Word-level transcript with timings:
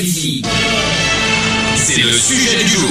C'est 0.00 0.42
le 2.02 2.12
sujet 2.12 2.62
du 2.62 2.68
jour. 2.68 2.88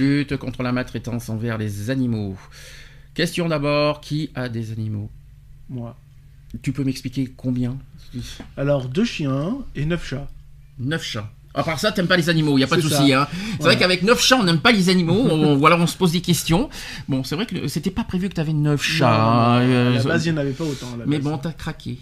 Lutte 0.00 0.36
contre 0.38 0.64
la 0.64 0.72
maltraitance 0.72 1.28
envers 1.28 1.56
les 1.56 1.88
animaux. 1.90 2.36
Question 3.14 3.48
d'abord, 3.48 4.00
qui 4.00 4.30
a 4.34 4.48
des 4.48 4.72
animaux? 4.72 5.08
Moi. 5.68 5.96
Tu 6.62 6.72
peux 6.72 6.82
m'expliquer 6.82 7.32
combien? 7.36 7.76
Alors, 8.56 8.88
deux 8.88 9.04
chiens 9.04 9.58
et 9.76 9.86
neuf 9.86 10.08
chats. 10.08 10.26
Neuf 10.80 11.04
chats. 11.04 11.30
À 11.54 11.62
part 11.62 11.78
ça, 11.78 11.92
t'aimes 11.92 12.08
pas 12.08 12.16
les 12.16 12.28
animaux, 12.28 12.58
il 12.58 12.62
y 12.62 12.64
a 12.64 12.66
pas 12.66 12.74
de 12.76 12.80
souci. 12.80 13.12
Hein. 13.12 13.28
C'est 13.30 13.58
Ouais. 13.62 13.64
vrai 13.66 13.78
qu'avec 13.78 14.02
neuf 14.02 14.20
chats, 14.20 14.38
on 14.40 14.42
n'aime 14.44 14.58
pas 14.58 14.72
les 14.72 14.88
animaux. 14.88 15.28
on, 15.30 15.54
voilà, 15.56 15.76
on 15.76 15.86
se 15.86 15.96
pose 15.96 16.10
des 16.10 16.22
questions. 16.22 16.68
Bon, 17.08 17.22
c'est 17.22 17.36
vrai 17.36 17.46
que 17.46 17.68
c'était 17.68 17.90
pas 17.92 18.02
prévu 18.02 18.28
que 18.28 18.34
t'avais 18.34 18.52
neuf 18.52 18.82
chats. 18.82 19.06
Non, 19.06 19.14
hein, 19.14 19.58
à 19.58 19.60
euh, 19.60 19.94
la 19.94 20.02
base, 20.02 20.26
il 20.26 20.32
n'y 20.32 20.38
en 20.38 20.40
avait 20.40 20.50
pas 20.52 20.64
autant. 20.64 20.92
à 20.94 20.96
la 20.96 21.06
mais 21.06 21.18
base. 21.18 21.24
bon, 21.30 21.38
t'as 21.38 21.52
craqué. 21.52 21.98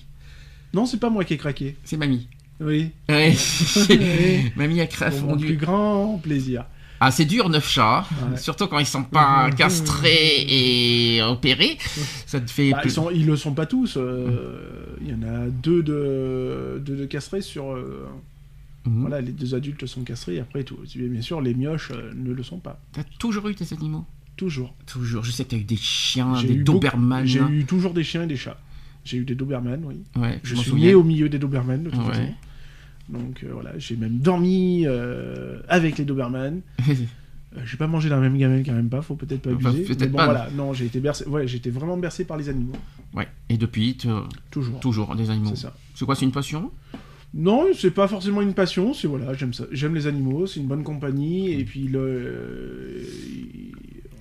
Non, 0.73 0.87
c'est 0.87 0.98
pas 0.98 1.11
moi 1.11 1.25
qui 1.25 1.34
ai 1.34 1.37
craqué. 1.37 1.77
C'est 1.84 1.98
mamie. 1.98 2.27
Oui. 2.61 2.91
Oui. 3.09 4.53
mamie 4.57 4.81
a 4.81 4.87
cra- 4.87 5.11
Pour 5.11 5.20
mon 5.23 5.28
fondu. 5.31 5.47
plus 5.47 5.56
grand 5.56 6.19
plaisir. 6.23 6.65
Ah, 7.01 7.11
c'est 7.11 7.25
dur, 7.25 7.48
neuf 7.51 7.69
chats. 7.69 8.06
Ouais. 8.31 8.37
Surtout 8.39 8.67
quand 8.67 8.78
ils 8.78 8.87
sont 8.87 9.03
pas 9.03 9.51
castrés 9.51 10.47
et 10.48 11.23
opérés. 11.23 11.77
Ça 12.27 12.41
te 12.41 12.51
fait. 12.51 12.70
Bah, 12.70 12.78
plus- 12.81 12.91
ils, 12.91 12.93
sont, 12.95 13.11
ils 13.11 13.27
le 13.27 13.37
sont 13.37 13.53
pas 13.53 13.67
tous. 13.67 13.97
euh, 13.97 14.87
Il 15.03 15.11
y 15.11 15.15
en 15.15 15.23
a 15.23 15.48
deux 15.48 15.83
de, 15.83 16.81
deux 16.84 16.97
de 16.97 17.05
castrés 17.06 17.43
sur. 17.43 17.73
euh, 17.73 18.06
Mhm. 18.87 19.00
Voilà, 19.00 19.23
les 19.23 19.33
deux 19.33 19.55
adultes 19.55 19.87
sont 19.87 20.03
castrés. 20.03 20.39
Après, 20.41 20.62
tout. 20.62 20.77
bien 20.95 21.23
sûr, 21.23 21.41
les 21.41 21.55
mioches 21.55 21.91
euh, 21.91 22.12
ne 22.15 22.33
le 22.34 22.43
sont 22.43 22.59
pas. 22.59 22.78
T'as 22.93 23.03
toujours 23.19 23.48
eu 23.48 23.55
tes 23.55 23.75
animaux? 23.75 24.05
Toujours. 24.37 24.75
Toujours. 24.87 25.25
Je 25.25 25.31
sais 25.31 25.45
que 25.45 25.50
t'as 25.50 25.56
eu 25.56 25.65
des 25.65 25.77
chiens, 25.78 26.34
des 26.43 26.56
Doberman. 26.56 27.25
J'ai 27.25 27.41
eu 27.41 27.65
toujours 27.65 27.95
des 27.95 28.05
chiens 28.05 28.25
et 28.25 28.27
des 28.27 28.37
chats. 28.37 28.59
J'ai 29.06 29.17
eu 29.17 29.25
des 29.25 29.34
Doberman, 29.34 29.83
oui. 29.87 29.97
Ouais, 30.21 30.39
Je 30.43 30.55
m'en 30.55 30.61
suis 30.61 30.73
né 30.75 30.93
au 30.95 31.03
milieu 31.03 31.31
des 31.31 31.39
Doberman, 31.39 31.83
de 31.84 31.89
toute 31.91 31.98
Ouais. 32.00 32.09
façon. 32.09 32.34
Donc 33.08 33.42
euh, 33.44 33.50
voilà, 33.52 33.78
j'ai 33.78 33.97
même 33.97 34.19
dormi 34.19 34.84
euh, 34.86 35.60
avec 35.69 35.98
les 35.98 36.05
Doberman. 36.05 36.60
Euh, 37.56 37.60
j'ai 37.64 37.77
pas 37.77 37.86
mangé 37.86 38.08
la 38.08 38.19
même 38.19 38.36
gamelle 38.36 38.64
quand 38.66 38.72
même 38.72 38.88
pas, 38.88 39.00
faut 39.00 39.14
peut-être 39.14 39.42
pas 39.42 39.50
abuser. 39.50 39.84
peut-être 39.84 40.00
Mais 40.00 40.06
bon, 40.08 40.16
pas. 40.16 40.24
voilà, 40.24 40.48
non, 40.56 40.72
j'ai 40.72 40.86
été 40.86 40.98
bercé, 40.98 41.25
ouais, 41.28 41.47
j'ai 41.47 41.58
été 41.58 41.70
vraiment 41.70 41.97
bercé 41.97 42.25
par 42.25 42.36
les 42.36 42.48
animaux, 42.48 42.72
Ouais. 43.14 43.28
Et 43.48 43.56
depuis, 43.56 43.97
toujours. 44.50 44.80
toujours 44.80 45.14
des 45.14 45.30
animaux. 45.30 45.50
C'est 45.55 45.62
ça. 45.62 45.77
C'est 45.94 46.05
quoi, 46.05 46.16
c'est 46.16 46.25
une 46.25 46.32
passion? 46.32 46.72
Non, 47.32 47.66
c'est 47.72 47.92
pas 47.92 48.08
forcément 48.08 48.42
une 48.42 48.55
passion, 48.55 48.92
c'est 48.92 49.06
voilà, 49.06 49.34
j'aime 49.34 49.52
ça, 49.55 49.66
j'aime 49.70 49.94
les 49.94 50.08
animaux, 50.08 50.48
c'est 50.48 50.58
une 50.58 50.66
bonne 50.66 50.82
compagnie 50.82 51.52
et 51.52 51.62
puis 51.64 51.86
le. 51.86 52.00
euh, 52.00 53.02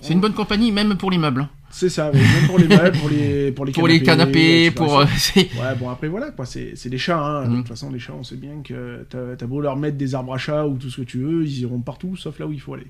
C'est 0.00 0.12
une 0.12 0.20
bonne 0.20 0.32
compagnie, 0.34 0.70
même 0.70 0.96
pour 0.96 1.10
les 1.10 1.18
meubles. 1.18 1.40
hein. 1.40 1.50
C'est 1.76 1.88
ça, 1.88 2.12
oui, 2.14 2.20
même 2.20 2.46
pour 2.46 2.56
les 2.58 2.68
meubles, 2.68 2.96
pour 2.98 3.08
les 3.08 3.50
pour 3.50 3.64
les 3.64 3.72
Pour 3.72 3.88
les 3.88 4.00
canapés, 4.00 4.70
pour. 4.70 5.00
euh, 5.00 5.06
Ouais, 5.36 5.74
bon, 5.76 5.90
après, 5.90 6.06
voilà, 6.06 6.30
quoi, 6.30 6.46
c'est 6.46 6.74
c'est 6.76 6.88
des 6.88 6.98
chats, 6.98 7.18
hein. 7.18 7.46
Mhm. 7.46 7.50
De 7.50 7.56
toute 7.58 7.68
façon, 7.68 7.90
les 7.90 7.98
chats, 7.98 8.12
on 8.16 8.22
sait 8.22 8.36
bien 8.36 8.62
que 8.62 9.04
t'as 9.10 9.46
beau 9.46 9.60
leur 9.60 9.76
mettre 9.76 9.96
des 9.98 10.14
arbres 10.14 10.34
à 10.34 10.38
chat 10.38 10.64
ou 10.66 10.76
tout 10.78 10.88
ce 10.88 10.98
que 10.98 11.06
tu 11.06 11.18
veux, 11.18 11.42
ils 11.44 11.60
iront 11.62 11.80
partout, 11.80 12.14
sauf 12.16 12.38
là 12.38 12.46
où 12.46 12.52
il 12.52 12.60
faut 12.60 12.74
aller. 12.74 12.86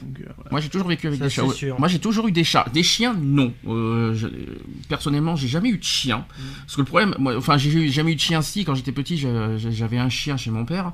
Donc, 0.00 0.20
euh, 0.20 0.24
voilà. 0.36 0.50
Moi, 0.52 0.60
j'ai 0.60 0.68
toujours 0.68 0.86
vécu 0.86 1.08
avec 1.08 1.18
Ça, 1.18 1.24
des 1.24 1.30
chats. 1.30 1.48
sûr. 1.50 1.78
Moi, 1.80 1.88
j'ai 1.88 1.98
toujours 1.98 2.28
eu 2.28 2.32
des 2.32 2.44
chats. 2.44 2.64
Des 2.72 2.84
chiens, 2.84 3.14
non. 3.20 3.52
Euh, 3.66 4.14
je- 4.14 4.28
personnellement, 4.88 5.34
j'ai 5.34 5.48
jamais 5.48 5.70
eu 5.70 5.78
de 5.78 5.82
chien. 5.84 6.18
Mm. 6.18 6.42
Parce 6.60 6.76
que 6.76 6.80
le 6.80 6.86
problème, 6.86 7.14
moi, 7.18 7.36
enfin, 7.36 7.58
j'ai 7.58 7.88
jamais 7.88 8.12
eu 8.12 8.14
de 8.14 8.20
chien. 8.20 8.40
Si, 8.40 8.64
quand 8.64 8.76
j'étais 8.76 8.92
petit, 8.92 9.18
j'avais 9.18 9.98
un 9.98 10.08
chien 10.08 10.36
chez 10.36 10.50
mon 10.52 10.64
père. 10.64 10.92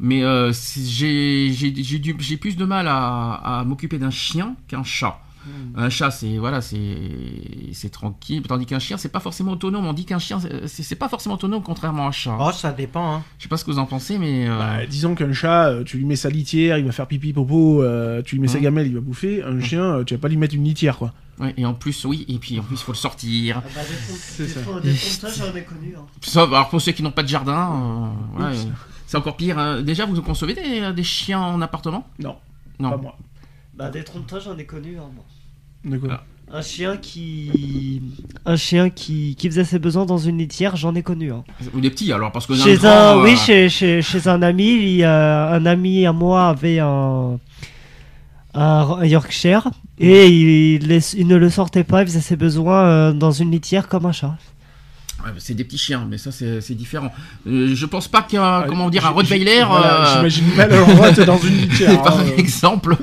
Mais 0.00 0.24
euh, 0.24 0.50
j'ai 0.52 2.36
plus 2.40 2.56
de 2.56 2.64
mal 2.64 2.88
à, 2.88 3.60
à 3.60 3.64
m'occuper 3.64 3.98
d'un 3.98 4.10
chien 4.10 4.56
qu'un 4.68 4.82
chat. 4.82 5.20
Mm. 5.46 5.78
Un 5.78 5.90
chat, 5.90 6.10
c'est 6.10 6.38
voilà, 6.38 6.60
c'est 6.60 6.78
c'est 7.72 7.90
tranquille, 7.90 8.42
tandis 8.48 8.66
qu'un 8.66 8.78
chien, 8.78 8.96
c'est 8.96 9.08
pas 9.10 9.20
forcément 9.20 9.52
autonome. 9.52 9.86
On 9.86 9.92
dit 9.92 10.04
qu'un 10.04 10.18
chien, 10.18 10.38
c'est 10.66 10.94
pas 10.96 11.08
forcément 11.08 11.34
autonome, 11.34 11.62
contrairement 11.62 12.04
à 12.04 12.08
un 12.08 12.12
chat. 12.12 12.36
Oh, 12.40 12.50
ça 12.52 12.72
dépend. 12.72 13.16
Hein. 13.16 13.22
Je 13.38 13.44
sais 13.44 13.48
pas 13.48 13.56
ce 13.56 13.64
que 13.64 13.70
vous 13.70 13.78
en 13.78 13.86
pensez, 13.86 14.18
mais 14.18 14.48
euh, 14.48 14.58
Bah, 14.58 14.86
disons 14.86 15.14
qu'un 15.14 15.32
chat, 15.32 15.68
euh, 15.70 15.84
tu 15.84 15.98
lui 15.98 16.04
mets 16.04 16.16
sa 16.16 16.30
litière, 16.30 16.78
il 16.78 16.84
va 16.84 16.92
faire 16.92 17.06
pipi 17.06 17.32
popo, 17.32 17.82
euh, 17.82 18.22
tu 18.22 18.36
lui 18.36 18.42
mets 18.42 18.48
sa 18.48 18.58
Mhm. 18.58 18.62
gamelle, 18.64 18.86
il 18.86 18.94
va 18.94 19.00
bouffer. 19.00 19.42
Un 19.42 19.60
chien, 19.60 19.82
euh, 19.82 20.04
tu 20.04 20.14
vas 20.14 20.20
pas 20.20 20.28
lui 20.28 20.36
mettre 20.36 20.54
une 20.54 20.64
litière, 20.64 20.96
quoi. 20.98 21.12
ouais, 21.40 21.52
et 21.56 21.66
en 21.66 21.74
plus, 21.74 22.04
oui, 22.04 22.24
et 22.28 22.38
puis 22.38 22.58
en 22.60 22.62
plus, 22.62 22.76
il 22.76 22.82
faut 22.84 22.92
le 22.92 22.96
sortir. 22.96 23.60
Ah 23.64 23.68
bah, 23.74 23.80
C'est 24.18 24.48
ça. 24.48 24.60
Des 24.82 24.94
ça, 24.94 25.28
j'en 25.28 25.54
ai 25.54 25.62
connu. 25.64 25.94
Hein. 25.98 26.04
Sauf, 26.22 26.48
alors 26.52 26.68
pour 26.68 26.80
ceux 26.80 26.92
qui 26.92 27.02
n'ont 27.02 27.10
pas 27.10 27.22
de 27.22 27.28
jardin, 27.28 28.12
euh, 28.38 28.50
ouais, 28.50 28.56
c'est 29.06 29.16
encore 29.16 29.36
pire. 29.36 29.58
hein. 29.58 29.82
Déjà, 29.82 30.06
vous 30.06 30.20
concevez 30.22 30.54
des, 30.54 30.92
des 30.92 31.02
chiens 31.04 31.40
en 31.40 31.60
appartement? 31.60 32.06
Non, 32.18 32.36
Non. 32.78 32.90
pas 32.92 32.96
moi. 32.96 33.16
Bah, 33.76 33.90
des 33.90 34.04
trompes 34.04 34.32
j'en 34.44 34.56
ai 34.58 34.64
connu. 34.66 34.96
Hein, 34.98 35.10
moi. 35.14 35.24
De 35.84 35.98
quoi 35.98 36.24
Un 36.52 36.62
chien 36.62 36.96
qui. 36.96 38.00
Un 38.46 38.56
chien 38.56 38.88
qui, 38.90 39.34
qui 39.36 39.48
faisait 39.48 39.64
ses 39.64 39.78
besoins 39.78 40.06
dans 40.06 40.18
une 40.18 40.38
litière, 40.38 40.76
j'en 40.76 40.94
ai 40.94 41.02
connu. 41.02 41.32
Hein. 41.32 41.44
Ou 41.74 41.80
des 41.80 41.90
petits 41.90 42.12
alors, 42.12 42.30
parce 42.32 42.46
que 42.46 42.54
Chez 42.54 42.76
grand, 42.76 42.88
un, 42.88 43.18
euh, 43.18 43.22
oui, 43.24 43.36
chez, 43.36 43.68
chez, 43.68 44.00
chez 44.02 44.28
un 44.28 44.42
ami, 44.42 44.64
il 44.74 44.96
y 44.96 45.04
a- 45.04 45.50
un 45.52 45.66
ami 45.66 46.06
à 46.06 46.12
moi 46.12 46.48
avait 46.48 46.78
un, 46.78 47.38
un, 48.54 48.60
un 49.00 49.04
Yorkshire 49.04 49.68
et 49.98 50.26
il, 50.28 50.90
il 51.16 51.26
ne 51.26 51.36
le 51.36 51.50
sortait 51.50 51.84
pas, 51.84 52.02
il 52.02 52.06
faisait 52.06 52.20
ses 52.20 52.36
besoins 52.36 52.84
euh, 52.84 53.12
dans 53.12 53.32
une 53.32 53.50
litière 53.50 53.88
comme 53.88 54.06
un 54.06 54.12
chat. 54.12 54.36
Ouais, 55.24 55.32
c'est 55.38 55.54
des 55.54 55.64
petits 55.64 55.78
chiens, 55.78 56.06
mais 56.08 56.18
ça 56.18 56.30
c'est 56.32 56.74
différent. 56.74 57.10
Euh, 57.46 57.74
je 57.74 57.86
pense 57.86 58.08
pas 58.08 58.22
qu'un, 58.22 58.42
Ah, 58.42 58.64
comment 58.68 58.90
dire, 58.90 59.06
un 59.06 59.10
Rottweiler. 59.10 59.62
voilà, 59.66 60.06
euh, 60.10 60.14
J'imagine 60.16 60.44
mal 60.56 60.70
leur 60.70 60.86
droite 60.86 61.20
dans 61.20 61.38
une 61.38 61.56
litière. 61.62 62.02
par 62.02 62.18
hein, 62.18 62.24
euh. 62.26 62.36
exemple, 62.36 62.96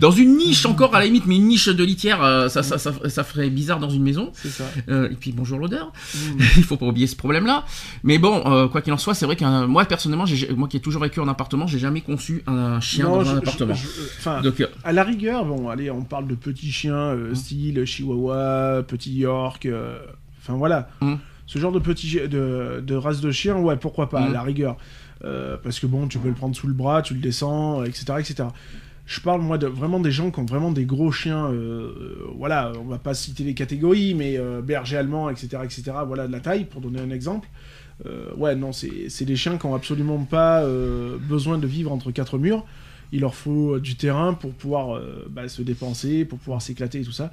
dans 0.00 0.10
une 0.10 0.36
niche 0.36 0.64
encore 0.66 0.94
à 0.94 0.98
la 1.00 1.06
limite, 1.06 1.26
mais 1.26 1.36
une 1.36 1.46
niche 1.48 1.68
de 1.68 1.84
litière, 1.84 2.22
euh, 2.22 2.48
ça, 2.48 2.62
ça, 2.62 2.78
ça, 2.78 2.92
ça 3.08 3.24
ferait 3.24 3.50
bizarre 3.50 3.78
dans 3.80 3.90
une 3.90 4.02
maison. 4.02 4.30
Ça. 4.34 4.64
Euh, 4.88 5.10
et 5.10 5.14
puis 5.14 5.32
bonjour 5.32 5.58
l'odeur. 5.58 5.92
Mm. 6.14 6.18
Il 6.56 6.62
faut 6.64 6.76
pas 6.76 6.86
oublier 6.86 7.06
ce 7.06 7.16
problème-là. 7.16 7.64
Mais 8.02 8.18
bon, 8.18 8.42
euh, 8.46 8.68
quoi 8.68 8.80
qu'il 8.82 8.92
en 8.92 8.98
soit, 8.98 9.14
c'est 9.14 9.26
vrai 9.26 9.36
que 9.36 9.66
moi 9.66 9.84
personnellement, 9.84 10.24
moi 10.56 10.68
qui 10.68 10.76
ai 10.76 10.80
toujours 10.80 11.02
vécu 11.02 11.20
en 11.20 11.28
appartement, 11.28 11.66
j'ai 11.66 11.78
jamais 11.78 12.00
conçu 12.00 12.42
un 12.46 12.80
chien 12.80 13.04
Non, 13.04 13.16
dans 13.18 13.24
je- 13.24 13.30
un 13.30 13.38
appartement. 13.38 13.74
je- 13.74 14.42
Donc, 14.42 14.60
euh, 14.60 14.66
à 14.84 14.92
la 14.92 15.04
rigueur, 15.04 15.44
bon, 15.44 15.68
allez, 15.68 15.90
on 15.90 16.02
parle 16.02 16.26
de 16.28 16.34
petits 16.34 16.70
chiens, 16.72 16.94
euh, 16.94 17.30
Mm. 17.30 17.34
style 17.34 17.84
Chihuahua, 17.84 18.82
petit 18.86 19.12
York, 19.14 19.66
euh, 19.66 19.98
enfin 20.42 20.54
voilà. 20.54 20.88
Mm. 21.00 21.14
Ce 21.46 21.58
genre 21.58 21.72
de 21.72 21.78
petits 21.78 22.06
chi- 22.06 22.28
de, 22.28 22.82
de 22.86 22.94
race 22.94 23.20
de 23.20 23.30
chien, 23.30 23.56
ouais, 23.58 23.76
pourquoi 23.76 24.08
pas, 24.08 24.20
à 24.24 24.30
Mm. 24.30 24.32
la 24.32 24.42
rigueur. 24.42 24.76
Euh, 25.24 25.56
parce 25.62 25.78
que 25.80 25.86
bon, 25.86 26.06
tu 26.08 26.18
peux 26.18 26.28
le 26.28 26.34
prendre 26.34 26.54
sous 26.56 26.66
le 26.66 26.72
bras, 26.74 27.00
tu 27.02 27.14
le 27.14 27.20
descends, 27.20 27.82
etc., 27.84 28.04
etc. 28.18 28.48
Je 29.06 29.20
parle 29.20 29.42
moi 29.42 29.58
de 29.58 29.66
vraiment 29.66 30.00
des 30.00 30.10
gens 30.10 30.30
qui 30.30 30.40
ont 30.40 30.46
vraiment 30.46 30.70
des 30.72 30.84
gros 30.86 31.12
chiens, 31.12 31.46
euh, 31.50 32.16
voilà, 32.36 32.72
on 32.80 32.84
va 32.84 32.98
pas 32.98 33.12
citer 33.14 33.44
les 33.44 33.52
catégories, 33.54 34.14
mais 34.14 34.38
euh, 34.38 34.62
berger 34.62 34.96
allemand, 34.96 35.28
etc., 35.30 35.58
etc., 35.62 35.82
voilà, 36.06 36.26
de 36.26 36.32
la 36.32 36.40
taille, 36.40 36.64
pour 36.64 36.80
donner 36.80 37.00
un 37.00 37.10
exemple. 37.10 37.48
Ouais, 38.36 38.56
non, 38.56 38.72
c'est 38.72 39.24
des 39.24 39.36
chiens 39.36 39.56
qui 39.56 39.66
ont 39.66 39.74
absolument 39.74 40.18
pas 40.24 40.66
besoin 41.28 41.58
de 41.58 41.66
vivre 41.66 41.92
entre 41.92 42.10
quatre 42.10 42.38
murs. 42.38 42.64
Il 43.12 43.20
leur 43.20 43.34
faut 43.36 43.78
du 43.78 43.94
terrain 43.94 44.34
pour 44.34 44.52
pouvoir 44.52 45.00
bah, 45.30 45.46
se 45.48 45.62
dépenser, 45.62 46.24
pour 46.24 46.38
pouvoir 46.40 46.60
s'éclater 46.60 47.00
et 47.00 47.04
tout 47.04 47.12
ça. 47.12 47.30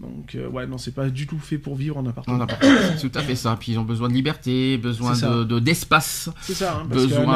Donc, 0.00 0.34
euh, 0.34 0.48
ouais, 0.48 0.66
non, 0.66 0.76
c'est 0.76 0.90
pas 0.92 1.08
du 1.08 1.26
tout 1.28 1.38
fait 1.38 1.56
pour 1.56 1.76
vivre 1.76 1.96
en 1.96 2.04
appartement. 2.06 2.36
en 2.36 2.40
appartement, 2.40 2.72
c'est 2.98 3.08
tout 3.08 3.16
à 3.18 3.22
fait 3.22 3.36
ça. 3.36 3.56
Puis 3.58 3.72
ils 3.72 3.78
ont 3.78 3.84
besoin 3.84 4.08
de 4.08 4.12
liberté, 4.14 4.76
besoin 4.76 5.14
ça. 5.14 5.28
de 5.30 5.44
de- 5.44 5.58
d'espace. 5.60 6.30
C'est 6.42 6.54
ça, 6.54 6.78
hein, 6.80 6.86
parce 6.90 7.02
Besoin- 7.06 7.24
qu'un 7.24 7.30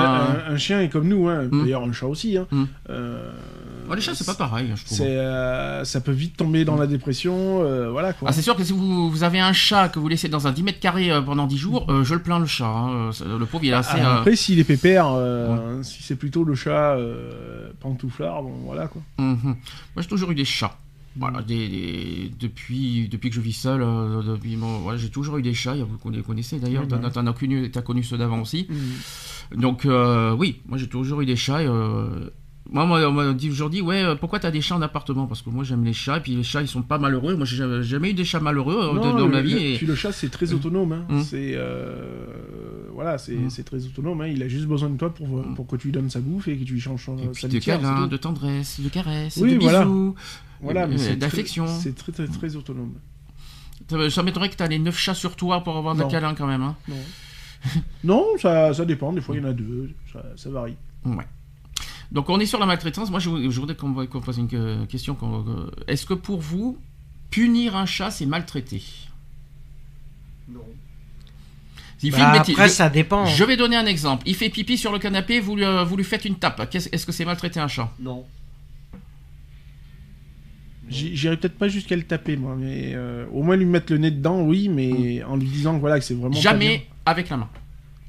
un, 0.50 0.54
un 0.54 0.56
chien 0.56 0.80
est 0.80 0.88
comme 0.88 1.06
nous, 1.06 1.28
hein, 1.28 1.44
Mm. 1.44 1.62
d'ailleurs 1.62 1.84
un 1.84 1.92
chat 1.92 2.06
aussi. 2.06 2.36
Hein. 2.36 2.46
Mm. 2.50 2.64
Euh, 2.90 3.30
Ouais, 3.88 3.94
les 3.96 4.02
chats, 4.02 4.14
c'est 4.14 4.26
pas 4.26 4.34
pareil, 4.34 4.70
je 4.74 4.84
trouve. 4.84 4.98
euh, 5.02 5.82
ça 5.84 6.00
peut 6.00 6.12
vite 6.12 6.36
tomber 6.36 6.64
dans 6.66 6.76
la 6.76 6.86
dépression, 6.86 7.62
voilà 7.92 8.12
quoi. 8.12 8.28
Ah, 8.28 8.32
c'est 8.32 8.42
sûr 8.42 8.54
que 8.56 8.64
si 8.64 8.72
vous, 8.72 9.08
vous 9.08 9.22
avez 9.22 9.38
un 9.40 9.52
chat 9.54 9.88
que 9.88 9.98
vous 9.98 10.08
laissez 10.08 10.28
dans 10.28 10.46
un 10.46 10.52
10 10.52 10.62
mètres 10.64 10.80
carrés 10.80 11.10
pendant 11.24 11.46
10 11.46 11.56
jours, 11.58 11.86
je 12.02 12.12
le 12.14 12.20
plains 12.20 12.38
le 12.40 12.46
chat. 12.46 12.66
hein. 12.66 13.10
Le 13.24 13.46
pauvre, 13.46 13.64
il 13.64 13.70
est 13.70 13.72
assez. 13.74 13.96
Ah, 14.02 14.16
euh, 14.16 14.18
Après, 14.18 14.34
s'il 14.36 14.58
est 14.58 14.64
pépère, 14.64 15.06
si 15.82 16.02
c'est 16.02 16.16
plutôt 16.16 16.42
le 16.44 16.54
chat 16.56 16.96
pantouflard, 17.80 18.42
bon 18.42 18.52
voilà 18.64 18.88
quoi. 18.88 19.00
mhm. 19.18 19.38
Moi, 19.44 19.54
j'ai 19.98 20.06
toujours 20.08 20.30
eu 20.32 20.34
des 20.34 20.44
chats. 20.44 20.76
Voilà, 21.18 21.42
des, 21.42 21.68
des- 21.68 22.30
depuis, 22.38 23.08
depuis 23.08 23.30
que 23.30 23.36
je 23.36 23.40
vis 23.40 23.52
seul, 23.52 23.82
euh, 23.82 24.22
depuis, 24.22 24.56
bon, 24.56 24.78
voilà, 24.78 24.98
j'ai 24.98 25.08
toujours 25.10 25.36
eu 25.38 25.42
des 25.42 25.54
chats. 25.54 25.74
Vous 25.74 25.96
conna- 25.98 26.22
connaissez 26.22 26.58
d'ailleurs, 26.58 26.82
Oui, 26.84 26.88
t'en 26.88 26.98
bah. 26.98 27.30
as 27.30 27.32
connu, 27.32 27.70
t'as 27.70 27.82
connu 27.82 28.02
ceux 28.04 28.16
d'avant 28.18 28.40
aussi. 28.42 28.66
Mm. 28.70 29.60
Donc, 29.60 29.84
euh, 29.86 30.32
oui, 30.34 30.60
moi 30.66 30.78
j'ai 30.78 30.88
toujours 30.88 31.20
eu 31.22 31.26
des 31.26 31.36
chats. 31.36 31.62
et, 31.62 31.66
euh, 31.66 32.30
Moi, 32.70 32.84
on 32.84 33.12
m'a 33.12 33.32
dit 33.32 33.48
aujourd'hui, 33.48 33.80
ouais, 33.80 34.14
pourquoi 34.20 34.38
t'as 34.40 34.50
des 34.50 34.60
chats 34.60 34.76
en 34.76 34.82
appartement? 34.82 35.26
Parce 35.26 35.40
que 35.40 35.48
moi, 35.48 35.64
j'aime 35.64 35.84
les 35.86 35.94
chats, 35.94 36.18
et 36.18 36.20
puis 36.20 36.36
les 36.36 36.42
chats, 36.42 36.60
ils 36.60 36.68
sont 36.68 36.82
pas 36.82 36.98
malheureux. 36.98 37.34
Moi, 37.34 37.46
j'ai 37.46 37.56
jamais- 37.82 38.10
eu 38.10 38.12
des 38.12 38.26
chats 38.26 38.40
malheureux 38.40 38.92
Non, 38.94 39.00
dans 39.16 39.26
le- 39.26 39.32
ma 39.32 39.40
vie. 39.40 39.54
le- 39.54 39.60
et- 39.60 39.76
Puis 39.78 39.86
le 39.86 39.94
chat, 39.94 40.12
c'est 40.12 40.28
très 40.28 40.52
autonome. 40.52 40.92
hein. 40.92 41.06
Mm. 41.08 41.22
C'est 41.22 41.52
euh, 41.54 42.26
voilà, 42.92 43.16
c'est 43.16 43.36
Mm. 43.36 43.48
c'est 43.50 43.62
très 43.64 43.84
autonome. 43.86 44.20
hein. 44.20 44.26
Il 44.26 44.42
a 44.42 44.48
juste 44.48 44.66
besoin 44.66 44.90
de 44.90 44.98
toi 44.98 45.08
pour, 45.14 45.42
pour 45.54 45.66
que 45.66 45.76
tu 45.76 45.86
lui 45.88 45.92
donnes 45.92 46.10
sa 46.10 46.20
bouffe 46.20 46.46
et 46.48 46.58
que 46.58 46.64
tu 46.64 46.74
lui 46.74 46.80
changes 46.80 47.08
Et 47.22 47.26
puis 47.28 47.40
sa 47.40 47.48
de 47.48 47.58
câlins, 47.58 48.06
de 48.06 48.16
tendresse, 48.18 48.80
de 48.80 48.88
caresses, 48.90 49.38
Oui, 49.38 49.54
de 49.54 49.58
bisous. 49.58 49.70
Voilà, 49.70 49.86
mais 50.60 50.94
euh, 50.94 50.98
c'est 50.98 51.04
très- 51.06 51.16
d'affection. 51.16 51.66
C'est 51.66 51.94
très, 51.94 52.12
très, 52.12 52.26
très 52.28 52.56
autonome. 52.56 52.94
Ça, 53.90 54.10
ça 54.10 54.22
m'étonnerait 54.22 54.50
que 54.50 54.56
t'as 54.56 54.66
les 54.68 54.78
9 54.78 54.96
chats 54.98 55.14
sur 55.14 55.34
toi 55.36 55.62
pour 55.64 55.76
avoir 55.76 55.94
des 55.94 56.06
câlins 56.08 56.34
quand 56.34 56.46
même. 56.46 56.62
Hein. 56.62 56.76
Non, 56.88 56.96
non 58.04 58.26
ça, 58.38 58.74
ça 58.74 58.84
dépend. 58.84 59.12
Des 59.12 59.20
fois, 59.20 59.34
il 59.36 59.42
y 59.42 59.44
en 59.44 59.48
a 59.48 59.52
deux. 59.52 59.90
Ça, 60.12 60.22
ça 60.36 60.50
varie. 60.50 60.76
Ouais. 61.04 61.24
Donc 62.12 62.28
on 62.30 62.38
est 62.40 62.46
sur 62.46 62.58
la 62.58 62.66
maltraitance. 62.66 63.10
Moi, 63.10 63.20
je, 63.20 63.28
je 63.50 63.60
voudrais 63.60 63.76
qu'on 63.76 64.06
qu'on 64.06 64.20
pose 64.20 64.38
une 64.38 64.48
euh, 64.54 64.86
question. 64.86 65.16
euh, 65.22 65.70
Est-ce 65.86 66.06
que 66.06 66.14
pour 66.14 66.40
vous, 66.40 66.78
punir 67.30 67.76
un 67.76 67.86
chat, 67.86 68.10
c'est 68.10 68.26
maltraiter? 68.26 68.82
Non. 70.48 70.60
Il 72.02 72.12
fait 72.12 72.18
Bah, 72.18 72.32
une 72.34 72.40
après, 72.40 72.68
Je- 72.68 72.72
ça 72.74 72.88
dépend. 72.88 73.26
Je 73.26 73.44
vais 73.44 73.56
donner 73.56 73.76
un 73.76 73.86
exemple. 73.86 74.22
Il 74.26 74.34
fait 74.36 74.48
pipi 74.50 74.78
sur 74.78 74.92
le 74.92 74.98
canapé, 74.98 75.40
vous 75.40 75.56
lui, 75.56 75.64
euh, 75.64 75.82
vous 75.84 75.96
lui 75.96 76.04
faites 76.04 76.24
une 76.24 76.36
tape. 76.36 76.60
Est-ce 76.74 77.04
que 77.06 77.12
c'est 77.12 77.24
maltraiter 77.24 77.58
un 77.60 77.68
chat? 77.68 77.92
Non. 78.00 78.24
J'irai 80.90 81.36
peut-être 81.36 81.56
pas 81.58 81.68
jusqu'à 81.68 81.96
le 81.96 82.02
taper, 82.02 82.36
moi, 82.36 82.56
mais 82.58 82.92
euh, 82.94 83.24
au 83.32 83.42
moins 83.42 83.56
lui 83.56 83.64
mettre 83.66 83.92
le 83.92 83.98
nez 83.98 84.10
dedans, 84.10 84.40
oui, 84.42 84.68
mais 84.68 85.22
en 85.24 85.36
lui 85.36 85.46
disant 85.48 85.74
que 85.76 85.80
voilà 85.80 85.98
que 85.98 86.04
c'est 86.04 86.14
vraiment 86.14 86.28
pas 86.30 86.34
bien. 86.40 86.40
Jamais 86.42 86.86
avec 87.06 87.28
la 87.28 87.36
main. 87.38 87.48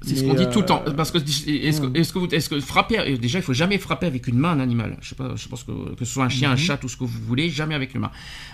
C'est 0.02 0.16
ce 0.16 0.24
qu'on 0.24 0.34
dit 0.34 0.48
tout 0.50 0.60
le 0.62 0.66
temps. 0.66 0.82
euh, 0.88 0.92
Parce 0.94 1.12
que 1.12 1.18
est-ce 1.18 1.82
que, 1.82 1.88
hmm. 1.88 1.96
est-ce 1.98 2.14
que, 2.14 2.20
vous- 2.20 2.28
est-ce 2.34 2.48
que 2.48 2.58
frapper, 2.62 3.18
déjà 3.18 3.40
il 3.40 3.42
faut 3.42 3.52
jamais 3.54 3.78
frapper 3.78 4.06
avec 4.08 4.28
une 4.28 4.38
main 4.38 4.52
un 4.52 4.62
animal. 4.62 4.96
Je 5.02 5.10
sais 5.10 5.16
pas, 5.16 5.34
je 5.36 5.46
pense 5.50 5.64
que 5.66 5.94
que 5.96 6.06
ce 6.06 6.14
soit 6.14 6.24
un 6.24 6.30
chien, 6.30 6.50
un 6.52 6.54
Mhm. 6.54 6.58
chat, 6.58 6.78
tout 6.78 6.88
ce 6.88 6.96
que 6.96 7.04
vous 7.04 7.20
voulez, 7.28 7.50
jamais 7.50 7.76
avec 7.76 7.94
une 7.96 8.02
main. 8.02 8.12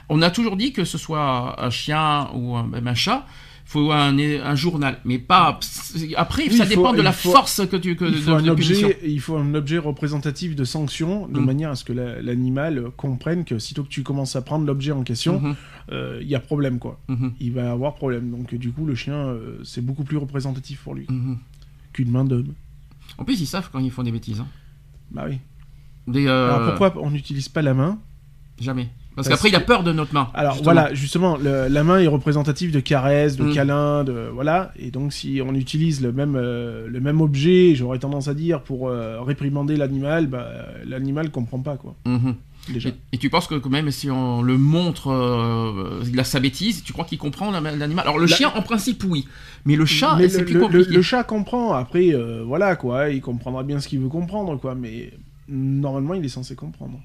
On 0.10 0.24
a 0.24 0.31
toujours 0.31 0.57
dit 0.57 0.71
que 0.74 0.83
ce 0.86 0.98
soit 0.98 1.63
un 1.63 1.69
chien 1.69 2.30
ou 2.33 2.56
un, 2.56 2.66
même 2.66 2.88
un 2.88 2.95
chat, 2.95 3.28
faut 3.67 3.91
un, 3.91 4.17
un 4.19 4.56
journal, 4.56 5.00
mais 5.06 5.17
pas. 5.17 5.59
Après, 6.17 6.44
Oui, 6.44 6.56
ça 6.56 6.63
faut- 6.65 6.69
dépend 6.69 6.94
de 6.94 7.01
la 7.01 7.12
faut- 7.12 7.31
force 7.31 7.65
que 7.67 7.75
tu 7.75 7.95
que 7.95 8.06
il 8.06 8.13
faut, 8.21 8.31
de 8.31 8.35
un 8.35 8.47
objet, 8.47 9.00
il 9.03 9.19
faut 9.19 9.35
un 9.38 9.53
objet 9.56 9.79
représentatif 9.79 10.56
de 10.56 10.63
sanction, 10.63 11.27
de 11.27 11.39
Mm. 11.39 11.45
manière 11.45 11.69
à 11.71 11.75
ce 11.75 11.83
que 11.83 11.91
la- 11.91 12.21
l'animal 12.21 12.91
comprenne 12.95 13.44
que 13.44 13.57
sitôt 13.57 13.83
que 13.83 13.89
tu 13.89 14.03
commences 14.03 14.35
à 14.35 14.41
prendre 14.44 14.65
l'objet 14.65 14.91
en 14.91 15.01
question, 15.03 15.39
Mhm, 15.41 15.56
euh, 15.91 16.19
il 16.21 16.27
y 16.27 16.35
a 16.35 16.39
problème, 16.39 16.77
quoi. 16.79 17.00
mhm, 17.07 17.33
Il 17.39 17.53
va 17.53 17.71
avoir 17.71 17.95
problème. 17.95 18.29
Donc, 18.29 18.53
du 18.53 18.71
coup, 18.71 18.85
le 18.85 18.94
chien, 18.95 19.15
euh, 19.15 19.57
c'est 19.63 19.81
beaucoup 19.83 20.03
plus 20.03 20.18
représentatif 20.18 20.81
pour 20.83 20.94
lui 20.94 21.07
mhm. 21.09 21.38
qu'une 21.91 22.11
main 22.11 22.23
d'homme. 22.23 22.53
En 23.18 23.25
plus, 23.25 23.41
ils 23.41 23.47
savent 23.47 23.69
quand 23.71 23.79
ils 23.79 23.91
font 23.91 24.03
des 24.03 24.11
bêtises. 24.11 24.39
hein. 24.41 24.47
Bah 25.11 25.25
oui. 25.27 25.39
Des, 26.07 26.27
euh, 26.27 26.53
Alors, 26.53 26.69
pourquoi 26.69 26.94
on 27.03 27.09
n'utilise 27.09 27.50
pas 27.50 27.63
la 27.63 27.73
main? 27.73 27.97
Jamais. 28.61 28.89
Parce, 29.15 29.29
Parce 29.29 29.39
qu'après, 29.41 29.50
il 29.50 29.56
a 29.56 29.62
peur 29.62 29.83
de 29.83 29.94
notre 29.94 30.13
main. 30.13 30.29
Alors 30.33 30.56
justement. 30.56 30.73
voilà, 30.73 30.94
justement, 30.94 31.38
le- 31.38 31.67
la 31.69 31.83
main 31.85 32.00
est 32.00 32.07
représentative 32.07 32.71
de 32.71 32.81
caresses, 32.81 33.38
de 33.38 33.45
Mm. 33.45 33.53
câlins, 33.53 34.03
de 34.03 34.29
voilà. 34.33 34.73
Et 34.77 34.91
donc 34.91 35.13
si 35.13 35.41
on 35.45 35.56
utilise 35.56 36.01
le 36.01 36.12
même 36.12 36.35
euh, 36.35 36.88
le 36.89 37.00
même 37.00 37.21
objet, 37.21 37.75
j'aurais 37.75 38.00
tendance 38.00 38.27
à 38.27 38.33
dire 38.33 38.62
pour 38.62 38.89
euh, 38.89 39.21
réprimander 39.21 39.77
l'animal, 39.77 40.27
bah, 40.27 40.50
l'animal 40.85 41.31
comprend 41.31 41.59
pas 41.59 41.77
quoi. 41.77 41.95
Mhm. 42.06 42.35
Déjà. 42.73 42.89
Et, 42.89 42.94
et 43.13 43.17
tu 43.19 43.29
penses 43.29 43.45
que 43.47 43.56
quand 43.56 43.69
même 43.69 43.89
si 43.91 44.09
on 44.09 44.41
le 44.41 44.57
montre, 44.57 45.12
euh, 45.12 46.01
il 46.11 46.19
a 46.19 46.23
sa 46.23 46.39
bêtise, 46.39 46.83
tu 46.83 46.91
crois 46.94 47.06
qu'il 47.06 47.19
comprend 47.19 47.51
la- 47.51 47.61
l'animal? 47.61 48.03
Alors 48.06 48.18
le 48.18 48.25
La- 48.25 48.35
chien 48.35 48.51
en 48.56 48.63
principe 48.63 49.03
oui, 49.07 49.27
mais 49.65 49.75
le 49.75 49.85
chat 49.85 50.18
c'est 50.27 50.39
le, 50.39 50.45
plus 50.45 50.59
compliqué. 50.59 50.89
le- 50.89 50.95
le 50.97 51.01
chat 51.01 51.23
comprend. 51.23 51.73
Après, 51.73 52.09
euh, 52.13 52.44
voilà 52.45 52.75
quoi, 52.75 53.09
il 53.11 53.21
comprendra 53.21 53.63
bien 53.63 53.79
ce 53.79 53.88
qu'il 53.88 54.00
veut 54.00 54.09
comprendre 54.09 54.57
quoi. 54.59 54.73
Mais 54.75 55.11
normalement, 55.47 56.15
il 56.15 56.25
est 56.25 56.29
censé 56.29 56.56
comprendre. 56.56 57.00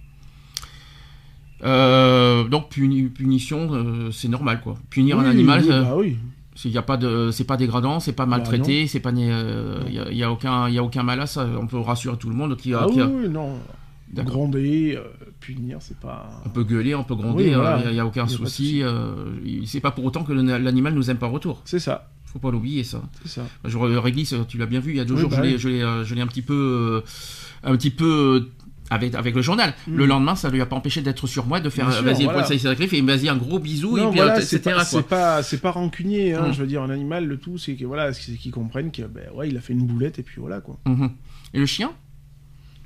Euh, 1.62 2.44
donc 2.44 2.70
puni- 2.70 3.08
punition, 3.08 3.68
euh, 3.72 4.10
c'est 4.12 4.28
normal 4.28 4.60
quoi. 4.62 4.76
Punir 4.88 5.18
un 5.18 5.24
animal, 5.26 5.62
oui, 5.62 5.70
euh, 5.70 5.82
bah 5.82 5.94
oui. 5.96 6.16
c'est 6.54 6.70
y 6.70 6.78
a 6.78 6.82
pas 6.82 6.96
de, 6.96 7.30
c'est 7.30 7.44
pas 7.44 7.56
dégradant, 7.56 8.00
c'est 8.00 8.12
pas 8.14 8.24
Bah, 8.24 8.36
maltraité, 8.38 8.86
c'est 8.86 9.00
pas, 9.00 9.12
né- 9.12 9.28
euh, 9.30 9.80
y 9.90 9.98
a, 9.98 10.10
y 10.10 10.22
a 10.22 10.30
aucun, 10.32 10.68
y 10.70 10.78
a 10.78 10.82
aucun 10.82 11.02
mal 11.02 11.20
à 11.20 11.26
ça. 11.26 11.46
On 11.60 11.66
peut 11.66 11.78
rassurer 11.78 12.16
tout 12.16 12.28
le 12.30 12.34
monde 12.34 12.56
qui 12.56 12.72
a, 12.72 12.80
Ah 12.84 12.86
qui 12.92 13.00
a- 13.00 13.06
oui, 13.06 13.28
non. 13.28 13.58
Gronder, 14.12 14.98
punir, 15.38 15.76
c'est 15.80 15.96
pas. 16.00 16.28
on 16.44 16.48
peut 16.48 16.64
gueuler, 16.64 16.96
on 16.96 17.04
peut 17.04 17.14
gronder, 17.14 17.44
Oui, 17.50 17.54
voilà. 17.54 17.82
il 17.90 17.94
y 17.94 18.00
a, 18.00 18.04
aucun 18.06 18.24
Y 18.26 18.28
souci. 18.30 18.80
souci. 18.80 18.82
il- 19.44 19.68
c'est 19.68 19.78
pas 19.80 19.92
pour 19.92 20.04
autant 20.04 20.24
que 20.24 20.32
l'animal 20.32 20.94
nous 20.94 21.10
aime 21.10 21.18
pas 21.18 21.26
en 21.28 21.30
retour. 21.30 21.60
C'est 21.64 21.78
ça, 21.78 22.08
Faut 22.24 22.40
pas 22.40 22.50
l'oublier 22.50 22.82
ça. 22.84 23.02
c'est 23.22 23.28
ça. 23.28 23.42
Je, 23.64 23.76
Réglis, 23.78 24.32
tu 24.48 24.58
l'as 24.58 24.66
bien 24.66 24.80
vu, 24.80 24.90
il 24.92 24.96
y 24.96 25.00
a 25.00 25.04
deux 25.04 25.16
jours, 25.16 25.30
bah 25.30 25.42
je 25.56 25.68
l'ai- 25.68 26.20
un 26.20 26.26
petit 26.26 26.42
peu, 26.42 27.02
un 27.62 27.76
petit 27.76 27.90
peu 27.90 28.48
avec, 28.90 29.14
avec 29.14 29.34
le 29.34 29.40
journal. 29.42 29.72
Mm. 29.86 29.96
Le 29.96 30.06
lendemain, 30.06 30.34
ça 30.36 30.50
lui 30.50 30.60
a 30.60 30.66
pas 30.66 30.76
empêché 30.76 31.00
d'être 31.00 31.26
sur 31.26 31.46
moi, 31.46 31.60
de 31.60 31.70
faire 31.70 31.88
euh, 31.88 32.02
vas-y, 32.02 32.24
voilà. 32.24 32.40
et 33.24 33.28
un 33.28 33.36
gros 33.36 33.58
bisou, 33.58 33.96
et 33.96 34.00
Non, 34.02 34.10
puis, 34.10 34.18
voilà, 34.20 34.36
euh, 34.36 34.40
c'est 34.40 34.56
etc. 34.56 34.76
pas, 34.76 34.84
c'est 34.84 35.02
pas, 35.08 35.42
c'est 35.42 35.58
pas 35.58 35.70
rancunier, 35.70 36.34
hein, 36.34 36.48
Mm. 36.48 36.52
je 36.52 36.60
veux 36.60 36.66
dire, 36.66 36.82
un 36.82 36.90
animal, 36.90 37.24
le 37.26 37.36
tout, 37.38 37.56
c'est 37.58 37.74
que 37.76 37.84
voilà, 37.84 38.12
c'est 38.12 38.32
qu'ils 38.32 38.52
comprennent 38.52 38.90
que, 38.92 39.02
ben 39.02 39.24
ouais, 39.34 39.48
il 39.48 39.56
a 39.56 39.60
fait 39.60 39.72
une 39.72 39.86
boulette 39.86 40.18
et 40.18 40.22
puis 40.22 40.40
voilà, 40.40 40.60
quoi. 40.60 40.78
Mhm. 40.86 41.10
Et 41.54 41.58
le 41.58 41.66
chien? 41.66 41.90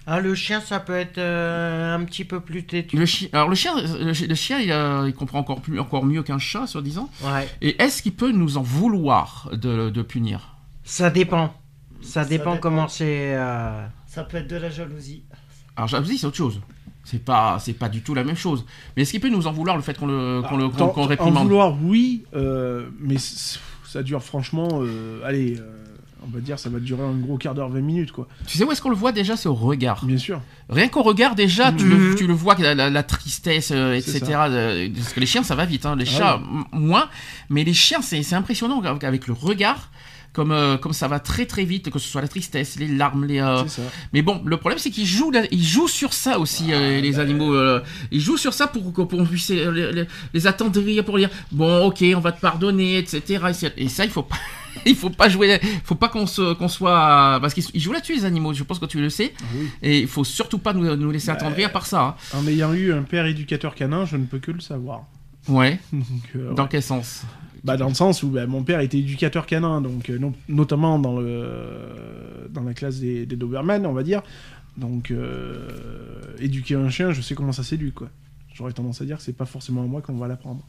Ah, 0.06 0.20
le 0.20 0.34
chien, 0.34 0.60
ça 0.60 0.80
peut 0.80 0.94
être 0.94 1.16
euh, 1.16 1.94
un 1.94 2.04
petit 2.04 2.24
peu 2.26 2.40
plus 2.40 2.64
têtu. 2.66 2.94
le 2.98 3.06
chien, 3.06 3.28
alors 3.32 3.48
le 3.48 3.54
chien, 3.54 3.72
le, 4.02 4.12
chi- 4.12 4.26
le 4.26 4.34
chien, 4.34 4.58
il, 4.60 4.70
a- 4.70 5.04
il 5.06 5.14
comprend 5.14 5.38
encore 5.38 5.62
plus, 5.62 5.80
encore 5.80 6.04
mieux 6.04 6.22
qu'un 6.22 6.38
chat, 6.38 6.66
soi-disant. 6.66 7.08
Ouais. 7.22 7.48
Et 7.62 7.80
est-ce 7.82 8.02
qu'il 8.02 8.12
peut 8.12 8.30
nous 8.30 8.58
en 8.58 8.62
vouloir 8.62 9.48
de, 9.52 9.88
de 9.88 10.02
punir? 10.02 10.56
Ça 10.84 11.08
dépend. 11.08 11.54
Ça 12.02 12.26
dépend 12.26 12.50
dépend. 12.50 12.60
comment 12.60 12.88
c'est. 12.88 13.34
euh, 13.34 13.86
Ça 14.06 14.24
peut 14.24 14.36
être 14.36 14.48
de 14.50 14.56
la 14.56 14.68
jalousie. 14.68 15.24
Alors 15.76 15.88
jalousie, 15.88 16.18
c'est 16.18 16.26
autre 16.26 16.36
chose. 16.36 16.60
C'est 17.04 17.22
pas, 17.22 17.58
c'est 17.60 17.74
pas 17.74 17.88
du 17.90 18.00
tout 18.00 18.14
la 18.14 18.24
même 18.24 18.36
chose. 18.36 18.64
Mais 18.96 19.02
est-ce 19.02 19.10
qu'il 19.10 19.20
peut 19.20 19.28
nous 19.28 19.46
en 19.46 19.52
vouloir 19.52 19.76
le 19.76 19.82
fait 19.82 19.98
qu'on 19.98 20.06
le, 20.06 20.40
qu'on 20.48 20.56
le, 20.56 20.68
qu'on- 20.68 20.84
en 21.24 21.30
vouloir, 21.42 21.76
oui, 21.82 22.24
euh, 22.34 22.86
mais 22.98 23.16
ça 23.18 24.02
dure 24.02 24.22
franchement, 24.22 24.68
euh, 24.80 25.20
allez, 25.24 25.58
euh, 25.58 25.70
on 26.26 26.30
va 26.34 26.40
dire, 26.40 26.58
ça 26.58 26.70
va 26.70 26.78
durer 26.80 27.02
un 27.02 27.12
gros 27.12 27.36
quart 27.36 27.54
d'heure, 27.54 27.68
20 27.68 27.82
minutes, 27.82 28.10
quoi. 28.12 28.26
Tu 28.46 28.56
sais 28.56 28.64
où 28.64 28.72
est-ce 28.72 28.80
qu'on 28.80 28.88
le 28.88 28.96
voit 28.96 29.12
déjà 29.12 29.36
C'est 29.36 29.50
au 29.50 29.54
regard? 29.54 30.02
Bien 30.06 30.16
sûr. 30.16 30.40
Rien 30.70 30.88
qu'au 30.88 31.02
regard 31.02 31.34
déjà, 31.34 31.70
tu, 31.72 31.84
le, 31.86 31.96
Mhm. 31.96 32.14
tu 32.14 32.26
le 32.26 32.32
vois, 32.32 32.54
la, 32.58 32.74
la- 32.74 32.88
la 32.88 33.02
tristesse, 33.02 33.70
euh, 33.74 33.92
etc. 33.92 34.20
Parce 34.24 35.12
que 35.12 35.20
les 35.20 35.26
chiens, 35.26 35.42
ça 35.42 35.54
va 35.54 35.66
vite. 35.66 35.84
hein. 35.84 35.96
Les 35.96 36.06
Ah 36.08 36.18
chats, 36.18 36.40
m- 36.42 36.64
moins. 36.72 37.10
Mais 37.50 37.64
les 37.64 37.74
chiens, 37.74 38.00
c'est 38.00 38.22
c'est 38.22 38.34
impressionnant 38.36 38.80
avec- 38.80 39.04
avec 39.04 39.26
le 39.26 39.34
regard. 39.34 39.90
Comme, 40.34 40.50
euh, 40.50 40.76
comme 40.76 40.92
ça 40.92 41.06
va 41.06 41.20
très 41.20 41.46
très 41.46 41.64
vite, 41.64 41.90
que 41.90 41.98
ce 42.00 42.08
soit 42.08 42.20
la 42.20 42.26
tristesse, 42.26 42.76
les 42.76 42.88
larmes, 42.88 43.24
les. 43.24 43.38
euh. 43.38 43.62
Mais 44.12 44.20
bon, 44.20 44.42
le 44.44 44.56
problème 44.56 44.80
c'est 44.80 44.90
qu'ils 44.90 45.06
jouent, 45.06 45.30
ils 45.52 45.62
jouent 45.64 45.86
sur 45.88 46.12
ça 46.12 46.40
aussi, 46.40 46.64
Ah, 46.72 46.74
euh, 46.74 47.00
les 47.00 47.12
bah, 47.12 47.22
animaux. 47.22 47.54
euh, 47.54 47.80
ils 48.10 48.20
jouent 48.20 48.36
sur 48.36 48.52
ça 48.52 48.66
pour 48.66 48.92
qu'on 48.92 49.06
puisse 49.24 49.50
les, 49.50 50.46
attendrir, 50.48 51.04
pour 51.04 51.18
dire 51.18 51.30
bon, 51.52 51.86
ok, 51.86 52.02
on 52.16 52.20
va 52.20 52.32
te 52.32 52.40
pardonner, 52.40 52.98
etc. 52.98 53.44
Et, 53.76 53.88
ça, 53.88 54.04
il 54.04 54.10
faut 54.10 54.24
pas. 54.24 54.36
Il 54.86 54.96
faut 54.96 55.08
pas 55.08 55.28
jouer, 55.28 55.60
faut 55.84 55.94
pas 55.94 56.08
qu'on 56.08 56.26
se, 56.26 56.52
qu'on 56.54 56.66
soit, 56.66 57.38
parce 57.40 57.54
qu'ils 57.54 57.62
ils 57.74 57.80
jouent 57.80 57.92
là-dessus 57.92 58.16
les 58.16 58.24
animaux. 58.24 58.52
Je 58.52 58.64
pense 58.64 58.80
que 58.80 58.86
tu 58.86 59.00
le 59.00 59.08
sais. 59.08 59.32
Ah 59.38 59.44
oui. 59.56 59.68
Et 59.82 60.00
il 60.00 60.08
faut 60.08 60.24
surtout 60.24 60.58
pas 60.58 60.72
nous, 60.72 60.96
nous 60.96 61.10
laisser 61.12 61.28
Bah, 61.28 61.34
attendrir 61.34 61.70
par 61.70 61.86
ça. 61.86 62.02
hein. 62.34 62.36
En 62.36 62.44
ayant 62.48 62.74
eu 62.74 62.92
un 62.92 63.02
père 63.02 63.24
éducateur 63.26 63.76
canin, 63.76 64.04
je 64.04 64.16
ne 64.16 64.24
peux 64.26 64.40
que 64.40 64.50
le 64.50 64.58
savoir. 64.58 65.04
Ouais. 65.46 65.78
Donc, 65.92 66.02
euh, 66.34 66.52
Dans 66.54 66.66
quel 66.66 66.82
sens? 66.82 67.22
Bah, 67.64 67.76
dans 67.78 67.88
le 67.88 67.94
sens 67.94 68.22
où 68.22 68.28
bah, 68.28 68.46
mon 68.46 68.62
père 68.62 68.80
était 68.80 68.98
éducateur 68.98 69.46
canin, 69.46 69.80
donc 69.80 70.10
euh, 70.10 70.18
no- 70.18 70.34
notamment 70.48 70.98
dans, 70.98 71.18
le, 71.18 71.48
dans 72.50 72.62
la 72.62 72.74
classe 72.74 72.96
des, 73.00 73.24
des 73.24 73.36
Doberman, 73.36 73.86
on 73.86 73.92
va 73.94 74.02
dire. 74.02 74.22
Donc, 74.76 75.10
euh, 75.10 75.66
éduquer 76.40 76.74
un 76.74 76.90
chien, 76.90 77.12
je 77.12 77.20
sais 77.22 77.34
comment 77.34 77.52
ça 77.52 77.62
s'éduque, 77.62 77.94
quoi. 77.94 78.08
J'aurais 78.52 78.72
tendance 78.72 79.00
à 79.00 79.04
dire 79.04 79.16
que 79.16 79.22
c'est 79.22 79.32
pas 79.36 79.46
forcément 79.46 79.82
à 79.82 79.86
moi 79.86 80.02
qu'on 80.02 80.16
va 80.16 80.28
l'apprendre. 80.28 80.62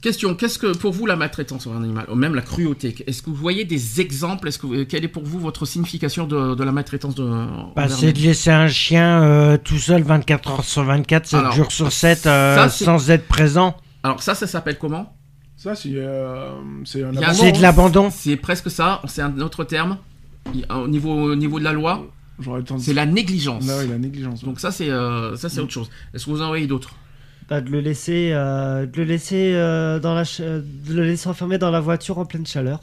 Question 0.00 0.34
qu'est-ce 0.36 0.60
que 0.60 0.76
pour 0.76 0.92
vous 0.92 1.06
la 1.06 1.16
maltraitance 1.16 1.62
sur 1.62 1.72
un 1.72 1.82
animal, 1.82 2.06
ou 2.08 2.14
même 2.14 2.34
la 2.36 2.42
cruauté 2.42 2.94
Est-ce 3.08 3.20
que 3.20 3.30
vous 3.30 3.36
voyez 3.36 3.64
des 3.64 4.00
exemples 4.00 4.46
Est-ce 4.46 4.58
que 4.58 4.84
quelle 4.84 5.04
est 5.04 5.08
pour 5.08 5.24
vous 5.24 5.40
votre 5.40 5.66
signification 5.66 6.26
de, 6.28 6.54
de 6.54 6.64
la 6.64 6.70
maltraitance 6.70 7.16
de 7.16 7.24
Bah, 7.74 7.88
c'est 7.88 8.12
de 8.12 8.18
laisser 8.20 8.50
un 8.50 8.68
chien 8.68 9.22
euh, 9.24 9.56
tout 9.56 9.78
seul 9.78 10.02
24 10.04 10.50
heures 10.50 10.64
sur 10.64 10.84
24, 10.84 11.26
7 11.26 11.38
Alors, 11.40 11.52
jours 11.52 11.72
sur 11.72 11.90
7, 11.90 12.26
euh, 12.26 12.54
ça, 12.54 12.68
c'est- 12.68 12.84
sans 12.84 13.10
être 13.10 13.26
présent. 13.26 13.76
Alors 14.04 14.22
ça, 14.22 14.36
ça 14.36 14.46
s'appelle 14.46 14.78
comment? 14.78 15.12
Ça, 15.58 15.74
c'est 15.74 15.90
euh, 15.94 16.52
c'est 16.84 17.02
un 17.02 17.10
Il 17.12 17.18
y 17.20 17.24
a- 17.24 17.28
abandon. 17.28 17.34
C'est 17.42 17.52
de 17.52 17.60
l'abandon. 17.62 18.08
C'est 18.10 18.36
presque 18.36 18.70
ça. 18.70 19.02
C'est 19.08 19.22
un 19.22 19.38
autre 19.40 19.64
terme. 19.64 19.98
Il- 20.54 20.64
Au 20.72 20.86
niveau, 20.88 21.12
au 21.12 21.34
niveau 21.34 21.58
de 21.58 21.64
la 21.64 21.72
loi, 21.72 22.06
J'aurais 22.40 22.62
tendance 22.62 22.84
c'est 22.84 22.94
la 22.94 23.04
négligence. 23.06 23.64
Oui, 23.68 23.88
la 23.88 23.98
négligence. 23.98 24.44
Donc 24.44 24.60
ça, 24.60 24.70
c'est 24.70 24.88
euh, 24.88 25.34
ça, 25.36 25.48
Mm. 25.48 25.50
c'est 25.50 25.60
autre 25.60 25.72
chose. 25.72 25.90
Est-ce 26.14 26.24
que 26.26 26.30
vous 26.30 26.40
en 26.42 26.48
voyez 26.48 26.68
d'autres? 26.68 26.94
Bah, 27.50 27.60
de 27.60 27.70
le 27.70 27.80
laisser, 27.80 28.30
euh, 28.32 28.86
de 28.86 28.96
le 28.98 29.04
laisser 29.04 29.52
euh, 29.54 29.98
dans 29.98 30.14
la, 30.14 30.24
ch- 30.24 30.46
de 30.46 30.94
le 30.94 31.02
laisser 31.04 31.28
enfermé 31.28 31.58
dans 31.58 31.70
la 31.70 31.80
voiture 31.80 32.18
en 32.18 32.24
pleine 32.26 32.46
chaleur. 32.46 32.80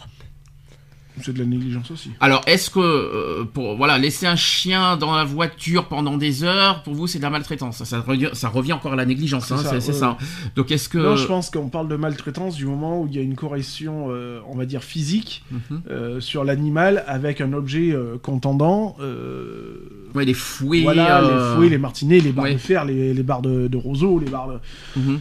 C'est 1.21 1.33
de 1.33 1.39
la 1.39 1.45
négligence 1.45 1.91
aussi. 1.91 2.09
Alors, 2.19 2.41
est-ce 2.45 2.69
que 2.69 2.79
euh, 2.79 3.43
pour 3.45 3.75
voilà 3.77 3.97
laisser 3.97 4.27
un 4.27 4.35
chien 4.35 4.97
dans 4.97 5.15
la 5.15 5.23
voiture 5.23 5.85
pendant 5.87 6.17
des 6.17 6.43
heures, 6.43 6.83
pour 6.83 6.93
vous, 6.93 7.07
c'est 7.07 7.19
de 7.19 7.23
la 7.23 7.29
maltraitance 7.29 7.77
ça, 7.77 7.85
ça, 7.85 8.49
revient, 8.49 8.73
encore 8.73 8.93
à 8.93 8.95
la 8.95 9.05
négligence, 9.05 9.45
C'est 9.47 9.53
hein, 9.53 9.79
ça, 9.79 10.09
ouais. 10.11 10.15
Donc, 10.55 10.71
est-ce 10.71 10.89
que 10.89 10.97
Non, 10.97 11.15
je 11.15 11.25
pense 11.27 11.49
qu'on 11.49 11.69
parle 11.69 11.87
de 11.87 11.95
maltraitance 11.95 12.55
du 12.55 12.65
moment 12.65 13.01
où 13.01 13.07
il 13.07 13.15
y 13.15 13.19
a 13.19 13.21
une 13.21 13.35
correction, 13.35 14.07
euh, 14.09 14.39
on 14.47 14.55
va 14.55 14.65
dire 14.65 14.83
physique, 14.83 15.43
Mhm. 15.51 15.81
euh, 15.89 16.19
sur 16.19 16.43
l'animal 16.43 17.03
avec 17.07 17.41
un 17.41 17.53
objet 17.53 17.95
contendant. 18.21 18.95
ouais, 20.15 20.25
les 20.25 20.33
fouets, 20.33 20.81
voilà, 20.81 21.21
les 21.21 21.55
fouets, 21.55 21.69
les 21.69 21.77
martinets, 21.77 22.19
les 22.19 22.31
barres 22.31 22.45
ouais. 22.45 22.53
de 22.53 22.57
fer, 22.59 22.85
les, 22.85 23.13
les 23.13 23.23
barres 23.23 23.41
de, 23.41 23.67
de 23.67 23.77
roseau, 23.77 24.19
les 24.19 24.29
barres 24.29 24.49
de... 24.49 24.99
mhm. 24.99 25.19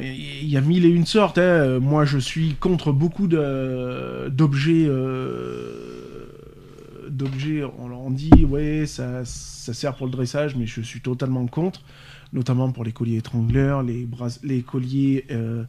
Il 0.00 0.48
y, 0.48 0.56
a 0.56 0.60
mille 0.60 0.84
et 0.84 0.88
une 0.88 1.06
sortes. 1.06 1.38
hein. 1.38 1.78
Moi, 1.80 2.04
je 2.04 2.18
suis 2.18 2.54
contre 2.54 2.92
beaucoup 2.92 3.28
d'objets. 3.28 4.86
euh, 4.88 6.26
d'objets, 7.10 7.64
on, 7.78 7.90
on 7.92 8.10
dit, 8.10 8.44
ouais, 8.44 8.84
ça, 8.86 9.24
ça 9.24 9.72
sert 9.72 9.94
pour 9.94 10.06
le 10.06 10.12
dressage, 10.12 10.54
mais 10.56 10.66
je 10.66 10.80
suis 10.80 11.00
totalement 11.00 11.46
contre. 11.46 11.82
Notamment 12.32 12.70
pour 12.72 12.84
les 12.84 12.92
colliers 12.92 13.18
étrangleurs, 13.18 13.82
les, 13.82 14.04
bras, 14.04 14.28
les 14.42 14.62
colliers. 14.62 15.24
euh, 15.30 15.64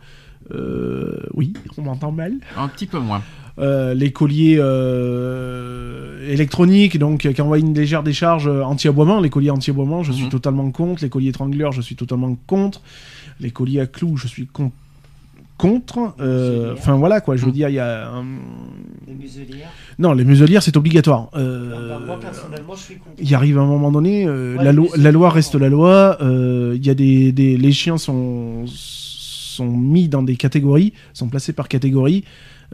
euh, 0.52 1.20
oui, 1.34 1.54
on 1.78 1.84
m'entend 1.84 2.12
mal. 2.12 2.34
un 2.56 2.68
petit 2.68 2.88
peu 2.88 3.00
moins. 3.00 3.22
Euh, 3.60 3.94
les 3.96 4.12
colliers 4.12 4.58
euh, 4.60 6.32
électroniques, 6.32 6.98
donc 7.00 7.26
euh, 7.26 7.34
qui 7.34 7.42
envoient 7.42 7.58
une 7.60 7.74
légère 7.74 8.04
décharge 8.04 8.48
anti-aboiement. 8.48 9.20
Les 9.20 9.30
colliers 9.30 9.50
anti-aboiement, 9.50 10.04
je 10.04 10.12
suis 10.12 10.26
Mhm. 10.26 10.30
totalement 10.30 10.70
contre. 10.72 11.04
Les 11.04 11.10
colliers 11.10 11.30
étrangleurs, 11.30 11.72
je 11.72 11.82
suis 11.82 11.96
totalement 11.96 12.38
contre. 12.48 12.82
Les 13.40 13.52
colliers 13.52 13.82
à 13.82 13.86
clous, 13.88 14.18
je 14.18 14.28
suis 14.28 14.46
con- 14.48 14.72
contre. 15.58 16.14
Euh. 16.20 16.74
Enfin 16.78 16.96
voilà 16.98 17.20
quoi, 17.22 17.36
je 17.36 17.42
veux 17.42 17.48
Mhm. 17.48 17.54
dire, 17.54 17.70
il 17.70 17.76
y 17.76 17.80
a. 17.80 18.10
un- 18.12 18.26
Les 19.08 19.14
muselières. 19.16 19.70
Non, 19.98 20.14
les 20.14 20.24
muselières, 20.26 20.62
c'est 20.62 20.78
obligatoire. 20.78 21.30
Euh, 21.36 21.90
bah, 21.98 22.02
moi, 22.06 22.20
personnellement, 22.20 22.76
je 22.76 22.82
suis 22.84 22.96
contre. 22.96 23.16
il 23.20 23.34
arrive 23.36 23.58
un 23.58 23.66
moment 23.66 23.92
donné, 23.92 24.28
euh, 24.28 24.56
Ouais, 24.58 24.64
la, 24.64 24.72
lo- 24.72 24.90
loi 25.12 25.30
reste 25.32 25.56
la 25.56 25.70
loi. 25.70 26.18
euh, 26.22 26.76
Il 26.80 26.86
y 26.86 26.90
a 26.92 26.94
des, 26.94 27.32
des- 27.32 27.58
les 27.58 27.72
chiens 27.72 27.98
sont 27.98 28.66
sont 28.68 29.66
mis 29.72 30.08
dans 30.08 30.22
des 30.22 30.36
catégories, 30.36 30.94
sont 31.16 31.30
placés 31.30 31.52
par 31.54 31.68
catégorie. 31.68 32.24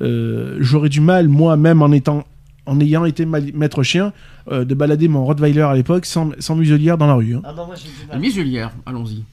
Euh, 0.02 0.58
J'aurais 0.60 0.90
du 0.90 1.02
mal, 1.02 1.28
moi, 1.28 1.56
même 1.58 1.82
en 1.82 1.92
étant 1.92 2.26
en 2.66 2.80
ayant 2.80 3.04
été 3.04 3.26
ma- 3.26 3.42
maître 3.42 3.84
chien, 3.84 4.14
euh, 4.50 4.64
de 4.64 4.74
balader 4.74 5.08
mon 5.10 5.26
Rottweiler 5.26 5.62
à 5.62 5.74
l'époque 5.76 6.06
sans, 6.06 6.32
sans 6.40 6.56
muselière 6.56 6.98
dans 6.98 7.08
la 7.08 7.16
rue. 7.16 7.36
hein. 7.36 7.42
Ah 7.44 7.52
non, 7.54 7.66
moi 7.68 7.76
j'ai 7.76 7.90
du 7.90 8.08
La 8.08 8.14
mal. 8.14 8.22
muselière, 8.22 8.72
allons-y. 8.86 9.24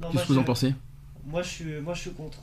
Moi, 0.00 0.10
Qu'est-ce 0.12 0.22
que 0.28 0.32
vous 0.34 0.38
en 0.38 0.44
pensez? 0.44 0.72
Moi 1.28 1.42
je 1.42 1.48
suis, 1.48 1.64
moi 1.84 1.94
je 1.94 2.00
suis 2.02 2.10
contre. 2.12 2.38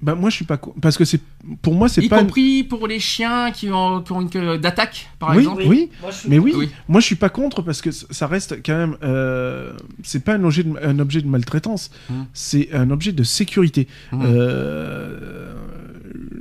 Bah, 0.00 0.14
moi, 0.14 0.30
je 0.30 0.36
suis 0.36 0.44
pas 0.44 0.58
co- 0.58 0.76
parce 0.80 0.96
que 0.96 1.04
c'est 1.04 1.20
pour 1.60 1.74
moi, 1.74 1.88
c'est 1.88 2.02
Y 2.04 2.08
pas. 2.08 2.20
compris 2.20 2.62
pour 2.62 2.86
les 2.86 3.00
chiens 3.00 3.50
qui 3.50 3.68
ont, 3.72 4.00
qui 4.00 4.12
ont 4.12 4.20
une 4.20 4.30
queue 4.30 4.56
d'attaque, 4.56 5.08
par 5.18 5.30
Oui, 5.30 5.38
exemple? 5.38 5.64
oui. 5.66 5.90
Moi, 6.00 6.10
je 6.12 6.16
suis 6.18 6.28
Mais 6.28 6.36
contre. 6.36 6.48
oui, 6.50 6.54
Oui. 6.56 6.70
moi 6.86 7.00
je 7.00 7.06
suis 7.06 7.16
pas 7.16 7.28
contre 7.30 7.62
parce 7.62 7.80
que 7.82 7.90
ça 7.90 8.26
reste 8.28 8.58
quand 8.64 8.76
même. 8.76 8.96
euh, 9.02 9.72
c'est 10.04 10.22
pas 10.22 10.34
un 10.34 10.44
objet 10.44 10.62
de, 10.62 10.72
un 10.80 10.98
objet 11.00 11.20
de 11.20 11.26
maltraitance, 11.26 11.90
Mhm. 12.10 12.26
c'est 12.32 12.72
un 12.74 12.90
objet 12.90 13.10
de 13.10 13.24
sécurité. 13.24 13.88
Mhm. 14.12 14.20
Euh, 14.24 15.54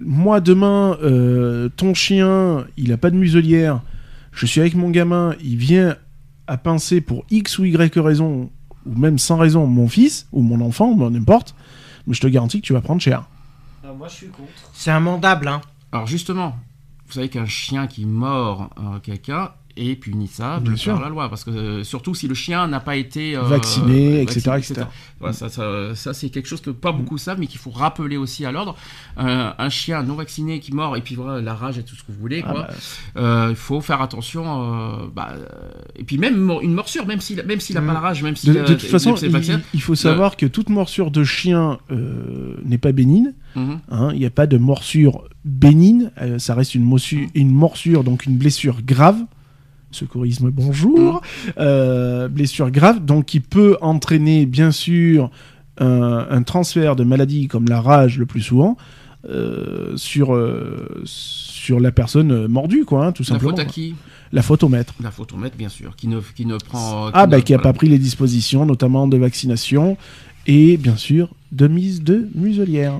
moi 0.07 0.39
demain, 0.39 0.97
euh, 1.03 1.67
ton 1.67 1.93
chien, 1.93 2.65
il 2.77 2.93
a 2.93 2.97
pas 2.97 3.11
de 3.11 3.17
muselière. 3.17 3.81
Je 4.31 4.45
suis 4.45 4.61
avec 4.61 4.73
mon 4.73 4.89
gamin, 4.89 5.35
il 5.43 5.57
vient 5.57 5.97
à 6.47 6.55
pincer 6.55 7.01
pour 7.01 7.25
X 7.29 7.59
ou 7.59 7.65
Y 7.65 7.99
raison, 7.99 8.49
ou 8.85 8.97
même 8.97 9.19
sans 9.19 9.35
raison, 9.37 9.67
mon 9.67 9.89
fils 9.89 10.27
ou 10.31 10.41
mon 10.41 10.61
enfant, 10.61 10.87
ou 10.91 11.09
n'importe. 11.09 11.55
Mais 12.07 12.13
je 12.13 12.21
te 12.21 12.27
garantis 12.27 12.61
que 12.61 12.65
tu 12.65 12.71
vas 12.71 12.79
prendre 12.79 13.01
cher. 13.01 13.27
Ah, 13.83 13.91
moi 13.91 14.07
je 14.07 14.15
suis 14.15 14.27
contre. 14.27 14.49
C'est 14.73 14.91
amendable, 14.91 15.49
hein. 15.49 15.59
Alors 15.91 16.07
justement, 16.07 16.55
vous 17.05 17.13
savez 17.13 17.27
qu'un 17.27 17.45
chien 17.45 17.87
qui 17.87 18.05
mord 18.05 18.69
euh, 18.77 18.99
quelqu'un 18.99 19.51
est 19.77 19.95
punissable 19.95 20.63
Bien 20.63 20.71
par 20.73 20.79
sûr. 20.79 20.99
la 20.99 21.09
loi, 21.09 21.29
parce 21.29 21.43
que 21.43 21.49
euh, 21.51 21.83
surtout 21.83 22.15
si 22.15 22.27
le 22.27 22.33
chien 22.35 22.67
n'a 22.67 22.79
pas 22.79 22.95
été 22.95 23.35
euh, 23.35 23.41
Vacciné, 23.41 24.21
etc., 24.21 24.41
vacciné, 24.51 24.57
etc. 24.79 24.87
Voilà, 25.19 25.33
ça, 25.33 25.49
ça, 25.49 25.95
ça, 25.95 26.13
c'est 26.13 26.29
quelque 26.29 26.47
chose 26.47 26.61
que 26.61 26.69
pas 26.69 26.91
beaucoup 26.91 27.17
savent, 27.17 27.39
mais 27.39 27.47
qu'il 27.47 27.59
faut 27.59 27.71
rappeler 27.71 28.17
aussi 28.17 28.45
à 28.45 28.51
l'ordre. 28.51 28.75
Euh, 29.19 29.51
un 29.57 29.69
chien 29.69 30.03
non 30.03 30.15
vacciné 30.15 30.59
qui 30.59 30.73
mord 30.73 30.95
et 30.97 31.01
puis 31.01 31.15
voilà 31.15 31.41
la 31.41 31.53
rage 31.53 31.77
et 31.77 31.83
tout 31.83 31.95
ce 31.95 32.03
que 32.03 32.11
vous 32.11 32.19
voulez, 32.19 32.43
Ah 32.47 32.51
quoi. 32.51 32.67
bah, 33.15 33.47
Il 33.49 33.55
faut 33.55 33.81
faire 33.81 34.01
attention. 34.01 35.09
bah, 35.15 35.33
et 35.95 36.03
puis 36.03 36.17
même 36.17 36.51
une 36.61 36.73
morsure, 36.73 37.05
même 37.07 37.19
s'il 37.21 37.43
même 37.45 37.59
s'il 37.59 37.77
a 37.77 37.81
Mm. 37.81 37.87
pas 37.87 37.93
la 37.93 37.99
rage, 37.99 38.23
même 38.23 38.33
de, 38.33 38.37
s'il 38.39 38.53
de 38.53 38.59
a- 38.59 38.63
toute 38.63 38.81
façon, 38.83 39.15
il, 39.15 39.61
il 39.73 39.81
faut 39.81 39.95
savoir 39.95 40.37
que 40.37 40.45
toute 40.45 40.69
morsure 40.69 41.11
de 41.11 41.23
chien 41.23 41.79
n'est 42.65 42.77
pas 42.77 42.91
bénigne. 42.91 43.33
Mhm. 43.55 43.79
hein. 43.89 44.09
Il 44.13 44.19
n'y 44.19 44.25
a 44.25 44.29
pas 44.29 44.45
de 44.45 44.57
morsure 44.57 45.23
bénigne. 45.45 46.11
euh, 46.21 46.37
ça 46.37 46.53
reste 46.53 46.75
une, 46.75 46.85
mossu- 46.85 47.29
une 47.33 47.49
morsure, 47.51 48.03
donc 48.03 48.25
une 48.25 48.37
blessure 48.37 48.81
grave. 48.83 49.17
Secourisme, 49.97 50.51
bonjour. 50.51 51.21
Euh, 51.57 52.27
blessure 52.27 52.69
grave, 52.71 53.03
donc 53.03 53.25
qui 53.25 53.39
peut 53.39 53.77
entraîner, 53.81 54.45
bien 54.45 54.71
sûr, 54.71 55.31
un, 55.79 56.27
un 56.29 56.43
transfert 56.43 56.95
de 56.95 57.03
maladies 57.03 57.47
comme 57.47 57.67
la 57.67 57.81
rage 57.81 58.17
le 58.19 58.25
plus 58.25 58.41
souvent 58.41 58.77
euh, 59.27 59.97
sur, 59.97 60.35
euh, 60.35 61.01
sur 61.05 61.79
la 61.79 61.91
personne 61.91 62.47
mordue, 62.47 62.85
quoi, 62.85 63.07
hein, 63.07 63.11
tout 63.11 63.23
La 63.23 63.29
simplement. 63.29 63.51
faute 63.51 63.59
à 63.59 63.65
qui? 63.65 63.95
La 64.31 64.41
faute 64.43 64.61
au 64.63 64.69
maître. 64.69 64.93
La 65.01 65.09
faute 65.09 65.33
au 65.33 65.37
maître, 65.37 65.57
bien 65.57 65.69
sûr, 65.69 65.95
qui 65.95 66.07
ne, 66.07 66.19
qui 66.35 66.45
ne 66.45 66.57
prend. 66.57 67.09
Ah, 67.13 67.25
bah, 67.25 67.41
qui 67.41 67.53
n'a 67.53 67.57
voilà. 67.57 67.73
pas 67.73 67.77
pris 67.77 67.89
les 67.89 67.97
dispositions, 67.97 68.65
notamment 68.65 69.07
de 69.07 69.17
vaccination 69.17 69.97
et, 70.45 70.77
bien 70.77 70.95
sûr, 70.95 71.29
de 71.51 71.67
mise 71.67 72.03
de 72.03 72.29
muselière. 72.35 72.99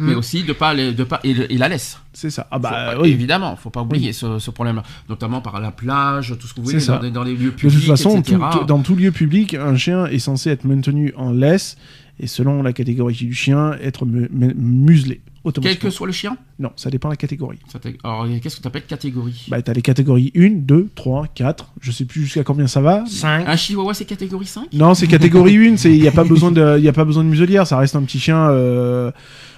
Mais 0.00 0.14
Mm. 0.14 0.18
aussi 0.18 0.42
de 0.42 0.52
pas, 0.52 0.74
les- 0.74 0.92
de 0.92 1.04
pas 1.04 1.20
et, 1.22 1.34
le- 1.34 1.52
et 1.52 1.56
la 1.58 1.68
laisse. 1.68 1.98
C'est 2.12 2.30
ça. 2.30 2.48
Ah, 2.50 2.58
bah, 2.58 2.94
oui. 3.00 3.10
Évidemment, 3.10 3.54
faut 3.56 3.70
pas 3.70 3.82
oublier 3.82 4.12
ce, 4.12 4.38
ce 4.38 4.50
problème-là, 4.50 4.82
notamment 5.08 5.40
par 5.40 5.60
la 5.60 5.70
plage, 5.70 6.34
tout 6.40 6.46
ce 6.48 6.54
que 6.54 6.60
vous 6.60 6.66
voulez, 6.66 7.10
dans, 7.10 7.22
les 7.22 7.34
lieux 7.34 7.50
De 7.50 7.54
publics, 7.54 7.78
toute 7.78 7.86
façon, 7.88 8.18
etc. 8.18 8.38
tout- 8.52 8.64
dans 8.64 8.80
tout 8.80 8.96
lieu 8.96 9.12
public, 9.12 9.54
un 9.54 9.76
chien 9.76 10.06
est 10.06 10.18
censé 10.18 10.50
être 10.50 10.64
maintenu 10.64 11.12
en 11.16 11.30
laisse 11.32 11.76
et, 12.18 12.26
selon 12.26 12.62
la 12.62 12.72
catégorie 12.72 13.14
du 13.14 13.32
chien, 13.34 13.72
être 13.80 14.04
mu- 14.06 14.28
mu- 14.32 14.54
muselé. 14.56 15.20
Quel 15.62 15.78
que 15.78 15.88
soit 15.88 16.06
le 16.06 16.12
chien. 16.12 16.36
Non, 16.58 16.70
ça 16.76 16.90
dépend 16.90 17.08
de 17.08 17.12
la 17.14 17.16
catégorie. 17.16 17.58
Alors, 18.04 18.26
qu'est-ce 18.42 18.56
que 18.56 18.60
tu 18.60 18.68
appelles 18.68 18.84
catégorie? 18.84 19.46
Bah, 19.48 19.62
t'as 19.62 19.72
les 19.72 19.80
catégories 19.80 20.30
1, 20.36 20.50
2, 20.56 20.88
3, 20.94 21.28
4. 21.34 21.72
Je 21.80 21.90
sais 21.92 22.04
plus 22.04 22.24
jusqu'à 22.24 22.44
combien 22.44 22.66
ça 22.66 22.82
va. 22.82 23.04
5. 23.06 23.48
Un 23.48 23.56
chihuahua, 23.56 23.94
c'est 23.94 24.04
catégorie 24.04 24.44
5 24.44 24.66
Non, 24.74 24.92
c'est 24.92 25.06
catégorie 25.06 25.56
1, 25.56 25.76
il 25.88 26.02
n'y 26.02 26.06
a, 26.08 26.12
pas 26.12 26.24
besoin 26.24 26.52
de- 26.52 26.78
y 26.78 26.88
a 26.88 26.92
pas 26.92 27.06
besoin 27.06 27.24
de 27.24 27.30
muselière, 27.30 27.66
ça 27.66 27.78
reste 27.78 27.96
un 27.96 28.02
petit 28.02 28.20
chien. 28.20 28.50
euh, 28.50 29.10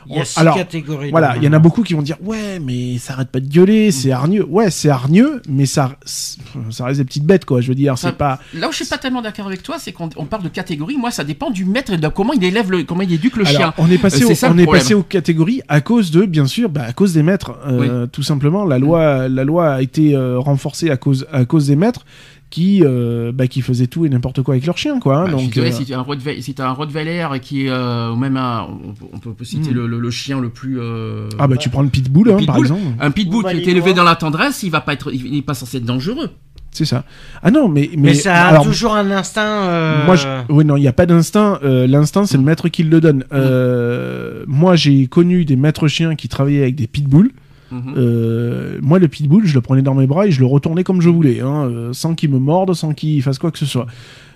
Il 0.08 0.16
y 0.16 0.20
a 0.20 0.24
6 0.24 0.38
Alors, 0.40 0.56
catégories. 0.56 1.10
Voilà, 1.10 1.36
il 1.36 1.44
y 1.44 1.48
en 1.48 1.52
a 1.52 1.58
beaucoup 1.58 1.82
qui 1.82 1.94
vont 1.94 2.02
dire 2.02 2.16
ouais, 2.22 2.58
mais 2.60 2.98
ça 2.98 3.12
arrête 3.14 3.28
pas 3.28 3.40
de 3.40 3.48
gueuler, 3.48 3.90
c'est 3.90 4.10
hargneux. 4.12 4.44
Ouais, 4.48 4.70
c'est 4.70 4.88
hargneux, 4.88 5.40
mais 5.48 5.66
ça, 5.66 5.96
ça 6.06 6.84
reste 6.84 6.98
des 6.98 7.04
petites 7.04 7.24
bêtes 7.24 7.44
quoi. 7.44 7.60
Je 7.60 7.68
veux 7.68 7.74
dire, 7.74 7.96
c'est 7.98 8.12
pas. 8.16 8.38
Là 8.54 8.68
où 8.68 8.72
je 8.72 8.76
suis 8.76 8.84
pas 8.86 8.98
tellement 8.98 9.22
d'accord 9.22 9.46
avec 9.46 9.62
toi, 9.62 9.76
c'est 9.78 9.92
qu'on 9.92 10.08
on 10.16 10.24
parle 10.26 10.42
de 10.42 10.48
catégorie. 10.48 10.96
Moi, 10.96 11.10
ça 11.10 11.24
dépend 11.24 11.50
du 11.50 11.64
maître 11.64 11.92
et 11.92 11.98
de 11.98 12.08
comment 12.08 12.32
il 12.32 12.42
élève 12.44 12.70
le, 12.70 12.84
comment 12.84 13.02
il 13.02 13.12
éduque 13.12 13.36
le 13.36 13.44
chien. 13.44 13.72
On 13.78 13.90
est 13.90 13.98
passé, 13.98 14.22
Euh, 14.22 14.26
au- 14.26 14.28
c'est 14.28 14.34
ça 14.34 14.50
on 14.52 14.58
est 14.58 14.66
passé 14.66 14.94
aux 14.94 15.02
catégories 15.02 15.62
à 15.68 15.80
cause 15.80 16.10
de, 16.10 16.24
bien 16.26 16.46
sûr, 16.46 16.68
bah, 16.68 16.82
à 16.88 16.92
cause 16.92 17.12
des 17.14 17.22
maîtres. 17.22 17.52
euh, 17.66 18.06
Tout 18.06 18.22
simplement, 18.22 18.64
la 18.64 18.78
loi, 18.78 19.28
la 19.28 19.44
loi 19.44 19.74
a 19.74 19.82
été 19.82 20.14
euh, 20.14 20.38
renforcée 20.38 20.90
à 20.90 20.96
cause, 20.96 21.26
à 21.32 21.44
cause 21.44 21.66
des 21.68 21.76
maîtres 21.76 22.04
qui, 22.52 22.82
euh, 22.84 23.32
bah, 23.32 23.48
qui 23.48 23.62
faisaient 23.62 23.86
tout 23.88 24.04
et 24.06 24.08
n'importe 24.08 24.42
quoi 24.42 24.54
avec 24.54 24.66
leurs 24.66 24.78
chiens, 24.78 25.00
quoi. 25.00 25.16
hein. 25.16 25.24
Bah, 25.24 25.30
je 25.38 25.44
donc, 25.44 25.56
euh, 25.56 25.70
si 25.72 25.84
tu 25.86 25.94
as 25.94 25.98
un 25.98 26.02
Rottweiler, 26.02 26.40
si 26.42 26.54
un 26.58 26.70
Rottweiler 26.70 27.26
qui 27.40 27.66
est, 27.66 27.70
euh, 27.70 28.12
ou 28.12 28.16
même 28.16 28.36
un, 28.36 28.68
on, 28.70 28.92
peut- 28.92 29.06
on 29.30 29.32
peut 29.32 29.44
citer 29.44 29.70
Mm. 29.70 29.74
le, 29.74 29.86
le- 29.88 29.98
le 29.98 30.10
chien 30.10 30.38
le 30.40 30.50
plus. 30.50 30.78
euh, 30.78 31.28
ah 31.38 31.48
bah 31.48 31.56
tu 31.56 31.68
prends 31.70 31.82
le 31.82 31.88
pitbull, 31.88 32.28
le 32.28 32.34
hein, 32.34 32.38
par 32.46 32.58
exemple. 32.58 32.82
Un 33.00 33.10
pitbull 33.10 33.42
qui 33.44 33.56
est 33.56 33.66
élevé 33.66 33.94
dans 33.94 34.04
la 34.04 34.14
tendresse, 34.14 34.62
il 34.62 34.70
va 34.70 34.80
pas 34.82 34.92
être, 34.92 35.12
il, 35.12 35.26
il 35.26 35.36
est 35.38 35.42
pas 35.42 35.54
censé 35.54 35.78
être 35.78 35.84
dangereux. 35.84 36.28
C'est 36.74 36.84
ça. 36.86 37.04
Ah 37.42 37.50
non, 37.50 37.68
mais 37.68 37.90
mais, 37.92 37.98
Mais 38.10 38.14
ça 38.14 38.34
a 38.34 38.48
alors, 38.48 38.64
toujours 38.64 38.94
un 38.94 39.10
instinct. 39.10 39.42
euh, 39.68 40.06
Moi, 40.06 40.16
je... 40.16 40.26
oui, 40.48 40.64
non, 40.64 40.76
il 40.78 40.80
n'y 40.80 40.88
a 40.88 40.92
pas 40.94 41.04
d'instinct. 41.04 41.58
Euh, 41.62 41.86
L'instinct, 41.86 42.24
c'est 42.24 42.38
le 42.38 42.42
maître 42.42 42.68
qui 42.68 42.82
le 42.82 42.98
donne. 43.00 43.24
Euh, 43.32 44.44
Moi, 44.46 44.74
j'ai 44.76 45.06
connu 45.06 45.44
des 45.44 45.56
maîtres 45.56 45.86
chiens 45.88 46.14
qui 46.14 46.28
travaillaient 46.28 46.62
avec 46.62 46.74
des 46.76 46.86
pitbulls. 46.86 47.30
Mhm. 47.72 47.94
Euh, 47.96 48.78
moi, 48.82 48.98
le 48.98 49.08
pitbull, 49.08 49.46
je 49.46 49.54
le 49.54 49.60
prenais 49.60 49.82
dans 49.82 49.94
mes 49.94 50.06
bras 50.06 50.26
et 50.26 50.30
je 50.30 50.40
le 50.40 50.46
retournais 50.46 50.84
comme 50.84 51.00
je 51.00 51.08
voulais, 51.08 51.40
hein, 51.40 51.64
euh, 51.64 51.92
sans 51.92 52.14
qu'il 52.14 52.30
me 52.30 52.38
morde, 52.38 52.74
sans 52.74 52.92
qu'il 52.94 53.22
fasse 53.22 53.38
quoi 53.38 53.50
que 53.50 53.58
ce 53.58 53.66
soit. 53.66 53.86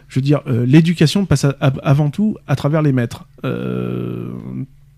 Je 0.09 0.16
veux 0.19 0.23
dire, 0.23 0.40
euh, 0.47 0.64
l'éducation 0.66 1.26
passe 1.26 1.45
à- 1.45 1.57
à- 1.61 1.73
avant 1.83 2.11
tout 2.11 2.37
à 2.47 2.57
travers 2.57 2.81
les 2.83 2.93
maîtres. 2.93 3.25
Euh, 3.45 4.28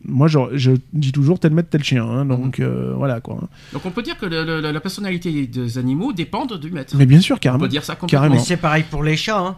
moi, 0.04 0.28
je, 0.28 0.38
je 0.54 0.72
dis 0.92 1.12
toujours 1.12 1.38
tel 1.40 1.52
maître, 1.52 1.68
tel 1.70 1.82
chien. 1.82 2.04
hein, 2.04 2.24
donc, 2.24 2.60
euh, 2.60 2.92
voilà 2.96 3.20
quoi. 3.20 3.40
Donc 3.72 3.84
on 3.84 3.90
peut 3.90 4.02
dire 4.02 4.16
que 4.18 4.26
le- 4.26 4.44
le- 4.44 4.60
la 4.60 4.80
personnalité 4.80 5.46
des 5.46 5.78
animaux 5.78 6.12
dépendent 6.12 6.58
du 6.60 6.70
maître. 6.70 6.94
Mais 6.96 7.06
bien 7.06 7.20
sûr, 7.20 7.36
on 7.36 7.38
carrément. 7.38 7.64
peut 7.64 7.68
dire 7.68 7.84
ça 7.84 7.94
complètement. 7.94 8.18
Carrément. 8.20 8.34
Mais 8.36 8.40
c'est 8.40 8.56
pareil 8.58 8.84
pour 8.90 9.02
les 9.02 9.16
chats. 9.16 9.38
Hein. 9.40 9.56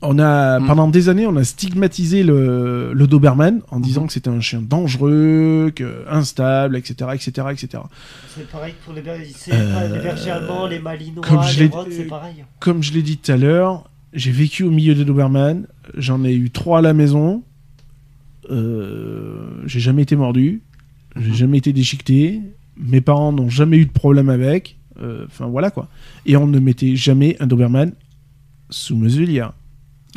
On 0.00 0.18
a, 0.20 0.60
Mm. 0.60 0.66
pendant 0.66 0.86
des 0.88 1.08
années, 1.08 1.26
on 1.26 1.34
a 1.36 1.42
stigmatisé 1.42 2.22
le, 2.22 2.92
le 2.94 3.06
Doberman 3.08 3.62
en 3.72 3.80
disant 3.80 4.02
Mhm. 4.02 4.06
que 4.06 4.12
c'était 4.12 4.30
un 4.30 4.40
chien 4.40 4.62
dangereux, 4.62 5.72
que, 5.74 6.04
instable, 6.08 6.76
etc., 6.76 7.10
etc., 7.14 7.30
etc. 7.50 7.82
C'est 8.36 8.48
pareil 8.48 8.74
pour 8.84 8.94
les 8.94 9.00
Euh, 9.00 9.96
les 9.96 10.00
bergers 10.02 10.30
allemands, 10.30 10.66
les 10.68 10.78
malinois, 10.78 11.24
comme 11.26 11.42
je 11.42 11.58
les 11.64 11.70
c'est 11.90 12.04
pareil. 12.04 12.44
Comme 12.60 12.80
je 12.82 12.92
l'ai 12.92 13.02
dit 13.02 13.16
tout 13.18 13.32
à 13.32 13.36
l'heure, 13.36 13.90
j'ai 14.12 14.30
vécu 14.30 14.62
au 14.62 14.70
milieu 14.70 14.94
des 14.94 15.04
Doberman. 15.04 15.66
J'en 15.96 16.22
ai 16.24 16.32
eu 16.34 16.50
trois 16.50 16.78
à 16.78 16.82
la 16.82 16.92
maison. 16.94 17.42
Euh, 18.50 19.62
j'ai 19.66 19.80
jamais 19.80 20.02
été 20.02 20.16
mordu. 20.16 20.62
J'ai 21.16 21.28
Mhm. 21.30 21.34
jamais 21.34 21.58
été 21.58 21.72
déchiqueté. 21.72 22.40
Mes 22.76 23.00
parents 23.00 23.32
n'ont 23.32 23.48
jamais 23.50 23.78
eu 23.78 23.86
de 23.86 23.90
problème 23.92 24.28
avec. 24.28 24.76
Euh, 25.02 25.24
Enfin 25.26 25.46
voilà 25.46 25.70
quoi. 25.70 25.88
Et 26.26 26.36
on 26.36 26.46
ne 26.46 26.58
mettait 26.60 26.94
jamais 26.96 27.36
un 27.40 27.46
Doberman 27.46 27.92
sous 28.70 28.96
muselière. 28.96 29.52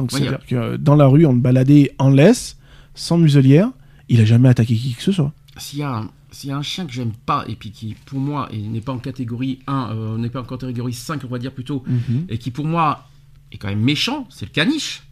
Donc 0.01 0.11
Ouais, 0.11 0.19
c'est-à-dire 0.19 0.45
que 0.47 0.55
euh, 0.55 0.77
dans 0.77 0.95
la 0.95 1.05
rue, 1.07 1.25
on 1.25 1.33
le 1.33 1.39
baladait 1.39 1.93
en 1.99 2.09
laisse, 2.09 2.57
sans 2.95 3.17
muselière. 3.17 3.69
Il 4.09 4.19
a 4.21 4.25
jamais 4.25 4.49
attaqué 4.49 4.75
qui 4.75 4.93
que 4.93 5.01
ce 5.03 5.11
soit. 5.11 5.31
S'il 5.57 5.79
y 5.79 5.83
a 5.83 5.89
un- 5.95 6.09
s'il 6.31 6.49
y 6.49 6.53
a 6.53 6.57
un 6.57 6.61
chien 6.61 6.85
que 6.85 6.91
j'aime 6.93 7.11
pas 7.25 7.43
et 7.47 7.55
puis 7.55 7.71
qui 7.71 7.95
pour 8.05 8.19
moi 8.19 8.47
et 8.51 8.57
n'est 8.57 8.81
pas 8.81 8.91
en 8.93 8.97
catégorie 8.99 9.59
1, 9.67 9.89
euh, 9.91 10.17
n'est 10.17 10.29
pas 10.29 10.41
en 10.41 10.45
catégorie 10.45 10.93
5 10.93 11.21
on 11.25 11.27
va 11.27 11.39
dire 11.39 11.51
plutôt, 11.51 11.83
et 12.29 12.37
qui 12.37 12.51
pour 12.51 12.65
moi 12.65 13.07
est 13.51 13.57
quand 13.57 13.67
même 13.69 13.81
méchant, 13.81 14.27
c'est 14.29 14.45
le 14.45 14.51
caniche. 14.51 15.03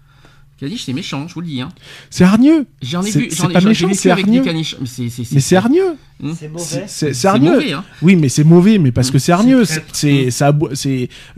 Le 0.61 0.67
caniche 0.67 0.83
c'est 0.85 0.93
méchant, 0.93 1.27
je 1.29 1.33
vous 1.33 1.41
le 1.41 1.47
dis. 1.47 1.61
Hein. 1.61 1.69
C'est 2.09 2.23
hargneux. 2.25 2.65
J'en 2.81 3.01
ai 3.03 3.11
C'est- 3.11 3.19
vu, 3.19 3.27
c'est 3.29 3.37
j'en 3.43 3.49
ai, 3.49 3.53
pas 3.53 3.61
méchant, 3.61 3.89
c'est 3.93 4.11
avec 4.11 4.25
des 4.25 4.31
hargneux. 4.31 4.43
caniches. 4.43 4.75
Mais 4.81 4.87
c'est, 4.87 5.55
hargneux. 5.55 5.95
C'est 6.21 6.33
C'est- 6.35 6.47
mauvais. 6.49 6.83
C'est 6.87 7.25
hargneux. 7.25 7.53
mauvais, 7.53 7.71
hein. 7.73 7.83
Oui, 8.01 8.15
mais 8.17 8.27
c'est 8.29 8.43
mauvais, 8.43 8.77
mais 8.79 8.91
parce 8.91 9.11
que 9.11 9.19
c'est 9.19 9.31
hargneux. 9.31 9.63
C'est 9.93 10.31
ça 10.31 10.53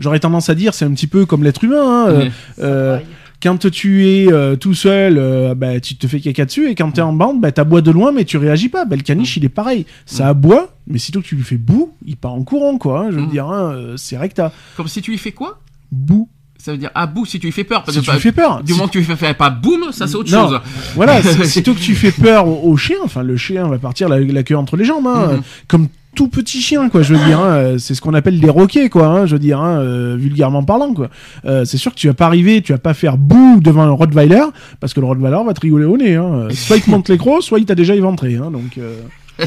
j'aurais 0.00 0.18
tendance 0.20 0.48
à 0.48 0.54
dire, 0.56 0.74
c'est 0.74 0.84
un 0.84 0.92
petit 0.94 1.06
peu 1.06 1.26
comme 1.26 1.44
l'être 1.44 1.62
humain. 1.62 1.82
hein, 1.82 2.08
euh, 2.08 2.18
Mais- 2.24 2.30
euh, 2.64 2.98
quand 3.42 3.70
tu 3.70 4.06
es 4.06 4.32
euh, 4.32 4.56
tout 4.56 4.74
seul, 4.74 5.16
euh, 5.18 5.54
bah, 5.54 5.80
tu 5.80 5.96
te 5.96 6.06
fais 6.06 6.20
caca 6.20 6.44
dessus, 6.44 6.68
et 6.70 6.74
quand 6.74 6.92
tu 6.92 7.00
es 7.00 7.02
en 7.02 7.12
bande, 7.12 7.40
bah, 7.40 7.50
t'aboies 7.52 7.80
de 7.80 7.90
loin, 7.90 8.12
mais 8.12 8.24
tu 8.24 8.36
réagis 8.36 8.68
pas. 8.68 8.84
Bah, 8.84 8.96
le 8.96 9.02
caniche, 9.02 9.36
il 9.36 9.44
est 9.44 9.48
pareil. 9.48 9.84
Ça 10.06 10.28
aboie, 10.28 10.74
mais 10.86 10.98
sitôt 10.98 11.20
que 11.20 11.26
tu 11.26 11.34
lui 11.36 11.42
fais 11.44 11.56
boue, 11.56 11.92
il 12.06 12.16
part 12.16 12.34
en 12.34 12.44
courant, 12.44 12.78
quoi. 12.78 13.00
hein, 13.00 13.06
je 13.10 13.16
veux 13.16 13.22
Mm. 13.26 13.30
dire, 13.30 13.46
hein, 13.48 13.72
euh, 13.74 13.96
c'est 13.96 14.16
recta. 14.16 14.52
Comme 14.76 14.88
si 14.88 15.02
tu 15.02 15.10
lui 15.10 15.18
fais 15.18 15.32
quoi? 15.32 15.60
Boue. 15.90 16.28
Ça 16.58 16.70
veut 16.70 16.78
dire 16.78 16.90
ah 16.94 17.08
boum 17.08 17.26
si 17.26 17.40
tu 17.40 17.46
lui 17.46 17.52
fais 17.52 17.64
peur. 17.64 17.82
Parce 17.82 17.96
Si 17.96 17.98
que 18.00 18.04
tu 18.04 18.10
pas- 18.10 18.14
lui 18.14 18.20
fais 18.22 18.30
peur. 18.30 18.62
Du 18.62 18.70
Si- 18.72 18.78
moment 18.78 18.86
que 18.86 18.92
tu 18.92 18.98
lui 19.00 19.04
fais 19.16 19.34
pas 19.34 19.50
boum, 19.50 19.90
ça 19.90 20.06
c'est 20.06 20.14
autre 20.14 20.30
Non. 20.30 20.48
chose. 20.48 20.60
Voilà, 20.94 21.20
c'est- 21.22 21.44
sitôt 21.46 21.74
que 21.74 21.80
tu 21.80 21.96
fais 21.96 22.12
peur 22.12 22.46
au, 22.46 22.70
au 22.70 22.76
chien, 22.76 22.98
enfin, 23.02 23.24
le 23.24 23.36
chien 23.36 23.66
va 23.66 23.78
partir 23.78 24.08
la, 24.08 24.20
la 24.20 24.42
queue 24.44 24.56
entre 24.56 24.76
les 24.76 24.84
jambes, 24.84 25.08
hein, 25.08 25.32
Mhm. 25.38 25.42
comme 25.66 25.88
tout 26.14 26.28
petit 26.28 26.60
chien, 26.60 26.88
quoi. 26.88 27.02
Je 27.02 27.14
veux 27.14 27.24
dire, 27.24 27.40
hein, 27.40 27.52
euh, 27.52 27.78
c'est 27.78 27.94
ce 27.94 28.00
qu'on 28.00 28.14
appelle 28.14 28.38
des 28.40 28.50
roquets, 28.50 28.88
quoi. 28.90 29.06
hein, 29.06 29.26
je 29.26 29.32
veux 29.34 29.38
dire, 29.38 29.60
hein, 29.60 29.78
euh, 29.80 30.16
vulgairement 30.18 30.62
parlant, 30.62 30.92
quoi. 30.94 31.08
Euh, 31.44 31.64
c'est 31.64 31.78
sûr 31.78 31.92
que 31.92 31.98
tu 31.98 32.06
vas 32.08 32.14
pas 32.14 32.26
arriver, 32.26 32.62
tu 32.62 32.72
vas 32.72 32.78
pas 32.78 32.94
faire 32.94 33.16
bouh 33.16 33.60
devant 33.60 33.82
un 33.82 33.90
Rottweiler, 33.90 34.44
parce 34.80 34.92
que 34.94 35.00
le 35.00 35.06
Rottweiler 35.06 35.38
va 35.46 35.54
te 35.54 35.60
rigoler 35.60 35.84
au 35.86 35.96
nez. 35.96 36.18
Soit 36.54 36.76
il 36.76 36.82
te 36.82 36.90
monte 36.90 37.08
les 37.08 37.18
crocs, 37.18 37.42
soit 37.42 37.58
il 37.58 37.64
t'a 37.66 37.74
déjà 37.74 37.94
éventré. 37.94 38.34
Donc, 38.34 38.78
euh, 38.78 39.00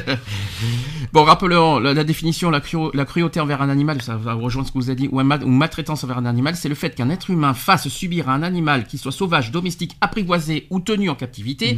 Bon, 1.13 1.23
rappelons 1.23 1.79
la, 1.79 1.93
la 1.93 2.03
définition, 2.03 2.49
la, 2.49 2.59
cruau- 2.59 2.91
la 2.93 3.05
cruauté 3.05 3.39
envers 3.39 3.61
un 3.61 3.69
animal, 3.69 4.01
ça 4.01 4.15
va 4.17 4.33
rejoindre 4.33 4.67
ce 4.67 4.73
que 4.73 4.77
vous 4.79 4.89
avez 4.89 4.95
dit, 4.99 5.09
ou, 5.11 5.19
un 5.19 5.23
ma- 5.23 5.37
ou 5.37 5.47
maltraitance 5.49 6.03
envers 6.03 6.17
un 6.17 6.25
animal, 6.25 6.55
c'est 6.55 6.67
le 6.67 6.75
fait 6.75 6.93
qu'un 6.95 7.09
être 7.09 7.29
humain 7.29 7.53
fasse 7.53 7.87
subir 7.87 8.27
à 8.29 8.33
un 8.33 8.43
animal, 8.43 8.85
qu'il 8.85 8.99
soit 8.99 9.11
sauvage, 9.11 9.51
domestique, 9.51 9.95
apprivoisé 10.01 10.67
ou 10.71 10.79
tenu 10.79 11.09
en 11.09 11.15
captivité, 11.15 11.77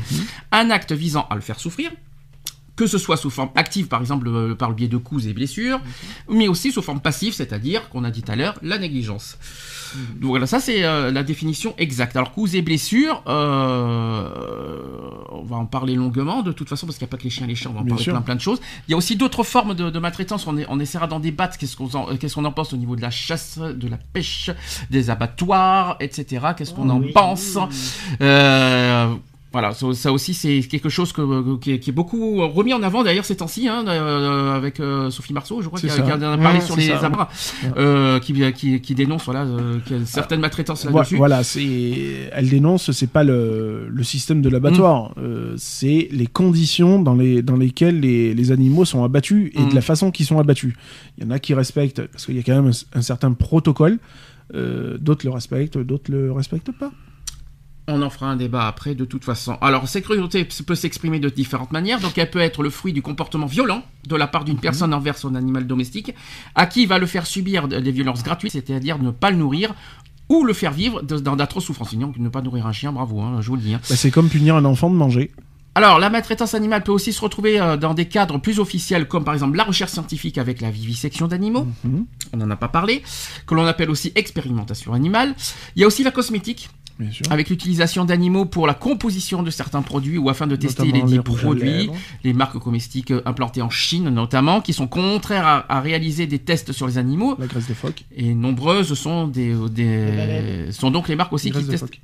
un 0.51 0.69
acte 0.71 0.93
visant 0.93 1.27
à 1.29 1.35
le 1.35 1.41
faire 1.41 1.59
souffrir, 1.59 1.91
que 2.77 2.87
ce 2.87 2.97
soit 2.97 3.17
sous 3.17 3.29
forme 3.29 3.49
active, 3.55 3.87
par 3.87 3.99
exemple 3.99 4.27
euh, 4.29 4.55
par 4.55 4.69
le 4.69 4.75
biais 4.75 4.87
de 4.87 4.95
coups 4.97 5.25
et 5.25 5.33
blessures, 5.33 5.81
mais 6.29 6.47
aussi 6.47 6.71
sous 6.71 6.81
forme 6.81 7.01
passive, 7.01 7.33
c'est-à-dire, 7.33 7.89
qu'on 7.89 8.05
a 8.05 8.11
dit 8.11 8.21
tout 8.21 8.31
à 8.31 8.35
l'heure, 8.37 8.55
la 8.61 8.77
négligence. 8.77 9.37
Donc 10.19 10.29
voilà, 10.31 10.45
ça 10.47 10.59
c'est 10.59 10.83
euh, 10.83 11.11
la 11.11 11.23
définition 11.23 11.73
exacte. 11.77 12.15
Alors 12.15 12.31
coups 12.33 12.53
et 12.53 12.61
blessures, 12.61 13.23
euh, 13.27 14.29
on 15.31 15.43
va 15.43 15.55
en 15.57 15.65
parler 15.65 15.95
longuement 15.95 16.41
de 16.43 16.51
toute 16.51 16.69
façon 16.69 16.85
parce 16.85 16.97
qu'il 16.97 17.05
n'y 17.05 17.09
a 17.09 17.11
pas 17.11 17.17
que 17.17 17.23
les 17.23 17.29
chiens 17.29 17.45
et 17.45 17.49
les 17.49 17.55
chats, 17.55 17.69
on 17.69 17.73
va 17.73 17.79
en 17.79 17.83
Bien 17.83 17.91
parler 17.95 18.03
sûr. 18.03 18.13
plein 18.13 18.21
plein 18.21 18.35
de 18.35 18.41
choses. 18.41 18.59
Il 18.87 18.91
y 18.91 18.93
a 18.93 18.97
aussi 18.97 19.15
d'autres 19.15 19.43
formes 19.43 19.73
de, 19.75 19.89
de 19.89 19.99
maltraitance, 19.99 20.45
on, 20.47 20.57
est- 20.57 20.65
on 20.69 20.79
essaiera 20.79 21.07
d'en 21.07 21.19
débattre, 21.19 21.57
qu'est-ce 21.57 21.75
qu'on 21.77 21.89
en, 21.95 22.45
en 22.45 22.51
pense 22.51 22.73
au 22.73 22.77
niveau 22.77 22.95
de 22.95 23.01
la 23.01 23.09
chasse, 23.11 23.57
de 23.59 23.87
la 23.87 23.97
pêche, 23.97 24.51
des 24.89 25.09
abattoirs, 25.09 25.95
etc. 25.99 26.47
Qu'est-ce 26.57 26.73
qu'on 26.73 26.89
en 26.89 26.99
oui. 26.99 27.11
pense? 27.13 27.57
Voilà, 29.53 29.73
ça, 29.73 29.93
ça 29.93 30.11
aussi 30.11 30.33
c'est 30.33 30.59
quelque 30.61 30.89
chose 30.89 31.13
que, 31.13 31.55
qui, 31.57 31.71
est, 31.71 31.79
qui 31.79 31.89
est 31.89 31.93
beaucoup 31.93 32.45
remis 32.47 32.73
en 32.73 32.83
avant 32.83 33.03
d'ailleurs 33.03 33.23
ces 33.25 33.37
temps-ci, 33.37 33.67
hein, 33.67 33.85
euh, 33.87 34.53
avec 34.55 34.79
euh, 34.79 35.09
Sophie 35.09 35.33
Marceau, 35.33 35.61
je 35.61 35.67
crois, 35.67 35.79
qui, 35.79 35.87
a- 35.89 35.93
qui 35.93 36.01
parlé 36.01 36.59
Ouais, 36.59 36.61
sur 36.61 36.75
les 36.75 36.91
abats, 36.91 37.29
euh, 37.77 38.19
qui, 38.19 38.33
qui, 38.53 38.81
qui 38.81 38.93
dénonce 38.95 39.23
voilà, 39.25 39.43
euh, 39.45 39.79
certaines 40.05 40.41
maltraitances 40.41 40.85
là-dessus. 40.85 41.15
Voilà, 41.15 41.43
c'est 41.43 42.29
elle 42.33 42.49
dénonce, 42.49 42.91
c'est 42.91 43.09
pas 43.09 43.23
le, 43.23 43.87
le 43.89 44.03
système 44.03 44.41
de 44.41 44.49
l'abattoir, 44.49 45.11
Mm. 45.11 45.13
euh, 45.19 45.53
c'est 45.57 46.09
les 46.11 46.27
conditions 46.27 47.01
dans, 47.01 47.15
les, 47.15 47.41
dans 47.41 47.55
lesquelles 47.55 47.99
les, 48.01 48.33
les 48.33 48.51
animaux 48.51 48.85
sont 48.85 49.03
abattus 49.03 49.51
et 49.55 49.61
Mm. 49.61 49.69
de 49.69 49.75
la 49.75 49.81
façon 49.81 50.11
qu'ils 50.11 50.25
sont 50.25 50.39
abattus. 50.39 50.73
Il 51.17 51.23
y 51.23 51.27
en 51.27 51.31
a 51.31 51.39
qui 51.39 51.53
respectent, 51.53 52.05
parce 52.07 52.25
qu'il 52.25 52.35
y 52.35 52.39
a 52.39 52.43
quand 52.43 52.55
même 52.61 52.71
un, 52.93 52.99
un 52.99 53.01
certain 53.01 53.31
protocole, 53.33 53.97
euh, 54.55 54.97
d'autres 54.99 55.25
le 55.25 55.31
respectent, 55.31 55.77
d'autres 55.77 56.11
le 56.11 56.31
respectent 56.31 56.71
pas. 56.77 56.91
On 57.89 58.01
en 58.01 58.09
fera 58.09 58.25
un 58.27 58.35
débat 58.35 58.67
après, 58.67 58.95
de 58.95 59.05
toute 59.05 59.23
façon. 59.23 59.57
Alors, 59.61 59.87
cette 59.87 60.03
cruauté 60.03 60.45
peut 60.65 60.75
s'exprimer 60.75 61.19
de 61.19 61.29
différentes 61.29 61.71
manières. 61.71 62.01
Donc, 62.01 62.17
elle 62.17 62.29
peut 62.29 62.39
être 62.41 62.61
le 62.61 62.69
fruit 62.69 62.91
du 62.91 63.01
comportement 63.01 63.45
violent 63.45 63.81
de 64.07 64.15
la 64.17 64.27
part 64.27 64.43
d'une 64.43 64.59
personne 64.59 64.93
envers 64.93 65.17
son 65.17 65.35
animal 65.35 65.65
domestique, 65.67 66.13
à 66.53 66.65
qui 66.65 66.81
il 66.83 66.87
va 66.89 66.99
le 66.99 67.05
faire 67.05 67.25
subir 67.25 67.69
des 67.69 67.91
violences 67.91 68.23
gratuites, 68.23 68.51
c'est-à-dire 68.51 68.99
ne 68.99 69.11
pas 69.11 69.31
le 69.31 69.37
nourrir 69.37 69.73
ou 70.27 70.43
le 70.43 70.51
faire 70.51 70.73
vivre 70.73 71.01
dans 71.01 71.37
d'atroces 71.37 71.63
souffrances. 71.63 71.91
Sinon, 71.91 72.11
ne 72.17 72.27
pas 72.27 72.41
nourrir 72.41 72.67
un 72.67 72.73
chien, 72.73 72.91
bravo, 72.91 73.21
hein, 73.21 73.37
je 73.39 73.47
vous 73.47 73.55
le 73.55 73.61
dis. 73.61 73.73
hein. 73.73 73.79
Bah, 73.89 73.95
c'est 73.95 74.11
comme 74.11 74.27
punir 74.27 74.57
un 74.57 74.65
enfant 74.65 74.89
de 74.89 74.95
manger. 74.95 75.31
Alors, 75.73 75.99
la 75.99 76.09
maltraitance 76.09 76.55
animale 76.55 76.83
peut 76.83 76.91
aussi 76.91 77.13
se 77.13 77.21
retrouver 77.21 77.61
euh, 77.61 77.77
dans 77.77 77.93
des 77.93 78.05
cadres 78.07 78.37
plus 78.39 78.59
officiels, 78.59 79.07
comme 79.07 79.23
par 79.23 79.33
exemple 79.35 79.55
la 79.55 79.63
recherche 79.63 79.91
scientifique 79.91 80.37
avec 80.39 80.59
la 80.59 80.71
vivisection 80.71 81.27
d'animaux. 81.27 81.67
Mhm. 81.85 82.05
On 82.33 82.37
n'en 82.37 82.49
a 82.49 82.55
pas 82.57 82.67
parlé. 82.67 83.01
Que 83.45 83.55
l'on 83.55 83.65
appelle 83.65 83.89
aussi 83.91 84.11
expérimentation 84.15 84.91
animale. 84.91 85.35
Il 85.77 85.81
y 85.81 85.83
a 85.85 85.87
aussi 85.87 86.03
la 86.03 86.11
cosmétique, 86.11 86.69
Bien 86.99 87.11
sûr. 87.11 87.25
avec 87.31 87.49
l'utilisation 87.49 88.05
d'animaux 88.05 88.45
pour 88.45 88.65
la 88.65 88.73
composition 88.73 89.43
de 89.43 89.51
certains 89.51 89.83
produits 89.83 90.17
ou 90.17 90.29
afin 90.29 90.47
de 90.47 90.55
tester 90.55 90.83
Notamment 90.87 91.05
les 91.05 91.11
dits 91.11 91.19
rouges 91.19 91.41
produits, 91.41 91.89
les 92.23 92.33
marques 92.33 92.57
comestiques 92.57 93.11
euh, 93.11 93.21
implantées 93.25 93.61
en 93.61 93.69
Chine 93.69 94.09
notamment, 94.09 94.61
qui 94.61 94.73
sont 94.73 94.87
contraires 94.87 95.45
à, 95.45 95.65
à 95.71 95.79
réaliser 95.79 96.25
des 96.25 96.39
tests 96.39 96.71
sur 96.71 96.87
les 96.87 96.97
animaux. 96.97 97.35
La 97.37 97.45
graisse 97.47 97.67
de 97.67 97.73
phoque. 97.75 98.05
Et 98.15 98.33
nombreuses 98.33 98.93
sont, 98.95 99.27
des, 99.27 99.53
des- 99.69 100.05
baleines. 100.07 100.71
sont 100.71 100.89
donc 100.89 101.07
les 101.07 101.15
marques 101.15 101.33
aussi 101.33 101.51
qui 101.51 101.63
testent, 101.65 101.85
phoque. 101.85 102.01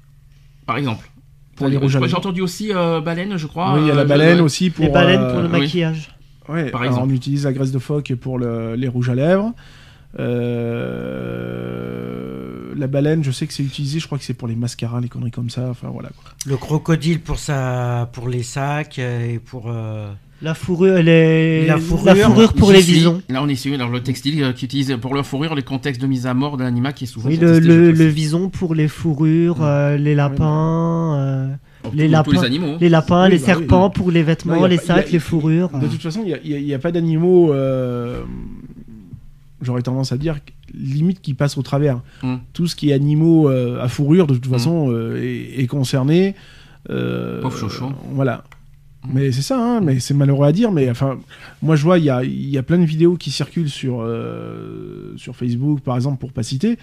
par 0.68 0.78
exemple. 0.78 1.10
Pour 1.56 1.68
les 1.68 1.78
rouges 1.78 1.96
à 1.96 2.06
J'ai 2.08 2.16
entendu 2.16 2.42
aussi 2.42 2.72
euh, 2.74 3.00
baleine, 3.02 3.38
je 3.38 3.46
crois. 3.48 3.74
oui, 3.76 3.82
il 3.84 3.88
y 3.88 3.92
a 3.92 3.96
la 3.96 4.02
euh, 4.02 4.06
baleine 4.06 4.38
je- 4.40 4.44
aussi 4.44 4.70
pour. 4.72 4.86
Les 4.86 4.92
baleines 4.92 5.22
euh, 5.22 5.32
pour 5.34 5.42
le 5.42 5.48
oui. 5.50 5.60
maquillage. 5.62 6.10
Ouais, 6.50 6.70
Par 6.72 6.84
exemple. 6.84 7.08
on 7.10 7.14
utilise 7.14 7.46
la 7.46 7.54
graisse 7.54 7.72
de 7.72 7.80
phoque 7.80 8.14
pour 8.16 8.38
le- 8.38 8.76
les 8.76 8.88
rouges 8.88 9.10
à 9.10 9.16
lèvres. 9.16 9.54
Euh, 10.20 12.13
la 12.76 12.88
baleine, 12.88 13.24
je 13.24 13.32
sais 13.32 13.48
que 13.48 13.54
c'est 13.54 13.64
utilisé, 13.64 14.00
je 14.00 14.06
crois 14.06 14.18
que 14.18 14.24
c'est 14.24 14.34
pour 14.34 14.48
les 14.48 14.56
mascaras, 14.56 15.00
les 15.02 15.10
conneries 15.10 15.32
comme 15.32 15.50
ça. 15.50 15.70
Enfin 15.70 15.90
voilà. 15.92 16.10
quoi. 16.10 16.32
Le 16.46 16.58
crocodile 16.58 17.20
pour, 17.20 17.40
sa... 17.40 18.10
pour 18.14 18.28
les 18.30 18.44
sacs 18.44 19.00
euh, 19.00 19.34
et 19.34 19.40
pour. 19.40 19.66
euh, 19.68 20.12
La 20.42 20.54
fourrure, 20.54 21.02
les... 21.02 21.66
La 21.68 21.78
fourrure. 21.78 22.54
pour 22.54 22.72
les 22.72 22.82
visons. 22.82 23.22
Là, 23.30 23.42
on 23.42 23.48
est 23.48 23.56
sur 23.56 23.78
dans 23.78 23.88
le 23.90 24.02
textile 24.02 24.44
euh, 24.44 24.52
qui 24.54 24.66
utilise 24.66 24.98
pour 25.02 25.14
leur 25.16 25.26
fourrure 25.26 25.56
les 25.56 25.62
contextes 25.64 26.02
de 26.02 26.08
mise 26.08 26.28
à 26.28 26.34
mort 26.34 26.58
d'un 26.58 26.66
animal 26.66 26.94
qui 26.94 27.06
est 27.06 27.08
souvent 27.08 27.30
Oui, 27.30 27.38
le, 27.38 28.08
vison 28.08 28.50
pour 28.50 28.76
les 28.76 28.88
fourrures, 28.88 29.60
Mm. 29.60 29.64
euh, 29.64 29.98
les 29.98 30.16
lapins, 30.16 31.16
euh, 31.18 31.48
Pour 31.84 31.94
les 31.94 32.08
lapins. 32.08 32.32
tous 32.32 32.42
les 32.42 32.46
animaux. 32.46 32.68
hein. 32.74 32.78
les 32.82 32.90
lapins, 32.90 33.26
Oui, 33.26 33.32
les 33.32 33.38
bah 33.38 33.44
oui. 33.44 33.46
serpents 33.46 33.90
pour 33.90 34.12
les 34.12 34.24
vêtements, 34.24 34.56
Non, 34.56 34.64
a 34.66 34.68
les 34.68 34.78
pas- 34.78 34.84
sacs, 34.84 35.08
a- 35.08 35.12
les 35.12 35.20
fourrures. 35.20 35.70
De 35.70 35.88
toute 35.88 36.02
façon, 36.02 36.24
il 36.44 36.66
n'y 36.66 36.74
a, 36.74 36.80
pas 36.80 36.92
d'animaux. 36.92 37.54
J'aurais 39.64 39.82
tendance 39.82 40.12
à 40.12 40.18
dire 40.18 40.38
limite 40.74 41.22
qui 41.22 41.34
passent 41.34 41.58
au 41.58 41.62
travers. 41.62 42.02
Mm. 42.22 42.36
Tout 42.54 42.68
ce 42.68 42.76
qui 42.76 42.90
est 42.90 42.94
animaux 42.94 43.50
euh, 43.50 43.82
à 43.82 43.88
fourrure, 43.88 44.28
de 44.28 44.34
toute 44.36 44.48
Mm. 44.48 44.54
façon, 44.54 44.92
euh, 44.92 45.16
est, 45.22 45.62
est 45.62 45.68
concerné. 45.68 46.36
Euh, 46.90 47.42
Pauvre 47.42 47.58
chouchou. 47.58 47.92
Voilà. 48.12 48.44
Mm. 49.04 49.10
Mais 49.14 49.32
c'est 49.32 49.42
ça, 49.42 49.58
hein, 49.60 49.82
mais 49.82 50.00
c'est 50.00 50.14
malheureux 50.14 50.46
à 50.48 50.52
dire. 50.52 50.72
Mais 50.72 50.90
enfin, 50.90 51.18
moi 51.62 51.76
je 51.76 51.84
vois, 51.84 51.98
il 52.00 52.06
y 52.06 52.10
a, 52.10 52.24
y 52.24 52.58
a 52.58 52.64
plein 52.64 52.78
de 52.80 52.86
vidéos 52.86 53.16
qui 53.18 53.32
circulent 53.32 53.70
sur, 53.70 54.02
euh, 54.02 55.14
sur 55.18 55.36
Facebook, 55.36 55.82
par 55.82 55.96
exemple, 55.96 56.20
pour 56.20 56.32
pas 56.34 56.44
citer. 56.44 56.78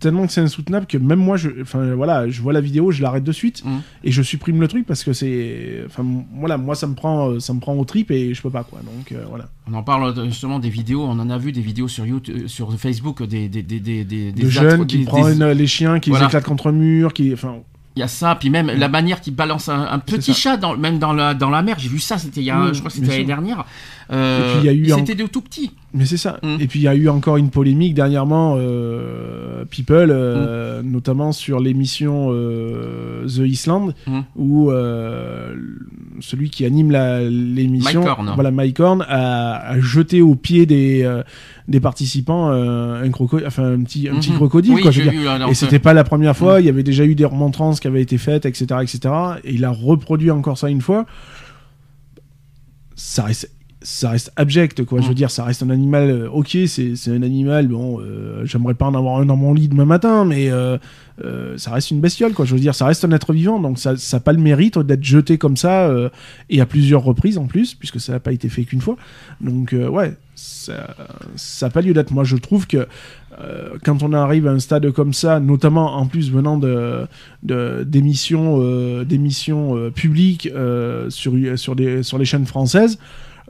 Euh, 0.00 0.10
tellement 0.10 0.26
que 0.26 0.32
c'est 0.32 0.40
insoutenable 0.40 0.86
que 0.86 0.96
même 0.98 1.18
moi, 1.18 1.36
je, 1.36 1.50
enfin 1.62 1.94
voilà, 1.94 2.28
je 2.28 2.40
vois 2.40 2.52
la 2.52 2.60
vidéo, 2.60 2.90
je 2.90 3.02
l'arrête 3.02 3.24
de 3.24 3.32
suite 3.32 3.62
Mm. 3.64 3.78
et 4.04 4.10
je 4.12 4.22
supprime 4.22 4.60
le 4.60 4.68
truc 4.68 4.86
parce 4.86 5.04
que 5.04 5.12
c'est, 5.12 5.82
enfin 5.86 6.04
voilà, 6.38 6.56
moi 6.56 6.74
ça 6.74 6.86
me 6.86 6.94
prend, 6.94 7.38
ça 7.40 7.52
me 7.52 7.60
prend 7.60 7.74
au 7.74 7.84
trip 7.84 8.10
et 8.10 8.32
je 8.34 8.40
peux 8.42 8.50
pas 8.50 8.64
quoi. 8.64 8.80
Donc 8.80 9.12
euh, 9.12 9.24
voilà. 9.28 9.48
On 9.70 9.74
en 9.74 9.82
parle 9.82 10.14
de- 10.14 10.24
justement 10.26 10.58
des 10.58 10.70
vidéos, 10.70 11.02
on 11.04 11.18
en 11.18 11.30
a 11.30 11.38
vu 11.38 11.52
des 11.52 11.60
vidéos 11.60 11.88
sur 11.88 12.06
YouTube, 12.06 12.46
sur 12.46 12.72
Facebook, 12.78 13.22
des 13.22 13.48
des 13.48 13.62
des 13.62 13.78
des 13.80 14.04
des, 14.04 14.32
De 14.32 14.40
des 14.42 14.50
jeunes 14.50 14.86
qui 14.86 14.98
des- 14.98 15.04
prennent 15.04 15.50
les 15.52 15.66
chiens, 15.66 16.00
qui 16.00 16.10
Voilà. 16.10 16.24
les 16.24 16.28
éclatent 16.30 16.44
contre 16.44 16.68
un 16.68 16.72
mur, 16.72 17.12
qui, 17.12 17.32
enfin 17.32 17.56
Il 17.96 18.00
y 18.00 18.02
a 18.04 18.08
ça, 18.08 18.36
puis 18.38 18.50
même 18.50 18.68
la 18.70 18.88
manière 18.88 19.20
qu'il 19.20 19.34
balance 19.34 19.68
un, 19.68 19.82
un 19.90 19.98
petit 19.98 20.32
chat, 20.32 20.56
dans, 20.56 20.76
même 20.76 21.00
dans 21.00 21.12
la, 21.12 21.34
dans 21.34 21.50
la 21.50 21.60
mer, 21.60 21.76
j'ai 21.80 21.88
vu 21.88 21.98
ça, 21.98 22.18
c'était 22.18 22.40
il 22.40 22.44
y 22.46 22.50
a, 22.50 22.60
Oui, 22.66 22.68
je 22.72 22.78
crois 22.78 22.88
que 22.90 22.96
c'était 22.96 23.08
l'année 23.08 23.24
dernière. 23.24 23.64
Euh, 24.12 24.60
C'était 24.96 25.14
des 25.16 25.28
tout 25.28 25.40
petits. 25.40 25.70
Mais 25.94 26.04
c'est 26.04 26.16
ça. 26.16 26.38
Mm. 26.42 26.56
Et 26.60 26.66
puis 26.66 26.80
il 26.80 26.82
y 26.82 26.88
a 26.88 26.94
eu 26.94 27.08
encore 27.08 27.36
une 27.36 27.50
polémique 27.50 27.94
dernièrement, 27.94 28.54
euh, 28.58 29.64
People, 29.70 30.10
euh, 30.10 30.82
Mm. 30.82 30.90
notamment 30.90 31.32
sur 31.32 31.58
l'émission 31.60 32.28
euh, 32.30 33.26
The 33.26 33.38
Island, 33.46 33.94
Mm. 34.06 34.20
où 34.36 34.70
celui 36.20 36.50
qui 36.50 36.64
anime 36.64 36.90
la- 36.90 37.22
l'émission, 37.22 38.04
voilà 38.34 38.50
Mike 38.50 38.78
Horn, 38.80 39.04
a, 39.08 39.56
a 39.72 39.80
jeté 39.80 40.22
au 40.22 40.34
pied 40.34 40.66
des, 40.66 41.08
des 41.68 41.80
participants 41.80 42.50
euh, 42.50 43.02
un, 43.04 43.08
croco- 43.10 43.44
enfin, 43.46 43.72
un 43.74 43.82
petit, 43.82 44.08
un 44.08 44.16
petit 44.16 44.30
Mhm. 44.30 44.36
crocodile. 44.36 44.74
Oui, 44.74 44.82
quoi, 44.82 44.90
je 44.90 44.98
veux 45.00 45.04
j'ai 45.04 45.10
dire. 45.10 45.20
vu, 45.20 45.26
là, 45.26 45.46
Et 45.48 45.54
c'était 45.54 45.78
pas 45.78 45.92
la 45.92 46.04
première 46.04 46.36
fois, 46.36 46.58
Mm. 46.58 46.60
il 46.62 46.66
y 46.66 46.68
avait 46.68 46.82
déjà 46.82 47.04
eu 47.04 47.14
des 47.14 47.24
remontrances 47.24 47.80
qui 47.80 47.86
avaient 47.88 48.02
été 48.02 48.18
faites, 48.18 48.46
etc., 48.46 48.66
etc. 48.82 49.14
Et 49.44 49.54
il 49.54 49.64
a 49.64 49.70
reproduit 49.70 50.30
encore 50.30 50.58
ça 50.58 50.68
une 50.70 50.80
fois. 50.80 51.06
Ça 52.94 53.24
reste- 53.24 53.50
ça 53.82 54.10
reste 54.10 54.30
abject, 54.36 54.84
quoi. 54.84 55.00
Je 55.00 55.06
Mm. 55.06 55.08
veux 55.08 55.14
dire, 55.14 55.30
ça 55.30 55.44
reste 55.44 55.62
un 55.62 55.70
animal. 55.70 56.10
euh, 56.10 56.28
ok, 56.30 56.56
c'est 56.66 56.96
c'est 56.96 57.10
un 57.12 57.22
animal. 57.22 57.68
Bon, 57.68 57.98
euh, 58.00 58.44
j'aimerais 58.44 58.74
pas 58.74 58.86
en 58.86 58.94
avoir 58.94 59.18
un 59.20 59.24
dans 59.26 59.36
mon 59.36 59.54
lit 59.54 59.68
demain 59.68 59.86
matin, 59.86 60.24
mais 60.26 60.50
euh, 60.50 60.76
euh, 61.24 61.56
ça 61.56 61.70
reste 61.72 61.90
une 61.90 62.00
bestiole, 62.00 62.32
quoi. 62.34 62.44
Je 62.44 62.54
veux 62.54 62.60
dire, 62.60 62.74
ça 62.74 62.84
reste 62.86 63.04
un 63.04 63.12
être 63.12 63.32
vivant, 63.32 63.58
donc 63.58 63.78
ça 63.78 63.94
n'a 63.94 64.20
pas 64.20 64.32
le 64.32 64.38
mérite 64.40 64.78
d'être 64.78 65.02
jeté 65.04 65.38
comme 65.38 65.56
ça 65.56 65.90
et 66.50 66.60
à 66.60 66.66
plusieurs 66.66 67.02
reprises 67.02 67.38
en 67.38 67.46
plus, 67.46 67.74
puisque 67.74 68.00
ça 68.00 68.12
n'a 68.12 68.20
pas 68.20 68.32
été 68.32 68.48
fait 68.50 68.64
qu'une 68.64 68.80
fois. 68.82 68.96
Donc 69.40 69.72
ouais, 69.74 70.14
ça 70.34 70.74
n'a 71.62 71.70
pas 71.70 71.80
lieu 71.80 71.92
d'être. 71.94 72.12
Moi, 72.12 72.24
je 72.24 72.36
trouve 72.36 72.66
que 72.66 72.86
quand 73.84 74.02
on 74.02 74.12
arrive 74.12 74.46
à 74.46 74.50
un 74.52 74.58
stade 74.58 74.90
comme 74.92 75.14
ça, 75.14 75.40
notamment 75.40 75.96
en 75.96 76.06
plus 76.06 76.30
venant 76.30 76.58
de 76.58 77.06
de- 77.42 77.84
d'émissions 77.86 78.58
d'émissions 79.04 79.90
publiques 79.90 80.48
sur 81.08 81.32
sur 81.56 81.76
des 81.76 82.02
sur 82.02 82.18
les 82.18 82.24
chaînes 82.24 82.46
françaises, 82.46 82.98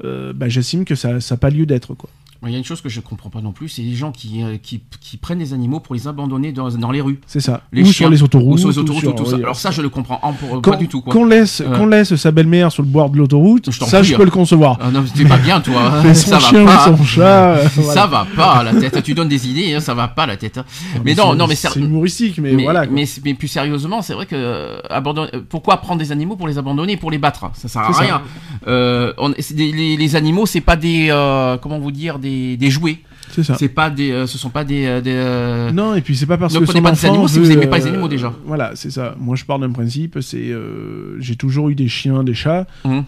bah, 0.02 0.48
j'estime 0.48 0.84
que 0.84 0.94
ça 0.94 1.14
n'a 1.14 1.36
pas 1.36 1.50
lieu 1.50 1.66
d'être 1.66 1.94
quoi. 1.94 2.10
Il 2.46 2.53
y 2.53 2.55
a 2.55 2.59
une 2.59 2.64
chose 2.64 2.81
que 2.81 2.88
je 2.88 3.00
comprends 3.00 3.29
pas 3.29 3.42
non 3.42 3.53
plus, 3.53 3.68
c'est 3.68 3.83
les 3.83 3.94
gens 3.94 4.12
qui, 4.12 4.42
euh, 4.42 4.57
qui, 4.62 4.81
qui 5.03 5.18
prennent 5.18 5.38
des 5.40 5.53
animaux 5.53 5.79
pour 5.79 5.94
les 5.94 6.09
abandonner 6.09 6.53
dans, 6.53 6.70
dans 6.70 6.90
les 6.90 7.03
rues. 7.03 7.20
C'est 7.26 7.40
ça. 7.40 7.61
Les 7.70 7.83
ou 7.83 7.85
chiens, 7.85 7.92
sur 7.92 8.09
les 8.11 8.22
autoroutes. 8.22 8.55
Ou 8.55 8.59
sur 8.59 8.68
les 8.70 8.79
ou 8.79 8.81
autoroutes, 8.81 9.00
sur- 9.03 9.11
ou 9.11 9.12
tout 9.12 9.26
ça. 9.26 9.37
oui, 9.37 9.42
Alors 9.42 9.57
ça, 9.57 9.70
je 9.70 9.83
le 9.83 9.90
comprends 9.90 10.18
en- 10.22 10.33
pour- 10.33 10.48
Qu'on- 10.62 10.70
pas 10.70 10.76
du 10.79 10.88
tout. 10.88 11.03
Qu'on 11.03 11.26
laisse, 11.26 11.61
Euh. 11.61 11.76
qu'on 11.76 11.85
laisse 11.87 12.16
sa 12.16 12.31
belle-mère 12.31 12.72
sur 12.72 12.83
le 12.83 12.88
bord 12.88 13.11
de 13.11 13.18
l'autoroute, 13.18 13.70
ça 13.70 14.03
je 14.03 14.14
hein. 14.14 14.16
peux 14.16 14.24
le 14.24 14.31
concevoir. 14.31 14.79
Ah 14.81 14.90
non, 14.90 15.05
t'es 15.14 15.26
pas 15.26 15.37
bien, 15.37 15.61
toi. 15.61 16.00
Mais 16.03 16.14
ça 16.14 16.24
son 16.24 16.31
va 16.31 16.38
chien 16.40 16.64
pas. 16.64 16.90
ou 16.92 16.96
son 16.96 17.05
chat, 17.05 17.22
euh, 17.57 17.68
voilà. 17.76 17.92
Ça 18.00 18.07
va 18.07 18.26
pas 18.35 18.62
la 18.62 18.72
tête. 18.74 19.03
Tu 19.03 19.12
donnes 19.12 19.29
des 19.29 19.46
idées, 19.46 19.74
hein, 19.74 19.81
ça 19.81 19.92
va 19.92 20.09
pas 20.09 20.24
la 20.24 20.38
tête. 20.38 20.57
hein. 20.57 20.64
mais 21.05 21.14
c'est- 21.14 21.20
non, 21.20 21.35
non, 21.35 21.46
mais 21.46 21.55
c'est 21.55 21.76
humoristique, 21.76 22.38
mais, 22.38 22.53
mais, 22.53 22.62
voilà. 22.62 22.87
mais, 22.90 23.05
mais 23.22 23.35
plus 23.35 23.48
sérieusement, 23.48 24.00
c'est 24.00 24.14
vrai 24.14 24.24
que 24.24 24.35
euh, 24.35 24.79
abandonner- 24.88 25.35
euh, 25.35 25.40
pourquoi 25.46 25.76
prendre 25.76 25.98
des 25.98 26.11
animaux 26.11 26.37
pour 26.37 26.48
les 26.48 26.57
abandonner, 26.57 26.96
pour 26.96 27.11
les 27.11 27.18
battre? 27.18 27.50
Ça 27.53 27.68
sert 27.68 27.83
à 27.83 27.92
ça. 27.92 28.00
rien. 28.00 28.22
Euh, 28.66 29.12
les, 29.55 29.96
les 29.98 30.16
animaux, 30.16 30.46
c'est 30.46 30.61
pas 30.62 30.76
des 30.76 31.09
euh, 31.11 31.59
comment 31.59 31.79
vous 31.79 31.90
dire 31.92 32.18
des, 32.18 32.29
des 32.56 32.70
jouets. 32.70 32.98
C'est 33.32 33.44
ça. 33.44 33.54
C'est 33.56 33.68
pas 33.68 33.90
des, 33.90 34.10
euh, 34.10 34.26
ce 34.26 34.36
sont 34.38 34.50
pas 34.50 34.64
des, 34.64 34.86
euh, 34.86 35.00
des, 35.00 35.12
euh, 35.14 35.70
Non, 35.70 35.94
et 35.94 36.00
puis 36.00 36.16
c'est 36.16 36.26
pas 36.26 36.36
parce 36.36 36.52
Ne 36.52 36.58
que 36.58 36.64
prenez 36.64 36.80
son 36.80 36.82
pas 36.82 36.90
des 36.90 36.98
enfant 36.98 37.08
animaux 37.12 37.28
si 37.28 37.38
veut, 37.38 37.44
vous 37.44 37.50
aimez 37.52 37.68
pas 37.68 37.78
les 37.78 37.86
animaux, 37.86 38.08
déjà. 38.08 38.32
Voilà, 38.44 38.72
c'est 38.74 38.90
ça. 38.90 39.14
Moi, 39.20 39.36
je 39.36 39.44
pars 39.44 39.60
d'un 39.60 39.70
principe, 39.70 40.18
c'est 40.20 40.50
euh, 40.50 41.16
j'ai 41.20 41.36
toujours 41.36 41.68
eu 41.68 41.76
des 41.76 41.86
chiens, 41.86 42.24
des 42.24 42.34
chats, 42.34 42.66
Mhm. 42.84 43.04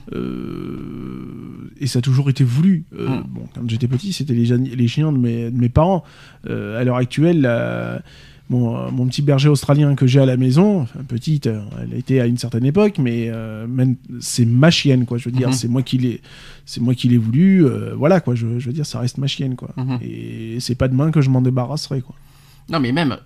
et 1.81 1.87
ça 1.87 1.99
a 1.99 2.03
toujours 2.03 2.31
été 2.31 2.45
voulu. 2.45 2.85
Mhm. 2.93 3.25
Bon, 3.29 3.43
quand 3.55 3.63
j'étais 3.69 3.89
petit, 3.89 4.13
c'était 4.13 4.35
les, 4.35 4.89
chiens 4.89 5.11
de 5.13 5.19
mes, 5.19 5.51
de 5.51 5.59
mes 5.59 5.69
parents. 5.69 6.05
À 6.49 6.85
l'heure 6.85 6.97
actuelle, 6.97 7.41
la- 7.41 8.01
mon, 8.53 8.77
euh, 8.77 8.91
mon 8.93 9.07
petit 9.07 9.23
berger 9.23 9.49
australien 9.49 9.95
que 9.97 10.07
j'ai 10.07 10.21
à 10.21 10.27
la 10.27 10.37
maison, 10.37 10.83
enfin 10.83 11.01
petite, 11.09 11.47
euh, 11.49 11.61
elle 11.83 11.95
a 11.95 11.97
été 11.97 12.21
à 12.21 12.27
une 12.27 12.37
certaine 12.39 12.65
époque, 12.65 12.99
mais 12.99 13.27
euh, 13.29 13.67
même- 13.67 13.97
c'est 14.21 14.45
ma 14.45 14.71
chienne, 14.71 15.05
quoi. 15.07 15.19
Je 15.19 15.25
veux 15.29 15.35
dire, 15.37 15.49
Mhm. 15.49 15.55
c'est 15.55 15.69
moi 15.69 15.83
qui 15.83 15.99
l'ai, 15.99 16.21
c'est 16.67 16.81
moi 16.81 16.95
qui 16.95 17.09
l'ai 17.09 17.17
voulu. 17.17 17.65
euh, 17.67 17.95
voilà, 17.97 18.21
quoi. 18.21 18.35
Je, 18.35 18.59
je 18.59 18.67
veux 18.69 18.73
dire, 18.73 18.87
ça 18.87 19.01
reste 19.01 19.19
ma 19.19 19.27
chienne, 19.27 19.57
quoi. 19.57 19.71
Mhm. 19.77 19.99
Et 20.03 20.57
c'est 20.61 20.75
pas 20.77 20.89
demain 20.89 21.11
que 21.11 21.21
je 21.21 21.31
m'en 21.31 21.41
débarrasserai, 21.43 22.01
quoi. 22.03 22.15
Non, 22.71 22.79
mais 22.79 22.93
même 22.93 23.17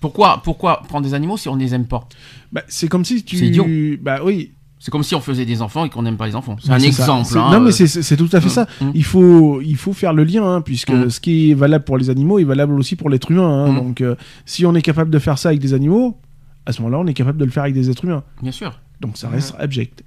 pourquoi 0.00 0.40
pourquoi 0.42 0.82
prendre 0.88 1.06
des 1.06 1.14
animaux 1.14 1.36
si 1.36 1.48
on 1.48 1.56
les 1.56 1.74
aime 1.74 1.86
pas? 1.86 2.08
Bah, 2.52 2.62
c'est 2.68 2.88
comme 2.88 3.04
si 3.04 3.22
tu. 3.22 3.36
C'est 3.36 3.46
idiot. 3.46 3.66
Bah 4.00 4.20
oui. 4.24 4.52
C'est 4.84 4.90
comme 4.90 5.04
si 5.04 5.14
on 5.14 5.20
faisait 5.20 5.46
des 5.46 5.62
enfants 5.62 5.84
et 5.84 5.90
qu'on 5.90 6.02
n'aime 6.02 6.16
pas 6.16 6.26
les 6.26 6.34
enfants. 6.34 6.56
C'est 6.60 6.72
un 6.72 6.78
exemple. 6.80 7.38
Hein, 7.38 7.50
non, 7.52 7.60
mais 7.60 7.68
euh, 7.80 7.86
c'est- 7.86 8.16
tout 8.16 8.28
à 8.32 8.40
fait 8.40 8.48
ça. 8.48 8.66
Mm. 8.80 8.90
Il 8.94 9.04
faut, 9.04 9.60
il 9.60 9.76
faut 9.76 9.92
faire 9.92 10.12
le 10.12 10.24
lien, 10.24 10.42
hein, 10.44 10.60
puisque 10.60 10.90
Mm. 10.90 11.08
ce 11.08 11.20
qui 11.20 11.52
est 11.52 11.54
valable 11.54 11.84
pour 11.84 11.98
les 11.98 12.10
animaux 12.10 12.40
est 12.40 12.44
valable 12.44 12.72
aussi 12.74 12.96
pour 12.96 13.08
l'être 13.08 13.30
humain. 13.30 13.66
hein. 13.66 13.74
Donc, 13.74 14.00
euh, 14.00 14.16
si 14.44 14.66
on 14.66 14.74
est 14.74 14.82
capable 14.82 15.10
de 15.12 15.20
faire 15.20 15.38
ça 15.38 15.50
avec 15.50 15.60
des 15.60 15.72
animaux, 15.72 16.18
à 16.66 16.72
ce 16.72 16.82
moment-là, 16.82 16.98
on 17.00 17.06
est 17.06 17.14
capable 17.14 17.38
de 17.38 17.44
le 17.44 17.52
faire 17.52 17.62
avec 17.62 17.74
des 17.76 17.90
êtres 17.90 18.04
humains. 18.04 18.24
Bien 18.42 18.50
sûr. 18.50 18.76
Donc, 19.00 19.16
ça 19.18 19.28
reste 19.28 19.54
abject. 19.60 20.02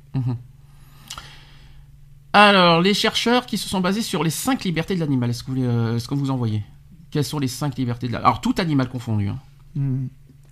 Alors, 2.34 2.82
les 2.82 2.94
chercheurs 2.94 3.46
qui 3.46 3.58
se 3.58 3.70
sont 3.70 3.80
basés 3.80 4.02
sur 4.02 4.24
les 4.24 4.30
cinq 4.30 4.66
libertés 4.66 4.96
de 4.96 5.00
l'animal, 5.00 5.30
est-ce 5.30 5.44
que, 5.44 5.52
vous, 5.52 5.64
euh, 5.64 5.96
est-ce 5.96 6.08
que 6.08 6.16
vous 6.16 6.32
en 6.32 6.38
voyez? 6.38 6.64
Quelles 7.12 7.24
sont 7.24 7.40
les 7.40 7.48
cinq 7.48 7.78
libertés 7.78 8.08
de 8.08 8.12
l'animal 8.12 8.28
Alors, 8.28 8.42
tout 8.42 8.56
animal 8.58 8.90
confondu. 8.90 9.30
hein. 9.30 9.38
Mm. 9.76 10.08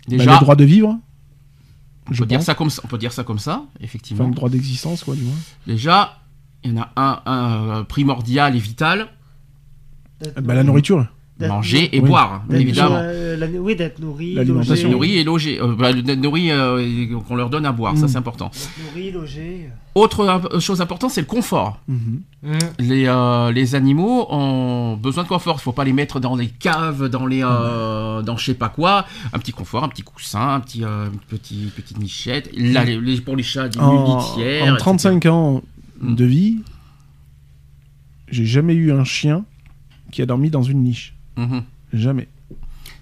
Déjà, 0.07 0.25
Bah, 0.25 0.33
le 0.33 0.39
droit 0.39 0.55
de 0.55 0.63
vivre, 0.63 0.97
on, 2.09 2.13
je 2.13 2.19
peut 2.19 2.25
dire 2.27 2.41
ça 2.41 2.55
comme 2.55 2.69
ça, 2.69 2.81
on 2.83 2.87
peut 2.87 2.97
dire 2.97 3.11
ça 3.13 3.23
comme 3.23 3.39
ça, 3.39 3.63
effectivement. 3.81 4.23
Enfin, 4.23 4.29
le 4.29 4.35
droit 4.35 4.49
d'existence, 4.49 5.03
quoi, 5.03 5.15
du 5.15 5.23
moins. 5.23 5.35
Déjà, 5.67 6.19
il 6.63 6.71
y 6.73 6.79
en 6.79 6.81
a 6.83 6.91
un, 6.95 7.21
un, 7.25 7.51
euh, 7.79 7.83
primordial 7.83 8.55
et 8.55 8.59
vital 8.59 9.07
D'être 10.19 10.35
Bah, 10.41 10.53
la 10.53 10.61
nourri- 10.61 10.67
nourriture. 10.67 11.07
Manger 11.47 11.95
et 11.95 11.99
Oui. 11.99 12.07
boire, 12.09 12.43
évidemment. 12.51 13.01
nourri- 13.01 13.37
la- 13.37 13.47
oui, 13.47 13.75
d'être 13.75 13.99
nourri, 13.99 14.35
logé, 14.35 14.87
Nourri 14.89 15.17
et 15.17 15.23
logé. 15.23 15.59
Euh, 15.61 15.75
bah, 15.75 15.91
d'être 15.93 16.19
nourri, 16.21 16.51
euh, 16.51 16.79
et 16.79 17.09
qu'on 17.27 17.35
leur 17.35 17.49
donne 17.49 17.65
à 17.65 17.71
boire, 17.71 17.97
ça 17.97 18.05
Mm. 18.05 18.07
c'est 18.09 18.17
important. 18.17 18.49
d'être 18.49 18.69
nourri, 18.95 19.11
logé. 19.11 19.69
Autre 19.95 20.21
euh, 20.53 20.59
chose 20.59 20.81
importante, 20.81 21.11
c'est 21.11 21.21
le 21.21 21.27
confort. 21.27 21.79
Mhm. 21.87 22.21
Mmh. 22.43 22.57
Les, 22.79 23.05
euh, 23.07 23.51
les 23.51 23.75
animaux 23.75 24.25
ont 24.29 24.97
besoin 24.97 25.23
de 25.23 25.27
confort. 25.27 25.57
Il 25.59 25.61
faut 25.61 25.71
pas 25.71 25.83
les 25.83 25.93
mettre 25.93 26.19
dans 26.19 26.35
les 26.35 26.47
caves, 26.47 27.07
dans 27.09 27.25
les, 27.27 27.43
euh, 27.43 28.21
dans 28.23 28.35
je 28.37 28.45
sais 28.45 28.53
pas 28.55 28.69
quoi. 28.69 29.05
Un 29.33 29.39
petit 29.39 29.51
confort, 29.51 29.83
un 29.83 29.89
petit 29.89 30.01
coussin, 30.01 30.55
un 30.55 30.59
petit, 30.59 30.83
euh, 30.83 31.09
une 31.11 31.19
petite, 31.19 31.73
petite 31.75 31.99
nichette. 31.99 32.49
Là, 32.57 32.83
les- 32.85 32.99
les- 32.99 33.21
pour 33.21 33.35
les 33.35 33.43
chats, 33.43 33.69
des 33.69 33.79
En, 33.79 34.17
litières. 34.19 34.73
en 34.73 34.77
35 34.77 35.25
ans 35.27 35.61
Mm. 36.01 36.15
de 36.15 36.25
vie, 36.25 36.57
j'ai 38.29 38.45
jamais 38.45 38.73
eu 38.73 38.91
un 38.91 39.03
chien 39.03 39.45
qui 40.11 40.21
a 40.21 40.25
dormi 40.25 40.49
dans 40.49 40.63
une 40.63 40.81
niche. 40.83 41.12
Mhm. 41.37 41.63
Jamais. 41.93 42.27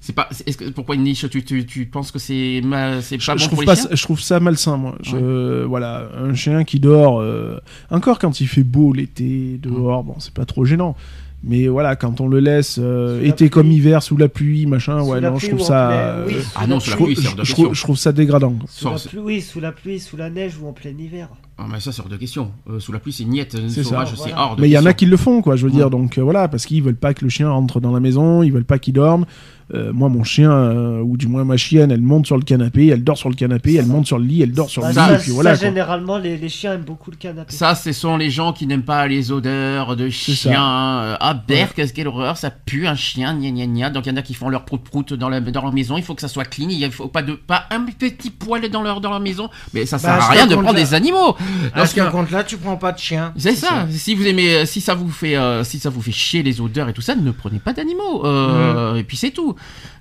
C'est 0.03 0.13
pas. 0.13 0.27
Est-ce 0.47 0.57
que 0.57 0.69
pourquoi 0.71 0.95
une 0.95 1.03
niche 1.03 1.29
tu, 1.29 1.43
tu, 1.45 1.65
tu 1.65 1.85
penses 1.85 2.11
que 2.11 2.17
c'est 2.17 2.61
ma- 2.63 3.01
c'est 3.03 3.19
Je, 3.19 3.25
pas 3.27 3.37
je 3.37 3.41
bon 3.43 3.45
trouve 3.47 3.59
pour 3.59 3.65
pas, 3.65 3.75
les 3.75 3.81
chiens 3.81 3.89
je 3.91 4.01
trouve 4.03 4.19
ça 4.19 4.39
malsain, 4.39 4.75
moi. 4.77 4.95
Je, 5.03 5.63
Voilà, 5.63 6.09
un 6.17 6.33
chien 6.33 6.63
qui 6.63 6.79
dort, 6.79 7.21
euh, 7.21 7.59
encore 7.91 8.17
quand 8.17 8.41
il 8.41 8.47
fait 8.47 8.63
beau 8.63 8.93
l'été, 8.93 9.59
dehors, 9.61 10.03
bon, 10.03 10.15
c'est 10.19 10.33
pas 10.33 10.45
trop 10.45 10.65
gênant. 10.65 10.95
Mais 11.43 11.67
voilà, 11.67 11.95
quand 11.95 12.21
on 12.21 12.27
le 12.27 12.39
laisse 12.39 12.77
euh, 12.79 13.19
été 13.21 13.33
pluie. 13.45 13.49
comme 13.49 13.71
hiver, 13.71 14.03
sous 14.03 14.15
la 14.15 14.29
pluie, 14.29 14.67
machin, 14.67 15.03
Sous 15.03 15.09
ouais, 15.09 15.21
non, 15.21 15.37
je 15.39 15.47
trouve 15.47 15.59
ça. 15.61 15.87
plein- 15.89 16.25
oui, 16.27 16.33
euh, 16.39 16.43
Ah 16.55 16.67
non, 16.67 16.79
sous 16.79 16.91
la 16.91 16.95
pluie, 16.97 17.15
c'est 17.15 17.43
je 17.43 17.73
je 17.73 17.81
trouve 17.81 17.97
ça 17.97 18.11
dégradant. 18.11 18.53
Sous 18.67 18.89
la, 18.89 18.95
pluie, 18.97 19.19
oui, 19.19 19.41
sous 19.41 19.59
la 19.59 19.71
pluie, 19.71 19.99
sous 19.99 20.17
la 20.17 20.29
neige 20.29 20.53
ou 20.61 20.67
en 20.67 20.73
plein 20.73 20.91
hiver. 20.91 21.29
Ah, 21.57 21.65
mais 21.71 21.79
ça, 21.79 21.91
c'est 21.91 22.01
hors 22.01 22.09
de 22.09 22.17
question. 22.17 22.51
Euh, 22.69 22.79
sous 22.79 22.91
la 22.91 22.99
pluie, 22.99 23.11
c'est 23.13 23.25
niette. 23.25 23.55
C'est 23.69 23.81
voilà. 23.81 24.05
hors 24.37 24.55
de 24.55 24.61
Mais 24.61 24.69
il 24.69 24.71
y 24.71 24.77
en 24.77 24.85
a 24.85 24.93
qui 24.93 25.05
le 25.07 25.17
font, 25.17 25.41
quoi, 25.41 25.55
je 25.55 25.65
veux 25.65 25.71
Mm. 25.71 25.75
dire. 25.75 25.89
Donc 25.89 26.17
euh, 26.17 26.21
voilà, 26.21 26.47
parce 26.47 26.65
qu'ils 26.67 26.83
veulent 26.83 26.95
pas 26.95 27.13
que 27.15 27.23
le 27.23 27.29
chien 27.29 27.49
rentre 27.49 27.79
dans 27.79 27.91
la 27.91 27.99
maison, 27.99 28.43
ils 28.43 28.51
veulent 28.51 28.63
pas 28.63 28.77
qu'il 28.79 28.93
dorme. 28.93 29.25
Euh, 29.73 29.91
moi, 29.93 30.09
mon 30.09 30.23
chien, 30.23 30.51
euh, 30.51 30.99
ou 31.01 31.15
du 31.15 31.27
moins 31.27 31.45
ma 31.45 31.55
chienne, 31.55 31.91
elle 31.91 32.01
monte 32.01 32.25
sur 32.25 32.35
le 32.37 32.43
canapé, 32.43 32.87
elle 32.87 33.03
dort 33.03 33.17
sur 33.17 33.29
le 33.29 33.35
canapé, 33.35 33.75
elle 33.75 33.85
monte 33.85 34.05
sur 34.05 34.19
le 34.19 34.25
lit, 34.25 34.41
elle 34.41 34.51
dort 34.51 34.69
sur 34.69 34.85
le 34.85 34.91
ça, 34.93 35.07
lit, 35.07 35.13
et 35.13 35.17
puis 35.17 35.27
ça, 35.27 35.33
voilà. 35.33 35.55
généralement, 35.55 36.17
les, 36.17 36.35
les 36.35 36.49
chiens 36.49 36.73
aiment 36.73 36.81
beaucoup 36.83 37.09
le 37.11 37.15
canapé. 37.17 37.53
Ça, 37.53 37.73
ce 37.75 37.91
sont 37.93 38.17
les 38.17 38.29
gens 38.29 38.51
qui 38.53 38.67
n'aiment 38.67 38.83
pas 38.83 39.07
les 39.07 39.31
odeurs 39.31 39.95
de 39.95 40.09
chiens. 40.09 41.01
Euh, 41.03 41.15
Ah, 41.19 41.33
berk, 41.33 41.73
qu'est-ce 41.75 41.93
quelle 41.93 42.07
horreur, 42.09 42.35
ça 42.37 42.49
pue 42.51 42.85
un 42.87 42.95
chien, 42.95 43.33
gna 43.39 43.49
gna 43.51 43.65
gna. 43.65 43.89
Donc 43.89 44.05
il 44.05 44.09
y 44.09 44.11
en 44.11 44.17
a 44.17 44.21
qui 44.21 44.33
font 44.33 44.49
leur 44.49 44.65
prout-prout 44.65 45.13
dans, 45.13 45.29
dans 45.29 45.61
leur 45.61 45.73
maison. 45.73 45.95
Il 45.97 46.03
faut 46.03 46.15
que 46.15 46.21
ça 46.21 46.27
soit 46.27 46.45
clean. 46.45 46.67
Il 46.69 46.91
faut 46.91 47.07
pas 47.07 47.21
de 47.21 47.33
pas 47.33 47.65
un 47.71 47.81
petit 47.85 48.29
poil 48.29 48.67
dans 48.69 48.81
leur, 48.83 48.99
dans 49.01 49.09
leur 49.11 49.19
maison. 49.19 49.49
Mais 49.73 49.85
ça 49.85 49.97
sert 49.99 50.17
Bah, 50.17 50.25
à 50.25 50.29
rien 50.31 50.47
de 50.47 50.55
prendre 50.55 50.73
des 50.73 50.93
animaux. 50.93 51.35
À 51.73 51.79
Dans 51.79 51.85
ce 51.85 51.91
ce 51.91 51.95
cas- 51.95 52.07
compte-là, 52.07 52.43
tu 52.43 52.57
prends 52.57 52.75
pas 52.77 52.91
de 52.91 52.99
chien. 52.99 53.33
c'est 53.37 53.55
ça. 53.55 53.87
Si 53.89 54.15
vous 54.15 54.25
aimez, 54.27 54.65
si 54.65 54.81
ça 54.81 54.95
vous 54.95 55.09
fait, 55.09 55.35
euh, 55.37 55.63
si 55.63 55.79
ça 55.79 55.89
vous 55.89 56.01
fait 56.01 56.11
chier 56.11 56.43
les 56.43 56.59
odeurs 56.59 56.89
et 56.89 56.93
tout 56.93 57.01
ça, 57.01 57.15
ne 57.15 57.31
prenez 57.31 57.59
pas 57.59 57.73
d'animaux. 57.73 58.25
Euh, 58.25 58.95
Et 58.95 59.03
puis 59.03 59.15
c'est 59.17 59.31
tout. 59.31 59.55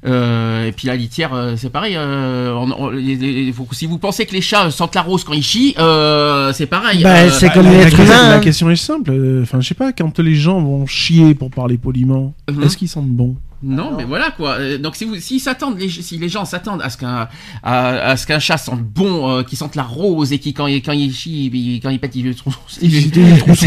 Euh, 0.07 0.66
et 0.66 0.73
puis 0.73 0.87
la 0.88 0.96
litière, 0.96 1.35
euh, 1.35 1.55
c'est 1.57 1.68
pareil. 1.68 1.94
euh, 1.96 2.55
on- 2.55 2.70
on- 2.73 2.88
les- 2.90 3.16
les- 3.16 3.53
faut- 3.53 3.68
si 3.73 3.85
vous 3.85 3.99
pensez 3.99 4.25
que 4.25 4.33
les 4.33 4.40
chats 4.40 4.70
sentent 4.70 4.94
la 4.94 5.03
rose 5.03 5.25
quand 5.25 5.35
ils 5.35 5.42
chient, 5.42 5.75
euh, 5.79 6.53
c'est 6.55 6.66
pareil. 6.66 7.03
Bah, 7.03 7.16
Euh, 7.16 7.31
c'est 7.31 7.49
Bah, 7.49 7.53
comme 7.55 7.66
la, 7.66 7.73
la 7.73 7.77
l'être 7.85 7.96
question- 7.96 8.05
humain. 8.07 8.29
la 8.31 8.37
hein. 8.37 8.40
question 8.40 8.70
est 8.70 8.77
simple. 8.77 9.40
Enfin, 9.42 9.61
je 9.61 9.68
sais 9.68 9.75
pas, 9.75 9.92
quand 9.92 10.18
les 10.20 10.35
gens 10.35 10.61
vont 10.61 10.87
chier, 10.87 11.35
pour 11.35 11.51
parler 11.51 11.77
poliment, 11.77 12.33
Mhm. 12.51 12.62
est-ce 12.62 12.77
qu'ils 12.79 12.88
sentent 12.88 13.09
bon? 13.11 13.37
Non, 13.62 13.90
Non. 13.90 13.96
mais 13.99 14.05
voilà 14.05 14.31
quoi. 14.31 14.53
Euh, 14.59 14.79
Donc 14.79 14.96
si 14.96 15.05
vous, 15.05 15.16
s'ils 15.16 15.38
s'attendent, 15.40 15.79
les, 15.79 15.88
si 15.90 16.16
les 16.16 16.29
gens 16.31 16.44
s'attendent 16.46 16.81
à 16.83 16.88
ce 16.88 16.96
qu'un, 16.96 17.29
à, 17.62 17.88
à 18.11 18.16
ce 18.16 18.27
qu'un 18.27 18.38
chat 18.38 18.57
sente 18.57 18.83
bon, 18.83 19.29
euh, 19.31 19.42
qu'il 19.42 19.59
sente 19.59 19.77
la 19.77 19.83
rose 19.83 20.33
et 20.33 20.38
qui 20.38 20.55
quand 20.55 20.66
il 20.66 20.81
quand 20.83 20.92
il 20.92 21.12
chie, 21.12 21.51
il- 21.53 21.81
quand 21.81 21.90
il 21.90 21.99
pète, 22.01 22.16
il 22.16 22.35
trouve, 22.35 22.57
Il 22.83 22.90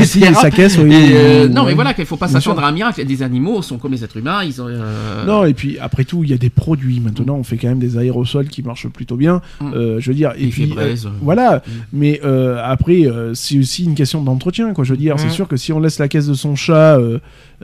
signe 0.06 0.24
et 0.24 0.34
sa 0.34 0.50
caisse, 0.50 0.78
oui, 0.78 0.94
Et, 0.94 1.12
euh, 1.14 1.48
non, 1.48 1.66
mais 1.66 1.74
voilà 1.76 1.94
qu'il 1.94 2.06
faut 2.06 2.18
pas 2.18 2.28
s'attendre 2.28 2.64
à 2.64 2.68
un 2.68 2.72
miracle. 2.72 3.06
Des 3.06 3.22
animaux 3.24 3.62
sont 3.62 3.78
comme 3.78 3.92
les 3.92 4.04
êtres 4.04 4.18
humains, 4.18 4.44
ils 4.44 4.62
ont. 4.62 4.68
euh, 4.68 5.26
Non, 5.26 5.46
et 5.46 5.54
puis 5.54 5.78
après 5.80 6.06
tout, 6.06 6.24
il 6.24 6.30
y 6.32 6.34
a 6.34 6.38
des 6.38 6.50
produits. 6.50 7.00
Maintenant, 7.00 7.36
on 7.36 7.44
fait 7.44 7.58
quand 7.58 7.68
même 7.68 7.80
des 7.80 7.98
aérosols 7.98 8.48
qui 8.48 8.64
marchent 8.64 8.88
plutôt 8.88 9.16
bien. 9.16 9.42
Mm. 9.62 9.72
Euh, 9.76 10.00
je 10.00 10.10
veux 10.10 10.16
dire, 10.16 10.32
et 10.38 10.46
Les 10.46 10.48
puis 10.50 10.74
voilà. 11.22 11.62
Mais 11.92 12.20
euh, 12.24 12.60
après, 12.64 13.06
euh, 13.06 13.34
c'est 13.34 13.60
aussi 13.60 13.84
une 13.84 13.96
question 13.96 14.22
d'entretien, 14.24 14.74
quoi. 14.74 14.84
Je 14.84 14.92
veux 14.92 14.98
dire, 14.98 15.16
c'est 15.20 15.28
Mm. 15.28 15.32
sûr 15.32 15.48
que 15.48 15.58
si 15.58 15.72
on 15.72 15.80
laisse 15.80 16.00
la 16.00 16.08
caisse 16.08 16.28
de 16.28 16.34
son 16.34 16.56
chat 16.56 16.98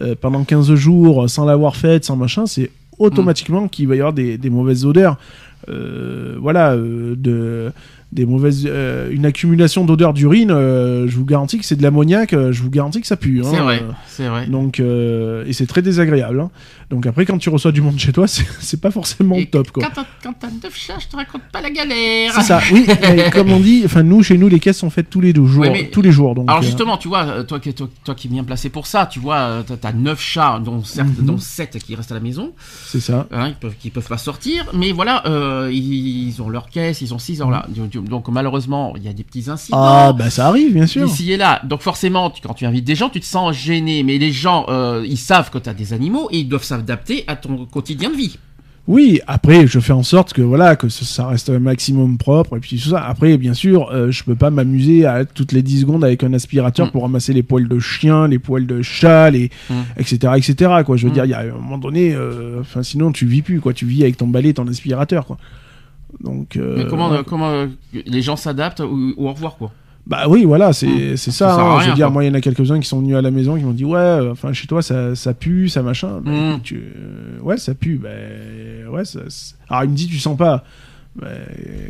euh, 0.02 0.16
pendant 0.20 0.44
15 0.44 0.74
jours 0.76 1.30
sans 1.30 1.46
l'avoir 1.46 1.76
faite, 1.76 2.06
sans 2.06 2.16
machin, 2.16 2.46
c'est 2.46 2.70
automatiquement 3.00 3.68
qu'il 3.68 3.88
va 3.88 3.96
y 3.96 4.00
avoir 4.00 4.14
des, 4.14 4.38
des 4.38 4.50
mauvaises 4.50 4.86
odeurs. 4.86 5.18
Euh, 5.70 6.36
voilà, 6.40 6.74
euh, 6.74 7.16
de 7.18 7.72
des 8.12 8.26
mauvaises, 8.26 8.64
euh, 8.66 9.10
une 9.12 9.24
accumulation 9.28 9.86
d'odeur 9.86 10.14
d'urine, 10.14 10.50
je 10.50 11.16
vous 11.16 11.26
garantis 11.26 11.60
que 11.60 11.66
c'est 11.66 11.76
de 11.76 11.84
l'ammoniac, 11.84 12.32
je 12.32 12.62
vous 12.64 12.72
garantis 12.72 13.02
que 13.02 13.06
ça 13.08 13.18
pue. 13.18 13.42
hein. 13.42 13.48
C'est 13.52 13.60
vrai, 13.60 13.84
c'est 14.08 14.28
vrai. 14.28 14.48
Donc, 14.48 14.80
et 14.80 15.54
c'est 15.54 15.68
très 15.68 15.84
désagréable. 15.84 16.40
hein. 16.40 16.50
Donc 16.89 17.06
après, 17.06 17.25
quand 17.25 17.38
tu 17.38 17.49
reçois 17.49 17.71
du 17.71 17.82
monde 17.82 17.99
chez 17.99 18.12
toi, 18.12 18.28
c'est 18.28 18.82
pas 18.82 18.89
forcément 18.91 19.36
Et 19.36 19.45
top, 19.45 19.69
quoi. 19.71 19.84
Quand 19.84 20.04
t'as- 20.23 20.34
t'as 20.39 20.47
neuf 20.63 20.75
chats, 20.75 20.97
je 20.99 21.08
te 21.08 21.15
raconte 21.15 21.43
pas 21.52 21.62
la 21.62 21.69
galère. 21.69 22.34
C'est 22.34 22.41
ça, 22.41 22.60
oui. 22.71 22.86
mais 23.02 23.30
comme 23.30 23.52
on 23.52 23.60
dit, 23.60 23.84
enfin 23.86 24.02
nous, 24.04 24.23
chez 24.23 24.38
nous, 24.38 24.47
les 24.47 24.60
caisses 24.60 24.80
sont 24.80 24.89
faites 24.89 25.10
tous 25.10 25.21
les 25.21 25.32
deux 25.34 25.45
jours, 25.45 25.62
Ouais, 25.62 25.69
mais- 25.71 25.89
tous 25.89 26.02
les 26.02 26.12
jours. 26.12 26.34
Donc, 26.36 26.49
Alors 26.49 26.62
euh, 26.62 26.65
justement, 26.65 26.97
tu 26.97 27.08
vois, 27.08 27.23
euh, 27.25 27.43
toi, 27.43 27.60
qui- 27.60 27.73
toi, 27.73 27.88
toi 28.04 28.15
qui 28.15 28.28
es 28.28 28.30
bien 28.32 28.43
placé 28.43 28.69
pour 28.69 28.88
ça, 28.88 29.06
tu 29.06 29.19
vois, 29.19 29.38
euh, 29.38 29.62
t'as- 29.63 29.78
t'as 29.78 29.93
9 29.93 30.19
chats, 30.19 30.60
dont, 30.63 30.84
certes, 30.84 31.10
Mhm. 31.19 31.25
dont 31.25 31.38
7 31.38 31.78
qui 31.84 31.95
restent 31.95 32.12
à 32.12 32.15
la 32.15 32.21
maison, 32.21 32.54
c'est 32.88 32.99
ça. 33.02 33.28
hein, 33.32 33.49
ils 33.49 33.56
peuvent, 33.56 33.75
qui 33.80 33.89
peuvent 33.91 34.08
pas 34.08 34.17
sortir, 34.17 34.65
mais 34.73 34.91
voilà, 34.91 35.23
euh, 35.28 35.69
ils, 35.71 36.28
ils 36.30 36.41
ont 36.41 36.49
leur 36.49 36.69
caisse, 36.69 37.02
ils 37.02 37.13
ont 37.13 37.19
6 37.19 37.41
ans 37.43 37.49
là. 37.52 37.67
Donc 37.93 38.28
malheureusement, 38.30 38.93
il 38.97 39.04
y 39.04 39.08
a 39.08 39.13
des 39.13 39.23
petits 39.23 39.49
incidents. 39.49 39.78
Mhm. 39.78 39.84
Ah, 40.10 40.13
bah 40.13 40.30
ça 40.30 40.47
arrive, 40.47 40.73
bien 40.73 40.88
sûr. 40.88 41.06
Ici 41.06 41.32
et 41.32 41.38
là. 41.38 41.62
Donc 41.65 41.82
forcément, 41.82 42.30
tu- 42.32 42.41
quand 42.41 42.54
tu 42.56 42.65
invites 42.65 42.86
des 42.86 42.95
gens, 42.95 43.10
tu 43.10 43.19
te 43.19 43.25
sens 43.25 43.56
gêné. 43.56 44.02
Mais 44.04 44.17
les 44.17 44.32
gens, 44.32 44.65
euh, 44.69 45.06
ils 45.08 45.17
savent 45.17 45.49
que 45.52 45.58
tu 45.60 45.69
as 45.69 45.73
des 45.73 45.93
animaux 45.93 46.28
et 46.32 46.39
ils 46.39 46.47
doivent 46.47 46.63
s'adapter 46.80 47.24
à 47.28 47.36
ton 47.36 47.65
quotidien 47.65 48.10
de 48.10 48.15
vie. 48.15 48.38
Oui, 48.88 49.20
après, 49.28 49.68
je 49.68 49.80
fais 49.80 49.94
en 49.94 50.02
sorte 50.02 50.34
que 50.34 50.42
voilà, 50.42 50.76
que 50.76 50.89
ça- 50.89 51.28
reste 51.28 51.52
un 51.52 51.60
maximum 51.60 52.18
propre 52.18 52.58
et 52.58 52.60
puis 52.60 52.78
tout 52.82 52.89
ça. 52.89 53.04
Après, 53.06 53.38
bien 53.38 53.54
sûr, 53.54 53.88
euh, 53.92 54.10
je 54.10 54.24
peux 54.24 54.34
pas 54.36 54.50
m'amuser 54.50 55.06
à 55.06 55.26
toutes 55.26 55.52
les 55.52 55.62
10 55.62 55.82
secondes 55.82 56.04
avec 56.04 56.24
un 56.24 56.34
aspirateur 56.34 56.88
Mm. 56.88 56.92
pour 56.92 57.04
ramasser 57.04 57.34
les 57.34 57.44
poils 57.44 57.68
de 57.68 57.78
chien, 57.78 58.28
les 58.28 58.39
poils 58.39 58.65
de 58.65 58.82
chat, 58.82 59.30
les 59.30 59.52
Mm. 59.70 59.74
etc., 59.98 60.34
etc. 60.38 60.72
Quoi, 60.84 60.98
je 60.98 61.04
veux 61.06 61.12
Mm. 61.12 61.13
dire, 61.13 61.26
il 61.26 61.32
y 61.32 61.34
a 61.36 61.42
un 61.42 61.52
moment 61.52 61.78
donné, 61.78 62.15
euh, 62.15 62.63
sinon 62.82 63.12
tu 63.12 63.28
vis 63.28 63.44
plus, 63.44 63.60
quoi. 63.60 63.74
Tu 63.74 63.86
vis 63.86 64.02
avec 64.02 64.18
ton 64.18 64.28
balai, 64.28 64.50
et 64.50 64.54
ton 64.56 64.68
aspirateur, 64.68 65.26
quoi. 65.28 65.38
Donc, 66.22 66.56
euh, 66.56 66.76
mais 66.78 66.86
comment, 66.89 67.12
ouais. 67.12 67.20
comment 67.24 67.52
euh, 67.52 67.68
les 67.94 68.22
gens 68.24 68.38
s'adaptent 68.38 68.80
ou, 68.80 69.13
ou 69.18 69.28
au 69.28 69.34
revoir 69.34 69.58
quoi 69.58 69.72
Bah 70.10 70.26
oui, 70.28 70.43
voilà, 70.43 70.74
c'est 70.74 70.88
Mm. 70.88 71.17
c'est 71.17 71.32
Ça 71.32 71.54
hein. 71.56 71.80
je 71.82 71.89
veux 71.89 71.93
dire, 71.95 72.08
quoi. 72.08 72.13
moi, 72.13 72.24
il 72.24 72.28
y 72.28 72.30
en 72.32 72.34
a 72.34 72.41
quelques-uns 72.41 72.80
qui 72.80 72.88
sont 72.88 73.00
venus 73.00 73.15
à 73.15 73.22
la 73.22 73.30
maison 73.32 73.56
qui 73.58 73.63
m'ont 73.63 73.72
dit 73.74 73.86
Ouais, 73.86 74.00
euh, 74.00 74.32
enfin, 74.32 74.52
chez 74.54 74.65
toi, 74.67 74.82
ça, 74.82 75.15
ça 75.15 75.34
pue, 75.36 75.69
ça 75.69 75.84
machin. 75.84 76.19
Bah, 76.26 76.32
Mm. 76.32 76.62
tu- 76.63 76.78
euh, 76.98 77.39
ouais, 77.41 77.58
ça 77.58 77.76
pue. 77.76 77.98
Bah, 78.02 78.10
ouais, 78.91 79.06
ça- 79.06 79.19
Alors, 79.69 79.84
il 79.84 79.91
me 79.91 79.95
dit 79.95 80.08
Tu 80.08 80.17
sens 80.17 80.36
pas. 80.36 80.63
Bah, 81.15 81.28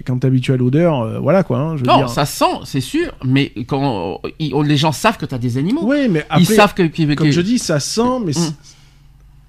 quand 0.05 0.17
t'es 0.19 0.27
habitué 0.27 0.53
à 0.53 0.57
l'odeur, 0.57 1.01
euh, 1.01 1.19
voilà 1.19 1.43
quoi. 1.43 1.59
hein, 1.59 1.75
je 1.77 1.81
veux 1.81 1.87
Non, 1.87 1.97
dire. 1.97 2.09
ça 2.09 2.25
sent, 2.25 2.45
c'est 2.65 2.81
sûr, 2.81 3.11
mais 3.23 3.51
quand 3.67 4.19
ils- 4.39 4.53
les 4.65 4.77
gens 4.77 4.91
savent 4.91 5.17
que 5.17 5.25
tu 5.25 5.35
as 5.35 5.37
des 5.37 5.57
animaux, 5.57 5.83
Ouais, 5.85 6.07
mais 6.07 6.25
après, 6.29 6.41
ils 6.41 6.45
savent 6.45 6.73
que, 6.73 6.83
que- 6.83 7.13
comme 7.15 7.27
que- 7.27 7.31
je 7.31 7.41
dis, 7.41 7.57
ça 7.59 7.79
sent, 7.79 8.01
mais. 8.25 8.31
Mm. 8.31 8.33
c'est- 8.33 8.53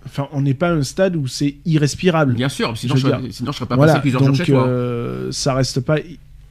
Enfin, 0.06 0.28
on 0.32 0.40
n'est 0.40 0.54
pas 0.54 0.68
à 0.68 0.72
un 0.72 0.82
stade 0.82 1.14
où 1.14 1.26
c'est 1.26 1.56
irrespirable. 1.66 2.32
Bien 2.34 2.48
sûr, 2.48 2.76
sinon 2.76 2.94
Je 2.96 3.00
je, 3.02 3.06
serais, 3.08 3.20
sinon 3.32 3.52
je 3.52 3.56
serais 3.58 3.66
pas 3.68 3.76
voilà, 3.76 3.92
passé 3.94 4.00
plusieurs 4.02 4.20
jours 4.24 4.28
donc 4.36 4.44
chez 4.46 4.52
toi. 4.52 4.66
euh, 4.66 5.28
ça 5.30 5.54
reste 5.54 5.80
pas 5.80 5.96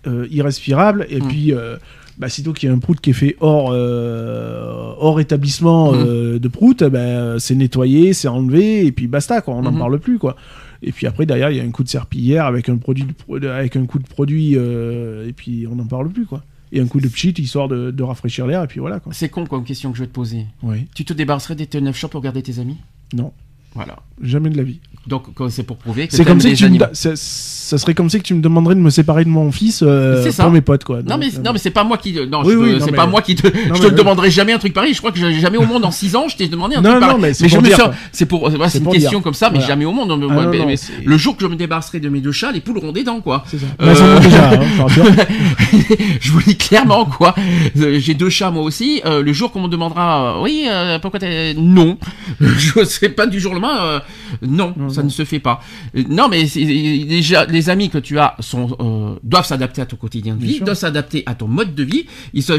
euh, 0.07 0.27
irrespirable. 0.31 1.05
Et 1.09 1.19
Mm. 1.19 1.27
puis, 1.27 1.53
euh, 1.53 1.75
bah, 2.19 2.29
sitôt 2.29 2.53
qu'il 2.53 2.67
y 2.67 2.71
a 2.71 2.75
un 2.75 2.79
prout 2.79 2.99
qui 2.99 3.11
est 3.11 3.13
fait 3.13 3.35
hors, 3.39 3.71
euh, 3.71 4.93
hors 4.97 5.19
établissement 5.19 5.91
Mm. 5.91 5.95
euh, 5.95 6.39
de 6.39 6.47
prout, 6.47 6.83
bah, 6.83 7.39
c'est 7.39 7.55
nettoyé, 7.55 8.13
c'est 8.13 8.27
enlevé, 8.27 8.85
et 8.85 8.91
puis 8.91 9.07
basta, 9.07 9.41
quoi. 9.41 9.55
On 9.55 9.61
n'en 9.61 9.71
Mhm. 9.71 9.79
parle 9.79 9.99
plus, 9.99 10.19
quoi. 10.19 10.35
Et 10.81 10.91
puis 10.91 11.07
après, 11.07 11.25
derrière, 11.25 11.49
il 11.51 11.57
y 11.57 11.59
a 11.59 11.63
un 11.63 11.71
coup 11.71 11.83
de 11.83 11.89
serpillière 11.89 12.45
avec 12.45 12.69
un, 12.69 12.77
produit 12.77 13.05
de 13.05 13.47
avec 13.47 13.75
un 13.75 13.85
coup 13.85 13.99
de 13.99 14.07
produit, 14.07 14.53
euh, 14.55 15.27
et 15.27 15.33
puis 15.33 15.65
on 15.69 15.75
n'en 15.75 15.85
parle 15.85 16.09
plus, 16.09 16.25
quoi. 16.25 16.43
Et 16.71 16.79
un 16.79 16.85
coup 16.87 16.99
de 17.01 17.07
pchit, 17.07 17.33
histoire 17.37 17.67
de, 17.67 17.89
de 17.91 18.03
rafraîchir 18.03 18.45
l'air, 18.45 18.63
et 18.63 18.67
puis 18.67 18.79
voilà, 18.79 18.99
quoi. 18.99 19.11
C'est 19.13 19.29
con 19.29 19.45
comme 19.45 19.63
question 19.63 19.91
que 19.91 19.97
je 19.97 20.03
vais 20.03 20.07
te 20.07 20.13
poser. 20.13 20.45
Oui. 20.61 20.85
Tu 20.93 21.03
te 21.05 21.13
débarrasserais 21.13 21.55
des 21.55 21.65
tes 21.67 21.81
9 21.81 21.95
chats 21.97 22.07
pour 22.09 22.21
garder 22.21 22.43
tes 22.43 22.59
amis? 22.59 22.77
Non. 23.13 23.31
Voilà. 23.75 23.97
Jamais 24.21 24.49
de 24.49 24.57
la 24.57 24.63
vie. 24.63 24.79
Donc 25.09 25.25
c'est 25.49 25.63
pour 25.63 25.77
prouver 25.77 26.07
que 26.07 26.15
C'est 26.15 26.23
comme 26.23 26.37
les 26.39 26.53
tu 26.53 26.63
me 26.63 26.67
animaux. 26.69 26.85
ça, 26.93 27.15
ça 27.15 27.77
serait 27.77 27.93
comme 27.93 28.09
que 28.09 28.17
tu 28.17 28.33
me 28.33 28.41
demanderais 28.41 28.75
de 28.75 28.79
me 28.79 28.89
séparer 28.89 29.23
de 29.25 29.29
mon 29.29 29.51
fils 29.51 29.81
euh, 29.85 30.29
pour 30.37 30.51
mes 30.51 30.61
potes, 30.61 30.83
quoi. 30.83 31.01
Non 31.03 31.17
mais, 31.17 31.27
euh, 31.27 31.41
non 31.43 31.51
mais 31.53 31.59
c'est 31.59 31.69
pas 31.71 31.83
moi 31.83 31.97
qui 31.97 32.13
non, 32.13 32.41
Oui, 32.43 32.53
je- 32.53 32.57
oui, 32.57 32.73
non, 32.73 32.79
c'est 32.85 32.91
mais- 32.91 32.97
pas 32.97 33.05
moi 33.07 33.21
qui 33.21 33.35
te 33.35 33.47
je 33.47 33.71
mais 33.71 33.79
te 33.79 33.85
oui. 33.87 33.91
demanderai 33.95 34.29
jamais 34.31 34.53
un 34.53 34.57
truc 34.59 34.73
pareil 34.73 34.93
je 34.93 34.99
crois 34.99 35.11
que 35.11 35.19
jamais 35.19 35.57
au 35.57 35.65
monde 35.65 35.83
en 35.85 35.91
6 35.91 36.15
ans 36.15 36.27
je 36.27 36.35
t'ai 36.37 36.47
demandé 36.47 36.75
un 36.75 36.81
Non, 36.81 36.89
truc 36.91 37.01
non, 37.01 37.07
pareil 37.07 37.21
mais 37.21 37.33
c'est 37.33 37.47
je 37.47 37.55
pour 37.55 37.63
dire, 37.63 37.91
c'est 38.11 38.25
pour 38.25 38.49
voilà, 38.49 38.69
C'est 38.69 38.79
une 38.79 38.85
question 38.89 39.09
dire. 39.11 39.21
comme 39.23 39.33
ça 39.33 39.47
mais 39.49 39.55
Voilà. 39.59 39.67
jamais 39.67 39.85
au 39.85 39.91
monde 39.91 40.11
Ah, 40.11 40.17
non, 40.17 40.49
mais- 40.49 40.57
non, 40.57 40.67
le 41.05 41.17
jour 41.17 41.35
que 41.37 41.43
je 41.43 41.49
me 41.49 41.55
débarrasserai 41.55 41.99
de 41.99 42.09
mes 42.09 42.19
deux 42.21 42.31
chats 42.31 42.51
les 42.51 42.61
poules 42.61 42.77
auront 42.77 42.91
des 42.91 43.03
dents 43.03 43.21
quoi 43.21 43.43
C'est 43.47 43.57
ça. 43.59 43.65
Euh, 43.81 43.93
Bah, 43.93 44.01
hein, 44.01 44.85
je 44.87 45.01
je 46.21 46.31
vous 46.31 46.41
dis 46.41 46.57
clairement 46.57 47.05
quoi. 47.05 47.35
Euh, 47.77 47.99
J'ai 47.99 48.13
deux 48.13 48.29
chats 48.29 48.51
moi 48.51 48.63
aussi. 48.63 49.01
Euh, 49.05 49.21
le 49.21 49.33
jour 49.33 49.51
qu'on 49.51 49.61
me 49.61 49.67
demandera, 49.67 50.37
euh, 50.37 50.41
oui, 50.43 50.65
euh, 50.67 50.99
pourquoi 50.99 51.19
t'es 51.19 51.53
non, 51.55 51.97
je 52.41 52.83
sais 52.83 53.09
pas 53.09 53.27
du 53.27 53.39
jour 53.39 53.51
au 53.51 53.55
lendemain. 53.55 53.77
euh, 53.83 53.99
non, 54.41 54.73
Non, 54.77 54.89
ça 54.99 55.03
ne 55.03 55.09
se 55.09 55.23
fait 55.25 55.39
pas. 55.39 55.59
Euh, 55.95 56.03
Non, 56.09 56.27
mais 56.29 56.43
déjà 56.45 57.45
les 57.45 57.69
amis 57.69 57.89
que 57.89 57.97
tu 57.97 58.19
as 58.19 58.35
sont 58.39 58.75
euh, 58.79 59.15
doivent 59.23 59.45
s'adapter 59.45 59.81
à 59.81 59.85
ton 59.85 59.95
quotidien 59.95 60.35
de 60.35 60.43
vie, 60.45 60.59
doivent 60.59 60.77
s'adapter 60.77 61.23
à 61.25 61.35
ton 61.35 61.47
mode 61.47 61.73
de 61.75 61.83
vie. 61.83 62.05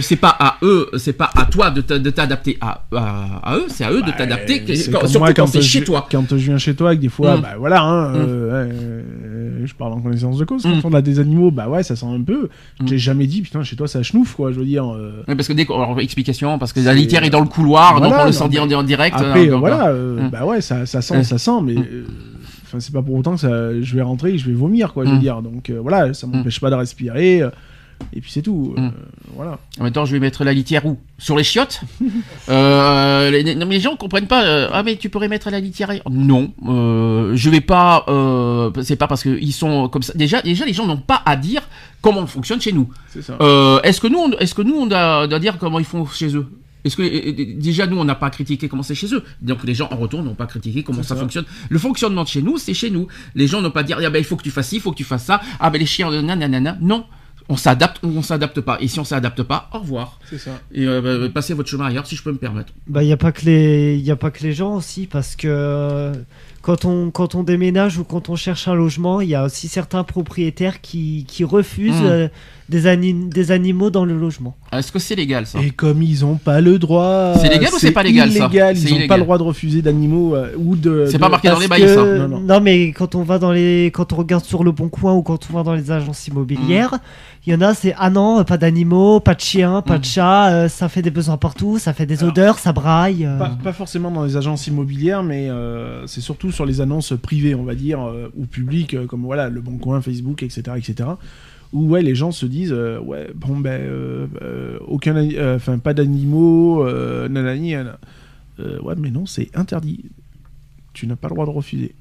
C'est 0.01 0.17
pas 0.17 0.35
à 0.39 0.57
eux, 0.63 0.89
c'est 0.99 1.13
pas 1.13 1.31
à 1.37 1.45
toi 1.47 1.71
de 1.71 1.81
t'a- 1.81 1.99
de 1.99 2.11
t'adapter 2.11 2.59
à, 2.61 2.83
à, 2.95 3.41
à 3.53 3.57
eux, 3.57 3.67
c'est 3.69 3.85
à 3.85 3.93
eux 3.93 4.03
de 4.03 4.11
t'adapter. 4.11 4.61
Bah, 4.61 4.67
comme 5.01 5.09
Surtout 5.09 5.19
moi, 5.19 5.33
quand 5.35 5.47
c'est 5.47 5.61
je- 5.63 5.69
chez 5.69 5.85
toi. 5.85 6.07
Quand 6.11 6.25
je 6.31 6.37
viens 6.37 6.59
chez 6.59 6.75
toi, 6.75 6.95
que 6.97 7.01
des 7.01 7.09
fois, 7.09 7.37
Mm. 7.37 7.41
bah 7.43 7.49
voilà, 7.59 7.83
hein, 7.83 8.15
euh, 8.15 8.67
ouais, 8.67 8.73
euh, 8.75 9.67
je 9.67 9.75
parle 9.75 9.93
en 9.93 10.01
connaissance 10.01 10.39
de 10.39 10.45
cause. 10.45 10.63
Quand 10.63 10.71
Mm. 10.77 10.81
on 10.85 10.95
a 10.95 11.03
des 11.03 11.19
animaux, 11.19 11.51
bah 11.51 11.69
ouais, 11.69 11.83
ça 11.83 11.97
sent 11.97 12.07
un 12.07 12.23
peu. 12.23 12.49
Mm. 12.81 12.87
J'ai 12.89 12.99
jamais 12.99 13.27
dit, 13.27 13.43
putain, 13.43 13.63
chez 13.63 13.77
toi 13.77 13.87
ça 13.89 14.03
chenouffe, 14.03 14.35
quoi. 14.35 14.53
Je 14.53 14.59
veux 14.59 14.65
dire. 14.65 14.87
Ouais, 15.29 15.35
parce 15.35 15.49
que 15.49 15.53
dès 15.53 15.65
qu'on- 15.65 15.99
explication, 15.99 16.59
parce 16.59 16.73
que 16.73 16.81
la 16.81 16.95
litière 16.95 17.25
est 17.25 17.31
dans 17.31 17.41
le 17.41 17.47
couloir, 17.49 18.01
donc 18.01 18.13
on 18.19 18.25
le 18.27 18.33
sent 18.33 18.45
en 18.45 18.83
direct. 18.83 19.17
Après, 19.19 19.47
donc, 19.47 19.61
voilà, 19.61 19.93
Mm. 19.93 20.31
bah 20.31 20.45
ouais, 20.47 20.61
ça, 20.61 20.87
ça 20.87 21.03
sent, 21.03 21.19
Mm. 21.19 21.25
ça 21.25 21.39
sent, 21.39 21.51
mais. 21.63 21.75
Mm. 22.73 22.77
euh, 22.77 22.79
Enfin, 22.79 22.81
c'est 22.81 22.93
pas 22.93 23.03
pour 23.03 23.15
autant 23.17 23.35
que 23.35 23.41
ça, 23.41 23.81
je 23.81 23.95
vais 23.97 24.03
rentrer 24.03 24.35
et 24.35 24.39
je 24.39 24.47
vais 24.47 24.55
vomir, 24.55 24.93
quoi. 24.93 25.05
Je 25.05 25.11
veux 25.11 25.17
Mm. 25.17 25.21
dire. 25.21 25.43
Donc 25.43 25.71
euh, 25.71 25.79
voilà, 25.81 26.15
ça 26.15 26.27
m'empêche 26.27 26.61
pas 26.61 26.71
de 26.71 26.75
respirer. 26.77 27.43
euh, 27.43 27.51
et 28.15 28.21
puis 28.23 28.31
c'est 28.33 28.41
tout. 28.43 28.75
euh, 28.79 28.81
Mm. 28.81 28.93
voilà. 29.37 29.59
En 29.79 29.85
même 29.85 29.93
temps, 29.93 30.07
je 30.07 30.13
vais 30.13 30.21
mettre 30.21 30.43
la 30.45 30.53
litière 30.55 30.87
où? 30.87 30.97
Sur 31.19 31.37
les 31.37 31.45
chiottes? 31.45 31.81
Euh, 32.49 33.31
les, 33.31 33.55
non, 33.55 33.67
mais 33.67 33.75
les 33.77 33.81
gens 33.81 33.95
comprennent 33.97 34.27
pas. 34.27 34.45
euh, 34.45 34.69
ah, 34.73 34.83
mais 34.83 34.97
tu 34.97 35.09
pourrais 35.11 35.29
mettre 35.29 35.51
la 35.51 35.61
litière. 35.61 35.91
Non, 36.11 36.51
euh, 36.67 37.33
je 37.37 37.51
vais 37.51 37.61
pas. 37.61 38.05
Euh, 38.09 38.71
c'est 38.83 38.97
pas 38.97 39.07
parce 39.07 39.23
qu'ils 39.23 39.53
sont 39.53 39.89
comme 39.89 40.03
ça. 40.03 40.13
Déjà, 40.15 40.41
déjà, 40.43 40.65
les 40.65 40.73
gens 40.73 40.87
n'ont 40.87 40.97
pas 40.97 41.23
à 41.27 41.37
dire 41.37 41.63
comment 42.01 42.21
on 42.21 42.27
fonctionne 42.27 42.61
chez 42.61 42.73
nous. 42.73 42.89
C'est 43.09 43.23
ça. 43.23 43.37
Euh, 43.41 43.81
est-ce 43.83 44.01
que 44.01 44.07
nous, 44.09 44.19
on, 44.19 44.31
est-ce 44.39 44.55
que 44.55 44.63
nous, 44.63 44.75
on 44.77 44.87
doit, 44.87 45.27
doit 45.27 45.39
dire 45.39 45.59
comment 45.59 45.79
ils 45.79 45.85
font 45.85 46.07
chez 46.07 46.35
eux? 46.35 46.47
Est-ce 46.85 46.97
que 46.97 47.03
déjà 47.59 47.87
nous 47.87 47.99
on 47.99 48.05
n'a 48.05 48.15
pas 48.15 48.31
critiqué 48.31 48.69
comment 48.69 48.83
c'est 48.83 48.95
chez 48.95 49.13
eux. 49.15 49.23
Donc 49.43 49.65
les 49.65 49.75
gens 49.75 49.89
en 49.91 49.97
retour 49.97 50.23
n'ont 50.23 50.35
pas 50.35 50.47
critiqué 50.47 50.83
comment 50.83 51.03
ça, 51.03 51.15
ça. 51.15 51.21
fonctionne. 51.21 51.45
Le 51.69 51.79
fonctionnement 51.79 52.23
de 52.25 52.29
chez 52.29 52.43
nous 52.43 52.59
c'est 52.59 52.75
chez 52.75 52.91
nous. 52.91 53.07
Les 53.35 53.47
gens 53.47 53.61
n'ont 53.61 53.71
pas 53.71 53.83
dire 53.83 53.99
ah 54.05 54.11
ben 54.11 54.19
il 54.19 54.25
faut 54.25 54.37
que 54.37 54.43
tu 54.43 54.51
fasses 54.51 54.69
ci 54.69 54.77
il 54.77 54.81
faut 54.81 54.93
que 54.93 54.97
tu 54.97 55.05
fasses 55.05 55.25
ça. 55.25 55.41
Ah 55.59 55.71
ben 55.71 55.79
les 55.79 55.87
chiens 55.87 56.11
nanana. 56.23 56.77
Non. 56.81 57.05
On 57.49 57.57
s'adapte 57.57 57.99
ou 58.05 58.09
on 58.17 58.23
s'adapte 58.23 58.61
pas. 58.61 58.79
Et 58.81 58.87
si 58.87 59.01
on 59.01 59.05
s'adapte 59.05 59.43
pas 59.43 59.69
au 59.75 59.79
revoir. 59.81 60.21
C'est 60.29 60.39
ça. 60.39 60.61
et 60.73 60.87
euh, 60.87 61.01
bah, 61.01 61.29
passez 61.35 61.53
votre 61.53 61.69
chemin 61.69 61.87
ailleurs 61.87 62.07
si 62.07 62.15
je 62.15 62.23
peux 62.23 62.31
me 62.31 62.39
permettre. 62.39 62.73
Bah, 62.87 63.03
il 63.03 63.07
n'y 63.07 63.13
a, 63.13 63.17
pas 63.17 63.33
que 63.33 63.45
les- 63.45 63.97
y 63.99 64.13
a 64.13 64.17
pas 64.17 64.31
que 64.31 64.43
les 64.45 64.53
gens 64.53 64.77
aussi, 64.77 65.09
parce 65.09 65.35
que 65.35 65.49
euh, 65.51 66.13
quand 66.63 66.85
on, 66.85 67.11
quand 67.11 67.35
on 67.35 67.43
déménage 67.43 67.99
ou 67.99 68.05
quand 68.05 68.29
on 68.29 68.37
cherche 68.37 68.69
un 68.69 68.75
logement, 68.75 69.21
il 69.21 69.31
y 69.31 69.35
a 69.35 69.45
aussi 69.45 69.67
certains 69.69 70.05
propriétaires 70.05 70.81
qui, 70.81 71.25
qui 71.27 71.43
refusent 71.45 72.03
Mm. 72.03 72.07
euh, 72.07 72.29
des, 72.69 72.87
ani- 72.87 73.15
des 73.29 73.51
animaux 73.51 73.91
dans 73.91 74.05
le 74.05 74.17
logement. 74.17 74.55
est-ce 74.73 74.93
que 74.93 74.99
c'est 75.01 75.17
légal 75.17 75.45
ça? 75.47 75.59
Et 75.61 75.71
comme 75.71 76.03
ils 76.03 76.25
ont 76.25 76.37
pas 76.37 76.61
le 76.61 76.79
droit. 76.79 77.33
C'est 77.41 77.49
légal 77.49 77.73
ou 77.75 77.79
c'est 77.79 77.91
pas 77.91 78.03
légal, 78.05 78.31
ça? 78.31 78.39
illégal, 78.47 78.77
C'est 78.77 78.83
Ils 78.83 78.87
ont 78.93 78.97
illégal. 78.97 79.09
pas 79.09 79.17
le 79.17 79.23
droit 79.25 79.39
de 79.39 79.43
refuser 79.43 79.83
d'animaux 79.83 80.37
euh, 80.37 80.53
ou 80.57 80.77
de. 80.77 81.07
C'est 81.07 81.15
de- 81.15 81.19
pas 81.19 81.29
marqué 81.29 81.49
dans 81.49 81.59
les 81.59 81.67
bails 81.67 81.89
ça 81.89 81.95
que- 81.97 82.19
Non, 82.19 82.29
non, 82.29 82.41
non. 82.41 82.61
mais 82.61 82.93
quand 82.93 83.15
on 83.17 83.23
va 83.25 83.39
dans 83.41 83.51
les, 83.53 83.91
quand 83.93 84.13
on 84.13 84.17
regarde 84.17 84.45
sur 84.45 84.63
le 84.63 84.71
bon 84.71 84.89
coin 84.89 85.15
ou 85.15 85.23
quand 85.23 85.39
on 85.51 85.57
va 85.57 85.63
dans 85.65 85.75
les 85.75 85.91
agences 85.91 86.29
immobilières, 86.29 86.93
Mm. 86.95 86.99
Il 87.47 87.53
y 87.53 87.57
en 87.57 87.61
a 87.63 87.73
c'est 87.75 87.95
ah 87.99 88.11
non 88.11 88.45
pas 88.45 88.59
d'animaux, 88.59 89.19
pas 89.21 89.35
de 89.35 89.41
chiens, 89.41 89.81
pas 89.83 89.97
Mm. 89.97 90.01
de 90.01 90.05
chats, 90.05 90.53
euh, 90.53 90.69
ça 90.69 90.89
fait 90.89 91.03
des 91.03 91.11
besoins 91.11 91.37
partout, 91.39 91.79
ça 91.79 91.93
fait 91.95 92.07
des 92.07 92.19
Alors, 92.23 92.33
odeurs, 92.33 92.59
ça 92.59 92.73
braille. 92.73 93.25
euh. 93.25 93.39
Pas, 93.39 93.51
pas 93.63 93.73
forcément 93.73 94.11
dans 94.11 94.25
les 94.25 94.37
agences 94.37 94.67
immobilières, 94.67 95.23
mais 95.23 95.49
euh, 95.49 96.07
c'est 96.07 96.21
surtout 96.21 96.53
sur 96.53 96.67
les 96.67 96.81
annonces 96.81 97.13
privées, 97.21 97.55
on 97.55 97.65
va 97.65 97.75
dire, 97.75 98.01
euh, 98.07 98.31
ou 98.37 98.45
publiques, 98.47 98.95
euh, 98.95 99.07
comme 99.07 99.23
voilà, 99.23 99.49
Le 99.49 99.61
Bon 99.61 99.79
Coin, 99.79 100.01
Facebook, 100.03 100.43
etc., 100.43 100.63
etc. 100.77 101.09
Où 101.73 101.87
ouais, 101.89 102.03
les 102.03 102.15
gens 102.17 102.33
se 102.33 102.47
disent, 102.47 102.73
euh, 102.73 102.99
ouais, 102.99 103.31
bon 103.35 103.57
ben, 103.59 103.81
euh, 103.81 104.27
euh, 104.43 104.79
aucun, 104.89 105.15
ani- 105.17 105.37
euh, 105.37 105.57
enfin 105.57 105.79
pas 105.79 105.95
d'animaux, 105.95 106.85
euh, 106.85 107.29
nanani, 107.29 107.71
nanana. 107.73 107.99
Euh, 108.59 108.79
ouais, 108.83 108.95
mais 108.99 109.11
non, 109.11 109.25
c'est 109.25 109.49
interdit. 109.57 110.05
Tu 110.93 111.07
n'as 111.07 111.15
pas 111.17 111.29
le 111.29 111.35
droit 111.35 111.47
de 111.47 111.51
refuser. 111.53 111.95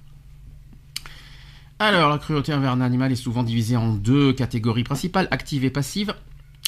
Alors, 1.81 2.09
la 2.09 2.17
cruauté 2.17 2.53
envers 2.53 2.73
un 2.73 2.81
animal 2.81 3.13
est 3.13 3.15
souvent 3.15 3.41
divisée 3.41 3.77
en 3.77 3.93
deux 3.93 4.33
catégories 4.33 4.83
principales, 4.83 5.29
active 5.31 5.63
et 5.63 5.69
passive. 5.69 6.13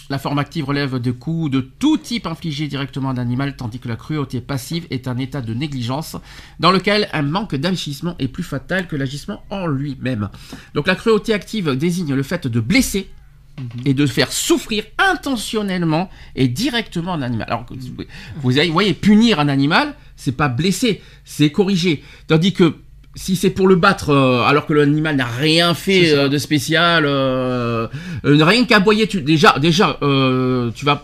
La 0.09 0.17
forme 0.17 0.39
active 0.39 0.63
relève 0.63 0.99
de 0.99 1.11
coups 1.11 1.51
de 1.51 1.59
tout 1.59 1.97
type 1.97 2.27
infligés 2.27 2.69
directement 2.69 3.09
à 3.09 3.11
un 3.11 3.17
animal, 3.17 3.57
tandis 3.57 3.79
que 3.79 3.89
la 3.89 3.97
cruauté 3.97 4.39
passive 4.39 4.87
est 4.89 5.09
un 5.09 5.17
état 5.17 5.41
de 5.41 5.53
négligence 5.53 6.15
dans 6.61 6.71
lequel 6.71 7.09
un 7.11 7.23
manque 7.23 7.55
d'agissement 7.55 8.15
est 8.19 8.29
plus 8.29 8.43
fatal 8.43 8.87
que 8.87 8.95
l'agissement 8.95 9.43
en 9.49 9.67
lui-même. 9.67 10.29
Donc 10.75 10.87
la 10.87 10.95
cruauté 10.95 11.33
active 11.33 11.75
désigne 11.75 12.13
le 12.13 12.23
fait 12.23 12.47
de 12.47 12.59
blesser 12.61 13.09
et 13.83 13.93
de 13.93 14.05
faire 14.05 14.31
souffrir 14.31 14.85
intentionnellement 14.97 16.09
et 16.37 16.47
directement 16.47 17.13
un 17.15 17.21
animal. 17.21 17.47
Alors, 17.49 17.65
vous 17.69 18.05
voyez, 18.41 18.67
vous 18.67 18.73
voyez, 18.73 18.93
punir 18.93 19.41
un 19.41 19.49
animal, 19.49 19.93
c'est 20.15 20.31
pas 20.31 20.47
blesser, 20.47 21.01
c'est 21.25 21.51
corriger. 21.51 22.01
Tandis 22.27 22.53
que 22.53 22.77
si 23.15 23.35
c'est 23.35 23.49
pour 23.49 23.67
le 23.67 23.75
battre 23.75 24.09
euh, 24.11 24.41
alors 24.43 24.65
que 24.65 24.73
l'animal 24.73 25.15
n'a 25.15 25.25
rien 25.25 25.73
fait 25.73 26.13
euh, 26.13 26.29
de 26.29 26.37
spécial, 26.37 27.05
euh, 27.05 27.87
euh, 28.25 28.43
rien 28.43 28.65
qu'aboyer, 28.65 29.07
tu 29.07 29.21
déjà 29.21 29.57
déjà 29.59 29.97
euh, 30.01 30.71
tu 30.73 30.85
vas 30.85 31.03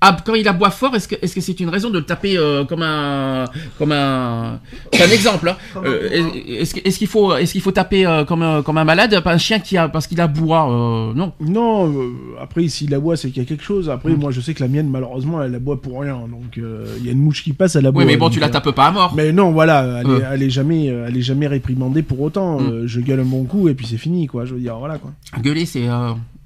ah, 0.00 0.16
quand 0.24 0.34
il 0.34 0.46
aboie 0.46 0.70
fort, 0.70 0.94
est-ce 0.94 1.08
que 1.08 1.16
est-ce 1.20 1.34
que 1.34 1.40
c'est 1.40 1.58
une 1.60 1.68
raison 1.70 1.90
de 1.90 1.98
le 1.98 2.04
taper 2.04 2.36
euh, 2.38 2.64
comme 2.64 2.82
un 2.82 3.44
comme 3.78 3.92
un 3.92 4.60
c'est 4.92 5.02
un 5.04 5.10
exemple 5.10 5.48
hein. 5.48 5.56
Euh, 5.84 6.08
est-ce 6.48 6.74
que- 6.74 6.80
est-ce 6.86 6.98
qu'il 6.98 7.06
faut 7.08 7.34
est-ce 7.36 7.52
qu'il 7.52 7.60
faut 7.60 7.72
taper 7.72 8.06
euh, 8.06 8.24
comme 8.24 8.42
un, 8.42 8.62
comme 8.62 8.78
un 8.78 8.84
malade 8.84 9.18
pas 9.20 9.32
un 9.32 9.38
chien 9.38 9.58
qui 9.60 9.76
a 9.76 9.88
parce 9.88 10.06
qu'il 10.06 10.20
aboie 10.20 10.66
non 11.14 11.32
Non, 11.40 11.92
après, 12.40 12.68
s'il 12.68 12.92
aboie, 12.94 13.16
c'est 13.16 13.28
qu'il 13.30 13.42
y 13.42 13.46
a 13.46 13.48
quelque 13.48 13.64
chose. 13.64 13.88
Après, 13.90 14.10
Mm. 14.10 14.16
moi, 14.20 14.30
je 14.30 14.40
sais 14.40 14.54
que 14.54 14.62
la 14.62 14.68
mienne, 14.68 14.88
malheureusement, 14.88 15.42
elle 15.42 15.54
aboie 15.54 15.80
pour 15.80 16.00
rien. 16.00 16.16
Donc, 16.30 16.56
il 16.56 17.04
y 17.04 17.08
a 17.08 17.12
une 17.12 17.20
mouche 17.20 17.42
qui 17.42 17.52
passe, 17.52 17.76
elle 17.76 17.86
aboie. 17.86 18.02
oui 18.02 18.06
mais 18.06 18.16
bon 18.16 18.30
tu 18.30 18.40
la 18.40 18.48
tapes 18.48 18.70
pas 18.70 18.86
à 18.86 18.90
mort 18.90 19.14
Mais 19.16 19.32
non, 19.32 19.50
voilà, 19.52 20.00
elle, 20.02 20.10
est, 20.10 20.22
elle 20.32 20.42
est 20.44 20.50
jamais, 20.50 20.86
elle 20.86 21.16
est 21.16 21.22
jamais 21.22 21.46
réprimandée 21.46 22.02
pour 22.02 22.20
autant. 22.20 22.60
Mm. 22.60 22.86
Je 22.86 23.00
gueule 23.00 23.20
un 23.20 23.24
bon 23.24 23.44
coup 23.44 23.68
et 23.68 23.74
puis 23.74 23.86
c'est 23.86 23.96
fini, 23.98 24.26
quoi. 24.26 24.44
Je 24.44 24.54
veux 24.54 24.60
dire, 24.60 24.76
voilà, 24.78 24.98
quoi. 24.98 25.10
gueuler 25.42 25.66
c'est 25.66 25.86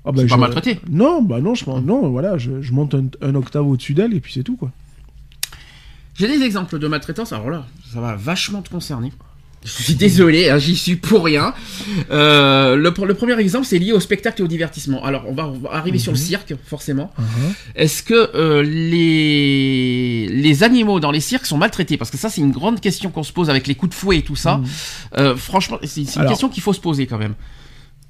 Ah, 0.05 0.11
bah, 0.13 0.23
C'est 0.23 0.29
pas 0.29 0.35
je- 0.35 0.41
maltraité. 0.41 0.81
Non, 0.91 1.23
bah 1.23 1.41
non, 1.41 1.55
je 1.55 1.65
non, 1.69 2.11
voilà, 2.11 2.37
je, 2.39 2.61
je 2.61 2.73
monte 2.73 2.95
un, 2.95 3.05
un 3.21 3.35
octave 3.35 3.67
au-dessus 3.67 3.95
d'elle 3.95 4.15
et 4.15 4.21
puis 4.21 4.33
c'est 4.33 4.43
tout, 4.43 4.57
quoi. 4.57 4.71
J'ai 6.15 6.29
des 6.29 6.45
exemples 6.45 6.79
de 6.79 6.87
maltraitance, 6.89 7.33
alors 7.33 7.51
là, 7.51 7.67
ça 7.93 8.01
va 8.01 8.17
vachement 8.17 8.63
te 8.63 8.69
concerner. 8.71 9.13
Je 9.65 9.71
suis 9.71 9.95
désolé, 9.95 10.51
hein, 10.51 10.59
j'y 10.59 10.75
suis 10.77 10.97
pour 10.97 11.25
rien. 11.25 11.55
Euh, 12.11 12.75
le, 12.75 12.93
le 13.07 13.15
premier 13.15 13.39
exemple, 13.39 13.65
c'est 13.65 13.79
lié 13.79 13.93
au 13.93 14.01
spectacle 14.01 14.41
et 14.43 14.45
au 14.45 14.49
divertissement. 14.49 15.05
Alors, 15.05 15.23
on 15.29 15.33
va, 15.35 15.47
on 15.47 15.59
va 15.61 15.71
arriver 15.75 15.99
sur 16.01 16.11
le 16.11 16.19
cirque, 16.19 16.53
forcément. 16.67 17.13
Est-ce 17.77 18.03
que 18.03 18.31
euh, 18.35 18.65
les, 18.65 20.27
les 20.29 20.63
animaux 20.65 20.99
dans 20.99 21.13
les 21.13 21.21
cirques 21.21 21.47
sont 21.47 21.59
maltraités? 21.59 21.97
Parce 21.97 22.11
que 22.11 22.17
ça, 22.17 22.29
c'est 22.29 22.41
une 22.41 22.51
grande 22.51 22.81
question 22.81 23.11
qu'on 23.11 23.23
se 23.23 23.33
pose 23.33 23.51
avec 23.51 23.69
les 23.69 23.77
coups 23.77 23.91
de 23.91 23.95
fouet 23.95 24.19
et 24.19 24.23
tout 24.23 24.35
ça. 24.37 24.61
Euh, 25.17 25.37
franchement, 25.37 25.79
c'est 25.83 26.05
c'est 26.05 26.15
une 26.17 26.21
Alors- 26.23 26.31
question 26.33 26.49
qu'il 26.49 26.63
faut 26.63 26.73
se 26.73 26.81
poser 26.81 27.07
quand 27.07 27.19
même. 27.19 27.35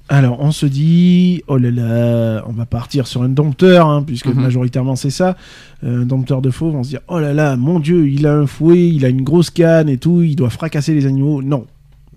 Alors, 0.09 0.41
on 0.41 0.51
se 0.51 0.65
dit, 0.65 1.41
oh 1.47 1.57
là 1.57 1.71
là, 1.71 2.43
on 2.47 2.51
va 2.51 2.65
partir 2.65 3.07
sur 3.07 3.23
un 3.23 3.29
dompteur, 3.29 3.87
hein, 3.87 4.03
puisque 4.05 4.27
Mhm. 4.27 4.41
majoritairement 4.41 4.95
c'est 4.97 5.09
ça, 5.09 5.37
euh, 5.83 6.01
un 6.01 6.05
dompteur 6.05 6.41
de 6.41 6.51
fauve, 6.51 6.75
on 6.75 6.83
se 6.83 6.89
dit, 6.89 6.97
oh 7.07 7.19
là 7.19 7.33
là, 7.33 7.55
mon 7.55 7.79
dieu, 7.79 8.07
il 8.09 8.27
a 8.27 8.35
un 8.35 8.45
fouet, 8.45 8.89
il 8.89 9.05
a 9.05 9.09
une 9.09 9.23
grosse 9.23 9.49
canne 9.49 9.87
et 9.89 9.97
tout, 9.97 10.21
il 10.21 10.35
doit 10.35 10.49
fracasser 10.49 10.93
les 10.93 11.05
animaux. 11.05 11.41
Non. 11.41 11.65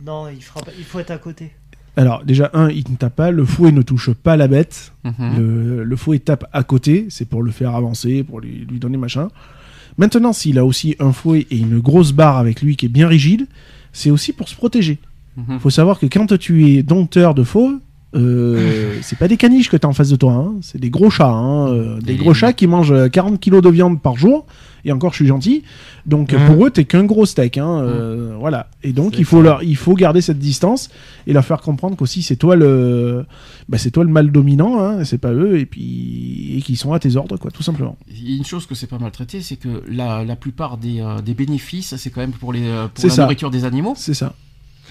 Non, 0.04 0.24
il, 0.28 0.42
fera 0.42 0.60
pas- 0.62 0.72
il 0.76 0.84
faut 0.84 0.98
être 0.98 1.12
à 1.12 1.18
côté. 1.18 1.52
Alors, 1.96 2.22
déjà, 2.24 2.50
un, 2.52 2.68
il 2.70 2.84
ne 2.90 2.96
tape 2.96 3.16
pas, 3.16 3.30
le 3.30 3.44
fouet 3.44 3.72
ne 3.72 3.82
touche 3.82 4.10
pas 4.12 4.36
la 4.36 4.48
bête, 4.48 4.92
Mhm. 5.04 5.36
le, 5.38 5.84
le 5.84 5.96
fouet 5.96 6.18
tape 6.18 6.44
à 6.52 6.62
côté, 6.64 7.06
c'est 7.08 7.24
pour 7.28 7.42
le 7.42 7.50
faire 7.52 7.74
avancer, 7.74 8.22
pour 8.24 8.40
lui, 8.40 8.66
lui 8.68 8.78
donner 8.80 8.98
machin. 8.98 9.28
Maintenant, 9.96 10.32
s'il 10.34 10.58
a 10.58 10.64
aussi 10.66 10.96
un 10.98 11.12
fouet 11.12 11.46
et 11.50 11.56
une 11.56 11.78
grosse 11.78 12.12
barre 12.12 12.36
avec 12.36 12.60
lui 12.60 12.76
qui 12.76 12.86
est 12.86 12.90
bien 12.90 13.08
rigide, 13.08 13.46
c'est 13.92 14.10
aussi 14.10 14.32
pour 14.32 14.48
se 14.48 14.54
protéger. 14.56 14.98
Mhm. 15.36 15.58
faut 15.60 15.70
savoir 15.70 15.98
que 15.98 16.06
quand 16.06 16.36
tu 16.38 16.66
es 16.70 16.82
dompteur 16.82 17.34
de 17.34 17.42
fauve, 17.42 17.74
euh, 18.14 18.94
c'est 19.02 19.18
pas 19.18 19.28
des 19.28 19.36
caniches 19.36 19.68
que 19.68 19.76
tu 19.76 19.86
as 19.86 19.88
en 19.88 19.92
face 19.92 20.08
de 20.08 20.16
toi, 20.16 20.32
hein, 20.32 20.54
c'est 20.62 20.80
des 20.80 20.90
gros 20.90 21.10
chats, 21.10 21.28
hein, 21.28 21.68
euh, 21.68 22.00
des 22.00 22.14
Et- 22.14 22.16
gros 22.16 22.34
chats 22.34 22.52
qui 22.52 22.66
mangent 22.66 22.92
euh, 22.92 23.08
40 23.08 23.38
kilos 23.40 23.62
de 23.62 23.68
viande 23.68 24.00
par 24.00 24.16
jour, 24.16 24.46
et 24.84 24.92
encore 24.92 25.10
je 25.10 25.16
suis 25.16 25.26
gentil, 25.26 25.64
donc 26.06 26.32
pour 26.46 26.64
eux 26.64 26.70
t'es 26.70 26.84
qu'un 26.84 27.04
gros 27.04 27.26
steak, 27.26 27.58
hein, 27.58 27.80
euh, 27.80 28.36
voilà, 28.38 28.68
et 28.84 28.92
donc 28.92 29.18
il 29.18 29.24
faut, 29.24 29.42
leur, 29.42 29.64
il 29.64 29.76
faut 29.76 29.94
garder 29.94 30.20
cette 30.20 30.38
distance 30.38 30.88
et 31.26 31.32
leur 31.32 31.44
faire 31.44 31.60
comprendre 31.60 31.96
qu'aussi 31.96 32.22
c'est 32.22 32.36
toi 32.36 32.54
le, 32.54 33.26
bah, 33.68 33.76
c'est 33.78 33.90
toi 33.90 34.04
le 34.04 34.10
mal 34.10 34.30
dominant, 34.30 35.04
c'est 35.04 35.18
pas 35.18 35.32
eux, 35.32 35.58
et 35.58 35.66
puis 35.66 36.54
et 36.56 36.62
qu'ils 36.62 36.76
sont 36.76 36.92
à 36.92 37.00
tes 37.00 37.16
ordres, 37.16 37.36
quoi, 37.36 37.50
tout 37.50 37.64
simplement. 37.64 37.98
Il 38.08 38.30
y 38.30 38.34
a 38.34 38.36
une 38.36 38.44
chose 38.44 38.64
que 38.66 38.76
c'est 38.76 38.86
pas 38.86 38.98
maltraité, 38.98 39.40
c'est 39.42 39.56
que 39.56 39.82
la, 39.90 40.24
la 40.24 40.36
plupart 40.36 40.78
des, 40.78 41.00
euh, 41.00 41.20
des 41.20 41.34
bénéfices, 41.34 41.96
c'est 41.96 42.10
quand 42.10 42.20
même 42.20 42.30
pour, 42.32 42.52
les, 42.52 42.66
euh, 42.66 42.84
pour 42.86 43.02
C'est 43.02 43.08
la 43.08 43.14
ça. 43.14 43.22
nourriture 43.22 43.50
des 43.50 43.64
animaux. 43.64 43.94
C'est 43.96 44.14
ça. 44.14 44.32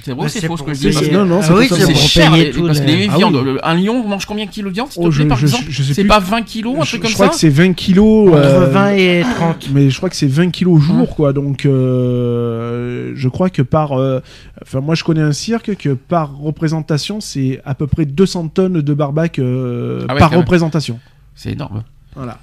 C'est 0.05 0.13
vrai, 0.13 0.29
c'est 0.29 0.45
faux 0.45 0.55
ce 0.55 0.61
que 0.61 0.71
je 0.71 0.87
dis. 0.99 1.11
non, 1.11 1.25
non, 1.25 1.39
Ah 1.41 1.47
c'est 1.67 1.67
pour 1.67 1.95
cher, 1.97 2.31
payer 2.31 2.43
les- 2.45 2.51
tout 2.51 2.63
parce 2.67 2.79
que 2.79 2.85
le- 2.85 2.91
les 2.95 3.07
Ah 3.11 3.17
viandes, 3.17 3.35
oui. 3.37 3.43
le- 3.43 3.67
un 3.67 3.73
lion 3.73 4.07
mange 4.07 4.25
combien 4.27 4.45
de 4.45 4.51
kilos 4.51 4.71
de 4.71 4.75
viande, 4.75 4.91
s'il 4.91 5.01
te 5.01 5.07
Oh, 5.07 5.09
plaît, 5.09 5.23
je- 5.23 5.27
par 5.27 5.37
je- 5.39 5.45
exemple 5.47 5.65
je 5.67 5.81
C'est 5.93 6.03
pas 6.03 6.19
20 6.19 6.43
kilos, 6.43 6.75
un 6.79 6.83
je, 6.83 6.89
truc 6.89 7.01
je 7.01 7.07
comme 7.07 7.13
crois 7.15 7.25
ça 7.25 7.31
que 7.33 7.39
c'est 7.39 7.49
20 7.49 7.73
kilos. 7.73 8.27
Entre 8.29 8.37
euh, 8.37 8.69
20 8.69 8.91
et 8.91 9.23
30. 9.35 9.69
Mais 9.73 9.89
je 9.89 9.97
crois 9.97 10.09
que 10.11 10.15
c'est 10.15 10.27
20 10.27 10.51
kilos 10.51 10.75
au 10.75 10.79
jour, 10.79 11.15
quoi. 11.15 11.33
Donc, 11.33 11.65
euh, 11.65 13.11
je 13.15 13.29
crois 13.29 13.49
que 13.49 13.61
par. 13.61 13.93
euh, 13.93 14.19
Enfin, 14.61 14.79
moi, 14.79 14.95
je 14.95 15.03
connais 15.03 15.21
un 15.21 15.31
cirque 15.33 15.75
que 15.75 15.89
par 15.89 16.37
représentation, 16.37 17.19
c'est 17.21 17.61
à 17.65 17.75
peu 17.75 17.87
près 17.87 18.05
200 18.05 18.47
tonnes 18.47 18.81
de 18.81 18.93
barbac 18.93 19.39
Ah 19.39 20.15
par 20.15 20.31
représentation. 20.31 20.99
C'est 21.35 21.51
énorme. 21.51 21.83
Voilà. 22.15 22.37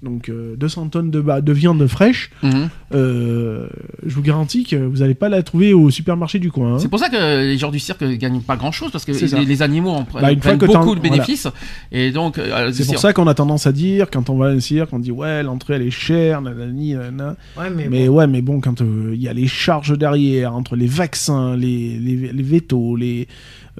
Donc, 0.00 0.28
euh, 0.28 0.54
200 0.56 0.88
tonnes 0.90 1.10
de, 1.10 1.52
viande 1.52 1.84
fraîche. 1.88 2.30
Mhm. 2.44 2.68
euh, 2.94 3.66
je 4.06 4.14
vous 4.14 4.22
garantis 4.22 4.64
que 4.64 4.76
vous 4.76 4.98
n'allez 4.98 5.14
pas 5.14 5.28
la 5.28 5.42
trouver 5.42 5.72
au 5.74 5.90
supermarché 5.90 6.38
du 6.38 6.52
coin. 6.52 6.74
hein. 6.74 6.78
C'est 6.78 6.88
pour 6.88 7.00
ça 7.00 7.08
que 7.08 7.16
les 7.42 7.58
gens 7.58 7.70
du 7.72 7.80
cirque 7.80 8.04
gagnent 8.04 8.40
pas 8.40 8.56
grand 8.56 8.70
chose 8.70 8.92
parce 8.92 9.04
que 9.04 9.10
les, 9.10 9.44
les 9.44 9.62
animaux 9.62 9.90
en 9.90 10.06
Bah, 10.14 10.30
une 10.30 10.40
fois 10.40 10.50
prennent 10.56 10.58
que 10.58 10.66
beaucoup 10.66 10.94
de 10.94 11.00
voilà. 11.00 11.16
bénéfices 11.16 11.48
et 11.90 12.12
donc 12.12 12.38
euh, 12.38 12.70
C'est 12.72 12.86
pour 12.86 12.98
ça 12.98 13.12
qu'on 13.12 13.26
a 13.26 13.34
tendance 13.34 13.66
à 13.66 13.72
dire, 13.72 14.08
quand 14.10 14.30
on 14.30 14.36
va 14.38 14.46
à 14.46 14.50
un 14.50 14.60
cirque, 14.60 14.90
on 14.92 15.00
dit 15.00 15.10
ouais, 15.10 15.42
l'entrée 15.42 15.74
elle 15.74 15.82
est 15.82 15.90
chère, 15.90 16.42
nanani, 16.42 16.94
nanana. 16.94 17.36
Ouais, 17.58 17.68
mais, 17.68 17.88
Mais 17.90 18.06
bon. 18.06 18.14
ouais, 18.14 18.26
mais 18.28 18.40
bon, 18.42 18.60
quand 18.60 18.80
euh, 18.80 19.10
il 19.14 19.20
y 19.20 19.26
a 19.28 19.32
les 19.32 19.48
charges 19.48 19.98
derrière, 19.98 20.54
entre 20.54 20.76
les 20.76 20.86
vaccins, 20.86 21.56
les, 21.56 21.98
les, 21.98 22.32
les 22.32 22.42
vétos, 22.42 22.94
les, 22.94 23.26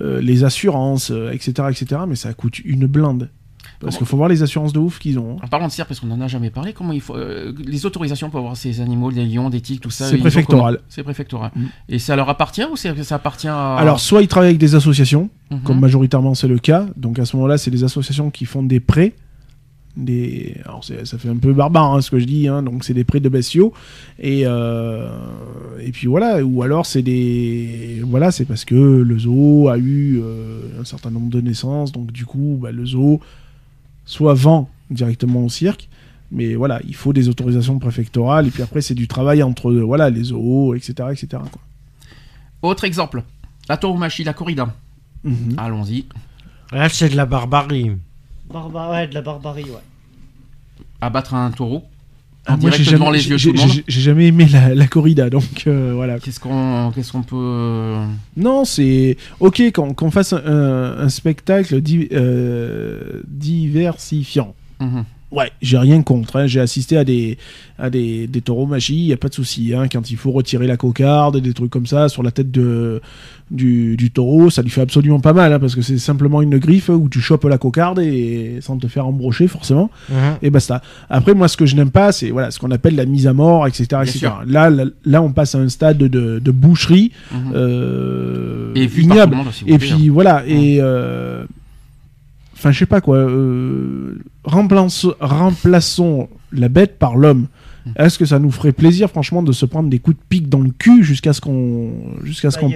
euh, 0.00 0.20
les 0.20 0.42
assurances, 0.44 1.10
euh, 1.12 1.30
etc., 1.30 1.68
etc., 1.70 2.00
mais 2.08 2.16
ça 2.16 2.32
coûte 2.34 2.58
une 2.64 2.86
blinde. 2.86 3.30
Parce 3.80 3.96
qu'il 3.96 4.06
faut 4.06 4.16
voir 4.16 4.28
les 4.28 4.42
assurances 4.42 4.72
de 4.72 4.78
ouf 4.80 4.98
qu'ils 4.98 5.18
ont. 5.18 5.36
hein. 5.36 5.42
En 5.44 5.48
parlant 5.48 5.66
de 5.68 5.72
cirque, 5.72 5.88
parce 5.88 6.00
qu'on 6.00 6.10
en 6.10 6.20
a 6.20 6.26
jamais 6.28 6.50
parlé, 6.50 6.72
comment 6.72 6.92
il 6.92 7.00
faut 7.00 7.14
euh, 7.16 7.52
les 7.64 7.86
autorisations 7.86 8.28
pour 8.28 8.40
avoir 8.40 8.56
ces 8.56 8.80
animaux, 8.80 9.12
des 9.12 9.24
lions, 9.24 9.50
des 9.50 9.60
tigres, 9.60 9.80
tout 9.80 9.90
ça 9.90 10.06
C'est 10.06 10.18
préfectoral. 10.18 10.80
C'est 10.88 11.02
préfectoral. 11.04 11.52
Mm. 11.54 11.64
Et 11.88 11.98
ça 11.98 12.16
leur 12.16 12.28
appartient 12.28 12.64
ou 12.70 12.76
ça 12.76 13.14
appartient 13.14 13.46
à 13.48 13.76
Alors, 13.76 14.00
soit 14.00 14.22
ils 14.22 14.28
travaillent 14.28 14.48
avec 14.50 14.58
des 14.60 14.74
associations, 14.74 15.30
Mhm. 15.50 15.60
comme 15.62 15.80
majoritairement 15.80 16.34
c'est 16.34 16.48
le 16.48 16.58
cas, 16.58 16.86
donc 16.96 17.18
à 17.18 17.24
ce 17.24 17.34
moment-là, 17.36 17.56
c'est 17.56 17.70
les 17.70 17.84
associations 17.84 18.30
qui 18.30 18.44
font 18.44 18.62
des 18.62 18.80
prêts. 18.80 19.14
Des... 19.96 20.56
Alors, 20.64 20.84
ça 20.84 21.18
fait 21.18 21.28
un 21.28 21.38
peu 21.38 21.52
barbare 21.52 21.92
hein, 21.94 22.00
ce 22.00 22.10
que 22.10 22.20
je 22.20 22.24
dis, 22.24 22.46
hein, 22.46 22.62
donc 22.62 22.84
c'est 22.84 22.94
des 22.94 23.02
prêts 23.02 23.18
de 23.18 23.28
bestiaux. 23.28 23.72
Et, 24.20 24.42
euh, 24.44 25.08
et 25.80 25.90
puis 25.90 26.06
voilà, 26.06 26.44
ou 26.44 26.62
alors 26.62 26.86
c'est 26.86 27.02
des. 27.02 28.00
Voilà, 28.06 28.30
c'est 28.30 28.44
parce 28.44 28.64
que 28.64 28.74
le 28.76 29.18
zoo 29.18 29.68
a 29.68 29.76
eu 29.78 30.20
euh, 30.22 30.60
un 30.80 30.84
certain 30.84 31.10
nombre 31.10 31.30
de 31.30 31.40
naissances, 31.40 31.90
donc 31.90 32.12
du 32.12 32.26
coup, 32.26 32.58
bah, 32.62 32.70
le 32.70 32.86
zoo 32.86 33.20
soit 34.08 34.34
vend 34.34 34.68
directement 34.90 35.44
au 35.44 35.48
cirque. 35.48 35.88
Mais 36.30 36.54
voilà, 36.54 36.80
il 36.86 36.94
faut 36.94 37.12
des 37.12 37.28
autorisations 37.28 37.78
préfectorales, 37.78 38.46
et 38.48 38.50
puis 38.50 38.62
après, 38.62 38.82
c'est 38.82 38.94
du 38.94 39.08
travail 39.08 39.42
entre 39.42 39.72
voilà, 39.72 40.10
les 40.10 40.24
zoos, 40.24 40.74
etc. 40.74 40.92
etc. 41.12 41.26
quoi. 41.50 41.62
Autre 42.62 42.84
exemple, 42.84 43.22
la 43.68 43.76
tauromachie, 43.76 44.24
la 44.24 44.34
corrida. 44.34 44.74
Mhm. 45.24 45.54
Allons-y. 45.56 46.04
Là, 46.72 46.88
c'est 46.90 47.08
de 47.08 47.16
la 47.16 47.24
barbarie. 47.24 47.92
Barba- 48.52 48.90
ouais, 48.90 49.08
de 49.08 49.14
la 49.14 49.22
barbarie, 49.22 49.64
ouais. 49.64 50.84
Abattre 51.00 51.34
un 51.34 51.50
taureau. 51.50 51.84
Ah, 52.50 52.56
moi, 52.60 52.70
j'ai 52.70 52.82
jamais- 52.84 53.10
les 53.12 53.28
yeux 53.28 53.36
j'ai- 53.38 54.00
jamais 54.00 54.26
aimé 54.28 54.46
la, 54.50 54.74
la 54.74 54.86
corrida, 54.86 55.28
donc 55.28 55.64
euh, 55.66 55.92
voilà. 55.94 56.18
Qu'est-ce 56.18 56.40
qu'on 56.40 56.90
qu'est-ce 56.94 57.12
qu'on 57.12 57.22
peut 57.22 57.36
euh, 57.36 58.04
Non, 58.36 58.64
c'est 58.64 59.16
ok 59.40 59.70
qu'on 59.74 59.92
qu'on 59.92 60.10
fasse 60.10 60.32
un, 60.32 60.42
un- 60.44 60.98
un 60.98 61.08
spectacle 61.10 61.80
di- 61.82 62.08
euh, 62.12 63.20
diversifiant. 63.26 64.54
mhm. 64.80 65.04
Ouais, 65.30 65.50
j'ai 65.60 65.76
rien 65.76 66.00
contre. 66.02 66.36
hein. 66.36 66.46
J'ai 66.46 66.60
assisté 66.60 66.96
à 66.96 67.04
des 67.04 67.36
à 67.78 67.90
des, 67.90 68.26
des 68.26 68.40
taureaux 68.40 68.66
magie, 68.66 68.96
y 68.96 69.12
a 69.12 69.16
pas 69.18 69.28
de 69.28 69.34
souci. 69.34 69.74
Hein. 69.74 69.84
Quand 69.92 70.10
il 70.10 70.16
faut 70.16 70.30
retirer 70.32 70.66
la 70.66 70.76
cocarde, 70.78 71.36
des 71.38 71.52
trucs 71.52 71.70
comme 71.70 71.86
ça 71.86 72.08
sur 72.08 72.22
la 72.22 72.30
tête 72.30 72.50
de 72.50 73.00
du, 73.50 73.96
du 73.96 74.10
taureau, 74.10 74.50
ça 74.50 74.62
lui 74.62 74.68
fait 74.70 74.80
absolument 74.82 75.20
pas 75.20 75.32
mal, 75.32 75.52
hein, 75.52 75.58
parce 75.58 75.74
que 75.74 75.80
c'est 75.82 75.96
simplement 75.98 76.42
une 76.42 76.58
griffe 76.58 76.88
où 76.90 77.08
tu 77.10 77.20
chopes 77.20 77.44
la 77.44 77.56
cocarde 77.58 77.98
et 78.00 78.58
sans 78.62 78.76
te 78.78 78.86
faire 78.88 79.06
embrocher 79.06 79.48
forcément 79.48 79.90
Mhm. 80.10 80.16
et 80.42 80.50
basta. 80.50 80.80
Après, 81.10 81.34
moi, 81.34 81.46
ce 81.48 81.56
que 81.56 81.64
je 81.66 81.76
n'aime 81.76 81.90
pas, 81.90 82.10
c'est 82.12 82.30
voilà, 82.30 82.50
ce 82.50 82.58
qu'on 82.58 82.70
appelle 82.70 82.94
la 82.96 83.04
mise 83.06 83.26
à 83.26 83.32
mort, 83.32 83.66
etc. 83.66 83.86
Là, 84.46 84.70
là, 84.70 84.84
là, 85.04 85.22
on 85.22 85.32
passe 85.32 85.54
à 85.54 85.58
un 85.58 85.68
stade 85.68 85.98
de, 85.98 86.38
de 86.38 86.50
boucherie 86.50 87.12
euh, 87.54 88.72
Et 88.74 88.86
vu 88.86 89.02
ignoble. 89.02 89.36
monde, 89.36 89.46
Et 89.66 89.78
puis 89.78 90.08
voilà, 90.08 90.42
et 90.46 90.78
euh, 90.80 91.44
enfin, 92.58 92.70
je 92.72 92.78
sais 92.78 92.86
pas 92.86 93.00
quoi. 93.00 93.16
euh, 93.16 94.18
remplace- 94.44 95.06
remplaçons 95.20 96.28
la 96.52 96.68
bête 96.68 96.98
par 96.98 97.16
l'homme. 97.16 97.46
Mm. 97.86 97.90
Est-ce 97.96 98.18
que 98.18 98.26
ça 98.26 98.38
nous 98.38 98.50
ferait 98.50 98.72
plaisir, 98.72 99.08
franchement, 99.08 99.42
de 99.42 99.52
se 99.52 99.64
prendre 99.64 99.88
des 99.88 99.98
coups 99.98 100.16
de 100.16 100.22
pique 100.28 100.48
dans 100.48 100.60
le 100.60 100.70
cul 100.70 101.02
jusqu'à 101.04 101.32
ce 101.32 101.40
qu'on 101.40 101.92
jusqu'à 102.24 102.50
ce 102.50 102.56
Bah, 102.56 102.60
qu'on 102.62 102.68
y 102.70 102.74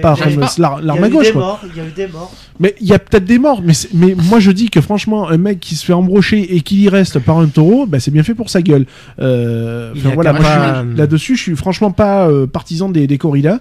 l'arme 0.61 1.03
a 1.03 1.05
à 1.05 1.09
eu 1.09 1.11
gauche 1.11 1.27
des 1.27 1.31
quoi. 1.33 1.41
morts, 1.41 1.61
il 1.69 1.77
y 1.77 1.79
a 1.81 1.87
eu 1.87 1.91
des 1.91 2.07
morts. 2.07 2.33
Mais 2.59 2.73
il 2.81 2.87
y 2.87 2.93
a 2.93 2.99
peut-être 2.99 3.25
des 3.25 3.37
morts, 3.39 3.61
mais, 3.63 3.73
mais 3.93 4.15
moi 4.29 4.39
je 4.39 4.51
dis 4.51 4.69
que 4.69 4.81
franchement, 4.81 5.27
un 5.29 5.37
mec 5.37 5.59
qui 5.59 5.75
se 5.75 5.85
fait 5.85 5.93
embrocher 5.93 6.55
et 6.55 6.61
qu'il 6.61 6.79
y 6.79 6.89
reste 6.89 7.19
par 7.19 7.37
un 7.39 7.47
taureau, 7.47 7.85
bah, 7.85 7.99
c'est 7.99 8.11
bien 8.11 8.23
fait 8.23 8.33
pour 8.35 8.49
sa 8.49 8.61
gueule. 8.61 8.85
Euh, 9.19 9.93
voilà, 10.15 10.33
pas- 10.33 10.83
là-dessus, 10.83 11.35
je 11.35 11.41
suis 11.41 11.55
franchement 11.55 11.91
pas 11.91 12.27
euh, 12.27 12.47
partisan 12.47 12.89
des, 12.89 13.05
des 13.05 13.17
corridas. 13.17 13.59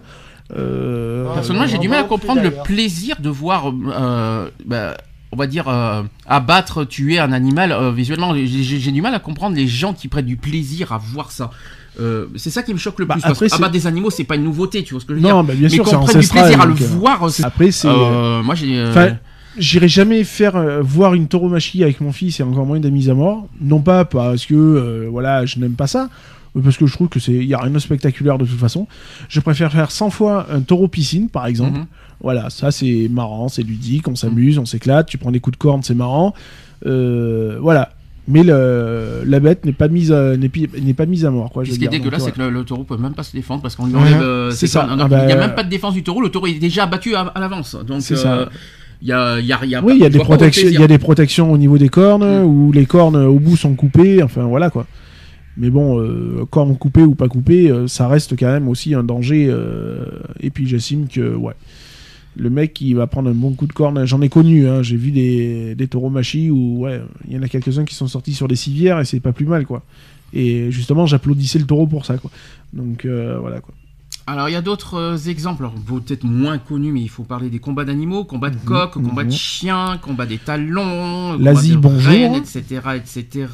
Euh, 0.56 1.32
Personnellement, 1.34 1.66
j'ai 1.66 1.78
du 1.78 1.88
mal 1.88 2.00
à 2.00 2.04
comprendre 2.04 2.42
le 2.42 2.50
plaisir 2.50 3.16
de 3.20 3.28
voir, 3.30 3.72
euh, 3.72 4.48
bah, 4.66 4.96
on 5.32 5.36
va 5.36 5.46
dire, 5.46 5.66
euh, 5.68 6.02
abattre, 6.26 6.84
tuer 6.84 7.18
un 7.18 7.32
animal 7.32 7.72
euh, 7.72 7.90
visuellement. 7.90 8.34
J'ai 8.36 8.92
du 8.92 9.00
mal 9.02 9.14
à 9.14 9.18
comprendre 9.18 9.56
les 9.56 9.66
gens 9.66 9.94
qui 9.94 10.08
prennent 10.08 10.26
du 10.26 10.36
plaisir 10.36 10.92
à 10.92 10.98
voir 10.98 11.30
ça. 11.32 11.50
euh, 12.00 12.26
c'est 12.36 12.50
ça 12.50 12.62
qui 12.62 12.72
me 12.72 12.78
choque 12.78 12.98
le 13.00 13.06
Bah, 13.06 13.14
plus. 13.14 13.22
parce 13.22 13.32
après, 13.34 13.48
c'est- 13.48 13.54
abattre 13.56 13.72
des 13.72 13.86
animaux, 13.86 14.10
c'est 14.10 14.24
pas 14.24 14.36
une 14.36 14.44
nouveauté, 14.44 14.82
tu 14.84 14.94
vois 14.94 15.00
ce 15.00 15.06
que 15.06 15.14
je 15.14 15.18
veux 15.18 15.24
dire. 15.24 15.34
Non, 15.34 15.42
bah, 15.44 15.54
bien 15.54 15.64
mais 15.64 15.68
sûr, 15.74 15.86
c'est 15.88 15.96
qu'on 15.96 16.04
prenne 16.04 16.20
du 16.20 16.28
plaisir 16.28 16.60
à 16.60 16.66
le 16.66 16.74
voir, 16.74 17.28
Après, 17.44 17.70
c'est. 17.70 17.88
Moi, 17.88 18.54
j'ai. 18.54 18.84
Enfin, 18.88 19.16
J'irai 19.58 19.86
jamais 19.88 20.24
faire 20.24 20.54
voir 20.82 21.12
une 21.12 21.28
tauromachie 21.28 21.82
avec 21.82 22.00
mon 22.00 22.10
fils 22.12 22.40
et 22.40 22.42
encore 22.42 22.64
moins 22.64 22.80
des 22.80 22.90
mises 22.90 23.10
à 23.10 23.14
mort. 23.14 23.48
Non 23.60 23.80
pas 23.80 24.06
parce 24.06 24.46
que 24.46 25.06
voilà, 25.10 25.44
je 25.44 25.58
n'aime 25.58 25.74
pas 25.74 25.86
ça, 25.86 26.08
mais 26.54 26.62
parce 26.62 26.78
que 26.78 26.86
je 26.86 26.92
trouve 26.94 27.08
que 27.10 27.20
c'est 27.20 27.32
il 27.32 27.44
y 27.44 27.52
a 27.52 27.58
rien 27.58 27.70
de 27.70 27.78
spectaculaire 27.78 28.38
de 28.38 28.46
toute 28.46 28.58
façon. 28.58 28.86
Je 29.28 29.40
préfère 29.40 29.70
faire 29.70 29.90
100 29.90 30.08
fois 30.08 30.46
un 30.50 30.62
taureau 30.62 30.88
piscine 30.88 31.28
par 31.28 31.44
exemple. 31.46 31.80
Mhm. 31.80 31.86
Voilà, 32.22 32.50
ça 32.50 32.70
c'est 32.70 33.08
marrant, 33.10 33.48
c'est 33.48 33.62
ludique, 33.62 34.06
on 34.08 34.14
s'amuse, 34.14 34.58
on 34.58 34.64
s'éclate, 34.64 35.06
tu 35.08 35.18
prends 35.18 35.32
des 35.32 35.40
coups 35.40 35.56
de 35.58 35.62
corne, 35.62 35.82
c'est 35.82 35.94
marrant. 35.94 36.34
Euh, 36.86 37.58
voilà. 37.60 37.92
Mais 38.28 38.44
le, 38.44 39.22
la 39.26 39.40
bête 39.40 39.64
n'est 39.64 39.72
pas 39.72 39.88
mise 39.88 40.12
à, 40.12 40.36
n'est 40.36 40.94
pas 40.94 41.06
mise 41.06 41.24
à 41.24 41.30
mort 41.32 41.50
quoi. 41.50 41.64
je 41.64 41.72
ce 41.72 41.78
qui 41.78 41.84
est 41.84 41.88
dégueulasse, 41.88 42.22
c'est 42.24 42.30
que 42.30 42.40
le, 42.40 42.50
le 42.50 42.62
taureau 42.62 42.84
peut 42.84 42.96
même 42.96 43.14
pas 43.14 43.24
se 43.24 43.32
défendre 43.32 43.62
parce 43.62 43.74
qu'on 43.74 43.86
lui 43.86 43.96
enlève. 43.96 44.22
euh, 44.22 44.50
C'est 44.52 44.68
ses 44.68 44.74
ça. 44.74 44.86
Ah 44.88 45.08
bah, 45.08 45.22
il 45.24 45.26
n'y 45.26 45.32
a 45.32 45.36
même 45.36 45.56
pas 45.56 45.64
de 45.64 45.68
défense 45.68 45.94
du 45.94 46.04
taureau. 46.04 46.20
Le 46.22 46.28
taureau 46.28 46.46
est 46.46 46.54
déjà 46.60 46.84
abattu 46.84 47.16
à, 47.16 47.22
à 47.22 47.40
l'avance. 47.40 47.74
Donc, 47.84 48.00
C'est 48.02 48.14
euh, 48.14 48.16
ça. 48.18 48.48
il 49.02 49.08
y 49.08 49.12
a, 49.12 49.40
il 49.40 49.46
y 49.46 49.52
a, 49.52 49.64
y 49.64 49.74
a 49.74 49.82
Oui, 49.82 49.94
il 49.96 50.02
y 50.02 50.06
a 50.06 50.08
des 50.08 50.20
protections, 50.20 50.68
il 50.68 50.80
y 50.80 50.84
a 50.84 50.86
des 50.86 50.98
protections 50.98 51.50
au 51.50 51.58
niveau 51.58 51.78
des 51.78 51.88
cornes 51.88 52.22
Mm. 52.42 52.44
où 52.44 52.70
les 52.70 52.86
cornes 52.86 53.16
au 53.16 53.40
bout 53.40 53.56
sont 53.56 53.74
coupées. 53.74 54.22
Enfin 54.22 54.44
voilà 54.44 54.70
quoi. 54.70 54.86
Mais 55.56 55.70
bon, 55.70 55.98
euh, 56.00 56.46
cornes 56.48 56.78
coupées 56.78 57.02
ou 57.02 57.16
pas 57.16 57.26
coupées, 57.26 57.70
euh, 57.72 57.88
ça 57.88 58.06
reste 58.06 58.38
quand 58.38 58.46
même 58.46 58.68
aussi 58.68 58.94
un 58.94 59.02
danger. 59.02 59.48
euh, 59.50 60.04
et 60.40 60.50
puis 60.50 60.68
j'estime 60.68 61.08
que 61.08 61.34
ouais, 61.34 61.54
le 62.36 62.50
mec 62.50 62.72
qui 62.74 62.94
va 62.94 63.06
prendre 63.06 63.28
un 63.30 63.34
bon 63.34 63.52
coup 63.52 63.66
de 63.66 63.72
corne, 63.72 64.04
j'en 64.06 64.20
ai 64.22 64.28
connu. 64.28 64.66
hein, 64.68 64.82
J'ai 64.82 64.96
vu 64.96 65.10
des, 65.10 65.74
des 65.74 65.88
taureaux 65.88 66.10
machis 66.10 66.50
où 66.50 66.80
ouais, 66.80 67.02
il 67.28 67.34
y 67.34 67.38
en 67.38 67.42
a 67.42 67.48
quelques-uns 67.48 67.84
qui 67.84 67.94
sont 67.94 68.08
sortis 68.08 68.34
sur 68.34 68.48
des 68.48 68.56
civières 68.56 68.98
et 69.00 69.04
c'est 69.04 69.20
pas 69.20 69.32
plus 69.32 69.46
mal 69.46 69.66
quoi. 69.66 69.82
Et 70.32 70.70
justement, 70.70 71.04
j'applaudissais 71.06 71.58
le 71.58 71.66
taureau 71.66 71.86
pour 71.86 72.06
ça 72.06 72.16
quoi. 72.18 72.30
Donc 72.72 73.04
euh, 73.04 73.36
voilà 73.40 73.60
quoi. 73.60 73.74
Alors, 74.26 74.48
il 74.48 74.52
y 74.52 74.56
a 74.56 74.62
d'autres 74.62 74.94
euh, 74.94 75.16
exemples, 75.28 75.68
peut-être 75.84 76.22
moins 76.24 76.56
connus, 76.56 76.92
mais 76.92 77.00
il 77.00 77.08
faut 77.08 77.24
parler 77.24 77.50
des 77.50 77.58
combats 77.58 77.84
d'animaux, 77.84 78.24
combats 78.24 78.50
de 78.50 78.54
Mhm, 78.56 78.62
coqs, 78.64 78.92
combats 78.92 79.24
de 79.24 79.28
mhm. 79.30 79.34
chiens, 79.34 79.98
combats 80.00 80.26
des 80.26 80.38
talons, 80.38 81.36
L'Asie, 81.38 81.74
combats 81.74 81.88
de 81.88 81.94
bonjour. 81.94 82.12
rennes, 82.12 82.34
etc., 82.36 82.80
etc. 82.94 83.46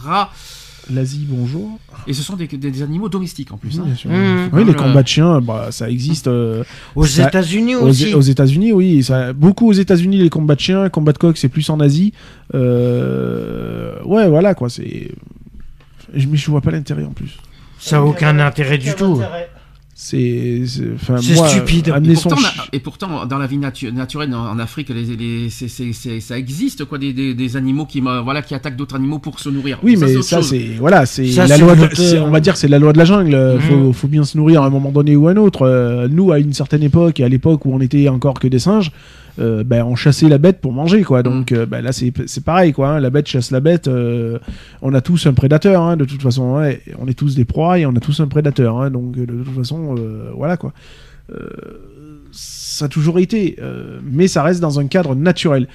L'Asie, 0.93 1.27
bonjour. 1.29 1.79
Et 2.07 2.15
ce 2.15 2.23
sont 2.23 2.35
des, 2.35 2.47
des- 2.47 2.57
des 2.71 2.83
animaux 2.83 3.09
domestiques 3.11 3.53
en 3.53 3.59
plus. 3.59 3.79
hein. 3.79 3.83
Bien 3.85 3.95
sûr. 3.95 4.11
Mhm. 4.11 4.49
Oui, 4.55 4.65
les 4.65 4.73
combats 4.75 5.03
de 5.03 5.09
chiens, 5.09 5.41
bah, 5.43 5.69
ça 5.71 5.91
existe. 5.91 6.29
euh, 6.29 6.65
Aux 6.97 7.05
Ça- 7.05 7.29
États-Unis 7.29 7.75
Aux, 7.77 7.89
aussi. 7.89 8.15
aux 8.15 8.21
États-Unis, 8.23 8.73
oui, 8.73 9.03
ça, 9.03 9.33
beaucoup 9.35 9.69
aux 9.69 9.73
États-Unis 9.75 10.17
les 10.19 10.31
combats 10.31 10.55
de 10.55 10.61
chiens, 10.61 10.89
combats 10.89 11.13
de 11.13 11.19
coqs, 11.19 11.37
c'est 11.37 11.51
plus 11.51 11.69
en 11.69 11.79
Asie. 11.81 12.13
Euh, 12.55 14.03
ouais, 14.05 14.29
voilà 14.29 14.55
quoi, 14.55 14.71
c'est. 14.71 15.11
Je- 16.15 16.27
Mais 16.27 16.37
je 16.39 16.51
vois 16.51 16.63
pas 16.63 16.71
l'intérêt 16.71 17.05
en 17.05 17.11
plus. 17.13 17.37
Ça 17.79 17.99
a 17.99 18.03
aucun 18.03 18.39
intérêt 18.39 18.79
du 18.79 18.95
tout. 18.95 19.21
C'est- 20.01 20.63
enfin, 20.95 21.17
C'est 21.21 21.35
moi, 21.35 21.49
stupide. 21.49 21.91
Amener 21.93 22.13
Et 22.13 22.15
son 22.15 22.29
pourtant, 22.29 22.37
chi- 22.45 22.57
on 22.57 22.63
a- 22.63 22.67
et 22.73 22.79
pourtant, 22.79 23.27
dans 23.27 23.37
la 23.39 23.49
vie 23.49 23.59
natu- 23.59 23.91
naturelle 23.91 24.33
en, 24.33 24.47
en 24.49 24.59
Afrique, 24.61 24.91
les, 24.91 25.17
les- 25.17 25.51
c'est- 25.51 25.67
c'est- 25.67 25.93
c'est- 25.93 26.21
ça 26.21 26.39
existe 26.39 26.85
quoi, 26.85 26.99
des, 26.99 27.13
des- 27.13 27.35
des 27.35 27.57
animaux 27.57 27.85
qui, 27.85 28.01
euh, 28.01 28.21
voilà, 28.21 28.43
qui 28.43 28.55
attaquent 28.55 28.77
d'autres 28.77 28.95
animaux 28.95 29.19
pour 29.19 29.41
se 29.41 29.49
nourrir. 29.49 29.81
Oui, 29.83 29.97
mais 29.97 30.23
ça, 30.23 30.41
c'est 30.41 30.77
voilà, 30.79 31.05
c'est 31.05 31.25
la 31.49 31.59
loi. 31.59 31.75
de- 31.75 32.19
on 32.21 32.31
va 32.31 32.39
dire, 32.39 32.57
c'est 32.57 32.69
la 32.69 32.79
loi 32.79 32.93
de 32.93 32.99
la 32.99 33.05
jungle. 33.07 33.35
Mhm. 33.55 33.61
Faut, 33.61 33.93
faut 33.93 34.09
bien 34.09 34.23
se 34.23 34.39
nourrir 34.39 34.63
à 34.63 34.67
un 34.67 34.71
moment 34.71 34.93
donné 34.93 35.17
ou 35.17 35.27
à 35.27 35.33
un 35.33 35.37
autre. 35.37 35.63
Euh, 35.63 36.07
nous, 36.09 36.31
à 36.31 36.39
une 36.39 36.53
certaine 36.53 36.85
époque, 36.85 37.19
et 37.19 37.25
à 37.25 37.29
l'époque 37.29 37.67
où 37.67 37.75
on 37.75 37.81
était 37.81 38.09
encore 38.09 38.35
que 38.39 38.47
des 38.47 38.61
singes, 38.61 38.93
euh, 39.39 39.65
ben, 39.65 39.85
on 39.85 39.95
chassait 39.97 40.29
la 40.29 40.39
bête 40.39 40.61
pour 40.61 40.73
manger, 40.73 41.03
quoi. 41.03 41.23
Donc, 41.23 41.53
euh, 41.53 41.67
ben, 41.67 41.81
là, 41.83 41.93
c'est 41.93 42.13
pareil, 42.45 42.73
quoi. 42.73 42.89
hein. 42.91 43.01
La 43.01 43.11
bête 43.11 43.27
chasse 43.29 43.51
la 43.51 43.61
bête. 43.61 43.89
euh, 43.89 44.39
on 44.83 44.95
a 44.95 45.01
tous 45.01 45.27
un 45.27 45.33
prédateur, 45.35 45.83
hein, 45.83 45.97
de 45.97 46.05
toute 46.05 46.23
façon. 46.23 46.57
hein. 46.59 46.73
On 46.99 47.07
est 47.09 47.19
tous 47.19 47.35
des 47.35 47.45
proies 47.45 47.79
et 47.79 47.87
on 47.87 47.95
a 47.97 48.01
tous 48.01 48.21
un 48.21 48.29
prédateur. 48.29 48.81
hein. 48.81 48.91
donc, 48.91 49.17
euh, 49.17 49.27
de 49.27 49.43
toute 49.45 49.55
façon, 49.57 49.95
euh, 49.99 50.31
voilà, 50.35 50.57
quoi. 50.57 50.73
Ça 52.31 52.85
a 52.87 52.89
toujours 52.89 53.19
été, 53.19 53.57
mais 54.03 54.29
ça 54.29 54.43
reste 54.43 54.61
dans 54.61 54.79
un 54.81 54.87
cadre 54.87 55.15
naturel. 55.15 55.67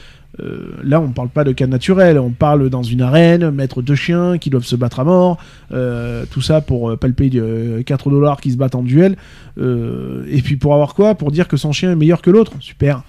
Euh, 0.41 0.71
là, 0.83 0.99
on 0.99 1.09
parle 1.09 1.29
pas 1.29 1.43
de 1.43 1.51
cas 1.51 1.67
naturel, 1.67 2.17
on 2.17 2.31
parle 2.31 2.69
dans 2.71 2.81
une 2.81 3.01
arène, 3.01 3.51
mettre 3.51 3.83
deux 3.83 3.93
chiens 3.93 4.39
qui 4.39 4.49
doivent 4.49 4.63
se 4.65 4.75
battre 4.75 4.99
à 4.99 5.03
mort, 5.03 5.37
euh, 5.71 6.25
tout 6.31 6.41
ça 6.41 6.59
pour 6.61 6.89
euh, 6.89 6.95
palper 6.97 7.29
euh, 7.35 7.83
4 7.83 8.09
dollars 8.09 8.41
qui 8.41 8.51
se 8.51 8.57
battent 8.57 8.73
en 8.73 8.81
duel, 8.81 9.15
et 9.59 10.41
puis 10.43 10.55
pour 10.55 10.73
avoir 10.73 10.95
quoi? 10.95 11.13
Pour 11.13 11.31
dire 11.31 11.47
que 11.47 11.55
son 11.57 11.71
chien 11.71 11.91
est 11.91 11.95
meilleur 11.95 12.21
que 12.23 12.31
l'autre 12.31 12.53
Super. 12.59 13.03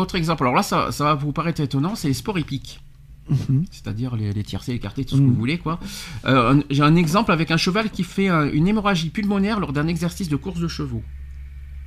Autre 0.00 0.14
exemple, 0.16 0.42
alors 0.44 0.54
là, 0.54 0.62
ça, 0.62 0.90
ça 0.92 1.04
va 1.04 1.14
vous 1.14 1.32
paraître 1.32 1.60
étonnant, 1.60 1.94
c'est 1.94 2.08
les 2.08 2.14
sports 2.14 2.38
épiques. 2.38 2.80
Mhm. 3.28 3.64
C'est-à-dire 3.70 4.16
les, 4.16 4.32
les 4.32 4.42
tiercés, 4.42 4.72
les 4.72 4.78
quartiers, 4.80 5.04
tout 5.04 5.14
ce 5.16 5.20
que 5.20 5.26
vous 5.26 5.34
voulez, 5.34 5.58
quoi. 5.58 5.78
Euh, 6.24 6.60
J'ai 6.70 6.82
un 6.82 6.96
exemple 6.96 7.30
avec 7.32 7.50
un 7.50 7.56
cheval 7.56 7.90
qui 7.90 8.02
fait 8.02 8.28
un- 8.28 8.50
une 8.50 8.66
hémorragie 8.66 9.10
pulmonaire 9.10 9.60
lors 9.60 9.72
d'un 9.72 9.86
exercice 9.86 10.28
de 10.28 10.36
course 10.36 10.58
de 10.58 10.68
chevaux. 10.68 11.02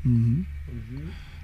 Mhm. 0.05 0.45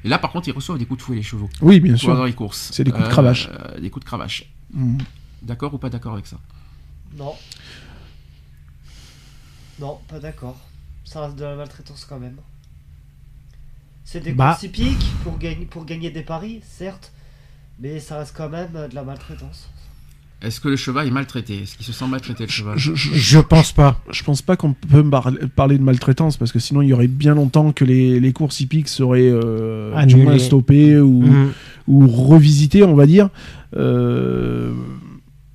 Et 0.06 0.08
là, 0.10 0.18
par 0.20 0.32
contre, 0.32 0.48
ils 0.48 0.54
reçoivent 0.54 0.78
des 0.78 0.86
coups 0.86 1.00
de 1.00 1.04
fouet, 1.04 1.16
les 1.16 1.24
chevaux. 1.24 1.50
Oui, 1.62 1.80
bien 1.80 1.98
sûr. 1.98 2.24
les 2.26 2.34
courses. 2.34 2.70
C'est 2.72 2.84
des 2.84 2.92
coups 2.92 3.04
de 3.04 3.10
cravache. 3.10 3.50
euh, 3.52 3.80
des 3.82 3.90
coups 3.90 4.06
de 4.06 4.08
cravache. 4.08 4.46
Mhm. 4.74 5.00
D'accord 5.42 5.74
ou 5.74 5.78
pas 5.80 5.90
d'accord 5.90 6.14
avec 6.14 6.28
ça? 6.28 6.38
Non. 7.18 7.34
Non, 9.80 10.00
pas 10.08 10.20
d'accord. 10.20 10.58
Ça 11.04 11.22
reste 11.26 11.36
de 11.38 11.44
la 11.44 11.56
maltraitance 11.56 12.06
quand 12.08 12.20
même. 12.20 12.38
C'est 14.12 14.22
des 14.24 14.32
Bah. 14.32 14.50
courses 14.52 14.64
hippiques 14.64 15.06
pour 15.24 15.38
gagner, 15.38 15.68
pour 15.70 15.86
gagner 15.86 16.10
des 16.10 16.22
paris, 16.24 16.62
certes, 16.68 17.12
mais 17.80 18.00
ça 18.00 18.18
reste 18.18 18.34
quand 18.36 18.50
même 18.50 18.70
euh, 18.76 18.88
de 18.88 18.96
la 18.96 19.04
maltraitance. 19.04 19.70
Est-ce 20.42 20.60
que 20.60 20.68
le 20.70 20.78
cheval 20.78 21.06
est 21.06 21.12
maltraité? 21.12 21.60
Est-ce 21.62 21.76
qu'il 21.78 21.86
se 21.86 21.92
sent 21.94 22.08
maltraité, 22.08 22.46
le 22.46 22.50
cheval? 22.50 22.76
Je, 22.78 22.96
je- 22.96 23.14
Je 23.14 23.40
pense 23.40 23.72
pas. 23.72 24.02
je 24.10 24.24
pense 24.24 24.42
pas 24.42 24.56
qu'on 24.56 24.74
peut 24.74 25.04
parler 25.56 25.78
de 25.78 25.84
maltraitance 25.84 26.38
parce 26.38 26.52
que 26.52 26.58
sinon 26.60 26.82
il 26.82 26.88
y 26.90 26.94
aurait 26.94 27.08
bien 27.10 27.36
longtemps 27.36 27.72
que 27.72 27.84
les, 27.86 28.20
les 28.20 28.34
courses 28.34 28.60
hippiques 28.62 28.88
seraient 28.88 29.30
euh, 29.32 30.04
du 30.06 30.16
moins 30.16 30.40
stoppées 30.40 30.98
ou, 30.98 31.22
Mhm. 31.22 31.52
ou 31.88 32.08
revisitées, 32.08 32.84
on 32.84 32.96
va 32.96 33.06
dire. 33.06 33.30
Euh, 33.76 34.74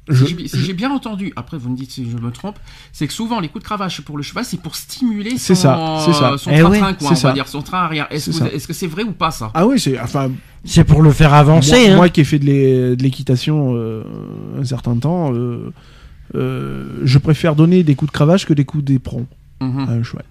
je- 0.09 0.25
Si 0.27 0.37
j'ai- 0.39 0.49
si 0.49 0.61
j'ai 0.61 0.73
bien 0.75 0.91
entendu, 0.91 1.33
après 1.37 1.57
vous 1.57 1.71
me 1.71 1.77
dites 1.77 1.91
si 1.91 2.09
je 2.11 2.17
me 2.17 2.31
trompe, 2.31 2.59
c'est 2.93 3.07
que 3.07 3.13
souvent 3.13 3.41
les 3.41 3.49
coups 3.49 3.63
de 3.63 3.67
cravache 3.67 4.01
pour 4.03 4.17
le 4.17 4.23
cheval, 4.23 4.45
c'est 4.45 4.61
pour 4.61 4.77
stimuler 4.77 5.31
son, 5.33 5.39
C'est 5.39 5.55
ça, 5.55 6.03
c'est 6.05 6.13
ça. 6.13 6.37
son 6.39 6.51
Eh 6.53 6.61
train-train, 6.61 6.93
quoi, 6.95 7.09
c'est 7.09 7.13
on 7.13 7.17
ça. 7.17 7.29
va 7.29 7.35
dire, 7.35 7.49
son 7.49 7.63
train 7.63 7.79
arrière. 7.79 8.07
Est-ce 8.11 8.31
C'est 8.33 8.39
que, 8.45 8.49
ça. 8.51 8.55
est-ce 8.55 8.67
que 8.69 8.73
c'est 8.75 8.87
vrai 8.87 9.03
ou 9.03 9.13
pas 9.13 9.31
ça? 9.31 9.51
Ah 9.55 9.67
oui, 9.67 9.81
c'est 9.81 9.99
enfin 10.01 10.31
C'est 10.65 10.85
pour 10.85 11.03
le 11.03 11.11
faire 11.11 11.33
avancer. 11.35 11.71
moi, 11.87 11.91
hein. 11.93 11.97
moi 11.97 12.09
qui 12.11 12.21
ai 12.21 12.25
fait 12.25 12.39
de 12.39 12.45
l'é- 12.47 12.97
de 12.97 13.03
l'équitation 13.03 13.73
euh, 13.77 14.03
un 14.61 14.65
certain 14.65 14.97
temps, 14.97 15.33
euh, 15.35 15.73
euh, 16.35 17.01
je 17.05 17.19
préfère 17.19 17.55
donner 17.55 17.83
des 17.83 17.95
coups 17.95 18.11
de 18.11 18.15
cravache 18.17 18.47
que 18.47 18.55
des 18.55 18.65
coups 18.65 18.85
d'éperon 18.85 19.27
Mhm. 19.61 19.79
à 19.89 19.93
un 19.93 20.03
cheval. 20.03 20.25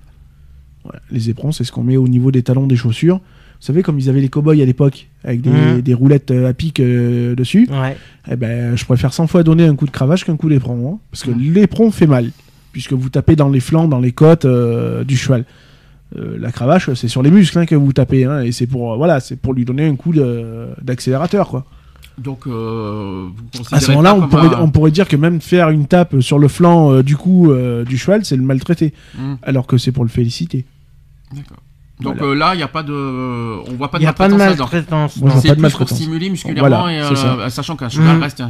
Voilà. 0.84 1.00
Les 1.12 1.30
éperons, 1.30 1.52
c'est 1.52 1.64
ce 1.64 1.72
qu'on 1.72 1.84
met 1.84 1.98
au 1.98 2.08
niveau 2.08 2.32
des 2.32 2.44
talons 2.44 2.68
des 2.68 2.76
chaussures. 2.76 3.18
Vous 3.18 3.66
savez, 3.68 3.84
comme 3.84 3.98
ils 4.00 4.10
avaient 4.10 4.20
les 4.22 4.30
cow-boys 4.30 4.62
à 4.62 4.66
l'époque, 4.66 5.08
avec 5.24 5.42
des, 5.42 5.50
Mhm. 5.50 5.82
des 5.82 5.94
roulettes 5.94 6.32
euh, 6.32 6.50
à 6.50 6.54
pic 6.54 6.80
euh, 6.80 7.36
dessus, 7.36 7.68
Ouais. 7.72 7.96
eh 8.30 8.36
ben, 8.36 8.76
je 8.76 8.84
préfère 8.86 9.14
100 9.14 9.28
fois 9.28 9.44
donner 9.44 9.66
un 9.66 9.76
coup 9.76 9.86
de 9.86 9.92
cravache 9.92 10.26
qu'un 10.26 10.36
coup 10.38 10.50
d'éperon. 10.50 10.94
hein, 10.96 11.00
parce 11.12 11.24
que 11.24 11.32
Mhm. 11.32 11.54
l'éperon 11.54 11.92
fait 11.92 12.08
mal, 12.08 12.30
puisque 12.72 12.94
vous 12.94 13.10
tapez 13.10 13.36
dans 13.36 13.50
les 13.50 13.60
flancs, 13.60 13.88
dans 13.88 14.00
les 14.00 14.12
côtes 14.12 14.46
euh, 14.46 15.04
du 15.04 15.16
cheval. 15.18 15.46
Euh, 16.18 16.38
la 16.40 16.52
cravache, 16.52 16.94
c'est 16.94 17.08
sur 17.08 17.24
les 17.24 17.32
muscles 17.32 17.58
hein, 17.60 17.66
que 17.66 17.74
vous 17.76 17.92
tapez, 17.94 18.26
hein, 18.26 18.42
et 18.42 18.52
c'est 18.52 18.68
pour, 18.68 18.94
euh, 18.94 18.98
voilà, 18.98 19.20
c'est 19.20 19.36
pour 19.36 19.54
lui 19.54 19.66
donner 19.66 19.88
un 19.88 19.96
coup 19.96 20.14
d'accélérateur. 20.82 21.48
quoi. 21.50 21.66
Donc, 22.20 22.46
euh, 22.46 23.28
vous 23.54 23.62
À 23.72 23.80
ce 23.80 23.88
moment-là, 23.90 24.14
on 24.14 24.28
pourrait, 24.28 24.48
un- 24.56 24.62
on 24.62 24.70
pourrait 24.70 24.92
dire 24.92 25.08
que 25.08 25.16
même 25.16 25.42
faire 25.42 25.72
une 25.72 25.88
tape 25.88 26.20
sur 26.22 26.38
le 26.38 26.48
flanc 26.48 26.92
euh, 26.92 27.02
du 27.02 27.18
cou 27.18 27.50
euh, 27.52 27.84
du 27.86 27.98
cheval, 27.98 28.24
c'est 28.26 28.36
le 28.36 28.44
maltraiter, 28.44 28.94
Mhm. 29.18 29.38
alors 29.42 29.66
que 29.66 29.80
c'est 29.80 29.92
pour 29.92 30.04
le 30.04 30.10
féliciter. 30.12 30.66
D'accord. 31.34 31.63
Donc 32.02 32.18
Voilà. 32.18 32.32
euh, 32.32 32.36
là, 32.36 32.54
il 32.56 32.58
n'y 32.58 32.64
a 32.64 32.68
pas 32.68 32.82
de, 32.82 32.92
on 32.92 33.74
voit 33.76 33.90
pas 33.92 33.98
Il 33.98 34.02
de 34.02 34.06
n'y 34.06 34.10
a 34.10 34.14
pas 34.14 34.28
de 34.28 34.34
maltraitance 34.34 35.18
vois 35.20 35.30
C'est 35.40 35.50
pas 35.50 35.56
de 35.56 35.62
plus 35.62 35.74
pour 35.74 35.88
stimuler 35.88 36.30
musculairement 36.32 36.68
Voilà, 36.82 36.92
et 36.92 37.00
euh, 37.02 37.50
sachant 37.50 37.76
qu'un 37.76 37.88
cheval 37.88 38.16
Mhm. 38.18 38.24
reste 38.24 38.42
un, 38.42 38.48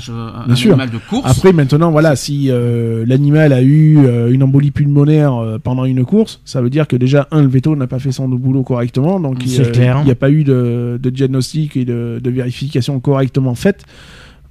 un 0.48 0.56
sûr. 0.56 0.72
animal 0.72 0.90
de 0.90 0.98
course. 0.98 1.30
Après, 1.30 1.52
maintenant, 1.52 1.92
voilà, 1.92 2.16
si 2.16 2.50
euh, 2.50 3.04
l'animal 3.06 3.52
a 3.52 3.62
eu 3.62 3.98
euh, 4.00 4.32
une 4.32 4.44
embolie 4.44 4.72
pulmonaire 4.72 5.36
euh, 5.36 5.60
pendant 5.60 5.84
une 5.84 6.06
course, 6.06 6.40
ça 6.46 6.62
veut 6.62 6.70
dire 6.70 6.88
que 6.88 6.96
déjà, 6.96 7.28
un, 7.32 7.42
le 7.42 7.50
veto 7.50 7.76
n'a 7.76 7.86
pas 7.86 8.00
fait 8.00 8.14
son 8.14 8.30
boulot 8.30 8.64
correctement, 8.64 9.20
donc 9.20 9.46
il 9.46 9.52
n'y 9.52 10.12
a 10.12 10.16
pas 10.16 10.32
eu 10.32 10.46
de, 10.46 10.98
de 11.04 11.10
diagnostic 11.10 11.76
et 11.76 11.84
de, 11.84 12.22
de 12.24 12.30
vérification 12.32 13.00
correctement 13.02 13.56
faite. 13.56 13.84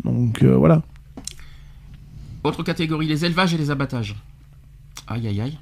Donc 0.05 0.43
euh, 0.43 0.55
voilà. 0.55 0.83
Autre 2.45 2.63
catégorie, 2.63 3.07
les 3.07 3.25
élevages 3.25 3.55
et 3.55 3.59
les 3.59 3.71
abattages. 3.71 4.15
Aïe 5.09 5.27
aïe 5.29 5.41
aïe. 5.41 5.59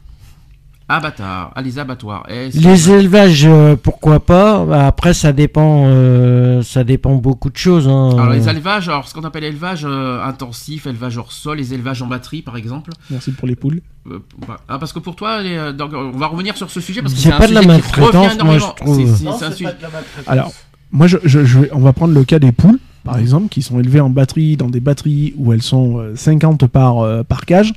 Abattoirs, 0.93 1.53
ah, 1.55 1.63
les 1.63 1.79
abattoirs. 1.79 2.27
Les 2.29 2.91
élevages, 2.91 3.45
euh, 3.47 3.77
pourquoi 3.81 4.19
pas? 4.19 4.65
Bah, 4.65 4.87
Après, 4.89 5.15
ça 5.15 5.33
dépend, 5.33 5.85
euh, 5.87 6.63
ça 6.63 6.83
dépend 6.83 7.15
beaucoup 7.15 7.49
de 7.49 7.57
choses. 7.57 7.87
hein. 7.87 8.11
Alors 8.19 8.31
les 8.31 8.49
élevages, 8.49 8.89
alors 8.89 9.07
ce 9.07 9.15
qu'on 9.15 9.23
appelle 9.23 9.45
élevage 9.45 9.85
euh, 9.85 10.21
intensif, 10.25 10.87
élevage 10.87 11.17
hors 11.17 11.31
sol, 11.33 11.59
les 11.59 11.75
élevages 11.75 12.03
en 12.03 12.07
batterie 12.07 12.43
par 12.43 12.57
exemple. 12.57 12.91
Merci 13.11 13.31
pour 13.31 13.47
les 13.47 13.55
poules. 13.57 13.83
Euh, 14.11 14.19
bah, 14.49 14.59
ah, 14.69 14.79
parce 14.79 14.93
que 14.93 14.99
pour 14.99 15.15
toi, 15.15 15.41
les, 15.43 15.73
donc, 15.73 15.93
on 15.95 16.11
va 16.11 16.27
revenir 16.27 16.57
sur 16.57 16.71
ce 16.71 16.81
sujet 16.81 17.03
parce 17.03 17.15
que 17.15 17.21
C'est 17.21 17.31
pas 17.31 17.47
de 17.47 17.55
la 17.55 17.63
maltraitance, 17.63 18.43
moi, 18.43 18.59
je 18.59 18.65
trouve. 18.85 18.97
C'est- 18.97 19.15
c'est- 19.15 19.25
Non, 19.25 19.37
c'est 19.39 19.45
un 19.45 19.51
c'est 19.51 19.57
sujet- 19.59 19.71
pas 19.71 19.77
de 19.77 19.83
la 19.83 19.91
maltraitance. 19.91 20.29
Alors, 20.29 20.53
Moi, 20.93 21.07
je, 21.07 21.19
je- 21.23 21.45
je 21.45 21.59
vais- 21.61 21.71
on 21.73 21.79
va 21.79 21.93
prendre 21.93 22.13
le 22.15 22.25
cas 22.25 22.41
des 22.41 22.51
poules, 22.51 22.81
par 23.05 23.17
exemple, 23.17 23.47
qui 23.49 23.63
sont 23.63 23.79
élevées 23.79 24.01
en 24.01 24.11
batterie, 24.11 24.57
dans 24.57 24.69
des 24.69 24.81
batteries 24.81 25.35
où 25.37 25.53
elles 25.53 25.63
sont 25.63 25.99
euh, 26.01 26.17
50 26.17 26.67
par, 26.67 26.99
euh, 26.99 27.23
par 27.23 27.45
cage. 27.47 27.73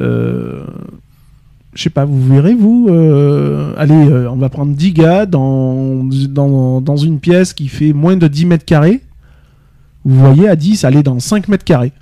Euh, 0.00 0.64
je 1.76 1.82
sais 1.82 1.90
pas, 1.90 2.04
vous 2.04 2.26
verrez, 2.34 2.54
vous, 2.54 2.88
euh, 2.90 3.72
allez, 3.76 3.94
euh, 3.94 4.30
on 4.30 4.36
va 4.36 4.48
prendre 4.48 4.74
10 4.74 4.92
gars 4.92 5.26
dans, 5.26 6.02
dans, 6.28 6.80
dans 6.80 6.96
une 6.96 7.20
pièce 7.20 7.52
qui 7.52 7.68
fait 7.68 7.92
moins 7.92 8.16
de 8.16 8.26
10 8.26 8.46
mètres 8.46 8.64
carrés. 8.64 9.02
Vous 10.04 10.18
voyez, 10.18 10.48
à 10.48 10.56
10, 10.56 10.84
aller 10.84 11.02
dans 11.02 11.18
5 11.20 11.48
mètres 11.48 11.64
carrés. 11.64 11.92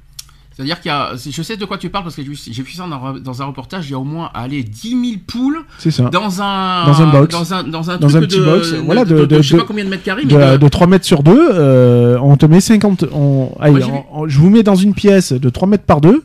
C'est-à-dire 0.56 0.80
qu'il 0.80 0.88
y 0.90 0.94
a, 0.94 1.10
je 1.16 1.42
sais 1.42 1.56
de 1.56 1.64
quoi 1.64 1.78
tu 1.78 1.88
parles 1.90 2.04
parce 2.04 2.14
que 2.14 2.22
j'ai 2.22 2.62
vu 2.62 2.70
ça 2.72 2.86
dans, 2.88 3.14
dans 3.18 3.42
un 3.42 3.46
reportage, 3.46 3.88
il 3.88 3.92
y 3.92 3.94
a 3.94 3.98
au 3.98 4.04
moins, 4.04 4.30
allez, 4.34 4.62
10 4.62 4.90
000 4.90 5.02
poules 5.26 5.58
C'est 5.78 5.90
ça. 5.90 6.04
dans 6.10 6.40
un, 6.40 6.86
Dans 6.86 7.02
un 7.02 7.10
box. 7.10 7.34
dans 7.34 7.54
un, 7.54 7.64
dans 7.64 7.90
un, 7.90 7.98
Dans 7.98 8.06
truc 8.08 8.22
un 8.22 8.26
petit 8.26 8.38
de, 8.38 8.44
box, 8.44 8.72
voilà, 8.84 9.04
de- 9.04 9.16
de, 9.16 9.24
de- 9.26 9.42
je 9.42 9.48
sais 9.48 9.54
de- 9.56 9.60
pas 9.62 9.66
combien 9.66 9.84
de 9.84 9.90
mètres 9.90 10.04
carrés, 10.04 10.22
mais 10.24 10.32
De, 10.32 10.52
de- 10.52 10.56
de 10.58 10.68
3 10.68 10.86
mètres 10.86 11.04
sur 11.06 11.24
2, 11.24 11.32
euh, 11.36 12.18
on 12.22 12.36
te 12.36 12.46
met 12.46 12.60
50. 12.60 13.04
On, 13.12 13.50
allez, 13.58 13.80
vu. 13.80 13.84
on- 14.12 14.20
on- 14.20 14.28
je 14.28 14.38
vous 14.38 14.48
mets 14.48 14.62
dans 14.62 14.76
une 14.76 14.94
pièce 14.94 15.32
de 15.32 15.48
3 15.50 15.66
mètres 15.66 15.82
par 15.84 16.00
2 16.00 16.22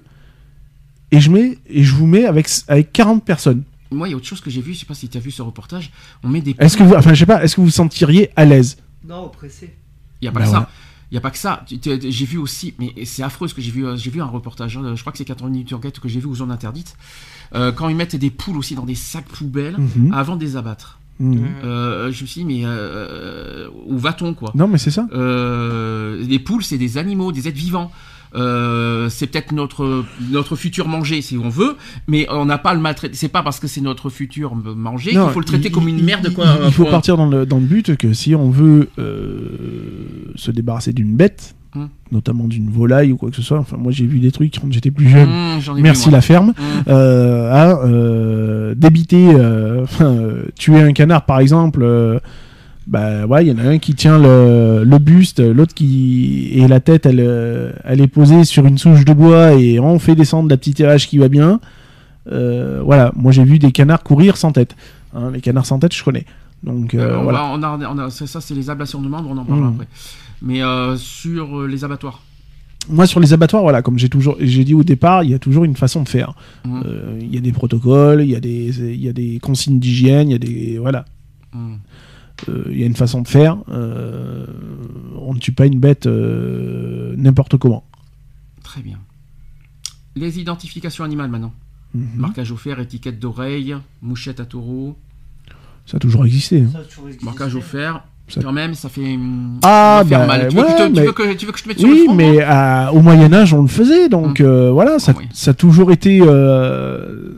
et 1.12 1.20
je, 1.20 1.30
mets, 1.32 1.58
et 1.68 1.84
je 1.84 1.94
vous 1.96 2.06
mets 2.08 2.26
avec, 2.26 2.48
avec 2.68 2.92
40 2.94 3.24
personnes. 3.24 3.64
moi, 3.92 4.08
il 4.08 4.12
y 4.12 4.14
a 4.14 4.18
autre 4.18 4.26
chose 4.28 4.42
que 4.42 4.50
j'ai 4.50 4.62
vu, 4.62 4.74
je 4.74 4.80
sais 4.80 4.86
pas 4.86 4.94
si 4.94 5.08
tu 5.10 5.18
as 5.18 5.22
vu 5.22 5.32
ce 5.32 5.42
reportage, 5.42 5.92
on 6.24 6.28
met 6.30 6.42
des 6.42 6.56
Est-ce 6.60 6.78
que 6.78 6.84
vous, 6.84 6.94
enfin, 6.96 7.14
je 7.14 7.20
sais 7.20 7.26
pas, 7.26 7.44
est-ce 7.44 7.56
que 7.56 7.62
vous 7.62 7.68
vous 7.68 7.72
sentiriez 7.74 8.30
à 8.36 8.46
l'aise? 8.46 8.78
Non, 9.08 9.30
pressé. 9.30 9.76
Il 10.22 10.26
n'y 10.26 10.30
a 10.30 10.32
pas 10.32 10.40
Bah 10.40 10.46
que 10.46 10.52
ouais. 10.52 10.56
ça. 10.58 10.70
Il 11.12 11.16
y 11.16 11.18
a 11.18 11.22
pas 11.22 11.32
que 11.32 11.38
ça. 11.40 11.66
J'ai 11.68 12.26
vu 12.26 12.38
aussi, 12.38 12.76
mais 12.78 12.94
c'est 13.06 13.24
affreux 13.24 13.48
ce 13.48 13.56
que 13.56 13.62
j'ai 13.62 13.72
vu. 13.72 13.84
euh, 13.84 13.96
J'ai 13.98 14.12
vu 14.12 14.22
un 14.22 14.26
reportage. 14.26 14.78
hein, 14.78 14.94
je 14.96 15.02
crois 15.02 15.12
que 15.12 15.18
c'est 15.18 15.26
80 15.26 15.50
minutes 15.50 15.72
d'enquête 15.72 16.00
que 16.00 16.08
j'ai 16.08 16.20
vu 16.20 16.28
aux 16.28 16.36
zones 16.36 16.52
interdites. 16.52 16.96
euh, 17.56 17.72
quand 17.72 17.90
ils 17.90 17.96
mettent 17.96 18.16
des 18.16 18.30
poules 18.30 18.58
aussi 18.58 18.76
dans 18.76 18.86
des 18.86 18.94
sacs 18.94 19.26
poubelles 19.26 19.76
Mhm. 19.80 20.14
avant 20.14 20.36
de 20.36 20.44
les 20.46 20.56
abattre. 20.56 21.00
Mhm. 21.20 21.48
Euh, 21.64 22.12
je 22.12 22.22
me 22.22 22.28
suis 22.28 22.42
dit, 22.42 22.46
mais 22.46 22.62
euh, 22.64 23.68
où 23.88 23.98
va-t-on 23.98 24.36
quoi? 24.36 24.52
Non, 24.54 24.68
mais 24.68 24.78
c'est 24.78 24.92
ça. 24.92 25.08
Euh, 25.14 26.24
Les 26.28 26.38
poules, 26.38 26.64
c'est 26.64 26.78
des 26.78 26.98
animaux, 27.00 27.32
des 27.32 27.48
êtres 27.48 27.58
vivants. 27.58 27.92
Euh, 28.36 29.10
c'est 29.10 29.26
peut-être 29.28 29.52
notre 29.54 30.04
notre 30.32 30.56
futur 30.56 30.88
manger 30.88 31.22
si 31.22 31.38
on 31.38 31.50
veut, 31.50 31.76
mais 32.08 32.28
on 32.30 32.46
n'a 32.46 32.58
pas 32.60 32.74
le 32.76 32.80
maltraiter. 32.80 33.16
C'est 33.16 33.28
pas 33.30 33.42
parce 33.42 33.60
que 33.60 33.68
c'est 33.68 33.82
notre 33.82 34.10
futur 34.10 34.54
manger 34.56 35.12
qu'il 35.12 35.20
faut 35.32 35.40
le 35.40 35.46
traiter 35.46 35.70
il- 35.70 35.72
comme 35.72 35.88
une 35.88 35.98
il- 36.00 36.04
merde 36.06 36.28
il- 36.30 36.34
quoi. 36.36 36.46
Il, 36.62 36.68
il 36.68 36.74
faut 36.74 36.86
partir 36.86 37.18
dans 37.18 37.26
le, 37.28 37.46
dans 37.46 37.58
le 37.58 37.66
but 37.66 37.96
que 37.98 38.14
si 38.14 38.36
on 38.36 38.50
veut 38.52 38.90
euh, 39.00 40.32
se 40.36 40.52
débarrasser 40.52 40.94
d'une 40.94 41.16
bête, 41.16 41.56
Hmm. 41.76 41.86
notamment 42.12 42.48
d'une 42.48 42.68
volaille 42.72 43.12
ou 43.12 43.18
quoi 43.18 43.30
que 43.30 43.36
ce 43.36 43.44
soit, 43.44 43.60
enfin 43.60 43.78
moi 43.78 43.92
j'ai 43.92 44.08
vu 44.08 44.18
des 44.20 44.32
trucs 44.32 44.60
quand 44.60 44.72
j'étais 44.74 44.90
plus 44.90 45.08
jeune. 45.08 45.30
Mmh, 45.30 45.60
vu, 45.76 45.82
Merci 45.84 46.10
la 46.10 46.20
ferme. 46.22 46.48
Mmh. 46.48 46.54
euh, 46.88 47.52
à 47.52 47.86
euh, 47.86 48.74
débiter, 48.76 49.28
euh, 49.36 49.86
tuer 50.58 50.82
un 50.82 50.94
canard 50.94 51.26
par 51.26 51.40
exemple. 51.40 51.84
Bah 52.90 53.28
ouais, 53.28 53.46
il 53.46 53.50
y 53.50 53.52
en 53.52 53.60
a 53.64 53.70
un 53.70 53.78
qui 53.78 53.94
tient 53.94 54.18
le, 54.18 54.84
le 54.84 54.98
buste, 54.98 55.40
l'autre 55.40 55.76
qui 55.76 56.50
et 56.54 56.68
la 56.68 56.80
tête, 56.80 57.06
elle, 57.06 57.20
euh, 57.22 57.72
elle 57.84 58.02
est 58.02 58.08
posée 58.08 58.44
sur 58.44 58.66
une 58.66 58.80
souche 58.80 59.06
de 59.06 59.14
bois 59.14 59.54
et 59.54 59.80
on 59.80 60.00
fait 60.00 60.16
descendre 60.16 60.50
la 60.50 60.58
petite 60.58 60.80
érage 60.80 61.08
qui 61.08 61.20
va 61.20 61.30
bien. 61.30 61.60
Euh, 62.32 62.82
voilà, 62.84 63.12
moi 63.16 63.32
j'ai 63.32 63.44
vu 63.44 63.60
des 63.60 63.72
canards 63.72 64.04
courir 64.04 64.38
sans 64.38 64.52
tête. 64.52 64.76
Hein, 65.16 65.32
les 65.34 65.42
canards 65.42 65.66
sans 65.68 65.78
tête, 65.80 65.94
je 65.94 66.04
connais. 66.04 66.26
Donc 66.64 66.94
euh, 66.96 67.18
on 67.20 67.24
voilà. 67.24 67.40
va- 67.40 67.52
on 67.54 67.62
a, 67.64 67.90
on 67.94 67.98
a- 68.00 68.10
ça, 68.10 68.42
c'est 68.42 68.56
les 68.56 68.70
ablations 68.70 69.02
de 69.02 69.08
membres, 69.08 69.30
on 69.32 69.38
en 69.38 69.46
parlera 69.46 69.68
Mmh. 69.70 69.74
après. 69.76 69.88
Mais 70.42 70.64
euh, 70.64 70.98
sur 70.98 71.68
les 71.68 71.84
abattoirs. 71.84 72.22
Moi 72.90 73.06
sur 73.06 73.20
les 73.20 73.34
abattoirs, 73.34 73.62
voilà, 73.62 73.82
comme 73.84 74.00
j'ai 74.00 74.10
toujours, 74.10 74.36
j'ai 74.40 74.64
dit 74.64 74.74
au 74.74 74.84
départ, 74.84 75.24
il 75.24 75.30
y 75.30 75.34
a 75.36 75.40
toujours 75.40 75.64
une 75.64 75.76
façon 75.76 76.02
de 76.02 76.10
faire. 76.10 76.34
Mmh. 76.66 76.82
Il 77.22 77.34
y 77.34 77.38
a 77.38 77.42
des 77.42 77.52
protocoles, 77.52 78.22
il 78.24 78.30
y 78.32 78.36
a 78.36 78.40
des, 78.40 78.80
il 78.94 79.04
y 79.04 79.08
a 79.10 79.14
des 79.14 79.38
consignes 79.40 79.80
d'hygiène, 79.80 80.30
il 80.30 80.32
y 80.32 80.36
a 80.36 80.40
des, 80.40 80.78
voilà. 80.80 81.06
Mmh. 81.54 81.76
Euh, 82.48 82.64
il 82.72 82.80
y 82.80 82.84
a 82.84 82.86
une 82.86 82.96
façon 82.96 83.22
de 83.22 83.28
faire. 83.28 83.58
euh, 83.70 84.46
on 85.20 85.34
ne 85.34 85.40
tue 85.40 85.52
pas 85.52 85.66
une 85.66 85.80
bête 85.80 86.06
euh, 86.08 87.14
n'importe 87.18 87.58
comment. 87.58 87.84
Très 88.64 88.82
bien. 88.82 88.98
Les 90.16 90.40
identifications 90.40 91.04
animales 91.04 91.30
maintenant. 91.30 91.54
Mhm. 91.94 92.08
Marquage 92.18 92.52
au 92.52 92.58
fer, 92.58 92.80
étiquette 92.80 93.20
d'oreille, 93.20 93.76
mouchette 94.02 94.40
à 94.40 94.46
taureau, 94.46 94.96
Ça 95.86 95.98
a 95.98 96.00
toujours 96.00 96.26
existé. 96.26 96.62
hein. 96.62 96.80
marquage 97.24 97.56
au 97.56 97.62
fer. 97.62 98.04
Ça- 98.28 98.42
Quand 98.44 98.52
même, 98.52 98.76
ça 98.76 98.90
fait, 98.90 99.16
hum, 99.16 99.60
Ah, 99.64 100.04
ça 100.08 100.20
bah, 100.20 100.28
mal. 100.28 100.48
Tu 100.50 100.56
veux, 100.56 100.62
ouais, 100.62 100.68
que, 100.68 100.72
je 100.78 100.88
te- 100.88 100.94
tu 101.00 101.02
veux 101.06 101.12
que, 101.14 101.34
tu 101.34 101.46
veux 101.48 101.52
que 101.52 101.58
je 101.58 101.64
te 101.64 101.68
mette 101.70 101.80
sur 101.80 101.88
le 101.88 101.94
Oui, 101.96 102.04
front 102.06 102.14
mais 102.14 102.46
au 102.94 103.02
Moyen 103.02 103.34
Âge, 103.34 103.56
on 103.56 103.64
le 103.64 103.68
faisait, 103.68 104.08
donc 104.08 104.40
euh, 104.40 104.70
voilà, 104.72 105.00
ça, 105.00 105.14
Ah 105.16 105.20
oui. 105.20 105.28
ça 105.34 105.50
a 105.52 105.54
toujours 105.56 105.92
été, 105.92 106.20
euh, 106.22 107.32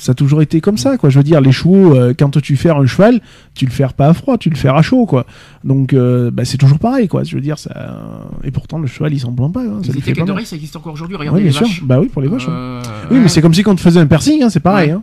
ça 0.00 0.12
a 0.12 0.14
toujours 0.14 0.40
été 0.40 0.60
comme 0.62 0.78
ça, 0.78 0.96
quoi. 0.96 1.10
Je 1.10 1.18
veux 1.18 1.22
dire, 1.22 1.40
les 1.42 1.52
chevaux, 1.52 1.94
euh, 1.94 2.14
quand 2.18 2.40
tu 2.40 2.56
fais 2.56 2.70
un 2.70 2.86
cheval, 2.86 3.20
tu 3.54 3.66
le 3.66 3.70
fais 3.70 3.86
pas 3.94 4.08
à 4.08 4.14
froid, 4.14 4.38
tu 4.38 4.48
le 4.48 4.56
fais 4.56 4.68
à 4.68 4.80
chaud, 4.80 5.04
quoi. 5.04 5.26
Donc, 5.62 5.92
euh, 5.92 6.30
bah, 6.30 6.44
c'est 6.46 6.56
toujours 6.56 6.78
pareil, 6.78 7.06
quoi. 7.06 7.22
Je 7.22 7.34
veux 7.34 7.42
dire, 7.42 7.58
ça, 7.58 8.00
et 8.42 8.50
pourtant 8.50 8.78
le 8.78 8.86
cheval, 8.86 9.12
il 9.12 9.20
s'en 9.20 9.32
plaint 9.32 9.52
pas. 9.52 9.60
hein, 9.60 9.82
ça 9.84 9.92
Les 9.92 10.44
ça 10.46 10.56
existe 10.56 10.74
encore 10.76 10.94
aujourd'hui. 10.94 11.16
Regardez 11.16 11.38
Oui, 11.40 11.44
les 11.44 11.50
bien 11.50 11.58
sûr. 11.58 11.66
vaches. 11.66 11.82
Bah 11.84 12.00
oui, 12.00 12.08
pour 12.08 12.22
les 12.22 12.28
vaches. 12.28 12.46
Euh, 12.48 12.80
Oui, 13.10 13.18
mais 13.18 13.28
c'est 13.28 13.42
comme 13.42 13.52
si 13.52 13.62
quand 13.62 13.72
on 13.72 13.76
te 13.76 13.80
faisait 13.82 14.00
un 14.00 14.06
piercing, 14.06 14.42
hein, 14.42 14.48
c'est 14.48 14.60
pareil. 14.60 14.88
Ouais. 14.90 14.96
Hein. 14.96 15.02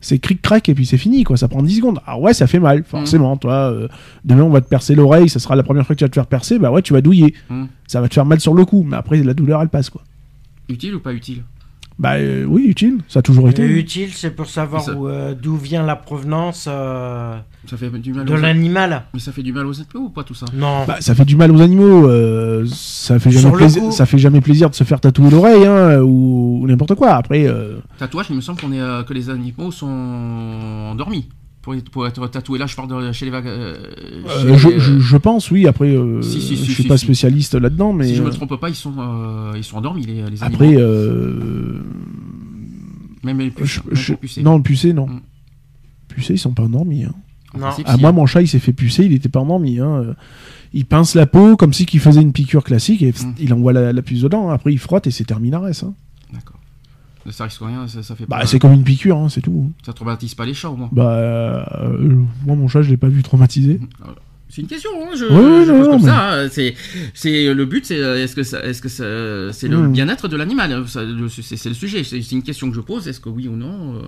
C'est 0.00 0.18
cric-crac 0.18 0.68
et 0.68 0.74
puis 0.74 0.84
c'est 0.86 0.98
fini, 0.98 1.22
quoi. 1.24 1.36
Ça 1.36 1.46
prend 1.48 1.62
10 1.62 1.76
secondes. 1.76 2.00
Ah 2.06 2.18
ouais, 2.18 2.34
ça 2.34 2.46
fait 2.46 2.58
mal, 2.58 2.82
forcément. 2.84 3.36
Toi, 3.36 3.52
euh, 3.72 3.88
demain, 4.24 4.42
on 4.42 4.50
va 4.50 4.60
te 4.60 4.68
percer 4.68 4.94
l'oreille, 4.94 5.28
ça 5.28 5.38
sera 5.38 5.56
la 5.56 5.62
première 5.62 5.86
fois 5.86 5.94
que 5.94 5.98
tu 6.00 6.04
vas 6.04 6.08
te 6.08 6.14
faire 6.14 6.26
percer, 6.26 6.58
bah 6.58 6.70
ouais, 6.70 6.82
tu 6.82 6.92
vas 6.92 7.00
douiller. 7.00 7.32
Mm. 7.48 7.64
Ça 7.86 8.00
va 8.00 8.08
te 8.08 8.14
faire 8.14 8.26
mal 8.26 8.38
sur 8.40 8.54
le 8.54 8.64
coup, 8.64 8.84
mais 8.86 8.96
après, 8.96 9.22
la 9.22 9.34
douleur, 9.34 9.62
elle 9.62 9.68
passe, 9.68 9.88
quoi. 9.88 10.02
Utile 10.68 10.96
ou 10.96 11.00
pas 11.00 11.12
utile? 11.12 11.42
Bah 11.98 12.16
euh, 12.16 12.44
oui, 12.44 12.64
utile, 12.66 12.98
ça 13.08 13.20
a 13.20 13.22
toujours 13.22 13.48
été. 13.48 13.62
Et 13.62 13.66
utile, 13.78 14.10
c'est 14.12 14.30
pour 14.30 14.46
savoir 14.46 14.82
Ça- 14.82 14.92
où, 14.94 15.08
euh, 15.08 15.34
d'où 15.34 15.56
vient 15.56 15.82
la 15.82 15.96
provenance 15.96 16.66
euh, 16.68 17.38
Ça 17.66 17.78
fait 17.78 17.88
du 17.88 18.12
mal 18.12 18.26
de 18.26 18.34
aux 18.34 18.36
l'animal. 18.36 19.04
Mais 19.14 19.20
ça 19.20 19.32
fait 19.32 19.42
du 19.42 19.52
mal 19.54 19.64
aux 19.64 19.72
êtres 19.72 19.96
ou 19.98 20.10
pas 20.10 20.22
tout 20.22 20.34
ça? 20.34 20.44
Non. 20.52 20.84
Bah, 20.86 20.98
ça 21.00 21.14
fait 21.14 21.24
du 21.24 21.36
mal 21.36 21.50
aux 21.50 21.60
animaux, 21.62 22.06
euh, 22.06 22.66
ça 22.66 23.18
fait 23.18 23.30
jamais 23.30 23.50
plaisir, 23.56 23.82
coup. 23.82 23.92
ça 23.92 24.04
fait 24.04 24.18
jamais 24.18 24.42
plaisir 24.42 24.68
de 24.68 24.74
se 24.74 24.84
faire 24.84 25.00
tatouer 25.00 25.30
l'oreille, 25.30 25.64
hein, 25.64 26.00
ou, 26.02 26.60
ou 26.62 26.66
n'importe 26.66 26.94
quoi. 26.96 27.14
Après, 27.14 27.46
euh, 27.46 27.76
Tatouage, 27.98 28.26
il 28.28 28.36
me 28.36 28.40
semble 28.42 28.60
qu'on 28.60 28.72
est, 28.72 28.80
euh, 28.80 29.02
que 29.02 29.14
les 29.14 29.30
animaux 29.30 29.70
sont 29.72 29.86
endormis. 30.90 31.28
Pour 31.66 31.74
être, 31.74 31.90
pour 31.90 32.06
être 32.06 32.24
tatoué, 32.28 32.60
là 32.60 32.66
je 32.66 32.76
parle 32.76 32.88
de 33.06 33.10
chez 33.10 33.24
les 33.24 33.32
vagues. 33.32 33.48
euh, 33.48 33.74
euh, 34.28 34.44
les- 34.52 34.56
je, 34.56 34.78
je- 34.78 34.98
je 35.00 35.16
pense, 35.16 35.50
oui. 35.50 35.66
Après, 35.66 35.88
euh, 35.90 36.22
Si, 36.22 36.40
si, 36.40 36.56
si, 36.56 36.64
je 36.64 36.70
suis 36.70 36.82
si, 36.84 36.88
pas 36.88 36.96
si. 36.96 37.06
spécialiste 37.06 37.56
là-dedans, 37.56 37.92
mais 37.92 38.06
si 38.06 38.14
je 38.14 38.22
me 38.22 38.28
euh, 38.28 38.30
trompe 38.30 38.54
pas, 38.54 38.68
ils 38.68 38.76
sont, 38.76 38.94
euh, 38.98 39.50
ils 39.56 39.64
sont 39.64 39.76
endormis, 39.78 40.06
les, 40.06 40.14
les 40.14 40.22
animaux. 40.22 40.44
après, 40.44 40.76
euh, 40.76 41.82
même 43.24 43.38
les 43.40 43.50
puces, 43.50 43.66
je- 43.66 43.80
même 43.80 43.96
je- 43.96 44.12
pour 44.12 44.20
pucer. 44.20 44.42
non, 44.44 44.56
le 44.58 44.62
pucé, 44.62 44.92
non. 44.92 45.08
Mm. 45.08 45.20
Pucé, 46.08 46.34
ils 46.34 46.38
sont 46.38 46.52
pas 46.52 46.62
endormis. 46.62 47.02
Hein. 47.04 47.14
Non. 47.58 47.66
Ah, 47.66 47.72
si, 47.74 47.82
moi, 48.00 48.10
hein. 48.10 48.12
mon 48.12 48.26
chat, 48.26 48.42
il 48.42 48.48
s'est 48.48 48.58
fait 48.60 48.72
pucer, 48.72 49.04
il 49.04 49.12
était 49.12 49.28
pas 49.28 49.40
endormi. 49.40 49.80
Hein. 49.80 50.02
Euh, 50.04 50.14
Il 50.72 50.84
pince 50.84 51.14
la 51.14 51.26
peau 51.26 51.56
comme 51.56 51.72
si 51.72 51.86
qu'il 51.86 52.00
faisait 52.00 52.20
une 52.20 52.32
piqûre 52.32 52.62
classique 52.62 53.00
et 53.02 53.10
Mm. 53.12 53.34
il 53.40 53.52
envoie 53.54 53.72
la, 53.72 53.92
la 53.92 54.02
puce 54.02 54.20
dedans. 54.22 54.50
Après, 54.50 54.72
il 54.72 54.78
frotte 54.78 55.06
et 55.06 55.10
c'est 55.10 55.24
terminares. 55.24 55.64
Hein. 55.64 55.94
Ça 57.30 57.44
risque 57.44 57.60
rien, 57.62 57.86
ça, 57.88 58.02
ça 58.02 58.14
fait 58.14 58.26
Bah, 58.26 58.38
pas. 58.40 58.46
c'est 58.46 58.58
comme 58.58 58.72
une 58.72 58.84
piqûre, 58.84 59.16
hein, 59.18 59.28
c'est 59.28 59.40
tout. 59.40 59.72
Ça 59.84 59.92
traumatise 59.92 60.34
pas 60.34 60.44
les 60.46 60.54
chats 60.54 60.70
au 60.70 60.76
moins. 60.76 60.88
Bah, 60.92 61.66
euh, 61.80 62.22
moi, 62.44 62.56
mon 62.56 62.68
chat, 62.68 62.82
je 62.82 62.90
l'ai 62.90 62.96
pas 62.96 63.08
vu 63.08 63.22
traumatisé. 63.22 63.80
C'est 64.48 64.62
une 64.62 64.68
question, 64.68 64.90
hein, 65.02 65.08
je, 65.12 65.24
je 65.26 65.72
non, 65.72 65.78
pose 65.80 65.88
comme 65.88 66.02
mais- 66.02 66.08
ça. 66.08 66.32
hein. 66.44 66.48
C'est, 66.50 66.74
c'est 67.14 67.52
le 67.52 67.64
but, 67.66 67.84
c'est 67.84 67.98
euh, 68.00 68.22
est-ce 68.22 68.36
que 68.36 68.44
ça, 68.44 68.62
est-ce 68.64 68.80
que 68.80 68.88
ça- 68.88 69.52
c'est 69.52 69.66
le 69.66 69.76
Mm. 69.88 69.92
bien-être 69.92 70.28
de 70.28 70.36
l'animal 70.36 70.70
le- 70.94 71.28
c'est, 71.28 71.56
c'est 71.56 71.68
le 71.68 71.74
sujet. 71.74 72.04
C'est, 72.04 72.22
c'est 72.22 72.36
une 72.36 72.44
question 72.44 72.70
que 72.70 72.76
je 72.76 72.80
pose. 72.80 73.08
Est-ce 73.08 73.18
que 73.20 73.28
oui 73.28 73.48
ou 73.48 73.56
non 73.56 73.96
euh, 73.96 74.02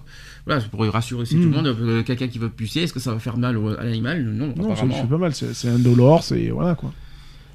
Voilà, 0.47 0.63
pour 0.63 0.87
rassurer 0.87 1.25
tout 1.27 1.35
le 1.37 1.49
monde. 1.49 1.67
euh, 1.67 2.03
quelqu'un 2.05 2.29
qui 2.29 2.39
veut 2.39 2.49
pucer, 2.51 2.83
est-ce 2.85 2.93
que 2.93 3.01
ça 3.01 3.13
va 3.13 3.19
faire 3.19 3.37
mal 3.37 3.59
au- 3.59 3.77
à 3.77 3.83
l'animal 3.83 4.23
Non, 4.23 4.55
Non, 4.57 4.77
ça 4.77 4.87
fait 4.87 5.07
pas 5.09 5.19
mal. 5.19 5.35
C'est 5.35 5.53
c'est 5.55 5.69
indolore, 5.71 6.23
c'est. 6.23 6.51
Voilà 6.51 6.77
quoi. 6.77 6.93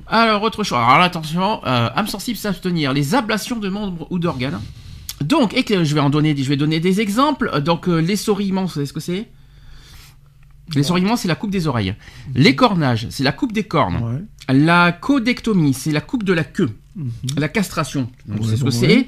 Alors, 0.05 0.43
autre 0.43 0.63
chose. 0.65 0.77
Alors, 0.77 1.01
attention, 1.03 1.61
euh, 1.65 1.89
âme 1.95 2.07
sensible 2.07 2.37
s'abstenir. 2.37 2.91
Les 2.91 3.15
ablations 3.15 3.57
de 3.59 3.69
membres 3.69 4.07
ou 4.11 4.19
d'organes. 4.19 4.59
Donc, 5.23 5.53
et 5.55 5.63
que 5.63 5.83
je 5.83 5.93
vais 5.95 5.99
en 6.01 6.09
donner, 6.09 6.35
je 6.35 6.47
vais 6.49 6.57
donner 6.57 6.79
des 6.79 7.01
exemples. 7.01 7.61
Donc, 7.61 7.87
euh, 7.87 7.99
l'essorillement, 7.99 8.63
vous 8.65 8.71
savez 8.73 8.85
ce 8.85 8.93
que 8.93 8.99
c'est? 8.99 9.27
L'essorillement, 10.75 11.17
c'est 11.17 11.27
la 11.27 11.35
coupe 11.35 11.51
des 11.51 11.67
oreilles. 11.67 11.95
L'écornage, 12.35 13.07
c'est 13.09 13.23
la 13.23 13.31
coupe 13.33 13.51
des 13.51 13.63
cornes. 13.63 13.97
Ouais. 14.49 14.53
La 14.55 14.91
codectomie, 14.91 15.73
c'est 15.73 15.91
la 15.91 16.01
coupe 16.01 16.23
de 16.23 16.33
la 16.33 16.43
queue. 16.43 16.71
Mhm. 16.95 17.11
La 17.37 17.49
castration, 17.49 18.09
donc 18.27 18.41
Ouais, 18.41 18.47
c'est 18.49 18.57
ce 18.57 18.61
que 18.61 18.69
ouais. 18.85 19.07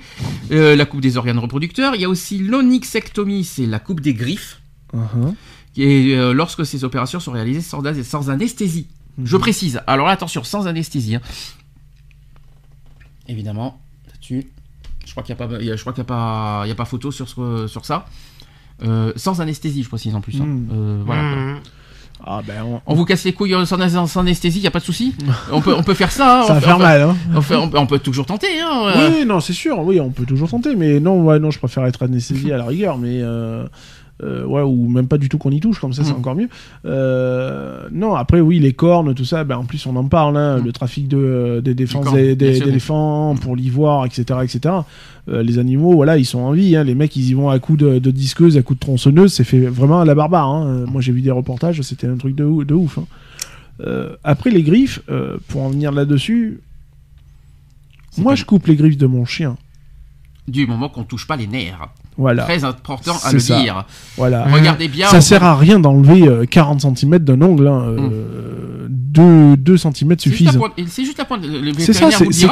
c'est. 0.50 0.54
Euh, 0.56 0.76
la 0.76 0.86
coupe 0.86 1.02
des 1.02 1.18
organes 1.18 1.38
reproducteurs. 1.40 1.96
Il 1.96 2.02
y 2.02 2.06
a 2.06 2.10
aussi 2.10 2.40
l'onyxectomie, 2.40 3.44
c'est 3.44 3.66
la 3.68 3.80
coupe 3.80 4.00
des 4.02 4.14
griffes. 4.14 4.60
Uh-huh. 4.94 5.34
Et 5.78 6.16
euh, 6.16 6.34
lorsque 6.34 6.66
ces 6.66 6.84
opérations 6.84 7.20
sont 7.20 7.32
réalisées 7.32 7.62
sans, 7.62 7.82
sans 8.04 8.30
anesthésie. 8.30 8.88
Mhm. 9.18 9.26
Je 9.28 9.38
précise. 9.38 9.82
Alors 9.88 10.08
là, 10.08 10.14
attention, 10.14 10.44
sans 10.44 10.68
anesthésie. 10.68 11.16
hein. 11.16 11.22
Évidemment, 13.28 13.82
là-dessus, 14.08 14.46
crois 15.16 15.24
qu'il 15.24 15.36
n'y 15.36 15.42
a 15.42 15.48
pas, 15.48 15.56
il 15.62 15.66
y 15.68 15.72
a- 15.72 15.76
je 15.76 15.82
crois 15.82 15.94
qu'il 15.94 16.02
y 16.02 16.06
a 16.06 16.08
pas, 16.08 16.62
il 16.66 16.70
y 16.70 16.72
a 16.72 16.76
pas 16.76 16.86
photo 16.86 17.12
sur 17.12 17.28
ce- 17.30 17.68
sur 17.68 17.86
ça. 17.86 18.06
Euh, 18.84 19.14
sans 19.16 19.40
anesthésie, 19.42 19.84
je 19.84 19.90
précise 19.90 20.14
en 20.16 20.22
plus. 20.22 20.40
hein. 20.42 20.46
Mhm. 20.46 20.68
Euh, 20.74 21.02
voilà. 21.06 21.22
Mmh. 21.22 21.60
Ah 22.28 22.42
ben. 22.46 22.64
on- 22.66 22.82
On 22.88 22.94
vous 22.96 23.06
casse 23.06 23.24
les 23.26 23.34
couilles 23.34 23.54
euh, 23.54 23.66
sans, 23.66 24.08
sans 24.08 24.22
anesthésie, 24.22 24.60
il 24.60 24.64
y 24.64 24.68
a 24.68 24.72
pas 24.72 24.80
de 24.80 24.84
souci. 24.86 25.14
On 25.52 25.62
peut, 25.62 25.74
on 25.78 25.84
peut 25.84 25.94
faire 25.94 26.12
ça. 26.12 26.42
hein. 26.42 26.48
Ça 26.48 26.54
va 26.56 26.62
faire 26.62 26.80
mal, 26.80 27.02
hein. 27.02 27.16
on 27.36 27.42
peut, 27.42 27.56
on 27.58 27.70
peut- 27.70 27.78
on 27.78 27.86
peut 27.88 28.00
toujours 28.00 28.26
tenter. 28.26 28.60
Hein, 28.60 28.88
euh. 28.96 29.10
Oui, 29.20 29.26
non, 29.26 29.40
c'est 29.42 29.54
sûr. 29.54 29.80
Oui, 29.80 30.00
on 30.00 30.10
peut 30.10 30.26
toujours 30.26 30.50
tenter, 30.50 30.76
mais 30.76 31.00
non, 31.00 31.24
ouais, 31.24 31.40
non, 31.40 31.52
je 31.52 31.60
préfère 31.60 31.86
être 31.86 32.04
anesthésié 32.04 32.52
à 32.54 32.58
la 32.58 32.66
rigueur, 32.66 32.98
mais. 32.98 33.20
euh, 33.22 33.66
Euh, 34.24 34.46
ouais, 34.46 34.62
ou 34.62 34.88
même 34.88 35.10
pas 35.10 35.18
du 35.18 35.28
tout 35.28 35.38
qu'on 35.38 35.52
y 35.52 35.60
touche, 35.60 35.80
comme 35.80 35.92
ça 35.92 36.06
c'est 36.06 36.12
Mhm. 36.14 36.20
encore 36.20 36.36
mieux. 36.36 36.48
Euh, 36.86 37.90
non, 37.92 38.16
après 38.16 38.40
oui, 38.40 38.60
les 38.60 38.72
cornes, 38.72 39.14
tout 39.14 39.26
ça, 39.26 39.44
ben, 39.44 39.58
en 39.58 39.66
plus 39.66 39.86
on 39.88 39.96
en 39.98 40.06
parle, 40.06 40.38
hein, 40.38 40.60
Mhm. 40.60 40.64
le 40.66 40.72
trafic 40.72 41.10
de, 41.10 41.18
euh, 41.18 41.62
des 41.62 41.74
défenses 41.74 42.14
des- 42.14 42.34
des- 42.34 42.62
d'éléphants 42.62 43.36
pour 43.36 43.58
l'ivoire, 43.58 44.06
etc. 44.06 44.40
etc. 44.44 44.74
Euh, 45.28 45.44
les 45.44 45.60
animaux, 45.60 45.94
voilà, 45.96 46.18
ils 46.18 46.24
sont 46.26 46.40
en 46.40 46.54
vie, 46.54 46.78
hein. 46.78 46.86
les 46.86 46.96
mecs 46.96 47.14
ils 47.18 47.28
y 47.30 47.34
vont 47.34 47.50
à 47.50 47.60
coups 47.60 47.80
de, 47.80 48.00
de 48.00 48.12
disqueuse, 48.12 48.56
à 48.58 48.62
coups 48.62 48.80
de 48.80 48.86
tronçonneuse, 48.86 49.34
c'est 49.34 49.44
fait 49.44 49.60
vraiment 49.60 50.00
à 50.00 50.06
la 50.06 50.16
barbare. 50.16 50.48
hein. 50.48 50.86
Moi 50.90 51.02
j'ai 51.02 51.12
vu 51.12 51.22
des 51.22 51.32
reportages, 51.32 51.82
c'était 51.82 52.08
un 52.08 52.16
truc 52.16 52.36
de, 52.36 52.46
ou- 52.46 52.64
de 52.64 52.74
ouf. 52.74 53.00
après 54.24 54.50
les 54.50 54.64
griffes, 54.64 55.02
pour 55.50 55.64
en 55.64 55.70
venir 55.70 55.92
là-dessus, 55.92 56.62
moi 58.18 58.32
pas- 58.32 58.36
je 58.36 58.46
coupe 58.46 58.68
les 58.68 58.78
griffes 58.78 58.98
de 58.98 59.08
mon 59.08 59.26
chien. 59.26 59.58
Du 60.48 60.66
moment 60.68 60.88
qu'on 60.88 61.04
touche 61.04 61.28
pas 61.28 61.36
les 61.36 61.48
nerfs. 61.48 61.90
Voilà, 62.18 62.44
Très 62.44 62.64
important 62.64 63.14
à 63.24 63.32
le 63.34 63.40
ça. 63.40 63.60
dire. 63.60 63.86
voilà. 64.16 64.46
Regardez 64.46 64.88
bien. 64.88 65.08
Ça 65.08 65.20
sert 65.22 65.44
à 65.44 65.56
rien 65.56 65.80
d'enlever 65.80 66.28
euh, 66.28 66.46
40 66.46 66.82
cm 66.98 67.20
d'un 67.20 67.42
ongle. 67.42 67.68
Hein. 67.68 67.84
Euh, 67.90 68.75
2, 68.90 69.78
cm 69.78 70.16
C'est 70.18 70.30
juste 70.32 70.46
la 70.46 70.52
suffisent. 70.52 70.60
C'est 70.88 71.04
juste 71.06 71.18
la 71.18 71.26
pointe. 71.26 71.42
C'est 71.78 71.94
ça, 71.94 72.10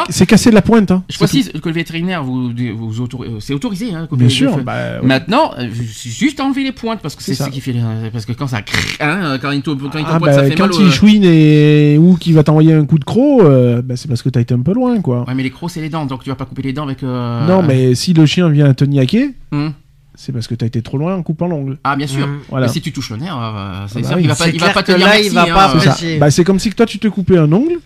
c'est- 0.10 0.26
casser 0.26 0.50
de 0.50 0.56
la 0.56 0.62
pointe. 0.62 0.92
Hein. 0.92 1.04
Je 1.10 1.18
précise 1.18 1.52
que 1.52 1.70
le 1.70 1.76
vétérinaire 1.76 2.24
vous, 2.24 2.52
vous 2.76 3.02
autori- 3.02 3.28
euh, 3.28 3.40
c'est 3.40 3.54
autorisé. 3.54 3.94
Hein, 3.94 4.08
Bien 4.12 4.30
sûr. 4.30 4.58
bah, 4.64 4.74
ouais. 5.02 5.08
Maintenant, 5.08 5.52
euh, 5.58 5.68
c'est 5.94 6.10
juste 6.10 6.40
enlever 6.40 6.64
les 6.64 6.72
pointes 6.72 7.00
parce 7.02 7.16
que 7.16 7.24
c'est 7.24 7.36
ça. 7.36 7.50
qui 7.50 7.62
fait 7.62 7.74
les- 7.74 8.10
parce 8.12 8.26
que 8.26 8.32
quand 8.34 8.48
ça 8.48 8.62
crrr, 8.62 8.80
hein, 9.02 9.38
quand 9.42 9.52
il 9.52 9.62
te 9.62 9.70
quand 9.72 9.98
il 10.00 10.06
Ah, 10.08 10.18
pointe, 10.20 10.34
ça 10.34 10.42
bah, 10.42 10.48
fait 10.50 10.56
quand 10.56 10.68
mal. 10.68 10.76
il 10.88 10.92
chouine 10.92 11.24
et 11.26 11.98
ou 12.00 12.16
qu'il 12.16 12.34
va 12.34 12.44
t'envoyer 12.44 12.74
un 12.74 12.86
coup 12.86 12.98
de 13.00 13.04
croc, 13.04 13.42
euh, 13.42 13.82
bah, 13.82 13.96
c'est 13.98 14.08
parce 14.08 14.22
que 14.22 14.30
t'as 14.30 14.42
été 14.42 14.54
un 14.54 14.62
peu 14.62 14.74
loin, 14.74 15.00
quoi. 15.02 15.26
Ouais, 15.28 15.34
mais 15.36 15.44
les 15.44 15.50
crocs 15.52 15.70
c'est 15.72 15.82
les 15.82 15.90
dents, 15.90 16.06
donc 16.06 16.24
tu 16.24 16.30
vas 16.30 16.36
pas 16.36 16.46
couper 16.46 16.62
les 16.64 16.74
dents 16.74 16.84
avec. 16.84 17.04
euh, 17.04 17.48
Non, 17.48 17.62
mais 17.64 17.96
si 17.96 18.14
le 18.14 18.26
chien 18.26 18.50
vient 18.50 18.74
te 18.74 18.84
niaquer, 18.86 19.32
hum. 19.52 19.74
C'est 20.16 20.32
parce 20.32 20.48
que 20.48 20.56
t'as 20.56 20.66
été 20.66 20.82
trop 20.82 20.98
loin 20.98 21.16
en 21.16 21.24
coupant 21.24 21.48
l'ongle. 21.48 21.78
Ah 21.84 21.96
bien 21.96 22.08
sûr. 22.08 22.28
Voilà. 22.50 22.68
Mais 22.68 22.72
si 22.74 22.82
tu 22.82 22.92
touches 22.92 23.10
le 23.12 23.18
nerf, 23.18 23.38
euh, 23.38 23.86
c'est 23.88 24.00
Ah 24.00 24.02
bah 24.02 24.08
sûr 24.10 24.16
oui. 24.18 24.22
qu'il 24.24 24.30
va 24.30 24.36
pas, 24.36 24.48
il 24.50 24.60
va 24.60 24.70
pas 24.70 24.84
te 24.84 24.92
dire 24.92 25.00
là, 25.08 25.14
merci, 25.14 25.26
il 25.28 25.34
va 25.34 25.44
hein, 25.44 25.54
pas 25.54 25.80
C'est. 25.96 26.18
Bah, 26.18 26.32
c'est 26.32 26.44
comme 26.44 26.60
si 26.60 26.70
que 26.70 26.76
toi 26.76 26.86
tu 26.86 27.00
te 27.00 27.08
coupais 27.08 27.38
un 27.38 27.52
ongle 27.52 27.80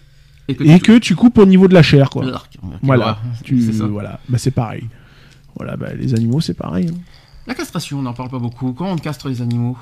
et 0.47 0.55
que 0.55 0.63
et 0.63 0.75
tu- 0.79 0.81
que 0.81 0.97
tu 0.99 1.15
coupes 1.15 1.37
au 1.37 1.45
niveau 1.45 1.67
de 1.67 1.73
la 1.73 1.83
chair, 1.83 2.09
quoi. 2.09 2.25
Voilà. 2.81 3.19
Tu, 3.43 3.61
c'est 3.61 3.73
ça. 3.73 3.85
voilà. 3.87 4.19
Bah, 4.29 4.37
c'est 4.37 4.51
pareil. 4.51 4.83
Voilà, 5.55 5.75
bah, 5.77 5.87
les 5.97 6.13
animaux, 6.13 6.39
c'est 6.41 6.53
pareil. 6.53 6.89
hein. 6.93 6.97
La 7.47 7.55
castration, 7.55 7.99
on 7.99 8.01
n'en 8.01 8.13
parle 8.13 8.29
pas 8.29 8.39
beaucoup. 8.39 8.73
Comment 8.73 8.91
on 8.91 8.97
castre 8.97 9.29
les 9.29 9.41
animaux? 9.41 9.77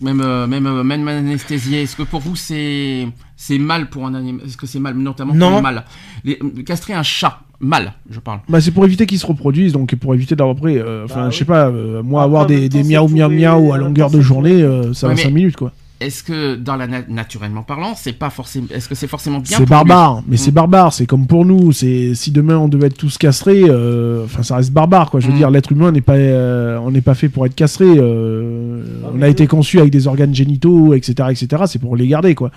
Même, 0.00 0.20
euh, 0.20 0.46
même, 0.46 0.66
euh, 0.66 0.84
même 0.84 1.08
anesthésié, 1.08 1.82
est-ce 1.82 1.96
que 1.96 2.04
pour 2.04 2.20
vous 2.20 2.36
c'est 2.36 3.08
c'est 3.36 3.58
mal 3.58 3.88
pour 3.90 4.06
un 4.06 4.14
animal 4.14 4.46
Est-ce 4.46 4.56
que 4.56 4.66
c'est 4.66 4.78
mal, 4.78 4.94
notamment 4.94 5.32
pour 5.32 5.40
Non. 5.40 5.56
le 5.56 5.62
mal 5.62 5.84
Les- 6.22 6.38
Castrer 6.64 6.92
un 6.92 7.02
chat, 7.02 7.40
mal, 7.60 7.92
je 8.10 8.20
parle. 8.20 8.40
Bah, 8.48 8.60
c'est 8.60 8.70
pour 8.70 8.84
éviter 8.84 9.06
qu'ils 9.06 9.18
se 9.18 9.26
reproduisent, 9.26 9.72
donc 9.72 9.94
pour 9.96 10.14
éviter 10.14 10.36
d'avoir 10.36 10.56
après, 10.56 10.76
euh, 10.78 11.04
enfin, 11.04 11.24
Bah 11.24 11.30
je 11.30 11.36
sais 11.36 11.42
oui. 11.42 11.46
pas, 11.48 11.68
euh, 11.68 12.02
moi 12.02 12.22
Après, 12.22 12.26
avoir 12.26 12.46
des, 12.46 12.68
c'est 12.70 12.82
miaou 12.84 13.08
miaou 13.08 13.28
miaou 13.30 13.72
à 13.72 13.78
même 13.78 13.86
longueur 13.88 14.10
de 14.10 14.16
c'est 14.18 14.22
journée, 14.22 14.62
euh, 14.62 14.92
ça 14.94 15.06
Ouais, 15.08 15.14
va 15.14 15.16
mais- 15.16 15.22
5 15.24 15.30
minutes, 15.34 15.56
quoi. 15.56 15.72
Est-ce 16.00 16.22
que 16.22 16.54
dans 16.54 16.76
la 16.76 16.86
na- 16.86 17.02
naturellement 17.08 17.64
parlant, 17.64 17.94
c'est 17.96 18.12
pas 18.12 18.30
forcément, 18.30 18.68
est-ce 18.72 18.88
que 18.88 18.94
c'est 18.94 19.08
forcément 19.08 19.40
bien 19.40 19.58
C'est 19.58 19.68
barbare, 19.68 20.22
mais 20.28 20.36
c'est 20.36 20.52
Mm. 20.52 20.54
barbare, 20.54 20.92
c'est 20.92 21.06
comme 21.06 21.26
pour 21.26 21.44
nous, 21.44 21.72
c'est 21.72 22.14
si 22.14 22.30
demain 22.30 22.56
on 22.56 22.68
devait 22.68 22.86
être 22.86 22.96
tous 22.96 23.18
castrés, 23.18 23.64
euh, 23.66 24.22
enfin 24.24 24.44
ça 24.44 24.54
reste 24.54 24.70
barbare, 24.70 25.10
quoi. 25.10 25.18
Je 25.18 25.26
veux 25.26 25.32
Mm. 25.32 25.36
dire, 25.38 25.50
l'être 25.50 25.72
humain 25.72 25.90
n'est 25.90 26.00
pas, 26.00 26.14
euh, 26.14 26.78
on 26.84 26.92
n'est 26.92 27.00
pas 27.00 27.14
fait 27.16 27.28
pour 27.28 27.44
être 27.46 27.56
castré. 27.56 27.84
euh, 27.86 28.82
Ah, 29.04 29.08
on 29.12 29.22
a 29.22 29.28
été 29.28 29.48
conçu 29.48 29.80
avec 29.80 29.90
des 29.90 30.06
organes 30.06 30.32
génitaux, 30.32 30.94
etc., 30.94 31.30
etc. 31.30 31.64
C'est 31.66 31.80
pour 31.80 31.96
les 31.96 32.06
garder, 32.06 32.36
quoi. 32.36 32.52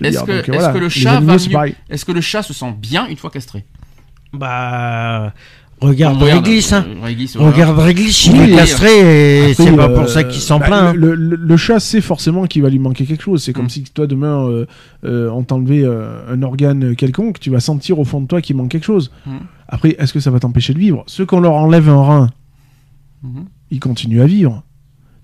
Est-ce 0.00 0.24
que- 0.24 0.50
voilà. 0.50 0.72
le 0.72 0.88
chat 0.88 1.16
animaux, 1.18 1.32
va 1.32 1.38
c'est 1.38 1.50
mieux. 1.50 1.74
Est-ce 1.90 2.04
que 2.06 2.12
le 2.12 2.20
chat 2.22 2.42
se 2.42 2.54
sent 2.54 2.74
bien 2.80 3.06
une 3.06 3.16
fois 3.18 3.28
castré? 3.30 3.64
Bah, 4.32 5.32
regarde 5.80 6.16
On 6.22 6.24
Réglisse, 6.24 6.72
hein. 6.72 6.86
euh, 6.88 7.04
Réglisse, 7.04 7.36
voilà. 7.36 7.52
Regarde 7.52 7.78
Réglisse, 7.78 8.26
il 8.26 8.32
Oui, 8.32 8.52
est 8.52 8.56
castré 8.56 9.50
et 9.50 9.54
c'est 9.54 9.76
pas 9.76 9.88
euh, 9.90 9.94
pour 9.98 10.08
ça 10.08 10.24
qu'il 10.24 10.40
s'en 10.40 10.58
bah, 10.58 10.66
plaint. 10.66 10.82
hein. 10.88 10.92
Le, 10.94 11.14
le- 11.14 11.36
le 11.36 11.56
chat 11.56 11.80
sait 11.80 12.00
forcément 12.00 12.46
qu'il 12.46 12.62
va 12.62 12.70
lui 12.70 12.78
manquer 12.78 13.04
quelque 13.04 13.22
chose. 13.22 13.42
C'est 13.42 13.52
comme 13.52 13.66
Mm. 13.66 13.70
si 13.70 13.82
toi 13.84 14.06
demain 14.06 14.46
euh, 14.48 14.66
euh, 15.04 15.28
on 15.30 15.42
t'enlevait 15.44 15.82
euh, 15.84 16.32
un 16.32 16.42
organe 16.42 16.96
quelconque, 16.96 17.40
tu 17.40 17.50
vas 17.50 17.60
sentir 17.60 17.98
au 17.98 18.04
fond 18.04 18.20
de 18.20 18.26
toi 18.26 18.40
qu'il 18.40 18.56
manque 18.56 18.70
quelque 18.70 18.84
chose. 18.84 19.10
Mm. 19.26 19.30
Après, 19.68 19.96
est-ce 19.98 20.12
que 20.12 20.20
ça 20.20 20.30
va 20.30 20.40
t'empêcher 20.40 20.72
de 20.74 20.78
vivre? 20.78 21.04
Ceux 21.06 21.26
qu'on 21.26 21.40
leur 21.40 21.54
enlève 21.54 21.88
un 21.88 22.02
rein, 22.02 22.30
Mhm. 23.22 23.44
ils 23.70 23.80
continuent 23.80 24.20
à 24.22 24.26
vivre. 24.26 24.62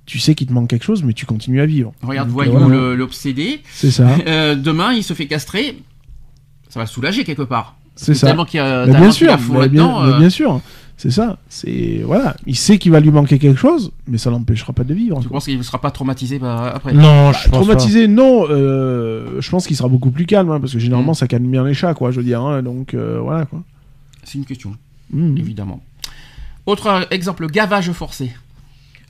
Tu 0.06 0.18
sais 0.18 0.34
qu'il 0.34 0.46
te 0.46 0.52
manque 0.52 0.68
quelque 0.68 0.84
chose, 0.84 1.02
mais 1.02 1.12
tu 1.12 1.26
continues 1.26 1.60
à 1.60 1.66
vivre. 1.66 1.92
Regarde, 2.02 2.28
Donc, 2.28 2.34
voyou 2.34 2.52
voilà. 2.52 2.68
le- 2.68 2.94
l'obsédé. 2.94 3.60
C'est 3.70 3.90
ça, 3.90 4.06
Euh, 4.26 4.54
demain, 4.54 4.92
il 4.92 5.02
se 5.02 5.12
fait 5.14 5.26
castrer. 5.26 5.82
Ça 6.70 6.78
va 6.80 6.84
le 6.84 6.88
soulagger 6.90 7.24
quelque 7.24 7.42
part. 7.42 7.76
C'est 8.00 8.14
ça. 8.14 8.28
Tellement 8.28 8.44
qu'il 8.44 8.58
y 8.58 8.62
a 8.62 8.80
Mais 8.80 8.84
tellement 8.92 9.00
bien 9.00 9.10
sûr, 9.10 9.32
a 9.32 9.38
fou 9.38 9.52
mais 9.54 9.68
bien, 9.68 9.82
là-dedans, 9.86 10.02
mais 10.06 10.12
euh, 10.14 10.18
bien 10.18 10.30
sûr, 10.30 10.60
c'est 10.96 11.10
ça. 11.10 11.36
C'est 11.48 12.00
voilà, 12.04 12.36
il 12.46 12.56
sait 12.56 12.78
qu'il 12.78 12.90
va 12.92 13.00
lui 13.00 13.10
manquer 13.10 13.38
quelque 13.38 13.58
chose, 13.58 13.92
mais 14.06 14.18
ça 14.18 14.30
l'empêchera 14.30 14.72
pas 14.72 14.84
de 14.84 14.94
vivre. 14.94 15.20
Tu 15.20 15.28
penses 15.28 15.44
qu'il 15.44 15.58
ne 15.58 15.62
sera 15.62 15.80
pas 15.80 15.90
traumatisé 15.90 16.38
bah, 16.38 16.72
après? 16.74 16.92
Non, 16.92 17.32
je 17.32 17.48
pense 17.48 17.60
Traumatisé, 17.64 18.08
non. 18.08 18.46
euh, 18.50 19.40
je 19.40 19.50
pense 19.50 19.66
qu'il 19.66 19.76
sera 19.76 19.88
beaucoup 19.88 20.10
plus 20.10 20.26
calme, 20.26 20.50
hein, 20.50 20.60
parce 20.60 20.72
que 20.72 20.78
généralement 20.78 21.12
Mm. 21.12 21.16
ça 21.16 21.26
calme 21.28 21.46
bien 21.50 21.64
les 21.64 21.74
chats, 21.74 21.94
quoi. 21.94 22.10
Je 22.10 22.18
veux 22.18 22.24
dire, 22.24 22.40
hein, 22.40 22.62
donc 22.62 22.94
euh, 22.94 23.18
voilà 23.22 23.44
quoi. 23.46 23.62
C'est 24.24 24.38
une 24.38 24.44
question, 24.44 24.74
Mm. 25.12 25.36
évidemment. 25.38 25.80
Autre 26.66 26.86
euh, 26.88 27.04
exemple, 27.10 27.42
le 27.42 27.48
gavage 27.48 27.90
forcé. 27.92 28.26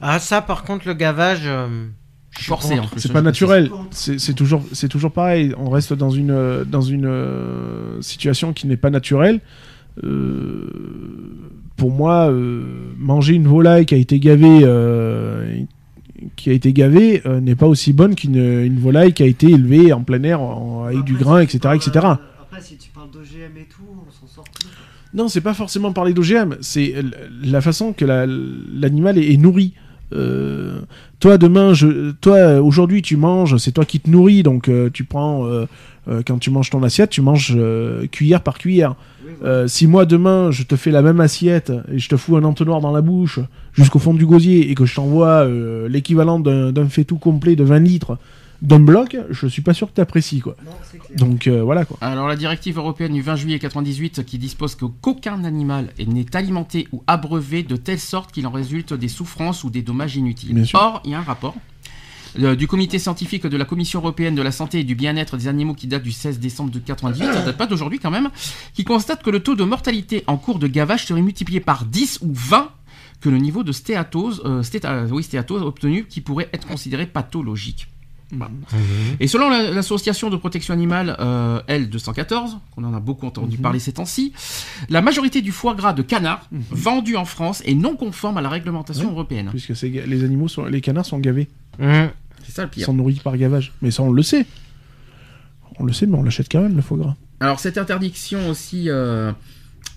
pas. 0.01 0.07
Ah, 0.14 0.18
ça, 0.20 0.41
par 0.43 0.62
contre, 0.62 0.86
le 0.86 0.95
gavage. 0.95 1.41
euh, 1.45 1.86
Forcé 2.30 2.74
contre. 2.76 2.84
en 2.84 2.86
plus. 2.88 3.00
C'est 3.00 3.12
pas 3.12 3.22
naturel. 3.22 3.70
C'est 3.90 4.34
toujours, 4.34 4.62
c'est 4.72 4.88
toujours 4.88 5.12
pareil. 5.12 5.52
On 5.58 5.70
reste 5.70 5.92
dans 5.92 6.10
une, 6.10 6.64
dans 6.64 6.82
une 6.82 7.06
euh, 7.06 8.00
situation 8.00 8.52
qui 8.52 8.66
n'est 8.66 8.76
pas 8.76 8.90
naturelle. 8.90 9.40
Euh, 10.04 10.68
pour 11.76 11.90
moi, 11.90 12.30
euh, 12.30 12.62
manger 12.96 13.34
une 13.34 13.46
volaille 13.46 13.86
qui 13.86 13.94
a 13.94 13.98
été 13.98 14.18
gavée, 14.20 14.60
euh, 14.62 15.60
qui 16.36 16.50
a 16.50 16.52
été 16.52 16.72
gavée, 16.72 17.22
euh, 17.26 17.40
n'est 17.40 17.54
pas 17.54 17.66
aussi 17.66 17.92
bonne 17.92 18.14
qu'une 18.14 18.36
une 18.36 18.78
volaille 18.78 19.12
qui 19.12 19.22
a 19.22 19.26
été 19.26 19.46
élevée 19.50 19.92
en 19.92 20.02
plein 20.02 20.22
air 20.22 20.40
en- 20.40 20.84
avec 20.84 21.04
du 21.04 21.14
grain, 21.14 21.38
si 21.40 21.44
etc., 21.44 21.58
parles, 21.60 21.76
etc. 21.76 21.90
Après, 22.40 22.60
si 22.60 22.76
tu 22.76 22.90
parles 22.90 23.10
d'OGM 23.12 23.56
et 23.58 23.66
tout, 23.70 23.82
on 24.06 24.10
s'en 24.10 24.32
sort 24.32 24.44
plus. 24.44 24.68
Non, 25.14 25.28
c'est 25.28 25.40
pas 25.40 25.54
forcément 25.54 25.92
parler 25.92 26.12
d'OGM, 26.12 26.56
c'est 26.60 26.94
la 27.42 27.60
façon 27.60 27.92
que 27.92 28.04
la- 28.04 28.26
l'animal 28.26 29.16
est, 29.18 29.32
est 29.32 29.36
nourri. 29.36 29.74
Euh, 30.12 30.80
toi 31.20 31.38
demain, 31.38 31.74
je, 31.74 32.12
toi 32.12 32.61
aujourd'hui 32.61 33.02
tu 33.02 33.16
manges, 33.16 33.56
c'est 33.59 33.72
toi 33.72 33.84
qui 33.84 34.00
te 34.00 34.09
nourris, 34.09 34.42
donc 34.42 34.68
euh, 34.68 34.88
tu 34.92 35.04
prends 35.04 35.46
euh, 35.46 35.66
quand 36.26 36.38
tu 36.38 36.50
manges 36.50 36.70
ton 36.70 36.82
assiette, 36.82 37.11
tu 37.11 37.20
manges 37.20 37.56
cuillère 38.11 38.42
par 38.42 38.59
cuillère. 38.59 38.94
Si 39.66 39.86
moi 39.86 40.06
demain 40.06 40.50
je 40.50 40.62
te 40.62 40.76
fais 40.76 40.90
la 40.90 41.02
même 41.02 41.20
assiette 41.20 41.70
et 41.92 41.98
je 41.98 42.09
te 42.09 42.16
fous 42.16 42.36
un 42.36 42.44
entonnoir 42.44 42.80
dans 42.80 42.92
la 42.92 43.02
bouche 43.02 43.40
jusqu'au 43.74 43.98
fond 43.98 44.14
du 44.14 44.24
gosier 44.24 44.70
et 44.70 44.74
que 44.74 44.86
je 44.86 44.94
t'envoie 44.94 45.46
l'équivalent 45.88 46.40
d'un 46.40 46.88
fait 46.88 47.04
complet 47.04 47.54
de 47.54 47.64
20 47.64 47.78
litres 47.80 48.18
d'un 48.61 48.80
bloc, 48.80 49.16
je 49.30 49.46
suis 49.46 49.62
pas 49.62 49.72
sûr 49.74 49.88
que 49.88 49.92
t'apprécies 49.92 50.40
quoi. 50.40 50.56
Non, 50.64 50.72
c'est 50.90 50.98
clair. 50.98 51.16
Donc 51.18 51.46
euh, 51.46 51.62
voilà 51.62 51.84
quoi. 51.84 51.96
Alors 52.00 52.26
la 52.26 52.36
directive 52.36 52.76
européenne 52.78 53.12
du 53.12 53.22
20 53.22 53.36
juillet 53.36 53.59
98 53.59 54.24
qui 54.24 54.38
dispose 54.38 54.74
que 54.74 54.84
qu'aucun 54.86 55.44
animal 55.44 55.90
n'est 56.06 56.34
alimenté 56.36 56.88
ou 56.92 57.02
abreuvé 57.06 57.62
de 57.62 57.76
telle 57.76 58.00
sorte 58.00 58.32
qu'il 58.32 58.46
en 58.46 58.50
résulte 58.50 58.92
des 58.94 59.09
souffrances 59.09 59.62
ou 59.64 59.70
des 59.70 59.82
dommages 59.82 60.16
inutiles. 60.16 60.54
Bien 60.54 60.64
sûr. 60.64 60.78
Or, 60.80 61.00
il 61.04 61.12
y 61.12 61.14
a 61.14 61.18
un 61.18 61.22
rapport 61.22 61.54
euh, 62.40 62.56
du 62.56 62.66
comité 62.66 62.98
scientifique 62.98 63.46
de 63.46 63.56
la 63.56 63.64
Commission 63.64 64.00
européenne 64.00 64.34
de 64.34 64.42
la 64.42 64.52
santé 64.52 64.80
et 64.80 64.84
du 64.84 64.94
bien-être 64.94 65.36
des 65.36 65.48
animaux 65.48 65.74
qui 65.74 65.86
date 65.86 66.02
du 66.02 66.12
16 66.12 66.40
décembre 66.40 66.70
de 66.70 66.78
98, 66.78 67.24
ça 67.24 67.42
date 67.42 67.56
pas 67.56 67.66
d'aujourd'hui 67.66 67.98
quand 68.00 68.11
même, 68.11 68.28
qui 68.74 68.84
constate 68.84 69.22
que 69.22 69.30
le 69.30 69.40
taux 69.40 69.54
de 69.54 69.64
mortalité 69.64 70.24
en 70.26 70.36
cours 70.36 70.59
de 70.59 70.66
gavage 70.66 71.06
serait 71.06 71.22
multiplié 71.22 71.61
par 71.61 71.84
10 71.84 72.18
ou 72.22 72.32
20 72.32 72.70
que 73.20 73.28
le 73.30 73.38
niveau 73.38 73.62
de 73.64 73.72
stéatose, 73.72 74.42
euh, 74.44 74.62
stéta- 74.62 75.06
oui, 75.11 75.22
stéatose 75.22 75.62
obtenu 75.62 76.04
qui 76.04 76.20
pourrait 76.20 76.48
être 76.52 76.66
considéré 76.68 77.06
pathologique. 77.06 77.88
Et 79.20 79.26
selon 79.28 79.48
la- 79.48 79.70
l'association 79.70 80.28
de 80.30 80.36
protection 80.36 80.74
animale 80.74 81.16
euh, 81.18 81.60
L214, 81.68 82.58
qu'on 82.74 82.84
en 82.84 82.92
a 82.94 83.00
beaucoup 83.00 83.26
entendu 83.26 83.56
Mhm. 83.56 83.62
parler 83.62 83.78
ces 83.78 83.92
temps-ci, 83.92 84.32
la 84.90 85.00
majorité 85.00 85.40
du 85.40 85.50
foie 85.52 85.74
gras 85.74 85.92
de 85.94 86.02
canard 86.02 86.46
vendu 86.70 87.16
en 87.16 87.24
France 87.24 87.62
est 87.64 87.74
non 87.74 87.96
conforme 87.96 88.36
à 88.36 88.40
la 88.42 88.48
réglementation 88.50 89.06
Ouais. 89.06 89.12
européenne. 89.12 89.48
Puisque 89.50 89.80
les 89.82 90.24
animaux 90.24 90.48
sont, 90.48 90.64
les 90.66 90.80
canards 90.80 91.06
sont 91.06 91.18
gavés. 91.18 91.48
C'est 91.78 92.54
ça 92.54 92.62
le 92.62 92.68
Ils 92.68 92.70
pire. 92.70 92.86
sont 92.86 92.94
nourris 92.94 93.20
par 93.22 93.36
gavage. 93.36 93.72
Mais 93.82 93.90
ça, 93.90 94.02
on 94.02 94.10
le 94.12 94.22
sait. 94.22 94.46
On 95.78 95.84
le 95.84 95.92
sait, 95.92 96.06
mais 96.06 96.16
on 96.18 96.22
l'achète 96.22 96.48
quand 96.50 96.60
même, 96.60 96.74
le 96.76 96.82
foie 96.82 96.98
gras. 96.98 97.16
Alors 97.40 97.60
cette 97.60 97.78
interdiction 97.78 98.48
aussi, 98.48 98.90
euh, 98.90 99.32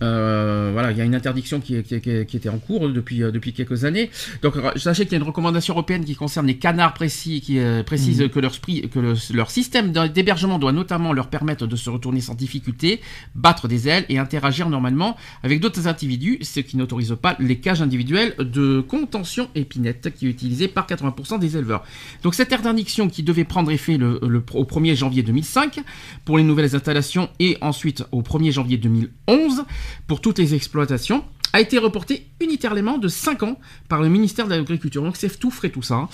voilà, 0.05 0.91
il 0.91 0.97
y 0.97 1.01
a 1.01 1.05
une 1.05 1.15
interdiction 1.15 1.59
qui, 1.59 1.81
qui- 1.83 2.01
qui- 2.01 2.25
qui 2.25 2.37
était 2.37 2.49
en 2.49 2.57
cours 2.57 2.89
depuis, 2.89 3.23
euh, 3.23 3.31
depuis 3.31 3.53
quelques 3.53 3.85
années. 3.85 4.09
Donc 4.41 4.55
sachez 4.75 5.03
qu'il 5.03 5.13
y 5.13 5.15
a 5.15 5.19
une 5.19 5.27
recommandation 5.27 5.73
européenne 5.73 6.03
qui 6.05 6.15
concerne 6.15 6.47
les 6.47 6.57
canards 6.57 6.93
précis, 6.93 7.41
qui 7.41 7.59
euh, 7.59 7.83
précise 7.83 8.23
que, 8.33 8.39
leur, 8.39 8.51
que 8.61 8.99
le- 8.99 9.13
leur 9.33 9.51
système 9.51 9.91
d'h- 9.91 10.11
d'hébergement 10.11 10.59
doit 10.59 10.71
notamment 10.71 11.13
leur 11.13 11.27
permettre 11.29 11.67
de 11.67 11.75
se 11.75 11.89
retourner 11.89 12.21
sans 12.21 12.35
difficulté, 12.35 13.01
battre 13.35 13.67
des 13.67 13.87
ailes 13.87 14.05
et 14.09 14.17
interagir 14.17 14.69
normalement 14.69 15.15
avec 15.43 15.59
d'autres 15.59 15.87
individus, 15.87 16.39
ce 16.41 16.59
qui 16.59 16.77
n'autorise 16.77 17.15
pas 17.21 17.35
les 17.39 17.57
cages 17.59 17.81
individuelles 17.81 18.33
de 18.39 18.81
contention 18.81 19.49
épinette 19.55 20.13
qui 20.15 20.27
est 20.27 20.29
utilisée 20.29 20.67
par 20.67 20.87
80% 20.87 21.39
des 21.39 21.57
éleveurs. 21.57 21.83
Donc 22.23 22.35
cette 22.35 22.53
interdiction 22.53 23.09
qui 23.09 23.23
devait 23.23 23.43
prendre 23.45 23.71
effet 23.71 23.97
le, 23.97 24.19
le- 24.27 24.43
au 24.53 24.63
1er 24.65 24.95
janvier 24.95 25.23
2005 25.23 25.79
pour 26.25 26.37
les 26.37 26.43
nouvelles 26.43 26.75
installations 26.75 27.29
et 27.39 27.57
ensuite 27.61 28.03
au 28.11 28.21
1er 28.21 28.51
janvier 28.51 28.77
2011 28.77 29.63
pour 30.07 30.21
toutes 30.21 30.39
les 30.39 30.55
exploitations 30.55 31.23
a 31.53 31.59
été 31.59 31.77
reporté 31.77 32.27
unitairement 32.39 32.97
de 32.97 33.07
5 33.07 33.43
ans 33.43 33.59
par 33.89 34.01
le 34.01 34.09
ministère 34.09 34.47
de 34.47 34.51
l'Agriculture. 34.55 35.03
Donc 35.03 35.17
c'est 35.17 35.37
tout 35.39 35.51
frais 35.51 35.69
tout 35.69 35.81
ça. 35.81 35.95
hein. 35.95 36.09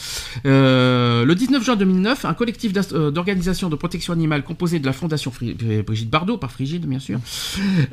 Euh, 0.45 1.25
le 1.25 1.35
19 1.35 1.63
juin 1.63 1.75
2009, 1.75 2.25
un 2.25 2.33
collectif 2.33 2.73
euh, 2.93 3.11
d'organisations 3.11 3.69
de 3.69 3.75
protection 3.75 4.13
animale 4.13 4.43
composé 4.43 4.79
de 4.79 4.85
la 4.85 4.93
Fondation 4.93 5.31
Brigitte 5.85 6.09
Bardot, 6.09 6.37
par 6.37 6.51
Frigide 6.51 6.85
bien 6.85 6.99
sûr, 6.99 7.19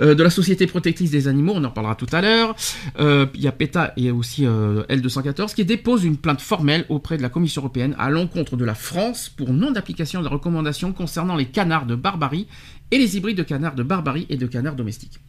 euh, 0.01 0.14
de 0.14 0.22
la 0.22 0.30
Société 0.30 0.66
protectrice 0.66 1.11
des 1.11 1.28
animaux, 1.28 1.53
on 1.57 1.64
en 1.64 1.70
parlera 1.70 1.95
tout 1.95 2.07
à 2.12 2.20
l'heure, 2.20 2.55
il 2.99 3.41
y 3.41 3.47
a 3.47 3.53
PETA 3.53 3.93
et 3.97 4.11
aussi 4.11 4.47
euh, 4.47 4.85
L214 4.89 5.55
qui 5.55 5.64
déposent 5.64 6.05
une 6.05 6.16
plainte 6.16 6.41
formelle 6.41 6.87
auprès 6.89 7.16
de 7.16 7.22
la 7.22 7.28
Commission 7.28 7.62
européenne 7.62 7.95
à 7.99 8.11
l'encontre 8.11 8.57
de 8.57 8.64
la 8.64 8.74
France 8.74 9.28
pour 9.28 9.53
non 9.53 9.70
d'application 9.70 10.20
de 10.20 10.24
la 10.24 10.30
recommandation 10.30 10.93
concernant 10.93 11.37
les 11.37 11.47
canards 11.47 11.87
de 11.87 11.95
barbarie 11.95 12.47
et 12.91 12.99
les 12.99 13.16
hybrides 13.16 13.37
de 13.37 13.43
canards 13.43 13.74
de 13.74 13.82
barbarie 13.82 14.26
et 14.30 14.37
de 14.37 14.47
canards 14.47 14.76
domestiques. 14.76 15.20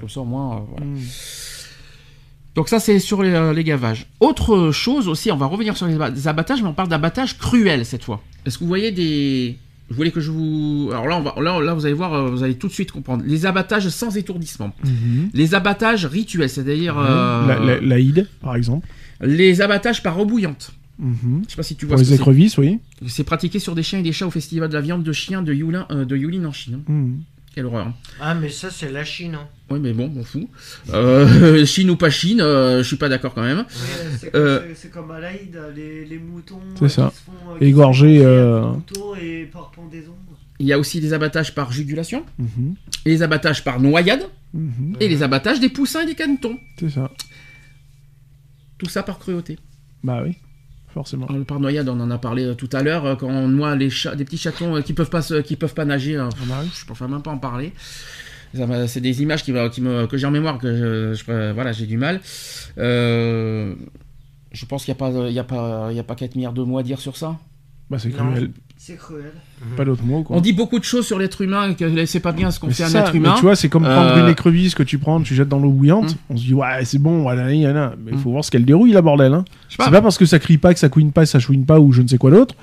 Comme 0.00 0.08
ça 0.08 0.20
au 0.20 0.24
moins, 0.24 0.56
euh, 0.56 0.60
voilà. 0.70 0.86
Donc 2.54 2.68
ça 2.68 2.80
c'est 2.80 2.98
sur 2.98 3.22
les, 3.22 3.30
euh, 3.30 3.52
les 3.52 3.62
gavages. 3.64 4.06
Autre 4.20 4.72
chose 4.72 5.06
aussi, 5.08 5.30
on 5.30 5.36
va 5.36 5.46
revenir 5.46 5.76
sur 5.76 5.86
les 5.86 5.94
aba- 5.94 6.10
les 6.10 6.26
abattages, 6.26 6.60
mais 6.62 6.68
on 6.68 6.74
parle 6.74 6.88
d'abattage 6.88 7.38
cruel 7.38 7.84
cette 7.86 8.02
fois. 8.04 8.22
Est-ce 8.46 8.58
que 8.58 8.64
vous 8.64 8.68
voyez 8.68 8.90
des... 8.90 9.56
Vous 9.90 9.96
voulez 9.96 10.10
que 10.10 10.20
je 10.20 10.30
vous... 10.30 10.88
Alors 10.92 11.06
là, 11.06 11.16
on 11.16 11.22
va... 11.22 11.34
là, 11.40 11.60
là 11.60 11.72
vous 11.74 11.86
allez 11.86 11.94
voir, 11.94 12.12
euh, 12.14 12.30
vous 12.30 12.42
allez 12.42 12.56
tout 12.56 12.66
de 12.68 12.72
suite 12.72 12.90
comprendre. 12.92 13.22
Les 13.26 13.46
abattages 13.46 13.88
sans 13.88 14.16
étourdissement. 14.16 14.74
Les 15.34 15.54
abattages 15.54 16.04
rituels, 16.04 16.50
c'est-à-dire... 16.50 16.96
euh, 16.98 17.46
La, 17.46 17.80
la, 17.80 18.22
par 18.42 18.56
exemple. 18.56 18.86
Les 19.20 19.60
abattages 19.60 20.02
par 20.02 20.18
eau 20.18 20.26
bouillante. 20.26 20.72
Mhm. 20.98 21.42
Je 21.46 21.50
sais 21.52 21.56
pas 21.56 21.62
si 21.62 21.76
tu 21.76 21.86
vois 21.86 21.96
Pour 21.96 22.04
ce 22.04 22.10
les 22.10 22.16
écrevisses, 22.16 22.58
oui. 22.58 22.80
c'est. 23.06 23.22
Pratiqué 23.24 23.60
sur 23.60 23.74
des 23.76 23.84
chiens 23.84 24.00
et 24.00 24.02
des 24.02 24.12
chats 24.12 24.26
au 24.26 24.30
festival 24.32 24.68
de 24.68 24.74
la 24.74 24.80
viande 24.80 25.04
de 25.04 25.12
chien 25.12 25.42
de 25.42 25.54
Yulin, 25.54 25.86
euh, 25.92 26.04
de 26.04 26.16
Yulin 26.16 26.44
en 26.44 26.52
Chine. 26.52 26.80
Quelle 27.54 27.66
horreur. 27.66 27.92
Ah, 28.20 28.34
mais 28.34 28.50
ça, 28.50 28.70
c'est 28.70 28.90
la 28.90 29.04
Chine. 29.04 29.34
hein. 29.34 29.48
Oui, 29.70 29.80
mais 29.80 29.92
bon, 29.92 30.12
on 30.16 30.22
fout. 30.22 30.46
Euh, 30.90 31.64
Chine 31.66 31.90
ou 31.90 31.96
pas 31.96 32.10
Chine, 32.10 32.40
euh, 32.40 32.78
je 32.78 32.86
suis 32.86 32.96
pas 32.96 33.08
d'accord 33.08 33.34
quand 33.34 33.42
même. 33.42 33.64
C'est 34.18 34.34
Euh, 34.34 34.60
comme, 34.60 34.68
c'est 34.76 34.90
comme 34.90 35.10
à 35.10 35.18
l'Aïd, 35.20 35.58
les, 35.74 36.04
les 36.04 36.18
moutons. 36.18 36.60
C'est 36.76 36.84
euh, 36.84 36.88
ça. 36.88 37.10
qui 37.12 37.16
se 37.16 37.22
font, 37.24 37.32
euh, 37.50 37.56
euh, 37.56 39.14
et 39.20 39.44
par 39.46 39.70
pendaison. 39.70 40.14
Il 40.60 40.66
y 40.66 40.72
a 40.72 40.78
aussi 40.78 41.00
des 41.00 41.12
abattages 41.12 41.54
par 41.54 41.70
jugulation, 41.72 42.24
Mhm. 42.38 42.74
et 43.06 43.10
les 43.10 43.22
abattages 43.22 43.62
par 43.64 43.80
noyade, 43.80 44.22
Mhm. 44.54 44.96
et 45.00 45.08
les 45.08 45.22
abattages 45.22 45.60
des 45.60 45.68
poussins 45.68 46.02
et 46.02 46.06
des 46.06 46.14
canetons. 46.14 46.58
C'est 46.78 46.90
ça. 46.90 47.10
Tout 48.78 48.88
ça 48.88 49.02
par 49.02 49.18
cruauté. 49.18 49.58
Bah 50.04 50.20
oui, 50.24 50.36
forcément. 50.94 51.26
Alors, 51.26 51.44
par 51.44 51.60
noyade, 51.60 51.88
on 51.88 51.98
en 52.00 52.10
a 52.10 52.18
parlé 52.18 52.44
euh, 52.44 52.54
tout 52.54 52.68
à 52.72 52.82
l'heure, 52.82 53.04
euh, 53.06 53.14
quand 53.16 53.28
on 53.28 53.48
noie 53.48 53.76
les 53.76 53.90
chats, 53.90 54.14
des 54.16 54.24
petits 54.24 54.38
chatons 54.38 54.76
euh, 54.76 54.80
qui 54.82 54.92
peuvent 54.94 55.10
pas, 55.10 55.22
se- 55.22 55.40
qui 55.42 55.56
peuvent 55.56 55.74
pas 55.74 55.84
nager. 55.84 56.16
euh, 56.16 56.28
Ah 56.32 56.44
bah 56.48 56.62
je 56.72 56.84
préfère 56.86 57.08
même 57.08 57.22
pas 57.22 57.30
en 57.30 57.38
parler. 57.38 57.72
C'est 58.86 59.00
des 59.02 59.22
images 59.22 59.44
qui, 59.44 59.52
me- 59.52 59.68
qui 59.68 59.80
me, 59.82 60.06
que 60.06 60.16
j'ai 60.16 60.26
en 60.26 60.30
mémoire, 60.30 60.58
que 60.58 60.74
je, 60.74 61.14
je- 61.14 61.52
voilà, 61.52 61.72
j'ai 61.72 61.86
du 61.86 61.98
mal. 61.98 62.20
Euh, 62.78 63.74
je 64.52 64.64
pense 64.64 64.84
qu'il 64.84 64.92
n'y 64.94 64.96
a 64.96 64.98
pas, 65.10 65.28
il 65.28 65.34
y 65.34 65.38
a 65.38 65.44
pas, 65.44 65.88
il 65.90 65.96
y 65.96 66.00
a 66.00 66.04
pas 66.04 66.14
4 66.14 66.34
milliards 66.34 66.54
de 66.54 66.62
mots 66.62 66.78
à 66.78 66.82
dire 66.82 66.98
sur 67.00 67.16
ça. 67.16 67.36
Bah 67.90 67.98
c'est 67.98 68.10
cruel. 68.10 68.50
C'est 68.76 68.96
cruel. 68.96 69.32
Pas 69.76 69.84
d'autre 69.84 70.04
mot, 70.04 70.22
quoi. 70.22 70.36
On 70.36 70.40
dit 70.40 70.52
beaucoup 70.52 70.78
de 70.78 70.84
choses 70.84 71.04
sur 71.06 71.18
l'être 71.18 71.40
humain, 71.40 71.74
que 71.74 72.06
c'est 72.06 72.20
pas 72.20 72.30
bien 72.32 72.50
ce 72.52 72.60
qu'on 72.60 72.68
Mais 72.68 72.74
fait 72.74 72.84
à 72.84 72.86
un 72.86 72.90
ça, 72.90 73.00
être 73.00 73.12
mais 73.12 73.18
humain. 73.18 73.34
tu 73.36 73.42
vois, 73.42 73.56
c'est 73.56 73.68
comme 73.68 73.82
prendre 73.82 74.10
Euh, 74.16 74.22
une 74.24 74.28
écrevisse 74.30 74.74
que 74.76 74.82
tu 74.84 74.98
prends, 74.98 75.20
tu 75.20 75.34
jettes 75.34 75.48
dans 75.48 75.58
l'eau 75.58 75.70
bouillante. 75.70 76.14
Mm. 76.14 76.18
On 76.30 76.36
se 76.36 76.44
dit, 76.44 76.54
ouais, 76.54 76.84
c'est 76.84 76.98
bon, 77.00 77.22
voilà, 77.22 77.52
y 77.52 77.66
en 77.66 77.74
a. 77.74 77.94
Mais 78.04 78.12
il 78.12 78.18
Mm. 78.18 78.20
faut 78.20 78.30
voir 78.30 78.44
ce 78.44 78.50
qu'elle 78.52 78.64
dérouille, 78.64 78.92
la 78.92 79.02
bordel. 79.02 79.32
Hein. 79.34 79.44
pas, 79.76 79.86
C'est 79.86 79.90
pas 79.90 80.00
parce 80.02 80.16
que 80.16 80.26
ça 80.26 80.38
crie 80.38 80.58
pas, 80.58 80.74
que 80.74 80.78
ça 80.80 80.88
couine 80.88 81.10
pas, 81.12 81.22
que 81.22 81.28
ça 81.28 81.40
chouine 81.40 81.64
pas 81.64 81.80
ou 81.80 81.92
je 81.92 82.02
ne 82.02 82.08
sais 82.08 82.18
quoi 82.18 82.30
d'autre 82.30 82.54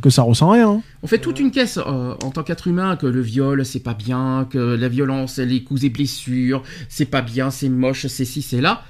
que 0.00 0.10
ça 0.10 0.22
ressent 0.22 0.50
rien. 0.50 0.68
hein. 0.70 0.80
On 1.02 1.06
fait 1.08 1.18
toute 1.18 1.40
une 1.40 1.50
caisse 1.50 1.76
euh, 1.78 2.14
en 2.22 2.30
tant 2.30 2.44
qu'être 2.44 2.68
humain 2.68 2.94
que 2.96 3.06
le 3.06 3.20
viol 3.20 3.64
c'est 3.66 3.80
pas 3.80 3.94
bien, 3.94 4.46
que 4.48 4.58
la 4.76 4.88
violence, 4.88 5.38
les 5.38 5.64
coups 5.64 5.82
et 5.84 5.90
blessures, 5.90 6.62
c'est 6.88 7.04
pas 7.04 7.20
bien, 7.20 7.50
c'est 7.50 7.68
moche, 7.68 8.06
c'est 8.06 8.24
ci, 8.24 8.42
c'est 8.42 8.60
là. 8.60 8.82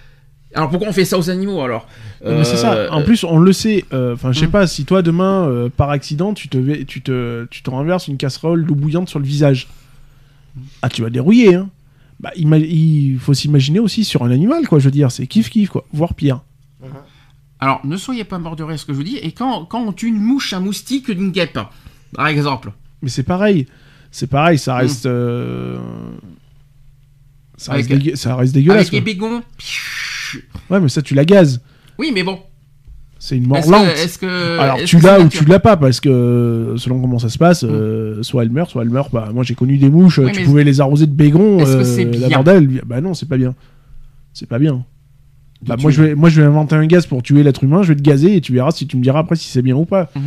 Alors 0.54 0.68
pourquoi 0.70 0.88
on 0.88 0.92
fait 0.92 1.04
ça 1.06 1.18
aux 1.18 1.30
animaux 1.30 1.60
alors 1.62 1.86
Mais 2.24 2.44
c'est 2.44 2.56
ça. 2.58 2.74
Euh, 2.74 2.88
En 2.90 3.02
plus, 3.02 3.24
on 3.24 3.38
le 3.38 3.52
sait. 3.52 3.84
euh, 3.92 4.14
Enfin, 4.14 4.32
je 4.32 4.40
sais 4.40 4.46
Mm. 4.46 4.50
pas, 4.50 4.66
si 4.66 4.84
toi 4.84 5.00
demain, 5.02 5.46
euh, 5.48 5.68
par 5.74 5.90
accident, 5.90 6.34
tu 6.34 6.48
te, 6.48 6.82
tu 6.84 7.00
te, 7.00 7.46
tu 7.50 7.62
te 7.62 7.70
renverses 7.70 8.06
une 8.08 8.16
casserole 8.18 8.66
d'eau 8.66 8.74
bouillante 8.74 9.08
sur 9.08 9.18
le 9.18 9.24
visage, 9.24 9.68
ah, 10.82 10.88
tu 10.88 11.02
vas 11.02 11.10
dérouiller. 11.10 11.54
Hein. 11.54 11.70
Bah, 12.20 12.30
ima- 12.36 12.58
il 12.58 13.18
faut 13.18 13.34
s'imaginer 13.34 13.78
aussi 13.80 14.04
sur 14.04 14.22
un 14.22 14.30
animal, 14.30 14.68
quoi. 14.68 14.78
Je 14.78 14.84
veux 14.84 14.90
dire, 14.90 15.10
c'est 15.10 15.26
kiff 15.26 15.48
kiff, 15.50 15.70
quoi. 15.70 15.84
Voire 15.92 16.14
pire. 16.14 16.40
Alors 17.58 17.80
ne 17.84 17.96
soyez 17.96 18.24
pas 18.24 18.38
mort 18.38 18.56
de 18.56 18.62
rire 18.64 18.78
ce 18.78 18.84
que 18.84 18.92
je 18.92 18.96
vous 18.98 19.04
dis. 19.04 19.16
Et 19.18 19.32
quand, 19.32 19.64
quand 19.64 19.80
on 19.80 19.92
tue 19.92 20.08
une 20.08 20.18
mouche, 20.20 20.52
un 20.52 20.60
moustique, 20.60 21.08
une 21.08 21.30
guêpe, 21.30 21.58
par 22.14 22.26
exemple. 22.26 22.72
Mais 23.02 23.08
c'est 23.08 23.22
pareil. 23.22 23.66
C'est 24.10 24.26
pareil, 24.26 24.58
ça 24.58 24.74
Mm. 24.74 24.78
reste. 24.78 25.06
euh, 25.06 25.78
Ça, 27.56 27.72
Avec- 27.72 27.86
reste 27.88 28.02
dégueu- 28.02 28.16
ça 28.16 28.34
reste 28.36 28.54
dégueulasse. 28.54 28.88
avec 28.88 29.04
les 29.06 29.16
quoi. 29.16 29.40
Ouais, 30.70 30.80
mais 30.80 30.88
ça, 30.88 31.02
tu 31.02 31.14
la 31.14 31.24
gazes. 31.24 31.60
Oui, 31.98 32.10
mais 32.14 32.22
bon. 32.22 32.38
C'est 33.18 33.36
une 33.36 33.46
mort 33.46 33.58
Est-ce 33.58 33.70
lente. 33.70 33.84
que, 33.86 33.90
est-ce 34.00 34.18
que- 34.18 34.58
Alors 34.58 34.76
est-ce 34.78 34.86
tu 34.86 34.98
que 34.98 35.06
l'as 35.06 35.20
ou 35.20 35.28
tu 35.28 35.44
l'as 35.44 35.60
pas 35.60 35.76
parce 35.76 36.00
que 36.00 36.74
selon 36.76 37.00
comment 37.00 37.20
ça 37.20 37.28
se 37.28 37.38
passe, 37.38 37.62
euh, 37.64 38.20
soit 38.24 38.42
elle 38.42 38.50
meurt, 38.50 38.68
soit 38.70 38.82
elle 38.82 38.90
meurt 38.90 39.12
pas. 39.12 39.30
Moi 39.32 39.44
j'ai 39.44 39.54
connu 39.54 39.78
des 39.78 39.90
mouches, 39.90 40.18
Oui, 40.18 40.32
tu 40.32 40.40
mais 40.40 40.44
pouvais 40.44 40.64
les 40.64 40.80
arroser 40.80 41.06
de 41.06 41.12
bégon, 41.14 41.60
est-ce 41.60 41.72
que 41.72 41.76
euh, 41.82 41.84
c'est 41.84 42.04
la 42.18 42.26
bien 42.28 42.38
bordel. 42.42 42.82
Bah 42.84 43.00
non, 43.00 43.14
c'est 43.14 43.28
pas 43.28 43.36
bien. 43.36 43.54
C'est 44.32 44.48
pas 44.48 44.58
bien. 44.58 44.84
Bah, 45.64 45.76
moi 45.80 45.92
je 45.92 46.02
vais 46.02 46.14
moi 46.16 46.28
je 46.30 46.40
vais 46.40 46.46
inventer 46.48 46.74
un 46.74 46.86
gaz 46.86 47.06
pour 47.06 47.22
tuer 47.22 47.44
l'être 47.44 47.62
humain, 47.62 47.84
je 47.84 47.88
vais 47.92 47.94
te 47.96 48.02
gazer 48.02 48.34
et 48.34 48.40
tu 48.40 48.52
verras 48.52 48.72
si 48.72 48.88
tu 48.88 48.96
me 48.96 49.02
diras 49.04 49.20
après 49.20 49.36
si 49.36 49.46
c'est 49.48 49.62
bien 49.62 49.76
ou 49.76 49.84
pas. 49.84 50.10
Mhm. 50.16 50.22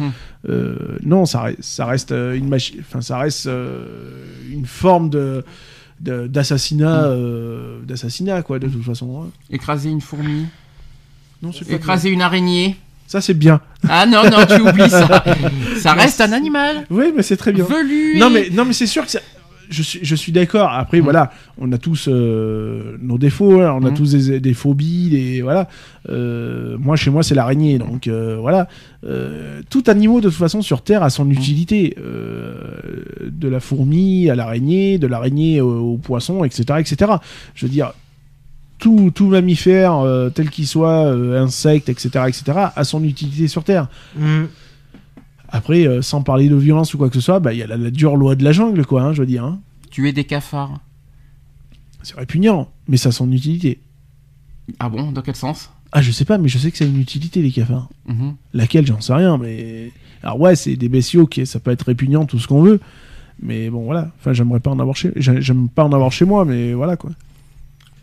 Euh, 0.47 0.75
non, 1.03 1.25
ça 1.25 1.41
reste, 1.41 1.57
ça 1.61 1.85
reste 1.85 2.13
euh, 2.13 2.33
une 2.37 2.47
machine, 2.47 2.77
enfin 2.79 3.01
ça 3.01 3.17
reste 3.17 3.47
euh, 3.47 3.83
une 4.49 4.65
forme 4.65 5.09
de 5.09 5.17
de- 5.19 5.43
d'assassinat 6.05 7.01
Mm. 7.01 7.11
euh, 7.11 7.79
d'assassinat 7.83 8.41
quoi 8.43 8.59
de 8.59 8.67
toute 8.67 8.83
façon. 8.83 9.23
hein. 9.23 9.29
Écraser 9.49 9.89
une 9.89 10.01
fourmi, 10.01 10.45
Non, 11.41 11.51
c'est 11.51 11.59
pas 11.61 11.65
bien. 11.65 11.75
écraser 11.77 12.09
une 12.09 12.21
araignée. 12.21 12.77
Ça 13.07 13.21
c'est 13.21 13.33
bien. 13.35 13.61
Ah 13.87 14.05
non, 14.07 14.23
non, 14.29 14.45
tu 14.47 14.59
oublies 14.61 14.89
ça. 14.89 15.23
Ça 15.79 15.93
reste 15.93 16.21
un 16.21 16.31
animal. 16.31 16.87
Oui, 16.89 17.13
mais 17.15 17.21
c'est 17.21 17.37
très 17.37 17.51
bien. 17.53 17.63
Velu. 17.65 18.17
Non 18.17 18.29
mais 18.31 18.49
non 18.51 18.65
mais 18.65 18.73
c'est 18.73 18.87
sûr 18.87 19.05
que 19.05 19.11
ça- 19.11 19.19
je 19.69 19.81
suis 19.83 19.99
je 20.03 20.15
suis 20.15 20.31
d'accord. 20.31 20.69
Après 20.71 20.99
Mm. 20.99 21.03
voilà, 21.03 21.31
on 21.57 21.71
a 21.71 21.77
tous 21.77 22.07
euh, 22.07 22.97
nos 23.01 23.17
défauts, 23.17 23.61
hein, 23.61 23.77
on 23.79 23.85
a 23.85 23.91
Mm. 23.91 23.93
tous 23.95 24.11
des, 24.11 24.39
des 24.39 24.53
phobies, 24.53 25.09
des 25.09 25.41
voilà. 25.41 25.67
Euh, 26.09 26.77
moi 26.79 26.95
chez 26.95 27.09
moi 27.09 27.23
c'est 27.23 27.35
l'araignée, 27.35 27.77
donc 27.79 28.07
euh, 28.07 28.37
voilà. 28.39 28.67
Tout 29.69 29.83
animal 29.87 30.21
de 30.21 30.29
toute 30.29 30.37
façon 30.37 30.61
sur 30.61 30.81
Terre 30.81 31.03
a 31.03 31.07
Mm. 31.07 31.09
son 31.11 31.29
utilité. 31.29 31.95
Euh, 31.99 32.55
de 33.29 33.47
la 33.47 33.59
fourmi 33.59 34.29
à 34.29 34.35
l'araignée, 34.35 34.97
de 34.97 35.07
l'araignée 35.07 35.61
au, 35.61 35.93
au 35.93 35.97
poisson, 35.97 36.43
etc., 36.43 36.63
etc. 36.79 37.11
Je 37.55 37.65
veux 37.65 37.71
dire. 37.71 37.93
Tout, 38.77 39.09
tout 39.15 39.27
mammifère, 39.27 40.03
tel 40.35 40.49
qu'il 40.49 40.67
soit, 40.67 41.07
insecte, 41.39 41.87
etc., 41.87 42.09
etc., 42.27 42.43
a 42.75 42.83
son 42.83 43.01
utilité 43.05 43.47
sur 43.47 43.63
Terre. 43.63 43.87
Mm. 44.17 44.43
Après, 45.55 45.87
euh, 45.87 46.01
sans 46.01 46.21
parler 46.21 46.49
de 46.49 46.55
violence 46.55 46.93
ou 46.93 46.97
quoi 46.97 47.07
que 47.07 47.15
ce 47.15 47.21
soit, 47.21 47.39
bah, 47.39 47.53
il 47.53 47.59
y 47.59 47.63
a 47.63 47.67
la, 47.67 47.77
la 47.77 47.89
dure 47.91 48.17
loi 48.17 48.35
de 48.35 48.43
la 48.43 48.51
jungle, 48.51 48.85
quoi, 48.85 49.03
hein, 49.03 49.13
je 49.13 49.21
veux 49.21 49.25
dire. 49.25 49.45
hein. 49.45 49.59
Tuer 49.89 50.11
des 50.11 50.25
cafards. 50.25 50.79
C'est 52.03 52.15
répugnant, 52.17 52.69
mais 52.89 52.97
ça 52.97 53.09
a 53.09 53.11
son 53.13 53.31
utilité. 53.31 53.79
Ah 54.79 54.89
bon, 54.89 55.11
dans 55.13 55.21
quel 55.21 55.35
sens? 55.35 55.71
Ah, 55.93 56.01
je 56.01 56.11
sais 56.11 56.25
pas, 56.25 56.37
mais 56.37 56.49
je 56.49 56.57
sais 56.57 56.71
que 56.71 56.83
a 56.83 56.87
une 56.87 56.99
utilité, 56.99 57.41
les 57.41 57.51
cafards. 57.51 57.87
Mhm. 58.07 58.35
Laquelle, 58.53 58.85
j'en 58.85 58.99
sais 58.99 59.13
rien, 59.13 59.37
mais. 59.37 59.91
Alors, 60.23 60.39
ouais, 60.41 60.55
c'est 60.57 60.75
des 60.75 60.89
bestiaux, 60.89 61.25
qui 61.25 61.45
ça 61.45 61.59
peut 61.59 61.71
être 61.71 61.83
répugnant, 61.83 62.25
tout 62.25 62.37
ce 62.39 62.47
qu'on 62.47 62.61
veut. 62.61 62.79
Mais 63.41 63.69
bon, 63.69 63.83
voilà. 63.85 64.11
Enfin, 64.19 64.33
j'aimerais 64.33 64.59
pas 64.59 64.71
en 64.71 64.79
avoir 64.79 64.95
chez. 64.97 65.11
j'ai- 65.15 65.41
J'aime 65.41 65.69
pas 65.69 65.83
en 65.85 65.91
avoir 65.93 66.11
chez 66.11 66.25
moi, 66.25 66.43
mais 66.45 66.73
voilà, 66.73 66.97
quoi. 66.97 67.11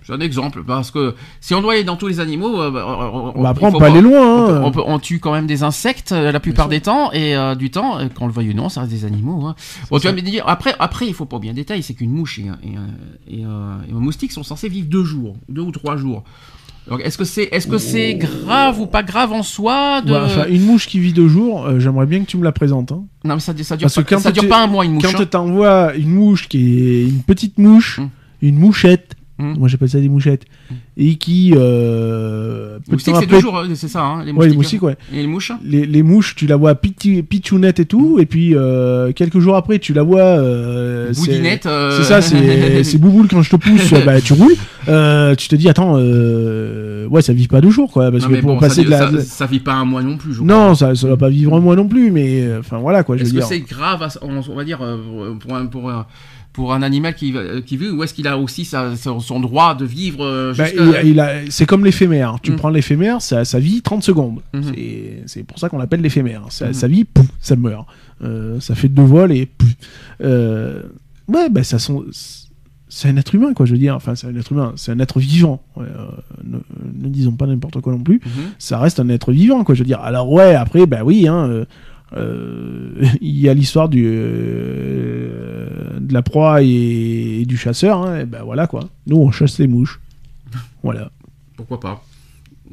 C'est 0.05 0.13
un 0.13 0.21
exemple, 0.21 0.65
parce 0.65 0.91
que 0.91 1.15
si 1.41 1.55
on 1.55 1.63
doit 1.63 1.75
aller 1.75 1.85
dans 1.85 1.97
tous 1.97 2.09
les 2.09 2.19
animaux, 2.21 2.61
euh, 2.61 2.71
bah, 2.71 2.85
on, 2.87 3.33
On 3.37 3.43
il 3.43 3.47
apprendre 3.47 3.75
faut 3.75 3.79
pas 3.79 3.87
aller 3.87 4.01
loin, 4.01 4.21
On, 4.45 4.47
peut- 4.49 4.55
hein. 4.55 4.63
on 4.65 4.71
peut- 4.73 4.83
on 4.85 4.99
tue 4.99 5.19
quand 5.21 5.33
même 5.33 5.47
des 5.47 5.63
insectes 5.63 6.13
euh, 6.13 6.33
la 6.33 6.41
plupart 6.41 6.69
des 6.69 6.81
temps, 6.81 7.13
et 7.13 7.37
euh, 7.37 7.55
du 7.55 7.71
temps, 7.71 7.99
euh, 7.99 8.07
quand 8.13 8.25
on 8.25 8.27
le 8.27 8.33
veuille 8.33 8.51
ou 8.51 8.55
non, 8.55 8.69
ça 8.69 8.81
reste 8.81 8.93
des 8.93 9.05
animaux. 9.05 9.47
hein. 9.47 9.55
Bon, 9.91 9.99
tu 9.99 10.07
vas 10.09 10.13
me 10.13 10.21
dire, 10.21 10.45
après, 10.47 10.75
après, 10.79 11.07
il 11.07 11.15
faut 11.15 11.27
pas 11.27 11.39
bien 11.39 11.53
détailler, 11.55 11.83
c'est 11.83 11.95
qu'une 11.95 12.11
mouche 12.13 12.39
et, 12.41 12.49
un- 12.49 12.59
et, 13.29 13.39
et 13.41 13.45
un- 13.45 13.81
et 13.89 13.93
un 13.93 14.01
moustique 14.01 14.33
sont 14.33 14.43
censés 14.43 14.69
vivre 14.69 14.89
deux 14.89 15.05
jours, 15.05 15.37
deux 15.49 15.63
ou 15.63 15.71
trois 15.71 15.97
jours. 15.97 16.25
Est-ce 17.05 17.17
que 17.17 17.25
c'est, 17.25 17.49
c'est 17.79 18.15
grave 18.15 18.81
ou 18.81 18.87
pas 18.87 19.05
grave 19.05 19.33
en 19.33 19.45
soi 19.45 20.03
de... 20.03 20.13
Ouais, 20.13 20.19
enfin, 20.25 20.47
une 20.49 20.63
mouche 20.65 20.89
qui 20.89 20.99
vit 20.99 21.13
deux 21.13 21.29
jours, 21.29 21.65
euh, 21.65 21.79
j'aimerais 21.79 22.07
bien 22.07 22.19
que 22.19 22.27
tu 22.27 22.37
me 22.37 22.43
la 22.43 22.51
présentes. 22.51 22.91
hein. 22.91 23.05
Non, 23.25 23.35
mais 23.35 23.41
ça, 23.41 23.55
ça 23.63 23.77
dure, 23.77 23.89
pas, 23.89 24.03
quand 24.03 24.19
ça 24.19 24.33
dure 24.33 24.43
tu- 24.43 24.49
pas 24.49 24.65
un 24.65 24.67
mois 24.67 24.85
une 24.85 24.95
mouche. 24.95 25.05
Quand 25.05 25.21
hein. 25.21 25.27
t'envoies 25.27 25.95
une 25.95 26.11
mouche 26.11 26.49
qui 26.49 26.81
est 26.89 27.05
une 27.05 27.23
petite 27.23 27.59
mouche, 27.59 28.01
Mm. 28.01 28.09
une 28.43 28.59
mouchette, 28.59 29.15
Mm. 29.39 29.55
moi 29.59 29.67
j'appelle 29.69 29.89
ça 29.89 29.99
des 29.99 30.11
mouchettes, 30.11 30.45
et 30.99 31.15
qui 31.17 31.55
euh, 31.57 32.79
moustiques, 32.91 33.17
c'est 33.19 33.27
toujours, 33.27 33.57
euh, 33.59 33.67
c'est 33.75 33.89
ça, 33.89 34.03
hein, 34.03 34.25
les 34.25 34.33
Ouais, 34.33 34.49
les 34.49 34.55
moustiques, 34.55 34.83
ouais. 34.83 34.97
Et 35.13 35.23
les 35.23 35.27
mouches 35.27 35.53
Les, 35.65 35.87
les 35.87 36.03
mouches, 36.03 36.35
tu 36.37 36.47
la 36.47 36.57
vois 36.57 36.75
piti- 36.75 37.23
pitchounette 37.23 37.81
et 37.81 37.87
tout, 37.87 38.19
et 38.21 38.27
puis 38.27 38.55
euh, 38.55 39.11
quelques 39.13 39.39
jours 39.39 39.57
après, 39.57 39.79
tu 39.79 39.95
la 39.95 40.03
vois. 40.03 40.21
Euh, 40.21 41.13
c'est- 41.15 41.31
Boudinette. 41.31 41.65
euh, 41.67 41.97
C'est 41.97 42.05
ça, 42.05 42.21
c'est 42.21 42.99
bouboule 42.99 43.27
quand 43.29 43.43
je 43.43 43.51
te 43.51 43.57
pousse, 43.57 43.91
bah, 44.05 44.21
tu 44.21 44.35
roules. 44.35 44.55
Tu 45.37 45.49
te 45.49 45.57
dis, 45.57 45.69
attends, 45.69 45.95
ouais, 45.95 47.23
ça 47.23 47.33
vit 47.33 47.49
pas 47.49 47.61
deux 47.63 47.71
jours, 47.71 47.91
quoi. 47.91 48.11
Parce 48.13 48.25
Non, 48.25 48.31
que 48.37 48.41
pour 48.41 48.55
bon, 48.55 48.61
passer 48.61 48.83
ça, 48.83 48.85
de 48.85 48.91
la. 48.91 48.99
ça, 48.99 49.21
ça 49.21 49.47
vit 49.47 49.61
pas 49.61 49.73
un 49.75 49.85
mois 49.87 50.03
non 50.03 50.17
plus, 50.19 50.35
je 50.35 50.43
crois. 50.43 50.47
non, 50.47 50.75
ça, 50.75 50.95
ça 50.95 51.09
va 51.09 51.17
pas 51.17 51.31
vivre 51.31 51.57
un 51.57 51.61
mois 51.61 51.75
non 51.75 51.89
plus, 51.89 52.11
mais 52.11 52.47
enfin 52.59 52.79
voilà, 52.79 53.03
quoi, 53.03 53.17
Est-ce 53.17 53.33
que 53.33 53.41
c'est 53.41 53.61
grave, 53.61 54.07
on, 54.21 54.41
va 54.55 54.65
dire, 54.65 54.81
pour 55.41 55.55
un, 55.57 55.67
pour 55.67 55.91
un, 55.91 56.07
pour 56.53 56.75
un 56.75 56.83
animal 56.83 57.15
qui, 57.15 57.33
va- 57.33 57.61
qui 57.63 57.77
vit, 57.79 57.89
ou 57.89 58.03
est-ce 58.03 58.13
qu'il 58.15 58.27
a 58.29 58.37
aussi 58.39 58.65
sa- 58.65 58.95
son 58.97 59.41
droit 59.41 59.75
de 59.75 59.85
vivre 59.87 60.25
euh, 60.25 60.53
Bah, 60.57 60.65
jusqu'à- 60.67 61.03
il- 61.03 61.09
il 61.11 61.21
a- 61.21 61.51
c'est 61.51 61.65
comme 61.67 61.85
l'éphémère. 61.85 62.37
Tu 62.43 62.53
Mm. 62.53 62.57
prends 62.57 62.69
l'éphémère, 62.69 63.23
ça, 63.23 63.45
ça 63.45 63.59
vit 63.59 63.81
30 63.83 64.03
secondes. 64.03 64.41
Mhm. 64.53 64.63
C'est- 64.75 65.23
C'est 65.27 65.43
pour 65.45 65.59
ça 65.59 65.69
qu'on 65.69 65.79
l'appelle 65.79 66.03
l'éphémère. 66.03 66.43
Ça, 66.51 66.69
Mhm. 66.69 66.73
ça 66.75 66.89
vit, 66.89 67.05
pouf, 67.05 67.27
ça 67.41 67.57
meurt. 67.57 67.87
Euh, 68.23 68.61
ça 68.61 68.75
fait 68.75 68.89
deux 68.89 69.03
vols 69.03 69.33
et 69.33 69.47
pouf. 69.47 69.71
Euh, 70.23 70.83
ouais, 71.29 71.49
bah 71.49 71.65
ça 71.65 71.79
sont. 71.79 72.05
C'est 72.89 73.09
un 73.09 73.17
être 73.17 73.35
humain, 73.35 73.55
quoi, 73.55 73.65
je 73.65 73.73
veux 73.73 73.79
dire. 73.79 73.97
Enfin, 73.97 74.15
c'est 74.15 74.27
un 74.27 74.37
être 74.37 74.53
humain, 74.53 74.75
c'est 74.77 74.93
un 74.93 74.99
être 74.99 75.19
vivant. 75.19 75.63
Ouais, 75.77 75.87
euh, 75.87 76.09
ne, 76.45 76.59
ne 77.03 77.09
disons 77.09 77.33
pas 77.33 77.47
n'importe 77.47 77.81
quoi 77.81 77.93
non 77.95 78.01
plus. 78.03 78.21
Mhm. 78.25 78.43
Ça 78.59 78.79
reste 78.79 79.01
un 79.01 79.09
être 79.09 79.33
vivant, 79.33 79.65
quoi, 79.65 79.75
je 79.75 79.81
veux 79.81 79.87
dire. 79.87 80.01
Alors, 80.01 80.31
ouais, 80.31 80.55
après, 80.55 80.85
bah 80.85 81.01
oui, 81.03 81.27
hein, 81.27 81.49
euh, 81.49 81.61
euh, 81.61 81.65
il 83.21 83.39
y 83.39 83.49
a 83.49 83.55
l'histoire 83.55 83.89
du 83.89 84.05
euh, 84.07 85.99
de 86.01 86.13
la 86.13 86.23
proie 86.23 86.63
et, 86.63 87.41
et 87.43 87.45
du 87.47 87.57
chasseur. 87.57 87.99
Hein, 88.03 88.21
et 88.21 88.25
ben 88.25 88.43
voilà, 88.45 88.67
quoi. 88.67 88.89
Nous, 89.07 89.17
on 89.17 89.31
chasse 89.31 89.59
les 89.59 89.67
mouches. 89.67 90.01
Voilà. 90.83 91.11
Pourquoi 91.57 91.79
pas 91.79 92.05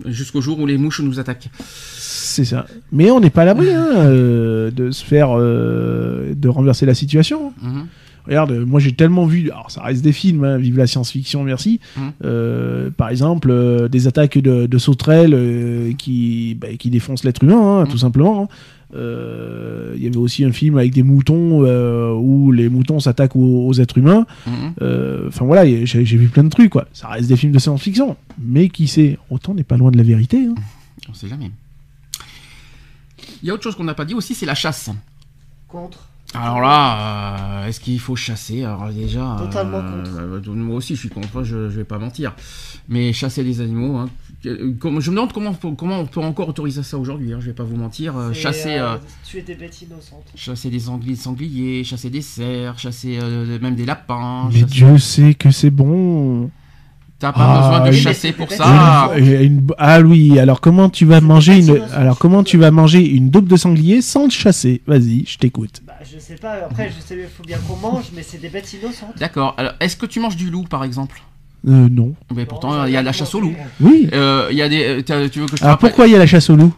Jusqu'au 0.05 0.41
jour 0.41 0.59
où 0.59 0.65
les 0.65 0.77
mouches 0.77 1.01
nous 1.01 1.19
attaquent. 1.19 1.49
C'est 1.59 2.45
ça. 2.45 2.65
Mais 2.91 3.11
on 3.11 3.19
n'est 3.19 3.29
pas 3.29 3.41
à 3.43 3.45
l'abri 3.45 3.69
hein, 3.71 3.85
euh, 3.97 4.71
de 4.71 4.89
se 4.91 5.03
faire. 5.05 5.29
euh, 5.37 6.33
de 6.35 6.47
renverser 6.49 6.85
la 6.87 6.93
situation. 6.95 7.53
Mhm. 7.61 7.85
Regarde, 8.25 8.51
euh, 8.51 8.65
moi 8.65 8.79
j'ai 8.79 8.93
tellement 8.93 9.25
vu. 9.25 9.51
Alors 9.51 9.69
ça 9.71 9.83
reste 9.83 10.03
des 10.03 10.11
films, 10.11 10.43
hein, 10.43 10.57
vive 10.57 10.77
la 10.77 10.87
science-fiction, 10.87 11.43
merci. 11.43 11.79
Mhm. 11.97 12.11
Euh, 12.25 12.89
par 12.89 13.09
exemple, 13.09 13.49
euh, 13.51 13.87
des 13.89 14.07
attaques 14.07 14.37
de, 14.39 14.65
de 14.65 14.77
sauterelles 14.77 15.33
euh, 15.35 15.93
qui, 15.93 16.55
bah, 16.59 16.67
qui 16.79 16.89
défoncent 16.89 17.23
l'être 17.23 17.43
humain, 17.43 17.79
hein, 17.79 17.83
Mhm. 17.83 17.89
tout 17.89 17.97
simplement. 17.99 18.49
Hein. 18.93 18.95
Euh, 18.97 19.93
Il 19.95 20.03
y 20.03 20.07
avait 20.07 20.17
aussi 20.17 20.43
un 20.45 20.51
film 20.51 20.77
avec 20.77 20.93
des 20.93 21.03
moutons 21.03 21.63
euh, 21.65 22.11
où 22.13 22.51
les 22.51 22.69
moutons 22.69 22.99
s'attaquent 22.99 23.35
aux, 23.35 23.67
aux 23.67 23.73
êtres 23.73 23.97
humains. 23.97 24.25
Mhm. 24.47 24.73
Euh, 24.81 25.27
Enfin 25.27 25.45
voilà, 25.45 25.65
j'ai 25.65 25.85
j'ai 26.05 26.17
vu 26.17 26.27
plein 26.27 26.43
de 26.43 26.49
trucs, 26.49 26.71
quoi. 26.71 26.87
Ça 26.93 27.07
reste 27.09 27.27
des 27.29 27.35
films 27.37 27.51
de 27.51 27.59
science-fiction. 27.59 28.15
Mais 28.39 28.69
qui 28.69 28.87
sait, 28.87 29.17
autant 29.29 29.53
n'est 29.53 29.63
pas 29.63 29.77
loin 29.77 29.91
de 29.91 29.97
la 29.97 30.03
vérité. 30.03 30.45
hein. 30.45 30.55
On 31.09 31.13
sait 31.13 31.27
jamais. 31.27 31.51
Il 33.41 33.47
y 33.47 33.51
a 33.51 33.53
autre 33.53 33.63
chose 33.63 33.75
qu'on 33.75 33.83
n'a 33.85 33.93
pas 33.93 34.05
dit 34.05 34.13
aussi, 34.13 34.35
c'est 34.35 34.45
la 34.45 34.55
chasse. 34.55 34.89
Contre. 35.67 36.07
Alors 36.35 36.61
là, 36.61 37.63
euh, 37.63 37.67
est-ce 37.67 37.79
qu'il 37.79 37.99
faut 37.99 38.15
chasser? 38.15 38.63
Alors 38.63 38.89
déjà, 38.89 39.35
Totalement 39.39 39.79
euh, 39.79 40.39
euh, 40.45 40.53
moi 40.53 40.75
aussi, 40.75 40.93
je 40.95 40.99
suis 40.99 41.09
contre. 41.09 41.43
Je, 41.43 41.69
je 41.69 41.75
vais 41.77 41.83
pas 41.83 41.97
mentir. 41.97 42.35
Mais 42.87 43.13
chasser 43.13 43.43
des 43.43 43.61
animaux, 43.61 43.97
hein, 43.97 44.09
comme- 44.79 45.01
je 45.01 45.09
me 45.11 45.15
demande 45.15 45.33
comment, 45.33 45.53
comment 45.53 45.99
on 45.99 46.05
peut 46.05 46.21
encore 46.21 46.47
autoriser 46.47 46.81
ça 46.83 46.97
aujourd'hui. 46.97 47.33
Hein, 47.33 47.39
je 47.41 47.47
vais 47.47 47.53
pas 47.53 47.63
vous 47.63 47.75
mentir. 47.75 48.17
euh, 48.17 48.31
chasser, 48.33 48.75
euh, 48.77 48.93
euh, 48.93 48.97
tuer 49.25 49.41
des 49.41 49.55
bêtes 49.55 49.81
innocentes. 49.81 50.25
chasser 50.35 50.69
des 50.69 50.87
anglais, 50.89 51.15
sangliers, 51.15 51.83
chasser 51.83 52.09
des 52.09 52.21
cerfs, 52.21 52.79
chasser 52.79 53.19
euh, 53.21 53.59
même 53.59 53.75
des 53.75 53.85
lapins. 53.85 54.45
Mais 54.51 54.61
chasser- 54.61 54.65
Dieu 54.65 54.97
sait 54.97 55.33
que 55.33 55.51
c'est 55.51 55.69
bon. 55.71 56.49
T'as 57.19 57.33
pas 57.33 57.41
Ah, 57.41 57.69
besoin 57.69 57.85
de 57.85 57.91
oui, 57.93 58.01
chasser 58.01 58.31
pour 58.31 58.49
ça. 58.49 59.11
une- 59.17 59.67
ah 59.77 59.99
oui, 59.99 60.39
alors 60.39 60.61
comment 60.61 60.89
tu 60.89 61.03
vas 61.03 61.19
manger 61.19 61.57
une 61.59 61.81
alors 61.91 62.17
comment 62.17 62.43
tu 62.45 62.57
vas 62.57 62.71
manger 62.71 63.05
une 63.05 63.29
double 63.29 63.49
de 63.49 63.57
sanglier 63.57 64.01
sans 64.01 64.23
le 64.23 64.29
chasser? 64.29 64.81
Vas-y, 64.87 65.25
je 65.25 65.37
t'écoute. 65.37 65.81
Bah, 65.85 65.95
je 66.09 66.17
sais 66.17 66.35
pas, 66.35 66.53
après, 66.63 66.89
je 66.95 67.05
sais, 67.05 67.17
il 67.21 67.27
faut 67.27 67.43
bien 67.43 67.57
qu'on 67.67 67.75
mange, 67.75 68.05
mais 68.15 68.23
c'est 68.23 68.37
des 68.37 68.47
bêtes 68.47 68.71
innocentes. 68.71 69.17
D'accord. 69.19 69.53
Alors, 69.57 69.73
est-ce 69.81 69.97
que 69.97 70.05
tu 70.05 70.21
manges 70.21 70.37
du 70.37 70.49
loup, 70.49 70.63
par 70.63 70.85
exemple? 70.85 71.21
Euh, 71.67 71.87
non. 71.91 72.13
Mais 72.35 72.45
pourtant, 72.45 72.85
il 72.85 72.93
y 72.93 72.97
a 72.97 73.01
la 73.01 73.11
chasse 73.11 73.35
au 73.35 73.41
loup. 73.41 73.53
Oui. 73.81 74.07
Euh, 74.13 74.47
Il 74.51 74.57
y 74.57 74.61
a 74.61 74.69
des. 74.69 75.01
euh, 75.07 75.27
tu 75.29 75.39
veux 75.39 75.45
que 75.45 75.51
je 75.51 75.57
te 75.57 75.63
Alors 75.63 75.75
rappelle 75.75 75.89
pourquoi 75.89 76.07
il 76.07 76.13
y 76.13 76.15
a 76.15 76.19
la 76.19 76.25
chasse 76.27 76.49
au 76.49 76.55
loup 76.55 76.73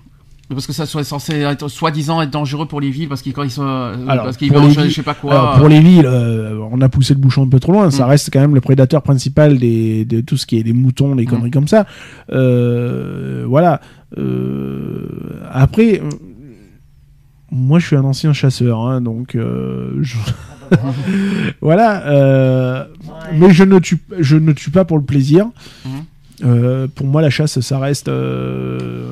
Parce 0.50 0.66
que 0.66 0.74
ça 0.74 0.86
soit 0.88 1.04
censé 1.04 1.34
être 1.36 1.68
soi-disant 1.68 2.20
être 2.22 2.32
dangereux 2.32 2.66
pour 2.68 2.82
les 2.82 2.90
villes 2.90 3.08
parce 3.08 3.22
qu'ils 3.22 3.32
quand 3.34 3.44
ils 3.44 3.52
sont 3.52 3.62
Alors, 4.08 4.26
parce 4.26 4.38
qu'ils 4.38 4.52
mangent 4.52 4.74
je 4.84 4.90
sais 4.90 5.04
pas 5.04 5.14
quoi. 5.14 5.32
Alors, 5.34 5.58
pour 5.60 5.70
les 5.70 5.80
villes, 5.82 6.06
euh, 6.08 6.58
on 6.72 6.82
a 6.82 6.90
poussé 6.90 7.14
le 7.14 7.20
bouchon 7.20 7.44
un 7.44 7.48
peu 7.50 7.60
trop 7.60 7.72
loin. 7.74 7.92
Ça 7.92 8.06
Mm. 8.06 8.10
reste 8.10 8.30
quand 8.34 8.40
même 8.42 8.56
le 8.56 8.62
prédateur 8.62 9.02
principal 9.04 9.60
des, 9.60 10.04
de 10.04 10.20
tout 10.22 10.36
ce 10.36 10.46
qui 10.48 10.58
est 10.60 10.64
les 10.64 10.74
moutons, 10.74 11.14
les 11.14 11.26
Mm. 11.26 11.30
conneries 11.30 11.52
comme 11.52 11.68
ça. 11.68 11.86
Euh, 12.32 13.46
voilà. 13.48 13.82
Euh, 14.18 15.08
après, 15.52 16.02
moi, 17.52 17.80
je 17.80 17.86
suis 17.88 17.96
un 17.96 18.04
ancien 18.04 18.34
chasseur, 18.34 18.80
hein, 18.82 19.00
donc 19.02 19.34
je- 19.36 20.18
Ah. 20.28 20.32
voilà. 21.62 22.06
euh, 22.08 22.86
Ouais. 23.08 23.38
Mais 23.38 23.52
je 23.52 23.64
ne 23.64 23.80
tue, 23.80 24.00
je 24.20 24.36
ne 24.38 24.52
tue 24.52 24.72
pas 24.72 24.86
pour 24.86 24.98
le 24.98 25.04
plaisir. 25.04 25.48
Mhm. 25.86 25.92
Euh, 26.44 26.88
pour 26.94 27.06
moi, 27.06 27.22
la 27.22 27.30
chasse, 27.30 27.60
ça 27.60 27.78
reste. 27.80 28.08
euh, 28.08 29.08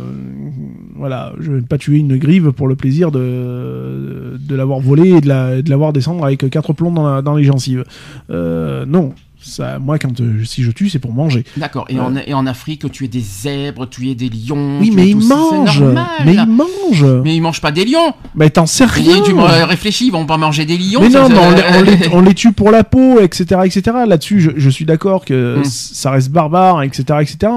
voilà, 0.95 1.31
je 1.39 1.51
vais 1.53 1.61
pas 1.61 1.77
tuer 1.77 1.97
une 1.99 2.17
grive 2.17 2.51
pour 2.51 2.67
le 2.67 2.75
plaisir 2.75 3.11
de, 3.11 4.37
de 4.39 4.55
l'avoir 4.55 4.79
volée 4.79 5.09
et 5.11 5.21
de 5.21 5.27
la, 5.27 5.61
de 5.61 5.69
l'avoir 5.69 5.93
descendre 5.93 6.25
avec 6.25 6.49
quatre 6.49 6.73
plombs 6.73 6.91
dans, 6.91 7.07
la- 7.15 7.21
dans 7.21 7.35
les 7.35 7.43
gencives. 7.45 7.83
Euh, 8.29 8.85
non, 8.85 9.13
ça, 9.41 9.79
moi, 9.79 9.97
quand 9.97 10.19
euh, 10.19 10.43
si 10.43 10.63
je 10.63 10.71
tue, 10.71 10.89
c'est 10.89 10.99
pour 10.99 11.13
manger. 11.13 11.45
D'accord. 11.57 11.85
Et, 11.89 11.99
en, 11.99 12.15
et 12.15 12.33
en 12.33 12.45
Afrique, 12.45 12.91
tu 12.91 13.05
es 13.05 13.07
des 13.07 13.21
zèbres, 13.21 13.87
tu 13.87 14.09
es 14.09 14.15
des 14.15 14.29
lions. 14.29 14.79
Oui, 14.81 14.91
mais 14.93 15.09
ils 15.09 15.15
mangent. 15.17 15.83
Mais 16.25 16.33
ils 16.35 16.45
mangent. 16.45 17.21
Mais 17.23 17.35
ils 17.35 17.41
mangent 17.41 17.61
pas 17.61 17.71
des 17.71 17.85
lions. 17.85 18.13
Mais 18.35 18.49
t'en 18.49 18.65
sais 18.65 18.85
rien. 18.85 19.17
Et 19.17 19.23
tu 19.23 19.33
me 19.33 19.41
réfléchis, 19.65 20.07
ils 20.07 20.11
vont 20.11 20.25
pas 20.25 20.37
manger 20.37 20.65
des 20.65 20.77
lions. 20.77 21.01
Mais 21.01 21.09
non, 21.09 21.29
mais 21.29 21.37
on, 21.39 21.51
les, 21.51 21.61
on 21.77 21.81
les- 21.83 21.97
ça- 21.97 22.09
on 22.13 22.21
les 22.21 22.33
tue 22.33 22.51
pour 22.51 22.71
la 22.71 22.83
peau, 22.83 23.19
etc., 23.21 23.61
etc. 23.65 23.81
Là-dessus, 24.07 24.41
je, 24.41 24.51
je 24.57 24.69
suis 24.69 24.85
d'accord 24.85 25.23
que 25.25 25.59
Mm. 25.59 25.63
ça 25.65 26.11
reste 26.11 26.29
barbare, 26.29 26.83
etc., 26.83 27.03
etc. 27.21 27.51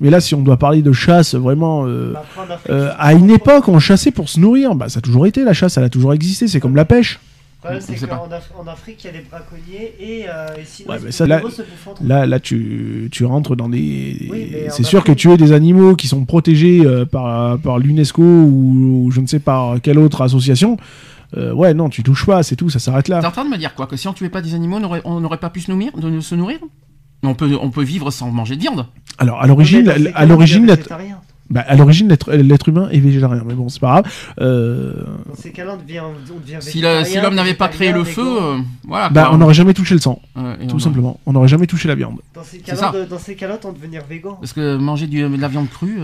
Mais 0.00 0.10
là, 0.10 0.20
si 0.20 0.34
on 0.34 0.40
doit 0.40 0.56
parler 0.56 0.82
de 0.82 0.92
chasse, 0.92 1.34
vraiment, 1.34 1.84
euh, 1.86 2.14
euh, 2.70 2.90
à 2.98 3.12
une 3.12 3.30
époque, 3.30 3.68
on 3.68 3.78
chassait 3.78 4.10
pour 4.12 4.28
se 4.28 4.38
nourrir. 4.40 4.74
Bah, 4.74 4.88
ça 4.88 4.98
a 4.98 5.02
toujours 5.02 5.26
été 5.26 5.42
la 5.44 5.52
chasse, 5.52 5.76
elle 5.76 5.84
a 5.84 5.88
toujours 5.90 6.14
existé. 6.14 6.48
C'est 6.48 6.60
comme 6.60 6.76
la 6.76 6.84
pêche. 6.84 7.18
Problème, 7.64 7.80
c'est 7.98 8.06
qu'en 8.06 8.28
Af- 8.28 8.62
en 8.62 8.66
Afrique, 8.66 9.02
il 9.04 9.06
y 9.06 9.10
a 9.10 9.12
les 9.12 9.20
braconniers 9.28 9.94
et, 9.98 10.24
euh, 10.28 10.46
et 10.60 10.64
sinon, 10.64 10.90
Ouais, 10.92 10.98
mais 11.02 11.10
se- 11.10 11.18
ça, 11.18 11.26
là- 11.26 11.40
se. 11.50 11.62
Là, 12.06 12.26
là, 12.26 12.38
tu, 12.40 13.08
tu 13.10 13.24
rentres 13.24 13.56
dans 13.56 13.68
des. 13.68 14.28
Oui, 14.30 14.52
c'est 14.70 14.82
sûr 14.82 15.00
que 15.02 15.12
Afrique- 15.12 15.18
tuer 15.18 15.36
des 15.36 15.52
animaux 15.52 15.96
qui 15.96 16.06
sont 16.06 16.24
protégés 16.24 16.82
euh, 16.84 17.04
par, 17.06 17.58
par 17.58 17.78
l'UNESCO 17.78 18.22
ou, 18.22 19.04
ou 19.06 19.10
je 19.10 19.20
ne 19.20 19.26
sais 19.26 19.38
par 19.40 19.80
quelle 19.80 19.98
autre 19.98 20.22
association. 20.22 20.76
euh, 21.36 21.52
ouais, 21.52 21.74
non, 21.74 21.88
tu 21.88 22.02
touches 22.02 22.26
pas, 22.26 22.42
c'est 22.44 22.54
tout, 22.54 22.70
ça 22.70 22.78
s'arrête 22.78 23.08
là. 23.08 23.20
T'es 23.20 23.26
en 23.26 23.30
train 23.32 23.44
de 23.44 23.50
me 23.50 23.56
dire 23.58 23.74
quoi 23.74 23.86
Que 23.86 23.96
si 23.96 24.06
on 24.08 24.12
tuait 24.12 24.28
pas 24.28 24.40
des 24.42 24.54
animaux, 24.54 24.78
on 25.04 25.20
n'aurait- 25.20 25.38
pas 25.38 25.50
pu 25.50 25.60
se 25.60 25.70
nourrir, 25.70 25.90
de 25.96 26.20
se 26.20 26.34
nourrir? 26.34 26.58
On 27.22 27.34
peut, 27.34 27.56
on 27.60 27.70
peut 27.70 27.82
vivre 27.82 28.10
sans 28.10 28.30
manger 28.30 28.54
de 28.56 28.60
viande. 28.60 28.86
Alors, 29.18 29.40
à 29.40 29.46
l'origine, 29.46 29.88
à 30.14 30.26
l'origine, 30.26 30.66
bah, 31.50 31.64
à 31.66 31.76
l'origine, 31.76 32.08
l'être 32.08 32.32
l'être 32.32 32.68
humain 32.68 32.88
est 32.90 33.00
végétarien, 33.00 33.42
mais 33.46 33.54
bon, 33.54 33.68
c'est 33.68 33.80
pas 33.80 34.00
grave. 34.02 34.12
Euh, 34.40 34.94
Dans 35.28 35.34
ces 35.36 35.50
cas-là, 35.52 35.74
on 35.78 35.82
devient, 35.82 36.00
on 36.00 36.40
devient 36.40 36.58
Si 36.60 36.80
l'homme 37.20 37.34
n'avait 37.34 37.54
pas 37.54 37.68
créé 37.68 37.92
le 37.92 38.04
feu, 38.04 38.22
euh, 38.42 38.58
voilà. 38.86 39.08
bah, 39.10 39.28
on 39.32 39.38
n'aurait 39.38 39.54
jamais 39.54 39.74
touché 39.74 39.94
le 39.94 40.00
sang, 40.00 40.20
tout 40.34 40.76
on- 40.76 40.78
simplement. 40.78 41.20
On 41.26 41.32
n'aurait 41.32 41.48
jamais 41.48 41.66
touché 41.66 41.86
la 41.88 41.94
viande. 41.94 42.18
Dans 42.34 42.42
ces 42.42 42.56
C'est 42.58 42.62
cas-là, 42.62 42.78
ça. 42.78 42.92
de- 42.92 43.04
dans 43.04 43.18
ces 43.18 43.34
cas-là, 43.36 43.58
on 43.64 43.72
devenir 43.72 44.02
végan. 44.08 44.34
Parce 44.40 44.52
que 44.52 44.76
manger 44.76 45.06
du- 45.06 45.22
de 45.28 45.40
la 45.40 45.48
viande 45.48 45.68
crue, 45.68 45.98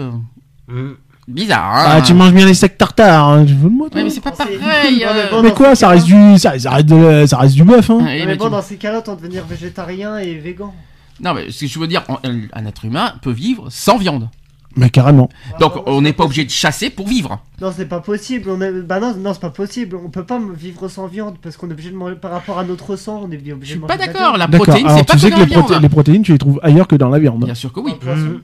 euh, 0.71 0.93
bizarre. 1.27 1.75
Hein 1.75 1.85
Ah, 1.97 2.03
tu 2.03 2.13
manges 2.15 2.33
bien 2.33 2.47
les 2.47 2.55
steaks 2.55 2.77
tartare, 2.79 3.29
hein, 3.29 3.45
tu 3.47 3.55
veux 3.55 3.71
de 3.71 3.75
moi, 3.75 3.89
toi 3.89 3.99
Ouais, 3.99 4.05
mais 4.05 4.11
c'est 4.11 4.21
pas 4.21 4.33
pareil. 4.33 4.59
Mais 4.61 5.05
euh. 5.07 5.31
bon, 5.31 5.43
Mais 5.43 5.49
dans 5.51 5.55
quoi, 5.55 5.75
ça 5.75 5.89
reste 5.89 6.07
du, 6.07 6.39
ça, 6.39 6.59
ça 6.59 6.71
reste 6.73 6.87
de- 6.87 7.25
ça 7.27 7.39
reste 7.39 7.55
du 7.55 7.65
bœuf, 7.65 7.89
hein. 7.91 7.99
Ouais, 7.99 8.19
mais 8.21 8.27
mais 8.27 8.37
bon, 8.37 8.47
tu- 8.47 8.51
dans 8.51 8.63
ces 8.63 8.77
cas-là, 8.77 9.03
on 9.07 9.15
devenir 9.15 9.45
végétarien 9.47 10.19
et 10.19 10.35
végan. 10.35 10.75
Non, 11.23 11.35
mais 11.35 11.51
ce 11.51 11.61
que 11.61 11.67
je 11.67 11.79
veux 11.79 11.87
dire, 11.87 12.03
un 12.25 12.67
être 12.67 12.85
humain 12.85 13.15
peut 13.23 13.31
vivre 13.31 13.67
sans 13.71 13.99
viande. 13.99 14.29
Mais 14.77 14.89
carrément. 14.91 15.29
Donc, 15.59 15.75
non, 15.77 15.83
on 15.87 16.01
n'est 16.03 16.13
pas 16.13 16.25
obligé 16.25 16.45
de 16.45 16.51
chasser 16.51 16.91
pour 16.91 17.09
vivre. 17.09 17.41
Non, 17.61 17.73
c'est 17.77 17.87
pas 17.89 18.01
possible. 18.01 18.49
On 18.51 18.61
est... 18.61 18.71
Bah 18.83 19.01
non, 19.01 19.15
non 19.17 19.35
c'est 19.35 19.41
pas 19.41 19.51
possible. 19.51 19.97
On 19.97 20.11
peut 20.11 20.25
pas 20.25 20.41
vivre 20.57 20.89
sans 20.89 21.07
viande 21.09 21.37
parce 21.43 21.57
qu'on 21.57 21.69
est 21.69 21.73
obligé 21.73 21.91
de 21.91 21.97
manger 21.97 22.15
par 22.15 22.31
rapport 22.31 22.59
à 22.59 22.65
notre 22.65 22.95
sang. 22.97 23.23
On 23.25 23.31
est 23.33 23.37
bien 23.37 23.53
Je 23.53 23.57
obligé 23.57 23.73
suis 23.73 23.81
de 23.81 23.87
pas 23.87 23.97
manger 23.97 24.07
d'accord. 24.13 24.37
La 24.39 24.47
protéine, 24.49 24.87
c'est 24.89 25.05
pas 25.07 25.13
tu 25.15 25.17
que 25.17 25.19
sais 25.19 25.31
dans 25.31 25.37
que 25.37 25.41
la 25.41 25.47
les, 25.47 25.55
proté- 25.57 25.69
viande. 25.71 25.83
les 25.83 25.89
protéines, 25.89 26.23
tu 26.23 26.33
les 26.33 26.39
trouves 26.39 26.61
ailleurs 26.63 26.87
que 26.87 26.95
dans 26.97 27.09
la 27.09 27.19
viande. 27.19 27.45
Bien 27.45 27.55
sûr 27.55 27.73
que 27.73 27.81
oui. 27.81 27.93
Poisson. 28.01 28.41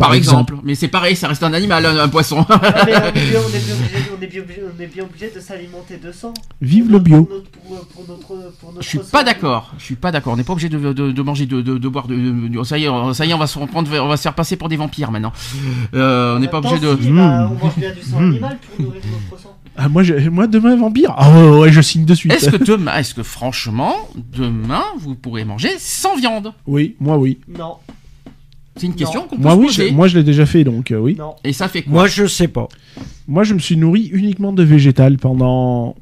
Par 0.00 0.08
Par 0.08 0.16
exemple. 0.16 0.56
Mais 0.64 0.74
c'est 0.74 0.88
pareil, 0.88 1.14
ça 1.14 1.28
reste 1.28 1.42
un 1.42 1.52
animal, 1.52 1.84
un, 1.86 1.96
un 1.98 2.08
poisson. 2.08 2.44
Mais 2.48 2.56
on 2.96 3.08
est 3.08 3.12
bien, 3.12 3.40
on 4.18 4.82
est 4.82 4.86
bien 4.86 5.04
obligé, 5.04 5.30
de 5.34 5.40
s'alimenter 5.40 5.98
de 5.98 6.10
sang. 6.10 6.32
Vive 6.60 6.84
Pour 6.84 6.92
le 6.94 6.98
bio. 6.98 7.22
Pour 7.24 7.36
notre, 7.36 7.50
pour, 7.50 7.86
pour 7.86 8.08
notre, 8.08 8.56
pour 8.58 8.72
notre 8.72 8.82
Je 8.82 8.88
suis 8.88 8.98
pas 8.98 9.22
d'accord. 9.22 9.72
Je 9.78 9.84
suis 9.84 9.94
pas 9.96 10.10
d'accord. 10.10 10.32
On 10.32 10.36
n'est 10.36 10.42
pas 10.44 10.52
obligé 10.54 10.68
de, 10.68 10.78
de, 10.92 11.12
de 11.12 11.22
manger, 11.22 11.46
de, 11.46 11.60
de, 11.60 11.78
de 11.78 11.88
boire. 11.88 12.06
De, 12.08 12.16
de- 12.16 12.64
ça 12.64 12.78
y 12.78 12.84
est, 12.84 12.88
on- 12.88 13.12
ça 13.12 13.26
y 13.26 13.30
est, 13.30 13.34
on 13.34 13.38
va 13.38 13.46
se 13.46 13.58
reprendre, 13.58 13.90
on 14.00 14.08
va 14.08 14.16
se 14.16 14.22
faire 14.22 14.34
passer 14.34 14.56
pour 14.56 14.68
des 14.68 14.76
vampires 14.76 15.10
maintenant. 15.10 15.32
Euh, 15.94 16.36
on 16.36 16.38
n'est 16.40 16.48
pas 16.48 16.60
même 16.60 16.72
obligé 16.72 16.86
de. 16.86 16.96
si, 17.02 17.10
bah, 17.10 17.50
on 17.52 17.62
mange 17.64 17.76
bien 17.76 17.92
du 17.92 18.02
sang 18.02 18.20
Mmh. 18.20 18.30
animal 18.30 18.58
pour 18.76 18.84
nourrir 18.86 19.02
notre 19.30 19.42
sang. 19.42 19.56
Ah, 19.76 19.88
moi, 19.88 20.02
moi, 20.30 20.46
demain, 20.46 20.76
vampire. 20.76 21.14
Ah, 21.16 21.30
ouais, 21.30 21.58
ouais, 21.58 21.72
je 21.72 21.80
signe 21.80 22.04
de 22.04 22.14
suite. 22.14 22.32
Est-ce 22.32 22.50
que 22.50 22.62
demain, 22.64 22.96
est-ce 22.98 23.14
que 23.14 23.22
franchement, 23.22 23.94
demain, 24.16 24.82
vous 24.98 25.14
pourrez 25.14 25.44
manger 25.44 25.70
sans 25.78 26.16
viande? 26.16 26.52
Oui, 26.66 26.96
moi, 27.00 27.16
oui. 27.18 27.38
Non. 27.48 27.76
C'est 28.76 28.86
une 28.86 28.94
question 28.94 29.22
qu'on 29.26 29.36
peut 29.36 29.42
Moi, 29.42 29.52
se 29.52 29.58
oui, 29.58 29.66
poser. 29.66 29.88
je- 29.88 29.94
moi 29.94 30.08
je 30.08 30.16
l'ai 30.18 30.24
déjà 30.24 30.46
fait, 30.46 30.64
donc 30.64 30.90
euh, 30.90 30.98
oui. 30.98 31.16
Non. 31.18 31.34
Et 31.44 31.52
ça 31.52 31.68
fait 31.68 31.82
quoi 31.82 31.92
Moi, 31.92 32.06
je 32.06 32.26
sais 32.26 32.48
pas. 32.48 32.68
Moi, 33.28 33.42
je 33.44 33.54
me 33.54 33.58
suis 33.58 33.76
nourri 33.76 34.08
uniquement 34.12 34.52
de 34.52 34.62
végétal 34.62 35.16
pendant 35.18 35.96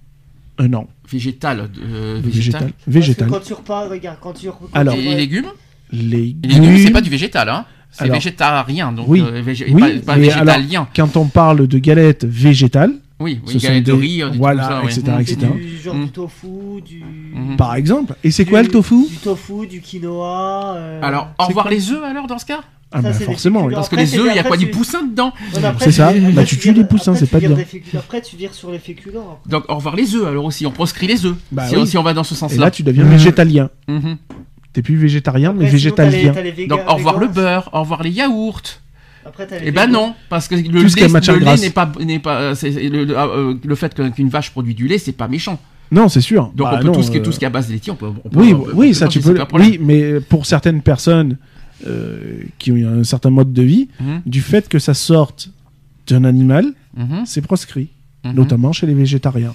un 0.59 0.73
an. 0.75 0.87
Végétal. 1.11 1.71
euh, 1.83 2.16
De 2.21 2.29
végétal. 2.29 2.61
végétal. 2.61 2.73
Végétal. 2.87 3.29
Parce 3.29 3.41
que 3.45 3.49
quand 3.49 3.55
tu 3.55 3.61
repars, 3.61 3.89
regarde, 3.91 4.19
quand 4.21 4.33
tu. 4.35 4.47
quand 4.49 4.69
Alors. 4.75 4.95
les 4.97 5.14
légumes 5.14 5.47
Les 5.93 6.37
légumes, 6.43 6.77
c'est 6.79 6.91
pas 6.91 7.01
du 7.01 7.11
végétal, 7.11 7.49
hein. 7.49 7.64
C'est 7.91 8.09
végétarien, 8.09 8.93
donc 8.93 9.07
Oui. 9.09 9.23
euh, 9.23 9.41
végé- 9.43 9.66
Oui, 9.73 10.01
pas, 10.01 10.16
végétalien. 10.16 10.87
Quand 10.95 11.16
on 11.16 11.25
parle 11.27 11.66
de 11.66 11.79
galettes 11.79 12.27
végétales, 12.27 12.93
Oui, 13.21 13.41
ce 13.47 13.53
oui, 13.55 13.61
sont 13.61 13.66
galette 13.69 13.85
de 13.85 13.93
des- 13.93 13.99
riz, 13.99 14.16
des 14.19 14.23
trucs 14.23 14.35
voilà, 14.37 14.62
comme 14.62 14.91
ça, 14.91 15.12
ouais. 15.16 15.16
etc., 15.21 15.35
etc. 15.35 15.53
du 15.61 15.77
genre 15.79 15.95
du 15.97 16.09
tofu, 16.11 16.47
du. 16.85 17.03
Mhm. 17.35 17.57
par 17.57 17.75
exemple. 17.75 18.14
Et 18.23 18.31
c'est 18.31 18.45
quoi 18.45 18.62
le 18.62 18.69
tofu 18.69 19.07
Du 19.09 19.16
tofu, 19.16 19.66
du 19.66 19.81
quinoa. 19.81 20.75
euh, 20.77 21.01
Alors, 21.03 21.29
au 21.39 21.45
revoir 21.47 21.69
les 21.69 21.91
œufs 21.91 22.03
alors 22.05 22.27
dans 22.29 22.39
ce 22.39 22.47
cas? 22.47 22.61
Ah 22.91 23.03
ça, 23.03 23.11
bah 23.11 23.19
des 23.19 23.25
forcément. 23.25 23.64
oui. 23.64 23.75
Parce 23.75 23.89
que 23.89 23.97
Après, 23.97 24.07
les 24.07 24.19
œufs, 24.19 24.29
il 24.31 24.37
y 24.37 24.39
a 24.39 24.45
quoi 24.45 24.57
Du 24.57 24.69
poussin 24.71 25.03
dedans? 25.03 25.33
C'est 25.81 25.91
ça. 25.93 26.12
tu- 26.12 26.21
Bah, 26.33 26.45
tu 26.45 26.57
tu 26.57 26.62
tues 26.62 26.73
les 26.73 26.85
poussins, 26.85 27.14
c'est 27.14 27.27
pas 27.29 27.39
féculents. 27.41 27.57
Après, 27.99 28.23
tu 28.23 28.37
vires 28.37 28.55
sur 28.55 28.71
les 28.71 28.79
féculents. 28.79 29.41
Donc, 29.47 29.64
au 29.69 29.75
revoir 29.75 29.95
les 29.97 30.14
œufs 30.14 30.27
alors 30.27 30.45
aussi, 30.47 30.64
on 30.64 30.71
proscrit 30.71 31.07
les 31.07 31.27
œufs. 31.27 31.37
Bah 31.53 31.66
si, 31.69 31.77
oui. 31.77 31.87
si 31.87 31.99
on 31.99 32.03
va 32.03 32.14
dans 32.14 32.25
ce 32.25 32.35
sens-là. 32.35 32.66
là, 32.66 32.71
tu 32.71 32.83
deviens 32.83 33.05
Mhm. 33.05 33.11
végétalien. 33.11 33.69
Mhm. 33.89 34.16
T'es 34.73 34.81
plus 34.83 34.97
végétarien, 34.97 35.53
mais 35.53 35.66
végétalien. 35.66 36.33
Donc, 36.69 36.81
au 36.89 36.95
revoir 36.95 37.19
le 37.19 37.27
beurre, 37.27 37.69
au 37.73 37.81
revoir 37.81 38.03
les 38.03 38.11
yaourts. 38.11 38.62
Après, 39.25 39.47
Eh 39.64 39.71
ben 39.71 39.87
non, 39.91 40.14
parce 40.29 40.49
que 40.49 40.55
le 40.55 40.61
lait, 40.61 41.57
n'est 41.57 41.71
pas, 41.71 41.91
n'est 42.01 42.19
pas, 42.19 42.41
euh, 42.41 42.55
le, 42.62 43.05
le- 43.05 43.19
euh, 43.19 43.55
le 43.62 43.75
fait 43.75 43.95
qu'une 44.14 44.29
vache 44.29 44.51
produit 44.51 44.75
du 44.75 44.89
lait, 44.89 44.99
c'est 44.99 45.12
pas 45.12 45.29
méchant. 45.29 45.59
Non, 45.91 46.09
c'est 46.09 46.21
sûr. 46.21 46.45
Donc 46.55 46.69
Bah 46.71 46.73
on 46.75 46.79
peut 46.81 46.87
non, 46.87 46.93
tout 46.93 47.03
ce 47.03 47.11
qui 47.11 47.16
est 47.16 47.21
euh, 47.21 47.25
tout 47.25 47.33
ce 47.33 47.39
qui 47.39 47.45
est 47.45 47.49
à 47.49 47.51
base 47.51 47.69
de 47.69 47.73
laitier, 47.73 47.93
on 47.93 47.97
peut. 47.97 48.07
on 48.25 48.29
peut- 48.29 48.39
Oui, 48.41 48.53
on 48.55 48.61
peut- 48.61 48.73
oui, 48.75 48.95
ça 48.95 49.09
tu 49.09 49.21
peux. 49.21 49.37
Oui, 49.55 49.79
mais 49.83 50.21
pour 50.21 50.45
certaines 50.47 50.83
personnes 50.83 51.37
euh, 51.87 52.43
qui 52.59 52.73
ont 52.73 53.01
un 53.01 53.05
certain 53.05 53.31
mode 53.31 53.53
de 53.53 53.62
vie, 53.62 53.89
Mhm, 54.01 54.23
du 54.27 54.41
fait 54.41 54.69
que 54.69 54.79
ça 54.79 54.95
sorte 54.95 55.51
d'un 56.07 56.25
animal, 56.25 56.66
mhm, 56.97 57.23
c'est 57.25 57.41
proscrit, 57.43 57.89
mhm. 58.25 58.33
notamment 58.35 58.73
chez 58.73 58.87
les 58.87 58.95
végétariens. 58.95 59.55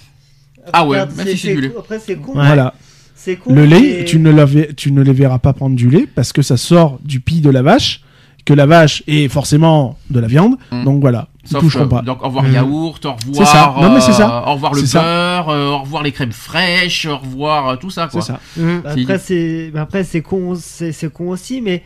Ah 0.72 0.86
ouais, 0.88 0.98
même 1.18 1.28
si 1.28 1.38
c'est 1.38 1.54
du 1.56 1.62
lait. 1.62 1.72
Après, 1.78 2.00
c'est 2.00 2.16
con. 2.16 2.32
Voilà. 2.34 2.74
C'est 3.16 3.36
con. 3.36 3.54
Le 3.54 3.66
lait, 3.66 4.06
tu 4.06 4.20
ne, 4.20 4.72
tu 4.72 4.92
ne 4.92 5.02
les 5.02 5.14
verras 5.14 5.40
pas 5.40 5.54
prendre 5.54 5.76
du 5.76 5.90
lait 5.90 6.08
parce 6.16 6.32
que 6.34 6.42
ça 6.42 6.58
sort 6.58 7.00
du 7.04 7.20
pis 7.20 7.42
de 7.42 7.50
la 7.50 7.62
vache, 7.62 8.02
que 8.46 8.54
la 8.54 8.66
vache 8.66 9.04
est 9.08 9.28
forcément 9.30 9.98
de 10.10 10.20
la 10.20 10.28
viande. 10.28 10.56
Mhm. 10.72 10.84
Donc 10.84 11.02
voilà, 11.02 11.28
ils 11.50 11.58
toucheront 11.58 11.86
que- 11.86 11.90
pas. 11.90 12.02
Donc 12.02 12.22
au 12.22 12.26
revoir 12.28 12.44
Mhm. 12.46 12.54
yaourt, 12.54 13.06
au 13.06 13.14
revoir. 13.14 13.36
C'est 13.36 13.46
ça. 13.46 13.74
Non, 13.82 13.94
mais 13.94 14.02
c'est 14.02 14.14
ça. 14.14 14.44
euh, 14.44 14.50
au 14.50 14.54
revoir 14.54 14.74
le 14.74 14.82
beurre, 14.82 15.50
euh, 15.50 15.70
au 15.70 15.78
revoir 15.80 16.04
les 16.04 16.12
crèmes 16.12 16.32
fraîches, 16.32 17.06
au 17.06 17.18
revoir 17.18 17.68
euh, 17.70 17.76
tout 17.78 17.90
ça 17.90 18.08
C'est 18.12 18.18
quoi. 18.18 18.22
ça. 18.22 18.40
Après, 18.86 19.18
c'est 19.20 19.72
mais 19.74 19.80
après 19.80 20.04
c'est 20.04 20.22
con, 20.22 20.56
c'est 20.56 21.12
con 21.14 21.30
aussi, 21.30 21.62
mais 21.62 21.84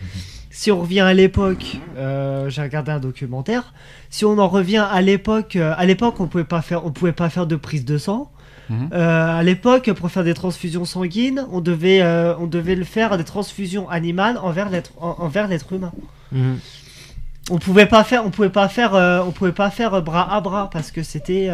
si 0.49 0.72
on 0.72 0.82
revient 0.82 1.01
à 1.01 1.14
l'époque, 1.14 1.78
euh, 1.97 2.49
j'ai 2.49 2.64
regardé 2.64 2.91
un 2.91 2.99
documentaire. 2.99 3.74
Si 4.10 4.26
on 4.26 4.39
en 4.39 4.47
revient 4.47 4.84
à 4.91 5.01
l'époque, 5.01 5.55
euh, 5.58 5.74
à 5.78 5.86
l'époque, 5.86 6.16
on 6.20 6.26
pouvait 6.28 6.43
pas 6.43 6.62
faire, 6.64 6.86
on 6.86 6.91
pouvait 6.91 7.12
pas 7.12 7.30
faire 7.30 7.45
de 7.45 7.55
prise 7.55 7.86
de 7.86 7.97
sang. 7.99 8.32
Mhm. 8.70 8.89
Euh, 8.93 9.39
à 9.39 9.43
l'époque, 9.43 9.91
pour 9.93 10.11
faire 10.11 10.24
des 10.24 10.34
transfusions 10.34 10.86
sanguines, 10.86 11.45
on 11.51 11.61
devait, 11.61 12.01
euh, 12.01 12.36
on 12.38 12.47
devait 12.47 12.76
le 12.76 12.84
faire 12.84 13.18
des 13.18 13.24
transfusions 13.24 13.89
animales 13.89 14.38
envers 14.38 14.70
l'être, 14.70 14.91
en- 14.99 15.15
envers 15.20 15.47
l'être 15.47 15.72
humain. 15.74 15.91
Mhm. 16.32 16.59
On 17.49 17.59
pouvait 17.59 17.86
pas 17.86 18.03
faire, 18.03 18.26
on 18.26 18.30
pouvait 18.30 18.49
pas 18.49 18.68
faire, 18.68 18.93
euh, 18.93 19.22
on 19.26 19.32
pouvait 19.32 19.53
pas 19.53 19.70
faire 19.70 20.01
bras 20.01 20.34
à 20.36 20.41
bras 20.41 20.70
parce 20.70 20.91
que 20.91 21.01
c'était, 21.01 21.49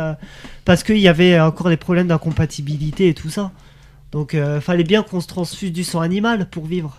parce 0.66 0.82
qu'il 0.84 0.98
y 0.98 1.08
avait 1.08 1.40
encore 1.40 1.70
des 1.70 1.78
problèmes 1.78 2.08
d'incompatibilité 2.08 3.10
et 3.10 3.14
tout 3.14 3.30
ça. 3.30 3.52
Donc, 4.12 4.36
fallait 4.62 4.84
bien 4.84 5.04
qu'on 5.04 5.22
se 5.22 5.28
transfuse 5.28 5.72
du 5.72 5.84
sang 5.84 6.02
animal 6.02 6.48
pour 6.50 6.66
vivre. 6.66 6.98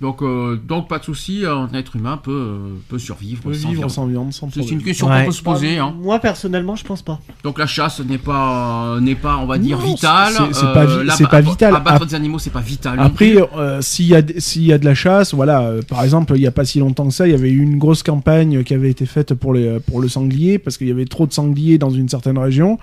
Donc 0.00 0.22
euh, 0.22 0.56
donc 0.56 0.88
pas 0.88 0.98
de 0.98 1.04
souci, 1.04 1.42
un 1.46 1.68
être 1.74 1.94
humain 1.96 2.16
peut 2.16 2.30
euh, 2.32 2.58
peut 2.88 2.98
survivre 2.98 3.42
peut 3.42 3.52
sans 3.52 3.68
vivre 3.68 3.80
viande. 3.80 3.90
sans 3.90 4.06
viande, 4.06 4.32
sans 4.32 4.48
C'est 4.50 4.70
une 4.70 4.82
question 4.82 5.08
Ouais. 5.08 5.20
qu'on 5.20 5.26
peut 5.26 5.32
se 5.32 5.42
poser. 5.42 5.76
Bah, 5.76 5.84
Hein. 5.84 5.94
Moi 6.00 6.18
personnellement, 6.20 6.74
je 6.74 6.84
pense 6.84 7.02
pas. 7.02 7.20
Donc 7.44 7.58
la 7.58 7.66
chasse 7.66 8.00
n'est 8.00 8.16
pas 8.16 8.98
n'est 9.00 9.14
pas 9.14 9.36
on 9.36 9.44
va 9.46 9.58
dire 9.58 9.78
Non, 9.78 9.84
vitale. 9.84 10.32
c'est- 10.32 10.54
c'est 10.54 10.72
pas 10.72 10.86
vi- 10.86 11.26
pas 11.28 11.40
vital. 11.42 11.76
Abattre 11.76 12.06
des 12.06 12.14
animaux 12.14 12.38
c'est 12.38 12.48
pas 12.48 12.60
vital. 12.60 12.98
Après, 12.98 13.34
euh, 13.58 13.82
s'il 13.82 14.06
y, 14.06 14.14
a 14.14 14.22
s'il 14.38 14.64
y 14.64 14.72
a 14.72 14.78
de 14.78 14.86
la 14.86 14.94
chasse, 14.94 15.34
voilà, 15.34 15.60
euh, 15.62 15.82
par 15.82 16.02
exemple, 16.02 16.32
il 16.34 16.40
n'y 16.40 16.46
a 16.46 16.50
pas 16.50 16.64
si 16.64 16.78
longtemps 16.78 17.06
que 17.06 17.12
ça, 17.12 17.26
il 17.28 17.32
y 17.32 17.34
avait 17.34 17.50
eu 17.50 17.60
une 17.62 17.76
grosse 17.78 18.02
campagne 18.02 18.64
qui 18.64 18.72
avait 18.72 18.90
été 18.90 19.04
faite 19.04 19.34
pour, 19.34 19.52
les, 19.52 19.80
pour 19.80 20.00
le 20.00 20.08
sanglier, 20.08 20.58
parce 20.58 20.78
qu'il 20.78 20.88
y 20.88 20.92
avait 20.92 21.04
trop 21.04 21.26
de 21.26 21.32
sangliers 21.34 21.76
dans 21.76 21.90
une 21.90 22.08
certaine 22.08 22.38
région. 22.38 22.78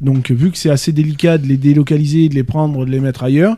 Donc, 0.00 0.30
vu 0.30 0.50
que 0.50 0.58
c'est 0.58 0.68
assez 0.70 0.92
délicat 0.92 1.38
de 1.38 1.46
les 1.46 1.56
délocaliser, 1.56 2.28
de 2.28 2.34
les 2.34 2.44
prendre, 2.44 2.84
de 2.84 2.90
les 2.90 3.00
mettre 3.00 3.22
ailleurs, 3.22 3.56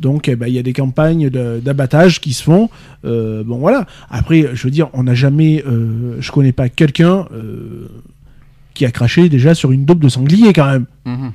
donc 0.00 0.28
eh 0.28 0.36
ben, 0.36 0.46
il 0.46 0.54
y 0.54 0.58
a 0.58 0.62
des 0.62 0.72
campagnes 0.72 1.28
de- 1.30 1.60
d'abattage 1.64 2.20
qui 2.20 2.32
se 2.32 2.42
font. 2.42 2.70
Euh, 3.04 3.42
bon, 3.44 3.58
voilà. 3.58 3.86
Après, 4.10 4.50
je 4.54 4.62
veux 4.64 4.70
dire, 4.70 4.88
on 4.92 5.02
n'a 5.04 5.14
jamais. 5.14 5.62
euh, 5.66 6.16
je 6.20 6.30
connais 6.32 6.52
pas 6.52 6.68
quelqu'un 6.68 7.26
euh, 7.32 7.88
qui 8.74 8.84
a 8.84 8.90
craché 8.90 9.28
déjà 9.28 9.54
sur 9.54 9.72
une 9.72 9.84
dope 9.84 9.98
de 10.00 10.08
sanglier, 10.08 10.52
quand 10.52 10.66
même. 10.70 10.86
Mhm. 11.04 11.32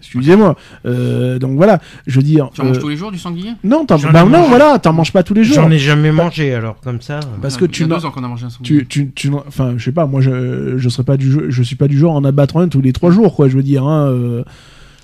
Excusez-moi. 0.00 0.54
Euh, 0.86 1.38
donc 1.38 1.56
voilà, 1.56 1.80
je 2.06 2.16
veux 2.16 2.22
dire. 2.22 2.50
Tu 2.54 2.60
en 2.60 2.66
manges 2.66 2.76
euh, 2.76 2.80
tous 2.80 2.88
les 2.88 2.96
jours 2.96 3.10
du 3.10 3.18
sanglier? 3.18 3.50
Non, 3.64 3.84
bah 3.88 3.96
non, 4.12 4.26
mangé. 4.28 4.48
voilà, 4.48 4.78
t'en 4.78 4.92
manges 4.92 5.12
pas 5.12 5.22
tous 5.24 5.34
les 5.34 5.42
jours. 5.44 5.56
J'en 5.56 5.70
ai 5.70 5.78
jamais 5.78 6.12
mangé 6.12 6.54
alors 6.54 6.78
comme 6.80 7.00
ça. 7.00 7.18
Parce 7.42 7.54
Il 7.54 7.56
y 7.56 7.60
que 7.60 7.64
a- 7.64 7.68
tu 7.68 7.82
il 7.82 7.82
y 7.82 7.84
a 7.86 7.88
n'as- 7.88 8.00
deux 8.00 8.06
ans 8.06 8.10
qu'on 8.10 8.22
a 8.22 8.28
mangé 8.28 8.44
un 8.46 8.50
sanglier. 8.50 8.84
Tu, 8.86 9.10
tu, 9.12 9.30
enfin, 9.48 9.74
je 9.76 9.84
sais 9.84 9.92
pas, 9.92 10.06
moi, 10.06 10.20
je, 10.20 10.74
je 10.76 10.88
serais 10.88 11.02
pas 11.04 11.16
du, 11.16 11.32
je 11.48 11.62
suis 11.62 11.74
pas 11.76 11.88
du 11.88 11.98
genre 11.98 12.14
à 12.14 12.18
en 12.18 12.24
abattre 12.24 12.58
un 12.58 12.68
tous 12.68 12.80
les 12.82 12.92
trois 12.92 13.10
jours, 13.10 13.34
quoi. 13.34 13.48
Je 13.48 13.56
veux 13.56 13.62
dire, 13.64 13.84
hein, 13.84 14.44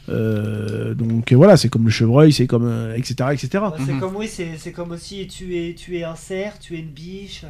euh, 0.08 0.90
euh, 0.90 0.94
donc 0.94 1.32
voilà, 1.32 1.56
c'est 1.56 1.68
comme 1.68 1.84
le 1.84 1.90
chevreuil, 1.90 2.32
c'est 2.32 2.46
comme, 2.46 2.64
euh, 2.66 2.96
etc., 2.96 3.14
etc. 3.32 3.48
C'est 3.86 3.92
Mhm. 3.92 4.00
comme 4.00 4.16
oui, 4.16 4.26
c'est 4.28 4.56
c'est 4.58 4.72
comme 4.72 4.90
aussi 4.92 5.26
tuer, 5.26 5.74
tuer 5.76 6.04
un 6.04 6.16
cerf, 6.16 6.58
tuer 6.58 6.78
une 6.78 6.88
biche. 6.90 7.42
euh, 7.44 7.48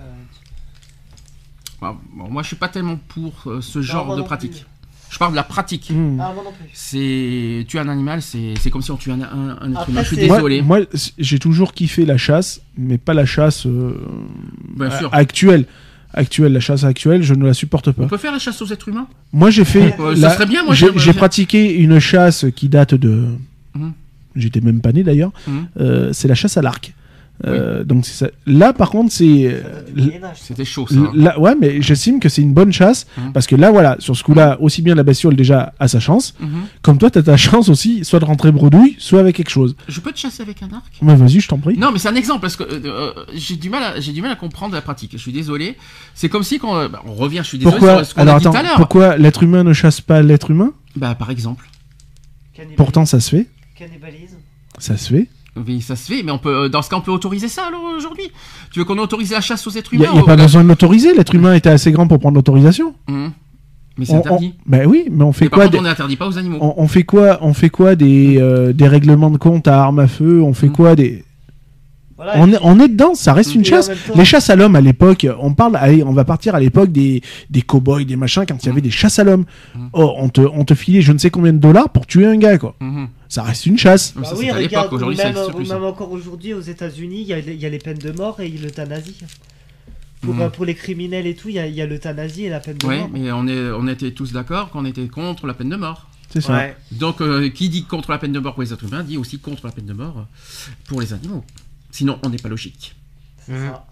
Bah, 1.80 1.96
bon, 2.12 2.28
moi 2.28 2.42
je 2.42 2.48
suis 2.48 2.57
pas 2.57 2.68
tellement 2.68 2.98
pour 3.09 3.32
euh, 3.46 3.61
ce 3.61 3.80
genre 3.80 4.14
de 4.16 4.22
pratique. 4.22 4.51
plus. 4.53 4.66
Je 5.11 5.18
parle 5.18 5.32
de 5.32 5.36
la 5.36 5.42
pratique. 5.42 5.90
Hmm. 5.90 6.20
Ah 6.20 6.32
moi 6.34 6.44
non 6.44 6.53
plus. 6.53 6.68
C'est 6.72 7.64
tuer 7.66 7.78
un 7.80 7.88
animal, 7.88 8.22
c'est 8.22 8.55
c'est 8.61 8.70
comme 8.70 8.82
si 8.82 8.90
on 8.92 8.96
tuait 8.96 9.12
un, 9.14 9.22
un, 9.22 9.59
un 9.61 9.72
être 9.72 9.88
humain. 9.88 10.03
Je 10.05 10.14
suis 10.14 10.26
Moi, 10.28 10.36
désolé. 10.36 10.62
moi, 10.62 10.80
j'ai 11.18 11.38
toujours 11.40 11.72
kiffé 11.72 12.05
la 12.07 12.16
chasse, 12.16 12.61
mais 12.76 12.96
pas 12.98 13.12
la 13.14 13.26
chasse 13.26 13.66
euh, 13.66 13.94
Bien 14.76 14.86
a- 14.86 14.98
sûr. 14.98 15.09
actuelle. 15.12 15.64
Actuelle, 16.12 16.52
la 16.52 16.61
chasse 16.61 16.82
actuelle, 16.84 17.22
je 17.22 17.34
ne 17.34 17.44
la 17.46 17.54
supporte 17.54 17.92
pas. 17.92 18.02
On 18.02 18.08
peut 18.08 18.16
faire 18.16 18.32
la 18.32 18.38
chasse 18.40 18.61
aux 18.62 18.66
êtres 18.66 18.88
humains? 18.88 19.06
Moi, 19.32 19.50
j'ai 19.50 19.64
fait. 19.64 19.94
Euh, 20.00 20.16
ça 20.16 20.30
serait 20.30 20.46
bien, 20.46 20.64
moi, 20.64 20.74
j'ai- 20.74 20.90
faire. 20.92 21.14
pratiqué 21.14 21.74
une 21.76 21.98
chasse 22.00 22.46
qui 22.56 22.68
date 22.68 22.94
de. 22.94 23.26
Mhm. 23.74 23.92
J'étais 24.36 24.61
même 24.61 24.80
pas 24.80 24.92
né 24.92 25.02
d'ailleurs. 25.04 25.32
Mhm. 25.46 25.66
Euh, 25.78 26.11
c'est 26.12 26.26
la 26.28 26.34
chasse 26.34 26.56
à 26.56 26.62
l'arc. 26.62 26.92
Euh, 27.47 27.84
donc 27.84 28.05
c'est 28.05 28.12
ça. 28.26 28.30
là, 28.47 28.72
par 28.74 28.91
contre, 28.91 29.11
c'est 29.12 29.47
euh. 29.47 29.62
C'était 30.34 30.64
chaud 30.66 30.86
ça. 30.86 30.95
l- 30.95 31.09
là, 31.14 31.41
ouais, 31.41 31.55
mais 31.59 31.80
j'estime 31.80 32.20
que 32.20 32.28
c'est 32.28 32.43
une 32.43 32.53
bonne 32.53 32.72
chasse 32.72 33.07
Mhm. 33.16 33.32
parce 33.32 33.47
que 33.47 33.57
là, 33.57 33.70
voilà, 33.70 33.97
sur 33.99 34.14
ce 34.14 34.22
coup-là, 34.22 34.59
aussi 34.61 34.82
bien 34.82 34.95
la 34.95 35.03
bestiole 35.05 35.36
déjà 35.36 35.72
a 35.78 35.88
sa 35.88 36.01
chance, 36.01 36.34
Mhm. 36.41 36.49
comme 36.82 36.99
toi, 36.99 37.11
t'as 37.11 37.22
ta 37.22 37.36
chance 37.38 37.68
aussi, 37.70 38.05
soit 38.05 38.20
de 38.20 38.26
rentrer 38.26 38.53
bredouille, 38.53 38.97
soit 38.99 39.20
avec 39.20 39.36
quelque 39.36 39.49
chose. 39.51 39.74
Je 39.88 40.01
peux 40.01 40.12
te 40.12 40.18
chasser 40.18 40.43
avec 40.43 40.62
un 40.62 40.68
arc? 40.74 40.93
Ouais, 41.01 41.16
vas-y, 41.16 41.41
je 41.41 41.49
t'en 41.49 41.57
prie. 41.59 41.78
Non, 41.78 41.93
mais 41.93 41.99
c'est 41.99 42.09
un 42.09 42.14
exemple 42.14 42.41
parce 42.43 42.57
que 42.57 42.64
euh, 42.64 43.12
j'ai 43.34 43.57
du 43.57 43.70
mal, 43.70 43.82
à, 43.82 44.01
j'ai 44.01 44.12
du 44.12 44.20
mal 44.20 44.32
à 44.32 44.36
comprendre 44.36 44.74
la 44.74 44.82
pratique. 44.82 45.12
Je 45.12 45.18
suis 45.18 45.32
désolé. 45.32 45.76
C'est 46.14 46.28
comme 46.28 46.43
si 46.43 46.59
quand 46.59 46.88
bah, 46.91 47.03
on 47.07 47.14
revient, 47.14 47.38
je 47.43 47.49
suis 47.49 47.59
désolé 47.59 47.76
Pourquoi 47.78 47.97
sur 47.99 48.07
ce 48.07 48.14
qu'on 48.14 48.20
Alors 48.20 48.36
a 48.36 48.38
dit 48.38 48.47
attends, 48.47 48.53
tout 48.53 48.59
à 48.59 48.62
l'heure. 48.62 48.76
pourquoi 48.76 49.16
l'être 49.16 49.43
humain 49.43 49.64
ne 49.64 49.72
chasse 49.72 50.01
pas 50.03 50.20
l'être 50.20 50.51
humain? 50.51 50.72
Bah 50.97 51.14
par 51.14 51.30
exemple. 51.30 51.66
Pourtant, 52.76 53.07
ça 53.07 53.20
se 53.20 53.30
fait. 53.30 53.47
Cannibalisme. 53.78 54.36
Ça 54.78 54.99
se 54.99 55.09
fait. 55.14 55.28
Oui, 55.57 55.80
ça 55.80 55.96
se 55.96 56.12
fait, 56.12 56.22
mais 56.22 56.30
on 56.32 56.38
peut, 56.38 56.55
euh, 56.64 56.68
dans 56.68 56.80
ce 56.82 56.88
cas, 56.90 56.96
on 56.96 57.01
peut 57.01 57.11
autoriser 57.11 57.48
ça 57.48 57.62
alors 57.68 57.82
aujourd'hui. 57.96 58.30
Tu 58.72 58.78
veux 58.78 58.84
qu'on 58.84 58.98
autorise 58.98 59.32
la 59.32 59.40
chasse 59.40 59.66
aux 59.66 59.70
êtres 59.70 59.90
Il 59.92 59.98
n'y 59.98 60.05
humains 60.05 60.12
a, 60.12 60.16
y 60.16 60.20
a 60.20 60.22
ou- 60.22 60.26
pas 60.26 60.36
besoin 60.36 60.62
de 60.62 60.68
l'autoriser. 60.68 61.12
L'être 61.14 61.34
humain 61.34 61.55
était 61.55 61.70
assez 61.70 61.90
grand 61.92 62.07
pour 62.07 62.18
prendre 62.20 62.36
l'autorisation. 62.36 62.94
Mhm. 63.09 63.32
Mais 63.98 64.05
c'est 64.07 64.14
interdit. 64.14 64.55
on- 64.57 64.70
Ben 64.70 64.86
oui, 64.86 65.05
mais 65.11 65.24
on 65.24 65.32
fait 65.32 65.46
Mais 65.46 65.48
par 65.51 65.59
quoi 65.59 65.64
contre, 65.66 65.72
des- 65.72 65.78
on 65.80 65.82
n'interdit 65.82 66.16
pas 66.16 66.28
aux 66.28 66.38
animaux. 66.38 66.59
on, 66.61 66.74
on 66.76 66.88
fait 66.88 67.03
quoi 67.03 67.38
On 67.42 67.53
fait 67.53 67.68
quoi 67.68 67.96
des, 67.96 68.38
euh, 68.40 68.72
des 68.72 68.86
règlements 68.88 69.30
de 69.30 69.36
compte 69.38 69.66
à 69.68 69.82
armes 69.82 69.98
à 69.98 70.07
feu? 70.07 70.40
On 70.42 70.55
fait 70.55 70.68
Mm. 70.68 70.72
quoi 70.72 70.94
des 70.94 71.24
Voilà, 72.16 72.34
on 72.36 72.53
est, 72.53 72.59
on 72.62 72.78
est 72.78 72.88
dedans, 72.88 73.14
ça 73.14 73.32
reste 73.32 73.55
une 73.55 73.64
chasse. 73.64 73.90
Les 74.14 74.24
chasses 74.26 74.48
à 74.51 74.57
l'homme 74.57 74.76
à 74.76 74.80
l'époque, 74.82 75.26
on 75.40 75.55
parle, 75.55 75.76
allez, 75.76 76.03
on 76.05 76.12
va 76.12 76.24
partir 76.24 76.55
à 76.55 76.61
l'époque 76.61 76.92
des, 76.92 77.22
des 77.51 77.62
cow-boys, 77.62 78.05
des 78.05 78.16
machins, 78.16 78.44
quand 78.46 78.62
il 78.62 78.66
y 78.66 78.68
avait 78.70 78.80
des 78.82 78.90
chasses 78.90 79.18
à 79.18 79.24
l'homme. 79.24 79.44
Mm. 79.74 79.86
Oh, 79.94 80.12
on 80.18 80.28
te, 80.28 80.40
on 80.42 80.64
te 80.64 80.74
filait 80.74 81.01
je 81.03 81.12
ne 81.12 81.18
sais 81.18 81.30
combien 81.30 81.53
de 81.53 81.59
dollars 81.59 81.88
pour 81.90 82.07
tuer 82.07 82.26
un 82.26 82.36
gars, 82.36 82.57
quoi. 82.59 82.76
Ça 83.30 83.42
reste 83.44 83.64
une 83.64 83.78
chasse. 83.78 84.12
Mais 84.16 84.22
Bah 84.22 84.28
ça, 84.28 84.36
oui, 84.36 84.50
regarde, 84.50 84.92
Aujourd'hui, 84.92 85.16
ça 85.16 85.24
même, 85.24 85.36
existe 85.36 85.54
plus. 85.56 85.66
ça. 85.66 85.74
même 85.74 85.84
encore 85.84 86.10
aujourd'hui 86.10 86.52
aux 86.52 86.60
États-Unis, 86.60 87.22
il 87.22 87.26
y, 87.28 87.32
a- 87.32 87.38
il 87.38 87.54
y 87.60 87.64
a 87.64 87.68
les 87.70 87.78
peines 87.78 87.96
de 87.98 88.10
mort 88.10 88.40
et 88.40 88.48
l'euthanasie. 88.48 89.16
Pour, 90.20 90.34
Mhm. 90.34 90.40
euh, 90.42 90.48
pour 90.50 90.64
les 90.66 90.74
criminels 90.74 91.26
et 91.26 91.34
tout, 91.34 91.48
il 91.48 91.54
y 91.54 91.58
a, 91.60 91.66
il 91.66 91.74
y 91.74 91.80
a 91.80 91.86
l'euthanasie 91.86 92.44
et 92.44 92.48
la 92.50 92.60
peine 92.60 92.76
de 92.76 92.84
Ouais, 92.86 92.98
mort. 92.98 93.08
mais 93.10 93.32
on, 93.32 93.46
est, 93.46 93.70
on 93.70 93.86
était 93.88 94.10
tous 94.10 94.32
d'accord 94.32 94.68
qu'on 94.70 94.84
était 94.84 95.06
contre 95.08 95.46
la 95.46 95.54
peine 95.54 95.70
de 95.70 95.76
mort. 95.76 96.08
C'est 96.28 96.40
ça. 96.40 96.52
Ouais. 96.54 96.76
Donc, 96.92 97.20
euh, 97.22 97.48
qui 97.48 97.68
dit 97.68 97.84
contre 97.84 98.10
la 98.10 98.18
peine 98.18 98.32
de 98.32 98.38
mort 98.40 98.54
pour 98.54 98.62
les 98.62 98.72
êtres 98.72 98.84
humains 98.84 99.02
dit 99.04 99.16
aussi 99.16 99.38
contre 99.38 99.64
la 99.66 99.72
peine 99.72 99.86
de 99.86 99.92
mort 99.94 100.26
pour 100.88 101.00
les 101.00 101.12
animaux. 101.12 101.44
Sinon, 101.92 102.18
on 102.24 102.28
n'est 102.30 102.36
pas 102.36 102.48
logique. 102.48 102.94
C'est 103.46 103.56
ça. 103.56 103.86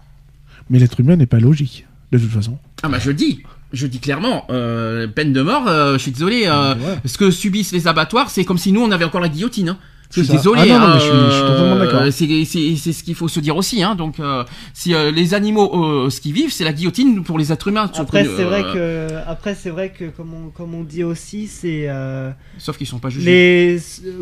Mais 0.69 0.79
l'être 0.79 0.99
humain 0.99 1.15
n'est 1.15 1.25
pas 1.25 1.39
logique, 1.39 1.85
de 2.11 2.19
toute 2.19 2.29
façon. 2.29 2.57
Ah 2.83 2.89
bah 2.89 2.99
je 2.99 3.11
dis, 3.11 3.41
je 3.73 3.87
dis 3.87 3.99
clairement, 3.99 4.45
euh, 4.49 5.07
peine 5.07 5.31
de 5.33 5.41
mort, 5.41 5.67
euh, 5.67 5.93
je 5.93 5.99
suis 5.99 6.11
désolé, 6.11 6.43
euh, 6.47 6.73
Ouais. 6.75 6.97
ce 7.05 7.17
que 7.17 7.31
subissent 7.31 7.71
les 7.71 7.87
abattoirs, 7.87 8.29
c'est 8.29 8.43
comme 8.45 8.57
si 8.57 8.71
nous 8.71 8.81
on 8.81 8.91
avait 8.91 9.05
encore 9.05 9.21
la 9.21 9.29
guillotine. 9.29 9.69
hein. 9.69 9.77
Je 10.11 10.23
suis 10.23 10.33
désolé. 10.33 10.61
Ah 10.63 10.65
non, 10.65 10.79
non, 10.79 10.85
hein, 10.87 10.93
mais 10.95 10.99
je 11.01 11.05
suis- 11.05 11.11
je 11.13 11.31
suis 11.33 11.41
totalement 11.41 11.75
euh, 11.75 11.85
d'accord. 11.85 12.01
C'est 12.11 12.43
c'est- 12.43 12.75
c'est 12.77 12.93
ce 12.93 13.03
qu'il 13.03 13.13
faut 13.13 13.27
se 13.27 13.39
dire 13.39 13.55
aussi. 13.55 13.83
Hein. 13.83 13.93
Donc, 13.93 14.19
euh, 14.19 14.43
si 14.73 14.95
euh, 14.95 15.11
les 15.11 15.35
animaux, 15.35 15.69
euh, 16.05 16.09
ce 16.09 16.19
qu'ils 16.19 16.33
vivent, 16.33 16.51
c'est 16.51 16.63
la 16.63 16.73
guillotine 16.73 17.23
pour 17.23 17.37
les 17.37 17.51
êtres 17.53 17.67
humains. 17.67 17.91
Après, 17.95 18.25
c'est 18.25 18.43
vrai 18.43 18.63
que, 18.63 19.07
après, 19.27 19.53
c'est 19.53 19.69
vrai 19.69 19.91
que, 19.91 20.05
comme 20.05 20.33
on, 20.33 20.49
comme 20.49 20.73
on 20.73 20.81
dit 20.81 21.03
aussi, 21.03 21.45
c'est 21.45 21.85
euh, 21.89 22.31
Sauf 22.57 22.75
qu'ils 22.79 22.87
sont 22.87 22.97
pas 22.97 23.09
jugés. 23.09 23.29
les, 23.29 23.79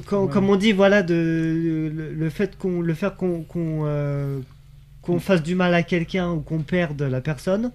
quand- 0.07 0.25
Ouais. 0.25 0.29
comme 0.29 0.49
on 0.49 0.57
dit, 0.57 0.73
voilà, 0.73 1.03
de 1.03 1.13
le, 1.13 2.13
le 2.13 2.29
fait 2.29 2.57
qu'on, 2.57 2.81
le 2.81 2.93
fait 2.93 3.15
qu'on, 3.15 3.43
qu'on, 3.43 3.83
euh, 3.85 4.39
qu'on 5.01 5.21
fasse 5.21 5.41
du 5.41 5.55
mal 5.55 5.73
à 5.73 5.83
quelqu'un 5.83 6.31
ou 6.31 6.41
qu'on 6.41 6.59
perde 6.63 7.01
la 7.01 7.21
personne. 7.21 7.71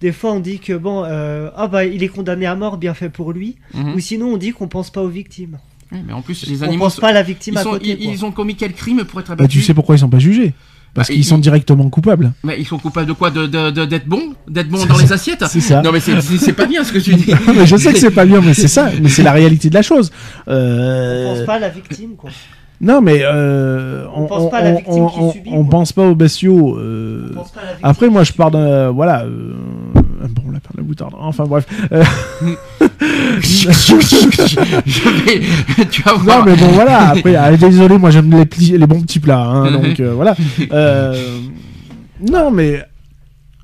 Des 0.00 0.12
fois, 0.12 0.32
on 0.32 0.40
dit 0.40 0.58
que 0.60 0.72
bon, 0.74 1.02
euh, 1.04 1.50
ah 1.56 1.66
bah, 1.66 1.84
il 1.84 2.02
est 2.04 2.08
condamné 2.08 2.46
à 2.46 2.54
mort, 2.54 2.76
bien 2.78 2.94
fait 2.94 3.08
pour 3.08 3.32
lui. 3.32 3.56
Mhm. 3.74 3.94
Ou 3.94 3.98
sinon, 4.00 4.26
on 4.34 4.36
dit 4.36 4.52
qu'on 4.52 4.68
pense 4.68 4.90
pas 4.90 5.02
aux 5.02 5.08
victimes. 5.08 5.58
Mais 5.90 6.12
en 6.12 6.20
plus, 6.22 6.46
les 6.46 6.60
on 6.62 6.66
animaux, 6.66 6.84
pense 6.84 6.96
pas 7.00 7.08
à 7.08 7.12
la 7.12 7.22
victime 7.22 7.54
ils, 7.54 7.58
à 7.58 7.62
sont- 7.62 7.70
côté. 7.70 7.96
ils- 7.98 8.24
ont 8.24 8.30
commis 8.30 8.54
quel 8.54 8.74
crime 8.74 9.04
pour 9.04 9.20
être 9.20 9.28
Bah, 9.28 9.32
abattus 9.32 9.60
tu 9.60 9.66
sais 9.66 9.74
pourquoi 9.74 9.96
ils 9.96 10.00
sont 10.00 10.10
pas 10.10 10.18
jugés 10.18 10.52
Parce 10.94 11.08
Bah, 11.08 11.14
qu'ils 11.14 11.22
ils- 11.22 11.24
sont 11.24 11.38
directement 11.38 11.88
coupables. 11.90 12.32
Mais 12.44 12.56
ils 12.60 12.66
sont 12.66 12.78
coupables 12.78 13.06
de 13.06 13.12
quoi 13.12 13.30
De 13.30 13.46
de- 13.46 13.70
de- 13.70 13.84
d'être 13.86 14.06
bons, 14.06 14.34
d'être 14.46 14.68
bons 14.68 14.84
dans 14.86 14.96
ça. 14.96 15.02
les 15.02 15.12
assiettes. 15.12 15.44
C'est 15.48 15.60
ça. 15.60 15.80
Non 15.82 15.90
mais 15.92 16.00
c'est- 16.00 16.52
pas 16.52 16.66
bien 16.66 16.84
ce 16.84 16.92
que 16.92 16.98
tu 16.98 17.14
dis. 17.14 17.30
Non, 17.46 17.54
mais 17.54 17.66
je 17.66 17.76
sais 17.76 17.92
que 17.92 17.98
c'est 17.98 18.10
pas 18.10 18.24
bien, 18.26 18.40
mais 18.40 18.54
c'est 18.54 18.68
ça. 18.68 18.90
Mais 19.02 19.08
c'est 19.08 19.22
la 19.22 19.32
réalité 19.32 19.68
de 19.70 19.74
la 19.74 19.82
chose. 19.82 20.10
On 20.46 20.52
Euh, 20.52 21.34
pense 21.36 21.46
pas 21.46 21.54
à 21.54 21.58
la 21.58 21.68
victime, 21.70 22.10
quoi. 22.16 22.30
Non, 22.80 23.00
mais 23.00 23.20
euh, 23.22 24.04
On 24.14 24.26
pense 24.26 24.50
pas 24.50 24.58
à 24.58 24.62
la 24.62 24.72
victime 24.76 25.02
on- 25.02 25.08
qui 25.08 25.18
on- 25.20 25.32
subit, 25.32 25.50
on 25.52 25.62
quoi. 25.64 25.70
pense 25.70 25.92
pas 25.92 26.06
aux 26.08 26.14
bestiaux. 26.14 26.76
euh, 26.78 27.28
On 27.32 27.34
pense 27.34 27.50
pas 27.50 27.60
à 27.60 27.64
la 27.64 27.70
victime 27.72 27.90
Après, 27.90 28.08
moi, 28.08 28.22
je 28.24 28.32
pars 28.32 28.50
d'un. 28.52 28.90
Voilà. 28.90 29.22
euh, 29.24 29.52
bon 30.30 30.42
de 30.52 30.54
la 30.76 30.82
moutarde. 30.84 31.14
Enfin, 31.18 31.44
bref. 31.44 31.66
Euh, 31.92 32.04
Je 33.40 35.08
vais- 35.24 35.84
tu 35.90 36.02
vas 36.02 36.14
voir. 36.14 36.38
non, 36.40 36.44
mais 36.52 36.56
bon, 36.56 36.66
voilà. 36.68 37.08
Après, 37.10 37.34
ah, 37.34 37.56
désolé, 37.56 37.98
moi, 37.98 38.10
j'aime 38.10 38.30
les, 38.30 38.44
pli- 38.44 38.76
les 38.78 38.86
bons 38.86 39.00
petits 39.02 39.20
plats. 39.20 39.40
hein, 39.44 39.70
donc, 39.72 39.98
euh, 40.00 40.12
voilà. 40.14 40.34
Euh, 40.72 41.38
non, 42.30 42.50
mais 42.50 42.82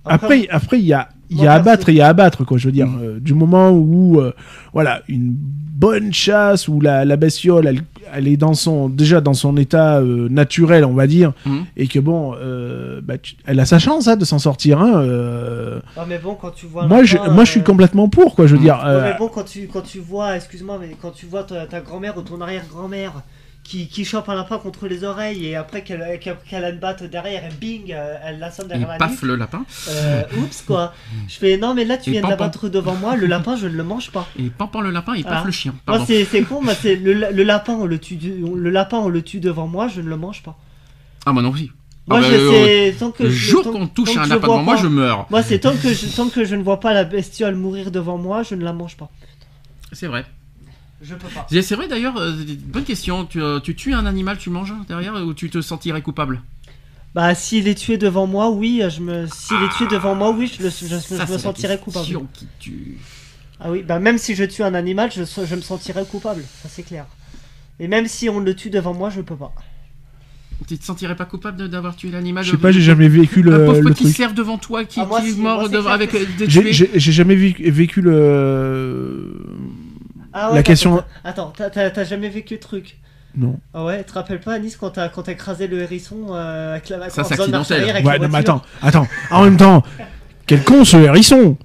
après, 0.05 0.47
après, 0.51 0.79
il 0.81 0.87
y 0.87 0.93
a. 0.93 1.09
Il 1.31 1.41
y 1.41 1.47
a 1.47 1.55
à 1.55 1.59
et 1.75 1.79
il 1.89 1.95
y 1.95 2.01
a 2.01 2.07
à 2.07 2.11
abattre, 2.11 2.45
quoi, 2.45 2.59
je 2.59 2.67
veux 2.67 2.73
dire. 2.73 2.89
euh, 3.03 3.19
du 3.21 3.35
moment 3.35 3.71
où, 3.71 4.21
euh, 4.21 4.33
voilà, 4.73 5.03
une 5.09 5.35
bonne 5.37 6.13
chasse, 6.13 6.69
où 6.69 6.81
la, 6.81 7.05
la 7.05 7.17
bestiole, 7.17 7.67
elle, 7.67 7.81
elle 8.15 8.29
est 8.29 8.37
dans 8.37 8.55
son, 8.55 8.89
déjà 8.89 9.21
dans 9.21 9.35
son 9.35 9.57
état 9.57 9.97
euh, 9.99 10.29
naturel, 10.29 10.85
on 10.85 10.93
va 10.95 11.07
dire, 11.07 11.33
Mhm. 11.47 11.65
et 11.77 11.89
que 11.89 11.99
bon, 11.99 12.35
euh, 12.41 13.01
bah, 13.03 13.19
tu- 13.19 13.35
elle 13.47 13.59
a 13.59 13.65
sa 13.67 13.79
chance 13.81 14.07
hein, 14.07 14.17
de 14.17 14.25
s'en 14.25 14.39
sortir. 14.39 14.81
Hein, 14.81 14.93
euh, 15.03 15.81
Ah, 15.97 16.05
mais 16.09 16.19
bon, 16.19 16.37
quand 16.41 16.51
tu 16.53 16.67
vois. 16.67 16.87
moi, 16.87 17.03
je, 17.03 17.17
moi, 17.17 17.45
je 17.45 17.51
suis 17.51 17.63
complètement 17.63 18.09
pour, 18.09 18.35
quoi, 18.37 18.47
je 18.47 18.55
veux 18.55 18.63
dire. 18.63 18.77
Ouais, 18.85 18.91
euh, 18.91 19.03
mais 19.13 19.19
bon, 19.19 19.29
quand 19.29 19.45
tu, 19.45 19.67
quand 19.73 19.83
tu 19.83 19.99
vois, 19.99 20.37
excuse-moi, 20.37 20.79
mais 20.81 20.95
quand 21.01 21.11
tu 21.11 21.27
vois 21.27 21.43
ta, 21.43 21.67
ta 21.67 21.81
grand-mère 21.81 22.17
ou 22.17 22.23
ton 22.23 22.41
arrière-grand-mère 22.41 23.23
qui, 23.65 23.89
qui 23.89 24.05
chope 24.05 24.29
un 24.29 24.35
lapin 24.35 24.59
contre 24.59 24.87
les 24.87 25.03
oreilles 25.05 25.47
et 25.47 25.57
après 25.57 25.83
qu'elle 25.83 26.21
qu'elle 26.21 26.65
a 26.65 26.69
une 26.71 26.79
batte 26.79 27.03
derrière 27.03 27.45
et 27.47 27.49
bing, 27.61 27.93
euh, 27.93 28.17
elle 28.25 28.39
l'assomme 28.39 28.67
Et 28.67 28.69
derrière 28.69 28.89
la 28.89 28.99
paf 28.99 29.11
nuque. 29.13 29.23
le 29.23 29.37
lapin. 29.37 29.65
Euh, 29.89 30.23
oups, 30.39 30.63
quoi. 30.67 30.93
Je 31.29 31.35
fais, 31.37 31.57
non, 31.57 31.75
mais 31.75 31.85
là, 31.85 31.97
tu 31.97 32.11
Et 32.11 32.13
viens 32.13 32.23
de 32.23 32.29
l'abattre 32.29 32.69
devant 32.69 32.95
moi, 32.95 33.17
le 33.17 33.27
lapin, 33.27 33.57
je 33.57 33.67
ne 33.67 33.75
le 33.75 33.83
mange 33.83 34.11
pas. 34.11 34.29
Et 34.39 34.51
pampant 34.51 34.83
le 34.83 34.91
lapin, 34.91 35.15
il 35.17 35.25
paf 35.25 35.41
Ah. 35.41 35.47
le 35.47 35.51
chien. 35.53 35.75
Moi, 35.89 36.05
c'est 36.07 36.43
con, 36.43 36.61
moi, 36.63 36.75
c'est 36.75 36.95
le, 36.97 37.15
le 37.33 37.43
lapin, 37.43 37.73
on 37.73 37.87
le, 37.87 37.99
tue, 37.99 38.17
le 38.17 38.71
lapin, 38.71 38.99
on 38.99 39.09
le 39.09 39.23
tue 39.23 39.41
devant 39.41 39.67
moi, 39.67 39.89
je 39.89 40.01
ne 40.03 40.09
le 40.09 40.17
mange 40.19 40.43
pas. 40.43 40.57
Ah 41.27 41.33
moi 41.33 41.43
non 41.43 41.51
aussi. 41.51 41.71
Moi, 42.07 42.19
Ah 42.19 42.21
bah, 42.21 42.29
je 42.31 42.35
euh, 42.35 42.51
sais, 42.93 42.97
tant 42.99 43.11
que 43.13 43.23
Le 43.23 43.31
je- 43.31 43.51
jour 43.51 43.63
qu'on 43.63 43.87
touche 43.87 44.15
un 44.19 44.27
lapin 44.27 44.35
devant 44.43 44.63
moi, 44.63 44.77
je 44.77 44.89
meurs. 44.89 45.27
Moi, 45.31 45.43
c'est 45.43 45.59
tant 45.59 45.73
que, 45.75 45.89
je, 45.95 46.15
tant 46.15 46.29
que 46.29 46.45
je 46.45 46.55
ne 46.55 46.63
vois 46.63 46.79
pas 46.81 46.93
la 46.93 47.05
bestiole 47.05 47.55
mourir 47.55 47.91
devant 47.91 48.19
moi, 48.19 48.43
je 48.43 48.55
ne 48.55 48.63
la 48.63 48.75
mange 48.75 48.99
pas. 48.99 49.09
C'est 49.93 50.07
vrai. 50.07 50.27
Je 51.05 51.15
peux 51.15 51.29
pas. 51.29 51.47
C'est 51.51 51.75
vrai 51.75 51.87
d'ailleurs, 51.87 52.17
euh, 52.17 52.33
bonne 52.67 52.85
question. 52.85 53.25
Tu, 53.27 53.41
euh, 53.43 53.61
tu 53.61 53.75
tues 53.77 53.93
un 53.95 54.07
animal, 54.07 54.39
tu 54.39 54.49
manges 54.51 54.73
derrière 54.89 55.15
ou 55.15 55.35
tu 55.35 55.51
te 55.51 55.61
sentirais 55.61 56.01
coupable? 56.03 56.41
Bah, 57.15 57.35
s'il 57.35 57.69
est 57.69 57.75
tué 57.77 57.97
devant 57.99 58.27
moi, 58.27 58.51
oui, 58.51 58.83
je 58.89 59.01
me... 59.01 59.27
s'il 59.29 59.57
est 59.63 59.77
tué 59.77 59.87
devant 59.87 60.15
moi, 60.15 60.31
oui, 60.31 60.51
je, 60.53 60.63
le- 60.65 60.71
je- 60.71 60.87
je- 60.87 60.99
Ça, 60.99 61.27
je 61.27 61.33
me 61.33 61.39
sentirais 61.39 61.79
coupable. 61.79 62.07
qui 62.33 62.47
tue. 62.59 62.99
Ah 63.61 63.71
oui, 63.71 63.83
bah 63.83 64.01
même 64.01 64.19
si 64.19 64.35
je 64.35 64.43
tue 64.45 64.63
un 64.65 64.75
animal, 64.75 65.11
je, 65.15 65.23
je 65.23 65.55
me 65.55 65.61
sentirais 65.61 66.05
coupable, 66.11 66.43
ça 66.63 66.69
c'est 66.69 66.83
clair. 66.83 67.07
Et 67.79 67.87
même 67.87 68.09
si 68.09 68.29
on 68.29 68.41
le 68.41 68.55
tue 68.55 68.69
devant 68.71 68.95
moi, 68.95 69.11
je 69.11 69.21
peux 69.21 69.37
pas. 69.37 69.53
Tu 70.67 70.77
te 70.79 70.85
sentirais 70.85 71.15
pas 71.17 71.25
coupable 71.25 71.57
de- 71.59 71.67
d'avoir 71.67 71.95
tué 71.97 72.11
l'animal? 72.11 72.45
Je 72.45 72.51
sais 72.53 72.57
pas, 72.57 72.73
j'ai 72.73 72.81
jamais 72.81 73.09
vécu 73.09 73.41
Un 73.41 73.43
le, 73.59 73.65
pauvre 73.67 73.81
le 73.81 73.91
petit 73.91 74.05
truc. 74.05 74.17
cerf 74.17 74.35
devant 74.35 74.59
toi 74.59 74.85
qui, 74.85 75.01
Ah, 75.01 75.07
moi, 75.07 75.21
qui 75.21 75.29
est 75.29 75.33
si, 75.33 75.39
mort 75.41 75.61
moi, 75.61 75.69
devant- 75.69 75.83
clair 75.83 75.93
avec 75.93 76.15
euh, 76.15 76.25
J'ai 76.49 77.13
jamais 77.13 77.35
vécu, 77.37 77.71
vécu 77.71 78.01
le. 78.01 79.35
Ah 80.35 80.49
La 80.51 80.57
t'as- 80.57 80.63
question- 80.65 81.03
Attends, 81.25 81.53
t'as- 81.57 82.05
jamais 82.05 82.29
vécu 82.29 82.55
le 82.55 82.61
truc 82.61 82.99
Non. 83.37 83.57
Ah 83.73 83.85
ouais, 83.85 83.99
tu 84.05 84.11
te 84.11 84.15
rappelles 84.15 84.41
pas, 84.41 84.59
Nice, 84.59 84.77
quand 84.77 84.91
t'as 84.91 85.09
quand 85.09 85.23
t'as 85.23 85.33
écrasé 85.33 85.67
le 85.69 85.81
hérisson 85.81 86.17
euh, 86.31 86.73
avec 86.73 86.89
la 86.89 87.09
Ça, 87.09 87.23
en 87.23 87.25
c'est 87.25 87.35
accidentel. 87.41 87.81
arrière 87.81 87.95
avec 87.95 88.07
Ouais, 88.07 88.13
la 88.13 88.19
non, 88.19 88.25
mais 88.25 88.29
voiture 88.43 88.63
attends, 88.83 89.01
attends. 89.01 89.09
En 89.31 89.45
même 89.45 89.57
temps, 89.57 89.83
quel 90.47 90.63
con 90.65 90.85
ce 90.85 90.97
hérisson 90.97 91.57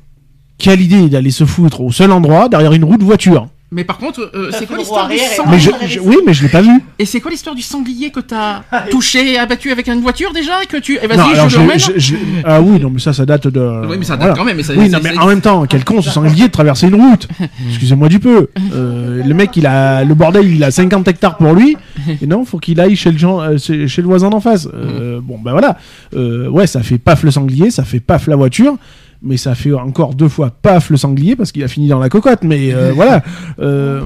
Qui 0.59 0.69
a 0.69 0.75
l'idée 0.75 1.09
d'aller 1.09 1.31
se 1.31 1.45
foutre 1.45 1.81
au 1.81 1.91
seul 1.91 2.11
endroit 2.11 2.47
derrière 2.49 2.73
une 2.73 2.83
roue 2.85 2.97
de 2.97 3.03
voiture 3.03 3.47
Mais 3.71 3.83
par 3.83 3.99
contre, 3.99 4.31
euh, 4.33 4.49
c'est 4.51 4.65
quoi 4.65 4.77
l'histoire 4.77 5.07
du 5.07 5.15
sanglier 5.19 5.51
Mais 5.51 5.59
je, 5.59 5.69
je- 5.87 5.99
la 5.99 6.05
oui, 6.05 6.17
mais 6.25 6.33
je 6.33 6.41
l'ai 6.41 6.49
pas 6.49 6.61
vu. 6.61 6.71
Et 6.97 7.05
c'est 7.05 7.19
quoi 7.21 7.29
l'histoire 7.29 7.55
du 7.55 7.61
sanglier 7.61 8.09
que 8.09 8.19
t'as 8.19 8.61
touché 8.89 9.33
et 9.33 9.37
abattu 9.37 9.71
avec 9.71 9.87
une 9.87 10.01
voiture 10.01 10.33
déjà 10.33 10.53
que 10.67 10.77
tu 10.77 10.97
Eh 11.01 11.05
vas-y, 11.05 11.35
je 11.49 11.55
le 11.57 11.61
remène. 11.61 12.41
Ah 12.45 12.61
oui, 12.61 12.79
non, 12.79 12.89
mais 12.89 12.99
ça, 12.99 13.13
ça 13.13 13.27
date 13.27 13.47
de. 13.47 13.85
Oui, 13.87 13.97
mais 13.99 14.05
ça 14.05 14.13
date 14.17 14.21
voilà. 14.29 14.35
quand 14.35 14.43
même. 14.43 14.57
Mais 14.57 14.63
ça, 14.63 14.73
Oui, 14.75 14.89
non, 14.89 14.97
mais 15.03 15.15
en 15.19 15.27
même 15.27 15.41
temps, 15.41 15.65
quel 15.67 15.85
con 15.85 16.01
ce 16.01 16.09
sanglier 16.09 16.47
de 16.47 16.51
traverser 16.51 16.87
une 16.87 16.95
route. 16.95 17.27
Excusez-moi 17.69 18.09
du 18.09 18.19
peu. 18.19 18.47
Euh, 18.73 19.23
le 19.23 19.33
mec, 19.35 19.55
il 19.55 19.67
a 19.67 20.03
le 20.03 20.15
bordel, 20.15 20.47
il 20.51 20.63
a 20.63 20.71
50 20.71 21.07
hectares 21.07 21.37
pour 21.37 21.53
lui. 21.53 21.77
Et 22.21 22.25
non, 22.25 22.45
faut 22.45 22.57
qu'il 22.57 22.79
aille 22.81 22.95
chez 22.95 23.11
le 23.11 23.19
gens, 23.19 23.39
euh, 23.39 23.57
chez 23.59 23.87
chez 23.87 24.01
le 24.01 24.07
voisin 24.07 24.29
d'en 24.31 24.39
face. 24.41 24.67
Euh, 24.73 25.19
Bon, 25.21 25.37
ben 25.37 25.51
voilà. 25.51 25.77
Euh, 26.15 26.47
ouais, 26.47 26.65
ça 26.65 26.81
fait 26.81 26.97
paf 26.97 27.21
le 27.23 27.29
sanglier, 27.29 27.69
ça 27.69 27.83
fait 27.83 27.99
paf 27.99 28.25
la 28.27 28.35
voiture. 28.35 28.77
Mais 29.21 29.37
ça 29.37 29.53
fait 29.55 29.73
encore 29.73 30.15
deux 30.15 30.29
fois 30.29 30.49
paf 30.49 30.89
le 30.89 30.97
sanglier 30.97 31.35
parce 31.35 31.51
qu'il 31.51 31.63
a 31.63 31.67
fini 31.67 31.87
dans 31.87 31.99
la 31.99 32.09
cocotte. 32.09 32.43
Mais 32.43 32.73
euh, 32.73 32.91
voilà. 32.95 33.21
Euh, 33.59 34.01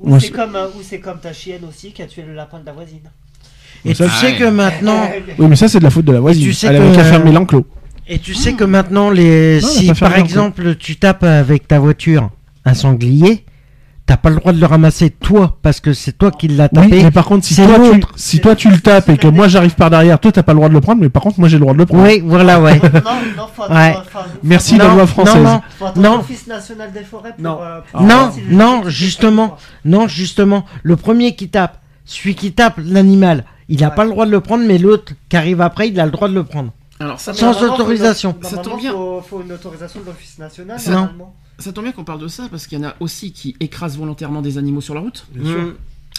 Ou 0.00 0.18
c'est 0.18 0.30
comme, 0.30 0.56
euh, 0.56 0.66
ou 0.68 0.82
c'est 0.82 0.98
comme 1.00 1.18
ta 1.20 1.32
chienne 1.32 1.62
aussi 1.68 1.92
qui 1.92 2.02
a 2.02 2.06
tué 2.06 2.22
le 2.26 2.34
lapin 2.34 2.58
de 2.58 2.66
la 2.66 2.72
voisine. 2.72 2.98
Et 3.84 3.94
Ça, 3.94 4.04
tu 4.06 4.10
sais 4.12 4.26
ouais. 4.32 4.36
que 4.38 4.44
maintenant, 4.50 5.08
oui, 5.38 5.46
mais 5.48 5.56
ça, 5.56 5.68
c'est 5.68 5.78
de 5.78 5.84
la 5.84 5.90
faute 5.90 6.04
de 6.04 6.12
la 6.12 6.20
voisine. 6.20 6.44
tu 6.44 6.52
sais 6.52 6.68
Elle 6.68 6.76
avait 6.76 6.94
qu'à 6.96 7.04
fermer 7.04 7.32
l'enclos. 7.32 7.66
et 8.08 8.18
tu 8.18 8.34
sais 8.34 8.54
que 8.54 8.64
maintenant 8.64 9.10
les, 9.10 9.60
Non, 9.60 9.68
si 9.68 9.92
par 9.94 10.16
exemple 10.16 10.74
tu 10.76 10.96
tapes 10.96 11.22
avec 11.24 11.66
ta 11.68 11.78
voiture 11.78 12.30
un 12.64 12.74
sanglier, 12.74 13.44
t'as 14.06 14.16
pas 14.16 14.30
le 14.30 14.36
droit 14.36 14.52
de 14.52 14.58
le 14.60 14.66
ramasser 14.66 15.10
toi 15.10 15.56
parce 15.62 15.80
que 15.80 15.92
c'est 15.92 16.12
toi 16.18 16.30
qui 16.30 16.48
l'as 16.48 16.68
Oui, 16.72 16.82
tapé. 16.82 17.02
mais 17.04 17.10
par 17.10 17.24
contre, 17.24 17.44
si 17.46 17.54
c'est 17.54 17.64
toi, 17.66 17.76
tu, 17.78 17.94
l'autre. 17.94 18.12
si 18.16 18.40
toi 18.40 18.56
tu 18.56 18.68
le 18.70 18.78
tapes 18.80 19.08
et 19.08 19.16
que 19.16 19.28
moi 19.28 19.48
j'arrive 19.48 19.74
par 19.74 19.90
derrière, 19.90 20.18
toi 20.18 20.32
t'as 20.32 20.42
pas 20.42 20.52
le 20.52 20.56
droit 20.56 20.68
de 20.68 20.74
le 20.74 20.80
prendre, 20.80 21.00
mais 21.00 21.08
par 21.08 21.22
contre 21.22 21.38
moi 21.40 21.48
j'ai 21.48 21.56
le 21.56 21.60
droit 21.60 21.72
de 21.72 21.78
le 21.78 21.86
prendre. 21.86 22.02
Oui, 22.04 22.20
voilà, 22.24 22.60
ouais. 22.60 22.78
non, 22.78 22.90
non, 23.36 23.46
faut 23.54 23.62
attendre, 23.62 23.78
Ouais. 23.80 23.92
faut- 23.94 24.18
faut- 24.18 24.24
Merci 24.42 24.76
la 24.76 24.84
Non, 24.88 24.90
loi 24.94 25.00
non, 25.02 25.06
française. 25.06 25.42
non. 25.42 25.60
Non. 25.96 26.16
l'Office 26.18 26.46
national 26.46 26.92
des 26.92 27.04
forêts 27.04 27.32
pour. 27.32 27.42
Non. 27.42 27.58
euh, 27.62 27.80
pour 27.90 28.00
Non, 28.02 28.06
voir 28.08 28.32
si 28.32 28.40
le 28.40 28.54
non, 28.56 28.82
justement. 28.88 29.56
Non, 29.84 30.08
justement, 30.08 30.64
le 30.82 30.96
premier 30.96 31.34
qui 31.36 31.48
tape, 31.48 31.78
celui 32.04 32.34
qui 32.34 32.52
tape 32.52 32.74
l'animal, 32.84 33.44
il 33.68 33.82
a 33.84 33.88
Ouais. 33.88 33.94
pas 33.94 34.04
le 34.04 34.10
droit 34.10 34.26
de 34.26 34.30
le 34.32 34.40
prendre, 34.40 34.64
mais 34.66 34.78
l'autre 34.78 35.12
qui 35.28 35.36
arrive 35.36 35.60
après, 35.60 35.88
il 35.88 35.98
a 36.00 36.04
le 36.04 36.10
droit 36.10 36.28
de 36.28 36.34
le 36.34 36.44
prendre. 36.44 36.70
Alors 37.00 37.18
ça, 37.18 37.32
Sans 37.32 37.52
faut 37.54 37.64
autorisation. 37.66 38.34
une- 38.42 38.48
Ça 38.48 38.58
tombe 38.58 38.78
bien. 38.78 38.92
Faut, 38.92 39.22
faut 39.28 39.42
une 39.42 39.52
autorisation 39.52 40.00
de 40.00 40.06
l'Office 40.06 40.38
national. 40.38 40.78
Non. 40.90 41.08
Ça 41.62 41.72
tombe 41.72 41.84
bien 41.84 41.92
qu'on 41.92 42.04
parle 42.04 42.20
de 42.20 42.28
ça 42.28 42.44
parce 42.50 42.66
qu'il 42.66 42.78
y 42.78 42.84
en 42.84 42.88
a 42.88 42.94
aussi 43.00 43.32
qui 43.32 43.56
écrasent 43.60 43.96
volontairement 43.96 44.42
des 44.42 44.58
animaux 44.58 44.80
sur 44.80 44.94
la 44.94 45.00
route. 45.00 45.24
Bien 45.34 45.50
sûr. 45.50 45.60
Mm. 45.62 45.72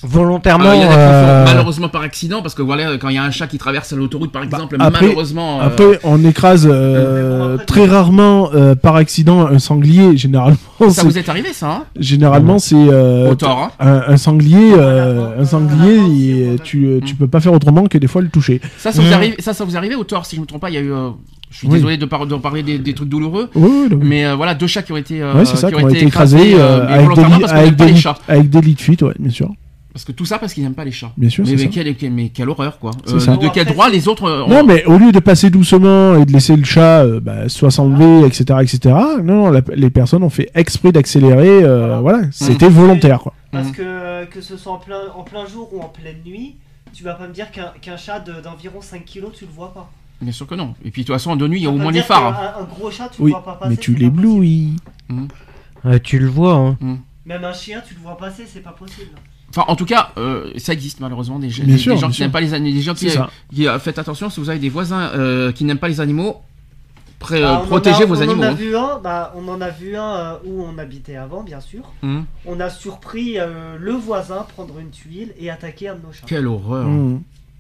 Volontairement. 0.05 0.65
Alors, 0.65 0.75
il 0.75 0.81
y 0.81 0.85
en 0.85 0.89
a 0.91 0.97
euh, 0.97 1.45
malheureusement 1.45 1.87
par 1.87 2.01
accident 2.01 2.41
parce 2.41 2.55
que 2.55 2.61
voilà 2.61 2.97
quand 2.97 3.07
il 3.07 3.15
y 3.15 3.17
a 3.17 3.23
un 3.23 3.31
chat 3.31 3.47
qui 3.47 3.57
traverse 3.57 3.93
l'autoroute 3.93 4.33
par 4.33 4.41
Bah, 4.41 4.47
exemple 4.57 4.75
après- 4.77 5.01
malheureusement 5.05 5.61
euh, 5.61 5.65
Après, 5.67 5.99
on 6.03 6.25
écrase 6.25 6.67
euh, 6.69 7.53
Après, 7.53 7.65
très 7.65 7.85
rarement 7.85 8.49
euh, 8.53 8.75
par 8.75 8.97
accident 8.97 9.47
un 9.47 9.59
sanglier. 9.59 10.17
Généralement, 10.17 10.57
ça 10.89 11.03
vous 11.03 11.17
est 11.17 11.29
arrivé 11.29 11.53
ça 11.53 11.71
hein? 11.71 11.83
généralement 11.97 12.59
c'est 12.59 12.75
euh, 12.75 13.31
au 13.31 13.35
tort 13.35 13.57
hein 13.63 13.71
un, 13.79 14.13
un 14.13 14.17
sanglier. 14.17 14.73
Euh, 14.75 15.39
un 15.41 15.45
sanglier, 15.45 16.57
tu 16.65 16.99
tu 17.05 17.15
peux 17.15 17.27
pas 17.27 17.39
faire 17.39 17.53
autrement 17.53 17.85
que 17.87 17.97
des 17.97 18.07
fois 18.07 18.21
le 18.21 18.29
toucher. 18.29 18.59
ça 18.77 18.91
ça 18.91 19.01
vous 19.01 19.07
Mm. 19.09 19.13
arrive 19.13 19.35
ça 19.39 19.53
ça 19.53 19.63
vous 19.63 19.73
est 19.75 19.77
arrivé 19.77 19.95
au 19.95 20.03
tort 20.03 20.25
si 20.25 20.35
je 20.35 20.41
me 20.41 20.45
trompe 20.45 20.61
pas 20.61 20.69
il 20.69 20.73
y 20.73 20.77
a 20.77 20.81
eu 20.81 20.91
euh, 20.91 21.11
je 21.53 21.59
suis 21.59 21.67
Oui. 21.67 21.75
désolé 21.75 21.97
de, 21.97 22.05
par- 22.05 22.25
d'en 22.25 22.39
parler 22.39 22.63
des, 22.63 22.79
des 22.79 22.93
trucs 22.93 23.07
douloureux 23.09 23.49
Oui, 23.55 23.69
oui, 23.71 23.87
non, 23.91 23.99
mais- 24.01 24.25
euh, 24.25 24.35
voilà 24.35 24.55
deux 24.55 24.67
chats 24.67 24.81
qui 24.81 24.91
ont 24.91 24.97
été 24.97 25.21
euh, 25.21 25.33
ouais, 25.35 25.45
c'est 25.45 25.55
ça, 25.55 25.69
qui 25.71 25.77
qui 25.77 25.83
ont 25.83 25.87
été 25.89 26.03
écrasés 26.05 26.55
euh, 26.55 26.87
avec 26.87 27.09
des 27.15 27.21
parce 27.39 27.51
avec 27.53 27.75
des 27.75 27.85
les 27.85 27.95
chats 27.95 28.17
avec 28.27 28.49
des 28.49 28.59
lits 28.61 28.73
de 28.75 28.81
fuite, 28.81 29.01
ouais, 29.03 29.13
bien 29.19 29.29
sûr. 29.31 29.49
parce 29.93 30.03
que 30.05 30.11
tout 30.11 30.25
ça 30.25 30.39
parce 30.39 30.51
qu'ils 30.53 30.63
n'aiment 30.63 30.73
pas 30.73 30.83
les 30.85 30.91
chats 30.91 31.11
Bien 31.15 31.29
sûr, 31.29 31.43
mais, 31.43 31.51
c'est 31.51 31.55
mais, 31.57 31.63
ça. 31.63 31.67
quelle, 31.83 31.95
quelle- 31.95 32.11
mais 32.11 32.29
quelle 32.29 32.49
horreur 32.49 32.79
quoi 32.79 32.89
Euh, 33.07 33.19
ça. 33.19 33.37
de 33.37 33.47
quel 33.53 33.67
droit 33.67 33.87
les 33.89 34.07
autres 34.07 34.25
euh, 34.25 34.47
Non, 34.47 34.63
mais 34.65 34.83
au 34.85 34.97
lieu 34.97 35.11
de 35.11 35.19
passer 35.19 35.51
doucement 35.51 36.15
et 36.17 36.25
de 36.25 36.31
laisser 36.33 36.55
le 36.55 36.63
chat 36.63 37.03
euh, 37.03 37.19
bah, 37.19 37.47
soit 37.49 37.69
s'enlever, 37.69 38.25
etc., 38.25 38.59
etc., 38.63 38.79
non, 39.23 39.43
non, 39.45 39.51
la- 39.51 39.61
les 39.75 39.91
personnes 39.91 40.23
ont 40.23 40.31
fait 40.31 40.49
exprès 40.55 40.91
d'accélérer. 40.91 41.63
euh, 41.63 41.99
voilà, 42.01 42.21
c'était 42.31 42.67
volontaire, 42.69 43.19
quoi. 43.19 43.33
Parce 43.51 43.67
Mhm. 43.67 43.73
que 43.75 44.25
que 44.25 44.41
ce 44.41 44.57
soit 44.57 44.73
en 44.73 44.77
plein, 44.79 45.01
en 45.15 45.21
plein 45.21 45.45
jour 45.45 45.69
ou 45.71 45.79
en 45.81 45.89
pleine 45.89 46.15
nuit, 46.25 46.55
tu 46.95 47.03
vas 47.03 47.13
pas 47.13 47.27
me 47.27 47.33
dire 47.33 47.51
qu'un 47.51 47.71
qu'un 47.81 47.97
chat 47.97 48.19
de- 48.19 48.41
d'environ 48.43 48.81
5 48.81 49.05
kilos, 49.05 49.29
tu 49.37 49.45
le 49.45 49.51
vois 49.51 49.71
pas. 49.75 49.91
Bien 50.22 50.32
sûr 50.32 50.47
que 50.47 50.55
non 50.55 50.74
et 50.86 50.91
puis 50.91 51.01
de 51.03 51.07
toute 51.07 51.16
façon 51.16 51.36
de 51.36 51.47
nuit 51.47 51.59
il 51.59 51.64
y 51.64 51.68
a 51.68 51.70
au 51.70 51.78
moins 51.78 51.91
des 51.91 52.01
phares 52.01 52.39
hein. 52.39 52.53
Un, 52.57 52.61
un 52.61 52.66
gros 52.66 52.89
chat, 52.91 53.09
tu 53.09 53.22
Oui, 53.22 53.32
le 53.32 53.36
vois 53.38 53.43
pas 53.45 53.55
passer. 53.55 53.70
mais 53.72 53.78
tu 53.78 53.93
l'éblouis. 53.95 54.76
euh, 55.86 55.99
tu 56.03 56.20
le 56.20 56.28
vois, 56.28 56.53
hein. 56.55 56.78
Mm. 56.80 56.95
Même 57.26 57.43
un 57.45 57.53
chien, 57.53 57.82
tu 57.88 57.93
le 57.95 57.99
vois 58.01 58.18
passer, 58.18 58.43
c'est 58.47 58.61
pas 58.61 58.72
possible. 58.72 59.11
Enfin, 59.49 59.66
en 59.68 59.76
tout 59.76 59.86
cas, 59.86 60.09
euh, 60.18 60.51
ça 60.57 60.74
existe 60.74 60.99
malheureusement 60.99 61.39
des, 61.39 61.49
gens- 61.49 61.64
Bien 61.64 61.76
des- 61.76 61.80
sûr, 61.80 61.93
des 61.93 61.99
gens 62.01 62.07
bien 62.07 62.16
qui 62.16 62.22
n'aiment 62.22 62.32
pas 62.32 62.41
les 62.41 62.53
animaux. 62.53 62.76
Des 62.76 62.82
gens 62.82 62.93
qui, 62.93 63.09
C'est 63.09 63.16
ça. 63.18 63.30
qui, 63.53 63.68
euh, 63.68 63.78
faites 63.80 63.99
attention 63.99 64.30
si 64.30 64.39
vous 64.39 64.49
avez 64.49 64.59
des 64.59 64.70
voisins 64.70 65.11
euh, 65.14 65.51
qui 65.51 65.64
n'aiment 65.64 65.78
pas 65.78 65.88
les 65.89 66.01
animaux. 66.01 66.38
pré- 67.20 67.41
Bah, 67.41 67.61
euh, 67.61 67.66
protégez 67.68 68.03
a- 68.03 68.05
vos 68.05 68.18
on 68.18 68.22
animaux. 68.22 68.41
En 68.43 68.45
a 68.47 68.49
hein. 68.49 68.53
vu 68.53 68.76
un, 68.76 68.99
bah, 68.99 69.34
on 69.38 69.47
en 69.47 69.61
a 69.61 69.70
vu 69.70 69.95
un 69.95 70.16
euh, 70.16 70.34
où 70.45 70.64
on 70.64 70.78
habitait 70.78 71.16
avant, 71.16 71.43
bien 71.43 71.61
sûr. 71.61 71.84
Hum. 72.01 72.26
On 72.45 72.59
a 72.59 72.70
surpris 72.70 73.36
euh, 73.39 73.78
le 73.80 73.93
voisin 73.93 74.45
prendre 74.53 74.78
une 74.80 74.89
tuile 74.89 75.34
et 75.40 75.49
attaquer 75.49 75.88
un 75.90 75.95
de 75.95 76.02
nos 76.06 76.11
chats. 76.11 76.26
Quelle 76.27 76.48
horreur. 76.48 76.85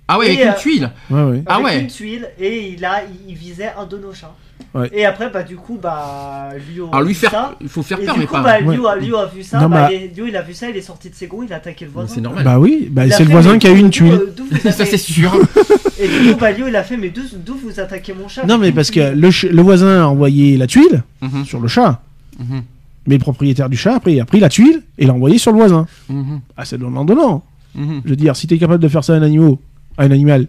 Ah 0.07 0.17
ouais, 0.19 0.27
Et, 0.27 0.41
avec 0.41 0.45
euh, 0.45 0.49
une 0.51 0.55
tuile. 0.57 0.91
Ouais, 1.09 1.23
ouais. 1.23 1.43
Ah 1.45 1.55
Avec 1.55 1.65
ouais. 1.65 1.79
une 1.81 1.87
tuile 1.87 2.27
et 2.39 2.69
il 2.73 2.83
a, 2.85 3.03
il 3.27 3.35
visait 3.35 3.71
un 3.77 3.85
de 3.85 3.97
nos 3.97 4.13
chats. 4.13 4.33
Ouais. 4.75 4.89
Et 4.91 5.05
après, 5.05 5.29
bah 5.29 5.43
du 5.43 5.55
coup, 5.55 5.77
bah 5.81 6.49
Lio 6.73 6.85
a 6.87 6.89
Alors 6.95 7.01
lui 7.03 7.13
vu 7.13 7.19
faire, 7.19 7.31
ça. 7.31 7.55
il 7.61 7.69
faut 7.69 7.83
faire 7.83 7.99
Et 7.99 8.05
peur, 8.05 8.15
du 8.15 8.21
mais 8.21 8.25
coup, 8.25 8.33
pas. 8.33 8.41
bah. 8.41 8.59
Lio, 8.59 8.87
a, 8.87 8.95
Lio 8.95 9.17
a 9.17 9.27
vu 9.27 9.43
ça. 9.43 9.59
Non, 9.59 9.69
bah, 9.69 9.89
Lio, 9.91 10.25
il 10.25 10.35
a 10.35 10.41
vu 10.41 10.53
ça, 10.53 10.69
il 10.69 10.75
est 10.75 10.81
sorti 10.81 11.09
de 11.09 11.15
ses 11.15 11.27
gonds, 11.27 11.43
il 11.43 11.53
a 11.53 11.57
attaqué 11.57 11.85
le 11.85 11.91
voisin. 11.91 12.11
C'est 12.15 12.21
normal. 12.21 12.43
Bah 12.43 12.59
oui, 12.59 12.87
bah, 12.91 13.09
c'est 13.09 13.23
le 13.23 13.29
voisin 13.29 13.57
qui 13.59 13.67
a 13.67 13.71
eu 13.71 13.77
une 13.77 13.91
tuile. 13.91 14.19
ça 14.63 14.71
c'est 14.85 14.97
sûr. 14.97 15.33
Et 15.99 16.07
du 16.07 16.31
coup, 16.33 16.39
bah 16.39 16.51
Lio, 16.51 16.67
il 16.67 16.75
a 16.75 16.83
fait, 16.83 16.97
mais 16.97 17.09
d'où 17.09 17.55
vous 17.55 17.79
attaquez 17.79 18.13
mon 18.13 18.27
chat? 18.27 18.45
Non, 18.45 18.57
mais 18.57 18.71
parce 18.71 18.89
que 18.89 18.99
tuile 18.99 19.19
le, 19.19 19.31
ch- 19.31 19.51
le 19.51 19.61
voisin 19.61 20.01
a 20.03 20.05
envoyé 20.07 20.57
la 20.57 20.67
tuile 20.67 21.03
Mhm, 21.21 21.45
sur 21.45 21.59
le 21.59 21.67
chat. 21.67 22.01
mhm, 22.39 22.63
Mais 23.07 23.15
le 23.15 23.19
propriétaire 23.21 23.69
du 23.69 23.77
chat, 23.77 23.95
après, 23.95 24.13
il 24.13 24.19
a 24.19 24.25
pris 24.25 24.39
la 24.39 24.49
tuile 24.49 24.81
et 24.97 25.05
l'a 25.05 25.13
envoyé 25.13 25.37
sur 25.37 25.51
le 25.51 25.57
voisin. 25.57 25.85
mhm, 26.09 26.41
Ah, 26.57 26.65
c'est 26.65 26.77
donnant-donnant. 26.79 27.43
mhm. 27.75 28.01
Je 28.05 28.09
veux 28.09 28.15
dire, 28.15 28.35
si 28.35 28.47
t'es 28.47 28.57
capable 28.57 28.81
de 28.81 28.87
faire 28.87 29.03
ça 29.03 29.13
à 29.13 29.17
un 29.17 29.21
animal, 29.21 29.55
à 29.97 30.03
un 30.03 30.11
animal, 30.11 30.47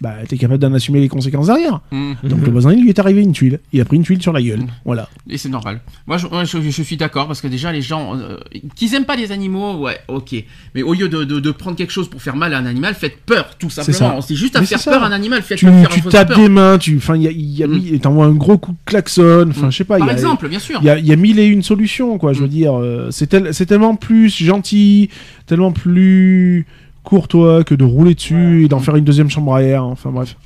bah 0.00 0.16
t'es 0.28 0.36
capable 0.36 0.58
d'en 0.60 0.74
assumer 0.74 1.00
les 1.00 1.08
conséquences 1.08 1.46
derrière. 1.46 1.80
Mhm. 1.90 2.16
Donc 2.24 2.44
le 2.44 2.50
voisin, 2.50 2.72
il 2.72 2.82
lui 2.82 2.88
est 2.90 2.98
arrivé 2.98 3.22
une 3.22 3.32
tuile. 3.32 3.60
Il 3.72 3.80
a 3.80 3.84
pris 3.86 3.96
une 3.96 4.02
tuile 4.02 4.20
sur 4.20 4.32
la 4.34 4.42
gueule. 4.42 4.60
Voilà. 4.84 5.08
Et 5.30 5.38
c'est 5.38 5.48
normal. 5.48 5.80
Moi, 6.06 6.18
je, 6.18 6.26
moi, 6.26 6.44
je, 6.44 6.60
je 6.60 6.82
suis 6.82 6.96
d'accord 6.98 7.26
parce 7.26 7.40
que 7.40 7.46
déjà, 7.46 7.72
les 7.72 7.80
gens 7.80 8.14
euh, 8.18 8.36
qui 8.74 8.92
aiment 8.94 9.04
pas 9.06 9.16
les 9.16 9.30
animaux, 9.32 9.78
ouais, 9.78 9.96
ok. 10.08 10.34
Mais 10.74 10.82
au 10.82 10.92
lieu 10.92 11.08
de, 11.08 11.24
de, 11.24 11.38
de 11.40 11.50
prendre 11.52 11.76
quelque 11.76 11.92
chose 11.92 12.10
pour 12.10 12.20
faire 12.20 12.36
mal 12.36 12.52
à 12.52 12.58
un 12.58 12.66
animal, 12.66 12.94
faites 12.94 13.18
peur, 13.24 13.56
tout 13.56 13.70
simplement. 13.70 14.20
C'est 14.20 14.34
juste 14.34 14.56
à 14.56 14.60
Mais 14.60 14.66
faire 14.66 14.82
peur 14.82 15.02
à 15.04 15.06
un 15.06 15.12
animal, 15.12 15.40
faites 15.42 15.58
Tu, 15.58 15.66
faire 15.66 15.88
tu 15.88 16.02
tapes 16.02 16.28
peur. 16.28 16.38
des 16.38 16.48
mains, 16.50 16.76
tu, 16.76 16.96
enfin, 16.98 17.16
il 17.16 17.22
y 17.22 17.28
a, 17.28 17.30
il 17.30 17.56
y 17.58 17.62
a 17.62 17.66
Mm. 17.68 17.72
mis- 17.78 18.00
t'envoies 18.00 18.26
un 18.26 18.32
gros 18.32 18.58
coup 18.58 18.72
de 18.72 18.78
klaxon. 18.84 19.46
Enfin, 19.50 19.68
Mm. 19.68 19.72
je 19.72 19.76
sais 19.76 19.84
pas. 19.84 19.96
Par 19.98 20.08
y 20.08 20.10
a- 20.10 20.12
exemple, 20.12 20.48
bien 20.48 20.58
sûr. 20.58 20.80
Il 20.82 20.86
y 20.86 20.90
a, 20.90 20.98
il 20.98 21.06
y 21.06 21.12
a 21.12 21.16
mille 21.16 21.38
et 21.38 21.46
une 21.46 21.62
solutions, 21.62 22.18
quoi. 22.18 22.32
Je 22.34 22.40
veux 22.40 22.46
Mm. 22.46 22.50
dire, 22.50 22.74
euh, 22.78 23.08
c'est 23.12 23.28
tel- 23.28 23.54
c'est 23.54 23.64
tellement 23.66 23.94
plus 23.94 24.28
gentil, 24.28 25.08
tellement 25.46 25.72
plus 25.72 26.66
courtois 27.04 27.62
que 27.62 27.74
de 27.74 27.84
rouler 27.84 28.14
dessus 28.14 28.58
Ouais. 28.58 28.64
et 28.64 28.68
d'en 28.68 28.80
faire 28.80 28.96
une 28.96 29.04
deuxième 29.04 29.30
chambre 29.30 29.54
à 29.54 29.62
air. 29.62 29.84
Enfin 29.84 30.10
bref. 30.10 30.36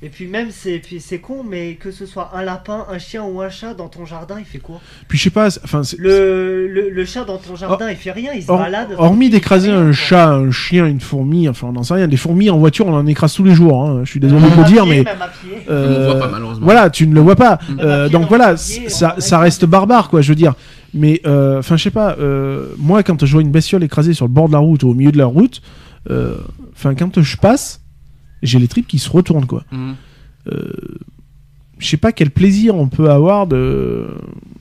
Et 0.00 0.10
puis 0.10 0.28
même, 0.28 0.46
c'est 0.52 0.78
puis 0.78 1.00
c'est 1.00 1.18
con, 1.18 1.38
mais 1.48 1.74
que 1.74 1.90
ce 1.90 2.06
soit 2.06 2.30
un 2.32 2.44
lapin, 2.44 2.86
un 2.88 2.98
chien 3.00 3.24
ou 3.24 3.40
un 3.40 3.48
chat 3.50 3.74
dans 3.74 3.88
ton 3.88 4.04
jardin, 4.06 4.36
il 4.38 4.44
fait 4.44 4.58
quoi? 4.60 4.80
Puis 5.08 5.18
je 5.18 5.24
sais 5.24 5.30
pas. 5.30 5.48
Enfin, 5.64 5.82
le, 5.98 6.68
le, 6.68 6.88
le 6.90 7.04
chat 7.04 7.24
dans 7.24 7.38
ton 7.38 7.56
jardin, 7.56 7.90
il 7.90 7.96
fait 7.96 8.12
rien, 8.12 8.30
il 8.32 8.44
se 8.44 8.48
Hor- 8.48 8.58
balade. 8.60 8.90
hormis 8.96 9.28
d'écraser 9.28 9.70
un 9.72 9.86
quoi. 9.86 9.92
chat, 9.92 10.28
un 10.34 10.52
chien, 10.52 10.86
une 10.86 11.00
fourmi, 11.00 11.48
enfin 11.48 11.66
on 11.70 11.72
n'en 11.72 11.82
sait 11.82 11.94
rien. 11.94 12.06
Des 12.06 12.16
fourmis 12.16 12.48
en 12.48 12.58
voiture, 12.58 12.86
on 12.86 12.94
en 12.94 13.06
écrase 13.08 13.34
tous 13.34 13.42
les 13.42 13.56
jours. 13.56 13.84
hein. 13.88 14.02
Je 14.04 14.10
suis 14.12 14.20
désolé 14.20 14.42
de 14.48 14.54
le 14.56 14.64
dire, 14.68 14.84
pied, 14.84 14.98
mais 14.98 15.02
même 15.02 15.20
à 15.20 15.26
pied. 15.26 15.64
euh, 15.68 15.86
On 15.88 15.98
le 15.98 16.04
voit 16.12 16.20
pas, 16.20 16.28
malheureusement. 16.30 16.64
Voilà, 16.64 16.90
tu 16.90 17.04
ne 17.08 17.14
le 17.14 17.20
vois 17.20 17.34
pas. 17.36 17.58
Euh, 17.80 18.08
pied 18.08 18.12
donc 18.16 18.28
voilà, 18.28 18.56
ça, 18.56 19.16
ça 19.18 19.38
reste 19.40 19.64
barbare, 19.64 20.10
quoi. 20.10 20.20
Je 20.20 20.28
veux 20.28 20.36
dire. 20.36 20.54
Mais 20.94 21.20
euh, 21.26 21.58
enfin, 21.58 21.76
je 21.76 21.82
sais 21.82 21.90
pas. 21.90 22.14
euh, 22.20 22.66
moi, 22.78 23.02
quand 23.02 23.26
je 23.26 23.32
vois 23.32 23.42
une 23.42 23.50
bestiole 23.50 23.82
écrasée 23.82 24.14
sur 24.14 24.26
le 24.26 24.32
bord 24.32 24.46
de 24.46 24.52
la 24.52 24.58
route 24.60 24.84
ou 24.84 24.90
au 24.90 24.94
milieu 24.94 25.10
de 25.10 25.18
la 25.18 25.26
route, 25.26 25.60
euh, 25.60 25.64
enfin, 26.72 26.94
quand 26.94 27.20
je 27.20 27.36
passe, 27.36 27.80
j'ai 28.42 28.58
les 28.58 28.68
tripes 28.68 28.86
qui 28.86 28.98
se 28.98 29.10
retournent, 29.10 29.46
quoi. 29.46 29.64
Mhm. 29.72 29.94
je 31.78 31.86
sais 31.88 31.96
pas 31.96 32.12
quel 32.12 32.30
plaisir 32.30 32.74
on 32.74 32.88
peut 32.88 33.10
avoir 33.10 33.46
de 33.46 34.08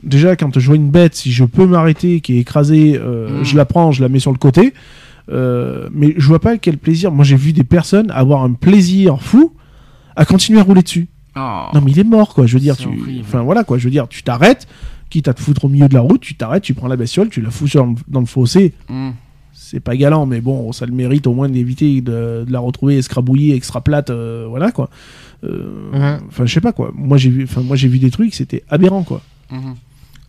déjà 0.04 0.36
quand 0.36 0.60
je 0.60 0.66
vois 0.68 0.76
une 0.76 0.92
bête 0.92 1.16
si 1.16 1.32
je 1.32 1.46
peux 1.46 1.66
m'arrêter 1.66 2.22
qui 2.22 2.38
est 2.38 2.40
écrasée 2.42 3.00
euh, 3.02 3.42
Mm. 3.42 3.46
je 3.46 3.58
la 3.58 3.66
prends 3.66 3.92
je 3.92 4.02
la 4.04 4.10
mets 4.10 4.20
sur 4.20 4.32
le 4.32 4.38
côté 4.38 4.74
Euh, 5.30 5.90
mais 5.92 6.14
je 6.18 6.26
vois 6.26 6.40
pas 6.40 6.58
quel 6.58 6.78
plaisir 6.78 7.12
moi 7.12 7.26
j'ai 7.26 7.36
vu 7.36 7.52
des 7.54 7.66
personnes 7.66 8.10
avoir 8.12 8.44
un 8.44 8.54
plaisir 8.54 9.22
fou 9.22 9.54
à 10.16 10.24
continuer 10.26 10.60
à 10.60 10.64
rouler 10.64 10.84
dessus 10.84 11.08
Oh. 11.36 11.66
non 11.74 11.82
mais 11.82 11.92
il 11.92 12.00
est 12.00 12.04
mort 12.06 12.34
quoi 12.34 12.46
je 12.48 12.54
veux 12.54 12.60
dire 12.62 12.78
tu 12.78 12.88
horrible. 12.88 13.22
enfin 13.22 13.42
voilà 13.42 13.64
quoi 13.64 13.78
je 13.78 13.84
veux 13.84 13.92
dire 13.92 14.08
tu 14.08 14.24
t'arrêtes 14.24 14.68
quitte 15.10 15.28
à 15.28 15.34
te 15.34 15.42
foutre 15.42 15.66
au 15.66 15.70
milieu 15.70 15.88
de 15.90 15.94
la 15.94 16.00
route 16.02 16.22
tu 16.22 16.36
t'arrêtes 16.36 16.64
tu 16.64 16.74
prends 16.74 16.88
la 16.88 16.96
bestiole 16.96 17.30
tu 17.30 17.42
la 17.42 17.52
fous 17.52 17.68
sur- 17.68 17.94
dans 18.08 18.20
le 18.22 18.26
fossé 18.26 18.74
Mhm. 18.90 19.14
C'est 19.70 19.80
pas 19.82 19.96
galant, 19.98 20.26
mais 20.26 20.40
bon, 20.42 20.72
ça 20.72 20.86
le 20.86 20.94
mérite 20.94 21.28
au 21.28 21.34
moins 21.34 21.50
d'éviter 21.50 22.00
de, 22.02 22.46
de 22.48 22.52
la 22.52 22.60
retrouver 22.60 22.98
escrabouillée, 22.98 23.54
extra 23.56 23.82
plate, 23.82 24.10
euh, 24.10 24.46
voilà 24.50 24.72
quoi. 24.72 24.90
Euh, 25.44 25.92
Mhm. 25.94 26.20
Enfin, 26.30 26.46
je 26.46 26.54
sais 26.54 26.62
pas 26.62 26.72
quoi. 26.74 26.92
Moi 26.96 27.18
j'ai 27.18 27.30
vu, 27.30 27.48
moi 27.64 27.76
j'ai 27.76 27.88
vu 27.88 28.00
des 28.00 28.10
trucs, 28.12 28.34
c'était 28.34 28.64
aberrant 28.70 29.04
quoi. 29.04 29.22
Mhm. 29.52 29.76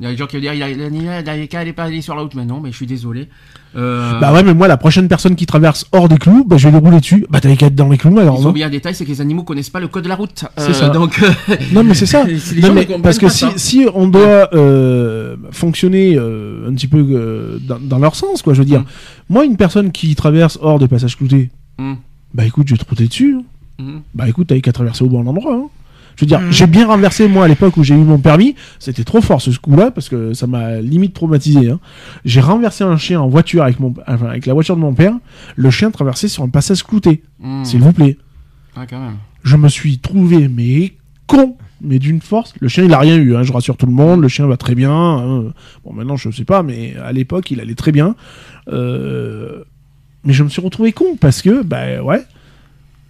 Il 0.00 0.04
y 0.04 0.06
a 0.06 0.12
des 0.12 0.16
gens 0.16 0.26
qui 0.28 0.36
vont 0.36 0.42
dire 0.42 0.54
il 0.54 0.62
a- 0.62 1.32
aller 1.60 1.72
pas 1.72 1.82
aller 1.84 2.00
sur 2.02 2.14
la 2.14 2.22
route 2.22 2.34
maintenant, 2.34 2.60
mais 2.60 2.70
je 2.70 2.76
suis 2.76 2.86
désolé. 2.86 3.28
Euh, 3.76 4.18
Bah 4.20 4.32
ouais, 4.32 4.42
mais 4.44 4.54
moi 4.54 4.68
la 4.68 4.76
prochaine 4.76 5.08
personne 5.08 5.34
qui 5.34 5.44
traverse 5.44 5.86
hors 5.92 6.08
des 6.08 6.16
clous, 6.18 6.44
bah 6.44 6.56
je 6.56 6.68
vais 6.68 6.72
le 6.72 6.78
rouler 6.78 7.00
dessus. 7.00 7.26
Bah 7.28 7.40
t'avais 7.40 7.56
qu'à 7.56 7.66
être 7.66 7.74
dans 7.74 7.88
les 7.88 7.98
clous 7.98 8.16
alors. 8.18 8.38
Ils 8.38 8.42
non 8.44 8.50
ont 8.50 8.52
bien 8.52 8.68
un 8.68 8.70
détail, 8.70 8.94
c'est 8.94 9.04
que 9.04 9.10
les 9.10 9.20
animaux 9.20 9.42
connaissent 9.42 9.70
pas 9.70 9.80
le 9.80 9.88
code 9.88 10.04
de 10.04 10.08
la 10.08 10.14
route. 10.14 10.44
C'est 10.56 10.70
Euh, 10.70 10.72
ça. 10.72 10.88
Donc, 10.90 11.20
euh, 11.22 11.56
Non 11.72 11.82
mais 11.82 11.94
c'est 11.94 12.06
ça. 12.06 12.24
Non, 12.62 12.72
mais 12.74 12.86
parce 13.02 13.18
que 13.18 13.26
si, 13.28 13.86
on 13.92 14.06
doit 14.08 14.48
euh, 14.54 15.36
fonctionner 15.50 16.16
un 16.16 16.72
petit 16.74 16.86
peu 16.88 17.58
dans, 17.60 17.78
dans 17.80 17.98
leur 17.98 18.14
sens, 18.14 18.42
quoi, 18.42 18.54
je 18.54 18.60
veux 18.60 18.64
dire. 18.64 18.80
Mm. 18.82 18.86
Moi, 19.30 19.44
une 19.44 19.56
personne 19.56 19.90
qui 19.90 20.14
traverse 20.14 20.58
hors 20.62 20.78
des 20.78 20.88
passages 20.88 21.16
cloutés, 21.16 21.50
Mm. 21.78 21.94
bah 22.34 22.44
écoute, 22.46 22.66
je 22.68 22.74
vais 22.74 22.78
te 22.82 22.88
router 22.88 23.06
dessus. 23.08 23.36
hein. 23.38 23.42
Mhm. 23.80 24.00
Bah 24.14 24.28
écoute, 24.28 24.48
t'avais 24.48 24.60
qu'à 24.60 24.72
traverser 24.72 25.04
au 25.04 25.08
bon 25.08 25.24
endroit. 25.26 25.54
hein. 25.54 25.68
Je 26.18 26.24
veux 26.24 26.26
dire, 26.26 26.40
Mm. 26.40 26.50
j'ai 26.52 26.66
bien 26.66 26.86
renversé 26.88 27.28
moi 27.28 27.44
à 27.44 27.48
l'époque 27.48 27.76
où 27.76 27.84
j'ai 27.84 27.94
eu 27.94 27.98
mon 27.98 28.18
permis. 28.18 28.56
C'était 28.80 29.04
trop 29.04 29.20
fort 29.20 29.40
ce 29.40 29.56
coup-là 29.56 29.92
parce 29.92 30.08
que 30.08 30.34
ça 30.34 30.48
m'a 30.48 30.80
limite 30.80 31.14
traumatisé. 31.14 31.70
hein. 31.70 31.78
J'ai 32.24 32.40
renversé 32.40 32.82
un 32.82 32.96
chien 32.96 33.20
en 33.20 33.28
voiture 33.28 33.62
avec 33.62 33.78
mon, 33.78 33.94
enfin, 34.06 34.26
avec 34.26 34.44
la 34.46 34.52
voiture 34.52 34.74
de 34.74 34.80
mon 34.80 34.92
père. 34.94 35.14
Le 35.54 35.70
chien 35.70 35.92
traversait 35.92 36.26
sur 36.26 36.42
un 36.42 36.48
passage 36.48 36.82
clouté. 36.82 37.22
Mhm. 37.38 37.64
S'il 37.64 37.80
vous 37.80 37.92
plaît. 37.92 38.18
Ah, 38.74 38.84
quand 38.84 38.98
même. 39.00 39.14
Je 39.44 39.56
me 39.56 39.68
suis 39.68 39.98
trouvé 39.98 40.48
mais 40.48 40.94
con, 41.28 41.56
mais 41.80 42.00
d'une 42.00 42.20
force. 42.20 42.52
Le 42.58 42.66
chien 42.66 42.82
il 42.84 42.92
a 42.92 42.98
rien 42.98 43.16
eu. 43.16 43.36
hein, 43.36 43.44
je 43.44 43.52
rassure 43.52 43.76
tout 43.76 43.86
le 43.86 43.92
monde. 43.92 44.20
Le 44.20 44.26
chien 44.28 44.46
va 44.48 44.56
très 44.56 44.74
bien. 44.74 44.90
hein. 44.92 45.44
Bon 45.84 45.92
maintenant 45.92 46.16
je 46.16 46.32
sais 46.32 46.44
pas, 46.44 46.64
mais 46.64 46.96
à 46.96 47.12
l'époque 47.12 47.48
il 47.52 47.60
allait 47.60 47.76
très 47.76 47.92
bien. 47.92 48.16
Euh, 48.72 49.62
Mais 50.24 50.32
je 50.32 50.42
me 50.42 50.48
suis 50.48 50.60
retrouvé 50.60 50.90
con 50.92 51.16
parce 51.20 51.42
que 51.42 51.62
bah 51.62 52.02
ouais, 52.02 52.22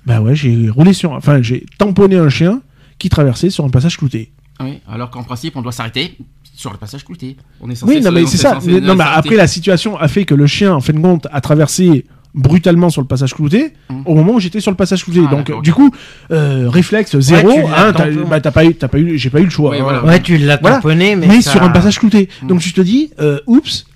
bah 0.04 0.20
ouais 0.20 0.34
j'ai 0.36 0.68
roulé 0.68 0.92
sur, 0.92 1.12
enfin 1.12 1.40
j'ai 1.42 1.64
tamponné 1.78 2.16
un 2.16 2.28
chien 2.28 2.60
qui 2.98 3.08
traversait 3.08 3.50
sur 3.50 3.64
un 3.64 3.70
passage 3.70 3.96
clouté. 3.96 4.32
Oui, 4.60 4.80
alors 4.88 5.10
qu'en 5.10 5.22
principe, 5.22 5.56
on 5.56 5.62
doit 5.62 5.72
s'arrêter 5.72 6.16
sur 6.54 6.72
le 6.72 6.78
passage 6.78 7.04
clouté. 7.04 7.36
On 7.60 7.70
est 7.70 7.76
censé 7.76 7.94
Oui, 7.94 8.00
non 8.00 8.10
mais 8.10 8.26
c'est 8.26 8.34
est 8.34 8.38
ça. 8.38 8.58
Mais- 8.66 8.80
non 8.80 8.96
mais 8.96 9.04
après 9.06 9.36
la 9.36 9.46
situation 9.46 9.96
a 9.96 10.08
fait 10.08 10.24
que 10.24 10.34
le 10.34 10.46
chien 10.48 10.74
en 10.74 10.80
fin 10.80 10.92
de 10.92 10.98
compte 10.98 11.28
a 11.30 11.40
traversé 11.40 12.04
brutalement 12.34 12.90
sur 12.90 13.00
le 13.00 13.06
passage 13.06 13.32
clouté 13.34 13.72
Mhm. 13.88 14.02
au 14.04 14.14
moment 14.14 14.34
où 14.34 14.40
j'étais 14.40 14.60
sur 14.60 14.72
le 14.72 14.76
passage 14.76 15.04
clouté. 15.04 15.20
Ah, 15.26 15.30
Donc 15.30 15.62
du 15.62 15.72
coup 15.72 15.92
euh, 16.32 16.68
réflexe 16.68 17.16
zéro. 17.20 17.52
tu 17.52 17.60
l'as 17.62 17.86
hein, 17.88 17.92
t'as 17.92 18.10
bah, 18.10 18.40
t'as 18.40 18.50
pas 18.50 18.64
eu, 18.64 18.74
t'as 18.74 18.88
pas 18.88 18.98
eu, 18.98 19.16
j'ai 19.16 19.30
pas 19.30 19.40
eu 19.40 19.44
le 19.44 19.50
choix. 19.50 19.70
Oui, 19.70 19.78
hein. 19.78 19.82
voilà. 19.84 20.04
Ouais, 20.04 20.20
tu 20.20 20.36
l'as 20.36 20.56
Voilà. 20.56 20.76
tamponné, 20.76 21.14
mais, 21.14 21.28
mais 21.28 21.40
ça- 21.40 21.52
sur 21.52 21.62
un 21.62 21.70
passage 21.70 21.98
clouté. 22.00 22.28
Mm. 22.42 22.46
Donc 22.48 22.60
tu 22.60 22.72
te 22.72 22.80
dis, 22.80 23.10
euh, 23.20 23.38
oups. 23.46 23.86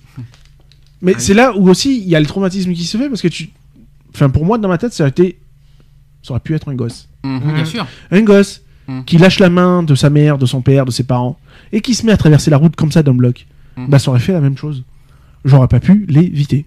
Mais 1.01 1.13
Ah 1.17 1.19
c'est 1.19 1.33
là 1.33 1.53
où 1.57 1.69
aussi 1.69 1.97
il 1.97 2.07
y 2.07 2.15
a 2.15 2.19
le 2.21 2.25
traumatisme 2.25 2.71
qui 2.71 2.85
se 2.85 2.97
fait 2.97 3.09
parce 3.09 3.21
que 3.21 3.27
tu, 3.27 3.49
enfin 4.15 4.29
pour 4.29 4.45
moi 4.45 4.57
dans 4.57 4.69
ma 4.69 4.77
tête 4.77 4.93
ça 4.93 5.03
aurait 5.03 5.09
été, 5.11 5.37
ça 6.21 6.31
aurait 6.31 6.39
pu 6.39 6.55
être 6.55 6.69
un 6.69 6.75
gosse, 6.75 7.09
Mhm. 7.25 7.53
Bien 7.53 7.65
sûr. 7.65 7.85
un 8.09 8.21
gosse 8.21 8.61
Mm. 8.87 9.03
qui 9.05 9.17
lâche 9.17 9.39
la 9.39 9.49
main 9.49 9.81
de 9.81 9.95
sa 9.95 10.09
mère, 10.09 10.37
de 10.37 10.45
son 10.45 10.61
père, 10.61 10.85
de 10.85 10.91
ses 10.91 11.03
parents 11.03 11.37
et 11.71 11.79
qui 11.79 11.93
se 11.93 12.05
met 12.05 12.11
à 12.11 12.17
traverser 12.17 12.51
la 12.51 12.57
route 12.57 12.75
comme 12.75 12.91
ça 12.91 13.01
d'un 13.01 13.13
bloc. 13.13 13.45
Mm. 13.77 13.87
Bah 13.87 13.99
ça 13.99 14.11
aurait 14.11 14.19
fait 14.19 14.33
la 14.33 14.41
même 14.41 14.57
chose. 14.57 14.83
J'aurais 15.45 15.67
pas 15.69 15.79
pu 15.79 16.05
l'éviter. 16.09 16.65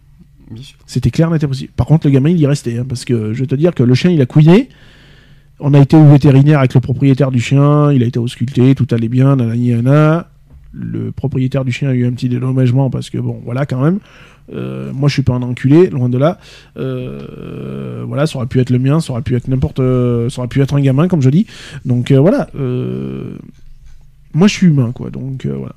C'était 0.86 1.10
clair, 1.10 1.30
n'était 1.30 1.46
possible. 1.48 1.72
Par 1.76 1.86
contre, 1.86 2.06
le 2.06 2.12
gamin, 2.12 2.30
il 2.30 2.38
y 2.38 2.46
restait. 2.46 2.78
hein, 2.78 2.86
parce 2.88 3.04
que 3.04 3.32
je 3.32 3.40
vais 3.40 3.46
te 3.46 3.54
dire 3.54 3.74
que 3.74 3.82
le 3.82 3.94
chien, 3.94 4.10
il 4.10 4.20
a 4.20 4.26
couiné. 4.26 4.68
On 5.58 5.74
a 5.74 5.78
été 5.80 5.96
au 5.96 6.06
vétérinaire 6.06 6.60
avec 6.60 6.74
le 6.74 6.80
propriétaire 6.80 7.30
du 7.30 7.40
chien. 7.40 7.90
Il 7.92 8.02
a 8.02 8.06
été 8.06 8.18
ausculté. 8.18 8.74
Tout 8.74 8.86
allait 8.92 9.08
bien. 9.08 9.36
Nanani, 9.36 9.70
nana. 9.74 10.30
Le 10.78 11.10
propriétaire 11.10 11.64
du 11.64 11.72
chien 11.72 11.88
a 11.88 11.94
eu 11.94 12.04
un 12.06 12.12
petit 12.12 12.28
dédommagement 12.28 12.90
parce 12.90 13.08
que, 13.08 13.16
bon, 13.18 13.40
voilà, 13.44 13.64
quand 13.64 13.80
même. 13.82 13.98
Euh, 14.52 14.92
moi, 14.92 15.08
je 15.08 15.14
suis 15.14 15.22
pas 15.22 15.32
un 15.32 15.42
enculé, 15.42 15.88
loin 15.88 16.08
de 16.10 16.18
là. 16.18 16.38
Euh, 16.76 18.04
voilà, 18.06 18.26
ça 18.26 18.36
aurait 18.38 18.46
pu 18.46 18.60
être 18.60 18.70
le 18.70 18.78
mien, 18.78 19.00
ça 19.00 19.12
aurait 19.12 19.22
pu 19.22 19.34
être 19.36 19.48
n'importe. 19.48 19.80
euh, 19.80 20.28
ça 20.28 20.40
aurait 20.40 20.48
pu 20.48 20.60
être 20.60 20.74
un 20.74 20.80
gamin, 20.80 21.08
comme 21.08 21.22
je 21.22 21.30
dis. 21.30 21.46
Donc, 21.84 22.10
euh, 22.10 22.20
voilà. 22.20 22.48
moi, 24.34 24.46
je 24.48 24.52
suis 24.52 24.66
humain, 24.66 24.92
quoi. 24.92 25.10
Donc, 25.10 25.46
voilà. 25.46 25.74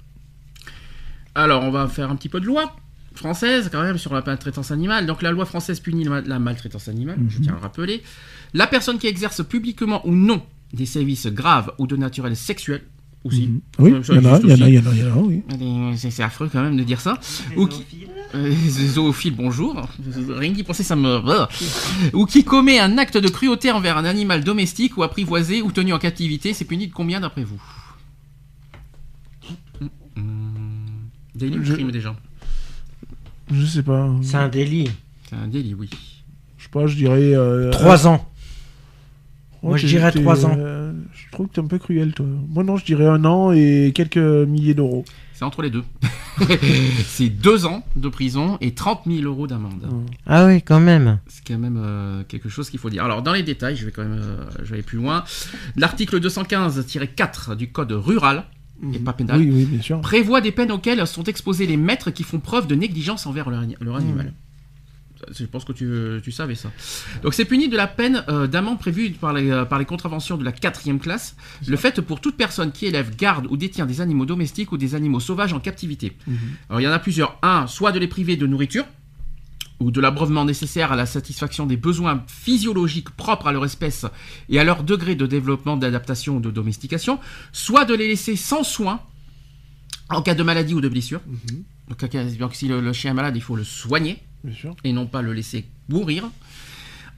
Alors, 1.35 1.63
on 1.63 1.71
va 1.71 1.87
faire 1.87 2.11
un 2.11 2.15
petit 2.15 2.29
peu 2.29 2.39
de 2.39 2.45
loi 2.45 2.75
française 3.15 3.69
quand 3.71 3.81
même 3.81 3.97
sur 3.97 4.13
la 4.13 4.21
maltraitance 4.25 4.71
animale. 4.71 5.05
Donc, 5.05 5.21
la 5.21 5.31
loi 5.31 5.45
française 5.45 5.79
punit 5.79 6.05
la 6.25 6.39
maltraitance 6.39 6.87
animale, 6.87 7.17
je 7.29 7.37
Mhm. 7.37 7.43
tiens 7.43 7.53
à 7.53 7.55
le 7.55 7.61
rappeler. 7.61 8.01
La 8.53 8.67
personne 8.67 8.97
qui 8.97 9.07
exerce 9.07 9.43
publiquement 9.43 10.05
ou 10.07 10.13
non 10.13 10.41
des 10.73 10.85
services 10.85 11.27
graves 11.27 11.71
ou 11.79 11.87
de 11.87 11.95
naturel 11.95 12.35
sexuel, 12.35 12.81
aussi. 13.23 13.47
Mhm. 13.47 13.61
Oui, 13.79 13.91
Euh, 13.93 14.01
il 14.09 14.15
y 14.15 14.17
en 14.19 14.25
a, 14.25 14.37
existe 14.37 14.43
il 14.43 14.49
y 14.49 14.53
en 14.53 14.61
a, 14.61 14.67
aussi. 14.67 14.73
il 14.73 14.73
y 14.75 14.79
en 14.79 14.85
a, 14.85 14.93
il 14.93 14.99
y 14.99 15.03
en 15.03 15.13
a, 15.13 15.17
oui. 15.19 15.97
C'est 15.97 16.23
affreux 16.23 16.49
quand 16.51 16.61
même 16.61 16.77
de 16.77 16.83
dire 16.83 17.01
ça. 17.01 17.17
Les 17.51 17.57
Ou 17.57 17.67
qui- 17.67 17.77
zoophiles. 17.79 18.07
Euh, 18.35 18.53
zoophile, 18.69 19.35
bonjour. 19.35 19.89
Rien 20.29 20.53
qu'y 20.53 20.63
penser, 20.63 20.83
ça 20.83 20.95
me. 20.95 21.19
ou 22.13 22.25
qui 22.25 22.43
commet 22.43 22.79
un 22.79 22.97
acte 22.99 23.17
de 23.17 23.27
cruauté 23.27 23.71
envers 23.71 23.97
un 23.97 24.05
animal 24.05 24.43
domestique 24.43 24.97
ou 24.97 25.03
apprivoisé 25.03 25.61
ou 25.63 25.71
tenu 25.71 25.93
en 25.93 25.99
captivité, 25.99 26.53
c'est 26.53 26.65
puni 26.65 26.87
de 26.87 26.93
combien 26.93 27.19
d'après 27.19 27.43
vous? 27.43 27.61
Délit 31.35 31.57
ou 31.59 31.63
Je- 31.63 31.73
crime 31.73 31.91
déjà? 31.91 32.15
Je 33.51 33.65
sais 33.65 33.83
pas. 33.83 34.09
C'est 34.21 34.35
un 34.37 34.49
délit. 34.49 34.89
C'est 35.29 35.35
un 35.35 35.47
délit, 35.47 35.73
oui. 35.73 35.89
Je 36.57 36.63
sais 36.63 36.69
pas, 36.69 36.85
je 36.87 36.95
dirais. 36.95 37.33
euh, 37.33 37.71
3 37.71 38.07
ans. 38.07 38.29
ouais, 39.63 39.69
moi, 39.69 39.77
je 39.77 39.87
dirais 39.87 40.11
t'es, 40.11 40.21
trois 40.21 40.45
ans. 40.45 40.55
Je 41.29 41.31
trouve 41.33 41.47
que 41.47 41.53
t'es 41.53 41.61
un 41.61 41.67
peu 41.67 41.77
cruel, 41.77 42.13
toi. 42.13 42.25
Moi, 42.49 42.63
non, 42.63 42.75
je 42.77 42.85
dirais 42.85 43.05
un 43.05 43.23
an 43.23 43.51
et 43.51 43.91
quelques 43.93 44.17
milliers 44.17 44.73
d'euros. 44.73 45.05
C'est 45.33 45.45
entre 45.45 45.61
les 45.61 45.69
deux. 45.69 45.83
c'est 47.05 47.29
deux 47.29 47.65
ans 47.65 47.83
de 47.95 48.09
prison 48.09 48.57
et 48.61 48.73
30 48.73 49.01
000 49.07 49.21
euros 49.23 49.47
d'amende. 49.47 49.87
Ah 50.25 50.45
oui, 50.47 50.61
quand 50.61 50.79
même. 50.79 51.19
C'est 51.27 51.45
quand 51.47 51.57
même 51.57 51.79
euh, 51.81 52.23
quelque 52.27 52.49
chose 52.49 52.69
qu'il 52.69 52.79
faut 52.79 52.89
dire. 52.89 53.03
Alors, 53.05 53.21
dans 53.21 53.33
les 53.33 53.43
détails, 53.43 53.75
je 53.75 53.85
vais 53.85 53.91
quand 53.91 54.03
même 54.03 54.19
euh, 54.21 54.45
je 54.59 54.65
vais 54.65 54.73
aller 54.75 54.83
plus 54.83 54.97
loin. 54.97 55.23
L'article 55.77 56.19
215-4 56.19 57.55
du 57.55 57.71
code 57.71 57.91
rural, 57.91 58.45
et 58.93 58.99
pas 58.99 59.13
pénal, 59.13 59.39
Oui, 59.39 59.49
oui, 59.53 59.65
bien 59.65 59.81
sûr. 59.81 60.01
prévoit 60.01 60.41
des 60.41 60.51
peines 60.51 60.71
auxquelles 60.71 61.05
sont 61.05 61.23
exposés 61.23 61.67
les 61.67 61.77
maîtres 61.77 62.11
qui 62.11 62.23
font 62.23 62.39
preuve 62.39 62.65
de 62.67 62.75
négligence 62.75 63.25
envers 63.27 63.49
leur, 63.49 63.59
ani- 63.61 63.75
leur 63.81 63.95
animal. 63.97 64.33
Je 65.37 65.45
pense 65.45 65.65
que 65.65 65.73
tu, 65.73 65.89
tu 66.23 66.31
savais 66.31 66.55
ça. 66.55 66.71
Donc 67.23 67.33
c'est 67.33 67.45
puni 67.45 67.67
de 67.67 67.75
la 67.77 67.87
peine 67.87 68.23
euh, 68.29 68.47
d'amende 68.47 68.79
prévue 68.79 69.09
par 69.11 69.33
les, 69.33 69.49
euh, 69.51 69.65
par 69.65 69.77
les 69.79 69.85
contraventions 69.85 70.37
de 70.37 70.43
la 70.45 70.51
quatrième 70.51 70.99
classe, 70.99 71.35
le 71.67 71.75
fait 71.77 71.99
pour 72.01 72.21
toute 72.21 72.37
personne 72.37 72.71
qui 72.71 72.85
élève, 72.85 73.15
garde 73.15 73.47
ou 73.49 73.57
détient 73.57 73.85
des 73.85 74.01
animaux 74.01 74.25
domestiques 74.25 74.71
ou 74.71 74.77
des 74.77 74.95
animaux 74.95 75.19
sauvages 75.19 75.53
en 75.53 75.59
captivité. 75.59 76.15
Alors 76.69 76.79
il 76.81 76.83
y 76.83 76.87
en 76.87 76.91
a 76.91 76.99
plusieurs. 76.99 77.37
Un, 77.41 77.67
soit 77.67 77.91
de 77.91 77.99
les 77.99 78.07
priver 78.07 78.37
de 78.37 78.47
nourriture 78.47 78.85
ou 79.79 79.91
de 79.91 80.01
l'abreuvement 80.01 80.43
nécessaire 80.45 80.91
à 80.91 80.95
la 80.97 81.05
satisfaction 81.05 81.65
des 81.65 81.77
besoins 81.77 82.23
physiologiques 82.27 83.09
propres 83.11 83.47
à 83.47 83.51
leur 83.53 83.63
espèce 83.63 84.05
et 84.49 84.59
à 84.59 84.63
leur 84.65 84.83
degré 84.83 85.15
de 85.15 85.25
développement, 85.25 85.77
d'adaptation 85.77 86.37
ou 86.37 86.39
de 86.41 86.51
domestication, 86.51 87.19
soit 87.53 87.85
de 87.85 87.93
les 87.93 88.07
laisser 88.09 88.35
sans 88.35 88.63
soin 88.63 89.01
en 90.09 90.21
cas 90.21 90.35
de 90.35 90.43
maladie 90.43 90.73
ou 90.73 90.81
de 90.81 90.89
blessure. 90.89 91.21
Cas- 91.97 92.23
donc, 92.37 92.55
si 92.55 92.67
le, 92.67 92.81
le 92.81 92.93
chien 92.93 93.11
est 93.11 93.13
malade, 93.13 93.35
il 93.37 93.41
faut 93.41 93.55
le 93.55 93.63
soigner 93.63 94.19
Et 94.83 94.93
non 94.93 95.05
pas 95.05 95.21
le 95.21 95.33
laisser 95.33 95.65
mourir. 95.89 96.29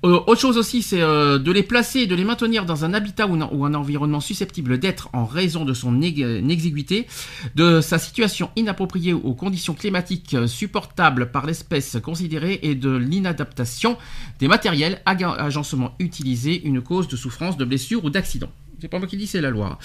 Euh, 0.03 0.19
autre 0.25 0.41
chose 0.41 0.57
aussi, 0.57 0.81
c'est 0.81 0.99
euh, 1.03 1.37
de 1.37 1.51
les 1.51 1.61
placer 1.61 2.07
de 2.07 2.15
les 2.15 2.23
maintenir 2.23 2.65
dans 2.65 2.85
un 2.85 2.93
habitat 2.95 3.27
ou, 3.27 3.35
un- 3.35 3.73
environnement 3.75 4.19
susceptible 4.19 4.79
d'être, 4.79 5.09
en 5.13 5.25
raison 5.25 5.63
de 5.63 5.75
son 5.75 6.01
exiguïté, 6.01 7.05
de 7.53 7.81
sa 7.81 7.99
situation 7.99 8.49
inappropriée 8.55 9.13
aux 9.13 9.35
conditions 9.35 9.75
climatiques 9.75 10.33
euh, 10.33 10.47
supportables 10.47 11.29
par 11.29 11.45
l'espèce 11.45 11.97
considérée 12.03 12.59
et 12.63 12.73
de 12.73 12.89
l'inadaptation 12.95 13.95
des 14.39 14.47
matériels 14.47 15.03
aga- 15.05 15.33
agencement 15.33 15.93
utilisés, 15.99 16.63
une 16.65 16.81
cause 16.81 17.07
de 17.07 17.15
souffrance, 17.15 17.55
de 17.55 17.65
blessure 17.65 18.03
ou 18.03 18.09
d'accident. 18.09 18.49
C'est 18.81 18.87
pas 18.87 18.97
moi 18.97 19.07
qui 19.07 19.15
dis, 19.15 19.27
c'est 19.27 19.41
la 19.41 19.51
loi. 19.51 19.77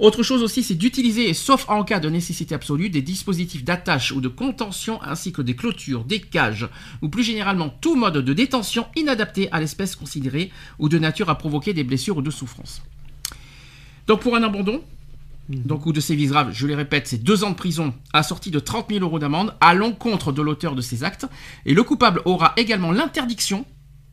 Autre 0.00 0.24
chose 0.24 0.42
aussi, 0.42 0.64
c'est 0.64 0.74
d'utiliser, 0.74 1.32
sauf 1.32 1.64
en 1.68 1.84
cas 1.84 2.00
de 2.00 2.10
nécessité 2.10 2.56
absolue, 2.56 2.90
des 2.90 3.00
dispositifs 3.00 3.62
d'attache 3.62 4.10
ou 4.10 4.20
de 4.20 4.26
contention 4.26 5.00
ainsi 5.00 5.32
que 5.32 5.42
des 5.42 5.54
clôtures, 5.54 6.02
des 6.02 6.20
cages, 6.20 6.68
ou 7.02 7.08
plus 7.08 7.22
généralement 7.22 7.68
tout 7.68 7.94
mode 7.94 8.16
de 8.16 8.32
détention 8.32 8.88
inadapté 8.96 9.48
à 9.52 9.60
l'espèce 9.60 9.94
considérée 9.94 10.50
ou 10.80 10.88
de 10.88 10.98
nature 10.98 11.30
à 11.30 11.38
provoquer 11.38 11.72
des 11.72 11.84
blessures 11.84 12.16
ou 12.16 12.22
de 12.22 12.32
souffrances. 12.32 12.82
Donc 14.08 14.22
pour 14.22 14.34
un 14.34 14.42
abandon, 14.42 14.82
donc 15.48 15.86
ou 15.86 15.92
de 15.92 16.00
sévices 16.00 16.30
graves, 16.30 16.50
je 16.52 16.66
les 16.66 16.74
répète, 16.74 17.06
c'est 17.06 17.22
deux 17.22 17.44
ans 17.44 17.50
de 17.50 17.54
prison 17.54 17.94
assortis 18.12 18.50
de 18.50 18.58
30 18.58 18.88
000 18.90 19.04
euros 19.04 19.20
d'amende 19.20 19.54
à 19.60 19.72
l'encontre 19.72 20.32
de 20.32 20.42
l'auteur 20.42 20.74
de 20.74 20.80
ces 20.80 21.04
actes, 21.04 21.26
et 21.64 21.74
le 21.74 21.84
coupable 21.84 22.22
aura 22.24 22.54
également 22.56 22.90
l'interdiction, 22.90 23.64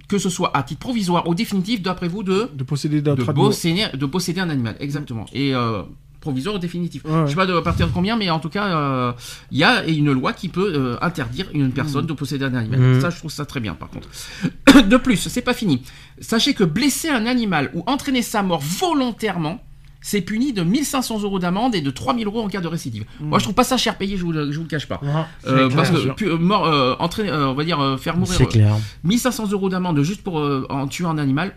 que 0.09 0.17
ce 0.17 0.29
soit 0.29 0.51
à 0.57 0.63
titre 0.63 0.79
provisoire 0.79 1.27
ou 1.27 1.35
définitif, 1.35 1.81
d'après 1.81 2.09
vous, 2.09 2.23
de 2.23 2.49
De 2.53 2.63
posséder 2.63 3.01
de 3.01 3.13
posséder, 3.13 3.85
de 3.93 4.05
posséder 4.05 4.41
un 4.41 4.49
animal, 4.49 4.75
exactement. 4.79 5.25
Et 5.31 5.55
euh, 5.55 5.83
provisoire 6.19 6.55
ou 6.55 6.59
définitif. 6.59 7.05
Ouais, 7.05 7.11
ouais. 7.11 7.21
Je 7.25 7.29
sais 7.29 7.35
pas 7.35 7.45
de 7.45 7.57
partir 7.59 7.87
de 7.87 7.93
combien, 7.93 8.17
mais 8.17 8.29
en 8.29 8.39
tout 8.39 8.49
cas, 8.49 8.65
euh, 8.65 9.11
il 9.51 9.59
y 9.59 9.63
a 9.63 9.85
une 9.85 10.11
loi 10.11 10.33
qui 10.33 10.49
peut 10.49 10.73
euh, 10.75 10.97
interdire 11.01 11.47
une 11.53 11.71
personne 11.71 12.07
de 12.07 12.13
posséder 12.13 12.45
un 12.45 12.55
animal. 12.55 12.79
Mhm. 12.79 13.01
Ça, 13.01 13.11
je 13.11 13.17
trouve 13.19 13.31
ça 13.31 13.45
très 13.45 13.59
bien, 13.59 13.75
par 13.75 13.89
contre. 13.89 14.09
de 14.87 14.97
plus, 14.97 15.27
c'est 15.29 15.41
pas 15.41 15.53
fini. 15.53 15.83
Sachez 16.19 16.53
que 16.55 16.63
blesser 16.63 17.09
un 17.09 17.27
animal 17.27 17.71
ou 17.75 17.83
entraîner 17.85 18.23
sa 18.23 18.41
mort 18.43 18.61
volontairement, 18.61 19.63
c'est 20.01 20.21
puni 20.21 20.53
de 20.53 20.61
1500 20.63 21.21
euros 21.23 21.39
d'amende 21.39 21.75
et 21.75 21.81
de 21.81 21.89
3000 21.91 22.25
euros 22.25 22.41
en 22.41 22.47
cas 22.47 22.61
de 22.61 22.67
récidive. 22.67 23.03
Moi, 23.19 23.37
je 23.39 23.43
trouve 23.43 23.55
pas 23.55 23.63
ça 23.65 23.75
cher 23.77 23.97
payé, 23.97 24.15
je 24.17 24.23
vous, 24.23 24.31
je 24.33 24.55
vous 24.55 24.63
le 24.63 24.67
cache 24.69 24.87
pas. 24.87 25.01
Euh, 25.45 25.69
c'est 25.69 25.75
parce 25.75 25.91
que 25.91 26.11
pu- 26.13 26.27
euh, 26.29 26.37
mort, 26.37 26.65
euh, 26.65 26.95
entraîner, 26.99 27.29
euh, 27.29 27.49
on 27.49 27.53
va 27.53 27.63
dire 27.65 27.79
euh, 27.81 27.97
faire 27.97 28.15
mourir 28.17 28.33
C'est 28.37 28.45
clair. 28.45 28.75
1500 29.03 29.51
euros 29.51 29.67
d'amende 29.69 30.01
juste 30.03 30.21
pour 30.23 30.39
euh, 30.39 30.65
en 30.69 30.87
tuer 30.87 31.05
un 31.05 31.17
animal. 31.17 31.53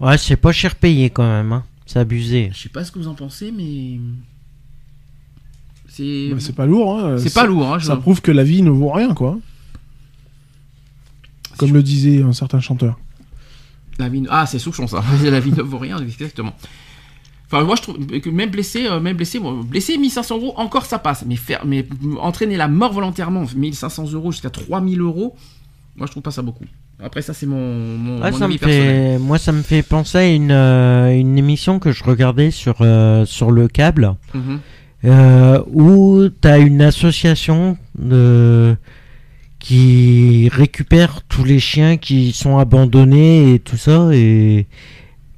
Ouais, 0.00 0.18
c'est 0.18 0.36
pas 0.36 0.50
cher 0.52 0.74
payé 0.74 1.10
quand 1.10 1.22
même. 1.28 1.52
Hein. 1.52 1.64
C'est 1.86 1.98
abusé. 2.00 2.50
Je 2.52 2.58
sais 2.62 2.68
pas 2.68 2.82
ce 2.84 2.90
que 2.90 2.98
vous 2.98 3.06
en 3.08 3.14
pensez, 3.14 3.52
mais 3.52 4.00
c'est 5.88 6.30
Bah, 6.32 6.36
c'est 6.40 6.54
pas 6.56 6.66
lourd. 6.66 6.98
Hein. 6.98 7.18
c'est 7.18 7.28
Ça- 7.28 7.42
pas 7.42 7.46
lourd. 7.46 7.72
Hein, 7.74 7.78
je- 7.78 7.86
Ça 7.86 7.96
prouve 7.96 8.20
que 8.20 8.32
la 8.32 8.42
vie 8.42 8.62
ne 8.62 8.70
vaut 8.70 8.90
rien, 8.90 9.14
quoi. 9.14 9.38
Comme 11.56 11.72
le 11.72 11.82
disait 11.84 12.22
un 12.22 12.32
certain 12.32 12.58
chanteur. 12.60 12.98
La 14.00 14.08
vie 14.08 14.24
Ah, 14.28 14.44
c'est 14.46 14.58
Souchon 14.58 14.88
ça. 14.88 15.04
la 15.22 15.38
vie 15.40 15.52
ne 15.52 15.62
vaut 15.62 15.78
rien, 15.78 15.98
exactement. 15.98 16.54
Enfin, 17.54 17.64
moi 17.64 17.76
je 17.76 17.82
trouve 17.82 18.06
que 18.06 18.30
même 18.30 18.50
blessé, 18.50 18.86
euh, 18.86 18.98
même 19.00 19.16
blessé, 19.16 19.38
bon, 19.38 19.60
blessé 19.60 19.96
1500 19.96 20.36
euros, 20.38 20.54
encore 20.56 20.86
ça 20.86 20.98
passe. 20.98 21.24
Mais 21.26 21.36
faire, 21.36 21.64
mais 21.64 21.86
entraîner 22.20 22.56
la 22.56 22.66
mort 22.68 22.92
volontairement, 22.92 23.44
1500 23.54 24.10
euros 24.12 24.32
jusqu'à 24.32 24.50
3000 24.50 25.00
euros, 25.00 25.36
moi 25.96 26.06
je 26.06 26.10
trouve 26.10 26.22
pas 26.24 26.32
ça 26.32 26.42
beaucoup. 26.42 26.64
Après 27.02 27.22
ça 27.22 27.32
c'est 27.32 27.46
mon, 27.46 27.96
mon, 27.96 28.20
Ouais, 28.22 28.30
mon 28.32 28.38
ça 28.38 28.44
avis 28.46 28.54
me 28.54 28.58
personnel. 28.58 29.12
fait... 29.12 29.18
Moi, 29.18 29.38
ça 29.38 29.52
me 29.52 29.62
fait 29.62 29.82
penser 29.82 30.18
à 30.18 30.26
une, 30.26 30.50
euh, 30.50 31.16
une 31.16 31.38
émission 31.38 31.78
que 31.78 31.92
je 31.92 32.02
regardais 32.02 32.50
sur, 32.50 32.76
euh, 32.80 33.24
sur 33.24 33.50
le 33.50 33.68
câble. 33.68 34.14
Mhm. 34.34 34.60
où 35.72 36.28
tu 36.40 36.48
as 36.48 36.58
une 36.58 36.80
association 36.80 37.76
de... 37.98 38.74
qui 39.58 40.48
récupère 40.52 41.22
tous 41.28 41.44
les 41.44 41.58
chiens 41.60 41.98
qui 41.98 42.32
sont 42.32 42.58
abandonnés 42.58 43.54
et 43.54 43.58
tout 43.60 43.76
ça. 43.76 44.08
Et... 44.12 44.66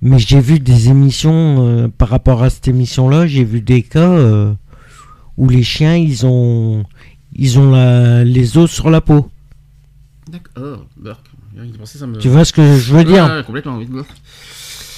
Mais 0.09 0.19
j'ai 0.20 0.41
vu 0.41 0.61
des 0.61 0.89
émissions 0.89 1.66
euh, 1.66 1.89
par 1.89 2.09
rapport 2.09 2.43
à 2.43 2.49
cette 2.51 2.69
émission-là, 2.69 3.27
j'ai 3.27 3.43
vu 3.45 3.61
des 3.61 3.83
cas 3.83 3.99
euh, 4.09 4.53
où 5.37 5.49
les 5.49 5.65
chiens 5.65 5.97
ils 5.97 6.24
ont 6.27 6.85
ils 7.35 7.59
ont 7.59 7.70
la- 7.73 8.23
les 8.24 8.57
os 8.57 8.70
sur 8.70 8.89
la 8.89 9.01
peau. 9.01 9.28
D'accord. 10.31 10.87
Ça 11.85 12.07
me- 12.07 12.19
Tu 12.19 12.28
vois 12.28 12.45
ce 12.45 12.53
que 12.53 12.77
je 12.77 12.95
veux 12.95 13.03
dire? 13.05 13.45
complètement, 13.47 13.78
oui. 13.78 13.89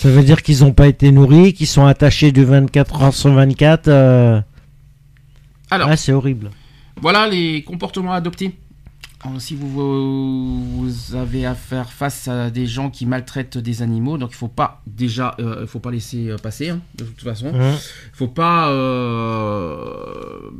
Ça 0.01 0.11
veut 0.11 0.23
dire 0.23 0.43
qu'ils 0.43 0.61
n'ont 0.61 0.73
pas 0.73 0.89
été 0.89 1.11
nourris, 1.11 1.55
qu'ils 1.55 1.67
sont 1.67 1.87
attachés 1.87 2.31
de 2.31 2.43
24 2.43 3.03
heures 3.03 3.15
sur 3.15 3.33
24. 3.33 3.89
euh, 3.89 4.41
Alors, 5.71 5.89
Ah, 5.91 5.97
c'est 5.97 6.13
horrible. 6.13 6.51
Voilà 7.01 7.29
les 7.29 7.63
comportements 7.63 8.13
adoptés. 8.13 8.53
Si 9.39 9.57
vous, 9.57 10.89
avez 11.15 11.45
à 11.45 11.55
faire 11.57 11.91
face 11.91 12.29
à 12.29 12.51
des 12.51 12.67
gens 12.67 12.89
qui 12.89 13.05
maltraitent 13.05 13.59
des 13.59 13.83
animaux, 13.83 14.17
donc 14.17 14.31
il 14.33 14.37
faut 14.37 14.47
pas 14.49 14.81
déjà, 14.87 15.35
euh, 15.41 15.67
faut 15.67 15.81
pas 15.81 15.91
laisser 15.91 16.29
euh, 16.31 16.37
passer 16.37 16.69
hein, 16.71 16.81
de 16.97 17.03
toute 17.05 17.23
façon. 17.23 17.51
Il 17.53 17.77
faut 18.17 18.29
pas, 18.29 18.71
euh, 18.71 19.85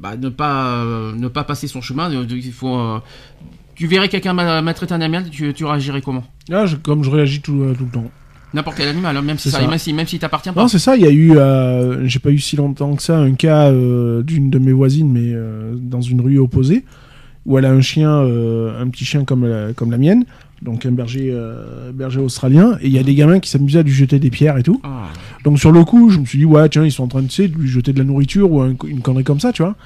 bah, 0.01 0.17
ne 0.17 0.29
pas, 0.29 0.83
euh, 0.85 1.13
ne 1.15 1.29
pas 1.29 1.45
passer 1.45 1.67
son 1.69 1.81
chemin. 1.81 2.11
Il 2.11 2.53
faut, 2.53 2.99
tu 3.75 3.87
verrais 3.87 4.09
quelqu'un 4.09 4.33
ma- 4.35 4.61
maltraiter 4.63 4.95
un 4.95 5.01
animal, 5.01 5.31
tu, 5.31 5.53
tu 5.55 5.65
réagirais 5.65 6.01
comment? 6.03 6.25
Là, 6.49 6.67
je- 6.67 6.77
comme 6.77 7.05
je 7.05 7.11
réagis 7.11 7.41
tout, 7.41 7.75
tout 7.79 7.85
le 7.85 7.91
temps. 7.91 8.11
N'importe 8.55 8.79
quel 8.79 8.89
animal, 8.89 9.15
hein, 9.17 9.23
même 9.23 9.39
si 9.39 9.51
ça, 9.51 9.61
ça. 9.61 9.67
même 9.69 9.79
si, 9.79 9.93
même 9.93 10.07
si 10.07 10.19
t'appartient 10.19 10.51
pas. 10.51 10.63
Non, 10.63 10.69
c'est 10.69 10.79
ça, 10.79 10.97
il 10.97 11.03
y 11.03 11.07
a 11.07 11.11
eu, 11.13 11.35
j'ai 12.09 12.19
pas 12.19 12.31
eu 12.31 12.39
si 12.39 12.57
longtemps 12.57 12.97
que 12.97 13.03
ça, 13.03 13.19
un 13.19 13.35
cas 13.35 13.71
d'une 13.71 14.51
de 14.51 14.59
mes 14.59 14.73
voisines, 14.73 15.11
mais 15.13 15.33
dans 15.81 16.01
une 16.01 16.21
rue 16.21 16.39
opposée, 16.39 16.85
où 17.47 17.59
elle 17.59 17.65
a 17.65 17.71
un 17.71 17.81
chien, 17.81 18.11
euh, 18.11 18.81
un 18.83 18.89
petit 18.89 19.05
chien 19.05 19.25
comme 19.25 19.47
la, 19.47 19.73
comme 19.73 19.91
la 19.91 19.99
mienne, 19.99 20.25
donc 20.63 20.85
un 20.87 20.91
berger, 20.93 21.29
euh, 21.33 21.93
berger 21.93 22.21
australien, 22.21 22.77
et 22.83 22.87
il 22.89 22.93
y 22.93 22.99
a 22.99 23.03
des 23.03 23.15
gamins 23.15 23.39
qui 23.41 23.49
s'amusaient 23.51 23.79
à 23.79 23.83
lui 23.83 23.93
jeter 23.93 24.19
des 24.19 24.31
pierres 24.31 24.59
et 24.59 24.63
tout. 24.63 24.81
Ah. 24.85 25.09
Donc 25.45 25.59
sur 25.59 25.71
le 25.73 25.85
coup, 25.85 26.11
je 26.11 26.19
me 26.19 26.25
suis 26.27 26.39
dit, 26.39 26.45
ouais, 26.45 26.69
tiens, 26.69 26.85
ils 26.85 26.93
sont 26.93 27.05
en 27.05 27.09
train 27.09 27.23
de, 27.23 27.29
tu 27.29 27.35
sais, 27.43 27.49
de 27.49 27.57
lui 27.57 27.69
jeter 27.69 27.93
de 27.93 27.99
la 27.99 28.05
nourriture 28.05 28.51
ou 28.51 28.61
un- 28.61 28.75
une 28.87 29.01
connerie 29.01 29.25
comme 29.25 29.41
ça, 29.41 29.53
tu 29.53 29.63
vois. 29.63 29.77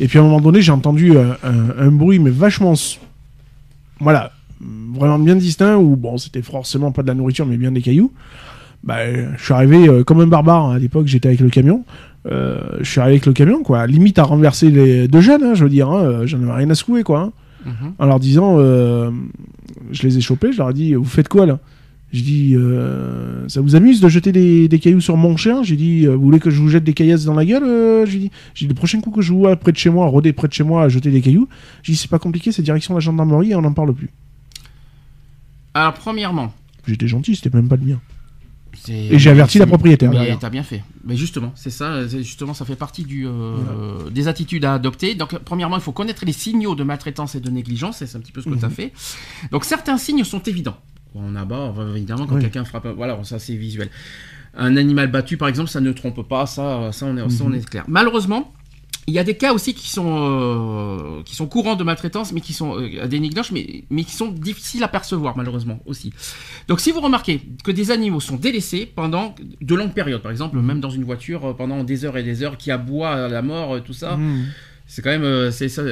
Et 0.00 0.08
puis 0.08 0.18
à 0.18 0.22
un 0.22 0.24
moment 0.24 0.40
donné, 0.40 0.60
j'ai 0.62 0.72
entendu 0.72 1.14
euh, 1.16 1.34
un, 1.44 1.86
un 1.86 1.90
bruit, 1.92 2.18
mais 2.18 2.30
vachement. 2.30 2.74
Voilà, 4.00 4.32
vraiment 4.60 5.18
bien 5.18 5.36
distinct, 5.36 5.76
où 5.76 5.94
bon, 5.96 6.16
c'était 6.18 6.42
forcément 6.42 6.90
pas 6.90 7.02
de 7.02 7.08
la 7.08 7.14
nourriture, 7.14 7.46
mais 7.46 7.56
bien 7.56 7.70
des 7.72 7.82
cailloux. 7.82 8.12
Bah, 8.82 8.96
je 9.36 9.42
suis 9.42 9.54
arrivé 9.54 9.88
euh, 9.88 10.04
comme 10.04 10.20
un 10.20 10.26
barbare. 10.26 10.66
hein. 10.66 10.74
À 10.74 10.78
l'époque, 10.78 11.06
j'étais 11.06 11.28
avec 11.28 11.40
le 11.40 11.48
camion. 11.48 11.84
Euh, 12.26 12.78
je 12.80 12.90
suis 12.90 13.00
arrivé 13.00 13.14
avec 13.16 13.26
le 13.26 13.32
camion, 13.32 13.62
quoi. 13.62 13.86
Limite 13.86 14.18
à 14.18 14.22
renverser 14.22 14.70
les 14.70 15.08
deux 15.08 15.20
jeunes, 15.20 15.42
hein, 15.42 15.54
je 15.54 15.64
veux 15.64 15.70
dire. 15.70 15.90
hein. 15.90 16.04
Euh, 16.04 16.26
J'en 16.26 16.42
avais 16.42 16.52
rien 16.52 16.70
à 16.70 16.74
secouer, 16.74 17.02
quoi. 17.02 17.20
hein. 17.20 17.32
Mhm. 17.66 17.92
En 17.98 18.06
leur 18.06 18.20
disant, 18.20 18.56
euh, 18.58 19.10
je 19.90 20.02
les 20.02 20.18
ai 20.18 20.20
chopés, 20.20 20.52
je 20.52 20.58
leur 20.58 20.70
ai 20.70 20.74
dit, 20.74 20.94
vous 20.94 21.04
faites 21.04 21.28
quoi 21.28 21.46
là? 21.46 21.58
J'ai 22.12 22.22
dit, 22.22 22.54
euh, 22.56 23.48
ça 23.48 23.60
vous 23.60 23.74
amuse 23.74 24.00
de 24.00 24.08
jeter 24.08 24.30
des, 24.32 24.68
des 24.68 24.78
cailloux 24.78 25.00
sur 25.00 25.16
mon 25.16 25.36
chien? 25.36 25.62
J'ai 25.64 25.74
dit, 25.76 26.06
vous 26.06 26.20
voulez 26.20 26.38
que 26.38 26.48
je 26.50 26.60
vous 26.60 26.68
jette 26.68 26.84
des 26.84 26.92
caillasses 26.92 27.24
dans 27.24 27.34
la 27.34 27.44
gueule 27.44 28.06
J'ai 28.06 28.18
dit, 28.18 28.30
dit, 28.56 28.66
le 28.68 28.74
prochain 28.74 29.00
coup 29.00 29.10
que 29.10 29.20
je 29.20 29.32
vous 29.32 29.40
vois 29.40 29.56
près 29.56 29.72
de 29.72 29.76
chez 29.76 29.90
moi, 29.90 30.06
rôder 30.06 30.32
près 30.32 30.46
de 30.46 30.52
chez 30.52 30.62
moi 30.62 30.84
à 30.84 30.88
jeter 30.88 31.10
des 31.10 31.20
cailloux, 31.20 31.48
j'ai 31.82 31.92
dit, 31.92 31.98
c'est 31.98 32.10
pas 32.10 32.18
compliqué, 32.20 32.52
c'est 32.52 32.62
direction 32.62 32.94
la 32.94 33.00
gendarmerie 33.00 33.50
et 33.50 33.54
on 33.56 33.62
n'en 33.62 33.72
parle 33.72 33.92
plus. 33.94 34.10
Alors 35.74 35.94
premièrement, 35.94 36.52
J'étais 36.86 37.08
gentil, 37.08 37.34
c'était 37.34 37.56
même 37.56 37.66
pas 37.68 37.76
le 37.76 37.82
mien. 37.84 38.00
Et 38.88 39.18
j'ai 39.18 39.30
averti 39.30 39.58
la 39.58 39.66
propriétaire, 39.66 40.10
Mais 40.10 40.36
t'as 40.38 40.50
bien 40.50 40.62
fait. 40.62 40.82
Mais 41.04 41.16
justement, 41.16 41.52
c'est 41.54 41.70
ça. 41.70 42.06
Justement, 42.06 42.54
ça 42.54 42.64
fait 42.64 42.76
partie 42.76 43.04
du, 43.04 43.26
euh, 43.26 44.10
des 44.10 44.28
attitudes 44.28 44.64
à 44.64 44.74
adopter. 44.74 45.14
Donc, 45.14 45.38
premièrement, 45.38 45.76
il 45.76 45.82
faut 45.82 45.92
connaître 45.92 46.24
les 46.24 46.32
signaux 46.32 46.74
de 46.74 46.84
maltraitance 46.84 47.34
et 47.34 47.40
de 47.40 47.50
négligence. 47.50 47.98
C'est 48.04 48.16
un 48.16 48.20
petit 48.20 48.32
peu 48.32 48.40
ce 48.40 48.46
que 48.46 48.50
Mhm. 48.54 48.58
tu 48.60 48.64
as 48.66 48.70
fait. 48.70 48.92
Donc, 49.50 49.64
certains 49.64 49.96
signes 49.98 50.24
sont 50.24 50.42
évidents. 50.42 50.76
On 51.14 51.36
aborde 51.36 51.94
évidemment 51.96 52.26
quand 52.26 52.34
Oui. 52.36 52.40
quelqu'un 52.42 52.64
frappe. 52.64 52.88
Voilà, 52.96 53.18
ça 53.24 53.38
c'est 53.38 53.54
visuel. 53.54 53.88
Un 54.56 54.76
animal 54.76 55.10
battu, 55.10 55.36
par 55.36 55.48
exemple, 55.48 55.70
ça 55.70 55.80
ne 55.80 55.92
trompe 55.92 56.26
pas. 56.28 56.46
Ça, 56.46 56.90
ça 56.92 57.06
on 57.06 57.16
est, 57.16 57.28
ça, 57.30 57.44
on 57.44 57.48
Mhm. 57.50 57.54
est 57.56 57.68
clair. 57.68 57.84
Malheureusement. 57.88 58.52
Il 59.06 59.12
y 59.12 59.18
a 59.18 59.24
des 59.24 59.36
cas 59.36 59.52
aussi 59.52 59.74
qui 59.74 59.90
sont, 59.90 60.16
euh, 61.18 61.22
qui 61.24 61.34
sont 61.36 61.46
courants 61.46 61.76
de 61.76 61.84
maltraitance, 61.84 62.32
mais 62.32 62.40
qui 62.40 62.54
sont 62.54 62.78
euh, 62.80 63.06
des 63.06 63.20
négligences, 63.20 63.52
mais, 63.52 63.84
mais 63.90 64.02
qui 64.04 64.12
sont 64.12 64.28
difficiles 64.28 64.82
à 64.82 64.88
percevoir, 64.88 65.36
malheureusement, 65.36 65.80
aussi. 65.84 66.10
Donc 66.68 66.80
si 66.80 66.90
vous 66.90 67.00
remarquez 67.00 67.42
que 67.64 67.70
des 67.70 67.90
animaux 67.90 68.20
sont 68.20 68.36
délaissés 68.36 68.86
pendant 68.86 69.34
de 69.60 69.74
longues 69.74 69.92
périodes, 69.92 70.22
par 70.22 70.30
exemple, 70.32 70.56
même 70.58 70.80
dans 70.80 70.88
une 70.90 71.04
voiture, 71.04 71.44
euh, 71.44 71.52
pendant 71.52 71.84
des 71.84 72.06
heures 72.06 72.16
et 72.16 72.22
des 72.22 72.42
heures, 72.42 72.56
qui 72.56 72.70
aboie 72.70 73.10
à 73.10 73.28
la 73.28 73.42
mort, 73.42 73.82
tout 73.84 73.92
ça, 73.92 74.16
Mmh. 74.16 74.46
c'est 74.86 75.02
quand 75.02 75.10
même, 75.18 75.50
c'est, 75.50 75.68
ça, 75.68 75.82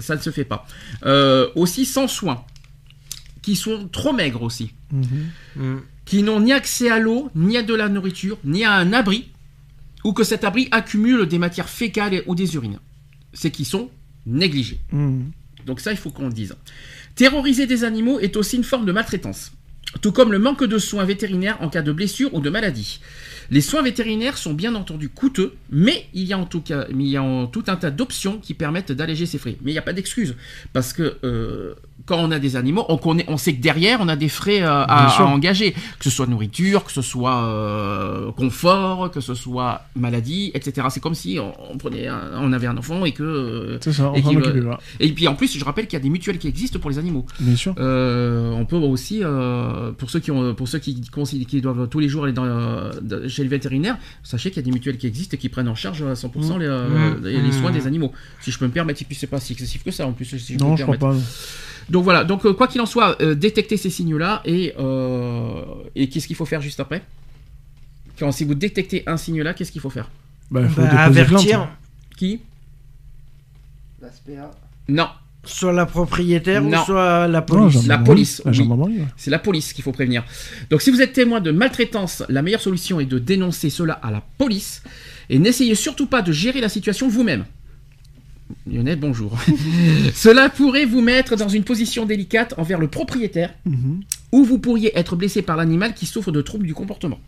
ça 0.00 0.16
ne 0.16 0.20
se 0.20 0.30
fait 0.30 0.44
pas. 0.44 0.66
Euh, 1.06 1.48
aussi 1.54 1.86
sans 1.86 2.08
soin, 2.08 2.44
qui 3.42 3.56
sont 3.56 3.88
trop 3.88 4.12
maigres 4.12 4.42
aussi, 4.42 4.72
Mmh. 4.92 5.76
qui 6.04 6.22
n'ont 6.22 6.40
ni 6.40 6.52
accès 6.52 6.90
à 6.90 6.98
l'eau, 6.98 7.30
ni 7.34 7.56
à 7.56 7.62
de 7.62 7.72
la 7.74 7.88
nourriture, 7.88 8.36
ni 8.44 8.64
à 8.64 8.72
un 8.74 8.92
abri, 8.92 9.30
ou 10.04 10.12
que 10.12 10.24
cet 10.24 10.44
abri 10.44 10.68
accumule 10.70 11.26
des 11.26 11.38
matières 11.38 11.68
fécales 11.68 12.22
ou 12.26 12.34
des 12.34 12.54
urines. 12.54 12.78
C'est 13.32 13.50
qui 13.50 13.64
sont 13.64 13.90
négligés. 14.26 14.80
Mmh. 14.92 15.22
Donc 15.66 15.80
ça, 15.80 15.92
il 15.92 15.98
faut 15.98 16.10
qu'on 16.10 16.26
le 16.26 16.32
dise. 16.32 16.56
Terroriser 17.14 17.66
des 17.66 17.84
animaux 17.84 18.18
est 18.18 18.36
aussi 18.36 18.56
une 18.56 18.64
forme 18.64 18.86
de 18.86 18.92
maltraitance. 18.92 19.52
Tout 20.00 20.12
comme 20.12 20.30
le 20.30 20.38
manque 20.38 20.64
de 20.64 20.78
soins 20.78 21.04
vétérinaires 21.04 21.60
en 21.60 21.68
cas 21.68 21.82
de 21.82 21.92
blessure 21.92 22.32
ou 22.32 22.40
de 22.40 22.48
maladie. 22.48 23.00
Les 23.50 23.60
soins 23.60 23.82
vétérinaires 23.82 24.38
sont 24.38 24.54
bien 24.54 24.76
entendu 24.76 25.08
coûteux, 25.08 25.54
mais 25.70 26.06
il 26.14 26.22
y 26.24 26.32
a 26.32 26.38
en 26.38 26.46
tout 26.46 26.60
cas, 26.60 26.86
mais 26.94 27.04
il 27.04 27.10
y 27.10 27.16
a 27.16 27.22
en 27.22 27.48
tout 27.48 27.64
un 27.66 27.74
tas 27.74 27.90
d'options 27.90 28.38
qui 28.38 28.54
permettent 28.54 28.92
d'alléger 28.92 29.26
ces 29.26 29.38
frais. 29.38 29.56
Mais 29.62 29.72
il 29.72 29.74
n'y 29.74 29.78
a 29.78 29.82
pas 29.82 29.92
d'excuse, 29.92 30.36
parce 30.72 30.92
que 30.92 31.18
euh, 31.24 31.74
quand 32.10 32.18
on 32.18 32.30
a 32.32 32.38
des 32.40 32.56
animaux, 32.56 32.84
on, 32.88 32.96
connaît, 32.98 33.24
on 33.28 33.36
sait 33.36 33.54
que 33.54 33.62
derrière, 33.62 33.98
on 34.00 34.08
a 34.08 34.16
des 34.16 34.28
frais 34.28 34.62
euh, 34.62 34.84
à, 34.86 35.22
engager, 35.24 35.72
que 35.72 36.04
ce 36.04 36.10
soit 36.10 36.26
nourriture, 36.26 36.84
que 36.84 36.92
ce 36.92 37.02
soit 37.02 37.44
euh, 37.44 38.32
confort, 38.32 39.10
que 39.10 39.20
ce 39.20 39.34
soit 39.34 39.82
maladie, 39.94 40.50
etc. 40.54 40.88
C'est 40.90 41.00
comme 41.00 41.14
si 41.14 41.38
on, 41.38 41.52
on 41.72 41.78
prenait, 41.78 42.08
un- 42.08 42.32
on 42.40 42.52
avait 42.52 42.66
un 42.66 42.76
enfant 42.76 43.04
et 43.04 43.12
que 43.12 43.22
euh, 43.22 43.78
C'est 43.80 43.92
ça, 43.92 44.12
et 44.16 44.20
et 45.00 45.12
puis 45.12 45.28
en 45.28 45.34
plus, 45.34 45.56
je 45.56 45.64
rappelle 45.64 45.86
qu'il 45.86 45.96
y 45.98 46.00
a 46.00 46.02
des 46.02 46.10
mutuelles 46.10 46.38
qui 46.38 46.48
existent 46.48 46.78
pour 46.80 46.90
les 46.90 46.98
animaux. 46.98 47.24
Bien 47.38 47.56
sûr. 47.56 47.74
On 47.78 48.64
peut 48.68 48.76
aussi, 48.76 49.22
pour 49.98 50.10
ceux 50.10 50.20
qui 50.20 50.30
ont, 50.30 50.54
pour 50.54 50.68
ceux 50.68 50.78
qui, 50.80 50.94
doivent 51.60 51.88
tous 51.88 52.00
les 52.00 52.08
jours 52.08 52.24
aller 52.24 52.32
dans, 52.32 52.90
chez 53.28 53.42
le 53.44 53.48
vétérinaire, 53.48 53.96
sachez 54.24 54.50
qu'il 54.50 54.58
y 54.60 54.64
a 54.64 54.66
des 54.66 54.72
mutuelles 54.72 54.98
qui 54.98 55.06
existent 55.06 55.34
et 55.36 55.38
qui 55.38 55.48
prennent 55.48 55.68
en 55.68 55.74
charge 55.74 56.02
à 56.02 56.14
100% 56.14 56.58
les, 56.58 56.66
euh, 56.66 56.88
Mmh. 56.90 57.24
les, 57.24 57.40
les 57.40 57.52
soins 57.52 57.70
Mmh. 57.70 57.74
des 57.74 57.86
animaux. 57.86 58.12
Si 58.40 58.50
je 58.50 58.58
peux 58.58 58.66
me 58.66 58.70
permettre, 58.72 59.00
et 59.02 59.04
puis 59.04 59.14
c'est 59.14 59.26
pas 59.28 59.38
si 59.38 59.52
excessif 59.52 59.84
que 59.84 59.90
ça 59.92 60.06
en 60.06 60.12
plus. 60.12 60.24
Si 60.24 60.54
je 60.54 60.58
peux 60.58 60.64
Non, 60.64 60.72
me 60.72 60.76
je 60.76 60.82
crois 60.82 60.96
pas. 60.96 61.14
Donc 61.88 62.04
voilà, 62.04 62.24
donc 62.24 62.44
euh, 62.46 62.52
quoi 62.52 62.68
qu'il 62.68 62.80
en 62.80 62.86
soit, 62.86 63.20
euh, 63.22 63.34
détectez 63.34 63.76
ces 63.76 63.90
signaux-là 63.90 64.42
et, 64.44 64.74
euh, 64.78 65.62
et 65.96 66.08
qu'est-ce 66.08 66.26
qu'il 66.26 66.36
faut 66.36 66.44
faire 66.46 66.60
juste 66.60 66.80
après? 66.80 67.02
Quand 68.18 68.30
si 68.32 68.44
vous 68.44 68.54
détectez 68.54 69.02
un 69.06 69.16
signe-là, 69.16 69.54
qu'est-ce 69.54 69.72
qu'il 69.72 69.80
faut 69.80 69.90
faire? 69.90 70.10
Bah, 70.50 70.68
faut 70.68 70.80
Bah, 70.82 70.88
plainte. 70.88 71.00
avertir 71.06 71.68
Qui? 72.16 72.40
Non, 74.88 75.08
soit 75.44 75.72
la 75.72 75.86
propriétaire 75.86 76.62
Non. 76.62 76.80
ou 76.80 76.84
soit 76.84 77.28
la 77.28 77.42
police. 77.42 77.86
La 77.86 77.98
police, 77.98 78.42
La 78.44 78.50
oui. 78.52 79.00
C'est 79.16 79.30
la 79.30 79.38
police 79.38 79.72
qu'il 79.72 79.84
faut 79.84 79.92
prévenir. 79.92 80.24
Donc 80.70 80.82
si 80.82 80.90
vous 80.90 81.00
êtes 81.00 81.12
témoin 81.12 81.40
de 81.40 81.50
maltraitance, 81.50 82.22
la 82.28 82.42
meilleure 82.42 82.60
solution 82.60 83.00
est 83.00 83.06
de 83.06 83.18
dénoncer 83.18 83.70
cela 83.70 83.94
à 83.94 84.10
la 84.10 84.22
police 84.38 84.82
et 85.28 85.38
n'essayez 85.38 85.74
surtout 85.74 86.06
pas 86.06 86.22
de 86.22 86.32
gérer 86.32 86.60
la 86.60 86.68
situation 86.68 87.08
vous-même. 87.08 87.44
Lionel, 88.66 88.98
bonjour. 88.98 89.36
cela 90.14 90.48
pourrait 90.48 90.84
vous 90.86 91.00
mettre 91.00 91.36
dans 91.36 91.48
une 91.48 91.64
position 91.64 92.06
délicate 92.06 92.54
envers 92.58 92.78
le 92.78 92.88
propriétaire 92.88 93.54
Mhm. 93.64 94.00
ou 94.32 94.44
vous 94.44 94.58
pourriez 94.58 94.96
être 94.98 95.16
blessé 95.16 95.42
par 95.42 95.56
l'animal 95.56 95.94
qui 95.94 96.06
souffre 96.06 96.32
de 96.32 96.40
troubles 96.42 96.66
du 96.66 96.74
comportement. 96.74 97.20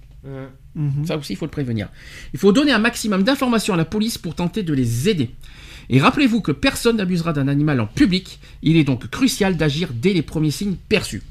Mhm. 0.74 1.05
Ça 1.07 1.16
aussi, 1.16 1.32
il 1.32 1.36
faut 1.36 1.47
le 1.47 1.51
prévenir. 1.51 1.89
Il 2.32 2.39
faut 2.39 2.53
donner 2.53 2.73
un 2.73 2.78
maximum 2.78 3.23
d'informations 3.24 3.74
à 3.74 3.77
la 3.77 3.85
police 3.85 4.19
pour 4.19 4.35
tenter 4.35 4.62
de 4.62 4.73
les 4.73 5.09
aider. 5.09 5.31
Et 5.90 6.01
rappelez-vous 6.01 6.40
que 6.40 6.53
personne 6.53 6.97
n'abusera 6.99 7.32
d'un 7.32 7.49
animal 7.49 7.81
en 7.81 7.86
public. 7.86 8.39
Il 8.62 8.77
est 8.77 8.85
donc 8.85 9.09
crucial 9.09 9.57
d'agir 9.57 9.90
dès 9.93 10.12
les 10.12 10.23
premiers 10.23 10.53
signes 10.53 10.77
perçus. 10.89 11.23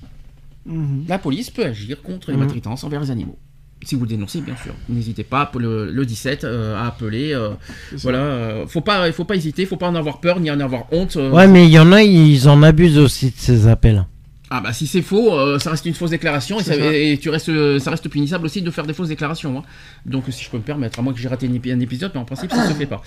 Mhm. 0.65 1.05
La 1.07 1.17
police 1.17 1.49
peut 1.49 1.65
agir 1.65 2.01
contre 2.01 2.31
les 2.31 2.37
Mhm. 2.37 2.43
maltraitances 2.43 2.83
envers 2.83 3.01
les 3.01 3.11
animaux. 3.11 3.37
Si 3.83 3.95
vous 3.95 4.01
le 4.01 4.07
dénoncez, 4.09 4.41
bien 4.41 4.55
sûr. 4.63 4.73
N'hésitez 4.89 5.23
pas 5.23 5.51
le, 5.57 5.91
le 5.91 6.05
17 6.05 6.43
euh, 6.43 6.75
à 6.77 6.85
appeler. 6.87 7.33
euh, 7.33 7.49
voilà, 7.93 8.19
euh, 8.19 8.67
faut 8.67 8.81
pas, 8.81 9.07
il 9.07 9.13
faut 9.13 9.25
pas 9.25 9.35
hésiter, 9.35 9.65
faut 9.65 9.77
pas 9.77 9.87
en 9.87 9.95
avoir 9.95 10.19
peur 10.21 10.39
ni 10.39 10.51
en 10.51 10.59
avoir 10.59 10.85
honte. 10.93 11.17
euh. 11.17 11.31
Ouais, 11.31 11.47
mais 11.47 11.65
il 11.65 11.71
y 11.71 11.79
en 11.79 11.91
a, 11.91 12.03
ils 12.03 12.47
en 12.47 12.61
abusent 12.61 12.99
aussi 12.99 13.27
de 13.31 13.35
ces 13.37 13.67
appels. 13.67 14.05
Ah 14.53 14.59
bah 14.59 14.73
si 14.73 14.85
c'est 14.85 15.01
faux, 15.01 15.33
euh, 15.33 15.57
ça 15.59 15.71
reste 15.71 15.85
une 15.85 15.93
fausse 15.93 16.09
déclaration 16.09 16.59
et, 16.59 16.63
ça, 16.63 16.73
ça. 16.75 16.93
et 16.93 17.17
tu 17.21 17.29
restes, 17.29 17.79
ça 17.79 17.89
reste 17.89 18.09
punissable 18.09 18.45
aussi 18.45 18.61
de 18.61 18.69
faire 18.69 18.85
des 18.85 18.93
fausses 18.93 19.07
déclarations. 19.07 19.57
hein. 19.59 19.63
Donc 20.05 20.25
si 20.29 20.43
je 20.43 20.49
peux 20.49 20.57
me 20.57 20.61
permettre, 20.63 20.99
à 20.99 21.01
moins 21.01 21.13
que 21.13 21.19
j'ai 21.19 21.29
raté 21.29 21.47
un 21.47 21.53
épi- 21.53 21.71
un 21.71 21.79
épisode, 21.79 22.11
mais 22.13 22.19
en 22.19 22.25
principe 22.25 22.51
ça 22.51 22.67
se 22.67 22.73
fait 22.73 22.85
pas. 22.85 23.01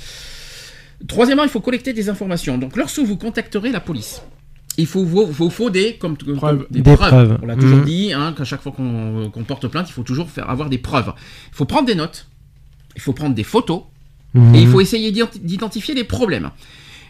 Troisièmement, 1.06 1.42
il 1.44 1.50
faut 1.50 1.60
collecter 1.60 1.92
des 1.92 2.08
informations. 2.08 2.56
Donc 2.56 2.76
lorsque 2.76 3.00
vous 3.00 3.16
contacterez 3.16 3.70
la 3.72 3.80
police, 3.80 4.22
il 4.78 4.86
faut 4.86 5.04
vous, 5.04 5.26
vous 5.26 5.50
faut 5.50 5.70
des, 5.70 5.94
comme, 5.94 6.16
comme- 6.16 6.36
Preuves. 6.36 6.66
des, 6.70 6.80
Des 6.80 6.94
preuves. 6.96 7.08
preuves. 7.10 7.38
On 7.42 7.46
l'a 7.46 7.56
toujours 7.56 7.78
Mhm. 7.78 7.84
dit, 7.84 8.12
hein, 8.12 8.34
qu'à 8.36 8.44
chaque 8.44 8.62
fois 8.62 8.72
qu'on 8.72 9.44
porte 9.46 9.68
plainte, 9.68 9.88
il 9.88 9.92
faut 9.92 10.02
toujours 10.02 10.28
faire 10.30 10.50
avoir 10.50 10.68
des 10.68 10.78
preuves. 10.78 11.12
Il 11.52 11.54
faut 11.56 11.64
prendre 11.64 11.86
des 11.86 11.94
notes, 11.94 12.26
il 12.96 13.00
faut 13.02 13.12
prendre 13.12 13.34
des 13.34 13.44
photos, 13.44 13.82
Mhm. 14.34 14.54
et 14.54 14.62
il 14.62 14.68
faut 14.68 14.80
essayer 14.80 15.12
d'identi- 15.12 15.38
d'identifier 15.40 15.94
les 15.94 16.04
problèmes. 16.04 16.50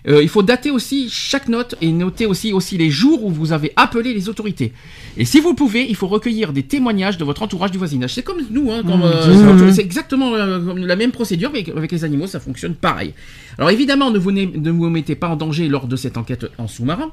Euh, 0.07 0.23
il 0.23 0.28
faut 0.28 0.43
dater 0.43 0.70
aussi 0.70 1.09
chaque 1.09 1.49
note 1.49 1.77
et 1.81 1.91
noter 1.91 2.27
aussi, 2.27 2.53
aussi 2.53 2.77
les 2.77 2.91
jours 2.91 3.24
où 3.24 3.31
vous 3.31 3.53
avez 3.53 3.73
appelé 3.74 4.12
les 4.12 4.28
autorités. 4.28 4.74
Et 5.16 5.24
si 5.24 5.41
vous 5.41 5.49
le 5.49 5.55
pouvez, 5.57 5.89
il 5.89 5.97
faut 5.97 6.07
recueillir 6.09 6.53
des 6.53 6.62
témoignages 6.65 7.16
de 7.16 7.24
votre 7.24 7.41
entourage 7.41 7.70
du 7.70 7.78
voisinage. 7.78 8.12
C'est 8.12 8.23
comme 8.23 8.43
nous, 8.51 8.70
hein, 8.70 8.82
Mmh, 8.85 9.03
euh, 9.03 9.73
c'est 9.73 9.81
exactement 9.81 10.35
euh, 10.35 10.61
comme 10.62 10.77
la 10.77 10.97
même 10.97 11.11
procédure, 11.11 11.51
mais 11.55 11.65
avec 11.74 11.91
les 11.91 12.05
animaux, 12.05 12.27
ça 12.27 12.39
fonctionne 12.39 12.74
pareil. 12.74 13.15
Alors 13.57 13.70
évidemment, 13.70 14.11
ne 14.11 14.19
vous, 14.19 14.31
ne 14.31 14.70
vous 14.70 14.91
mettez 14.91 15.15
pas 15.15 15.28
en 15.28 15.36
danger 15.36 15.69
lors 15.69 15.86
de 15.86 15.97
cette 15.97 16.19
enquête 16.19 16.45
en 16.59 16.69
sous-marin, 16.69 17.11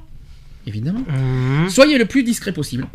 évidemment. 0.67 1.03
Mhm. 1.07 1.69
Soyez 1.69 1.97
le 1.97 2.05
plus 2.05 2.23
discret 2.23 2.51
possible. 2.53 2.85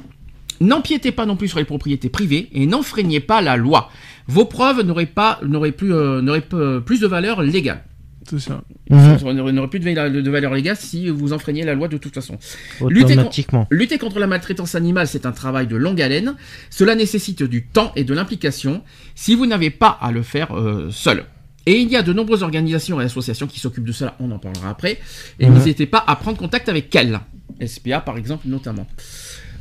N'empiétez 0.61 1.13
pas 1.13 1.27
non 1.27 1.37
plus 1.37 1.49
sur 1.49 1.59
les 1.59 1.65
propriétés 1.67 2.09
privées 2.09 2.49
et 2.53 2.67
n'enfreignez 2.67 3.21
pas 3.21 3.43
la 3.43 3.57
loi. 3.57 3.91
Vos 4.27 4.47
preuves 4.47 4.81
n'auraient 4.83 5.05
pas, 5.07 5.39
n'auraient 5.47 5.73
plus, 5.73 5.93
euh, 5.93 6.23
n'auraient 6.23 6.41
peu- 6.41 6.81
plus 6.81 7.01
de 7.01 7.07
valeur 7.07 7.43
légale. 7.43 7.85
C'est 8.29 8.41
ça. 8.41 8.63
Mhm. 8.91 9.19
Ça 9.19 9.33
n'aurait 9.35 9.69
plus 9.69 9.79
de 9.79 10.31
valeur, 10.31 10.55
légale 10.55 10.77
si 10.77 11.09
vous 11.11 11.33
enfreignez 11.33 11.63
la 11.63 11.75
loi 11.75 11.87
de 11.89 11.97
toute 11.97 12.15
façon. 12.15 12.39
Automatiquement. 12.81 13.69
Lutter 13.71 13.99
contre 13.99 14.19
la 14.19 14.27
maltraitance 14.27 14.75
animale, 14.75 15.07
c'est 15.07 15.27
un 15.27 15.33
travail 15.33 15.67
de 15.69 15.77
longue 15.77 16.01
haleine. 16.03 16.35
Cela 16.71 16.95
nécessite 16.97 17.43
du 17.45 17.67
temps 17.67 17.93
et 17.95 18.03
de 18.03 18.15
l'implication 18.15 18.83
si 19.15 19.35
vous 19.37 19.47
n'avez 19.47 19.71
pas 19.71 19.97
à 20.01 20.11
le 20.11 20.23
faire 20.23 20.57
euh, 20.57 20.89
seul. 20.91 21.25
Et 21.67 21.79
il 21.81 21.89
y 21.91 21.97
a 21.97 22.03
de 22.03 22.13
nombreuses 22.13 22.43
organisations 22.43 23.01
et 23.01 23.05
associations 23.05 23.47
qui 23.47 23.61
s'occupent 23.61 23.85
de 23.87 23.93
cela, 23.93 24.17
on 24.21 24.31
en 24.33 24.39
parlera 24.39 24.71
après. 24.71 24.99
Et 25.39 25.47
Mhm. 25.47 25.55
n'hésitez 25.55 25.87
pas 25.87 26.03
à 26.07 26.17
prendre 26.17 26.39
contact 26.39 26.69
avec 26.69 26.95
elles. 26.97 27.21
SPA 27.65 28.01
par 28.01 28.17
exemple 28.19 28.47
notamment. 28.49 28.87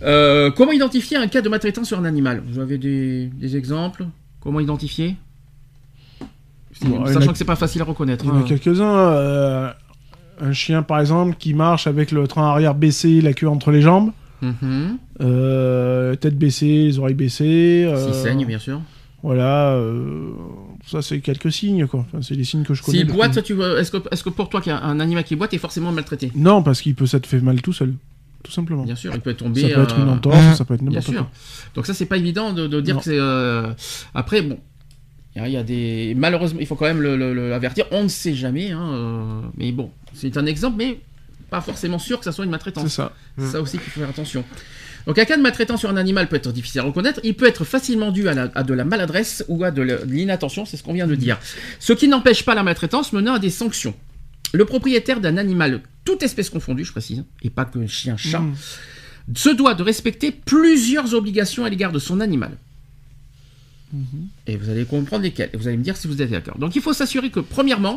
Euh, 0.03 0.51
comment 0.51 0.71
identifier 0.73 1.17
un 1.17 1.27
cas 1.27 1.41
de 1.41 1.49
maltraitance 1.49 1.87
sur 1.87 1.99
un 1.99 2.05
animal? 2.05 2.43
Vous 2.47 2.59
avez 2.59 2.77
des, 2.77 3.27
des 3.27 3.55
exemples? 3.57 4.05
Comment 4.41 4.59
identifier? 4.59 5.15
Bon, 6.81 7.05
Sachant 7.05 7.29
a- 7.29 7.31
que 7.31 7.37
c'est 7.37 7.45
pas 7.45 7.55
facile 7.55 7.81
à 7.81 7.85
reconnaître. 7.85 8.25
Il 8.25 8.27
y 8.27 8.31
en 8.31 8.35
a 8.37 8.39
hein. 8.39 8.43
quelques-uns. 8.47 8.97
euh, 8.97 9.71
un 10.41 10.51
chien, 10.51 10.83
par 10.83 10.99
exemple, 10.99 11.37
qui 11.39 11.53
marche 11.53 11.87
avec 11.87 12.11
le 12.11 12.27
train 12.27 12.49
arrière 12.49 12.75
baissé, 12.75 13.21
la 13.21 13.31
queue 13.33 13.47
entre 13.47 13.71
les 13.71 13.81
jambes, 13.81 14.11
Mhm. 14.41 14.97
euh, 15.21 16.15
tête 16.15 16.37
baissée, 16.37 16.87
les 16.87 16.99
oreilles 16.99 17.13
baissées. 17.15 17.89
S'il 17.97 18.13
saigne, 18.13 18.45
bien 18.45 18.59
sûr. 18.59 18.81
Voilà. 19.23 19.79
Ça, 20.87 21.01
c'est 21.01 21.19
quelques 21.19 21.51
signes, 21.51 21.87
quoi. 21.87 22.01
Enfin, 22.07 22.21
c'est 22.21 22.35
les 22.35 22.43
signes 22.43 22.63
que 22.63 22.73
je 22.73 22.83
connais. 22.83 22.99
S'il 22.99 23.07
boite, 23.07 23.41
tu 23.43 23.53
veux- 23.53 23.79
est-ce 23.79 23.91
que, 23.91 23.97
est-ce 24.11 24.23
que 24.23 24.29
pour 24.29 24.49
toi, 24.49 24.61
qu'un 24.61 24.77
un 24.77 24.99
animal 24.99 25.23
qui 25.23 25.35
boite 25.35 25.53
est 25.53 25.57
forcément 25.57 25.91
maltraité 25.91 26.31
Non, 26.35 26.61
parce 26.63 26.81
qu'il 26.81 26.95
peut 26.95 27.07
s'être 27.07 27.25
fait 27.25 27.39
mal 27.39 27.61
tout 27.61 27.73
seul. 27.73 27.93
Tout 28.43 28.51
simplement. 28.51 28.83
Bien 28.83 28.95
sûr, 28.95 29.11
il 29.15 29.21
peut 29.21 29.33
tomber. 29.33 29.61
Ça 29.61 29.69
peut 29.69 29.81
être 29.81 29.97
une 29.97 30.07
euh, 30.07 30.11
entorse, 30.13 30.57
ça 30.57 30.65
peut 30.65 30.75
être 30.75 30.81
Bien 30.81 30.91
n'importe 30.91 31.07
sûr. 31.07 31.17
quoi. 31.21 31.31
Donc 31.73 31.87
ça, 31.87 31.95
c'est 31.95 32.05
pas 32.05 32.17
évident 32.17 32.53
de, 32.53 32.67
de 32.67 32.79
dire 32.81 32.93
Non. 32.95 32.99
que 32.99 33.05
c'est. 33.05 33.17
euh, 33.19 33.73
Après, 34.13 34.43
bon, 34.43 34.59
il 35.35 35.47
y 35.47 35.57
a- 35.57 35.63
des. 35.63 36.13
Malheureusement, 36.15 36.59
il 36.61 36.67
faut 36.67 36.75
quand 36.75 36.85
même 36.85 37.01
le, 37.01 37.17
le- 37.17 37.33
le 37.33 37.53
avertir. 37.55 37.85
On 37.91 38.03
ne 38.03 38.07
sait 38.07 38.35
jamais, 38.35 38.69
hein, 38.71 38.87
euh, 38.93 39.41
mais 39.57 39.71
bon, 39.71 39.89
c'est 40.13 40.37
un 40.37 40.45
exemple, 40.45 40.75
mais 40.77 40.99
pas 41.49 41.61
forcément 41.61 41.97
sûr 41.97 42.19
que 42.19 42.25
ça 42.25 42.31
soit 42.31 42.45
une 42.45 42.49
C'est 42.49 42.51
maltraitance. 42.51 42.87
ça. 42.93 43.13
C'est 43.39 43.47
ça 43.47 43.61
aussi 43.61 43.79
qu'il 43.79 43.89
faut 43.89 43.99
faire 44.01 44.09
attention. 44.09 44.43
Donc 45.07 45.19
un 45.19 45.25
cas 45.25 45.37
de 45.37 45.41
maltraitance 45.41 45.81
sur 45.81 45.89
un 45.89 45.97
animal 45.97 46.27
peut 46.27 46.35
être 46.37 46.51
difficile 46.51 46.81
à 46.81 46.83
reconnaître. 46.83 47.19
Il 47.23 47.35
peut 47.35 47.45
être 47.47 47.63
facilement 47.63 48.11
dû 48.11 48.27
à, 48.27 48.33
la- 48.33 48.51
à 48.55 48.63
de 48.63 48.73
la 48.73 48.83
maladresse 48.85 49.43
ou 49.47 49.63
à 49.63 49.71
de 49.71 49.81
l'inattention, 50.07 50.65
c'est 50.65 50.77
ce 50.77 50.83
qu'on 50.83 50.93
vient 50.93 51.07
de 51.07 51.15
dire. 51.15 51.37
Ce 51.79 51.93
qui 51.93 52.07
n'empêche 52.07 52.43
pas 52.43 52.55
la 52.55 52.63
maltraitance 52.63 53.13
menant 53.13 53.33
à 53.35 53.39
des 53.39 53.49
sanctions. 53.51 53.93
Le 54.53 54.65
propriétaire 54.65 55.19
d'un 55.21 55.37
animal, 55.37 55.81
toute 56.05 56.23
espèce 56.23 56.49
confondue, 56.49 56.85
je 56.85 56.91
précise, 56.91 57.23
et 57.43 57.49
pas 57.49 57.65
que 57.65 57.85
chien, 57.87 58.15
chat, 58.17 58.39
Mhm. 58.39 58.55
se 59.35 59.49
doit 59.49 59.73
de 59.73 59.83
respecter 59.83 60.31
plusieurs 60.31 61.13
obligations 61.13 61.65
à 61.65 61.69
l'égard 61.69 61.91
de 61.91 61.99
son 61.99 62.19
animal. 62.19 62.51
Et 64.47 64.57
vous 64.57 64.69
allez 64.69 64.85
comprendre 64.85 65.23
lesquels. 65.23 65.49
Et 65.53 65.57
vous 65.57 65.67
allez 65.67 65.77
me 65.77 65.83
dire 65.83 65.95
si 65.97 66.07
vous 66.07 66.21
êtes 66.21 66.29
d'accord. 66.31 66.57
Donc 66.57 66.75
il 66.75 66.81
faut 66.81 66.93
s'assurer 66.93 67.29
que, 67.29 67.39
premièrement, 67.39 67.95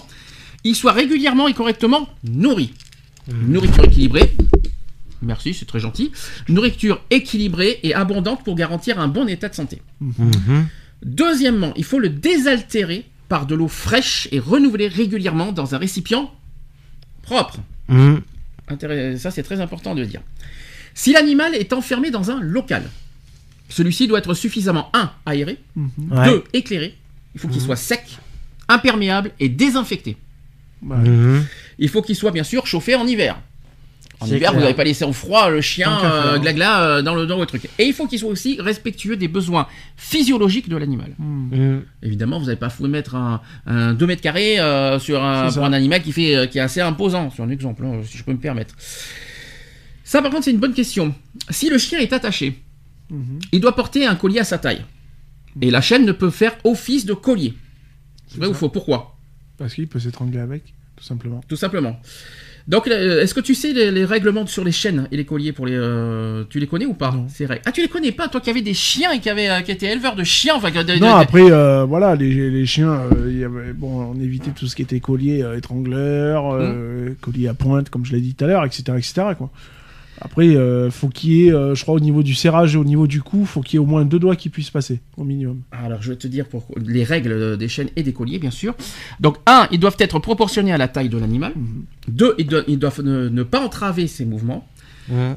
il 0.65 0.77
soit 0.77 0.93
régulièrement 0.93 1.49
et 1.49 1.55
correctement 1.55 2.09
nourri. 2.25 2.73
Nourriture 3.33 3.85
équilibrée. 3.85 4.33
Merci, 5.23 5.55
c'est 5.55 5.65
très 5.65 5.81
gentil. 5.81 6.13
Nourriture 6.49 7.01
équilibrée 7.11 7.81
et 7.83 7.95
abondante 7.95 8.45
pour 8.45 8.55
garantir 8.55 9.01
un 9.01 9.09
bon 9.09 9.27
état 9.29 9.49
de 9.49 9.55
santé. 9.55 9.83
Mhm. 10.01 10.67
Deuxièmement, 11.05 11.73
il 11.77 11.85
faut 11.85 11.99
le 11.99 12.09
désaltérer 12.09 13.05
par 13.29 13.47
de 13.47 13.55
l'eau 13.55 13.69
fraîche 13.69 14.29
et 14.33 14.39
renouvelée 14.39 14.89
régulièrement 14.89 15.53
dans 15.53 15.75
un 15.75 15.79
récipient 15.79 16.33
propre. 17.23 17.59
Mhm. 17.89 18.21
Ça, 19.19 19.31
c'est 19.31 19.43
très 19.43 19.61
important 19.61 19.95
de 19.95 20.01
le 20.01 20.07
dire. 20.07 20.21
Si 20.95 21.13
l'animal 21.13 21.55
est 21.55 21.73
enfermé 21.73 22.11
dans 22.11 22.31
un 22.31 22.41
local, 22.41 22.83
celui-ci 23.69 24.07
doit 24.09 24.19
être 24.19 24.35
suffisamment 24.35 24.91
1. 24.95 25.11
aéré, 25.27 25.59
Ouais. 25.77 26.25
2. 26.31 26.45
éclairé, 26.53 26.97
il 27.35 27.41
faut 27.41 27.49
qu'il 27.49 27.61
soit 27.61 27.77
sec, 27.77 28.19
imperméable 28.69 29.31
et 29.41 29.49
désinfecté. 29.49 30.17
Ouais. 30.83 30.97
Mhm. 30.97 31.47
Il 31.79 31.89
faut 31.89 32.03
qu'il 32.03 32.17
soit 32.17 32.31
bien 32.33 32.45
sûr 32.45 32.67
chauffé 32.67 32.95
en 32.95 33.07
hiver. 33.07 33.41
En 34.21 34.27
C'est 34.27 34.37
hiver, 34.37 34.53
vous 34.53 34.61
n'avez 34.61 34.75
pas 34.75 34.83
laissé 34.85 35.05
au 35.05 35.13
froid 35.13 35.49
le 35.49 35.61
chien 35.61 35.93
euh, 36.05 36.33
faire. 36.33 36.41
glagla 36.41 36.83
euh, 36.83 37.03
dans 37.03 37.15
le, 37.15 37.27
dans 37.27 37.39
le 37.39 37.47
truc. 37.47 37.69
Et 37.79 37.85
il 37.85 37.93
faut 37.93 38.07
qu'il 38.09 38.19
soit 38.19 38.29
aussi 38.29 38.61
respectueux 38.61 39.17
des 39.17 39.29
besoins 39.29 39.69
physiologiques 39.97 40.69
de 40.69 40.77
l'animal. 40.77 41.15
Mhm. 41.19 41.83
Évidemment, 42.03 42.39
vous 42.41 42.47
n'allez 42.47 42.57
pas 42.59 42.69
foutre 42.69 42.89
mettre 42.89 43.15
un, 43.15 43.41
un 43.67 43.95
2 43.95 44.07
mètres 44.07 44.23
carrés 44.23 44.59
euh, 44.59 44.99
sur 44.99 45.23
un, 45.23 45.53
pour 45.53 45.65
un 45.65 45.73
animal 45.73 46.03
qui, 46.03 46.11
fait, 46.13 46.35
euh, 46.35 46.47
qui 46.47 46.59
est 46.59 46.63
assez 46.63 46.81
imposant. 46.81 47.31
C'est 47.35 47.43
un 47.43 47.51
exemple, 47.51 47.85
hein, 47.85 48.01
si 48.05 48.19
je 48.19 48.25
peux 48.25 48.33
me 48.33 48.39
permettre. 48.39 48.75
Ça, 50.05 50.21
par 50.23 50.31
contre, 50.31 50.45
c'est 50.45 50.51
une 50.53 50.59
bonne 50.59 50.75
question. 50.75 51.15
Si 51.51 51.69
le 51.71 51.79
chien 51.79 51.99
est 52.01 52.13
attaché, 52.13 52.59
Mhm. 53.11 53.39
il 53.53 53.61
doit 53.61 53.75
porter 53.75 54.05
un 54.05 54.15
collier 54.17 54.41
à 54.41 54.45
sa 54.45 54.59
taille. 54.59 54.85
Et 55.63 55.71
la 55.71 55.81
chaîne 55.81 56.05
ne 56.05 56.13
peut 56.13 56.29
faire 56.31 56.57
office 56.65 57.07
de 57.07 57.15
collier. 57.15 57.55
C'est 58.27 58.37
vrai 58.39 58.49
ou 58.49 58.53
faux 58.55 58.69
Pourquoi 58.69 59.17
Parce 59.57 59.75
qu'il 59.75 59.87
peut 59.89 59.99
s'étrangler 59.99 60.39
avec, 60.41 60.75
tout 60.97 61.05
simplement. 61.05 61.41
Tout 61.49 61.57
simplement. 61.57 61.99
Donc, 62.69 62.87
euh, 62.87 63.23
est-ce 63.23 63.33
que 63.33 63.41
tu 63.41 63.55
sais 63.55 63.73
les, 63.73 63.91
les 63.91 64.05
règlements 64.05 64.47
sur 64.47 64.63
les 64.63 64.73
chaînes 64.73 65.09
et 65.11 65.17
les 65.17 65.25
colliers 65.25 65.53
pour 65.53 65.65
les, 65.67 65.73
euh, 65.75 66.45
tu 66.51 66.61
les 66.61 66.67
connais 66.67 66.85
ou 66.85 66.93
pas. 66.93 67.15
Ces 67.29 67.47
règles? 67.47 67.63
Ah, 67.65 67.73
tu 67.73 67.81
les 67.81 67.89
connais 67.89 68.13
pas 68.13 68.29
Toi 68.29 68.43
qui 68.43 68.51
avais 68.51 68.61
des 68.61 68.75
chiens 68.75 69.11
et 69.13 69.21
qui 69.21 69.31
avait, 69.31 69.49
euh, 69.49 69.61
qui 69.63 69.71
était 69.73 69.87
éleveur 69.91 70.15
de 70.15 70.23
chiens, 70.23 70.55
enfin, 70.57 70.71
de- 70.71 70.83
de- 70.83 70.99
Non, 71.01 71.17
de- 71.17 71.23
après, 71.23 71.51
euh, 71.51 71.85
voilà, 71.85 72.15
les, 72.15 72.51
les 72.51 72.67
chiens, 72.67 73.01
euh, 73.17 73.33
y 73.33 73.43
avait, 73.43 73.73
bon, 73.73 74.13
on 74.15 74.21
évitait 74.21 74.51
tout 74.51 74.67
ce 74.67 74.77
qui 74.77 74.83
était 74.83 75.01
collier, 75.01 75.43
euh, 75.43 75.57
étrangleur, 75.57 76.53
euh, 76.53 77.17
collier 77.23 77.49
à 77.49 77.55
pointe, 77.55 77.89
comme 77.89 78.05
je 78.05 78.13
l'ai 78.13 78.21
dit 78.21 78.35
tout 78.35 78.45
à 78.45 78.49
l'heure, 78.49 78.65
etc., 78.67 78.83
etc., 78.99 79.13
quoi. 79.39 79.51
Après, 80.21 80.49
euh, 80.57 80.91
faut 80.91 81.09
qu'il 81.09 81.31
y 81.33 81.47
ait, 81.47 81.53
euh, 81.53 81.75
je 81.75 81.83
crois, 81.83 81.95
au 81.95 82.01
niveau 82.01 82.23
du 82.23 82.35
serrage 82.35 82.75
et 82.75 82.79
au 82.79 82.85
niveau 82.85 83.07
du 83.07 83.23
cou, 83.23 83.45
faut 83.45 83.61
qu'il 83.61 83.75
y 83.75 83.77
ait 83.77 83.85
au 83.85 83.87
moins 83.87 84.05
deux 84.05 84.19
doigts 84.19 84.37
qui 84.37 84.49
puissent 84.49 84.71
passer, 84.71 85.01
au 85.17 85.25
minimum. 85.25 85.61
Alors, 85.73 86.03
je 86.03 86.11
vais 86.11 86.17
te 86.19 86.27
dire 86.27 86.47
pour 86.47 86.67
les 86.85 87.05
règles 87.05 87.33
euh, 87.33 87.57
des 87.57 87.69
chaînes 87.69 87.91
et 87.97 88.03
des 88.03 88.13
colliers, 88.13 88.39
bien 88.39 88.51
sûr. 88.51 88.75
Donc, 89.21 89.37
un, 89.47 89.69
ils 89.71 89.79
doivent 89.81 89.97
être 90.01 90.19
proportionnés 90.19 90.73
à 90.73 90.79
la 90.79 90.89
taille 90.89 91.09
de 91.09 91.19
l'animal. 91.19 91.53
Mhm. 91.55 91.85
Deux, 92.09 92.35
ils, 92.39 92.47
do- 92.47 92.63
ils 92.67 92.79
doivent 92.79 93.03
ne, 93.03 93.29
ne 93.29 93.43
pas 93.43 93.61
entraver 93.65 94.07
ses 94.07 94.25
mouvements. 94.25 94.67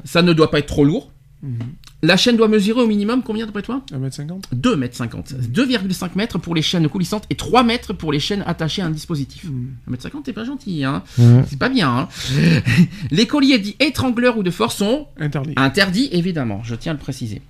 Ça 0.04 0.20
ne 0.22 0.32
doit 0.32 0.50
pas 0.50 0.58
être 0.58 0.66
trop 0.66 0.84
lourd. 0.84 1.10
Mhm. 1.42 1.58
La 2.04 2.16
chaîne 2.16 2.36
doit 2.36 2.48
mesurer 2.48 2.80
au 2.82 2.86
minimum 2.86 3.22
combien 3.22 3.46
d'après 3.46 3.62
toi? 3.62 3.82
1m50 3.92 4.42
2 4.52 4.76
mètres 4.76 4.96
50. 4.96 5.34
2,5 5.54 6.10
mètres 6.16 6.38
pour 6.38 6.54
les 6.54 6.62
chaînes 6.62 6.88
coulissantes 6.88 7.24
et 7.30 7.36
3 7.36 7.62
mètres 7.62 7.92
pour 7.92 8.12
les 8.12 8.18
chaînes 8.18 8.42
attachées 8.44 8.82
à 8.82 8.86
un 8.86 8.90
dispositif. 8.90 9.44
Mhm. 9.44 9.68
1 9.86 9.90
mètre 9.92 10.02
50, 10.02 10.24
t'es 10.24 10.32
pas 10.32 10.44
gentil, 10.44 10.84
hein 10.84 11.04
Mhm. 11.18 11.44
C'est 11.48 11.58
pas 11.58 11.68
bien, 11.68 11.88
hein 11.88 12.08
Les 13.12 13.26
colliers 13.26 13.58
dits 13.60 13.76
étrangleurs 13.78 14.36
ou 14.36 14.42
de 14.42 14.50
force 14.50 14.76
sont 14.76 15.06
Interdit. 15.20 15.52
Interdit, 15.56 16.08
évidemment, 16.10 16.60
je 16.64 16.74
tiens 16.74 16.90
à 16.90 16.94
le 16.94 17.00
préciser. 17.00 17.40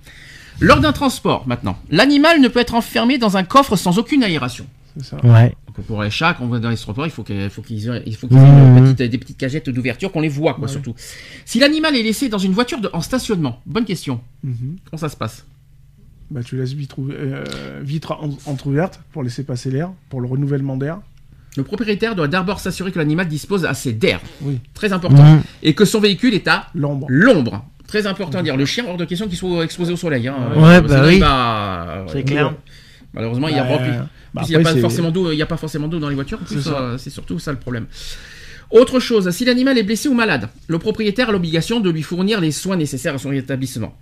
Lors 0.59 0.79
d'un 0.79 0.91
transport, 0.91 1.47
maintenant, 1.47 1.77
l'animal 1.89 2.39
ne 2.39 2.47
peut 2.47 2.59
être 2.59 2.75
enfermé 2.75 3.17
dans 3.17 3.37
un 3.37 3.43
coffre 3.43 3.75
sans 3.75 3.97
aucune 3.97 4.23
aération. 4.23 4.67
C'est 4.95 5.05
ça. 5.05 5.25
Ouais. 5.25 5.55
Donc 5.75 5.85
pour 5.85 6.03
les 6.03 6.09
chats, 6.11 6.35
quand 6.35 6.45
on 6.45 6.47
va 6.49 6.59
dans 6.59 6.69
les 6.69 6.77
transports, 6.77 7.05
il 7.05 7.11
faut 7.11 7.23
qu'il 7.23 7.49
faut 7.49 7.61
qu'ils 7.63 7.87
aient, 7.89 8.03
il 8.05 8.15
faut 8.15 8.27
qu'ils 8.27 8.37
aient 8.37 8.41
une 8.41 8.93
petite- 8.93 9.09
des 9.11 9.17
petites 9.17 9.37
cagettes 9.37 9.69
d'ouverture, 9.69 10.11
qu'on 10.11 10.21
les 10.21 10.29
voit, 10.29 10.53
quoi, 10.53 10.63
Ouais. 10.65 10.69
surtout. 10.71 10.93
Si 11.45 11.59
l'animal 11.59 11.95
est 11.95 12.03
laissé 12.03 12.29
dans 12.29 12.37
une 12.37 12.51
voiture 12.53 12.79
de- 12.79 12.89
en 12.93 13.01
stationnement, 13.01 13.59
bonne 13.65 13.85
question, 13.85 14.21
Mhm. 14.43 14.75
comment 14.85 14.99
ça 14.99 15.09
se 15.09 15.17
passe? 15.17 15.45
Bah, 16.31 16.41
tu 16.43 16.57
laisses 16.57 16.73
vitre, 16.73 16.95
euh, 17.11 17.43
vitre 17.83 18.11
en- 18.13 18.37
entrouverte 18.51 19.01
pour 19.11 19.23
laisser 19.23 19.43
passer 19.43 19.69
l'air, 19.71 19.91
pour 20.09 20.21
le 20.21 20.27
renouvellement 20.27 20.77
d'air. 20.77 20.99
Le 21.57 21.63
propriétaire 21.63 22.15
doit 22.15 22.27
d'abord 22.27 22.59
s'assurer 22.59 22.91
que 22.91 22.97
l'animal 22.97 23.27
dispose 23.27 23.65
assez 23.65 23.93
d'air, 23.93 24.19
Oui. 24.41 24.59
très 24.73 24.93
important, 24.93 25.23
Mhm. 25.23 25.41
et 25.63 25.73
que 25.75 25.85
son 25.85 25.99
véhicule 25.99 26.33
est 26.33 26.47
à 26.47 26.67
L'ombre. 26.73 27.05
l'ombre. 27.09 27.65
Très 27.87 28.07
important 28.07 28.39
à 28.39 28.41
dire. 28.43 28.57
Le 28.57 28.65
chien, 28.65 28.85
hors 28.87 28.97
de 28.97 29.05
question 29.05 29.27
qu'il 29.27 29.37
soit 29.37 29.63
exposé 29.63 29.93
au 29.93 29.97
soleil. 29.97 30.27
Hein. 30.27 30.35
Ouais, 30.55 30.77
Euh, 30.77 30.81
bah 30.81 30.87
sinon, 30.89 31.07
oui. 31.07 31.13
il 31.15 31.19
va- 31.19 32.05
C'est 32.11 32.23
clair. 32.23 32.55
Malheureusement, 33.13 33.47
il 33.47 33.55
y 33.55 33.59
a 33.59 33.63
Bah, 33.63 33.77
bah, 34.33 34.41
il 34.45 34.49
n'y 34.49 34.55
a 34.55 34.59
pas 34.59 34.75
forcément 34.81 35.11
d'eau, 35.11 35.31
il 35.31 35.35
n'y 35.35 35.41
a 35.41 35.45
pas 35.45 35.57
forcément 35.57 35.87
d'eau 35.87 35.99
dans 35.99 36.09
les 36.09 36.15
voitures. 36.15 36.39
C'est 36.45 36.65
euh, 36.67 36.97
C'est 36.97 37.09
surtout 37.11 37.39
ça 37.39 37.51
le 37.51 37.59
problème. 37.59 37.85
Autre 38.71 38.99
chose, 38.99 39.29
si 39.29 39.45
l'animal 39.45 39.77
est 39.77 39.83
blessé 39.83 40.09
ou 40.09 40.15
malade, 40.15 40.49
le 40.67 40.79
propriétaire 40.79 41.29
a 41.29 41.31
l'obligation 41.31 41.79
de 41.79 41.91
lui 41.91 42.01
fournir 42.01 42.41
les 42.41 42.49
soins 42.51 42.75
nécessaires 42.75 43.13
à 43.13 43.17
son 43.19 43.29
rétablissement. 43.29 43.95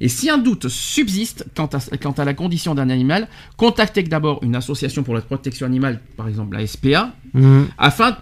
Et 0.00 0.08
si 0.08 0.28
un 0.28 0.38
doute 0.38 0.68
subsiste 0.68 1.46
quant 1.54 1.66
à, 1.66 1.78
quant 1.96 2.10
à 2.10 2.24
la 2.24 2.34
condition 2.34 2.74
d'un 2.74 2.90
animal, 2.90 3.28
contactez 3.56 4.02
d'abord 4.02 4.42
une 4.42 4.56
association 4.56 5.04
pour 5.04 5.14
la 5.14 5.20
protection 5.20 5.64
animale, 5.64 6.00
par 6.16 6.26
exemple 6.26 6.56
la 6.56 6.66
SPA, 6.66 7.12
Mhm. 7.34 7.68
afin 7.78 8.16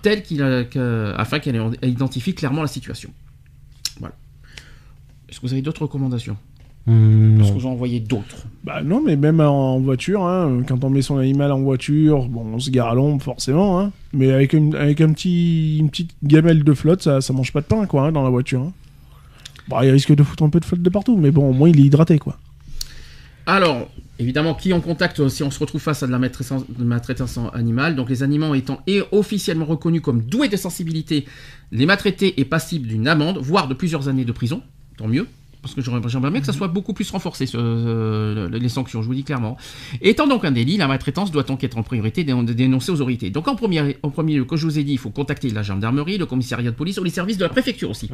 qu'elle 1.41 1.63
identifie 1.83 2.35
clairement 2.35 2.61
la 2.61 2.69
situation. 2.69 3.11
Voilà. 3.99 4.15
Est-ce 5.31 5.41
que 5.41 5.47
vous 5.47 5.53
avez 5.55 5.63
d'autres 5.63 5.83
recommandations? 5.83 6.37
Mhm, 6.87 7.41
Est-ce 7.41 7.49
que 7.53 7.59
vous 7.59 7.67
en 7.67 7.71
envoyez 7.71 8.01
d'autres 8.01 8.45
Bah 8.63 8.83
non, 8.83 9.03
mais 9.05 9.17
même 9.17 9.41
en 9.41 9.81
voiture, 9.81 10.23
hein, 10.27 10.63
quand 10.69 10.85
on 10.85 10.91
met 10.91 11.01
son 11.01 11.17
animal 11.17 11.51
en 11.51 11.61
voiture, 11.61 12.29
bon, 12.29 12.45
on 12.55 12.59
se 12.59 12.71
gare 12.71 12.89
à 12.89 12.95
l'ombre 12.95 13.23
forcément, 13.23 13.81
hein, 13.81 13.91
mais 14.13 14.31
avec, 14.33 14.53
une, 14.53 14.75
avec 14.75 15.01
un 15.01 15.13
petit, 15.13 15.79
une 15.79 15.89
petite 15.89 16.11
gamelle 16.23 16.63
de 16.63 16.75
flotte, 16.75 17.03
ça, 17.03 17.21
ça 17.23 17.33
mange 17.33 17.53
pas 17.53 17.63
de 17.63 17.67
pain, 17.67 17.87
quoi, 17.87 18.03
hein, 18.07 18.13
dans 18.13 18.23
la 18.23 18.29
voiture. 18.31 18.61
hein. 18.61 18.73
Bon, 19.69 19.81
il 19.81 19.89
risque 19.91 20.15
de 20.15 20.23
foutre 20.23 20.43
un 20.43 20.51
peu 20.51 20.61
de 20.61 20.65
flotte 20.67 20.83
de 20.83 20.91
partout, 20.91 21.17
mais 21.17 21.31
bon, 21.31 21.49
au 21.49 21.53
moins 21.55 21.71
il 21.71 21.81
est 21.81 21.85
hydraté, 21.85 22.19
quoi. 22.19 22.39
Alors, 23.47 23.89
évidemment, 24.19 24.55
qui 24.55 24.73
on 24.75 24.81
contacte 24.83 25.27
si 25.29 25.43
on 25.43 25.51
se 25.51 25.59
retrouve 25.59 25.81
face 25.81 26.03
à 26.03 26.07
de 26.07 26.13
la 26.13 26.19
maltraitance, 26.19 26.65
de 26.69 26.85
maltraitance 26.85 27.39
animale 27.55 27.95
Donc, 27.97 28.09
les 28.11 28.23
animaux 28.23 28.55
étant 28.55 28.81
et 28.87 29.03
officiellement 29.13 29.65
reconnus 29.67 30.01
comme 30.03 30.23
doués 30.23 30.49
de 30.49 30.57
sensibilité, 30.57 31.25
les 31.73 31.87
maltraités 31.87 32.39
est 32.41 32.45
passible 32.47 32.89
d'une 32.89 33.09
amende, 33.09 33.39
voire 33.39 33.69
de 33.69 33.75
plusieurs 33.75 34.09
années 34.09 34.25
de 34.25 34.33
prison. 34.33 34.63
Tant 34.97 35.09
mieux. 35.09 35.27
Parce 35.65 35.75
que 35.75 35.81
j'aimerais 36.11 36.31
bien 36.31 36.41
que 36.41 36.47
ça 36.47 36.53
soit 36.53 36.69
beaucoup 36.69 36.93
plus 36.93 37.11
renforcé, 37.11 37.47
ce- 37.47 38.49
les 38.55 38.69
sanctions, 38.69 39.01
je 39.01 39.07
vous 39.07 39.15
dis 39.15 39.25
clairement. 39.25 39.57
Étant 40.03 40.27
donc 40.27 40.45
un 40.45 40.53
délit, 40.53 40.77
la 40.77 40.87
maltraitance 40.87 41.31
doit 41.31 41.43
donc 41.43 41.65
être 41.65 41.79
en 41.79 41.83
priorité 41.83 42.23
dé- 42.23 42.35
dénoncée 42.55 42.91
aux 42.93 42.97
autorités. 42.97 43.31
Donc 43.31 43.49
en 43.49 43.57
premier, 43.57 43.97
en 44.03 44.11
premier 44.11 44.35
lieu, 44.37 44.45
comme 44.45 44.59
je 44.59 44.67
vous 44.67 44.79
ai 44.79 44.85
dit, 44.85 44.93
il 44.93 44.99
faut 44.99 45.09
contacter 45.11 45.49
la 45.51 45.63
gendarmerie, 45.63 46.19
le 46.19 46.27
commissariat 46.27 46.71
de 46.71 46.77
police 46.77 46.99
ou 46.99 47.05
les 47.05 47.11
services 47.11 47.39
de 47.39 47.45
la 47.45 47.49
préfecture 47.49 47.89
aussi. 47.91 48.11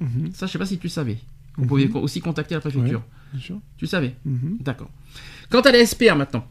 Mhm. 0.00 0.30
Ça, 0.34 0.46
je 0.46 0.52
sais 0.52 0.58
pas 0.58 0.66
si 0.66 0.78
tu 0.78 0.88
savais. 0.88 1.18
Vous 1.56 1.66
pouvez 1.66 1.88
co- 1.88 2.00
aussi 2.00 2.20
contacter 2.20 2.54
la 2.54 2.60
préfecture. 2.60 3.02
Bien 3.32 3.40
sûr. 3.42 3.56
Tu 3.78 3.86
savais. 3.86 4.14
D'accord. 4.60 4.88
Quant 5.50 5.60
à 5.60 5.70
les 5.70 5.86
SPA 5.86 6.14
maintenant. 6.16 6.44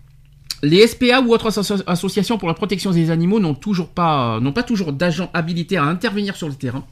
Les 0.63 0.85
SPA 0.87 1.21
ou 1.21 1.33
autres 1.33 1.47
asso- 1.49 1.83
associations 1.87 2.37
pour 2.37 2.47
la 2.47 2.53
protection 2.53 2.91
des 2.91 3.09
animaux 3.11 3.39
n'ont 3.39 3.55
toujours 3.55 3.89
pas, 3.89 4.39
n'ont 4.39 4.53
pas 4.53 4.63
toujours 4.63 4.93
d'agents 4.93 5.29
habilités 5.33 5.75
à 5.77 5.83
intervenir 5.83 6.35
sur 6.35 6.47
le 6.47 6.53
terrain. 6.55 6.85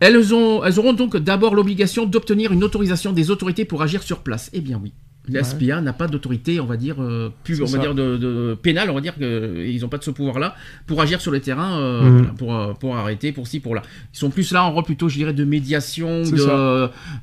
Elles, 0.00 0.32
ont, 0.34 0.62
elles 0.64 0.78
auront 0.78 0.92
donc 0.92 1.16
d'abord 1.16 1.54
l'obligation 1.54 2.06
d'obtenir 2.06 2.52
une 2.52 2.62
autorisation 2.64 3.12
des 3.12 3.30
autorités 3.30 3.64
pour 3.64 3.82
agir 3.82 4.02
sur 4.02 4.20
place. 4.20 4.50
Eh 4.52 4.60
bien 4.60 4.80
oui. 4.82 4.92
Ouais. 5.30 5.44
SPA 5.44 5.82
n'a 5.82 5.92
pas 5.92 6.06
d'autorité, 6.06 6.58
on 6.58 6.64
va 6.64 6.78
dire, 6.78 7.02
euh, 7.02 7.28
C'est 7.44 7.60
on 7.60 7.66
va 7.66 7.76
dire 7.78 7.94
de, 7.94 8.16
de- 8.16 8.56
pénale, 8.62 8.88
on 8.88 8.94
va 8.94 9.02
dire 9.02 9.14
qu'ils 9.14 9.78
n'ont 9.82 9.88
pas 9.90 9.98
de 9.98 10.02
ce 10.04 10.10
pouvoir-là 10.10 10.54
pour 10.86 11.02
agir 11.02 11.20
sur 11.20 11.30
le 11.30 11.40
terrain, 11.40 11.78
euh, 11.78 12.00
Mhm. 12.02 12.16
voilà, 12.16 12.32
pour, 12.38 12.56
euh, 12.56 12.72
pour 12.72 12.96
arrêter, 12.96 13.32
pour 13.32 13.46
ci, 13.46 13.60
pour 13.60 13.74
là. 13.74 13.82
Ils 14.14 14.18
sont 14.18 14.30
plus 14.30 14.52
là 14.52 14.64
en 14.64 14.72
rôle 14.72 14.84
plutôt, 14.84 15.10
je 15.10 15.16
dirais, 15.16 15.34
de 15.34 15.44
médiation, 15.44 16.22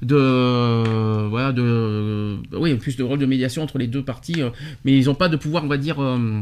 de, 0.03 1.27
voilà, 1.29 1.51
de, 1.51 2.35
oui, 2.53 2.75
plus 2.75 2.95
de 2.95 3.01
rôle 3.03 3.17
de 3.17 3.25
médiation 3.25 3.63
entre 3.63 3.79
les 3.79 3.87
deux 3.87 4.03
parties, 4.03 4.43
euh, 4.43 4.49
mais 4.83 4.95
ils 4.95 5.05
n'ont 5.05 5.15
pas 5.15 5.29
de 5.29 5.37
pouvoir, 5.37 5.63
on 5.63 5.67
va 5.67 5.77
dire, 5.77 5.99
euh, 5.99 6.41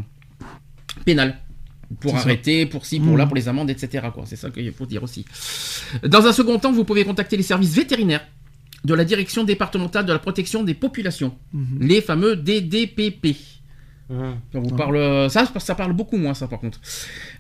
pénal. 1.06 1.38
Pour 2.00 2.12
ça. 2.12 2.18
arrêter, 2.20 2.66
pour 2.66 2.86
ci, 2.86 3.00
pour 3.00 3.18
là, 3.18 3.26
pour 3.26 3.36
les 3.36 3.48
amendes, 3.48 3.70
etc. 3.70 4.08
C'est 4.26 4.36
ça 4.36 4.50
qu'il 4.50 4.72
faut 4.72 4.86
dire 4.86 5.04
aussi. 5.04 5.26
Dans 6.06 6.26
un 6.26 6.34
second 6.34 6.60
temps, 6.60 6.72
vous 6.72 6.84
pouvez 6.84 7.04
contacter 7.06 7.38
les 7.38 7.44
services 7.44 7.74
vétérinaires 7.76 8.26
de 8.86 8.94
la 8.94 9.06
Direction 9.06 9.44
départementale 9.44 10.06
de 10.06 10.12
la 10.14 10.20
protection 10.20 10.64
des 10.64 10.74
populations, 10.74 11.36
Mhm. 11.54 11.78
les 11.88 12.02
fameux 12.02 12.36
DDPP. 12.36 13.36
Mhm. 14.10 14.36
Ça, 14.52 14.60
vous 14.60 14.70
Ouais. 14.70 14.76
parle, 14.78 15.30
ça, 15.30 15.50
ça 15.60 15.76
parle 15.76 15.94
beaucoup 15.94 16.18
moins, 16.18 16.34
ça, 16.34 16.48
par 16.48 16.60
contre. 16.60 16.82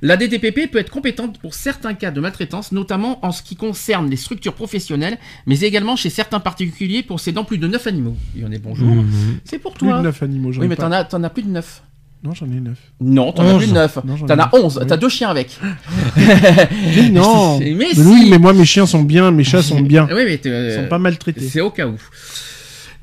La 0.01 0.15
DDPP 0.15 0.67
peut 0.67 0.79
être 0.79 0.89
compétente 0.89 1.37
pour 1.39 1.53
certains 1.53 1.93
cas 1.93 2.09
de 2.11 2.21
maltraitance, 2.21 2.71
notamment 2.71 3.23
en 3.25 3.31
ce 3.33 3.43
qui 3.43 3.57
concerne 3.57 4.09
les 4.09 4.15
structures 4.15 4.53
professionnelles, 4.53 5.17
mais 5.45 5.59
également 5.59 5.97
chez 5.97 6.09
certains 6.09 6.39
particuliers 6.39 7.03
possédant 7.03 7.43
plus 7.43 7.57
de 7.57 7.67
9 7.67 7.85
animaux. 7.87 8.15
Il 8.35 8.41
y 8.41 8.45
en 8.45 8.51
a 8.53 8.57
bonjour. 8.57 8.87
Mhm. 8.87 9.39
C'est 9.43 9.59
pour 9.59 9.73
Plus 9.73 9.87
toi. 9.87 9.97
de 9.97 10.03
9 10.03 10.23
animaux, 10.23 10.53
j'en 10.53 10.61
Oui, 10.61 10.65
ai 10.67 10.69
mais 10.69 10.75
t'en 10.77 10.91
as, 10.93 11.03
t'en 11.03 11.21
as 11.23 11.29
plus 11.29 11.43
de 11.43 11.49
9. 11.49 11.83
Non, 12.23 12.33
j'en 12.33 12.45
ai 12.45 12.59
9. 12.61 12.77
Non, 13.01 13.31
t'en 13.33 13.45
as 13.47 13.57
plus 13.57 13.67
de 13.67 13.73
9. 13.73 13.99
Non, 14.05 14.15
j'en 14.15 14.25
T'en 14.27 14.33
as 14.33 14.37
neuf. 14.37 14.49
11. 14.53 14.79
Oui. 14.81 14.87
T'as 14.87 14.97
deux 14.97 15.09
chiens 15.09 15.29
avec. 15.29 15.59
Mais 16.15 17.09
non 17.09 17.59
Mais 17.59 17.73
Mais 17.77 17.93
si. 17.93 17.99
oui, 18.01 18.27
mais 18.29 18.37
moi 18.37 18.53
mes 18.53 18.65
chiens 18.65 18.85
sont 18.85 19.01
bien, 19.03 19.31
mes 19.31 19.43
chats 19.43 19.61
sont 19.61 19.81
bien. 19.81 20.07
Oui, 20.11 20.21
mais 20.25 20.37
t'es- 20.37 20.67
Ils 20.69 20.75
sont 20.83 20.87
pas 20.87 20.99
maltraités. 20.99 21.41
C'est 21.47 21.61
au 21.61 21.69
cas 21.69 21.87
où. 21.87 21.95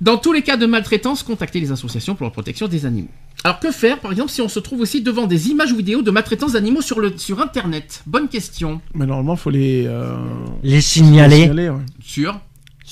Dans 0.00 0.16
tous 0.16 0.32
les 0.32 0.40
cas 0.40 0.56
de 0.56 0.64
maltraitance, 0.64 1.22
contactez 1.22 1.60
les 1.60 1.70
associations 1.72 2.14
pour 2.14 2.24
la 2.24 2.30
protection 2.30 2.66
des 2.68 2.86
animaux. 2.86 3.08
Alors 3.44 3.60
que 3.60 3.70
faire, 3.70 3.98
par 3.98 4.10
exemple, 4.12 4.30
si 4.30 4.40
on 4.40 4.48
se 4.48 4.58
trouve 4.58 4.80
aussi 4.80 5.02
devant 5.02 5.26
des 5.26 5.48
images 5.48 5.72
ou 5.72 5.76
vidéos 5.76 6.00
de 6.00 6.10
maltraitance 6.10 6.52
d'animaux 6.52 6.80
sur, 6.80 7.00
le, 7.00 7.12
sur 7.18 7.40
Internet? 7.40 8.02
Bonne 8.06 8.28
question. 8.28 8.80
Mais 8.94 9.04
normalement, 9.04 9.36
faut 9.36 9.50
les. 9.50 9.84
euh, 9.86 10.16
Les 10.62 10.80
signaler 10.80 11.42
signaler, 11.42 11.68
ouais. 11.68 11.76
Sur 12.02 12.40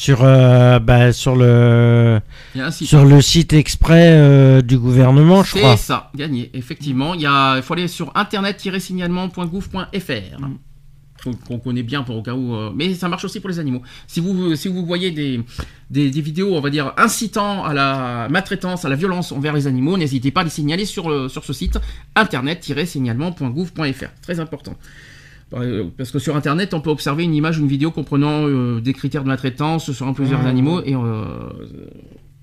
sur, 0.01 0.21
euh, 0.23 0.79
bah, 0.79 1.13
sur, 1.13 1.35
le, 1.35 2.21
sur 2.87 3.05
le 3.05 3.21
site 3.21 3.53
exprès 3.53 4.13
euh, 4.13 4.63
du 4.63 4.79
gouvernement, 4.79 5.43
je 5.43 5.57
crois. 5.59 5.77
C'est 5.77 5.87
ça, 5.87 6.13
gagné. 6.15 6.53
Effectivement, 6.55 7.15
il 7.15 7.23
y 7.23 7.27
a, 7.27 7.57
il 7.57 7.63
faut 7.65 7.75
aller 7.75 7.89
sur 7.89 8.13
internet-signalement.gouv.fr. 8.15 10.39
Faut- 11.21 11.35
Qu'on 11.49 11.59
connaît 11.59 11.83
bien 11.83 12.05
pour 12.05 12.17
au 12.17 12.23
cas 12.23 12.35
où, 12.35 12.55
euh, 12.55 12.71
mais 12.73 12.95
ça 12.95 13.09
marche 13.09 13.25
aussi 13.25 13.41
pour 13.41 13.51
les 13.51 13.59
animaux. 13.59 13.83
Si 14.07 14.21
vous 14.21 14.55
si 14.55 14.69
vous 14.69 14.87
voyez 14.87 15.11
des, 15.11 15.41
des, 15.91 16.11
des 16.13 16.21
vidéos, 16.21 16.55
on 16.55 16.61
va 16.61 16.71
dire 16.71 16.93
incitant 16.97 17.65
à 17.65 17.75
la 17.75 18.29
maltraitance, 18.31 18.85
à 18.85 18.89
la 18.89 18.95
violence 18.95 19.33
envers 19.33 19.53
les 19.53 19.67
animaux, 19.67 19.99
n'hésitez 19.99 20.31
pas 20.31 20.43
à 20.43 20.45
les 20.45 20.51
signaler 20.51 20.85
sur 20.85 21.29
sur 21.29 21.43
ce 21.45 21.53
site 21.53 21.81
internet-signalement.gouv.fr. 22.15 24.07
Très 24.23 24.39
important. 24.39 24.77
Parce 25.51 26.11
que 26.11 26.19
sur 26.19 26.37
Internet, 26.37 26.75
on 26.75 26.81
peut 26.81 26.91
observer 26.91 27.25
une 27.25 27.35
image 27.35 27.59
ou 27.59 27.63
une 27.63 27.69
vidéo 27.69 27.91
comprenant 27.91 28.47
euh, 28.47 28.81
des 28.81 28.93
critères 28.93 29.23
de 29.23 29.29
maltraitance 29.29 29.93
sur 29.93 30.13
plusieurs 30.15 30.45
animaux. 30.47 30.83
Et 30.85 30.95
euh, 30.95 31.25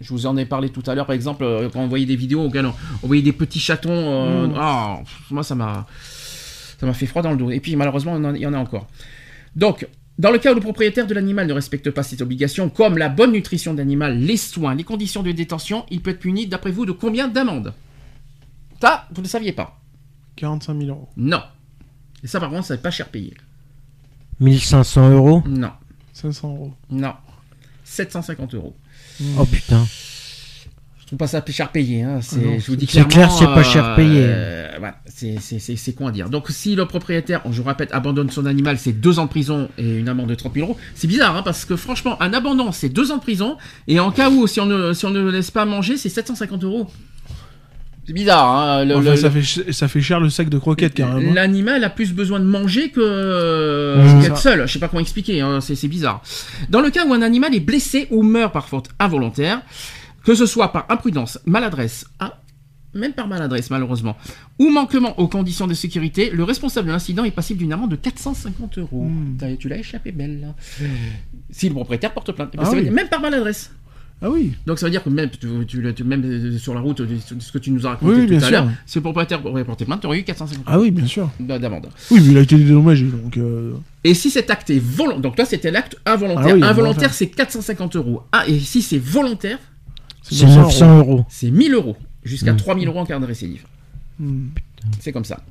je 0.01 0.09
vous 0.09 0.25
en 0.25 0.35
ai 0.37 0.45
parlé 0.45 0.69
tout 0.69 0.83
à 0.87 0.95
l'heure, 0.95 1.05
par 1.05 1.15
exemple, 1.15 1.43
euh, 1.43 1.69
quand 1.71 1.81
on 1.81 1.87
voyait 1.87 2.05
des 2.05 2.15
vidéos 2.15 2.41
on, 2.41 2.51
on 3.03 3.07
voyait 3.07 3.21
des 3.21 3.31
petits 3.31 3.59
chatons. 3.59 3.91
euh, 3.91 4.47
ah, 4.55 4.99
pff, 5.03 5.31
moi, 5.31 5.43
ça 5.43 5.55
m'a, 5.55 5.85
ça 6.79 6.85
m'a 6.85 6.93
fait 6.93 7.05
froid 7.05 7.21
dans 7.21 7.31
le 7.31 7.37
dos. 7.37 7.51
Et 7.51 7.59
puis, 7.59 7.75
malheureusement, 7.75 8.17
il 8.33 8.41
y 8.41 8.47
en 8.47 8.53
a 8.53 8.57
encore. 8.57 8.87
Donc, 9.55 9.87
dans 10.17 10.31
le 10.31 10.37
cas 10.37 10.51
où 10.51 10.55
le 10.55 10.61
propriétaire 10.61 11.05
de 11.07 11.13
l'animal 11.13 11.45
ne 11.47 11.53
respecte 11.53 11.91
pas 11.91 12.01
ses 12.03 12.21
obligations, 12.21 12.69
comme 12.69 12.97
la 12.97 13.09
bonne 13.09 13.33
nutrition 13.33 13.73
de 13.73 13.79
l'animal, 13.79 14.17
les 14.17 14.37
soins, 14.37 14.73
les 14.73 14.83
conditions 14.83 15.23
de 15.23 15.31
détention, 15.31 15.85
il 15.91 16.01
peut 16.01 16.11
être 16.11 16.19
puni, 16.19 16.47
d'après 16.47 16.71
vous, 16.71 16.85
de 16.85 16.91
combien 16.91 17.27
d'amendes? 17.27 17.73
Ça, 18.81 19.07
vous 19.11 19.21
ne 19.21 19.25
le 19.25 19.29
saviez 19.29 19.51
pas 19.51 19.79
45 20.37 20.77
000 20.79 20.89
euros. 20.89 21.09
Non. 21.17 21.41
Et 22.25 22.27
ça, 22.27 22.39
par 22.39 22.49
contre, 22.49 22.65
ça 22.65 22.73
n'est 22.73 22.81
pas 22.81 22.89
cher 22.89 23.09
payé. 23.09 23.35
1500 24.39 25.11
euros? 25.11 25.43
Non. 25.47 25.69
500 26.13 26.49
euros. 26.49 26.73
Non. 26.89 27.13
750 27.83 28.55
euros. 28.55 28.75
Oh 29.37 29.45
putain. 29.45 29.85
Je 30.99 31.05
trouve 31.05 31.19
pas 31.19 31.27
ça 31.27 31.43
cher 31.47 31.71
payé. 31.71 32.01
Hein. 32.01 32.21
C'est, 32.23 32.37
Ah 32.43 32.47
non, 32.47 32.57
je 32.59 32.65
vous 32.65 32.75
dis 32.75 32.87
c'est 32.87 32.93
clairement, 33.07 33.09
clair, 33.09 33.31
c'est 33.31 33.45
pas 33.45 33.61
cher 33.61 33.95
payé. 33.95 34.21
euh, 34.23 34.71
voilà, 34.79 34.95
c'est, 35.05 35.35
c'est, 35.39 35.59
c'est, 35.59 35.75
c'est 35.75 35.93
con 35.93 36.07
à 36.07 36.11
dire. 36.11 36.31
Donc, 36.31 36.49
si 36.49 36.73
le 36.73 36.87
propriétaire, 36.87 37.41
je 37.51 37.61
vous 37.61 37.67
répète, 37.67 37.93
abandonne 37.93 38.31
son 38.31 38.47
animal, 38.47 38.79
c'est 38.79 38.91
deux 38.91 39.19
ans 39.19 39.25
de 39.25 39.29
prison 39.29 39.69
et 39.77 39.99
une 39.99 40.09
amende 40.09 40.29
de 40.29 40.35
30 40.35 40.55
000 40.55 40.67
euros. 40.67 40.79
C'est 40.95 41.05
bizarre, 41.05 41.37
hein, 41.37 41.43
parce 41.43 41.63
que 41.63 41.75
franchement, 41.75 42.19
un 42.23 42.33
abandon, 42.33 42.71
c'est 42.71 42.89
deux 42.89 43.11
ans 43.11 43.17
de 43.17 43.21
prison. 43.21 43.57
Et 43.87 43.99
en 43.99 44.09
cas 44.09 44.31
où, 44.31 44.47
si 44.47 44.59
on 44.59 44.65
ne, 44.65 44.93
si 44.93 45.05
on 45.05 45.11
ne 45.11 45.21
le 45.21 45.29
laisse 45.29 45.51
pas 45.51 45.65
manger, 45.65 45.95
c'est 45.95 46.09
750 46.09 46.63
euros. 46.63 46.89
C'est 48.07 48.13
bizarre. 48.13 48.47
Hein, 48.55 48.85
le- 48.85 48.95
Enfin, 48.97 49.11
le- 49.11 49.15
ça, 49.15 49.31
fait, 49.31 49.71
ça 49.73 49.87
fait 49.87 50.01
cher 50.01 50.19
le 50.19 50.29
sac 50.29 50.49
de 50.49 50.57
croquettes, 50.59 50.93
carrément. 50.93 51.33
L'animal 51.33 51.83
a 51.83 51.89
plus 51.89 52.13
besoin 52.13 52.39
de 52.39 52.45
manger 52.45 52.89
que 52.91 52.99
euh, 53.01 54.21
qu'être 54.21 54.37
seul. 54.37 54.67
Je 54.67 54.73
sais 54.73 54.79
pas 54.79 54.87
comment 54.87 55.01
expliquer, 55.01 55.41
hein, 55.41 55.59
c'est 55.61 55.87
bizarre. 55.87 56.21
Dans 56.69 56.81
le 56.81 56.89
cas 56.91 57.05
où 57.05 57.13
un 57.13 57.21
animal 57.21 57.55
est 57.55 57.59
blessé 57.59 58.07
ou 58.11 58.21
meurt 58.23 58.53
par 58.53 58.67
faute 58.67 58.89
involontaire, 58.99 59.61
que 60.23 60.35
ce 60.35 60.45
soit 60.45 60.71
par 60.71 60.85
imprudence, 60.89 61.39
maladresse, 61.45 62.05
ah, 62.19 62.39
même 62.93 63.13
par 63.13 63.27
maladresse 63.27 63.69
malheureusement, 63.71 64.15
ou 64.59 64.69
manquement 64.69 65.19
aux 65.19 65.27
conditions 65.27 65.67
de 65.67 65.73
sécurité, 65.73 66.29
le 66.31 66.43
responsable 66.43 66.87
de 66.87 66.93
l'incident 66.93 67.23
est 67.25 67.31
passible 67.31 67.59
d'une 67.59 67.73
amende 67.73 67.91
de 67.91 67.95
450 67.95 68.77
euros. 68.77 69.03
Mmh. 69.05 69.37
T'as- 69.39 69.55
Tu 69.57 69.67
l'as 69.67 69.77
échappé 69.77 70.11
belle 70.11 70.41
là. 70.41 70.87
Si 71.49 71.67
le 71.69 71.73
propriétaire 71.75 72.13
porte 72.13 72.31
plainte, 72.31 72.51
Eh 72.53 72.57
ben, 72.57 72.63
Ah 72.65 72.71
oui. 72.71 72.89
même 72.89 73.07
par 73.09 73.19
maladresse. 73.19 73.71
Ah 74.21 74.29
oui. 74.29 74.53
Donc 74.65 74.79
ça 74.79 74.85
veut 74.87 74.91
dire 74.91 75.03
que 75.03 75.09
même, 75.09 75.29
tu, 75.29 75.47
tu- 75.67 75.93
tu- 75.93 76.03
même 76.03 76.23
euh, 76.23 76.57
sur 76.57 76.73
la 76.73 76.79
route, 76.79 77.01
de 77.01 77.17
ce 77.39 77.51
que 77.51 77.57
tu 77.57 77.69
nous 77.69 77.85
as 77.85 77.89
raconté 77.91 78.13
Oui, 78.13 78.21
tout 78.23 78.29
bien 78.29 78.41
à 78.43 78.49
l'heure, 78.49 78.69
le 78.99 79.01
propriétaire 79.01 79.45
aurait 79.45 79.65
porté 79.65 79.85
plainte, 79.85 80.01
tu 80.01 80.07
aurais 80.07 80.19
eu 80.19 80.23
450 80.23 80.63
Ah 80.67 80.79
oui, 80.79 80.89
bien 80.89 81.05
sûr. 81.05 81.29
euros 81.39 81.59
d'amende. 81.59 81.89
Oui, 82.09 82.19
mais 82.23 82.31
il 82.31 82.37
a 82.37 82.41
été 82.41 82.55
dédommagé, 82.55 83.05
donc. 83.05 83.37
euh, 83.37 83.73
Et 84.03 84.13
si 84.13 84.29
cet 84.31 84.49
acte 84.49 84.69
est 84.69 84.79
volontaire, 84.79 85.19
donc 85.21 85.35
toi 85.35 85.45
c'était 85.45 85.69
l'acte 85.69 85.97
involontaire. 86.05 86.45
Ah 86.49 86.53
oui, 86.55 86.63
involontaire 86.63 87.13
c'est 87.13 87.27
450 87.27 87.97
euros. 87.97 88.23
Ah, 88.31 88.45
et 88.47 88.59
si 88.59 88.81
c'est 88.81 88.97
volontaire, 88.97 89.59
C'est 90.23 90.45
900 90.45 90.97
euros. 90.99 91.25
c'est 91.29 91.51
1000 91.51 91.73
euros. 91.73 91.97
Jusqu'à 92.23 92.53
Mm. 92.53 92.57
3000 92.57 92.87
euros 92.87 92.99
en 93.01 93.05
cas 93.05 93.19
de 93.19 93.25
récidive. 93.25 93.65
Hmm. 94.17 94.47
C'est 94.99 95.11
comme 95.11 95.25
ça. 95.25 95.43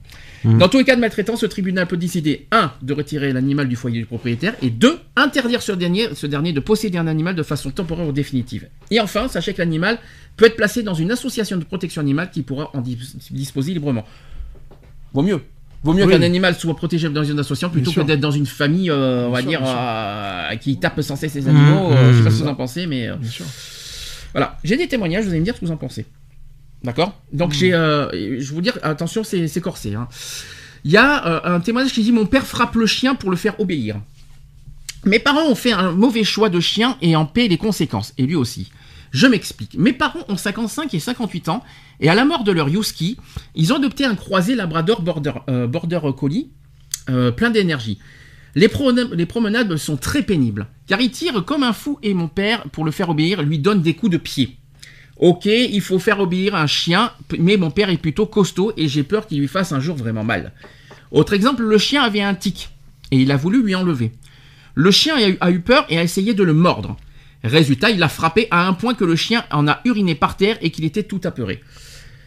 Mm. 0.45 0.59
Dans 0.59 0.69
tous 0.69 0.79
les 0.79 0.85
cas 0.85 0.95
de 0.95 1.01
maltraitance, 1.01 1.43
le 1.43 1.49
tribunal 1.49 1.87
peut 1.87 1.97
décider 1.97 2.47
1. 2.53 2.73
de 2.83 2.93
retirer 2.93 3.33
l'animal 3.33 3.67
du 3.69 3.77
foyer 3.77 3.99
du 4.01 4.07
propriétaire 4.07 4.55
et 4.63 4.71
2. 4.71 4.99
interdire 5.17 5.63
ce 5.63 5.73
dernier, 5.73 6.09
ce 6.15 6.27
dernier 6.27 6.53
de 6.53 6.61
posséder 6.61 6.99
un 6.99 7.07
animal 7.07 7.35
de 7.35 7.43
façon 7.43 7.71
temporaire 7.71 8.07
ou 8.07 8.13
définitive. 8.13 8.69
Et 8.91 9.01
enfin, 9.01 9.29
sachez 9.29 9.55
que 9.55 9.59
l'animal 9.59 9.99
peut 10.37 10.45
être 10.47 10.57
placé 10.57 10.83
dans 10.83 10.95
une 10.95 11.11
association 11.11 11.57
de 11.57 11.65
protection 11.65 12.01
animale 12.03 12.31
qui 12.31 12.43
pourra 12.43 12.71
en 12.75 12.81
dis- 12.81 12.99
disposer 13.31 13.73
librement. 13.73 14.05
Vaut 15.13 15.23
mieux. 15.23 15.41
Vaut 15.83 15.93
mieux 15.93 16.05
Oui. 16.05 16.13
qu'un 16.13 16.23
animal 16.23 16.55
soit 16.55 16.75
protégé 16.77 17.09
dans 17.11 17.25
une 17.25 17.39
association 17.39 17.69
plutôt 17.71 17.91
Bien 17.93 18.03
que 18.03 18.07
d'être 18.09 18.21
dans 18.21 18.31
une 18.31 18.47
famille, 18.47 18.91
euh, 18.91 19.27
on 19.29 19.31
va 19.33 19.41
sûr, 19.41 19.49
dire, 19.51 19.61
euh, 19.65 20.57
qui 20.57 20.79
tape 20.79 21.01
sans 21.03 21.15
cesse 21.17 21.35
les 21.35 21.47
animaux. 21.47 21.91
Mmh, 21.91 21.93
euh, 21.93 22.13
je 22.13 22.19
sais 22.19 22.25
pas 22.25 22.31
mmh. 22.31 22.33
ce 22.33 22.39
que 22.39 22.43
vous 22.45 22.49
en 22.51 22.55
pensez, 22.55 22.87
mais 22.87 23.09
euh, 23.09 23.17
Bien 23.17 23.31
sûr. 23.31 23.45
voilà. 24.33 24.57
J'ai 24.65 24.77
des 24.79 24.89
témoignages, 24.89 25.25
vous 25.25 25.31
allez 25.31 25.41
me 25.41 25.45
dire 25.45 25.55
ce 25.55 25.61
que 25.61 25.67
vous 25.67 25.73
en 25.73 25.77
pensez. 25.77 26.07
D'accord 26.85 27.19
Donc 27.33 27.53
j'ai, 27.53 27.73
euh, 27.73 28.09
je 28.13 28.47
vais 28.49 28.55
vous 28.55 28.61
dire, 28.61 28.79
attention, 28.83 29.25
c'est 29.25 29.49
c'est 29.49 29.63
corsé. 29.63 29.95
hein. 29.95 30.07
Il 30.85 30.93
y 30.93 30.99
a 30.99 31.27
euh, 31.27 31.57
un 31.57 31.61
témoignage 31.61 31.95
qui 31.95 32.03
dit 32.03 32.13
Mon 32.13 32.27
père 32.27 32.47
frappe 32.47 32.77
le 32.77 32.87
chien 32.87 33.15
pour 33.15 33.31
le 33.31 33.37
faire 33.37 33.59
obéir. 33.59 33.97
Mes 35.07 35.19
parents 35.19 35.47
ont 35.49 35.55
fait 35.55 35.73
un 35.73 35.93
mauvais 35.93 36.25
choix 36.25 36.51
de 36.51 36.61
chien 36.61 36.97
et 37.01 37.17
en 37.17 37.25
paient 37.25 37.49
les 37.49 37.57
conséquences, 37.57 38.13
et 38.19 38.27
lui 38.27 38.35
aussi. 38.35 38.71
Je 39.13 39.27
m'explique. 39.27 39.77
Mes 39.79 39.93
parents 39.93 40.25
ont 40.29 40.37
55 40.37 40.93
et 40.93 41.01
58 41.01 41.49
ans, 41.49 41.63
et 42.01 42.11
à 42.11 42.15
la 42.15 42.25
mort 42.25 42.45
de 42.45 42.53
leur 42.53 42.69
Yuski, 42.69 43.17
ils 43.55 43.73
ont 43.73 43.77
adopté 43.77 44.05
un 44.05 44.15
croisé 44.15 44.55
Labrador 44.55 45.03
Border, 45.03 45.33
euh, 45.49 45.67
border 45.67 46.01
Collie, 46.17 46.51
plein 47.07 47.51
d'énergie. 47.51 47.99
Les 48.57 48.69
promenades 48.69 49.77
sont 49.77 49.97
très 49.97 50.23
pénibles, 50.23 50.67
car 50.87 51.01
il 51.01 51.11
tire 51.11 51.45
comme 51.45 51.63
un 51.63 51.73
fou 51.73 51.99
et 52.03 52.15
mon 52.15 52.29
père, 52.29 52.65
pour 52.73 52.85
le 52.85 52.91
faire 52.91 53.11
obéir, 53.11 53.43
lui 53.43 53.59
donne 53.59 53.83
des 53.83 53.95
coups 53.95 54.13
de 54.13 54.17
pied. 54.17 54.57
Ok, 55.25 55.47
il 55.47 55.81
faut 55.81 55.99
faire 55.99 56.21
obéir 56.21 56.55
un 56.55 56.67
chien, 56.67 57.11
mais 57.39 57.57
mon 57.57 57.71
père 57.71 57.89
est 57.89 57.97
plutôt 57.97 58.27
costaud 58.27 58.75
et 58.77 58.89
j'ai 58.89 59.05
peur 59.05 59.27
qu'il 59.27 59.41
lui 59.41 59.49
fasse 59.49 59.73
un 59.73 59.81
jour 59.81 59.97
vraiment 59.97 60.23
mal. 60.23 60.53
Autre 61.11 61.33
exemple, 61.33 61.63
le 61.63 61.79
chien 61.79 62.03
avait 62.03 62.21
un 62.21 62.35
tic 62.35 62.69
et 63.11 63.17
il 63.17 63.33
a 63.33 63.39
voulu 63.39 63.63
lui 63.63 63.75
enlever. 63.75 64.13
Le 64.75 64.91
chien 64.91 65.17
a 65.17 65.27
eu, 65.27 65.39
a 65.41 65.51
eu 65.51 65.61
peur 65.61 65.87
et 65.89 65.97
a 65.97 66.03
essayé 66.03 66.35
de 66.35 66.43
le 66.43 66.53
mordre. 66.53 66.99
Résultat, 67.43 67.89
il 67.89 68.01
l'a 68.01 68.11
frappé 68.11 68.49
à 68.51 68.69
un 68.69 68.75
point 68.75 68.93
que 68.93 69.07
le 69.07 69.17
chien 69.17 69.47
en 69.51 69.67
a 69.67 69.81
uriné 69.87 70.15
par 70.15 70.37
terre 70.37 70.59
et 70.61 70.71
qu'il 70.71 70.85
était 70.85 71.05
tout 71.05 71.23
apeuré. 71.25 71.63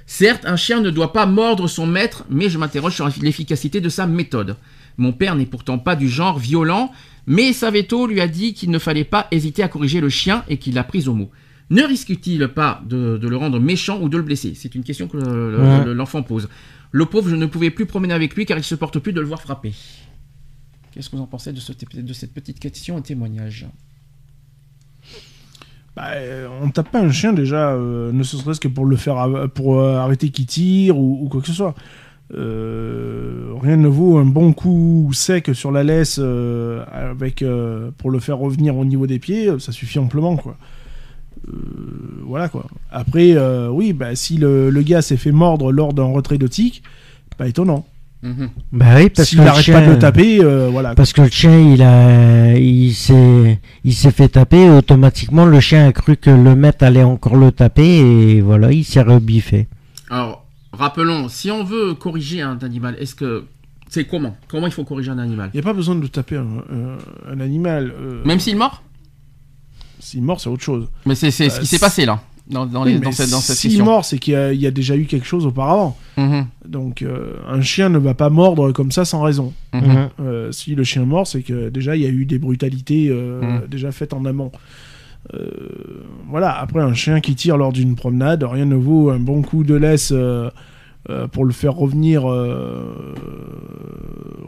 Certes, 0.07 0.47
un 0.47 0.55
chien 0.55 0.81
ne 0.81 0.89
doit 0.89 1.13
pas 1.13 1.27
mordre 1.27 1.67
son 1.67 1.85
maître, 1.85 2.25
mais 2.31 2.49
je 2.49 2.57
m'interroge 2.57 2.95
sur 2.95 3.07
l'efficacité 3.21 3.79
de 3.79 3.89
sa 3.89 4.07
méthode. 4.07 4.57
Mon 4.97 5.13
père 5.13 5.35
n'est 5.35 5.45
pourtant 5.45 5.77
pas 5.77 5.95
du 5.95 6.09
genre 6.09 6.39
violent, 6.39 6.91
mais 7.27 7.53
Saveto 7.53 8.07
lui 8.07 8.21
a 8.21 8.27
dit 8.27 8.55
qu'il 8.55 8.71
ne 8.71 8.79
fallait 8.79 9.03
pas 9.03 9.27
hésiter 9.29 9.61
à 9.61 9.67
corriger 9.67 10.01
le 10.01 10.09
chien 10.09 10.43
et 10.49 10.57
qu'il 10.57 10.73
l'a 10.73 10.83
pris 10.83 11.07
au 11.07 11.13
mot. 11.13 11.29
Ne 11.69 11.83
risque-t-il 11.83 12.47
pas 12.47 12.81
de, 12.85 13.17
de 13.17 13.27
le 13.27 13.35
rendre 13.35 13.59
méchant 13.59 13.99
ou 14.01 14.07
de 14.09 14.17
le 14.17 14.23
blesser? 14.23 14.53
C'est 14.55 14.73
une 14.75 14.83
question 14.83 15.07
que 15.07 15.17
le- 15.17 15.51
le- 15.51 15.59
Ouais. 15.59 15.83
le- 15.85 15.93
l'enfant 15.93 16.23
pose. 16.23 16.47
Le 16.91 17.05
pauvre, 17.05 17.29
je 17.29 17.35
ne 17.35 17.45
pouvais 17.45 17.69
plus 17.71 17.85
promener 17.85 18.13
avec 18.13 18.35
lui 18.35 18.45
car 18.45 18.57
il 18.57 18.63
se 18.63 18.75
porte 18.75 18.99
plus 18.99 19.11
de 19.13 19.19
le 19.19 19.27
voir 19.27 19.41
frapper. 19.41 19.73
Qu'est-ce 20.91 21.09
que 21.09 21.15
vous 21.17 21.21
en 21.21 21.27
pensez 21.27 21.51
de, 21.51 21.59
ce- 21.59 21.73
de 21.95 22.13
cette 22.13 22.33
petite 22.33 22.59
question 22.59 22.97
et 22.97 23.01
témoignage? 23.01 23.67
Bah, 25.95 26.11
euh, 26.13 26.47
on 26.61 26.69
tape 26.69 26.91
pas 26.91 27.01
un 27.01 27.11
chien 27.11 27.33
déjà, 27.33 27.71
euh, 27.71 28.11
ne 28.11 28.21
serait-ce 28.23 28.59
que 28.59 28.67
pour 28.67 28.85
le 28.85 28.95
faire, 28.95 29.49
pour 29.53 29.79
euh, 29.79 29.97
arrêter 29.97 30.29
qu'il 30.29 30.45
tire 30.45 30.97
ou, 30.97 31.25
ou 31.25 31.27
quoi 31.29 31.41
que 31.41 31.47
ce 31.47 31.53
soit. 31.53 31.75
Euh, 32.33 33.53
rien 33.61 33.77
ne 33.77 33.87
vaut 33.87 34.17
un 34.17 34.25
bon 34.25 34.53
coup 34.53 35.09
sec 35.13 35.49
sur 35.55 35.71
la 35.71 35.83
laisse 35.83 36.19
euh, 36.21 36.83
avec 36.91 37.41
euh, 37.41 37.89
pour 37.97 38.11
le 38.11 38.19
faire 38.19 38.37
revenir 38.37 38.77
au 38.77 38.85
niveau 38.85 39.07
des 39.07 39.17
pieds, 39.17 39.49
ça 39.59 39.71
suffit 39.71 39.97
amplement 39.97 40.35
quoi. 40.37 40.57
Euh, 41.49 42.21
voilà 42.25 42.49
quoi. 42.49 42.65
Après, 42.91 43.31
euh, 43.35 43.69
oui, 43.69 43.93
bah, 43.93 44.15
si 44.15 44.37
le, 44.37 44.69
le 44.69 44.81
gars 44.81 45.01
s'est 45.01 45.17
fait 45.17 45.31
mordre 45.31 45.71
lors 45.71 45.93
d'un 45.93 46.03
retrait 46.05 46.37
de 46.37 46.47
tic, 46.47 46.83
pas 47.37 47.47
étonnant. 47.47 47.85
Mhm. 48.23 48.49
Bah 48.71 48.85
oui, 48.97 49.09
parce 49.09 49.29
S'il 49.29 49.37
que 49.37 49.43
le 49.43 49.47
n'arrête 49.47 49.63
chien, 49.63 49.79
pas 49.79 49.85
de 49.85 49.91
le 49.91 49.99
taper, 49.99 50.39
euh, 50.43 50.69
voilà. 50.71 50.95
Parce 50.95 51.13
que 51.13 51.21
le 51.21 51.29
chien, 51.29 51.59
il 51.59 51.81
a, 51.83 52.57
il 52.57 52.93
s'est, 52.93 53.59
il 53.83 53.93
s'est 53.93 54.11
fait 54.11 54.27
taper. 54.29 54.69
Automatiquement, 54.69 55.45
le 55.45 55.59
chien 55.59 55.87
a 55.87 55.91
cru 55.91 56.17
que 56.17 56.31
le 56.31 56.55
maître 56.55 56.83
allait 56.83 57.03
encore 57.03 57.35
le 57.35 57.51
taper 57.51 57.97
et 57.99 58.41
voilà, 58.41 58.71
il 58.71 58.83
s'est 58.83 59.03
rebiffé. 59.03 59.67
Alors, 60.09 60.45
rappelons, 60.73 61.29
si 61.29 61.51
on 61.51 61.63
veut 61.63 61.93
corriger 61.93 62.41
un 62.41 62.57
animal, 62.63 62.95
est-ce 62.99 63.13
que 63.13 63.45
c'est 63.87 64.05
comment? 64.05 64.35
Comment 64.47 64.65
il 64.67 64.73
faut 64.73 64.83
corriger 64.83 65.11
un 65.11 65.19
animal? 65.19 65.51
Il 65.53 65.57
n'y 65.57 65.61
a 65.61 65.63
pas 65.63 65.73
besoin 65.73 65.93
de 65.95 66.07
taper 66.07 66.37
un, 66.37 66.41
un- 66.41 67.33
un 67.33 67.39
animal. 67.39 67.93
euh, 68.01 68.23
Même 68.25 68.39
s'il 68.39 68.57
mord? 68.57 68.81
S'il 70.07 70.23
mord, 70.23 70.39
c'est 70.39 70.49
autre 70.49 70.63
chose. 70.63 70.87
Mais 71.05 71.15
c'est 71.15 71.31
ce 71.31 71.43
Euh, 71.43 71.47
qui 71.47 71.51
s'est 71.65 71.65
c'est- 71.65 71.79
passé 71.79 72.05
là, 72.05 72.21
dans, 72.49 72.65
dans, 72.65 72.85
les- 72.85 72.97
dans 72.99 73.11
cette, 73.11 73.29
dans 73.29 73.39
cette 73.41 73.57
s'il 73.57 73.71
session. 73.71 73.83
mord, 73.85 74.05
c'est 74.05 74.19
qu'il 74.19 74.33
y, 74.33 74.37
a- 74.37 74.53
il 74.53 74.61
y 74.61 74.65
a 74.67 74.71
déjà 74.71 74.95
eu 74.95 75.03
quelque 75.05 75.27
chose 75.27 75.45
auparavant. 75.45 75.97
Mhm, 76.15 76.45
Donc, 76.65 77.01
euh, 77.01 77.33
un 77.49 77.61
chien 77.61 77.89
ne 77.89 77.97
va 77.97 78.13
pas 78.13 78.29
mordre 78.29 78.71
comme 78.71 78.91
ça 78.91 79.03
sans 79.03 79.21
raison. 79.21 79.53
mhm. 79.73 80.09
Euh, 80.21 80.51
si 80.53 80.75
le 80.75 80.83
chien 80.85 81.03
mord, 81.03 81.27
c'est 81.27 81.41
que 81.41 81.67
déjà 81.69 81.95
il 81.97 82.03
y 82.03 82.05
a 82.05 82.09
eu 82.09 82.23
des 82.25 82.39
brutalités 82.39 83.09
euh, 83.09 83.41
Mhm. 83.41 83.67
déjà 83.69 83.91
faites 83.91 84.13
en 84.13 84.23
amont. 84.23 84.51
Euh, 85.33 85.49
voilà, 86.29 86.57
après 86.57 86.79
un 86.79 86.93
chien 86.93 87.19
qui 87.19 87.35
tire 87.35 87.57
lors 87.57 87.73
d'une 87.73 87.95
promenade, 87.95 88.43
rien 88.43 88.65
ne 88.65 88.75
vaut 88.75 89.09
un 89.09 89.19
bon 89.19 89.41
coup 89.41 89.63
de 89.65 89.75
laisse 89.75 90.13
euh, 91.09 91.27
pour 91.27 91.45
le 91.45 91.53
faire 91.53 91.73
revenir 91.73 92.29
euh, 92.29 92.83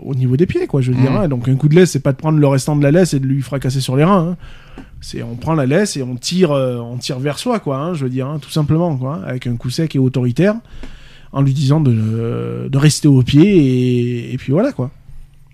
au 0.02 0.15
niveau 0.15 0.36
des 0.38 0.45
pieds, 0.45 0.68
quoi, 0.68 0.81
je 0.81 0.91
veux 0.91 0.99
dire. 0.99 1.11
Mhm. 1.11 1.18
hein. 1.18 1.27
Donc 1.27 1.48
un 1.48 1.56
coup 1.56 1.69
de 1.69 1.76
laisse, 1.76 1.91
c'est 1.91 1.99
pas 2.02 2.11
de 2.11 2.18
prendre 2.18 2.38
le 2.40 2.48
restant 2.48 2.76
de 2.76 2.84
la 2.84 2.91
laisse 2.91 3.14
et 3.14 3.19
de 3.19 3.26
lui 3.26 3.41
fracasser 3.41 3.81
sur 3.81 3.95
les 3.95 4.03
reins. 4.03 4.31
hein. 4.31 4.84
C'est 5.02 5.23
on 5.23 5.36
prend 5.36 5.53
la 5.53 5.65
laisse 5.65 5.95
et 5.95 6.03
on 6.03 6.15
tire, 6.15 6.52
euh, 6.52 6.77
on 6.77 6.98
tire 6.98 7.19
vers 7.19 7.40
soi, 7.40 7.60
quoi. 7.60 7.77
hein, 7.77 7.94
je 7.94 8.03
veux 8.03 8.10
dire, 8.10 8.27
hein, 8.27 8.40
tout 8.41 8.49
simplement, 8.49 8.95
quoi, 8.98 9.22
avec 9.26 9.48
un 9.48 9.56
coup 9.56 9.69
sec 9.69 9.95
et 9.95 9.99
autoritaire, 9.99 10.56
en 11.31 11.41
lui 11.41 11.53
disant 11.53 11.80
de, 11.80 12.68
de 12.69 12.77
rester 12.77 13.07
au 13.07 13.22
pied 13.23 13.44
et, 13.44 14.34
et 14.34 14.38
puis 14.38 14.52
voilà, 14.52 14.73
quoi. 14.73 14.91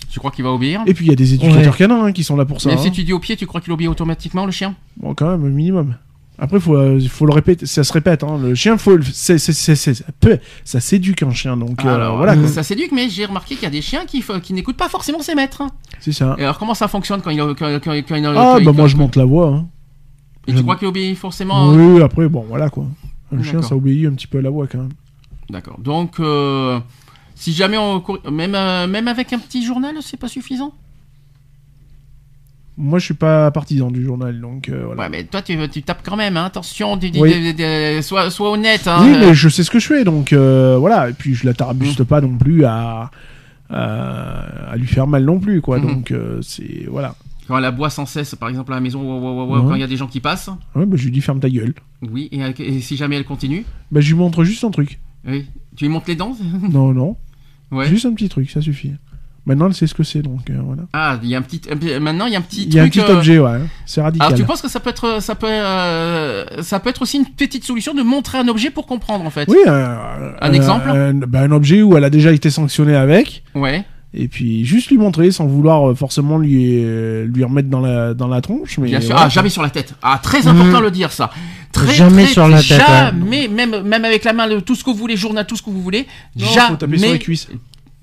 Tu 0.10 0.20
crois 0.20 0.32
qu'il 0.32 0.44
va 0.46 0.52
obéir? 0.52 0.82
Et 0.88 0.94
puis 0.94 1.06
il 1.06 1.10
y 1.10 1.12
a 1.12 1.16
des 1.16 1.34
éducateurs 1.34 1.76
canins 1.76 2.06
hein, 2.06 2.12
qui 2.14 2.24
sont 2.24 2.38
là 2.38 2.46
pour 2.46 2.62
ça. 2.62 2.70
Même 2.70 2.78
hein. 2.78 2.82
si 2.82 2.92
tu 2.92 3.04
dis 3.04 3.12
au 3.12 3.20
pied, 3.20 3.36
tu 3.36 3.46
crois 3.46 3.60
qu'il 3.60 3.74
obéit 3.74 3.90
automatiquement 3.90 4.46
le 4.46 4.52
chien? 4.52 4.74
Bon, 4.98 5.14
quand 5.14 5.30
même, 5.30 5.46
un 5.46 5.50
minimum. 5.50 5.96
Après, 6.38 6.60
faut, 6.60 6.76
euh, 6.76 7.00
faut 7.10 7.26
le 7.26 7.34
répéter, 7.34 7.66
ça 7.66 7.84
se 7.84 7.94
répète. 7.94 8.24
Hein. 8.24 8.38
Le 8.42 8.56
chien, 8.56 8.78
faut, 8.78 8.98
c'est, 9.14 9.38
c'est, 9.38 9.54
c'est, 9.54 9.76
ça 9.94 10.04
peut- 10.20 10.40
ça 10.64 10.80
s'éduque 10.80 11.24
un 11.24 11.32
chien, 11.32 11.56
donc 11.56 11.84
euh, 11.86 11.96
Alors, 11.96 12.18
voilà. 12.18 12.36
quoi. 12.36 12.48
ça 12.48 12.62
s'éduque, 12.64 12.92
mais 12.92 13.08
j'ai 13.10 13.26
remarqué 13.26 13.56
qu'il 13.56 13.64
y 13.64 13.68
a 13.68 13.70
des 13.70 13.82
chiens 13.82 14.06
qui, 14.06 14.24
n'écoutent 14.54 14.78
pas 14.78 14.90
forcément 14.90 15.22
ses 15.22 15.34
maîtres. 15.36 15.62
hein. 15.62 15.70
C'est 16.02 16.12
ça. 16.12 16.36
Et 16.38 16.44
alors, 16.44 16.58
comment 16.60 16.74
ça 16.74 16.88
fonctionne 16.88 17.22
quand 17.22 17.30
il. 17.30 17.38
Quand, 17.38 17.56
quand, 17.56 17.80
quand 17.82 17.94
il- 17.94 18.26
Ah, 18.26 18.34
quand 18.34 18.58
il- 18.60 18.66
bah 18.66 18.72
moi 18.74 18.88
je 18.88 18.98
monte 18.98 19.16
la 19.16 19.26
voix. 19.26 19.48
Hein. 19.48 19.68
Et 20.48 20.54
tu 20.54 20.62
crois 20.62 20.76
qu'il 20.76 20.88
obéit 20.88 21.18
forcément 21.18 21.70
Oui, 21.70 22.02
après, 22.02 22.28
bon, 22.30 22.46
voilà 22.48 22.70
quoi. 22.70 22.86
Un 23.32 23.42
chien, 23.42 23.62
ça 23.62 23.76
obéit 23.76 24.06
un 24.08 24.12
petit 24.14 24.28
peu 24.28 24.38
à 24.40 24.42
la 24.42 24.50
voix 24.50 24.68
quand 24.68 24.78
même. 24.80 24.94
D'accord. 25.50 25.80
Donc, 25.80 26.20
euh, 26.20 26.80
si 27.36 27.54
jamais 27.54 27.78
on. 27.78 28.04
Même, 28.32 28.56
euh, 28.56 28.88
même 28.88 29.08
avec 29.08 29.32
un 29.34 29.40
petit 29.40 29.64
journal, 29.66 29.96
c'est 30.02 30.18
pas 30.18 30.28
suffisant? 30.28 30.74
Moi, 32.78 33.00
je 33.00 33.06
suis 33.06 33.14
pas 33.14 33.52
partisan 33.52 33.90
du 33.90 34.04
journal, 34.04 34.40
donc 34.42 34.68
euh, 34.68 34.84
voilà. 34.86 35.04
Ouais, 35.04 35.10
mais 35.10 35.24
toi, 35.24 35.42
tu, 35.42 35.58
tu 35.70 35.82
tapes 35.82 36.02
quand 36.04 36.18
même, 36.18 36.36
hein. 36.36 36.46
attention, 36.46 36.98
tu, 36.98 37.10
Oui. 37.16 37.56
tu- 37.56 38.04
sois, 38.04 38.30
sois 38.30 38.52
honnête. 38.52 38.86
Hein, 38.88 38.98
oui, 39.02 39.16
mais 39.18 39.34
je 39.34 39.48
sais 39.48 39.64
ce 39.64 39.72
que 39.72 39.80
je 39.80 39.88
fais, 39.88 40.04
donc 40.04 40.34
euh, 40.34 40.76
voilà. 40.78 41.10
Et 41.10 41.14
puis, 41.14 41.36
je 41.36 41.46
la 41.46 41.54
tarabuste 41.54 42.04
pas 42.04 42.20
non 42.20 42.38
plus 42.38 42.66
à, 42.66 43.12
à, 43.70 44.72
à 44.72 44.76
lui 44.78 44.88
faire 44.88 45.08
mal 45.08 45.24
non 45.24 45.40
plus, 45.40 45.62
quoi. 45.62 45.80
Mhm. 45.80 45.88
Donc, 45.88 46.12
euh, 46.12 46.40
c'est. 46.42 46.86
Voilà. 46.90 47.16
Quand 47.48 47.58
elle 47.58 47.66
aboie 47.66 47.90
sans 47.92 48.06
cesse, 48.08 48.34
par 48.36 48.50
exemple, 48.50 48.72
à 48.74 48.76
la 48.76 48.82
maison, 48.82 49.02
Ouais. 49.48 49.60
quand 49.62 49.76
il 49.76 49.82
y 49.82 49.84
a 49.84 49.88
des 49.88 49.98
gens 49.98 50.08
qui 50.08 50.20
passent. 50.20 50.50
Ouais, 50.76 50.86
bah, 50.86 50.98
je 50.98 51.06
lui 51.06 51.12
dis 51.12 51.22
ferme 51.22 51.40
ta 51.40 51.50
gueule. 51.50 51.74
Oui, 52.02 52.30
et, 52.32 52.82
si 52.82 52.98
jamais 52.98 53.16
elle 53.18 53.26
continue? 53.26 53.66
Bah, 53.92 54.02
je 54.02 54.08
lui 54.10 54.16
montre 54.20 54.44
juste 54.44 54.64
un 54.64 54.72
truc. 54.72 55.00
Oui. 55.28 55.46
Tu 55.76 55.86
lui 55.86 55.92
montes 55.92 56.08
les 56.08 56.16
dents? 56.16 56.36
Non, 56.72 56.94
non. 56.94 57.16
Ouais. 57.72 57.88
Juste 57.88 58.06
un 58.06 58.14
petit 58.14 58.30
truc, 58.30 58.50
ça 58.50 58.62
suffit. 58.62 58.94
Maintenant, 59.48 59.68
elle 59.68 59.76
sait 59.76 59.86
ce 59.86 59.94
que 59.94 60.02
c'est, 60.04 60.24
donc 60.24 60.40
euh, 60.50 60.58
voilà. 60.64 60.84
Ah, 60.94 61.20
il 61.22 61.30
y 61.30 61.36
a 61.36 61.38
un 61.38 61.42
petit. 61.44 61.62
Maintenant, 62.00 62.26
il 62.26 62.34
y 62.34 62.36
a 62.36 62.40
un 62.40 62.42
petit 62.42 62.64
Il 62.64 62.74
y 62.74 62.80
a 62.80 62.84
un 62.84 62.90
petit 62.90 63.00
euh, 63.00 63.16
objet, 63.16 63.38
ouais. 63.38 63.60
C'est 63.86 64.02
radical. 64.02 64.26
Alors, 64.28 64.38
tu 64.40 64.44
penses 64.44 64.62
que 64.62 64.68
ça 64.70 64.80
peut 64.80 64.90
être, 64.90 65.22
ça 65.22 65.36
peut, 65.36 65.46
euh, 65.50 66.64
ça 66.64 66.80
peut 66.80 66.90
être 66.90 67.04
aussi 67.04 67.18
une 67.18 67.26
petite 67.28 67.64
solution 67.64 67.94
de 67.94 68.02
montrer 68.02 68.40
un 68.40 68.48
objet 68.48 68.72
pour 68.72 68.88
comprendre, 68.88 69.24
en 69.24 69.30
fait? 69.30 69.48
Oui, 69.48 69.58
un, 69.68 70.52
exemple? 70.52 70.90
un, 70.90 71.14
bah, 71.14 71.42
un 71.42 71.52
objet 71.52 71.84
où 71.84 71.96
elle 71.96 72.04
a 72.04 72.10
déjà 72.10 72.32
été 72.32 72.50
sanctionnée 72.50 72.96
avec, 72.96 73.44
Ouais. 73.54 73.86
et 74.16 74.28
puis 74.28 74.66
juste 74.66 74.90
lui 74.90 74.98
montrer 74.98 75.30
sans 75.30 75.46
vouloir 75.46 75.96
forcément 75.96 76.40
lui, 76.40 76.84
lui 77.26 77.44
remettre 77.44 77.70
dans 77.70 77.82
la, 77.82 78.16
dans 78.16 78.28
la 78.28 78.42
tronche. 78.42 78.80
Mais 78.80 78.88
Bien 78.88 79.00
sûr. 79.00 79.12
voilà. 79.12 79.26
Ah, 79.28 79.30
jamais 79.30 79.50
sur 79.50 79.62
la 79.62 79.70
tête. 79.70 79.94
Ah, 80.02 80.20
très 80.24 80.48
important 80.48 80.80
de 80.80 80.86
le 80.86 80.92
dire, 80.92 81.12
ça. 81.12 81.30
Très, 81.72 81.94
Jamais 81.94 82.24
très- 82.24 82.34
sur 82.34 82.48
la 82.48 82.64
tête, 82.64 82.82
Jamais, 82.88 83.48
même, 83.48 83.82
même 83.84 84.06
avec 84.06 84.24
la 84.24 84.34
main, 84.34 84.48
le- 84.48 84.62
tout 84.64 84.74
ce 84.76 84.84
que 84.84 84.90
vous 84.90 84.96
voulez, 84.96 85.18
journal, 85.18 85.46
tout 85.46 85.56
ce 85.58 85.62
que 85.62 85.70
vous 85.70 85.82
voulez. 85.84 86.08
Non, 86.36 86.46
jamais. 86.48 86.68
faut 86.70 86.76
taper 86.78 86.98
sur 86.98 87.12
les 87.12 87.20
cuisses. 87.20 87.48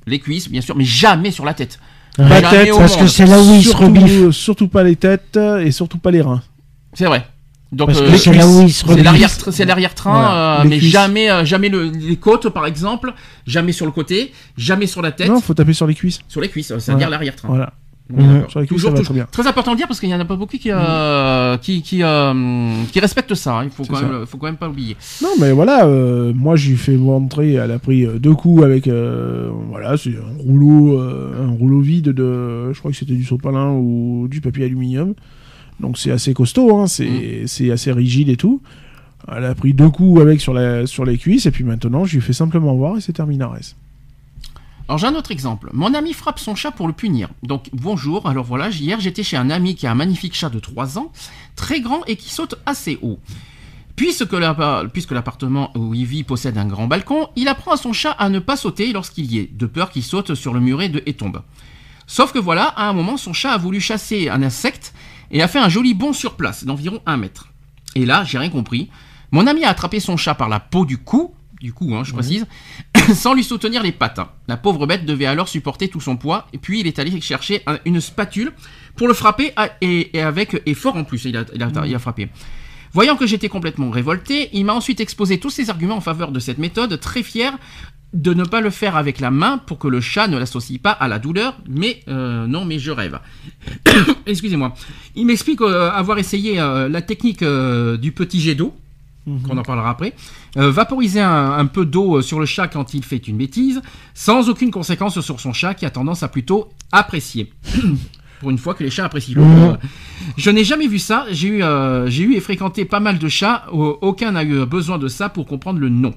Les 0.07 0.19
cuisses, 0.19 0.49
bien 0.51 0.61
sûr, 0.61 0.77
mais 0.77 0.85
jamais 0.85 1.31
sur 1.31 1.45
la 1.45 1.55
tête. 1.55 1.79
Jamais 2.19 2.43
tête, 2.43 2.71
parce 2.77 2.97
que 2.97 3.07
c'est 3.07 3.25
là 3.27 3.41
où 3.41 3.55
il 3.55 3.63
se 3.63 3.71
surtout, 3.71 3.85
rebiffe. 3.87 4.31
surtout 4.33 4.69
pas 4.69 4.83
les 4.83 4.97
têtes 4.97 5.39
et 5.61 5.71
surtout 5.71 5.99
pas 5.99 6.11
les 6.11 6.21
reins. 6.21 6.43
C'est 6.95 7.07
vrai. 7.07 7.27
Donc, 7.71 7.87
Parce 7.89 8.01
euh, 8.03 8.11
que 8.11 8.17
c'est 8.19 8.35
là 8.35 8.47
où 8.47 8.61
il 8.63 8.71
se 8.73 8.81
c'est 8.85 8.87
rebiffe. 8.91 9.05
l'arrière, 9.05 9.31
c'est 9.31 9.65
l'arrière-train, 9.65 10.11
Voilà, 10.13 10.61
euh, 10.61 10.65
mais 10.67 10.77
cuisses. 10.79 10.93
jamais, 10.93 11.31
euh, 11.31 11.45
jamais 11.47 11.71
le- 11.71 11.89
les 11.91 12.17
côtes, 12.17 12.51
par 12.51 12.67
exemple, 12.67 13.15
jamais 13.47 13.73
sur 13.73 13.87
le 13.87 13.93
côté, 13.93 14.31
jamais 14.59 14.87
sur 14.87 15.01
la 15.01 15.11
tête, 15.11 15.29
Non, 15.29 15.41
faut 15.41 15.55
taper 15.55 15.73
sur 15.73 15.87
les 15.87 15.95
cuisses. 15.95 16.19
sur 16.29 16.43
les 16.43 16.51
cuisses, 16.51 16.77
c'est-à-dire 16.79 17.09
l'arrière-train. 17.09 17.49
Voilà. 17.49 17.73
Cuisses, 18.17 18.69
Toujours, 18.69 18.97
ça 18.97 19.13
bien. 19.13 19.27
Très 19.31 19.47
important 19.47 19.71
de 19.73 19.77
le 19.77 19.79
dire 19.79 19.89
parce 19.89 20.01
qu'il 20.01 20.09
y 20.09 20.15
en 20.15 20.21
a 20.21 20.25
pas 20.25 20.37
beaucoup 20.37 20.57
qui, 20.57 20.71
euh, 20.71 21.57
qui, 21.59 21.83
qui, 21.83 22.03
euh, 22.03 22.73
qui 22.93 23.01
respectent 23.01 23.35
ça. 23.35 23.59
hein. 23.59 23.65
Il 23.65 23.71
faut 23.71 23.85
quand, 23.85 23.97
ça. 23.97 24.07
même, 24.07 24.27
faut 24.27 24.39
quand 24.39 24.47
même 24.47 24.57
pas 24.57 24.69
oublier. 24.69 24.97
Non, 25.23 25.31
mais 25.41 25.53
voilà, 25.53 25.87
euh, 25.87 26.33
moi 26.35 26.57
j'ai 26.57 26.77
fait 26.77 26.97
montrer, 26.97 27.55
elle 27.55 27.71
a 27.71 27.79
pris 27.79 28.07
deux 28.19 28.35
coups 28.35 28.63
avec, 28.65 28.87
euh, 28.89 29.51
voilà, 29.71 29.97
c'est 29.97 30.11
un 30.11 30.43
rouleau, 30.43 30.99
un 31.01 31.51
rouleau 31.51 31.81
vide 31.81 32.11
de, 32.11 32.73
je 32.73 32.79
crois 32.79 32.91
que 32.91 32.97
c'était 32.97 33.15
du 33.15 33.25
sopalin 33.25 33.71
ou 33.73 34.29
du 34.31 34.41
papier 34.41 34.65
aluminium. 34.65 35.15
Donc 35.81 35.99
c'est 35.99 36.11
assez 36.13 36.35
costaud, 36.35 36.77
hein, 36.79 36.87
c'est 36.87 37.45
c'est 37.47 37.71
assez 37.71 37.91
rigide 37.93 38.29
et 38.29 38.37
tout. 38.37 38.61
Elle 39.35 39.45
a 39.45 39.55
pris 39.55 39.73
deux 39.73 39.89
coups 39.89 40.21
avec 40.21 40.41
sur, 40.41 40.53
la, 40.53 40.87
sur 40.87 41.05
les 41.05 41.17
cuisses 41.17 41.47
et 41.47 41.51
puis 41.51 41.65
maintenant 41.65 42.05
je 42.05 42.17
lui 42.17 42.21
fais 42.23 42.33
simplement 42.33 42.75
voir 42.75 42.97
et 42.97 43.01
c'est 43.01 43.13
terminé. 43.13 43.45
Alors 44.93 44.99
j'ai 44.99 45.07
un 45.07 45.15
autre 45.15 45.31
exemple. 45.31 45.71
Mon 45.73 45.95
ami 45.95 46.13
frappe 46.13 46.39
son 46.39 46.55
chat 46.55 46.71
pour 46.71 46.87
le 46.87 46.93
punir. 46.93 47.31
Donc 47.43 47.71
bonjour, 47.73 48.29
alors 48.29 48.45
voilà, 48.45 48.69
hier 48.69 49.01
j'étais 49.01 49.23
chez 49.23 49.39
un 49.39 49.49
ami 49.49 49.75
qui 49.75 49.87
a 49.87 49.91
un 49.91 49.95
magnifique 49.95 50.35
chat 50.35 50.51
de 50.51 50.59
3 50.59 50.99
ans, 50.99 51.11
très 51.57 51.81
grand 51.81 52.05
et 52.05 52.17
qui 52.17 52.29
saute 52.29 52.57
assez 52.67 52.99
haut. 53.01 53.19
Puisque 53.97 54.35
l'appa- 54.35 54.85
puisque 54.93 55.13
l'appartement 55.13 55.71
où 55.79 55.95
il 55.95 56.05
vit 56.05 56.25
possède 56.25 56.59
un 56.59 56.67
grand 56.67 56.89
balcon, 56.89 57.31
il 57.37 57.49
apprend 57.49 57.73
à 57.73 57.79
son 57.79 57.95
chat 57.95 58.11
à 58.11 58.29
ne 58.29 58.39
pas 58.39 58.59
sauter 58.59 58.93
lorsqu'il 58.93 59.33
y 59.33 59.39
est, 59.39 59.57
de 59.57 59.65
peur 59.65 59.89
qu'il 59.89 60.03
saute 60.03 60.35
sur 60.35 60.53
le 60.53 60.61
muret 60.61 60.91
de, 60.91 61.03
et 61.07 61.15
tombe. 61.15 61.41
Sauf 62.07 62.35
que 62.35 62.39
voilà, 62.39 62.65
à 62.65 62.87
un 62.87 62.93
moment, 62.93 63.17
son 63.17 63.33
chat 63.33 63.53
a 63.53 63.57
voulu 63.57 63.81
chasser 63.81 64.29
un 64.29 64.43
insecte 64.43 64.93
et 65.31 65.41
a 65.41 65.49
fait 65.49 65.59
un 65.59 65.71
joli 65.71 65.95
bond 65.95 66.13
sur 66.13 66.37
place, 66.37 66.65
d'environ 66.67 67.01
un 67.07 67.17
mètre. 67.17 67.49
Et 67.95 68.05
là, 68.05 68.25
j'ai 68.25 68.37
rien 68.37 68.51
compris. 68.51 68.91
Mon 69.31 69.47
ami 69.47 69.65
a 69.65 69.71
attrapé 69.71 70.01
son 70.01 70.19
chat 70.19 70.35
par 70.35 70.51
la 70.51 70.61
peau 70.61 70.85
du 70.85 70.99
cou, 70.99 71.35
du 71.63 71.73
cou, 71.73 71.95
hein, 71.95 72.03
je 72.05 72.13
précise, 72.13 72.47
sans 73.15 73.35
lui 73.35 73.45
soutenir 73.45 73.83
les 73.83 73.93
pattes. 73.93 74.21
La 74.49 74.57
pauvre 74.57 74.87
bête 74.87 75.07
devait 75.07 75.27
alors 75.27 75.49
supporter 75.49 75.89
tout 75.89 76.01
son 76.01 76.17
poids, 76.17 76.47
et 76.53 76.59
puis 76.59 76.81
il 76.81 76.87
est 76.87 76.99
allé 76.99 77.21
chercher 77.21 77.63
un- 77.67 77.79
une 77.85 78.01
spatule 78.01 78.53
pour 78.97 79.09
le 79.09 79.15
frapper, 79.15 79.53
à- 79.57 79.71
et, 79.81 80.17
et 80.17 80.21
avec 80.23 80.61
effort 80.67 80.97
en 80.97 81.05
plus, 81.05 81.25
il 81.25 81.37
a, 81.37 81.45
il 81.55 81.63
a- 81.63 81.87
il 81.87 81.95
a 81.95 81.99
frappé. 81.99 82.29
Voyant 82.93 83.17
que 83.17 83.27
j'étais 83.27 83.49
complètement 83.49 83.89
révolté, 83.91 84.51
il 84.53 84.65
m'a 84.67 84.75
ensuite 84.75 85.01
exposé 85.01 85.39
tous 85.39 85.49
ses 85.51 85.71
arguments 85.71 85.97
en 85.97 86.01
faveur 86.03 86.31
de 86.33 86.39
cette 86.41 86.59
méthode, 86.59 87.01
très 87.01 87.23
fier 87.23 87.57
de 88.13 88.35
ne 88.35 88.45
pas 88.45 88.61
le 88.61 88.69
faire 88.69 88.97
avec 88.97 89.21
la 89.21 89.31
main 89.31 89.57
pour 89.57 89.79
que 89.79 89.89
le 89.89 90.03
chat 90.03 90.29
ne 90.29 90.37
l'associe 90.37 90.79
pas 90.79 90.91
à 90.91 91.09
la 91.09 91.19
douleur, 91.19 91.57
mais 91.67 92.01
euh, 92.09 92.47
non, 92.47 92.67
mais 92.67 92.79
je 92.79 92.91
rêve. 92.91 93.19
Excusez-moi. 94.27 94.75
Il 95.15 95.25
m'explique 95.25 95.63
euh, 95.63 95.91
avoir 95.91 96.19
essayé 96.19 96.61
euh, 96.61 96.91
la 96.91 97.01
technique 97.01 97.43
du 97.43 98.13
petit 98.13 98.41
jet 98.41 98.55
d'eau, 98.55 98.75
qu'on 99.25 99.57
en 99.57 99.63
parlera 99.63 99.91
après, 99.91 100.15
euh, 100.57 100.71
vaporiser 100.71 101.21
un, 101.21 101.53
un 101.53 101.67
peu 101.67 101.85
d'eau 101.87 102.17
euh, 102.19 102.23
sur 102.23 102.41
le 102.41 102.47
chat 102.47 102.67
quand 102.69 102.93
il 102.95 103.05
fait 103.05 103.19
une 103.29 103.37
bêtise, 103.37 103.81
sans 104.15 104.49
aucune 104.49 104.71
conséquence 104.71 105.21
sur 105.21 105.39
son 105.41 105.53
chat 105.53 105.75
qui 105.75 105.87
a 105.87 105.91
tendance 105.91 106.23
à 106.23 106.29
plutôt 106.29 106.71
apprécier. 106.91 107.53
Pour 108.41 108.51
une 108.51 108.59
fois 108.59 108.75
que 108.75 108.83
les 108.83 108.91
chats 108.91 109.05
apprécient 109.05 109.37
l'eau. 109.37 109.45
Euh, 109.45 109.77
Je 110.37 110.51
n'ai 110.51 110.65
jamais 110.65 110.89
vu 110.89 110.99
ça. 110.99 111.27
J'ai 111.31 111.47
eu, 111.49 111.63
euh, 111.63 112.11
j'ai 112.11 112.25
eu 112.25 112.35
et 112.35 112.41
fréquenté 112.41 112.85
pas 112.85 112.99
mal 112.99 113.19
de 113.21 113.29
chats. 113.29 113.67
Au- 113.71 113.99
Aucun 114.01 114.33
n'a 114.33 114.43
eu 114.43 114.67
besoin 114.67 114.99
de 114.99 115.07
ça 115.07 115.29
pour 115.29 115.47
comprendre 115.47 115.79
le 115.79 115.89
non. 115.89 116.13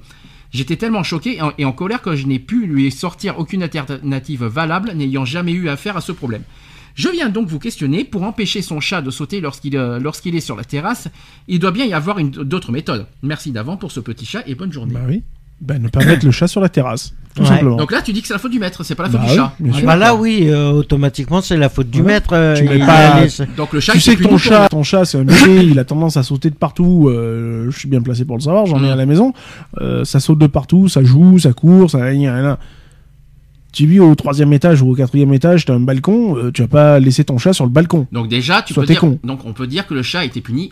J'étais 0.52 0.76
tellement 0.76 1.04
choqué 1.04 1.36
et 1.36 1.42
en, 1.44 1.52
et 1.60 1.66
en 1.66 1.72
colère 1.72 2.02
que 2.02 2.16
je 2.16 2.26
n'ai 2.26 2.40
pu 2.40 2.66
lui 2.66 2.90
sortir 2.90 3.38
aucune 3.38 3.62
alternative 3.62 4.44
valable, 4.46 4.92
n'ayant 4.96 5.26
jamais 5.26 5.52
eu 5.52 5.70
affaire 5.70 5.98
à 5.98 6.02
ce 6.02 6.12
problème. 6.14 6.42
Je 6.96 7.10
viens 7.10 7.30
donc 7.30 7.48
vous 7.48 7.60
questionner 7.60 8.04
pour 8.06 8.24
empêcher 8.24 8.62
son 8.62 8.80
chat 8.80 9.02
de 9.02 9.12
sauter 9.12 9.42
lorsqu'il 9.42 9.76
euh, 9.78 10.00
lorsqu'il 10.00 10.34
est 10.36 10.40
sur 10.40 10.56
la 10.56 10.64
terrasse. 10.64 11.08
Il 11.48 11.60
doit 11.60 11.72
bien 11.72 11.86
y 11.86 11.94
avoir 11.94 12.20
une- 12.20 12.30
d'autres 12.32 12.72
méthodes. 12.72 13.06
Merci 13.22 13.52
d'avant 13.52 13.76
pour 13.78 13.92
ce 13.92 14.00
petit 14.00 14.26
chat 14.26 14.44
et 14.48 14.56
bonne 14.56 14.72
journée. 14.72 14.94
Bah 14.94 15.02
oui. 15.08 15.22
Bah 15.62 15.78
ne 15.80 15.88
pas 15.88 16.04
mettre 16.04 16.26
le 16.26 16.32
chat 16.32 16.48
sur 16.50 16.60
la 16.60 16.68
terrasse, 16.68 17.14
tout 17.34 17.42
Ouais. 17.44 17.48
simplement. 17.48 17.78
Donc 17.78 17.94
là, 17.94 18.02
tu 18.02 18.12
dis 18.12 18.22
que 18.22 18.28
c'est 18.28 18.34
la 18.34 18.40
faute 18.40 18.52
du 18.52 18.60
maître, 18.60 18.84
c'est 18.84 18.94
pas 18.94 19.04
la 19.04 19.10
faute 19.10 19.22
Bah 19.22 19.26
du 19.26 19.32
oui, 19.32 19.38
chat. 19.38 19.54
Ah 19.84 19.86
bah 19.86 19.96
là, 19.96 20.14
oui, 20.14 20.48
euh, 20.50 20.72
automatiquement, 20.72 21.42
c'est 21.42 21.56
la 21.56 21.70
faute 21.70 21.90
du 21.90 22.00
Ouais. 22.02 22.08
maître. 22.08 22.34
euh, 22.34 22.56
Tu 22.56 22.66
il 22.66 22.80
pas- 22.86 23.22
Donc 23.56 23.72
le 23.72 23.80
chat, 23.80 23.94
tu 23.94 24.02
sais 24.02 24.18
que 24.18 24.24
ton 24.24 24.38
chat, 24.38 24.68
ton 24.68 24.84
chat, 24.84 25.06
c'est 25.06 25.18
un 25.18 25.24
bébé, 25.24 25.64
il 25.66 25.80
a 25.80 25.86
tendance 25.86 26.18
à 26.18 26.24
sauter 26.24 26.50
de 26.50 26.56
partout. 26.56 27.08
euh, 27.08 27.72
je 27.72 27.80
suis 27.80 27.88
bien 27.88 28.02
placé 28.02 28.26
pour 28.26 28.36
le 28.36 28.42
savoir, 28.42 28.66
j'en 28.66 28.84
ai 28.84 28.88
Mm. 28.90 28.92
à 28.92 28.96
la 28.98 29.06
maison. 29.06 29.32
Euh, 29.80 30.04
ça 30.04 30.20
saute 30.20 30.40
de 30.40 30.48
partout, 30.48 30.90
ça 30.90 31.04
joue, 31.06 31.40
ça 31.40 31.54
court, 31.54 31.90
ça. 31.90 32.00
Tu 33.76 33.86
vis 33.86 34.00
au 34.00 34.16
troisième 34.16 34.54
étage 34.54 34.82
ou 34.82 34.90
au 34.92 34.96
quatrième 34.96 35.34
étage, 35.34 35.66
t'as 35.66 35.74
un 35.74 35.82
balcon, 35.82 36.38
euh, 36.38 36.52
tu 36.52 36.62
vas 36.62 36.68
pas 36.70 37.00
laisser 37.00 37.26
ton 37.26 37.38
chat 37.38 37.52
sur 37.52 37.66
le 37.66 37.72
balcon. 37.72 38.08
Donc 38.14 38.30
déjà, 38.30 38.62
tu 38.62 38.74
peux 38.74 38.86
dire, 38.86 39.02
con. 39.02 39.20
donc 39.24 39.42
on 39.46 39.52
peut 39.52 39.68
dire 39.68 39.86
que 39.86 39.94
le 39.94 40.02
chat 40.02 40.20
a 40.20 40.24
été 40.24 40.40
puni 40.40 40.72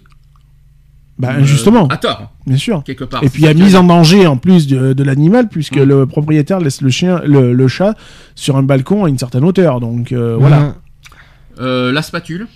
Bah 1.19 1.33
euh, 1.37 1.43
justement, 1.43 1.87
à 1.89 1.97
tort 1.97 2.31
bien 2.47 2.55
sûr. 2.55 2.81
quelque 2.85 3.03
part. 3.03 3.21
Et 3.21 3.27
puis 3.29 3.41
il 3.43 3.45
y 3.45 3.49
a 3.49 3.53
mise 3.53 3.75
en 3.75 3.83
danger 3.83 4.25
en 4.25 4.37
plus 4.37 4.67
de, 4.67 4.93
de 4.93 5.03
l'animal 5.03 5.49
puisque 5.49 5.75
le 5.75 6.05
propriétaire 6.05 6.59
laisse 6.61 6.79
le 6.81 6.89
chien, 6.89 7.21
le, 7.25 7.51
le 7.51 7.67
chat 7.67 7.93
sur 8.35 8.55
un 8.55 8.63
balcon 8.63 9.03
à 9.03 9.09
une 9.09 9.17
certaine 9.17 9.43
hauteur. 9.43 9.81
Donc 9.81 10.13
euh, 10.13 10.37
voilà. 10.39 10.75
Euh, 11.59 11.91
la 11.91 12.01
spatule. 12.01 12.47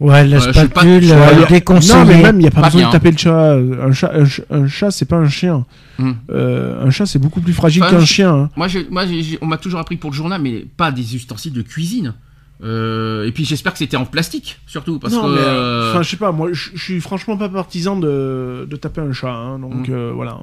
Ouais, 0.00 0.26
la 0.26 0.38
pas- 0.40 0.52
spatule, 0.52 1.04
euh, 1.12 1.14
pas- 1.18 1.32
Non 1.34 1.40
mais 1.40 1.46
déconseillée. 1.46 2.22
même 2.22 2.40
il 2.40 2.44
y 2.44 2.46
a 2.46 2.50
pas, 2.50 2.60
Pas 2.62 2.66
besoin 2.66 2.80
bien. 2.82 2.88
de 2.88 2.92
taper 2.92 3.10
le 3.12 3.16
chat. 3.16 3.52
Un 3.54 3.92
chat, 3.92 4.10
un, 4.12 4.24
ch- 4.26 4.42
un 4.50 4.66
chat, 4.66 4.90
c'est 4.90 5.04
pas 5.04 5.16
un 5.16 5.28
chien. 5.28 5.64
Hmm. 5.98 6.12
Euh, 6.30 6.84
un 6.84 6.90
chat 6.90 7.06
c'est 7.06 7.20
beaucoup 7.20 7.40
plus 7.40 7.52
fragile 7.52 7.82
Enfin, 7.84 7.98
qu'un 7.98 8.04
chien. 8.04 8.34
hein. 8.34 8.50
Moi, 8.56 8.66
moi 8.90 9.04
on 9.40 9.46
m'a 9.46 9.56
toujours 9.56 9.78
appris 9.80 9.96
pour 9.96 10.10
le 10.10 10.16
journal, 10.16 10.40
mais 10.42 10.66
pas 10.76 10.90
des 10.90 11.14
ustensiles 11.14 11.52
de 11.52 11.62
cuisine. 11.62 12.14
Euh, 12.62 13.26
et 13.26 13.32
puis 13.32 13.44
j'espère 13.44 13.72
que 13.72 13.78
c'était 13.78 13.96
en 13.96 14.04
plastique, 14.06 14.58
surtout, 14.66 14.98
parce 14.98 15.12
non, 15.12 15.22
que... 15.24 15.34
mais, 15.34 15.40
euh, 15.40 15.90
enfin, 15.90 16.02
je 16.02 16.10
sais 16.10 16.16
pas, 16.16 16.32
moi, 16.32 16.48
je 16.52 16.70
suis 16.76 17.00
franchement 17.00 17.36
pas 17.36 17.48
partisan 17.48 17.96
de, 17.96 18.66
de 18.70 18.76
taper 18.76 19.00
un 19.00 19.12
chat, 19.12 19.32
hein, 19.32 19.58
donc 19.58 19.88
Mm. 19.88 19.92
euh, 19.92 20.12
voilà. 20.14 20.38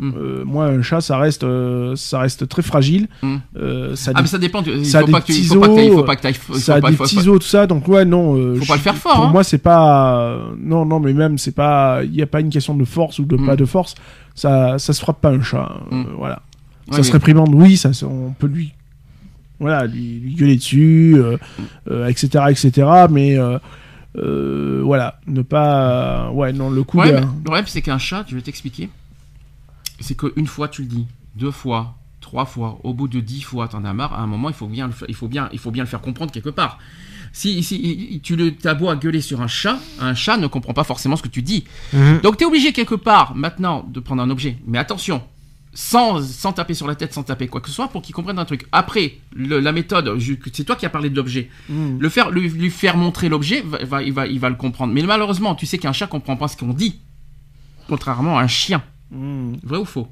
Mm. 0.00 0.12
Euh, 0.16 0.44
moi, 0.44 0.66
un 0.66 0.80
chat, 0.82 1.00
ça 1.00 1.18
reste, 1.18 1.42
euh, 1.42 1.96
ça 1.96 2.20
reste 2.20 2.48
très 2.48 2.62
fragile. 2.62 3.08
Mm. 3.22 3.36
Euh, 3.56 3.96
ça 3.96 4.10
a 4.10 4.14
Ah 4.14 4.18
des- 4.18 4.22
mais 4.22 4.28
ça 4.28 4.38
dépend, 4.38 4.62
il 4.62 4.86
ça 4.86 5.00
faut 5.00 5.06
pas 5.08 5.20
que 5.20 5.26
tu- 5.26 5.32
faut 5.44 5.58
pas 5.60 5.66
que 5.68 5.90
faut 5.92 6.02
pas 6.04 6.16
que 6.16 6.32
faut 6.38 6.54
ça 6.54 6.74
a 6.76 6.80
pas- 6.80 6.90
des 6.90 6.96
petits 6.96 7.18
os, 7.28 7.38
tout 7.40 7.46
ça, 7.46 7.66
donc 7.66 7.88
ouais, 7.88 8.04
non. 8.04 8.34
Faut 8.56 8.62
je 8.62 8.68
pas 8.68 8.74
le 8.76 8.80
faire 8.80 8.94
fort, 8.96 9.14
Pour 9.16 9.24
hein. 9.26 9.30
moi, 9.32 9.42
c'est 9.42 9.58
pas. 9.58 10.38
Non, 10.56 10.84
non, 10.84 11.00
mais 11.00 11.12
même, 11.12 11.36
c'est 11.36 11.50
pas. 11.54 12.00
Il 12.04 12.12
n'y 12.12 12.22
a 12.22 12.26
pas 12.26 12.40
une 12.40 12.50
question 12.50 12.74
de 12.76 12.84
force 12.84 13.18
ou 13.18 13.24
de 13.24 13.36
Mm. 13.36 13.46
pas 13.46 13.56
de 13.56 13.64
force. 13.64 13.96
Ça, 14.36 14.78
ça 14.78 14.92
se 14.92 15.00
frappe 15.00 15.20
pas 15.20 15.30
un 15.30 15.42
chat. 15.42 15.68
Mm. 15.90 16.04
voilà. 16.16 16.42
Ouais, 16.90 16.96
ça 16.96 17.02
se 17.02 17.08
mais- 17.08 17.12
réprimande, 17.14 17.52
oui, 17.54 17.76
ça, 17.76 17.92
se- 17.92 18.04
on 18.04 18.30
peut 18.38 18.46
lui. 18.46 18.72
Voilà, 19.60 19.84
lui, 19.86 20.20
lui 20.20 20.34
gueuler 20.36 20.54
dessus, 20.56 21.16
etc., 22.06 22.44
etc., 22.50 22.86
mais. 23.10 23.36
voilà, 24.14 25.18
ne 25.26 25.42
pas. 25.42 26.30
Ouais, 26.30 26.52
non, 26.52 26.70
le 26.70 26.82
coup 26.84 26.98
Ouais, 26.98 27.12
le 27.20 27.26
problème, 27.44 27.64
c'est 27.66 27.82
qu'un 27.82 27.98
chat, 27.98 28.24
je 28.28 28.36
vais 28.36 28.42
t'expliquer. 28.42 28.88
C'est 30.00 30.16
qu'une 30.16 30.46
fois, 30.46 30.68
tu 30.68 30.82
le 30.82 30.88
dis, 30.88 31.06
deux 31.34 31.50
fois, 31.50 31.96
trois 32.20 32.46
fois, 32.46 32.78
au 32.84 32.92
bout 32.94 33.08
de 33.08 33.20
dix 33.20 33.42
fois, 33.42 33.68
t'en 33.68 33.84
as 33.84 33.92
marre. 33.92 34.12
À 34.14 34.20
un 34.20 34.26
moment, 34.26 34.48
il 34.48 34.54
faut 34.54 34.66
bien, 34.68 34.86
le 34.88 34.94
il 35.08 35.14
faut 35.14 35.28
bien, 35.28 35.48
il 35.52 35.58
faut 35.58 35.70
bien 35.70 35.82
le 35.82 35.88
faire 35.88 36.00
comprendre 36.00 36.32
quelque 36.32 36.50
part. 36.50 36.78
Si, 37.32 37.62
si 37.62 38.20
tu 38.22 38.36
le 38.36 38.54
t'as 38.54 38.74
beau 38.74 38.88
à 38.88 38.96
gueuler 38.96 39.20
sur 39.20 39.40
un 39.42 39.48
chat, 39.48 39.78
un 40.00 40.14
chat 40.14 40.36
ne 40.38 40.46
comprend 40.46 40.72
pas 40.72 40.84
forcément 40.84 41.16
ce 41.16 41.22
que 41.22 41.28
tu 41.28 41.42
dis. 41.42 41.64
Mhm. 41.92 42.20
Donc, 42.22 42.36
tu 42.38 42.44
es 42.44 42.46
obligé 42.46 42.72
quelque 42.72 42.94
part 42.94 43.34
maintenant 43.34 43.84
de 43.88 44.00
prendre 44.00 44.22
un 44.22 44.30
objet. 44.30 44.56
Mais 44.66 44.78
attention, 44.78 45.22
sans, 45.74 46.22
sans 46.26 46.52
taper 46.54 46.72
sur 46.74 46.86
la 46.88 46.94
tête, 46.94 47.12
sans 47.12 47.22
taper 47.24 47.46
quoi 47.46 47.60
que 47.60 47.68
ce 47.68 47.74
soit, 47.74 47.88
pour 47.88 48.00
qu'il 48.02 48.14
comprenne 48.14 48.38
un 48.38 48.44
truc. 48.46 48.66
Après, 48.72 49.18
le- 49.34 49.60
la 49.60 49.72
méthode, 49.72 50.18
c'est 50.54 50.64
toi 50.64 50.74
qui 50.74 50.86
as 50.86 50.90
parlé 50.90 51.10
de 51.10 51.16
l'objet. 51.16 51.50
Mm. 51.68 51.98
Le 51.98 52.08
faire, 52.08 52.30
lui, 52.30 52.48
lui 52.48 52.70
faire 52.70 52.96
montrer 52.96 53.28
l'objet, 53.28 53.60
va, 53.60 53.84
va- 53.84 54.02
il, 54.02 54.12
va, 54.12 54.26
il 54.26 54.40
va 54.40 54.48
le 54.48 54.56
comprendre. 54.56 54.94
Mais 54.94 55.02
malheureusement, 55.02 55.54
tu 55.54 55.66
sais 55.66 55.76
qu'un 55.78 55.92
chat 55.92 56.06
comprend 56.06 56.36
pas 56.36 56.48
ce 56.48 56.56
qu'on 56.56 56.72
dit. 56.72 56.98
Contrairement 57.88 58.38
à 58.38 58.42
un 58.42 58.48
chien. 58.48 58.82
Mm. 59.10 59.54
Vrai 59.62 59.78
ou 59.78 59.84
faux 59.84 60.08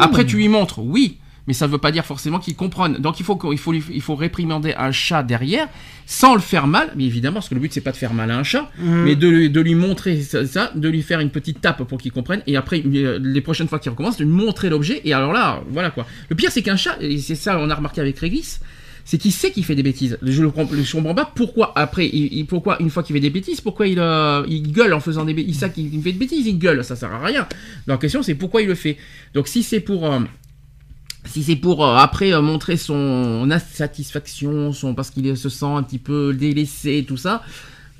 Après, 0.00 0.24
tu 0.26 0.36
lui 0.36 0.48
montres, 0.48 0.78
oui, 0.80 1.18
mais 1.46 1.52
ça 1.52 1.66
ne 1.66 1.72
veut 1.72 1.78
pas 1.78 1.92
dire 1.92 2.04
forcément 2.04 2.38
qu'il 2.38 2.56
comprenne. 2.56 2.94
Donc, 2.94 3.20
il 3.20 3.22
faut, 3.24 3.38
faut, 3.56 3.72
il 3.74 4.00
faut 4.00 4.14
réprimander 4.14 4.74
un 4.76 4.92
chat 4.92 5.22
derrière, 5.22 5.68
sans 6.06 6.34
le 6.34 6.40
faire 6.40 6.66
mal, 6.66 6.90
mais 6.96 7.04
évidemment, 7.04 7.34
parce 7.34 7.48
que 7.50 7.54
le 7.54 7.60
but, 7.60 7.72
c'est 7.72 7.82
pas 7.82 7.92
de 7.92 7.96
faire 7.96 8.14
mal 8.14 8.30
à 8.30 8.38
un 8.38 8.42
chat, 8.42 8.70
mais 8.78 9.14
de, 9.14 9.28
lui- 9.28 9.50
de 9.50 9.60
lui 9.60 9.74
montrer 9.74 10.22
ça, 10.22 10.46
ça, 10.46 10.72
de 10.74 10.88
lui 10.88 11.02
faire 11.02 11.20
une 11.20 11.30
petite 11.30 11.60
tape 11.60 11.82
pour 11.84 11.98
qu'il 11.98 12.12
comprenne, 12.12 12.42
et 12.46 12.56
après, 12.56 12.82
euh, 12.84 13.18
les 13.22 13.40
prochaines 13.42 13.68
fois 13.68 13.78
qu'il 13.78 13.90
recommence, 13.90 14.16
de 14.16 14.24
lui 14.24 14.30
montrer 14.30 14.70
l'objet, 14.70 15.02
et 15.04 15.12
alors 15.12 15.32
là, 15.32 15.62
voilà 15.70 15.90
quoi. 15.90 16.06
Le 16.30 16.34
pire, 16.36 16.50
c'est 16.50 16.62
qu'un 16.62 16.76
chat, 16.76 16.96
et 17.00 17.18
c'est 17.18 17.34
ça, 17.36 17.58
on 17.60 17.68
a 17.68 17.74
remarqué 17.74 18.00
avec 18.00 18.18
Régis, 18.18 18.60
c'est 19.04 19.18
qu'il 19.18 19.32
sait 19.32 19.50
qu'il 19.50 19.64
fait 19.64 19.74
des 19.74 19.82
bêtises. 19.82 20.18
Je 20.22 20.42
ne 20.42 20.48
comprends 20.48 21.14
pas 21.14 21.30
pourquoi, 21.34 21.72
après, 21.76 22.06
il, 22.06 22.44
pourquoi, 22.46 22.80
une 22.80 22.90
fois 22.90 23.02
qu'il 23.02 23.14
fait 23.14 23.20
des 23.20 23.30
bêtises, 23.30 23.60
pourquoi 23.60 23.86
il, 23.86 23.98
euh, 23.98 24.44
gueule 24.46 24.94
en 24.94 25.00
faisant 25.00 25.24
des 25.24 25.34
bêtises. 25.34 25.56
Il 25.56 25.58
sait 25.58 25.70
qu'il 25.70 26.02
fait 26.02 26.12
des 26.12 26.18
bêtises, 26.18 26.46
il 26.46 26.58
gueule, 26.58 26.82
ça 26.84 26.96
sert 26.96 27.12
à 27.12 27.24
rien. 27.24 27.46
La 27.86 27.98
question, 27.98 28.22
c'est 28.22 28.34
pourquoi 28.34 28.62
il 28.62 28.68
le 28.68 28.74
fait. 28.74 28.96
Donc, 29.34 29.48
si 29.48 29.62
c'est 29.62 29.80
pour. 29.80 30.10
euh, 30.10 30.20
si 31.26 31.42
c'est 31.42 31.56
pour 31.56 31.84
euh, 31.84 31.96
après 31.96 32.38
montrer 32.42 32.76
son 32.76 33.50
insatisfaction, 33.50 34.72
son 34.72 34.94
parce 34.94 35.10
qu'il 35.10 35.36
se 35.36 35.48
sent 35.48 35.64
un 35.64 35.82
petit 35.82 35.98
peu 35.98 36.34
délaissé, 36.34 37.04
tout 37.06 37.16
ça, 37.16 37.42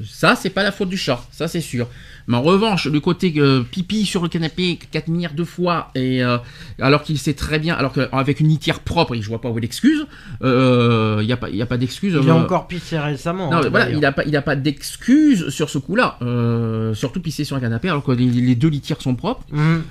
ça 0.04 0.36
c'est 0.36 0.50
pas 0.50 0.62
la 0.62 0.72
faute 0.72 0.88
du 0.88 0.96
chat, 0.96 1.22
ça 1.30 1.48
c'est 1.48 1.60
sûr. 1.60 1.86
Mais 2.26 2.38
en 2.38 2.42
revanche, 2.42 2.86
le 2.86 3.00
côté 3.00 3.34
euh, 3.36 3.62
pipi 3.62 4.06
sur 4.06 4.22
le 4.22 4.28
canapé, 4.28 4.78
Katmir 4.90 5.34
deux 5.34 5.44
fois, 5.44 5.90
et 5.94 6.24
euh, 6.24 6.38
alors 6.80 7.02
qu'il 7.02 7.18
sait 7.18 7.34
très 7.34 7.58
bien, 7.58 7.74
alors 7.74 7.92
qu'avec 7.92 8.40
une 8.40 8.48
litière 8.48 8.80
propre, 8.80 9.14
je 9.14 9.28
vois 9.28 9.40
pas 9.40 9.50
où 9.50 9.58
est 9.58 9.60
l'excuse, 9.60 10.06
il 10.40 11.26
n'y 11.26 11.32
a 11.32 11.36
pas, 11.36 11.50
y 11.50 11.60
a 11.60 11.66
pas 11.66 11.76
d'excuse. 11.76 12.18
Il 12.22 12.30
a 12.30 12.34
euh, 12.34 12.38
encore 12.38 12.66
pissé 12.66 12.98
récemment. 12.98 13.50
non, 13.50 13.58
hein, 13.58 13.68
voilà, 13.70 13.90
il 13.90 14.00
n'a 14.00 14.12
pas, 14.12 14.24
il 14.24 14.34
a 14.36 14.42
pas 14.42 14.56
d'excuse 14.56 15.50
sur 15.50 15.68
ce 15.68 15.78
coup-là. 15.78 16.16
Euh, 16.22 16.94
surtout 16.94 17.20
pisser 17.20 17.44
sur 17.44 17.56
un 17.56 17.60
canapé 17.60 17.88
alors 17.88 18.02
que 18.02 18.12
les, 18.12 18.26
les 18.26 18.54
deux 18.54 18.68
litières 18.68 19.00
sont 19.00 19.14
propres. 19.14 19.44
Mhm. 19.52 19.82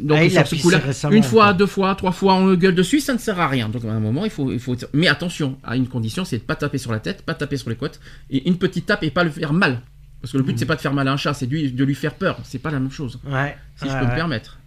Donc 0.00 0.18
Ah, 0.36 0.44
ce 0.44 0.54
coup-là, 0.56 0.80
une 1.10 1.22
fois, 1.22 1.52
deux 1.52 1.66
fois, 1.66 1.94
trois 1.94 2.12
fois, 2.12 2.34
on 2.34 2.46
le 2.46 2.56
gueule 2.56 2.74
dessus, 2.74 3.00
ça 3.00 3.12
ne 3.14 3.18
sert 3.18 3.40
à 3.40 3.48
rien. 3.48 3.68
Donc 3.68 3.84
à 3.84 3.90
un 3.92 4.00
moment, 4.00 4.24
il 4.24 4.30
faut, 4.30 4.52
il 4.52 4.60
faut. 4.60 4.76
Mais 4.92 5.08
attention, 5.08 5.58
à 5.64 5.76
une 5.76 5.86
condition, 5.88 6.24
c'est 6.24 6.38
de 6.38 6.42
pas 6.42 6.56
taper 6.56 6.78
sur 6.78 6.92
la 6.92 7.00
tête, 7.00 7.22
pas 7.22 7.34
taper 7.34 7.56
sur 7.56 7.70
les 7.70 7.76
côtes, 7.76 8.00
et 8.30 8.48
une 8.48 8.58
petite 8.58 8.86
tape 8.86 9.02
et 9.02 9.10
pas 9.10 9.24
le 9.24 9.30
faire 9.30 9.52
mal. 9.52 9.80
Parce 10.20 10.32
que 10.32 10.38
le 10.38 10.42
but 10.42 10.58
c'est 10.58 10.66
pas 10.66 10.74
de 10.74 10.80
faire 10.80 10.92
mal 10.94 11.06
à 11.06 11.12
un 11.12 11.16
chat, 11.16 11.32
c'est 11.32 11.46
de 11.46 11.84
lui, 11.84 11.94
faire 11.94 12.14
peur. 12.14 12.38
C'est 12.42 12.58
pas 12.58 12.70
la 12.72 12.80
même 12.80 12.90
chose, 12.90 13.20
Ouais. 13.24 13.56
si 13.76 13.84
je 13.86 13.90
ouais, 13.92 13.98
peux 14.00 14.04
me 14.06 14.10
ouais. 14.10 14.16
permettre. 14.16 14.57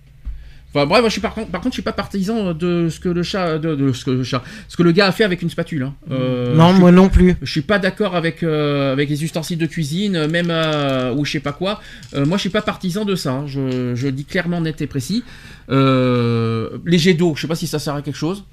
Enfin 0.73 0.85
bref, 0.85 1.01
moi, 1.01 1.09
je 1.09 1.11
suis 1.11 1.21
par 1.21 1.33
contre, 1.33 1.49
par 1.51 1.59
contre, 1.59 1.73
je 1.73 1.75
suis 1.75 1.83
pas 1.83 1.91
partisan 1.91 2.53
de 2.53 2.87
ce 2.89 2.99
que 3.01 3.09
le 3.09 3.23
chat, 3.23 3.59
de, 3.59 3.75
de 3.75 3.91
ce 3.91 4.05
que 4.05 4.11
le 4.11 4.23
chat, 4.23 4.41
ce 4.69 4.77
que 4.77 4.83
le 4.83 4.93
gars 4.93 5.07
a 5.07 5.11
fait 5.11 5.25
avec 5.25 5.41
une 5.41 5.49
spatule. 5.49 5.83
hein. 5.83 5.93
Euh, 6.11 6.55
non, 6.55 6.71
suis 6.71 6.79
moi 6.79 6.91
non 6.93 7.09
plus. 7.09 7.35
je 7.41 7.51
suis 7.51 7.61
pas 7.61 7.77
d'accord 7.77 8.15
avec 8.15 8.41
euh, 8.41 8.93
avec 8.93 9.09
les 9.09 9.23
ustensiles 9.25 9.57
de 9.57 9.65
cuisine, 9.65 10.27
même 10.27 10.47
euh, 10.49 11.13
ou 11.13 11.25
je 11.25 11.31
sais 11.33 11.39
pas 11.41 11.51
quoi. 11.51 11.81
Euh, 12.13 12.25
moi, 12.25 12.37
je 12.37 12.41
suis 12.41 12.49
pas 12.49 12.61
partisan 12.61 13.03
de 13.03 13.15
ça. 13.15 13.31
hein. 13.31 13.47
Je, 13.47 13.95
je 13.95 14.05
le 14.05 14.11
dis 14.13 14.23
clairement, 14.23 14.61
net 14.61 14.81
et 14.81 14.87
précis. 14.87 15.23
Euh, 15.69 16.69
les 16.85 16.97
jets 16.97 17.15
d'eau, 17.15 17.33
je 17.35 17.41
sais 17.41 17.47
pas 17.47 17.55
si 17.55 17.67
ça 17.67 17.79
sert 17.79 17.95
à 17.95 18.01
quelque 18.01 18.15
chose. 18.17 18.43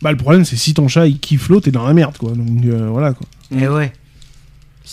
Bah, 0.00 0.10
le 0.10 0.16
problème, 0.18 0.44
c'est 0.44 0.56
si 0.56 0.74
ton 0.74 0.88
chat 0.88 1.06
il 1.06 1.18
kiffe 1.18 1.48
l'eau, 1.48 1.60
t'es 1.60 1.70
dans 1.70 1.86
la 1.86 1.94
merde, 1.94 2.16
quoi. 2.18 2.32
Donc 2.32 2.64
euh, 2.66 2.88
voilà, 2.88 3.12
quoi. 3.14 3.26
Et 3.56 3.68
ouais. 3.68 3.92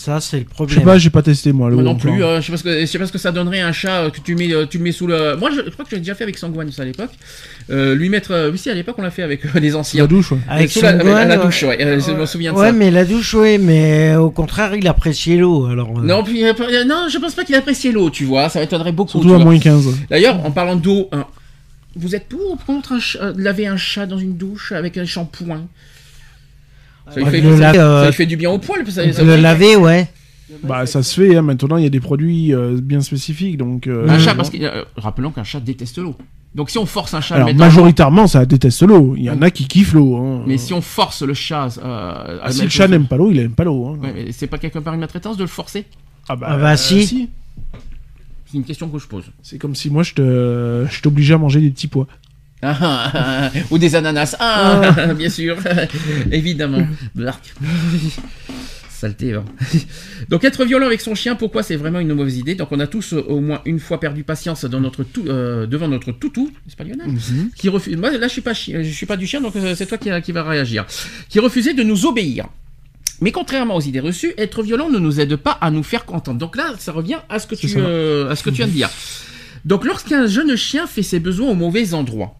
Ça, 0.02 0.18
c'est 0.18 0.38
le 0.38 0.42
Je 0.44 0.48
sais 0.48 0.54
problème. 0.54 0.82
pas, 0.84 0.96
j'ai 0.98 1.10
pas 1.10 1.20
testé 1.20 1.52
moi. 1.52 1.68
l'eau 1.68 1.74
Moi 1.74 1.84
non 1.84 1.94
plus. 1.94 2.24
euh, 2.24 2.40
je 2.40 2.46
sais 2.46 2.52
pas 2.52 2.56
ce 2.56 2.64
que 2.64 2.80
je 2.80 2.86
sais 2.86 2.98
pas 2.98 3.04
ce 3.06 3.12
que 3.12 3.18
ça 3.18 3.32
donnerait 3.32 3.60
un 3.60 3.72
chat 3.72 4.04
euh, 4.04 4.10
que 4.10 4.18
tu 4.22 4.34
mets 4.34 4.50
euh, 4.50 4.64
tu 4.64 4.78
le 4.78 4.84
mets 4.84 4.92
sous 4.92 5.06
le. 5.06 5.36
Moi, 5.36 5.50
je, 5.50 5.60
je 5.62 5.68
crois 5.70 5.84
que 5.84 5.90
j'ai 5.90 5.98
déjà 5.98 6.14
fait 6.14 6.24
avec 6.24 6.38
Sangwan 6.38 6.72
ça 6.72 6.80
à 6.80 6.84
l'époque. 6.86 7.10
Euh, 7.68 7.94
lui 7.94 8.08
mettre. 8.08 8.48
oui, 8.50 8.56
si 8.56 8.70
à 8.70 8.74
l'époque 8.74 8.94
on 8.98 9.02
l'a 9.02 9.10
fait 9.10 9.22
avec 9.22 9.44
euh, 9.44 9.60
les 9.60 9.76
anciens. 9.76 10.00
la 10.04 10.06
douche, 10.06 10.32
ouais. 10.32 10.38
Avec 10.48 10.70
Sous 10.70 10.80
la- 10.80 10.94
douche, 10.94 11.62
ouais. 11.64 11.76
je 12.00 12.12
me 12.12 12.24
souviens 12.24 12.52
de 12.54 12.56
Ouais, 12.58 12.68
ça. 12.68 12.72
mais 12.72 12.90
la 12.90 13.04
douche, 13.04 13.34
ouais, 13.34 13.58
mais 13.58 14.16
au 14.16 14.30
contraire, 14.30 14.74
il 14.74 14.88
appréciait 14.88 15.36
l'eau. 15.36 15.66
Alors. 15.66 15.90
euh, 15.98 16.02
Non, 16.02 16.24
puis, 16.24 16.44
euh, 16.46 16.52
non, 16.86 17.08
je 17.10 17.18
pense 17.18 17.34
pas 17.34 17.44
qu'il 17.44 17.54
appréciait 17.54 17.92
l'eau, 17.92 18.08
tu 18.08 18.24
vois. 18.24 18.48
Ça 18.48 18.60
m'étonnerait 18.60 18.92
beaucoup. 18.92 19.10
Surtout 19.10 19.28
tu 19.28 19.34
à 19.34 19.36
vois. 19.36 19.44
moins 19.44 19.58
15. 19.58 19.84
D'ailleurs, 20.08 20.42
en 20.46 20.50
parlant 20.50 20.76
d'eau, 20.76 21.08
hein, 21.12 21.26
vous 21.94 22.14
êtes 22.14 22.26
pour 22.26 22.40
ou 22.52 22.56
contre 22.56 22.92
un 22.92 23.00
ch- 23.00 23.18
laver 23.36 23.66
un 23.66 23.76
chat 23.76 24.06
dans 24.06 24.16
une 24.18 24.38
douche 24.38 24.72
avec 24.72 24.96
un 24.96 25.04
shampoing? 25.04 25.66
Ça 27.14 27.20
lui, 27.20 27.26
fait, 27.26 27.40
le 27.40 27.56
ça- 27.56 27.72
la- 27.72 27.84
euh, 27.84 28.00
ça 28.02 28.06
lui 28.08 28.14
fait 28.16 28.26
du 28.26 28.36
bien 28.36 28.50
au 28.50 28.58
poil. 28.58 28.84
Ça, 28.90 29.12
ça- 29.12 29.22
le 29.22 29.36
laver, 29.36 29.76
ouais. 29.76 30.08
Bah, 30.64 30.84
ça 30.86 31.02
se 31.02 31.20
fait, 31.20 31.36
hein. 31.36 31.42
maintenant 31.42 31.76
il 31.76 31.84
y 31.84 31.86
a 31.86 31.90
des 31.90 32.00
produits 32.00 32.52
euh, 32.52 32.78
bien 32.82 33.00
spécifiques, 33.00 33.56
donc. 33.56 33.86
euh, 33.86 34.08
Un 34.08 34.14
euh, 34.14 34.18
chat, 34.18 34.34
parce 34.34 34.50
que 34.50 34.56
euh, 34.60 34.84
rappelons 34.96 35.30
qu'un 35.30 35.44
chat 35.44 35.60
déteste 35.60 35.98
l'eau. 35.98 36.16
Donc 36.56 36.70
si 36.70 36.78
on 36.78 36.86
force 36.86 37.14
un 37.14 37.20
chat 37.20 37.36
à 37.36 37.38
le 37.38 37.42
Alors, 37.44 37.46
mettre 37.54 37.58
dans- 37.60 37.64
majoritairement, 37.66 38.26
ça 38.26 38.44
déteste 38.44 38.82
l'eau. 38.82 39.14
Il 39.16 39.22
y 39.22 39.30
en 39.30 39.40
a 39.42 39.50
qui 39.52 39.68
kiffent 39.68 39.92
l'eau. 39.92 40.16
Hein. 40.16 40.42
mais 40.48 40.58
si 40.58 40.72
on 40.72 40.80
force 40.80 41.22
le 41.22 41.34
chat 41.34 41.78
euh, 41.78 42.38
à 42.38 42.46
Ah, 42.46 42.50
si 42.50 42.62
le 42.62 42.68
chat 42.68 42.88
n'aime 42.88 43.06
pas 43.06 43.16
l'eau, 43.16 43.30
il 43.30 43.38
aime 43.38 43.52
pas 43.52 43.62
l'eau. 43.62 43.86
Hein. 43.86 43.98
Ouais, 44.02 44.12
mais 44.12 44.32
c'est 44.32 44.48
pas 44.48 44.58
quelque 44.58 44.80
part 44.80 44.92
une 44.94 45.00
maltraitance 45.00 45.36
de 45.36 45.44
le 45.44 45.48
forcer? 45.48 45.84
Ah 46.28 46.34
bah, 46.34 46.48
Ah 46.50 46.56
bah, 46.58 46.76
si. 46.76 47.28
C'est 48.46 48.56
une 48.56 48.64
question 48.64 48.88
que 48.88 48.98
je 48.98 49.06
pose. 49.06 49.24
C'est 49.42 49.58
comme 49.58 49.76
si 49.76 49.90
moi 49.90 50.02
je 50.02 50.14
te, 50.14 50.86
je 50.90 51.00
t'obligeais 51.02 51.34
à 51.34 51.38
manger 51.38 51.60
des 51.60 51.70
petits 51.70 51.86
pois. 51.86 52.08
Ah, 52.62 52.76
ah, 52.80 53.10
ah, 53.14 53.50
Ou 53.70 53.78
des 53.78 53.94
ananas. 53.96 54.36
Ah, 54.38 55.14
bien 55.14 55.30
sûr. 55.30 55.56
Évidemment. 56.32 56.86
Blark. 57.14 57.42
Saleté. 58.90 59.32
hein. 59.32 59.44
Donc 60.28 60.44
être 60.44 60.62
violent 60.66 60.84
avec 60.86 61.00
son 61.00 61.14
chien, 61.14 61.34
pourquoi 61.34 61.62
c'est 61.62 61.76
vraiment 61.76 62.00
une 62.00 62.12
mauvaise 62.12 62.36
idée? 62.36 62.54
Donc 62.54 62.68
on 62.70 62.80
a 62.80 62.86
tous 62.86 63.14
euh, 63.14 63.24
au 63.28 63.40
moins 63.40 63.62
une 63.64 63.78
fois 63.80 63.98
perdu 63.98 64.24
patience 64.24 64.66
dans 64.66 64.78
notre 64.80 65.04
tou- 65.04 65.24
euh, 65.26 65.66
devant 65.66 65.88
notre 65.88 66.12
toutou, 66.12 66.50
c'est 66.68 66.76
pas 66.76 66.84
Lionel 66.84 67.06
Qui 67.56 67.70
refuse. 67.70 67.96
Moi 67.96 68.10
là 68.10 68.26
je 68.28 68.32
suis 68.32 68.42
pas 68.42 68.52
je 68.52 68.82
suis 68.82 69.06
pas 69.06 69.16
du 69.16 69.26
chien 69.26 69.40
donc 69.40 69.56
euh, 69.56 69.74
c'est 69.74 69.86
toi 69.86 69.96
qui, 69.96 70.10
qui 70.20 70.32
va 70.32 70.42
réagir. 70.42 70.84
Qui 71.30 71.38
refusait 71.38 71.72
de 71.72 71.82
nous 71.82 72.04
obéir. 72.04 72.46
Mais 73.22 73.32
contrairement 73.32 73.76
aux 73.76 73.80
idées 73.80 74.00
reçues, 74.00 74.34
être 74.36 74.62
violent 74.62 74.90
ne 74.90 74.98
nous 74.98 75.18
aide 75.18 75.36
pas 75.36 75.52
à 75.62 75.70
nous 75.70 75.82
faire 75.82 76.04
contenter. 76.04 76.38
Donc 76.38 76.54
là, 76.56 76.74
ça 76.78 76.92
revient 76.92 77.18
à 77.30 77.38
ce 77.38 77.46
que 77.46 77.54
tu, 77.54 77.68
à 77.78 78.36
ce 78.36 78.42
que 78.42 78.50
tu 78.50 78.56
viens 78.56 78.66
de 78.66 78.72
dire. 78.72 78.90
Donc 79.64 79.86
lorsqu'un 79.86 80.26
jeune 80.26 80.56
chien 80.56 80.86
fait 80.86 81.02
ses 81.02 81.20
besoins 81.20 81.48
au 81.50 81.54
mauvais 81.54 81.94
endroit, 81.94 82.38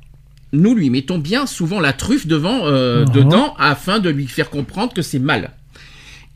nous 0.53 0.75
lui 0.75 0.91
mettons 0.91 1.19
bien 1.19 1.47
souvent 1.47 1.81
la 1.81 1.93
truffe 1.93 2.27
devant, 2.27 2.67
euh, 2.67 3.05
Mhm. 3.07 3.13
dedans 3.13 3.55
afin 3.59 3.99
de 4.01 4.11
lui 4.11 4.27
faire 4.27 4.51
comprendre 4.51 4.93
que 4.93 5.03
c'est 5.03 5.19
mal. 5.21 5.53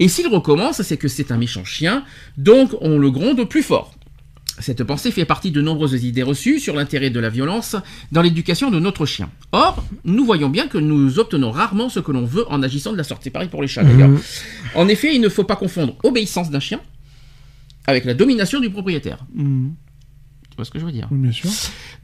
Et 0.01 0.09
s'il 0.09 0.27
recommence, 0.29 0.83
c'est 0.83 0.97
que 0.97 1.09
c'est 1.09 1.31
un 1.31 1.37
méchant 1.37 1.65
chien, 1.65 2.05
donc 2.37 2.71
on 2.81 2.99
le 2.99 3.11
gronde 3.11 3.49
plus 3.49 3.63
fort. 3.63 3.95
Cette 4.61 4.85
pensée 4.85 5.11
fait 5.11 5.25
partie 5.25 5.51
de 5.51 5.61
nombreuses 5.61 6.05
idées 6.05 6.23
reçues 6.23 6.61
sur 6.61 6.77
l'intérêt 6.77 7.11
de 7.11 7.19
la 7.19 7.29
violence 7.29 7.75
dans 8.13 8.23
l'éducation 8.23 8.71
de 8.71 8.79
notre 8.79 9.05
chien. 9.05 9.29
Or, 9.51 9.85
nous 10.05 10.25
voyons 10.25 10.49
bien 10.49 10.69
que 10.69 10.79
nous 10.79 11.19
obtenons 11.19 11.51
rarement 11.51 11.89
ce 11.89 11.99
que 11.99 12.13
l'on 12.13 12.25
veut 12.25 12.45
en 12.49 12.63
agissant 12.63 12.93
de 12.93 12.97
la 12.97 13.03
sorte. 13.03 13.23
C'est 13.25 13.31
pareil 13.31 13.49
pour 13.49 13.63
les 13.63 13.69
chats 13.69 13.83
d'ailleurs. 13.83 14.09
Mhm. 14.11 14.21
En 14.77 14.87
effet, 14.87 15.13
il 15.15 15.21
ne 15.21 15.29
faut 15.29 15.43
pas 15.43 15.57
confondre 15.57 15.97
obéissance 16.05 16.51
d'un 16.51 16.61
chien 16.61 16.81
avec 17.87 18.05
la 18.05 18.15
domination 18.15 18.61
du 18.61 18.71
propriétaire. 18.71 19.19
Mhm. 19.35 19.75
Tu 20.55 20.59
vois 20.59 20.65
ce 20.65 20.71
que 20.71 20.79
je 20.79 20.85
veux 20.85 20.93
dire 20.93 21.09
Oui, 21.11 21.19
bien 21.19 21.33
sûr. 21.33 21.51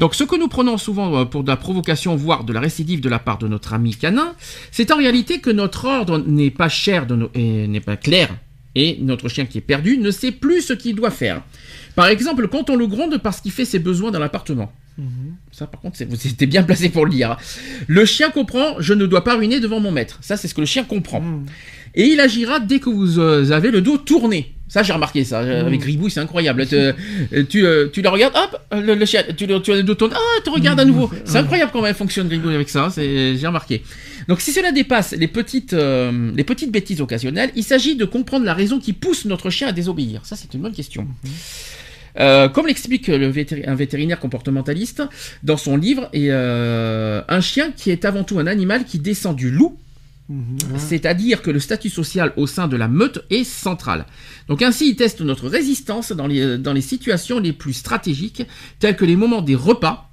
donc 0.01 0.17
ce 0.17 0.25
que 0.25 0.35
nous 0.37 0.49
prenons 0.49 0.77
souvent 0.77 1.21
euh, 1.21 1.25
pour 1.25 1.45
de 1.45 1.49
la 1.49 1.57
provocation, 1.57 2.17
voire 2.17 2.43
de 2.43 2.53
la 2.53 2.59
récidive 2.59 3.01
de 3.01 3.09
la 3.09 3.21
part 3.21 3.39
de 3.39 3.47
notre 3.47 3.75
ami 3.75 3.95
canin, 3.95 4.35
c'est 4.73 4.91
en 4.91 4.97
réalité 4.97 5.39
que 5.39 5.51
notre 5.51 5.85
ordre 5.85 6.19
n'est 6.19 6.51
pas 6.51 6.69
cher 6.69 7.07
de 7.07 7.15
nos- 7.15 7.31
et 7.35 7.69
n'est 7.69 7.79
pas 7.81 7.97
clair, 7.97 8.29
et 8.75 8.99
notre 9.03 9.29
chien 9.29 9.47
qui 9.47 9.59
est 9.59 9.61
perdu 9.61 9.99
ne 9.99 10.11
sait 10.11 10.33
plus 10.33 10.63
ce 10.63 10.73
qu'il 10.73 10.97
doit 10.97 11.13
faire. 11.13 11.43
Par 11.95 12.09
exemple, 12.09 12.49
quand 12.49 12.71
on 12.71 12.77
le 12.77 12.89
gronde 12.89 13.19
parce 13.23 13.41
qu'il 13.41 13.53
fait 13.53 13.65
ses 13.65 13.79
besoins 13.79 14.11
dans 14.11 14.19
l'appartement. 14.19 14.73
Ça, 15.53 15.67
par 15.69 15.81
contre, 15.81 16.03
vous 16.05 16.27
étiez 16.27 16.47
bien 16.49 16.63
placé 16.65 16.89
pour 16.91 17.07
le 17.07 17.11
dire. 17.13 17.37
Le 17.87 18.05
chien 18.05 18.31
comprend, 18.31 18.75
je 18.81 18.93
ne 18.95 19.07
dois 19.07 19.23
pas 19.25 19.37
ruiner 19.37 19.59
devant 19.61 19.79
mon 19.81 19.93
maître. 19.93 20.19
Ça, 20.23 20.37
c'est 20.37 20.47
ce 20.49 20.55
que 20.55 20.61
le 20.61 20.67
chien 20.67 20.83
comprend. 20.85 21.23
Et 21.95 22.05
il 22.09 22.21
agira 22.21 22.61
dès 22.61 22.81
que 22.81 22.91
vous 22.91 23.19
euh, 23.21 23.51
avez 23.53 23.71
le 23.71 23.81
dos 23.81 23.97
tourné. 23.97 24.55
Ça, 24.73 24.85
j'ai 24.85 24.93
remarqué 24.93 25.25
ça. 25.25 25.41
euh, 25.41 25.67
Avec 25.67 25.83
Ribouille, 25.83 26.13
c'est 26.13 26.21
incroyable. 26.21 26.65
Tu, 26.67 26.77
euh, 26.77 26.93
tu, 27.49 27.67
euh, 27.67 27.89
tu 27.93 28.03
le 28.03 28.09
regardes, 28.09 28.35
hop, 28.37 28.57
le, 28.73 28.95
le 28.95 29.05
chien, 29.05 29.25
tu, 29.37 29.45
le- 29.47 29.61
tu 29.61 29.73
as 29.73 29.77
le 29.77 29.83
dos 29.83 29.97
tourné, 29.97 30.15
ah, 30.17 30.41
tu 30.45 30.51
regardes 30.51 30.79
à 30.79 30.85
nouveau. 30.85 31.11
C'est 31.25 31.39
incroyable 31.39 31.73
comment 31.73 31.87
elle 31.87 31.95
fonctionne, 31.97 32.29
Ribouille, 32.29 32.55
avec 32.55 32.69
ça. 32.69 32.89
J'ai 32.97 33.37
remarqué. 33.45 33.83
Donc, 34.29 34.41
si 34.41 34.53
cela 34.53 34.71
dépasse 34.71 35.11
les 35.13 35.27
petites, 35.27 35.73
euh, 35.73 36.31
les 36.37 36.45
petites 36.45 36.71
bêtises 36.71 37.01
occasionnelles, 37.01 37.51
il 37.57 37.65
s'agit 37.65 37.97
de 37.97 38.05
comprendre 38.05 38.45
la 38.47 38.55
raison 38.55 38.79
qui 38.79 38.93
pousse 38.93 39.25
notre 39.25 39.51
chien 39.51 39.67
à 39.69 39.73
désobéir. 39.73 40.21
Ça, 40.25 40.37
c'est 40.37 40.55
une 40.55 40.61
bonne 40.61 40.73
question. 40.73 41.07
Euh, 42.19 42.49
comme 42.49 42.67
l'explique 42.67 43.09
vétéri- 43.09 43.65
un 43.69 43.75
vétérinaire 43.75 44.19
comportementaliste 44.19 45.03
dans 45.43 45.57
son 45.57 45.77
livre, 45.77 46.09
et, 46.13 46.27
euh, 46.31 47.23
un 47.29 47.41
chien 47.41 47.71
qui 47.77 47.91
est 47.91 48.05
avant 48.05 48.25
tout 48.25 48.39
un 48.39 48.47
animal 48.47 48.85
qui 48.85 48.99
descend 48.99 49.35
du 49.37 49.51
loup, 49.51 49.79
c'est-à-dire 50.77 51.43
que 51.43 51.51
le 51.51 51.59
statut 51.61 51.89
social 51.91 52.33
au 52.37 52.47
sein 52.47 52.69
de 52.69 52.77
la 52.77 52.89
meute 52.89 53.25
est 53.31 53.45
central. 53.45 54.07
Donc 54.49 54.63
ainsi, 54.63 54.89
il 54.91 54.97
teste 54.97 55.21
notre 55.23 55.49
résistance 55.49 56.13
dans 56.13 56.27
les, 56.27 56.57
dans 56.59 56.73
les 56.73 56.81
situations 56.81 57.41
les 57.41 57.53
plus 57.53 57.73
stratégiques, 57.73 58.45
telles 58.79 58.97
que 58.97 59.05
les 59.05 59.17
moments 59.17 59.43
des 59.43 59.55
repas, 59.57 60.09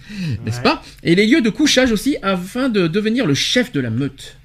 n'est-ce 0.44 0.60
pas 0.60 0.82
Et 1.02 1.14
les 1.14 1.26
lieux 1.26 1.42
de 1.42 1.50
couchage 1.50 1.92
aussi, 1.92 2.16
afin 2.22 2.68
de 2.68 2.86
devenir 2.88 3.26
le 3.26 3.34
chef 3.34 3.72
de 3.72 3.80
la 3.80 3.90
meute. 3.90 4.36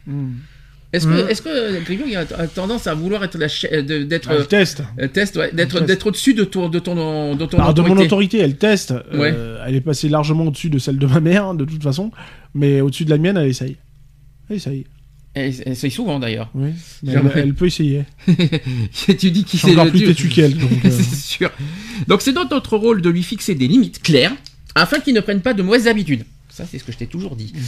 Est-ce 0.93 1.07
que, 1.07 1.23
Mhm. 1.23 1.29
est-ce 1.29 1.41
que 1.41 2.15
a, 2.41 2.47
tendance 2.47 2.85
à 2.85 2.93
vouloir 2.93 3.23
être 3.23 3.37
la 3.37 3.47
chef, 3.47 3.71
de- 3.85 4.03
d'être 4.03 4.29
Elle 4.29 4.45
teste. 4.47 4.83
euh, 4.99 5.07
test, 5.07 5.37
ouais, 5.37 5.49
d'être 5.53 5.79
d'être 5.85 6.07
au-dessus 6.07 6.33
de 6.33 6.43
ton 6.43 6.67
de 6.67 6.79
ton 6.79 7.33
de 7.35 7.45
ton 7.45 7.57
Alors, 7.59 7.73
de 7.73 7.81
mon 7.81 7.95
autorité. 7.97 8.39
elle 8.39 8.57
teste. 8.57 8.93
Ouais. 9.13 9.31
Euh, 9.33 9.63
elle 9.65 9.75
est 9.75 9.79
passée 9.81 10.09
largement 10.09 10.43
au-dessus 10.47 10.69
de 10.69 10.79
celle 10.79 10.97
de 10.97 11.07
ma 11.07 11.21
mère, 11.21 11.45
hein, 11.45 11.53
de 11.55 11.63
toute 11.63 11.81
façon. 11.81 12.11
Mais 12.53 12.81
au-dessus 12.81 13.05
de 13.05 13.09
la 13.09 13.17
mienne, 13.17 13.37
elle 13.37 13.47
essaye. 13.47 13.77
Elle 14.51 14.57
essaye. 14.57 14.85
Elle 15.33 15.53
elle 15.65 15.71
essaye 15.71 15.91
souvent 15.91 16.19
d'ailleurs. 16.19 16.49
Oui. 16.53 16.71
Mais 17.03 17.13
elle, 17.13 17.31
elle 17.35 17.53
peut 17.53 17.67
essayer. 17.67 18.03
tu 19.17 19.31
dis 19.31 19.45
qui 19.45 19.57
suis 19.57 19.71
encore 19.71 19.89
plus 19.89 19.99
tu- 19.99 20.05
têtu 20.07 20.27
qu'elle. 20.27 20.57
donc, 20.57 20.69
euh, 20.85 20.89
c'est 20.91 21.15
sûr. 21.15 21.49
Donc 22.07 22.21
c'est 22.21 22.33
dans 22.33 22.45
notre 22.49 22.75
rôle 22.75 23.01
de 23.01 23.09
lui 23.09 23.23
fixer 23.23 23.55
des 23.55 23.67
limites 23.69 24.01
claires 24.01 24.33
afin 24.75 24.99
qu'il 24.99 25.13
ne 25.13 25.21
prenne 25.21 25.39
pas 25.41 25.53
de 25.53 25.63
mauvaises 25.63 25.87
habitudes. 25.87 26.25
Ça 26.49 26.65
c'est 26.69 26.79
ce 26.79 26.83
que 26.83 26.91
je 26.91 26.97
t'ai 26.97 27.07
toujours 27.07 27.37
dit. 27.37 27.53
Mhm. 27.55 27.61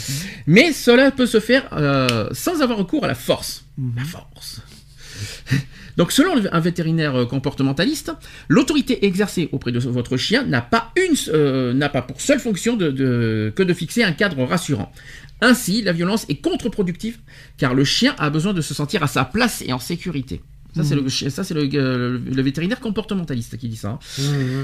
Mais 0.47 0.73
cela 0.73 1.09
peut 1.11 1.25
se 1.25 1.39
faire 1.39 1.69
euh, 1.71 2.27
sans 2.33 2.61
avoir 2.61 2.77
recours 2.79 3.05
à 3.05 3.07
la 3.07 3.15
force. 3.15 3.63
Mhm. 3.77 3.93
La 3.95 4.03
force. 4.03 4.61
Donc 5.95 6.11
selon 6.11 6.35
le- 6.35 6.53
un 6.53 6.59
vétérinaire 6.59 7.15
euh, 7.15 7.25
comportementaliste, 7.25 8.11
l'autorité 8.49 9.05
exercée 9.05 9.47
auprès 9.51 9.71
de 9.71 9.79
votre 9.79 10.17
chien 10.17 10.43
n'a 10.43 10.61
pas 10.61 10.91
une 10.97 11.15
euh, 11.29 11.87
pas 11.89 12.01
pour 12.01 12.19
seule 12.19 12.39
fonction 12.39 12.75
de, 12.75 12.89
de- 12.91 13.53
que 13.55 13.61
de 13.63 13.73
fixer 13.73 14.03
un 14.03 14.11
cadre 14.11 14.43
rassurant. 14.43 14.91
Ainsi, 15.43 15.81
la 15.81 15.91
violence 15.91 16.25
est 16.29 16.35
contre-productive 16.35 17.17
car 17.57 17.73
le 17.73 17.83
chien 17.83 18.15
a 18.17 18.29
besoin 18.29 18.53
de 18.53 18.61
se 18.61 18.73
sentir 18.73 19.03
à 19.03 19.07
sa 19.07 19.25
place 19.25 19.61
et 19.67 19.73
en 19.73 19.79
sécurité. 19.79 20.41
Ça, 20.75 20.83
c'est 20.83 20.95
le, 20.95 21.07
chi- 21.07 21.29
ça, 21.29 21.43
c'est 21.43 21.53
le, 21.53 21.69
euh, 21.75 22.17
le 22.25 22.41
vétérinaire 22.41 22.79
comportementaliste 22.79 23.57
qui 23.57 23.67
dit 23.69 23.75
ça. 23.75 23.89
hein. 23.89 23.99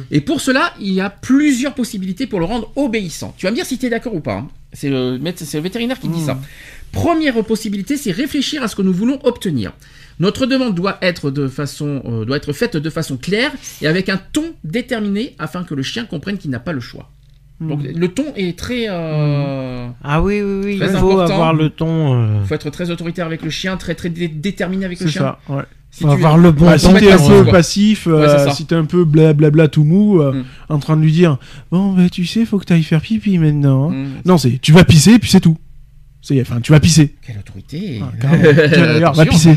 Et 0.09 0.21
pour 0.21 0.41
cela, 0.41 0.73
il 0.79 0.91
y 0.93 1.01
a 1.01 1.09
plusieurs 1.11 1.75
possibilités 1.75 2.25
pour 2.25 2.39
le 2.39 2.45
rendre 2.45 2.71
obéissant. 2.75 3.35
Tu 3.37 3.45
vas 3.45 3.51
me 3.51 3.55
dire 3.55 3.65
si 3.65 3.77
tu 3.77 3.85
es 3.85 3.89
d'accord 3.91 4.15
ou 4.15 4.19
pas. 4.19 4.37
hein. 4.37 4.47
C'est 4.73 4.89
le, 4.89 5.19
méde- 5.19 5.37
c'est 5.37 5.57
le 5.57 5.63
vétérinaire 5.63 5.99
qui 5.99 6.07
dit 6.07 6.21
ça. 6.25 6.39
Première 6.91 7.35
possibilité, 7.43 7.95
c'est 7.97 8.11
réfléchir 8.11 8.63
à 8.63 8.67
ce 8.67 8.75
que 8.75 8.81
nous 8.81 8.93
voulons 8.93 9.19
obtenir. 9.23 9.73
Notre 10.19 10.47
demande 10.47 10.73
doit 10.73 10.97
être, 11.03 11.29
de 11.29 11.47
façon, 11.47 12.01
euh, 12.05 12.25
doit 12.25 12.37
être 12.37 12.53
faite 12.53 12.75
de 12.75 12.89
façon 12.89 13.15
claire 13.17 13.51
et 13.83 13.87
avec 13.87 14.09
un 14.09 14.17
ton 14.17 14.53
déterminé 14.63 15.35
afin 15.37 15.63
que 15.63 15.75
le 15.75 15.83
chien 15.83 16.05
comprenne 16.05 16.37
qu'il 16.39 16.49
n'a 16.49 16.59
pas 16.59 16.73
le 16.73 16.79
choix. 16.81 17.11
Donc 17.61 17.81
le 17.83 18.07
ton 18.07 18.23
est 18.37 18.57
très... 18.57 18.85
euh, 18.89 19.87
Ah 20.03 20.21
oui, 20.21 20.41
oui, 20.41 20.61
oui. 20.63 20.73
Il 20.73 20.79
Très 20.79 20.89
faut 20.97 21.11
important. 21.11 21.33
avoir 21.33 21.53
le 21.53 21.69
ton. 21.69 22.13
euh, 22.23 22.43
faut 22.45 22.55
être 22.55 22.69
très 22.69 22.89
autoritaire 22.89 23.25
avec 23.25 23.41
le 23.43 23.49
chien, 23.49 23.75
très 23.75 23.95
très 23.95 24.09
dé- 24.09 24.27
déterminé 24.29 24.85
avec 24.85 24.99
le 24.99 25.07
C'est 25.07 25.11
chien. 25.13 25.21
ça, 25.47 25.53
ouais. 25.53 25.63
Si 25.91 26.03
faut 26.03 26.09
tu- 26.09 26.15
avoir 26.15 26.37
le 26.37 26.51
bon 26.51 26.65
Bah, 26.67 26.77
si 26.77 26.85
ton. 26.85 26.93
pas 26.93 26.99
t'es 26.99 27.11
un 27.11 27.17
peu 27.17 27.43
quoi. 27.43 27.51
passif, 27.51 28.07
euh, 28.07 28.21
Ouais, 28.21 28.27
c'est 28.29 28.45
ça. 28.45 28.51
si 28.51 28.65
t'es 28.65 28.75
un 28.75 28.85
peu 28.85 29.03
blablabla 29.05 29.67
tout 29.67 29.83
mou, 29.83 30.21
euh, 30.21 30.33
Mm. 30.33 30.43
en 30.69 30.77
train 30.79 30.95
de 30.95 31.01
lui 31.01 31.11
dire 31.11 31.37
Bon, 31.71 31.93
bah, 31.93 32.09
tu 32.09 32.25
sais, 32.25 32.45
faut 32.45 32.59
que 32.59 32.65
t'ailles 32.65 32.83
faire 32.83 33.01
pipi 33.01 33.37
maintenant. 33.39 33.89
hein. 33.89 33.93
Mmh. 33.93 34.07
Non, 34.25 34.37
c'est 34.37 34.59
tu 34.61 34.71
vas 34.71 34.83
pisser, 34.85 35.19
puis 35.19 35.29
c'est 35.29 35.39
tout. 35.41 35.57
Enfin, 36.41 36.59
tu 36.61 36.71
vas 36.71 36.79
pisser. 36.79 37.15
Quelle 37.25 37.37
autorité 37.39 38.01
Ah, 38.03 38.37
d'ailleurs, 38.37 39.13
va 39.15 39.25
pisser. 39.25 39.55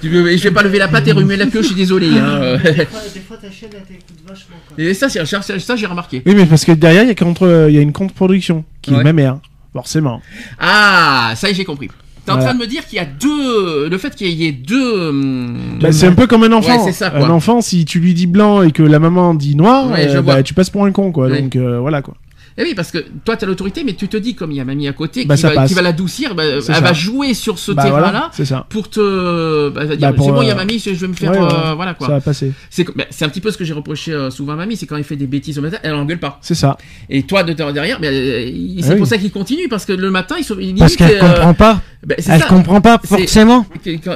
Tu 0.00 0.08
veux- 0.08 0.36
Je 0.36 0.42
vais 0.42 0.50
pas 0.50 0.62
lever 0.62 0.78
la 0.78 0.88
patte 0.88 1.06
et 1.08 1.12
remuer 1.12 1.36
la 1.36 1.46
queue, 1.46 1.62
je 1.62 1.68
suis 1.68 1.74
désolé. 1.76 2.08
hein. 2.18 2.56
Des 2.62 2.84
fois, 2.86 3.00
des 3.14 3.20
fois, 3.20 3.36
ta 3.40 3.50
chaîne, 3.50 3.70
elle 3.72 3.82
t'écoute 3.82 4.18
vachement. 4.28 4.56
Quoi. 4.68 4.84
Et 4.84 4.92
ça, 4.94 5.08
c'est- 5.08 5.24
ça, 5.24 5.40
ça, 5.42 5.76
j'ai 5.76 5.86
remarqué. 5.86 6.22
Oui, 6.26 6.34
mais 6.36 6.46
parce 6.46 6.64
que 6.64 6.72
derrière, 6.72 7.04
il 7.04 7.08
y 7.08 7.12
a, 7.12 7.14
contre, 7.14 7.66
il 7.68 7.74
y 7.74 7.78
a 7.78 7.80
une 7.80 7.92
contre-production 7.92 8.64
qui 8.82 8.92
Ouais. 8.92 9.00
est 9.00 9.04
ma 9.04 9.12
mère, 9.12 9.38
forcément. 9.72 10.20
Ah, 10.58 11.32
ça 11.36 11.48
y 11.48 11.52
est, 11.52 11.54
j'ai 11.54 11.64
compris. 11.64 11.88
T'es 12.26 12.32
en 12.32 12.34
Voilà. 12.34 12.50
train 12.50 12.54
de 12.58 12.60
me 12.62 12.66
dire 12.66 12.84
qu'il 12.86 12.96
y 12.96 13.00
a 13.00 13.06
deux. 13.06 13.88
Le 13.88 13.98
fait 13.98 14.14
qu'il 14.14 14.28
y 14.28 14.46
ait 14.46 14.52
deux. 14.52 15.08
hum, 15.08 15.78
Bah, 15.80 15.90
c'est 15.92 16.06
un 16.06 16.12
peu 16.12 16.26
comme 16.26 16.42
un 16.44 16.52
enfant. 16.52 16.76
Ouais, 16.84 16.92
c'est 16.92 16.98
ça, 17.04 17.08
quoi. 17.10 17.24
Un 17.26 17.30
enfant, 17.30 17.62
si 17.62 17.84
tu 17.86 17.98
lui 17.98 18.12
dis 18.12 18.26
blanc 18.26 18.62
et 18.62 18.72
que 18.72 18.82
la 18.82 18.98
maman 18.98 19.32
dit 19.32 19.56
noir, 19.56 19.90
Ouais, 19.90 20.06
euh, 20.08 20.20
bah, 20.22 20.42
tu 20.42 20.52
passes 20.52 20.68
pour 20.70 20.84
un 20.84 20.92
con, 20.92 21.12
quoi. 21.12 21.28
Ouais. 21.28 21.40
Donc 21.40 21.56
euh, 21.56 21.78
voilà, 21.78 22.02
quoi. 22.02 22.14
Eh 22.58 22.62
oui, 22.62 22.74
parce 22.74 22.90
que 22.90 22.98
toi, 23.24 23.36
t'as 23.36 23.46
l'autorité, 23.46 23.84
mais 23.84 23.94
tu 23.94 24.08
te 24.08 24.16
dis, 24.16 24.34
comme 24.34 24.50
il 24.50 24.56
y 24.56 24.60
a 24.60 24.64
mamie 24.64 24.88
à 24.88 24.92
côté, 24.92 25.24
Bah, 25.24 25.36
qui, 25.36 25.42
va, 25.42 25.66
qui 25.66 25.74
va 25.74 25.82
l'adoucir, 25.82 26.34
bah, 26.34 26.44
elle 26.44 26.62
ça. 26.62 26.80
va 26.80 26.92
jouer 26.92 27.32
sur 27.34 27.58
ce 27.58 27.72
Bah, 27.72 27.84
terrain-là 27.84 28.02
voilà, 28.10 28.30
c'est 28.32 28.44
ça. 28.44 28.66
pour 28.68 28.90
te. 28.90 29.68
Bah, 29.70 29.86
dire, 29.86 29.96
Bah, 29.98 30.12
c'est 30.18 30.30
bon, 30.30 30.42
il 30.42 30.48
y 30.48 30.50
a 30.50 30.54
euh, 30.54 30.56
mamie, 30.56 30.78
je 30.78 30.90
vais 30.90 31.06
me 31.08 31.14
faire. 31.14 31.30
Ouais, 31.32 31.38
ouais, 31.38 31.44
euh, 31.44 31.74
voilà 31.74 31.94
quoi. 31.94 32.08
Ça 32.08 32.12
va 32.14 32.20
passer. 32.20 32.52
C'est 32.68 32.84
bah, 32.96 33.04
un 33.20 33.28
petit 33.28 33.40
peu 33.40 33.50
ce 33.50 33.56
que 33.58 33.64
j'ai 33.64 33.72
reproché 33.72 34.12
euh, 34.12 34.30
souvent 34.30 34.52
à 34.54 34.56
mamie, 34.56 34.76
c'est 34.76 34.86
quand 34.86 34.96
elle 34.96 35.04
fait 35.04 35.16
des 35.16 35.26
bêtises 35.26 35.58
au 35.58 35.62
matin, 35.62 35.78
elle 35.82 35.94
engueule 35.94 36.18
pas. 36.18 36.38
C'est 36.42 36.54
ça. 36.54 36.76
Et 37.08 37.22
toi, 37.22 37.42
de 37.44 37.52
derrière, 37.52 38.00
bah, 38.00 38.08
euh, 38.08 38.42
il- 38.52 38.78
Ah 38.80 38.86
c'est 38.86 38.92
oui. 38.94 38.98
pour 38.98 39.06
ça 39.06 39.18
qu'il 39.18 39.30
continue, 39.30 39.68
parce 39.68 39.84
que 39.84 39.92
le 39.92 40.10
matin, 40.10 40.36
ils 40.38 40.44
sont. 40.44 40.56
ils 40.60 40.74
Parce 40.74 40.96
limite, 40.96 40.96
qu'elle 40.96 41.22
euh, 41.24 41.32
comprend 41.34 41.54
pas. 41.54 41.80
bah, 42.06 42.14
Elle 42.26 42.44
comprend 42.44 42.80
pas 42.80 42.98
forcément. 43.04 43.66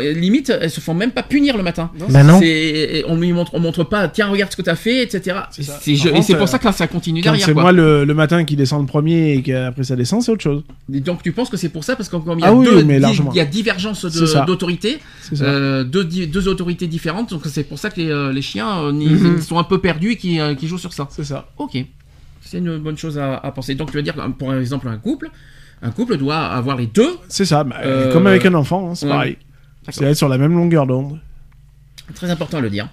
Limite, 0.01 0.51
elles 0.61 0.71
se 0.71 0.81
font 0.81 0.95
même 0.95 1.11
pas 1.11 1.23
punir 1.23 1.57
le 1.57 1.63
matin. 1.63 1.91
Bah 2.09 2.23
non. 2.23 2.41
C'est- 2.41 2.47
et 2.49 3.05
on 3.07 3.17
lui 3.17 3.33
montre, 3.33 3.53
on 3.55 3.61
montre 3.61 3.85
pas, 3.85 4.09
tiens, 4.09 4.29
regarde 4.29 4.51
ce 4.51 4.57
que 4.57 4.63
t'as 4.63 4.75
fait, 4.77 5.03
etc. 5.03 5.37
Et 5.87 6.23
c'est 6.23 6.37
pour 6.37 6.49
ça 6.49 6.59
que 6.59 6.71
ça 6.73 6.87
continue 6.87 7.21
derrière. 7.21 7.45
c'est 7.47 7.55
moi 7.55 7.73
le, 7.73 8.05
matin 8.25 8.45
qui 8.45 8.57
descend 8.57 8.81
le 8.83 8.87
premier 8.87 9.33
et 9.35 9.43
qu'après 9.43 9.85
ça 9.85 9.97
descend, 9.97 10.23
c'est 10.23 10.33
autre 10.33 10.43
chose. 10.43 10.63
Et 10.93 11.01
Donc 11.01 11.23
tu 11.23 11.33
penses 11.33 11.49
que 11.51 11.57
c'est 11.57 11.69
pour 11.69 11.85
ça? 11.85 11.97
Parce 11.97 12.09
qu'il 12.09 12.19
y 12.19 12.23
a 12.43 12.47
Ah 12.49 12.53
oui, 12.55 12.65
deux, 12.67 12.85
mais 12.85 12.95
di- 12.97 13.01
largement. 13.01 13.31
il 13.33 13.37
y 13.37 13.41
a 13.41 13.45
divergence 13.45 14.09
C'est 14.09 14.27
ça. 14.27 14.45
d'autorité, 14.45 14.99
euh, 15.41 15.85
deux, 15.85 16.49
autorités 16.49 16.87
différentes. 16.87 17.31
Donc 17.31 17.43
c'est 17.47 17.65
pour 17.65 17.79
ça 17.79 17.91
que 17.91 18.01
les, 18.01 18.11
euh, 18.11 18.33
les 18.33 18.43
chiens 18.43 18.91
ils 18.93 19.43
sont 19.43 19.59
un 19.59 19.65
peu 19.65 19.79
perdus 19.81 20.13
et 20.13 20.17
qui, 20.17 20.39
qui 20.59 20.67
jouent 20.69 20.79
sur 20.79 20.93
ça. 20.93 21.07
C'est 21.11 21.25
ça. 21.25 21.47
Ok, 21.59 21.77
c'est 22.43 22.59
une 22.59 22.79
bonne 22.79 22.97
chose 22.99 23.19
à, 23.19 23.37
à 23.37 23.51
penser. 23.53 23.75
Donc 23.75 23.91
tu 23.91 23.97
veux 23.97 24.03
dire, 24.03 24.15
pour 24.39 24.53
exemple, 24.55 24.89
un 24.89 24.99
couple, 24.99 25.31
un 25.83 25.91
couple 25.91 26.17
doit 26.17 26.39
avoir 26.39 26.77
les 26.77 26.87
deux. 26.87 27.17
C'est 27.29 27.45
ça. 27.45 27.65
Bah, 27.65 27.77
Euh, 27.85 28.13
Comme 28.13 28.27
avec 28.27 28.45
un 28.47 28.55
enfant, 28.55 28.91
hein, 28.91 28.95
c'est 28.95 29.07
ouais. 29.07 29.13
pareil. 29.13 29.37
C'est 29.91 30.05
être 30.05 30.17
sur 30.17 30.29
la 30.29 30.39
même 30.39 30.55
longueur 30.55 30.87
d'onde. 30.87 31.21
Très 32.15 32.31
important 32.31 32.59
à 32.59 32.61
le 32.61 32.71
dire. 32.71 32.89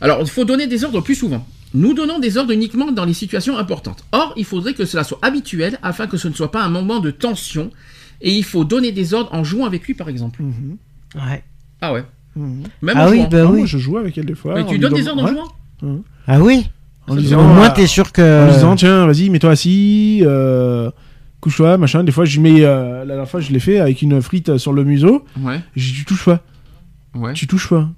Alors, 0.00 0.18
il 0.22 0.28
faut 0.28 0.44
donner 0.44 0.66
des 0.66 0.82
ordres 0.84 1.00
plus 1.00 1.14
souvent. 1.14 1.46
Nous 1.74 1.94
donnons 1.94 2.18
des 2.18 2.36
ordres 2.36 2.52
uniquement 2.52 2.92
dans 2.92 3.04
les 3.04 3.14
situations 3.14 3.56
importantes. 3.56 4.04
Or, 4.12 4.34
il 4.36 4.44
faudrait 4.44 4.74
que 4.74 4.84
cela 4.84 5.04
soit 5.04 5.18
habituel 5.22 5.78
afin 5.82 6.06
que 6.06 6.16
ce 6.16 6.28
ne 6.28 6.34
soit 6.34 6.50
pas 6.50 6.62
un 6.62 6.68
moment 6.68 7.00
de 7.00 7.10
tension. 7.10 7.70
Et 8.20 8.30
il 8.32 8.44
faut 8.44 8.64
donner 8.64 8.92
des 8.92 9.14
ordres 9.14 9.32
en 9.34 9.42
jouant 9.42 9.66
avec 9.66 9.86
lui, 9.86 9.94
par 9.94 10.08
exemple. 10.08 10.42
Mhm. 10.42 10.76
Ouais. 11.16 11.42
Ah 11.80 11.92
ouais. 11.92 12.04
Mhm. 12.36 12.62
Même 12.82 12.96
Ah 12.98 13.06
en 13.06 13.10
oui, 13.10 13.16
jouant. 13.18 13.28
bah 13.28 13.38
Ah, 13.46 13.50
oui. 13.50 13.58
Moi, 13.58 13.66
je 13.66 13.78
joue 13.78 13.96
avec 13.98 14.16
elle 14.18 14.26
des 14.26 14.34
fois. 14.34 14.54
Mais 14.54 14.60
en 14.62 14.66
tu 14.66 14.78
donnes 14.78 14.94
des 14.94 15.08
ordres 15.08 15.24
en 15.24 15.26
jouant 15.26 16.04
Ah 16.26 16.40
oui. 16.40 16.68
En 17.08 17.16
disant, 17.16 17.40
Au 17.40 17.52
moins, 17.54 17.70
t'es 17.70 17.86
sûr 17.88 18.06
en 18.06 18.10
que. 18.10 18.46
lui 18.46 18.52
disant, 18.54 18.76
tiens, 18.76 19.06
vas-y, 19.06 19.28
mets-toi 19.28 19.50
assis, 19.50 20.20
euh, 20.22 20.88
couche-toi, 21.40 21.76
machin. 21.78 22.04
Des 22.04 22.12
fois, 22.12 22.24
je 22.24 22.38
mets. 22.40 22.62
euh, 22.64 23.00
la 23.00 23.06
dernière 23.06 23.28
fois, 23.28 23.40
je 23.40 23.50
l'ai 23.52 23.58
fait 23.58 23.80
avec 23.80 24.02
une 24.02 24.22
frite 24.22 24.56
sur 24.58 24.72
le 24.72 24.84
museau. 24.84 25.24
Ouais. 25.40 25.60
J'ai 25.74 25.90
dit, 25.92 25.98
tu 25.98 26.04
touches 26.04 26.24
pas. 26.26 26.40
Ouais. 27.14 27.32
Tu 27.32 27.46
touches 27.48 27.68
pas. 27.68 27.88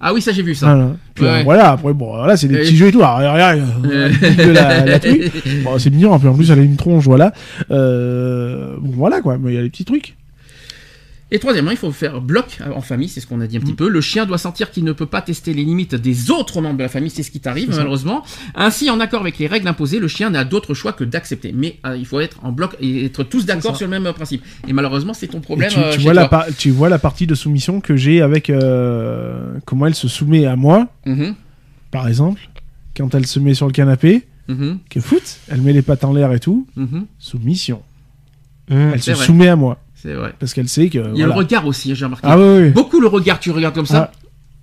Ah 0.00 0.14
oui, 0.14 0.22
ça 0.22 0.32
j'ai 0.32 0.42
vu 0.42 0.54
ça. 0.54 0.66
Voilà. 0.74 0.90
Puis 1.14 1.24
Ouais. 1.24 1.30
euh, 1.30 1.42
voilà, 1.44 1.72
après, 1.72 1.92
bon, 1.92 2.16
voilà, 2.16 2.36
c'est 2.36 2.48
des 2.48 2.56
petits 2.58 2.76
jeux 2.76 2.86
et 2.86 2.92
tout. 2.92 3.02
Alors, 3.02 3.18
regarde, 3.34 3.60
Euh. 3.84 4.08
de 4.08 4.50
la, 4.50 4.84
la. 4.86 4.98
Bon, 5.62 5.78
c'est 5.78 5.90
mignon, 5.90 6.12
en 6.12 6.18
plus, 6.18 6.50
elle 6.50 6.58
a 6.58 6.62
une 6.62 6.76
tronche, 6.76 7.04
voilà. 7.04 7.32
Euh, 7.70 8.76
bon, 8.80 8.92
voilà, 8.96 9.20
quoi. 9.20 9.36
Mais 9.38 9.52
il 9.52 9.54
y 9.56 9.58
a 9.58 9.62
des 9.62 9.68
petits 9.70 9.84
trucs. 9.84 10.16
Et 11.32 11.38
troisièmement, 11.38 11.70
il 11.70 11.76
faut 11.76 11.92
faire 11.92 12.20
bloc 12.20 12.58
euh, 12.60 12.72
en 12.74 12.80
famille, 12.80 13.08
c'est 13.08 13.20
ce 13.20 13.26
qu'on 13.26 13.40
a 13.40 13.46
dit 13.46 13.56
un 13.56 13.60
petit 13.60 13.74
peu. 13.74 13.88
Le 13.88 14.00
chien 14.00 14.26
doit 14.26 14.36
sentir 14.38 14.70
qu'il 14.72 14.82
ne 14.84 14.92
peut 14.92 15.06
pas 15.06 15.22
tester 15.22 15.54
les 15.54 15.62
limites 15.64 15.94
des 15.94 16.30
autres 16.32 16.60
membres 16.60 16.76
de 16.78 16.82
la 16.82 16.88
famille, 16.88 17.10
c'est 17.10 17.22
ce 17.22 17.30
qui 17.30 17.38
t'arrive 17.40 17.70
malheureusement. 17.76 18.24
Ainsi, 18.56 18.90
en 18.90 18.98
accord 18.98 19.20
avec 19.20 19.38
les 19.38 19.46
règles 19.46 19.68
imposées, 19.68 20.00
le 20.00 20.08
chien 20.08 20.30
n'a 20.30 20.44
d'autre 20.44 20.74
choix 20.74 20.92
que 20.92 21.04
d'accepter. 21.04 21.52
Mais 21.54 21.78
euh, 21.86 21.96
il 21.96 22.04
faut 22.04 22.18
être 22.20 22.38
en 22.44 22.50
bloc 22.50 22.76
et 22.80 23.04
être 23.04 23.22
tous 23.22 23.46
d'accord 23.46 23.76
sur 23.76 23.86
le 23.86 23.90
même 23.90 24.06
euh, 24.06 24.12
principe. 24.12 24.42
Et 24.66 24.72
malheureusement, 24.72 25.14
c'est 25.14 25.28
ton 25.28 25.38
Et 25.38 25.42
problème. 25.42 25.70
tu, 25.70 25.78
tu 25.92 25.98
chez 25.98 26.02
vois 26.02 26.14
la 26.14 26.22
toi. 26.22 26.28
par- 26.30 26.46
tu 26.56 26.70
vois 26.70 26.88
la 26.88 26.98
partie 26.98 27.26
de 27.28 27.34
soumission 27.36 27.80
que 27.80 27.94
j'ai 27.96 28.22
avec 28.22 28.50
euh, 28.50 29.54
comment 29.66 29.86
elle 29.86 29.94
se 29.94 30.08
soumet 30.08 30.46
à 30.46 30.56
moi, 30.56 30.88
Mhm, 31.06 31.34
par 31.92 32.08
exemple, 32.08 32.40
quand 32.96 33.14
elle 33.14 33.26
se 33.26 33.38
met 33.38 33.54
sur 33.54 33.66
le 33.66 33.72
canapé, 33.72 34.26
mhm, 34.48 34.78
que 34.90 35.00
foot, 35.00 35.22
elle 35.48 35.60
met 35.60 35.72
les 35.72 35.82
pattes 35.82 36.04
en 36.04 36.12
l'air 36.12 36.32
et 36.32 36.40
tout, 36.40 36.66
mhm. 36.76 37.06
soumission. 37.18 37.82
Elle 38.68 39.02
se 39.02 39.12
vrai. 39.12 39.24
soumet 39.26 39.48
à 39.48 39.56
moi 39.56 39.78
C'est 40.02 40.14
vrai. 40.14 40.32
parce 40.38 40.54
qu'elle 40.54 40.68
sait 40.68 40.88
que. 40.88 40.98
Il 40.98 41.02
y 41.02 41.06
a 41.06 41.10
voilà. 41.10 41.26
le 41.26 41.32
regard 41.32 41.66
aussi, 41.66 41.94
j'ai 41.94 42.04
remarqué. 42.04 42.26
Ah 42.30 42.38
oui, 42.38 42.44
oui. 42.64 42.70
Beaucoup 42.70 43.00
le 43.00 43.08
regard, 43.08 43.38
tu 43.40 43.50
regardes 43.50 43.74
comme 43.74 43.86
ça. 43.86 44.10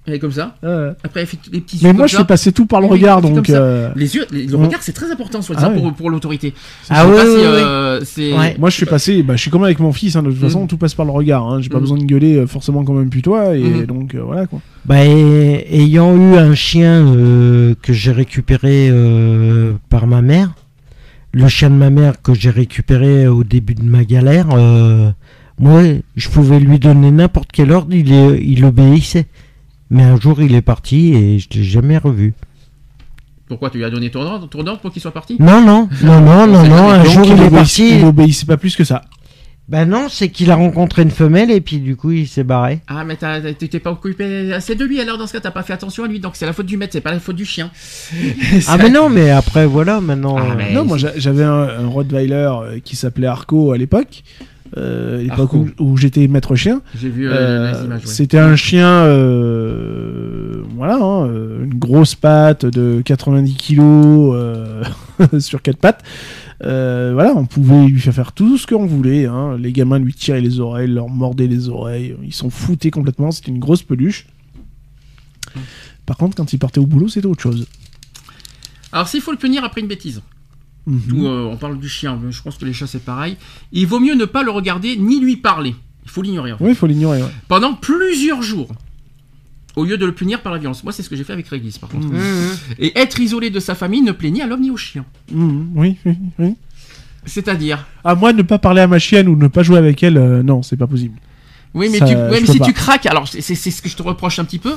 Elle 0.10 0.14
est 0.14 0.20
comme 0.20 0.32
ça. 0.32 0.56
Ouais. 0.64 0.92
Après, 1.04 1.20
elle 1.20 1.28
fait 1.28 1.38
les 1.52 1.60
petits 1.60 1.80
Mais 1.82 1.90
yeux 1.90 1.94
moi, 1.94 2.04
comme 2.04 2.08
je 2.08 2.14
ça. 2.14 2.20
fais 2.20 2.28
passer 2.28 2.52
tout 2.54 2.66
par 2.66 2.80
le 2.80 2.86
Oui, 2.88 2.94
regard, 2.94 3.22
donc. 3.22 3.50
euh, 3.50 3.90
Les 3.98 4.16
yeux, 4.16 4.26
les- 4.32 4.46
le 4.48 4.56
regard, 4.56 4.82
c'est 4.82 4.94
très 4.94 5.12
important, 5.12 5.42
Ah 5.58 5.68
ouais. 5.70 5.76
pour, 5.82 5.94
pour 5.94 6.10
l'autorité. 6.10 6.54
Ah 6.90 7.06
ouais, 7.06 7.20
si, 7.20 7.28
euh, 7.28 8.00
c'est. 8.06 8.32
Ouais. 8.32 8.56
Moi, 8.58 8.70
je 8.70 8.76
suis 8.76 8.86
passé, 8.86 9.22
bah, 9.22 9.36
je 9.36 9.42
suis 9.42 9.52
comme 9.52 9.66
avec 9.66 9.80
mon 9.80 9.92
fils, 9.92 10.16
hein, 10.16 10.24
de 10.24 10.30
toute 10.32 10.40
façon, 10.40 10.64
Mm. 10.64 10.68
tout 10.68 10.78
passe 10.78 10.94
par 10.94 11.06
le 11.06 11.12
regard. 11.12 11.46
Hein. 11.46 11.60
J'ai 11.62 11.68
pas 11.68 11.80
Mm. 11.80 11.82
besoin 11.82 11.98
de 11.98 12.06
gueuler 12.06 12.38
euh, 12.38 12.48
forcément 12.48 12.86
comme 12.86 13.00
un 13.00 13.08
putois, 13.10 13.58
et 13.58 13.62
Mm. 13.62 13.86
donc 13.86 14.16
euh, 14.16 14.22
voilà 14.24 14.48
quoi. 14.48 14.62
Bah, 14.86 15.04
et- 15.06 15.68
ayant 15.78 16.16
eu 16.16 16.38
un 16.38 16.56
chien 16.56 17.06
euh, 17.06 17.76
que 17.82 17.92
j'ai 17.92 18.14
récupéré 18.14 18.88
euh, 18.90 19.74
par 19.90 20.08
ma 20.08 20.22
mère, 20.22 20.52
le 21.34 21.48
chien 21.48 21.70
de 21.70 21.76
ma 21.76 21.90
mère 21.90 22.22
que 22.22 22.34
j'ai 22.34 22.50
récupéré 22.50 23.28
au 23.28 23.44
début 23.44 23.76
de 23.76 23.84
ma 23.84 24.04
galère, 24.06 24.48
euh, 24.54 25.12
moi, 25.60 25.82
je 26.16 26.30
pouvais 26.30 26.60
lui 26.60 26.80
donner 26.80 27.12
n'importe 27.12 27.50
quel 27.52 27.72
ordre, 27.72 27.94
il, 27.94 28.12
est- 28.12 28.42
il 28.44 28.64
obéissait. 28.66 29.26
Mais 29.90 30.04
un 30.04 30.20
jour, 30.20 30.42
il 30.42 30.54
est 30.56 30.62
parti 30.62 31.14
et 31.14 31.40
je 31.40 31.48
l'ai 31.54 31.64
jamais 31.64 31.98
revu. 31.98 32.34
Pourquoi 33.48 33.70
tu 33.70 33.78
lui 33.78 33.86
as 33.86 33.90
donné 33.90 34.10
ton 34.12 34.22
ordre, 34.24 34.50
ton 34.50 34.60
ordre 34.68 34.82
pour 34.82 34.92
qu'il 34.92 35.02
soit 35.02 35.12
parti? 35.14 35.38
Non, 35.40 35.62
non, 35.66 35.88
non, 36.04 36.20
non, 36.20 36.48
non, 36.52 36.64
non, 36.68 36.90
un 36.90 37.04
jour, 37.06 37.24
il, 37.26 37.32
il 37.38 37.42
est 37.44 37.50
parti. 37.50 37.98
il 38.00 38.06
obéissait 38.06 38.46
pas 38.46 38.58
plus 38.58 38.76
que 38.76 38.84
ça. 38.84 39.04
Ben 39.70 39.84
non, 39.84 40.08
c'est 40.10 40.30
qu'il 40.30 40.50
a 40.50 40.56
rencontré 40.56 41.02
une 41.02 41.12
femelle 41.12 41.52
et 41.52 41.60
puis 41.60 41.80
du 41.80 41.98
coup, 41.98 42.12
il 42.12 42.26
s'est 42.28 42.46
barré. 42.46 42.80
Ah, 42.88 43.04
mais 43.04 43.18
t'es 43.18 43.80
pas 43.80 43.92
occupé 43.92 44.54
assez 44.54 44.76
de 44.76 44.86
lui 44.86 45.02
alors 45.02 45.18
dans 45.18 45.28
ce 45.28 45.34
cas, 45.34 45.42
t'as 45.42 45.52
pas 45.52 45.64
fait 45.64 45.74
attention 45.74 46.06
à 46.06 46.08
lui, 46.08 46.22
donc 46.22 46.38
c'est 46.38 46.46
la 46.46 46.54
faute 46.54 46.68
du 46.68 46.78
maître, 46.78 46.94
c'est 46.94 47.02
pas 47.02 47.12
la 47.12 47.20
faute 47.20 47.36
du 47.36 47.44
chien. 47.46 47.70
Ah, 48.70 48.78
mais 48.78 48.90
non, 48.90 49.10
mais 49.10 49.30
après, 49.30 49.66
voilà, 49.66 50.00
maintenant. 50.00 50.38
Ah, 50.40 50.52
euh, 50.52 50.54
mais- 50.58 50.74
Non, 50.74 50.86
moi 50.86 50.98
j'a- 50.98 51.18
j'avais 51.18 51.44
un, 51.44 51.68
un 51.84 51.88
Rottweiler 51.88 52.50
euh, 52.62 52.80
qui 52.84 52.96
s'appelait 52.96 53.28
Arco 53.28 53.72
à 53.74 53.78
l'époque. 53.78 54.24
Euh, 54.76 55.22
l'époque 55.24 55.54
où, 55.54 55.68
où 55.80 55.96
j'étais 55.98 56.28
maître 56.28 56.56
chien. 56.56 56.82
J'ai 57.00 57.10
vu 57.10 57.30
euh, 57.30 57.34
Euh, 57.34 57.72
les 57.72 57.86
images. 57.86 58.02
ouais. 58.02 58.06
C'était 58.08 58.38
un 58.40 58.56
chien, 58.58 58.88
euh, 58.88 60.62
voilà, 60.76 60.96
hein, 61.02 61.28
une 61.28 61.74
grosse 61.78 62.16
patte 62.16 62.66
de 62.66 63.02
90 63.04 63.56
kilos 63.56 64.34
euh, 64.36 64.67
sur 65.40 65.62
quatre 65.62 65.78
pattes. 65.80 66.04
Euh, 66.64 67.12
voilà, 67.14 67.34
on 67.36 67.46
pouvait 67.46 67.86
lui 67.88 68.00
faire 68.00 68.14
faire 68.14 68.32
tout 68.32 68.58
ce 68.58 68.66
qu'on 68.68 68.86
voulait. 68.86 69.26
hein. 69.26 69.58
Les 69.58 69.72
gamins 69.72 70.00
lui 70.00 70.14
tiraient 70.14 70.42
les 70.42 70.60
oreilles, 70.60 70.88
leur 70.90 71.08
mordaient 71.10 71.48
les 71.48 71.70
oreilles. 71.70 72.16
Ils 72.24 72.34
s'en 72.34 72.50
foutaient 72.50 72.92
complètement. 72.92 73.32
C'était 73.32 73.52
une 73.52 73.60
grosse 73.60 73.84
peluche. 73.84 74.28
Par 76.06 76.18
contre, 76.18 76.36
quand 76.38 76.54
il 76.54 76.60
partait 76.60 76.80
au 76.80 76.86
boulot, 76.88 77.08
c'était 77.10 77.28
autre 77.28 77.42
chose. 77.42 77.68
Alors, 78.92 79.08
s'il 79.08 79.22
faut 79.22 79.32
le 79.32 79.38
punir 79.38 79.64
après 79.64 79.82
une 79.82 79.88
bêtise, 79.88 80.22
Mhm. 80.90 81.02
Tout, 81.10 81.28
euh, 81.28 81.44
on 81.52 81.58
parle 81.58 81.78
du 81.80 81.90
chien, 81.90 82.18
mais 82.24 82.32
je 82.32 82.42
pense 82.42 82.58
que 82.58 82.64
les 82.64 82.72
chats 82.72 82.88
c'est 82.88 83.04
pareil. 83.04 83.36
Il 83.74 83.86
vaut 83.88 84.00
mieux 84.00 84.16
ne 84.16 84.24
pas 84.24 84.42
le 84.42 84.52
regarder 84.52 84.96
ni 84.96 85.20
lui 85.20 85.36
parler. 85.36 85.76
Il 86.06 86.10
faut 86.10 86.22
l'ignorer. 86.22 86.54
en 86.54 86.58
fait. 86.58 86.64
Oui, 86.64 86.70
il 86.70 86.76
faut 86.78 86.88
l'ignorer. 86.88 87.22
ouais. 87.22 87.28
Pendant 87.50 87.74
plusieurs 87.74 88.42
jours. 88.42 88.70
Au 89.78 89.86
lieu 89.86 89.98
de 89.98 90.06
le 90.06 90.12
punir 90.12 90.42
par 90.42 90.52
la 90.52 90.58
violence. 90.58 90.84
Moi, 90.84 90.92
c'est 90.92 91.04
ce 91.04 91.10
que 91.10 91.16
j'ai 91.16 91.24
fait 91.24 91.34
avec 91.34 91.48
Régis, 91.48 91.78
par 91.78 91.88
contre. 91.90 92.08
Mhm. 92.08 92.58
Et 92.80 92.98
être 93.00 93.20
isolé 93.20 93.50
de 93.52 93.60
sa 93.60 93.76
famille 93.76 94.02
ne 94.02 94.12
plaît 94.12 94.32
ni 94.32 94.42
à 94.42 94.48
l'homme 94.48 94.62
ni 94.62 94.72
au 94.72 94.78
chien. 94.78 95.06
Mhm, 95.32 95.70
Oui, 95.76 95.98
oui, 96.06 96.16
oui. 96.40 96.56
C'est-à-dire. 97.26 97.86
À 98.04 98.16
moi, 98.16 98.34
ne 98.34 98.42
pas 98.42 98.58
parler 98.58 98.82
à 98.82 98.88
ma 98.88 99.00
chienne 99.00 99.28
ou 99.28 99.36
ne 99.36 99.48
pas 99.48 99.64
jouer 99.64 99.78
avec 99.78 100.02
elle, 100.04 100.18
euh, 100.18 100.44
non, 100.44 100.64
c'est 100.64 100.78
pas 100.78 100.88
possible. 100.88 101.16
Oui, 101.74 101.90
mais, 101.92 102.00
Ça, 102.00 102.06
tu, 102.06 102.14
je 102.14 102.18
ouais, 102.18 102.30
mais 102.32 102.40
peux 102.42 102.54
si 102.54 102.60
pas. 102.60 102.66
tu 102.66 102.74
craques, 102.74 103.06
alors 103.06 103.28
c'est 103.28 103.42
c'est- 103.42 103.54
c'est 103.56 103.70
ce 103.72 103.82
que 103.82 103.90
je 103.90 103.96
te 103.96 104.02
reproche 104.02 104.40
un 104.40 104.46
petit 104.46 104.58
peu, 104.60 104.74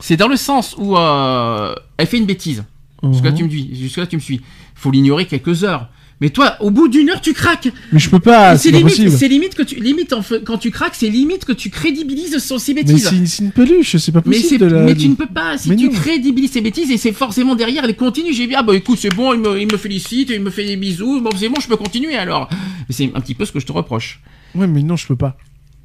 c'est 0.00 0.16
dans 0.16 0.28
le 0.28 0.36
sens 0.36 0.74
où 0.76 0.96
euh, 0.98 1.74
elle 1.96 2.06
fait 2.06 2.18
une 2.18 2.26
bêtise. 2.26 2.64
Jusque 3.10 3.24
là, 3.24 3.30
Mhm. 3.30 3.36
tu 3.38 3.44
me 3.44 3.48
dis, 3.48 3.70
jusque 3.80 3.96
là, 3.96 4.06
tu 4.06 4.16
me 4.16 4.20
suis. 4.20 4.42
Faut 4.74 4.90
l'ignorer 4.90 5.26
quelques 5.26 5.64
heures. 5.64 5.88
Mais 6.22 6.30
toi, 6.30 6.56
au 6.60 6.70
bout 6.70 6.86
d'une 6.86 7.10
heure, 7.10 7.20
tu 7.20 7.32
craques. 7.32 7.68
Mais 7.90 7.98
je 7.98 8.08
peux 8.08 8.20
pas, 8.20 8.56
c'est 8.56 8.70
limite, 8.70 9.08
c'est 9.10 9.26
limite 9.26 9.56
que 9.56 9.62
tu, 9.64 9.74
limite 9.80 10.12
en 10.12 10.22
fait, 10.22 10.44
quand 10.44 10.56
tu 10.56 10.70
craques, 10.70 10.94
c'est 10.94 11.08
limite 11.08 11.44
que 11.44 11.50
tu 11.52 11.68
crédibilises 11.68 12.38
son- 12.38 12.58
ses 12.58 12.74
Mais 12.74 12.84
bêtises. 12.84 13.08
c'est 13.10 13.26
c'est 13.26 13.42
une 13.42 13.50
peluche, 13.50 13.96
c'est 13.96 14.12
pas 14.12 14.22
Mais, 14.24 14.36
possible. 14.36 14.48
c'est- 14.48 14.58
de 14.58 14.66
la- 14.66 14.82
mais 14.84 14.94
tu 14.94 15.08
ne 15.08 15.16
peux 15.16 15.26
pas, 15.26 15.58
si 15.58 15.68
Mais 15.70 15.74
tu 15.74 15.86
non. 15.86 15.90
crédibilises 15.90 16.52
ses 16.52 16.60
bêtises 16.60 16.92
et 16.92 16.96
c'est 16.96 17.10
forcément 17.10 17.56
derrière, 17.56 17.82
elle 17.84 17.96
continue, 17.96 18.32
j'ai 18.32 18.46
dit, 18.46 18.54
ah 18.54 18.62
bah 18.62 18.76
écoute, 18.76 18.98
c'est 19.00 19.12
bon, 19.12 19.34
il 19.34 19.40
me, 19.40 19.60
il 19.60 19.66
me 19.66 19.76
félicite, 19.76 20.30
il 20.30 20.40
me 20.40 20.50
fait 20.50 20.64
des 20.64 20.76
bisous, 20.76 21.20
bon 21.20 21.30
c'est 21.36 21.48
bon, 21.48 21.60
je 21.60 21.66
peux 21.66 21.76
continuer 21.76 22.14
alors. 22.14 22.48
Mais 22.88 22.94
c'est 22.94 23.10
un 23.16 23.20
petit 23.20 23.34
peu 23.34 23.44
ce 23.44 23.50
que 23.50 23.58
je 23.58 23.66
te 23.66 23.72
reproche. 23.72 24.20
Ouais, 24.54 24.68
mais 24.68 24.84
non, 24.84 24.94
je 24.94 25.08
peux 25.08 25.16
pas. 25.16 25.36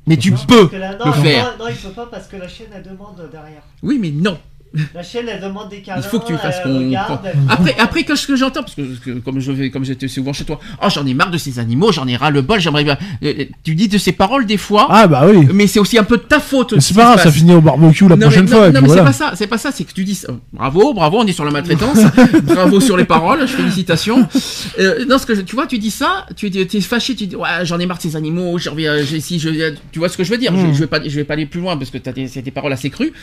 Mais 0.06 0.18
tu 0.18 0.32
peux 0.34 0.68
que 0.68 0.76
la- 0.76 0.92
le 0.92 1.00
non, 1.04 1.14
faire. 1.14 1.56
non, 1.58 1.66
non, 1.66 1.72
il 1.72 1.78
peut 1.78 1.90
pas 1.96 2.06
parce 2.06 2.28
que 2.28 2.36
la 2.38 2.48
chienne 2.48 2.68
elle 2.76 2.84
demande 2.84 3.28
derrière. 3.32 3.64
Oui, 3.82 3.98
mais 4.00 4.12
non. 4.12 4.38
La 4.94 5.02
chienne 5.04 5.26
elle 5.28 5.42
demande 5.42 5.70
des 5.70 5.82
câlins. 5.82 6.02
Il 6.02 6.08
faut 6.08 6.20
que 6.20 6.28
tu 6.28 6.34
me 6.34 6.38
fasses 6.38 6.60
qu'on. 6.62 6.94
Après, 7.50 7.76
après, 7.80 8.04
quand 8.04 8.16
ce 8.16 8.28
que 8.28 8.36
j'entends, 8.36 8.62
parce 8.62 8.76
que, 8.76 8.82
que 9.04 9.12
comme 9.20 9.40
je 9.40 9.52
vais, 9.52 9.70
comme 9.70 9.84
j'étais 9.86 10.08
souvent 10.08 10.34
chez 10.34 10.44
toi, 10.44 10.60
oh 10.84 10.88
j'en 10.94 11.06
ai 11.06 11.14
marre 11.14 11.32
de 11.32 11.38
ces 11.38 11.60
animaux, 11.60 11.92
j'en 11.92 12.08
ai 12.08 12.16
ras 12.16 12.30
le 12.30 12.42
bol, 12.42 12.60
j'aimerais 12.60 12.84
bien. 12.84 12.98
Euh, 13.24 13.34
euh, 13.40 13.46
Tu 13.64 13.76
dis 13.76 13.88
de 13.88 13.98
ces 13.98 14.12
paroles 14.12 14.46
des 14.46 14.58
fois, 14.58 14.88
Ah 14.90 15.08
bah 15.08 15.26
oui. 15.28 15.48
mais 15.54 15.68
c'est 15.68 15.80
aussi 15.80 15.98
un 15.98 16.04
peu 16.04 16.18
de 16.18 16.24
ta 16.24 16.40
faute. 16.40 16.80
C'est 16.80 16.94
pas 16.96 17.04
grave, 17.16 17.24
ça 17.24 17.32
finit 17.32 17.54
au 17.54 17.62
barbecue 17.62 18.08
la 18.08 18.16
Non, 18.16 18.28
prochaine 18.28 18.44
mais, 18.46 18.52
fois. 18.52 18.68
non, 18.70 18.74
non, 18.74 18.82
mais 18.82 18.90
c'est 18.90 19.04
pas 19.04 19.14
ça, 19.14 19.32
c'est 19.36 19.48
pas 19.48 19.58
ça, 19.58 19.72
c'est 19.72 19.84
que 19.84 19.94
tu 19.94 20.04
dis 20.04 20.20
euh, 20.30 20.34
bravo, 20.54 20.94
bravo, 20.94 21.20
on 21.22 21.26
est 21.26 21.32
sur 21.34 21.46
la 21.46 21.52
maltraitance, 21.52 22.00
bravo 22.44 22.80
sur 22.80 22.98
les 22.98 23.06
paroles, 23.06 23.48
félicitations. 23.48 24.28
Euh, 24.80 25.06
non, 25.08 25.18
ce 25.18 25.26
que 25.26 25.36
je- 25.36 25.42
tu 25.42 25.56
vois, 25.56 25.68
tu 25.68 25.80
dis 25.80 25.92
ça, 25.92 26.26
tu 26.36 26.52
t'es 26.52 26.82
fâché, 26.82 27.16
tu 27.16 27.28
dis 27.28 27.36
ouais, 27.36 27.48
j'en 27.64 27.80
ai 27.80 27.86
marre 27.86 27.98
de 27.98 28.04
ces 28.04 28.16
animaux, 28.16 28.58
j'ai 28.58 28.70
envie, 28.70 28.88
j'ai- 29.06 29.20
si 29.22 29.40
je, 29.40 29.74
tu 29.92 30.00
vois 30.00 30.10
ce 30.10 30.18
que 30.18 30.24
je 30.24 30.32
veux 30.32 30.38
dire. 30.38 30.52
Mm. 30.52 30.68
Je, 30.68 30.74
je 30.74 30.80
vais 30.80 30.88
pas, 30.88 31.00
je 31.04 31.16
vais 31.16 31.24
pas 31.24 31.34
aller 31.34 31.46
plus 31.46 31.62
loin 31.62 31.78
parce 31.78 31.90
que 31.90 31.98
t'as 31.98 32.12
des, 32.12 32.28
c'est 32.28 32.42
des 32.42 32.52
paroles 32.52 32.74
assez 32.74 32.90
crues. 32.90 33.14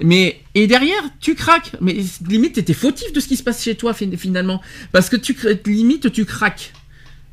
Mais 0.00 0.40
et 0.54 0.66
derrière, 0.66 0.81
tu 1.20 1.34
craques. 1.34 1.72
Mais 1.80 1.96
limite, 2.26 2.54
t'étais 2.54 2.74
fautif 2.74 3.12
de 3.12 3.20
ce 3.20 3.28
qui 3.28 3.36
se 3.36 3.42
passe 3.42 3.62
chez 3.62 3.74
toi 3.74 3.94
fin- 3.94 4.16
finalement, 4.16 4.60
parce 4.92 5.08
que 5.08 5.16
tu 5.16 5.36
limite 5.66 6.12
tu 6.12 6.24
craques. 6.24 6.72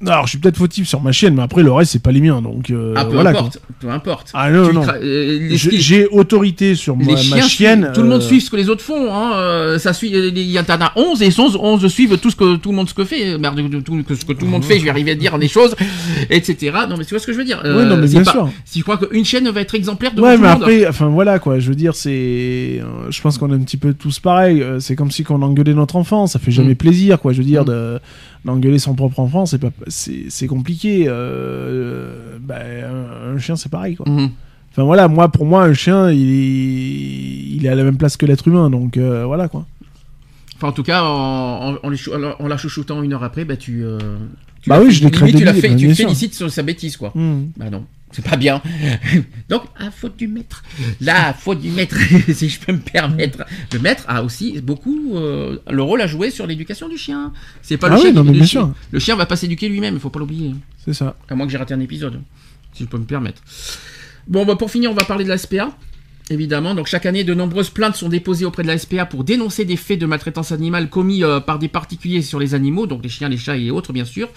Alors, 0.08 0.26
je 0.28 0.30
suis 0.30 0.38
peut-être 0.40 0.56
fautif 0.58 0.88
sur 0.88 1.02
ma 1.02 1.12
chienne, 1.12 1.36
mais 1.36 1.42
après, 1.42 1.62
le 1.62 1.74
reste, 1.74 1.92
c'est 1.92 2.02
pas 2.02 2.14
les 2.14 2.22
miens. 2.22 2.42
Donc, 2.42 2.70
euh, 2.70 2.94
ah 2.96 3.04
peu 3.04 3.16
voilà. 3.16 3.32
quoi. 3.32 3.42
importe, 3.42 3.60
peu 3.82 3.90
importe. 3.90 4.30
Ah 4.34 4.50
non, 4.50 4.70
Tu 4.70 4.74
non. 4.74 4.84
euh, 4.88 5.40
les- 5.50 5.58
J'ai 5.58 6.08
autorité 6.08 6.76
sur 6.76 6.96
ma, 6.96 7.04
ma 7.04 7.16
chiens 7.18 7.42
chienne. 7.48 7.82
suivent- 7.84 7.92
tout 7.96 8.02
le 8.04 8.08
monde 8.08 8.22
euh, 8.22 8.26
suit 8.26 8.40
ce 8.40 8.50
que 8.50 8.56
les 8.56 8.70
autres 8.70 8.82
font. 8.84 9.14
Hein. 9.14 9.34
euh, 9.36 9.78
ça 9.78 9.92
suit. 9.92 10.10
Il 10.10 10.38
y 10.40 10.58
en 10.58 10.64
a 10.64 10.92
11 10.96 11.22
et 11.22 11.30
11, 11.38 11.58
11 11.62 11.86
suivent 11.88 12.18
tout 12.18 12.30
ce 12.30 12.36
que 12.38 12.56
tout 12.56 12.70
le 12.70 12.76
monde 12.78 12.88
ce 12.88 12.94
que 12.94 13.04
fait. 13.04 13.38
Merde, 13.38 13.60
de- 13.70 13.80
tout, 13.82 14.02
ce 14.16 14.24
que 14.24 14.32
tout 14.32 14.46
le 14.46 14.52
monde 14.52 14.64
fait. 14.64 14.80
Je 14.80 14.86
vais 14.86 14.90
arriver 14.90 15.12
à 15.12 15.16
dire 15.16 15.38
des 15.38 15.50
choses, 15.50 15.76
etc. 16.30 16.72
Non, 16.90 16.96
mais 16.98 17.04
tu 17.04 17.10
vois 17.10 17.20
ce 17.20 17.28
que 17.28 17.34
je 17.34 17.38
veux 17.38 17.44
dire. 17.44 17.60
Ouais, 17.64 17.86
non, 17.86 17.98
mais 17.98 18.08
bien 18.08 18.24
pas- 18.24 18.32
sûr. 18.32 18.50
Si 18.66 18.80
je 18.80 18.84
crois 18.84 18.98
qu'une 18.98 19.26
chaîne 19.26 19.50
va 19.50 19.62
être 19.62 19.76
exemplaire 19.76 20.14
de 20.14 20.22
Ouais, 20.22 20.36
tout 20.36 20.42
mais 20.42 20.48
le 20.48 20.54
monde. 20.54 20.64
après, 20.64 20.88
enfin 20.88 21.08
voilà 21.08 21.40
quoi. 21.40 21.60
Je 21.60 21.68
veux 21.70 21.76
dire, 21.76 21.94
c'est. 21.96 22.82
Je 23.10 23.22
pense 23.22 23.38
qu'on 23.38 23.52
est 23.52 23.56
un 23.56 23.60
petit 23.60 23.78
peu 23.78 23.94
tous 23.94 24.20
pareils. 24.20 24.62
euh, 24.62 24.80
C'est 24.80 24.96
comme 24.96 25.12
si 25.12 25.26
on 25.30 25.42
engueulait 25.42 25.74
notre 25.74 25.98
enfant. 25.98 26.26
Ça 26.28 26.40
fait 26.40 26.52
jamais 26.52 26.72
Mm. 26.74 26.78
plaisir, 26.78 27.20
quoi. 27.20 27.34
Je 27.34 27.40
veux 27.40 27.44
dire, 27.44 27.64
Mm. 27.64 27.68
de 27.68 28.00
d'engueuler 28.46 28.80
son 28.80 28.96
propre 28.96 29.20
enfant, 29.20 29.46
c'est 29.46 29.58
pas, 29.60 29.72
c'est 29.88 30.26
c'est 30.30 30.48
compliqué. 30.48 31.06
euh, 31.08 32.38
bah, 32.42 32.56
un, 32.60 33.36
un 33.36 33.38
chien, 33.40 33.56
c'est 33.56 33.70
pareil, 33.70 33.96
quoi. 33.96 34.08
Mhm. 34.10 34.30
Enfin 34.72 34.84
voilà, 34.84 35.08
moi, 35.08 35.30
pour 35.30 35.46
moi, 35.46 35.64
un 35.64 35.74
chien, 35.74 36.12
il 36.12 36.30
est, 36.30 37.56
il 37.58 37.66
est 37.66 37.70
à 37.70 37.76
la 37.76 37.84
même 37.84 37.98
place 37.98 38.18
que 38.18 38.26
l'être 38.26 38.48
humain, 38.48 38.70
donc 38.70 38.98
euh, 38.98 39.26
voilà 39.26 39.48
quoi. 39.48 39.66
Enfin, 40.56 40.68
en 40.68 40.72
tout 40.74 40.84
cas, 40.84 41.04
en, 41.04 41.74
en, 41.74 41.78
en 41.82 41.90
les 41.90 41.98
chou- 41.98 42.12
en 42.14 42.48
la 42.48 42.58
chouchoutant 42.58 43.02
une 43.02 43.14
heure 43.14 43.24
après, 43.24 43.46
bah 43.46 43.56
tu. 43.58 43.84
euh, 43.84 43.98
tu 44.62 44.70
Bah 44.70 44.80
oui, 44.80 44.88
fais- 44.88 44.92
je 44.92 45.04
l'ai 45.06 45.12
tu 45.12 45.44
la 45.44 45.54
fais, 45.54 45.70
bah, 45.70 45.76
tu 45.76 45.96
félicites 45.96 46.36
sur 46.36 46.52
sa 46.52 46.64
bêtise, 46.64 46.98
quoi. 46.98 47.12
Hmm. 47.16 47.46
Bah 47.58 47.70
non, 47.70 47.86
c'est 48.12 48.24
pas 48.26 48.38
bien. 48.38 48.62
Donc, 49.50 49.64
à 49.78 49.92
faute 49.92 50.18
du 50.18 50.28
maître. 50.28 50.64
La 51.02 51.34
faute 51.34 51.60
du 51.62 51.70
maître, 51.70 51.96
si 52.34 52.50
je 52.50 52.60
peux 52.60 52.72
me 52.74 52.80
permettre. 52.80 53.44
Le 53.74 53.80
maître 53.80 54.04
a 54.08 54.24
aussi 54.24 54.60
beaucoup 54.62 55.16
euh, 55.16 55.58
le 55.70 55.82
rôle 55.82 56.02
à 56.02 56.08
jouer 56.08 56.32
sur 56.32 56.48
l'éducation 56.48 56.90
du 56.90 56.98
chien. 56.98 57.32
C'est 57.62 57.78
pas 57.78 57.88
Ah 57.88 57.92
le 57.92 57.96
oui, 57.98 58.02
chien 58.02 58.12
non, 58.14 58.22
qui- 58.22 58.28
mais 58.28 58.34
le 58.34 58.40
bien 58.40 58.48
chien- 58.48 58.62
sûr. 58.62 58.74
Le 58.92 59.00
chien 59.00 59.16
va 59.16 59.26
pas 59.26 59.36
s'éduquer 59.36 59.70
lui-même, 59.70 59.94
il 59.96 60.00
faut 60.00 60.10
pas 60.10 60.20
l'oublier. 60.20 60.56
C'est 60.86 60.94
ça. 60.94 61.16
À 61.30 61.36
moins 61.36 61.46
que 61.46 61.52
j'ai 61.52 61.58
raté 61.58 61.74
un 61.74 61.80
épisode, 61.80 62.22
si 62.74 62.84
je 62.84 62.90
peux 62.90 62.98
me 62.98 63.06
permettre. 63.06 63.42
Bon, 64.28 64.46
bah 64.46 64.56
pour 64.56 64.70
finir, 64.70 64.92
on 64.92 64.96
va 64.96 65.06
parler 65.06 65.24
de 65.24 65.30
la 65.30 65.38
SPA. 65.38 65.70
Évidemment, 66.32 66.76
donc 66.76 66.86
chaque 66.86 67.08
année, 67.08 67.24
de 67.24 67.34
nombreuses 67.34 67.72
plaintes 67.72 67.96
sont 67.96 68.10
déposées 68.10 68.46
auprès 68.46 68.62
de 68.62 68.68
la 68.68 68.78
SPA 68.78 69.06
pour 69.08 69.24
dénoncer 69.24 69.66
des 69.66 69.76
faits 69.76 70.00
de 70.00 70.06
maltraitance 70.06 70.52
animale 70.52 70.90
commis 70.90 71.24
euh, 71.24 71.40
par 71.40 71.58
des 71.58 71.68
particuliers 71.68 72.22
sur 72.22 72.40
les 72.40 72.54
animaux, 72.54 72.86
donc 72.86 73.02
les 73.02 73.10
chiens, 73.10 73.30
les 73.30 73.38
chats 73.38 73.58
et 73.58 73.72
autres, 73.72 73.94
bien 73.94 74.06
sûr. 74.06 74.30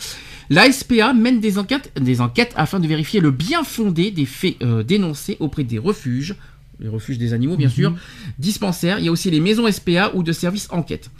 La 0.48 0.70
SPA 0.72 1.12
mène 1.12 1.40
des 1.40 1.58
enquêtes, 1.58 1.92
des 2.00 2.20
enquêtes 2.22 2.52
afin 2.56 2.80
de 2.80 2.86
vérifier 2.86 3.20
le 3.20 3.30
bien 3.30 3.62
fondé 3.62 4.10
des 4.10 4.24
faits 4.24 4.56
euh, 4.62 4.82
dénoncés 4.82 5.36
auprès 5.38 5.64
des 5.64 5.78
refuges, 5.78 6.34
les 6.80 6.88
refuges 6.88 7.18
des 7.18 7.34
animaux, 7.34 7.56
bien 7.56 7.68
sûr, 7.68 7.94
dispensaires. 8.38 8.98
Il 8.98 9.04
y 9.04 9.08
a 9.08 9.12
aussi 9.12 9.30
les 9.30 9.40
maisons 9.40 9.70
SPA 9.70 10.12
ou 10.14 10.22
de 10.22 10.32
services 10.32 10.68
enquête. 10.70 11.10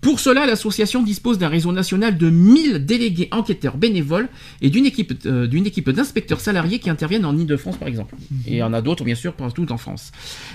Pour 0.00 0.18
cela, 0.18 0.46
l'association 0.46 1.02
dispose 1.02 1.36
d'un 1.36 1.48
réseau 1.48 1.72
national 1.72 2.16
de 2.16 2.30
1000 2.30 2.86
délégués 2.86 3.28
enquêteurs 3.32 3.76
bénévoles 3.76 4.30
et 4.62 4.70
d'une 4.70 4.86
équipe, 4.86 5.12
euh, 5.26 5.46
d'une 5.46 5.66
équipe 5.66 5.90
d'inspecteurs 5.90 6.40
salariés 6.40 6.78
qui 6.78 6.88
interviennent 6.88 7.26
en 7.26 7.36
Ile-de-France, 7.36 7.76
par 7.76 7.86
exemple. 7.86 8.14
Et 8.46 8.52
il 8.52 8.56
y 8.56 8.62
en 8.62 8.72
a 8.72 8.80
d'autres, 8.80 9.04
bien 9.04 9.14
sûr, 9.14 9.34
partout 9.34 9.70
en 9.70 9.76
France. 9.76 10.10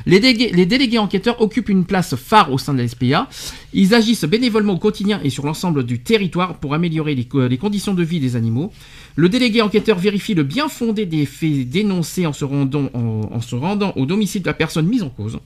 Les 0.07 0.19
délégués, 0.19 0.97
enquêteurs 0.97 1.41
occupent 1.41 1.69
une 1.69 1.85
place 1.85 2.15
phare 2.15 2.51
au 2.51 2.57
sein 2.57 2.73
de 2.73 2.79
la 2.81 2.87
SPA. 2.87 3.29
Ils 3.71 3.93
agissent 3.93 4.25
bénévolement 4.25 4.73
au 4.73 4.77
quotidien 4.79 5.19
et 5.23 5.29
sur 5.29 5.45
l'ensemble 5.45 5.83
du 5.85 5.99
territoire 5.99 6.57
pour 6.57 6.73
améliorer 6.73 7.13
les, 7.13 7.25
co- 7.25 7.47
les 7.47 7.57
conditions 7.59 7.93
de 7.93 8.01
vie 8.03 8.19
des 8.19 8.35
animaux. 8.35 8.71
Le 9.15 9.29
délégué 9.29 9.61
enquêteur 9.61 9.99
vérifie 9.99 10.33
le 10.33 10.41
bien 10.43 10.69
fondé 10.69 11.05
des 11.05 11.27
faits 11.27 11.69
dénoncés 11.69 12.25
en 12.25 12.33
se 12.33 12.45
rendant 12.45 13.93
au 13.95 14.05
domicile 14.07 14.41
de 14.41 14.47
la 14.47 14.55
personne 14.55 14.87
mise 14.87 15.03
en 15.03 15.09
cause. 15.09 15.37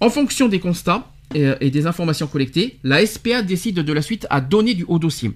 En 0.00 0.10
fonction 0.10 0.48
des 0.48 0.58
constats 0.58 1.08
et, 1.34 1.46
et 1.60 1.70
des 1.70 1.86
informations 1.86 2.26
collectées, 2.26 2.78
la 2.84 3.04
SPA 3.04 3.42
décide 3.42 3.76
de 3.76 3.92
la 3.92 4.02
suite 4.02 4.26
à 4.30 4.40
donner 4.40 4.74
du 4.74 4.84
haut 4.88 4.98
dossier. 4.98 5.32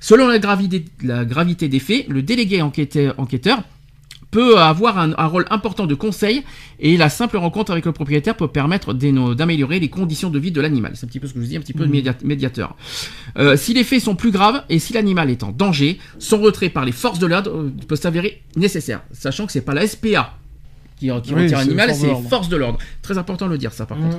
Selon 0.00 0.26
la 0.28 0.38
gravité, 0.38 0.84
la 1.02 1.24
gravité 1.24 1.68
des 1.68 1.78
faits, 1.80 2.06
le 2.08 2.22
délégué 2.22 2.60
enquêteur, 2.62 3.14
enquêteur 3.18 3.62
peut 4.30 4.58
avoir 4.58 4.98
un, 4.98 5.12
un 5.18 5.26
rôle 5.26 5.44
important 5.50 5.86
de 5.86 5.94
conseil 5.94 6.42
et 6.80 6.96
la 6.96 7.10
simple 7.10 7.36
rencontre 7.36 7.70
avec 7.70 7.84
le 7.84 7.92
propriétaire 7.92 8.34
peut 8.34 8.48
permettre 8.48 8.94
d'améliorer 8.94 9.78
les 9.78 9.90
conditions 9.90 10.30
de 10.30 10.38
vie 10.38 10.50
de 10.50 10.60
l'animal. 10.62 10.92
C'est 10.94 11.04
un 11.04 11.08
petit 11.08 11.20
peu 11.20 11.26
ce 11.26 11.34
que 11.34 11.38
je 11.40 11.44
vous 11.44 11.50
dis, 11.50 11.56
un 11.58 11.60
petit 11.60 11.74
peu 11.74 11.84
de 11.84 11.90
média- 11.90 12.16
médiateur. 12.24 12.74
Euh, 13.38 13.58
si 13.58 13.74
les 13.74 13.84
faits 13.84 14.00
sont 14.00 14.14
plus 14.16 14.30
graves 14.30 14.64
et 14.70 14.78
si 14.78 14.94
l'animal 14.94 15.28
est 15.28 15.42
en 15.42 15.50
danger, 15.52 15.98
son 16.18 16.38
retrait 16.38 16.70
par 16.70 16.86
les 16.86 16.92
forces 16.92 17.18
de 17.18 17.26
l'ordre 17.26 17.50
euh, 17.50 17.72
peut 17.86 17.96
s'avérer 17.96 18.40
nécessaire, 18.56 19.02
sachant 19.12 19.44
que 19.44 19.52
c'est 19.52 19.60
pas 19.60 19.74
la 19.74 19.86
SPA 19.86 20.34
qui, 20.98 21.08
qui 21.08 21.10
Oui, 21.34 21.42
retire 21.42 21.58
l'animal, 21.58 21.90
de 21.90 21.94
c'est 21.94 22.06
les 22.06 22.28
forces 22.30 22.48
de 22.48 22.56
l'ordre. 22.56 22.78
Très 23.02 23.18
important 23.18 23.46
de 23.46 23.50
le 23.52 23.58
dire 23.58 23.72
ça 23.74 23.84
par 23.84 23.98
contre. 23.98 24.16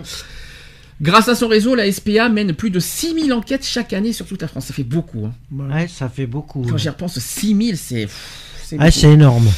Grâce 1.01 1.27
à 1.27 1.35
son 1.35 1.47
réseau, 1.47 1.75
la 1.75 1.91
SPA 1.91 2.29
mène 2.29 2.53
plus 2.53 2.69
de 2.69 2.79
6000 2.79 3.33
enquêtes 3.33 3.65
chaque 3.65 3.93
année 3.93 4.13
sur 4.13 4.25
toute 4.25 4.41
la 4.41 4.47
France. 4.47 4.67
Ça 4.67 4.73
fait 4.73 4.83
beaucoup. 4.83 5.25
Hein. 5.25 5.33
Ouais, 5.51 5.87
ça 5.87 6.09
fait 6.09 6.27
beaucoup. 6.27 6.65
Quand 6.69 6.77
j'y 6.77 6.89
repense, 6.89 7.19
6000, 7.19 7.77
c'est... 7.77 8.07
Ah, 8.79 8.89
c'est 8.89 9.11
énorme. 9.11 9.49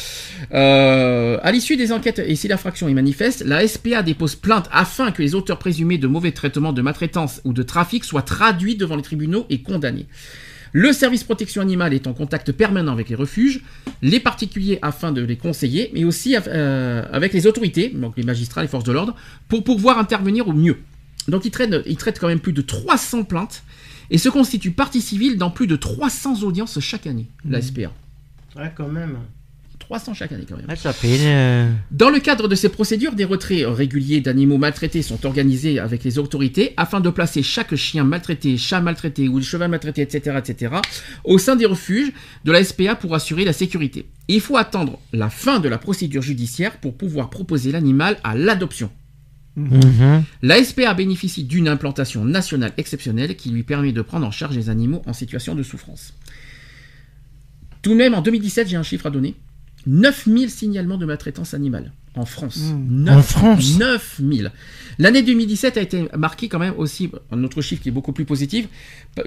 Euh, 0.54 1.38
à 1.42 1.52
l'issue 1.52 1.78
des 1.78 1.92
enquêtes, 1.92 2.20
et 2.20 2.36
si 2.36 2.48
l'infraction 2.48 2.88
est 2.90 2.94
manifeste, 2.94 3.44
la 3.46 3.66
SPA 3.66 4.04
dépose 4.04 4.36
plainte 4.36 4.68
afin 4.72 5.12
que 5.12 5.22
les 5.22 5.36
auteurs 5.36 5.60
présumés 5.60 5.98
de 5.98 6.08
mauvais 6.08 6.32
traitements, 6.32 6.74
de 6.74 6.82
maltraitance 6.82 7.42
ou 7.46 7.54
de 7.54 7.64
trafic 7.64 8.04
soient 8.04 8.22
traduits 8.22 8.76
devant 8.76 8.96
les 8.96 9.02
tribunaux 9.02 9.46
et 9.50 9.62
condamnés. 9.62 10.08
Le 10.74 10.92
service 10.92 11.24
protection 11.24 11.62
animale 11.62 11.94
est 11.94 12.06
en 12.06 12.14
contact 12.14 12.52
permanent 12.52 12.92
avec 12.92 13.08
les 13.08 13.16
refuges, 13.16 13.62
les 14.02 14.20
particuliers 14.20 14.80
afin 14.82 15.14
de 15.14 15.22
les 15.22 15.38
conseiller, 15.38 15.90
mais 15.94 16.04
aussi 16.04 16.36
euh, 16.36 17.04
avec 17.14 17.32
les 17.32 17.48
autorités, 17.48 17.90
donc 17.90 18.18
les 18.18 18.24
magistrats, 18.24 18.62
les 18.62 18.68
forces 18.68 18.84
de 18.84 18.92
l'ordre, 18.92 19.16
pour 19.48 19.64
pouvoir 19.64 20.00
intervenir 20.00 20.50
au 20.50 20.54
mieux. 20.54 20.78
Donc 21.28 21.46
il 21.46 21.52
traite, 21.52 21.74
il 21.86 21.98
traite 21.98 22.20
quand 22.20 22.28
même 22.28 22.40
plus 22.40 22.54
de 22.54 22.62
300 22.62 23.24
plaintes 23.24 23.64
et 24.12 24.18
se 24.18 24.30
constitue 24.30 24.72
partie 24.72 25.02
civile 25.02 25.38
dans 25.38 25.50
plus 25.50 25.68
de 25.68 25.76
300 25.76 26.44
audiences 26.44 26.80
chaque 26.80 27.08
année, 27.08 27.28
la 27.50 27.62
SPA. 27.62 27.92
Ouais, 28.56 28.72
quand 28.76 28.88
même. 28.88 29.18
300 29.80 30.14
chaque 30.16 30.32
année 30.32 30.46
quand 30.50 30.58
même. 30.58 30.66
Ouais, 30.68 30.76
ça 30.76 30.94
fait. 30.94 31.18
euh, 31.22 31.72
Dans 31.92 32.10
le 32.10 32.20
cadre 32.20 32.48
de 32.48 32.56
ces 32.56 32.70
procédures, 32.70 33.14
des 33.14 33.26
retraits 33.26 33.66
réguliers 33.68 34.20
d'animaux 34.22 34.58
maltraités 34.58 35.04
sont 35.04 35.24
organisés 35.28 35.78
avec 35.80 36.04
les 36.04 36.18
autorités 36.18 36.74
afin 36.78 37.02
de 37.02 37.10
placer 37.12 37.44
chaque 37.44 37.76
chien 37.76 38.04
maltraité, 38.04 38.58
chat 38.58 38.82
maltraité 38.82 39.28
ou 39.28 39.42
cheval 39.44 39.70
maltraité, 39.70 40.02
etc., 40.02 40.38
etc., 40.40 40.76
au 41.24 41.38
sein 41.38 41.56
des 41.56 41.66
refuges 41.68 42.12
de 42.46 42.52
la 42.52 42.64
SPA 42.64 42.96
pour 42.96 43.14
assurer 43.14 43.46
la 43.46 43.54
sécurité. 43.54 44.08
Il 44.28 44.42
faut 44.42 44.58
attendre 44.58 44.98
la 45.14 45.30
fin 45.30 45.60
de 45.60 45.70
la 45.70 45.78
procédure 45.78 46.22
judiciaire 46.24 46.78
pour 46.78 46.96
pouvoir 46.96 47.30
proposer 47.30 47.72
l'animal 47.72 48.18
à 48.24 48.36
l'adoption. 48.36 48.90
Mhm. 49.56 50.24
La 50.42 50.64
SPA 50.64 50.94
bénéficie 50.94 51.44
d'une 51.44 51.68
implantation 51.68 52.26
nationale 52.26 52.74
exceptionnelle 52.78 53.36
qui 53.36 53.50
lui 53.50 53.64
permet 53.64 53.92
de 53.92 54.02
prendre 54.02 54.26
en 54.26 54.32
charge 54.32 54.56
les 54.56 54.70
animaux 54.70 55.02
en 55.06 55.14
situation 55.14 55.56
de 55.56 55.64
souffrance. 55.64 56.14
Tout 57.82 57.92
de 57.92 57.98
même, 57.98 58.16
en 58.16 58.22
2017, 58.22 58.68
j'ai 58.68 58.78
un 58.78 58.84
chiffre 58.84 59.06
à 59.06 59.12
donner. 59.12 59.36
9000 59.88 60.50
signalements 60.50 60.98
de 60.98 61.06
maltraitance 61.06 61.54
animale 61.54 61.92
en 62.16 62.26
France. 62.26 62.74
En 63.08 63.22
France 63.22 63.78
9000. 63.78 64.52
L'année 64.98 65.22
2017 65.22 65.78
a 65.78 65.82
été 65.82 66.08
marquée 66.18 66.48
quand 66.48 66.60
même 66.60 66.74
aussi, 66.78 67.12
un 67.32 67.44
autre 67.44 67.62
chiffre 67.62 67.82
qui 67.82 67.90
est 67.90 67.92
beaucoup 67.92 68.14
plus 68.14 68.26
positif, 68.26 68.68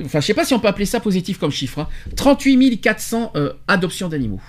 enfin 0.04 0.20
je 0.20 0.26
sais 0.26 0.34
pas 0.34 0.44
si 0.44 0.54
on 0.54 0.60
peut 0.60 0.68
appeler 0.68 0.86
ça 0.86 0.98
positif 1.00 1.38
comme 1.38 1.50
chiffre, 1.50 1.80
hein. 1.80 1.88
38 2.16 2.80
400 2.80 3.32
euh, 3.36 3.52
adoptions 3.68 4.08
d'animaux. 4.08 4.40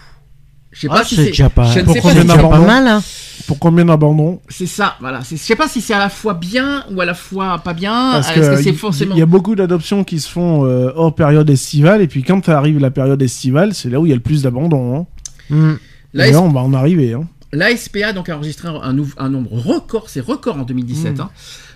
Je 0.72 0.82
sais 0.82 0.88
Ah, 0.90 0.98
pas 0.98 1.04
si 1.04 1.16
c'est 1.16 1.50
pas, 1.50 1.64
je 1.72 1.80
ne 1.80 1.86
Pour 1.86 1.94
sais 1.94 2.02
combien 2.02 2.26
pas 2.26 2.36
si 2.36 2.42
pas 2.42 2.60
mal, 2.60 2.88
hein. 2.88 3.04
Pour 3.48 3.58
combien 3.58 3.86
d'abandons 3.86 4.42
c'est 4.50 4.68
ça, 4.68 4.96
voilà. 5.00 5.22
Je 5.28 5.36
sais 5.36 5.56
pas 5.56 5.68
si 5.68 5.82
c'est 5.82 5.94
à 5.94 6.00
la 6.00 6.10
fois 6.10 6.36
bien 6.36 6.86
ou 6.92 7.02
à 7.02 7.06
la 7.06 7.16
fois 7.16 7.60
pas 7.60 7.74
bien. 7.74 8.12
Parce 8.14 8.32
que 8.32 8.58
c'est 8.58 8.70
il 8.70 8.76
forcément 8.76 9.16
y 9.16 9.22
a 9.22 9.26
beaucoup 9.26 9.56
d'adoptions 9.56 10.04
qui 10.04 10.20
se 10.20 10.30
font 10.30 10.66
euh, 10.66 10.92
hors 10.96 11.16
période 11.16 11.50
estivale, 11.50 12.02
et 12.02 12.08
puis 12.08 12.24
quand 12.24 12.48
arrive 12.50 12.80
la 12.80 12.92
période 12.92 13.22
estivale, 13.22 13.74
c'est 13.74 13.90
là 13.90 14.00
où 14.00 14.06
il 14.06 14.10
y 14.10 14.12
a 14.12 14.16
le 14.16 14.22
plus 14.22 14.44
d'abandons. 14.44 14.96
Hein. 15.00 15.06
Mm. 15.50 15.74
La, 16.14 16.28
Et 16.28 16.32
là, 16.32 16.42
on 16.42 16.50
va 16.50 16.62
en 16.62 16.74
arriver. 16.74 17.14
Hein. 17.14 17.28
la 17.52 17.76
SPA 17.76 18.14
donc 18.14 18.30
a 18.30 18.36
enregistré 18.36 18.68
un, 18.68 18.94
nombre 18.94 19.52
record, 19.52 20.10
c'est 20.10 20.22
record 20.22 20.58
en 20.58 20.64
2017. 20.64 21.18
Mm. 21.18 21.22
hein. 21.22 21.30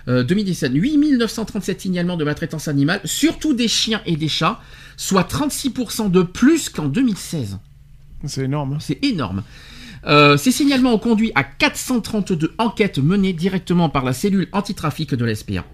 Euh, 0.06 0.22
2017, 0.22 0.72
8937 0.72 1.80
signalements 1.80 2.16
de 2.16 2.24
maltraitance 2.24 2.68
animale, 2.68 3.00
surtout 3.04 3.54
des 3.54 3.68
chiens 3.68 4.02
et 4.04 4.16
des 4.16 4.28
chats, 4.28 4.60
soit 4.96 5.28
36% 5.28 6.10
de 6.10 6.22
plus 6.22 6.68
qu'en 6.68 6.86
2016. 6.86 7.58
C'est 8.26 8.44
énorme. 8.44 8.74
hein. 8.74 8.78
C'est 8.80 9.04
énorme. 9.04 9.42
Euh, 10.06 10.36
ces 10.36 10.50
signalements 10.50 10.92
ont 10.94 10.98
conduit 10.98 11.32
à 11.34 11.44
432 11.44 12.52
enquêtes 12.58 12.98
menées 12.98 13.32
directement 13.32 13.88
par 13.88 14.04
la 14.04 14.12
cellule 14.12 14.48
antitrafic 14.52 15.14
de 15.14 15.24
la 15.24 15.34
SPA. 15.34 15.64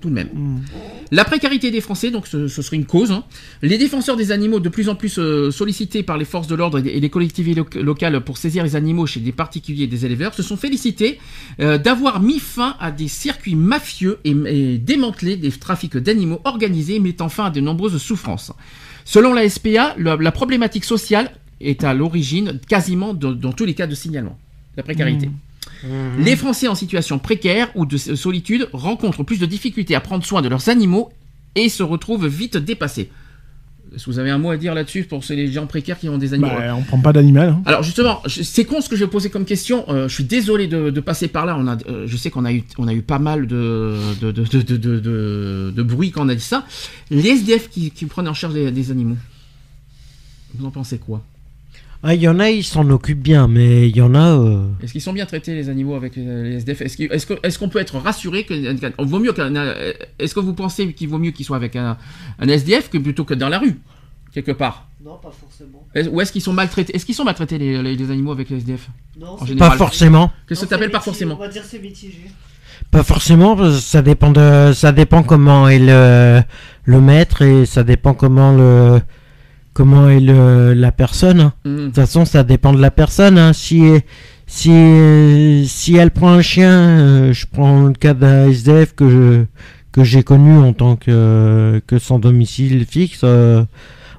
Tout 0.00 0.08
de 0.08 0.14
même. 0.14 0.28
Mm. 0.32 0.60
La 1.12 1.24
précarité 1.24 1.70
des 1.70 1.80
Français, 1.80 2.10
donc 2.10 2.26
ce, 2.26 2.48
ce 2.48 2.60
serait 2.62 2.76
une 2.76 2.86
cause. 2.86 3.12
hein. 3.12 3.22
Les 3.60 3.78
défenseurs 3.78 4.16
des 4.16 4.32
animaux, 4.32 4.58
de 4.58 4.68
plus 4.68 4.88
en 4.88 4.94
plus 4.96 5.16
euh, 5.18 5.50
sollicités 5.52 6.02
par 6.02 6.16
les 6.18 6.24
forces 6.24 6.48
de 6.48 6.54
l'ordre 6.56 6.78
et 6.84 6.96
et 6.96 6.98
les 6.98 7.10
collectivités 7.10 7.54
loc- 7.60 7.74
locales 7.76 8.20
pour 8.24 8.36
saisir 8.38 8.64
les 8.64 8.74
animaux 8.74 9.06
chez 9.06 9.20
des 9.20 9.30
particuliers 9.30 9.84
et 9.84 9.86
des 9.86 10.04
éleveurs, 10.06 10.34
se 10.34 10.42
sont 10.42 10.56
félicités 10.56 11.20
euh, 11.60 11.78
d'avoir 11.78 12.20
mis 12.20 12.40
fin 12.40 12.74
à 12.80 12.90
des 12.90 13.06
circuits 13.06 13.54
mafieux 13.54 14.18
et, 14.24 14.30
et 14.46 14.78
démantelé 14.78 15.36
des 15.36 15.50
trafics 15.52 15.96
d'animaux 15.98 16.40
organisés 16.44 16.98
mettant 16.98 17.28
fin 17.28 17.44
à 17.44 17.50
de 17.50 17.60
nombreuses 17.60 17.98
souffrances. 18.02 18.50
Selon 19.04 19.34
la 19.34 19.48
SPA, 19.48 19.94
la, 19.98 20.16
la 20.16 20.32
problématique 20.32 20.84
sociale 20.84 21.30
est 21.62 21.84
à 21.84 21.94
l'origine 21.94 22.58
quasiment 22.68 23.14
de- 23.14 23.32
dans 23.32 23.52
tous 23.52 23.64
les 23.64 23.74
cas 23.74 23.86
de 23.86 23.94
signalement. 23.94 24.38
La 24.76 24.82
précarité. 24.82 25.30
Les 26.18 26.36
Français 26.36 26.68
en 26.68 26.74
situation 26.74 27.18
précaire 27.18 27.68
ou 27.74 27.86
de 27.86 27.96
solitude 27.96 28.68
rencontrent 28.72 29.22
plus 29.24 29.38
de 29.38 29.46
difficultés 29.46 29.94
à 29.94 30.00
prendre 30.00 30.24
soin 30.24 30.40
de 30.42 30.48
leurs 30.48 30.68
animaux 30.68 31.10
et 31.54 31.68
se 31.68 31.82
retrouvent 31.82 32.26
vite 32.26 32.56
dépassés. 32.56 33.10
Est-ce 33.94 34.06
que 34.06 34.10
vous 34.10 34.18
avez 34.18 34.30
un 34.30 34.38
mot 34.38 34.50
à 34.50 34.56
dire 34.56 34.74
là-dessus 34.74 35.04
pour 35.04 35.22
ces 35.22 35.48
gens 35.52 35.66
précaires 35.66 35.98
qui 35.98 36.08
ont 36.08 36.16
des 36.16 36.32
animaux? 36.32 36.48
Bah, 36.48 36.74
on 36.74 36.82
prend 36.82 36.98
pas 37.00 37.12
d'animal. 37.12 37.50
hein. 37.50 37.62
alors 37.66 37.82
justement, 37.82 38.22
c'est 38.26 38.64
con 38.64 38.80
ce 38.80 38.88
que 38.88 38.96
je 38.96 39.04
vais 39.04 39.10
poser 39.10 39.28
comme 39.28 39.44
question. 39.44 39.84
euh, 39.90 40.08
je 40.08 40.14
suis 40.14 40.24
désolé 40.24 40.66
de, 40.66 40.88
de 40.88 41.00
passer 41.00 41.28
par 41.28 41.44
là. 41.44 41.56
On 41.58 41.66
a, 41.66 41.76
euh, 41.88 42.06
je 42.06 42.16
sais 42.16 42.30
qu'on 42.30 42.46
a 42.46 42.52
eu, 42.54 42.62
on 42.78 42.88
a 42.88 42.94
eu 42.94 43.02
pas 43.02 43.18
mal 43.18 43.46
de 43.46 43.98
de, 44.22 44.30
de, 44.30 44.44
de, 44.44 44.62
de, 44.62 44.76
de- 44.78 44.98
de- 45.00 45.72
de 45.76 45.82
bruit 45.82 46.10
quand 46.10 46.24
on 46.24 46.28
a 46.30 46.34
dit 46.34 46.40
ça. 46.40 46.64
Les 47.10 47.28
SDF 47.28 47.68
qui, 47.68 47.90
qui 47.90 48.06
prennent 48.06 48.28
en 48.28 48.34
charge 48.34 48.54
des, 48.54 48.70
des 48.70 48.90
animaux. 48.90 49.16
Vous 50.54 50.64
en 50.64 50.70
pensez 50.70 50.96
quoi? 50.98 51.22
Ah, 52.04 52.14
il 52.14 52.20
y 52.20 52.26
en 52.28 52.40
a, 52.40 52.50
ils 52.50 52.64
s'en 52.64 52.88
occupent 52.90 53.22
bien, 53.22 53.46
mais 53.46 53.88
il 53.88 53.96
y 53.96 54.00
en 54.00 54.14
a. 54.16 54.36
euh, 54.36 54.66
Est-ce 54.82 54.90
qu'ils 54.92 55.00
sont 55.00 55.12
bien 55.12 55.24
traités 55.26 55.54
les 55.54 55.68
animaux 55.68 55.94
avec 55.94 56.18
euh, 56.18 56.42
les 56.42 56.56
SDF 56.56 56.80
Est-ce 56.82 57.58
qu'on 57.58 57.68
peut 57.68 57.78
être 57.78 57.96
rassuré 57.98 58.44
que 58.44 58.54
qu'un- 58.74 58.90
vaut 59.04 59.20
mieux 59.20 59.32
qu'un 59.32 59.54
euh, 59.54 59.92
Est-ce 60.18 60.34
que 60.34 60.40
vous 60.40 60.52
pensez 60.54 60.92
qu'il 60.94 61.08
vaut 61.08 61.18
mieux 61.18 61.30
qu'il 61.30 61.46
soit 61.46 61.56
avec 61.56 61.76
un, 61.76 61.96
un 62.40 62.48
SDF 62.48 62.90
que 62.90 62.98
plutôt 62.98 63.24
que 63.24 63.34
dans 63.34 63.48
la 63.48 63.58
rue 63.60 63.78
quelque 64.34 64.50
part? 64.52 64.88
Non, 65.04 65.16
pas 65.22 65.30
forcément. 65.30 65.86
Est- 65.94 66.08
Ou 66.08 66.20
est-ce 66.20 66.32
qu'ils 66.32 66.42
sont 66.42 66.52
maltraités 66.52 66.94
Est-ce 66.96 67.06
qu'ils 67.06 67.14
sont 67.14 67.24
maltraités 67.24 67.58
les, 67.58 67.80
les- 67.82 67.94
les 67.96 68.10
animaux 68.10 68.32
avec 68.32 68.50
les 68.50 68.56
SDF 68.58 68.88
Non, 69.20 69.36
En 69.40 69.46
général. 69.46 69.70
Pas 69.70 69.76
forcément. 69.76 70.32
Qu'est-ce 70.48 70.64
que 70.66 70.88
pas 70.90 71.00
forcément 71.00 71.36
On 71.36 71.38
va 71.38 71.48
dire 71.48 71.62
c'est 71.64 71.78
mitigé. 71.80 72.18
Pas 72.90 73.04
forcément, 73.04 73.56
parce 73.56 73.76
que 73.76 73.80
ça 73.80 74.02
dépend 74.02 74.32
de, 74.32 74.72
ça 74.74 74.90
dépend 74.90 75.22
comment 75.22 75.68
est 75.68 75.78
le, 75.78 76.42
le 76.84 77.00
maître 77.00 77.42
et 77.42 77.64
ça 77.64 77.84
dépend 77.84 78.12
comment 78.12 78.52
le, 78.52 79.00
comment 79.72 80.08
est 80.08 80.20
le, 80.20 80.74
la 80.74 80.92
personne. 80.92 81.52
De 81.64 81.70
Mhm. 81.70 81.84
toute 81.86 81.94
façon, 81.94 82.24
ça 82.24 82.42
dépend 82.44 82.72
de 82.72 82.80
la 82.80 82.90
personne. 82.90 83.38
hein. 83.38 83.52
Si, 83.52 83.82
si, 84.46 85.64
si 85.68 85.96
elle 85.96 86.10
prend 86.10 86.32
un 86.32 86.42
chien, 86.42 86.70
euh, 86.70 87.32
je 87.32 87.46
prends 87.50 87.84
le 87.86 87.92
cas 87.94 88.14
d'un 88.14 88.48
SDF 88.50 88.94
que 88.94 89.08
je, 89.08 89.44
que 89.92 90.04
j'ai 90.04 90.22
connu 90.22 90.56
en 90.56 90.72
tant 90.72 90.96
que, 90.96 91.80
que 91.86 91.98
sans 91.98 92.18
domicile 92.18 92.84
fixe. 92.86 93.20
euh, 93.24 93.64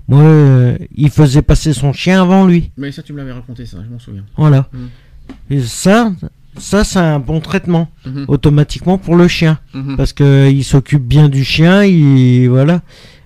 moi, 0.08 0.22
euh, 0.22 0.78
il 0.96 1.10
faisait 1.10 1.42
passer 1.42 1.72
son 1.72 1.94
chien 1.94 2.22
avant 2.22 2.46
lui. 2.46 2.72
Mais 2.78 2.92
ça, 2.92 3.02
tu 3.04 3.14
me 3.14 3.20
l'avais 3.20 3.32
raconté, 3.32 3.66
ça, 3.66 3.78
je 3.86 3.90
m'en 3.92 4.00
souviens. 4.00 4.24
Voilà. 4.38 4.68
Mhm. 4.74 4.90
Et 5.50 5.62
ça, 5.62 6.12
ça, 6.58 6.84
c'est 6.84 7.00
un 7.00 7.20
bon 7.20 7.40
traitement 7.40 7.88
Mhm. 8.06 8.26
automatiquement 8.28 8.98
pour 8.98 9.16
le 9.16 9.28
chien 9.30 9.60
Mhm. 9.74 9.96
parce 9.96 10.12
que 10.14 10.50
il 10.52 10.64
s'occupe 10.64 11.04
bien 11.04 11.30
du 11.30 11.44
chien, 11.46 11.84
il 11.86 12.48
voilà. 12.50 12.82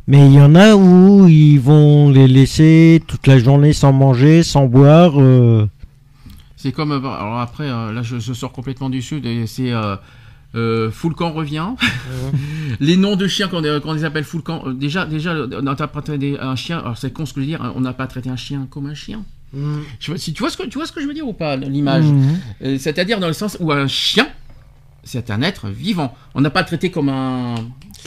Mais 0.08 0.26
il 0.28 0.34
y 0.34 0.40
en 0.42 0.56
a 0.56 0.76
où 0.76 1.28
ils 1.28 1.60
vont 1.60 2.10
les 2.10 2.28
laisser 2.28 3.04
toute 3.08 3.28
la 3.28 3.40
journée 3.40 3.74
sans 3.74 3.92
manger, 3.92 4.42
sans 4.44 4.66
boire. 4.66 5.20
euh, 5.20 5.68
C'est 6.56 6.72
comme. 6.72 6.92
euh, 6.94 7.00
Alors 7.00 7.40
après, 7.40 7.70
euh, 7.70 7.92
là, 7.92 8.02
je, 8.04 8.18
je 8.20 8.34
sors 8.34 8.52
complètement 8.54 8.90
du 8.90 9.02
sud. 9.02 9.26
et 9.26 9.48
C'est. 9.48 9.72
Euh, 9.74 9.96
euh, 10.56 10.90
Foulcan 10.92 11.34
revient. 11.34 11.68
les 12.80 12.96
noms 12.96 13.18
de 13.18 13.28
chiens 13.28 13.50
qu'on 13.50 13.62
qu'on 13.82 13.94
les 13.94 14.06
appelle 14.06 14.24
Foulcan. 14.24 14.64
déjà, 14.74 15.06
déjà, 15.06 15.36
on 15.36 15.62
n'a 15.62 15.76
pas 15.76 16.02
traité 16.02 16.38
un 16.40 16.56
chien. 16.56 16.80
Alors 16.80 16.98
c'est 16.98 17.12
con 17.12 17.26
ce 17.26 17.34
que 17.34 17.42
je 17.42 17.46
veux 17.46 17.52
dire. 17.52 17.62
hein, 17.62 17.74
On 17.76 17.82
n'a 17.82 17.94
pas 17.94 18.08
traité 18.08 18.30
un 18.30 18.38
chien 18.38 18.66
comme 18.70 18.86
un 18.86 18.94
chien. 18.96 19.24
Je, 20.00 20.12
pas 20.14 20.18
si 20.18 20.34
tu 20.34 20.40
vois 20.42 20.50
ce 20.50 20.58
que 20.58 20.64
tu 20.64 20.78
vois 20.78 20.88
ce 20.88 20.92
que 20.94 21.02
je 21.02 21.08
veux 21.08 21.14
dire 21.14 21.28
ou 21.28 21.34
pas 21.34 21.58
l'image. 21.58 22.06
Euh, 22.64 22.78
C'est-à-dire 22.80 23.20
dans 23.20 23.28
le 23.28 23.34
sens 23.34 23.58
où 23.60 23.72
un 23.74 23.88
chien, 23.88 24.28
c'est 25.04 25.30
un 25.32 25.42
être 25.42 25.68
vivant. 25.68 26.16
On 26.34 26.42
n'a 26.42 26.50
pas 26.50 26.64
traité 26.64 26.92
comme 26.92 27.10
un, 27.10 27.56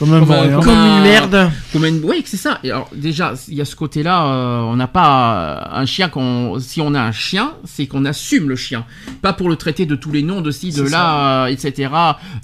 Comme 0.01 0.15
un 0.15 0.19
Comme, 0.21 0.29
vrai, 0.29 0.51
hein. 0.53 0.61
Comme 0.65 0.75
un- 0.79 0.97
une 0.97 1.03
merde. 1.03 1.51
comme 1.75 1.85
une... 1.85 2.01
Oui, 2.03 2.23
c'est 2.25 2.39
ça. 2.39 2.59
Et 2.65 2.71
alors, 2.71 2.89
déjà, 2.97 3.35
il 3.49 3.55
y 3.55 3.61
a 3.61 3.67
ce 3.67 3.77
côté-là, 3.77 4.27
euh, 4.27 4.61
on 4.63 4.75
n'a 4.77 4.89
pas 4.89 5.69
euh, 5.75 5.81
un 5.83 5.85
chien 5.85 6.09
qu'on... 6.09 6.59
Si 6.59 6.81
on 6.81 6.95
a 6.95 7.01
un 7.03 7.13
chien, 7.13 7.53
c'est 7.65 7.87
qu'on 7.87 8.07
assume 8.07 8.49
le 8.49 8.57
chien. 8.57 8.87
Pas 9.21 9.35
pour 9.35 9.51
le 9.51 9.57
traiter 9.57 9.85
de 9.85 9.95
tous 9.95 10.11
les 10.11 10.23
noms, 10.23 10.41
de 10.41 10.51
ci, 10.51 10.73
de 10.73 10.83
là, 10.83 11.45
euh, 11.45 11.47
etc. 11.49 11.91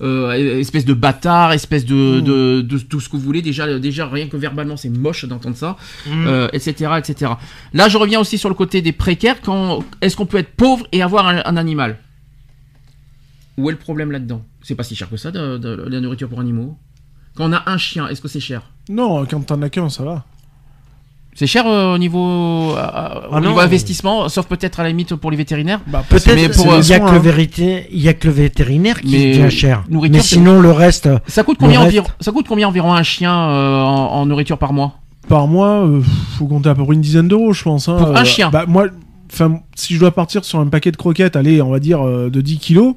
Euh, 0.03 0.61
espèce 0.61 0.85
de 0.85 0.93
bâtard, 0.93 1.53
espèce 1.55 1.87
de, 1.87 1.95
Mm. 2.21 2.21
de, 2.25 2.61
de 2.61 2.79
tout 2.79 3.01
ce 3.01 3.09
que 3.09 3.17
vous 3.17 3.23
voulez. 3.23 3.41
Déjà, 3.41 3.79
déjà 3.79 4.07
rien 4.07 4.29
que 4.29 4.37
verbalement, 4.37 4.77
c'est 4.77 4.91
moche 4.91 5.25
d'entendre 5.25 5.57
ça, 5.57 5.77
Mm. 6.07 6.27
euh, 6.27 6.49
etc., 6.53 6.91
etc. 6.99 7.33
Là, 7.73 7.89
je 7.89 7.97
reviens 7.97 8.21
aussi 8.21 8.37
sur 8.37 8.51
le 8.51 8.55
côté 8.55 8.83
des 8.83 8.93
précaires. 8.93 9.41
Quand... 9.41 9.79
Est-ce 10.03 10.15
qu'on 10.15 10.27
peut 10.27 10.37
être 10.39 10.55
pauvre 10.55 10.87
et 10.93 11.01
avoir 11.03 11.27
un, 11.27 11.41
un 11.45 11.57
animal? 11.57 11.97
Où 13.57 13.71
est 13.71 13.73
le 13.73 13.79
problème 13.79 14.11
là-dedans? 14.13 14.43
C'est 14.61 14.75
pas 14.75 14.83
si 14.83 14.95
cher 14.95 15.09
que 15.09 15.17
ça, 15.17 15.31
de, 15.31 15.57
de- 15.57 15.87
la 15.89 16.01
nourriture 16.01 16.29
pour 16.29 16.41
animaux? 16.41 16.77
Quand 17.37 17.49
on 17.51 17.53
a 17.53 17.63
un 17.67 17.79
chien, 17.79 18.09
est-ce 18.09 18.21
que 18.21 18.29
c'est 18.29 18.41
cher? 18.41 18.63
Non, 18.89 19.25
quand 19.27 19.41
t'en 19.47 19.61
as 19.63 19.69
qu'un, 19.69 19.89
ça 19.89 20.03
va. 20.05 20.25
C'est 21.35 21.47
cher 21.47 21.67
euh, 21.67 21.95
au 21.95 21.99
niveau, 21.99 22.19
euh, 22.71 22.77
au 23.31 23.35
Ah 23.35 23.41
niveau 23.41 23.53
non. 23.57 23.59
investissement, 23.59 24.27
sauf 24.31 24.47
peut-être 24.47 24.81
à 24.81 24.85
la 24.85 24.89
limite 24.89 25.15
pour 25.17 25.31
les 25.31 25.37
vétérinaires. 25.37 25.81
Bah, 25.87 26.03
Peut-être, 26.09 26.29
Mais 26.29 26.35
mais 26.35 26.49
pour, 26.49 26.65
il 26.65 26.71
y 26.89 26.95
a 26.95 26.97
soins, 26.97 26.99
que 27.07 27.11
le 27.13 27.19
hein. 27.19 27.21
vérité, 27.21 27.87
il 27.93 28.01
y 28.01 28.09
a 28.09 28.15
que 28.15 28.27
le 28.27 28.33
vétérinaire 28.33 29.03
qui 29.03 29.11
Mais 29.11 29.37
devient 29.37 29.51
cher. 29.51 29.85
Mais 29.91 30.21
sinon 30.21 30.63
le 30.63 30.71
reste, 30.73 31.11
Ça 31.27 31.43
coûte 31.43 31.59
combien 31.61 31.81
reste- 31.81 31.89
environ 31.89 32.07
Ça 32.21 32.33
coûte 32.33 32.47
combien 32.49 32.69
environ 32.69 32.95
un 32.95 33.03
chien 33.03 33.35
euh, 33.37 33.83
en, 33.83 34.13
en 34.15 34.25
nourriture 34.25 34.57
par 34.57 34.73
mois? 34.73 34.95
Par 35.29 35.47
mois, 35.47 35.85
euh, 35.87 36.01
faut 36.39 36.47
compter 36.47 36.71
à 36.71 36.75
peu 36.75 36.85
près 36.87 36.95
une 36.95 37.03
dizaine 37.03 37.29
d'euros, 37.29 37.53
je 37.53 37.65
pense. 37.65 37.87
hein. 37.91 37.97
Pour 37.99 38.17
un 38.17 38.23
Euh, 38.23 38.25
chien? 38.25 38.49
Bah, 38.49 38.65
moi, 38.67 38.87
si 39.75 39.93
je 39.95 40.01
dois 40.01 40.13
partir 40.13 40.43
sur 40.43 40.59
un 40.61 40.69
paquet 40.69 40.91
de 40.91 40.97
croquettes, 40.97 41.37
allez, 41.37 41.61
on 41.61 41.71
va 41.71 41.81
dire 41.81 42.01
euh, 42.01 42.31
de 42.31 42.41
10 42.41 42.59
kilos, 42.59 42.95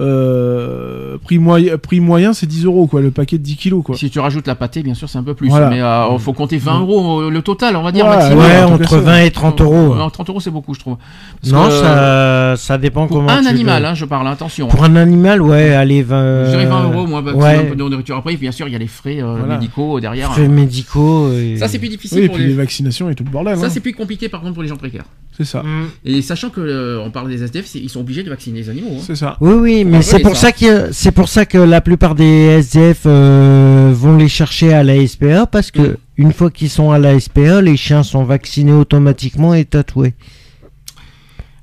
euh, 0.00 1.16
prix, 1.24 1.38
moyen, 1.38 1.76
prix 1.78 2.00
moyen, 2.00 2.32
c'est 2.32 2.46
10 2.46 2.64
euros, 2.64 2.86
quoi, 2.86 3.00
le 3.00 3.10
paquet 3.10 3.38
de 3.38 3.42
10 3.42 3.56
kilos, 3.56 3.82
quoi. 3.84 3.96
Si 3.96 4.10
tu 4.10 4.18
rajoutes 4.18 4.46
la 4.46 4.54
pâtée, 4.54 4.82
bien 4.82 4.94
sûr, 4.94 5.08
c'est 5.08 5.18
un 5.18 5.22
peu 5.22 5.34
plus. 5.34 5.48
Voilà. 5.48 5.68
Mais 5.68 5.78
il 6.14 6.18
faut 6.20 6.32
compter 6.32 6.58
20 6.58 6.78
Mm. 6.78 6.82
euros 6.82 7.20
euh, 7.22 7.30
le 7.30 7.42
total, 7.42 7.76
on 7.76 7.82
va 7.82 7.92
dire 7.92 8.06
Ouais, 8.06 8.16
maximum. 8.16 8.38
ouais, 8.44 8.62
entre 8.62 8.88
ça. 8.90 9.00
20 9.00 9.18
et 9.20 9.30
30 9.30 9.60
euros. 9.60 9.94
Non, 9.94 10.08
30 10.10 10.30
euros, 10.30 10.40
c'est 10.40 10.50
beaucoup, 10.50 10.74
je 10.74 10.80
trouve. 10.80 10.96
Parce 11.42 11.52
non, 11.52 11.66
que, 11.66 11.70
ça, 11.72 12.54
ça 12.56 12.78
dépend 12.78 13.06
Pour 13.06 13.18
comment 13.18 13.30
un 13.30 13.42
tu 13.42 13.48
animal, 13.48 13.82
le- 13.82 13.88
hein, 13.88 13.94
je 13.94 14.04
parle, 14.04 14.26
attention. 14.28 14.68
Pour 14.68 14.84
un 14.84 14.96
animal, 14.96 15.42
ouais, 15.42 15.74
allez, 15.74 16.02
20. 16.02 16.44
Je 16.46 16.50
dirais 16.50 16.66
20 16.66 16.84
euros, 16.92 17.06
moi, 17.06 17.22
bah, 17.22 17.32
ouais, 17.34 17.54
c'est 17.54 17.66
un 17.66 17.70
peu 17.70 17.76
de 17.76 17.88
nourriture. 17.88 18.16
Après, 18.16 18.36
bien 18.36 18.52
sûr, 18.52 18.66
il 18.68 18.72
y 18.72 18.76
a 18.76 18.78
les 18.78 18.86
frais 18.86 19.20
euh, 19.22 19.34
Voilà. 19.38 19.54
médicaux 19.58 19.98
euh, 19.98 20.00
derrière. 20.00 20.32
frais 20.32 20.48
médicaux. 20.48 21.30
et- 21.32 21.56
Ça, 21.58 21.68
c'est 21.68 21.78
plus 21.78 21.88
difficile 21.88 22.18
Oui, 22.18 22.24
et 22.24 22.28
pour 22.28 22.36
puis 22.36 22.44
les... 22.44 22.50
les 22.50 22.56
vaccinations 22.56 23.08
et 23.10 23.14
tout 23.14 23.24
le 23.24 23.30
bordel. 23.30 23.56
Ça, 23.58 23.66
hein. 23.66 23.68
c'est 23.70 23.80
plus 23.80 23.92
compliqué, 23.94 24.28
par 24.28 24.40
contre, 24.40 24.54
pour 24.54 24.62
les 24.62 24.68
gens 24.68 24.76
précaires. 24.76 25.04
C'est 25.40 25.46
ça. 25.46 25.62
Mm. 25.62 25.88
Et 26.04 26.20
sachant 26.20 26.50
que, 26.50 26.60
euh, 26.60 27.00
on 27.00 27.10
parle 27.10 27.30
des 27.30 27.42
SDF, 27.42 27.74
ils 27.74 27.88
sont 27.88 28.00
obligés 28.00 28.22
de 28.22 28.28
vacciner 28.28 28.58
les 28.60 28.68
animaux. 28.68 28.90
hein. 28.98 29.02
C'est 29.02 29.16
ça. 29.16 29.38
Oui, 29.40 29.54
oui, 29.54 29.84
mais 29.86 30.02
c'est 30.02 30.18
pour 30.18 30.36
ça. 30.36 30.48
ça 30.48 30.52
que 30.52 30.92
c'est 30.92 31.12
pour 31.12 31.30
ça 31.30 31.46
que 31.46 31.56
la 31.56 31.80
plupart 31.80 32.14
des 32.14 32.24
SDF 32.58 33.04
euh, 33.06 33.90
vont 33.94 34.18
les 34.18 34.28
chercher 34.28 34.74
à 34.74 34.82
la 34.84 35.06
SPA 35.06 35.46
parce 35.46 35.70
que 35.70 35.80
Mm. 35.80 35.96
une 36.18 36.32
fois 36.34 36.50
qu'ils 36.50 36.68
sont 36.68 36.90
à 36.90 36.98
la 36.98 37.18
SPA, 37.18 37.62
les 37.62 37.78
chiens 37.78 38.02
sont 38.02 38.22
vaccinés 38.24 38.72
automatiquement 38.74 39.54
et 39.54 39.64
tatoués. 39.64 40.12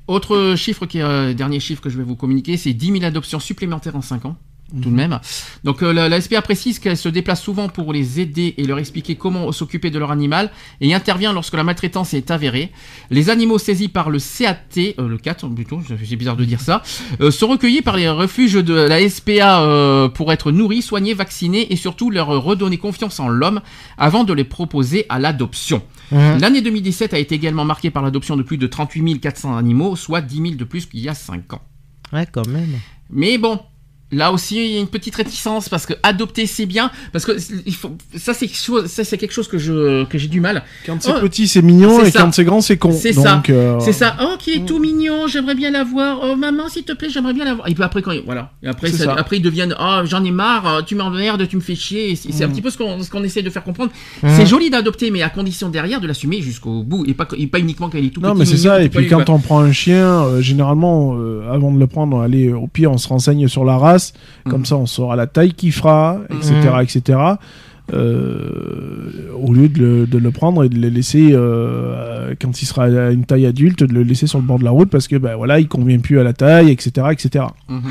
Autre 0.08 0.56
chiffre 0.58 0.88
qui 0.88 0.98
est 0.98 1.04
euh, 1.04 1.34
dernier 1.36 1.60
chiffre 1.60 1.82
que 1.82 1.90
je 1.92 1.98
vais 2.00 2.04
vous 2.04 2.16
communiquer, 2.16 2.58
c'est 2.58 2.74
10 2.74 2.94
000 2.94 3.04
adoptions 3.04 3.40
supplémentaires 3.40 3.96
en 3.96 4.02
5 4.02 4.26
ans. 4.26 4.38
Tout 4.70 4.90
de 4.90 4.96
même. 4.96 5.18
Donc 5.64 5.82
euh, 5.82 5.94
la, 5.94 6.10
la 6.10 6.20
SPA 6.20 6.42
précise 6.42 6.80
qu'elle 6.80 6.98
se 6.98 7.08
déplace 7.08 7.42
souvent 7.42 7.70
pour 7.70 7.94
les 7.94 8.20
aider 8.20 8.54
et 8.58 8.66
leur 8.66 8.80
expliquer 8.80 9.16
comment 9.16 9.50
s'occuper 9.54 9.92
de 9.92 9.98
leur 9.98 10.12
animal 10.12 10.52
et 10.82 10.94
intervient 10.94 11.32
lorsque 11.32 11.54
la 11.54 11.64
maltraitance 11.64 12.14
est 12.14 12.32
avérée. 12.32 12.72
Les 13.10 13.30
animaux 13.30 13.60
saisis 13.60 13.88
par 13.88 14.10
le 14.10 14.20
CAT, 14.20 14.58
euh, 14.78 15.08
le 15.08 15.18
4 15.18 15.48
plutôt, 15.56 15.80
c'est 15.88 16.16
bizarre 16.18 16.36
de 16.36 16.44
dire 16.44 16.60
ça, 16.60 16.84
euh, 17.22 17.32
sont 17.32 17.48
recueillis 17.48 17.82
par 17.82 17.96
les 17.96 18.10
refuges 18.10 18.56
de 18.56 18.74
la 18.74 19.08
SPA 19.10 20.10
pour 20.14 20.34
être 20.34 20.52
nourris, 20.52 20.82
soignés, 20.82 21.14
vaccinés 21.14 21.72
et 21.72 21.78
surtout 21.78 22.10
leur 22.10 22.28
redonner 22.28 22.78
confiance 22.78 23.22
en 23.22 23.30
l'homme 23.30 23.62
avant 23.98 24.26
de 24.26 24.34
les 24.34 24.44
proposer 24.44 25.06
à 25.08 25.18
l'adoption. 25.18 25.82
Mhm. 26.12 26.40
L'année 26.40 26.62
2017 26.62 27.14
a 27.14 27.20
été 27.20 27.36
également 27.36 27.64
marquée 27.64 27.90
par 27.90 28.04
l'adoption 28.04 28.36
de 28.36 28.44
plus 28.44 28.58
de 28.58 28.68
38 28.68 29.20
400 29.20 29.56
animaux, 29.56 29.96
soit 29.96 30.22
10 30.22 30.36
000 30.36 30.56
de 30.56 30.64
plus 30.66 30.86
qu'il 30.86 31.00
y 31.00 31.08
a 31.08 31.14
5 31.14 31.54
ans. 31.54 31.62
Ouais, 32.12 32.28
quand 32.32 32.48
même. 32.48 32.80
Mais 33.10 33.38
bon, 33.38 33.60
là 34.12 34.32
aussi 34.32 34.56
il 34.56 34.72
y 34.72 34.78
a 34.78 34.80
une 34.80 34.88
petite 34.88 35.16
réticence 35.16 35.68
parce 35.70 35.86
que 35.86 35.94
adopter 36.04 36.46
c'est 36.46 36.66
bien, 36.66 36.90
parce 37.12 37.26
que 37.26 37.34
il 37.66 37.74
faut, 37.76 37.92
ça 38.16 38.34
c'est 38.34 38.48
quelque 38.48 38.58
chose, 38.64 38.86
ça 38.88 39.04
c'est 39.04 39.18
quelque 39.18 39.34
chose 39.34 39.48
que 39.48 39.58
je 39.58 40.06
que 40.06 40.18
j'ai 40.18 40.28
du 40.28 40.40
mal. 40.42 40.64
Quand 40.86 40.98
c'est 41.02 41.12
Oh, 41.16 41.20
petit, 41.22 41.48
c'est 41.48 41.62
mignon, 41.62 42.02
et 42.04 42.12
ça. 42.12 42.22
quand 42.22 42.32
c'est 42.34 42.44
grand, 42.46 42.62
c'est 42.62 42.78
con. 42.78 42.92
C'est 42.92 43.14
ça. 43.14 43.42
euh, 43.50 43.80
C'est 43.80 43.92
ça. 43.94 44.16
Oh, 44.22 44.36
qui 44.40 44.54
est 44.54 44.66
tout 44.66 44.80
mignon, 44.80 45.28
j'aimerais 45.28 45.56
bien 45.56 45.72
l'avoir. 45.72 46.20
Oh 46.24 46.36
maman, 46.36 46.70
s'il 46.70 46.84
te 46.84 46.94
plaît, 46.94 47.10
j'aimerais 47.10 47.34
bien 47.34 47.46
l'avoir. 47.46 47.68
Et 47.68 47.74
puis 47.74 47.84
après 47.84 48.02
quand 48.02 48.12
il- 48.12 48.24
voilà, 48.26 48.52
et 48.64 48.68
après 48.68 48.90
ça- 48.92 49.06
ça. 49.06 49.14
après 49.18 49.38
ils 49.38 49.42
deviennent 49.42 49.76
oh 49.80 50.00
j'en 50.06 50.24
ai 50.24 50.32
marre, 50.32 50.68
euh, 50.68 50.82
tu 50.82 50.96
m'emmerdes, 50.96 51.48
tu 51.48 51.56
me 51.56 51.62
fais 51.62 51.76
chier. 51.76 52.16
C'est 52.16 52.44
un 52.44 52.48
Mm. 52.48 52.52
petit 52.52 52.62
peu 52.62 52.70
ce 52.70 52.78
qu'on 52.78 53.02
ce 53.04 53.10
qu'on 53.10 53.24
essaie 53.24 53.42
de 53.42 53.50
faire 53.50 53.64
comprendre. 53.64 53.92
Mhm. 54.24 54.30
C'est 54.36 54.46
joli 54.46 54.70
d'adopter, 54.70 55.12
mais 55.12 55.22
à 55.22 55.30
condition 55.30 55.70
derrière 55.70 56.00
de 56.02 56.08
l'assumer 56.08 56.42
jusqu'au 56.42 56.84
bout 56.84 57.04
et 57.08 57.14
pas 57.14 57.28
et 57.38 57.48
pas 57.48 57.60
uniquement 57.60 57.90
quand 57.90 57.98
il 57.98 58.06
est 58.06 58.10
tout 58.10 58.22
Non, 58.22 58.30
petit. 58.32 58.40
mais 58.40 58.46
c'est 58.46 58.58
ça. 58.58 58.82
Et 58.82 58.90
puis 58.90 59.08
quand 59.08 59.30
on 59.30 59.40
prend 59.40 59.60
un 59.60 59.72
chien, 59.72 60.24
euh, 60.24 60.42
généralement, 60.42 61.16
euh, 61.18 61.52
avant 61.52 61.72
de 61.72 61.80
le 61.80 61.88
prendre, 61.88 62.22
allez, 62.22 62.52
au 62.54 62.68
pire, 62.68 62.92
on 62.92 62.98
se 62.98 63.08
renseigne 63.08 63.48
sur 63.48 63.66
la 63.66 63.78
race. 63.78 63.97
Comme 64.50 64.60
Mhm. 64.62 64.66
ça, 64.66 64.76
on 64.78 64.86
saura 64.86 65.16
la 65.16 65.28
taille 65.28 65.54
qu'il 65.54 65.72
fera, 65.72 66.18
etc., 66.30 66.54
Mhm. 66.74 66.82
etc. 66.82 67.20
Euh, 67.94 69.32
au 69.36 69.54
lieu 69.54 69.70
de 69.70 69.80
le, 69.80 70.08
de 70.08 70.18
le 70.18 70.32
prendre 70.32 70.64
et 70.64 70.70
de 70.70 70.78
le 70.80 70.90
laisser 70.90 71.30
euh, 71.32 72.34
quand 72.42 72.62
il 72.62 72.66
sera 72.66 72.86
à 72.86 73.12
une 73.12 73.26
taille 73.26 73.46
adulte, 73.46 73.84
de 73.84 73.94
le 73.94 74.04
laisser 74.04 74.28
sur 74.28 74.40
le 74.40 74.46
bord 74.46 74.60
de 74.60 74.64
la 74.66 74.72
route 74.72 74.90
parce 74.90 75.08
que 75.08 75.16
ben 75.16 75.36
voilà, 75.36 75.60
il 75.60 75.68
convient 75.68 76.00
plus 76.00 76.20
à 76.20 76.24
la 76.24 76.34
taille, 76.34 76.70
etc., 76.72 77.08
etc. 77.12 77.46
Mhm. 77.70 77.82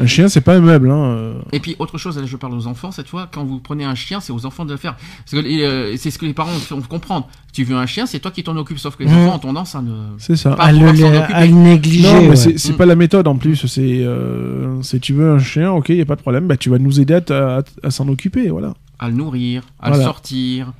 Un 0.00 0.06
chien, 0.06 0.28
c'est 0.28 0.40
pas 0.40 0.54
un 0.56 0.60
meuble. 0.60 0.90
Hein. 0.90 1.02
euh. 1.04 1.32
Et 1.52 1.58
puis 1.60 1.74
autre 1.80 1.98
chose, 1.98 2.18
là 2.18 2.24
je 2.24 2.36
parle 2.36 2.54
aux 2.54 2.66
enfants 2.68 2.90
cette 2.92 3.08
fois, 3.08 3.28
quand 3.32 3.44
vous 3.44 3.58
prenez 3.58 3.84
un 3.84 3.94
chien, 3.96 4.20
c'est 4.20 4.32
aux 4.32 4.46
enfants 4.46 4.64
de 4.64 4.70
le 4.72 4.76
faire. 4.76 4.96
Parce 5.28 5.42
que 5.42 5.48
euh, 5.48 5.94
c'est 5.96 6.10
ce 6.10 6.18
que 6.18 6.26
les 6.26 6.34
parents 6.34 6.50
font 6.52 6.80
comprendre. 6.82 7.28
Tu 7.52 7.64
veux 7.64 7.76
un 7.76 7.86
chien, 7.86 8.06
c'est 8.06 8.20
toi 8.20 8.30
qui 8.30 8.42
t'en 8.44 8.56
occupes, 8.56 8.78
sauf 8.78 8.96
que 8.96 9.02
les 9.04 9.10
Mhm. 9.10 9.16
enfants 9.18 9.36
ont 9.36 9.40
tendance 9.40 9.74
à 9.74 9.82
ne... 9.82 9.90
C'est 10.18 10.36
ça. 10.36 10.52
Pas 10.52 10.64
À 10.64 10.72
le, 10.72 10.86
à 10.88 11.46
le 11.46 11.52
négliger. 11.52 12.02
Non, 12.12 12.22
mais 12.22 12.28
ouais. 12.30 12.36
c'est 12.36 12.72
Mm. 12.72 12.76
pas 12.76 12.86
la 12.86 12.94
méthode 12.96 13.26
en 13.28 13.36
plus. 13.36 13.66
C'est 13.66 14.00
euh, 14.02 14.80
tu 15.02 15.12
veux 15.14 15.30
un 15.30 15.38
chien, 15.38 15.72
ok, 15.72 15.88
y 15.90 16.00
a 16.00 16.04
pas 16.04 16.16
de 16.16 16.20
problème. 16.22 16.46
Bah 16.46 16.56
tu 16.56 16.70
vas 16.70 16.78
nous 16.78 17.00
aider 17.00 17.14
à- 17.30 17.62
à 17.82 17.90
s'en 17.90 18.06
occuper, 18.08 18.48
voilà. 18.50 18.74
À 18.98 19.08
le 19.08 19.14
nourrir, 19.14 19.62
à 19.80 19.88
Voilà. 19.88 20.02
le 20.04 20.08
sortir, 20.08 20.72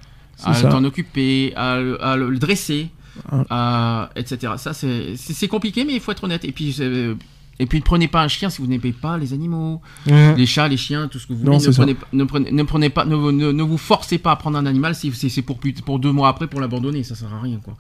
à 0.45 0.55
t'en 0.63 0.85
occuper, 0.85 1.53
à, 1.57 1.79
le- 1.79 2.03
à 2.05 2.17
le 2.17 2.31
le 2.31 2.39
dresser, 2.39 2.89
Ah. 3.31 3.45
à- 3.51 4.11
etc. 4.17 4.53
Ça 4.57 4.73
c'est 4.73 5.49
compliqué, 5.49 5.85
mais 5.85 5.95
il 5.95 6.01
faut 6.01 6.13
être 6.13 6.25
honnête. 6.25 6.45
Et 6.45 6.53
puis 6.53 6.77
et 7.61 7.67
puis 7.67 7.79
ne 7.81 7.85
prenez 7.85 8.07
pas 8.07 8.23
un 8.23 8.29
chien 8.29 8.51
si 8.51 8.61
vous 8.63 8.69
n'aimez 8.69 8.93
pas 8.93 9.19
les 9.19 9.33
animaux, 9.33 9.83
les 10.07 10.47
chats, 10.47 10.69
les 10.69 10.77
chiens, 10.77 11.09
tout 11.09 11.19
ce 11.19 11.27
que 11.27 11.33
vous 11.33 11.41
voulez. 11.41 11.59
Ne 11.59 11.73
prenez, 11.73 11.95
pas- 11.95 12.07
ne 12.13 12.23
prenez, 12.25 12.53
ne 12.53 12.63
prenez 12.63 12.89
pas, 12.89 13.05
ne, 13.05 13.17
vous- 13.17 13.33
ne- 13.33 13.51
ne 13.51 13.63
vous 13.65 13.79
forcez 13.79 14.19
pas 14.19 14.31
à 14.31 14.37
prendre 14.37 14.57
un 14.59 14.65
animal 14.67 14.95
si 14.95 15.11
c'est 15.13 15.43
pour 15.43 15.59
plus, 15.59 15.73
pour 15.73 15.99
deux 15.99 16.13
mois 16.13 16.29
après 16.29 16.47
pour 16.47 16.61
l'abandonner. 16.61 17.03
Ça 17.03 17.17
sert 17.17 17.35
à 17.35 17.41
rien 17.41 17.59
quoi. 17.59 17.77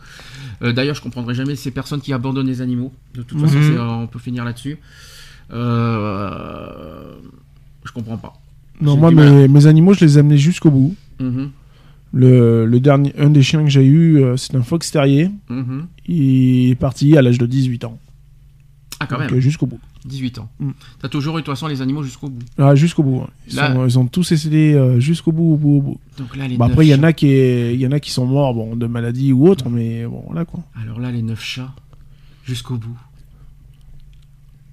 Euh, 0.62 0.72
D'ailleurs, 0.72 0.96
je 0.96 1.00
comprendrai 1.00 1.36
jamais 1.36 1.54
ces 1.54 1.70
personnes 1.70 2.00
qui 2.00 2.12
abandonnent 2.12 2.48
les 2.48 2.60
animaux. 2.60 2.92
De 3.14 3.22
toute 3.22 3.40
façon, 3.40 3.56
Mhm. 3.56 3.72
c'est- 3.74 3.78
on 3.80 4.06
peut 4.08 4.18
finir 4.18 4.44
là-dessus. 4.44 4.78
Euh, 5.52 7.14
je 7.84 7.92
comprends 7.92 8.16
pas. 8.18 8.34
Non, 8.80 8.96
moi 8.96 9.10
mes, 9.10 9.48
mes 9.48 9.66
animaux, 9.66 9.92
je 9.94 10.04
les 10.04 10.16
ai 10.16 10.20
amenés 10.20 10.38
jusqu'au 10.38 10.70
bout. 10.70 10.94
Mhm, 11.20 11.50
Le, 12.12 12.64
le 12.66 12.80
dernier, 12.80 13.12
un 13.18 13.30
des 13.30 13.42
chiens 13.42 13.62
que 13.64 13.70
j'ai 13.70 13.84
eu, 13.84 14.22
euh, 14.22 14.36
c'est 14.36 14.54
un 14.54 14.62
fox 14.62 14.90
terrier. 14.90 15.30
mhm. 15.48 15.86
Il 16.06 16.70
est 16.70 16.74
parti 16.74 17.16
à 17.18 17.22
l'âge 17.22 17.38
de 17.38 17.46
18 17.46 17.84
ans. 17.84 17.98
Ah 19.00 19.06
quand 19.06 19.16
Donc, 19.18 19.28
même. 19.30 19.38
euh, 19.38 19.40
jusqu'au 19.40 19.66
bout. 19.66 19.78
18 20.06 20.38
ans. 20.38 20.48
Mm. 20.58 20.70
T'as 21.00 21.08
toujours 21.08 21.36
eu 21.38 21.42
de 21.42 21.46
toute 21.46 21.54
façon 21.54 21.66
les 21.68 21.82
animaux 21.82 22.02
jusqu'au 22.02 22.28
bout. 22.28 22.44
Ah, 22.56 22.74
jusqu'au 22.74 23.02
bout. 23.04 23.20
hein. 23.24 23.30
Ils, 23.48 23.54
Là- 23.56 23.72
sont- 23.74 23.86
ils 23.86 23.98
ont 23.98 24.06
tous 24.06 24.32
essayé 24.32 24.74
euh, 24.74 24.98
jusqu'au 25.00 25.30
bout, 25.32 25.52
au 25.52 25.56
bout, 25.56 25.76
au 25.76 25.82
bout. 25.82 26.00
Donc 26.18 26.34
là 26.36 26.48
les 26.48 26.56
après, 26.60 26.86
il 26.86 26.90
y 26.90 26.94
en 26.94 27.02
a 27.04 27.12
qui, 27.12 27.26
est- 27.28 27.74
il 27.74 27.80
y 27.80 27.86
en 27.86 27.92
a 27.92 28.00
qui 28.00 28.10
sont 28.10 28.26
morts, 28.26 28.54
bon, 28.54 28.74
de 28.74 28.86
maladie 28.86 29.32
ou 29.32 29.46
autre, 29.48 29.68
mais 29.68 30.04
bon, 30.06 30.22
voilà 30.26 30.44
quoi. 30.44 30.60
Alors 30.82 30.98
là 30.98 31.12
les 31.12 31.22
neuf 31.22 31.42
chats 31.44 31.72
jusqu'au 32.44 32.76
bout. 32.76 32.96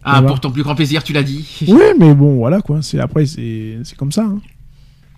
Ah 0.07 0.21
pour 0.21 0.39
ton 0.39 0.51
plus 0.51 0.63
grand 0.63 0.75
plaisir 0.75 1.03
tu 1.03 1.13
l'as 1.13 1.23
dit. 1.23 1.45
Oui, 1.67 1.81
mais 1.99 2.13
bon, 2.13 2.35
voilà 2.35 2.61
quoi. 2.61 2.81
C'est 2.81 2.99
après, 2.99 3.25
c'est 3.25 3.79
c'est 3.83 3.97
comme 3.97 4.11
ça. 4.11 4.23
hein. 4.23 4.39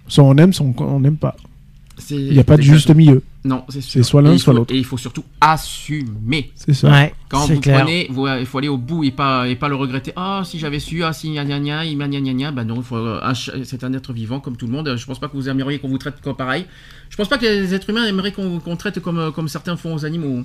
Soit 0.07 0.23
on 0.23 0.35
aime, 0.37 0.53
soit 0.53 0.65
on 0.79 0.99
n'aime 1.01 1.17
pas. 1.17 1.35
C'est- 1.99 2.15
Il 2.15 2.31
n'y 2.33 2.39
a 2.39 2.43
pas 2.43 2.57
de 2.57 2.61
juste 2.61 2.93
milieu. 2.95 3.21
Non 3.43 3.63
c'est 3.69 3.81
sûr. 3.81 3.91
C'est 3.91 4.03
soit 4.03 4.21
l'un, 4.21 4.37
soit 4.37 4.53
faut- 4.53 4.59
l'autre. 4.59 4.73
Et 4.73 4.77
il 4.77 4.85
faut 4.85 4.97
surtout 4.97 5.23
assumer. 5.41 6.51
C'est 6.55 6.73
ça. 6.73 6.89
Ouais, 6.91 7.13
Quand 7.29 7.45
vous 7.47 7.59
clair. 7.59 7.81
prenez, 7.81 8.07
vous- 8.09 8.27
il 8.27 8.45
faut 8.45 8.57
aller 8.59 8.67
au 8.67 8.77
bout 8.77 9.03
et 9.03 9.11
pas, 9.11 9.47
et 9.47 9.55
pas 9.55 9.67
le 9.67 9.75
regretter. 9.75 10.13
Ah, 10.15 10.43
si 10.45 10.59
j'avais 10.59 10.79
su, 10.79 11.03
ah, 11.03 11.11
si, 11.11 11.31
gna 11.33 11.43
gna 11.43 11.59
gna, 11.59 11.85
il 11.85 11.97
m'a 11.97 12.07
gna 12.07 12.19
gna 12.21 12.33
gna. 12.33 12.51
Bah 12.51 12.63
non, 12.63 12.75
il 12.75 12.83
faut, 12.83 12.95
euh, 12.97 13.19
c'est 13.63 13.83
un 13.83 13.93
être 13.93 14.13
vivant 14.13 14.39
comme 14.39 14.55
tout 14.57 14.67
le 14.67 14.71
monde. 14.73 14.95
Je 14.95 15.05
pense 15.05 15.19
pas 15.19 15.27
que 15.27 15.35
vous 15.35 15.49
aimeriez 15.49 15.79
qu'on 15.79 15.87
vous 15.89 15.97
traite 15.97 16.21
comme 16.21 16.35
pareil. 16.35 16.65
Je 17.09 17.15
pense 17.17 17.27
pas 17.29 17.37
que 17.37 17.45
les 17.45 17.73
êtres 17.73 17.89
humains 17.89 18.05
aimeraient 18.05 18.31
qu'on 18.31 18.59
qu'on 18.59 18.75
traite 18.75 18.99
comme, 18.99 19.17
euh, 19.17 19.31
comme 19.31 19.47
certains 19.47 19.75
font 19.75 19.93
aux 19.95 20.05
animaux. 20.05 20.43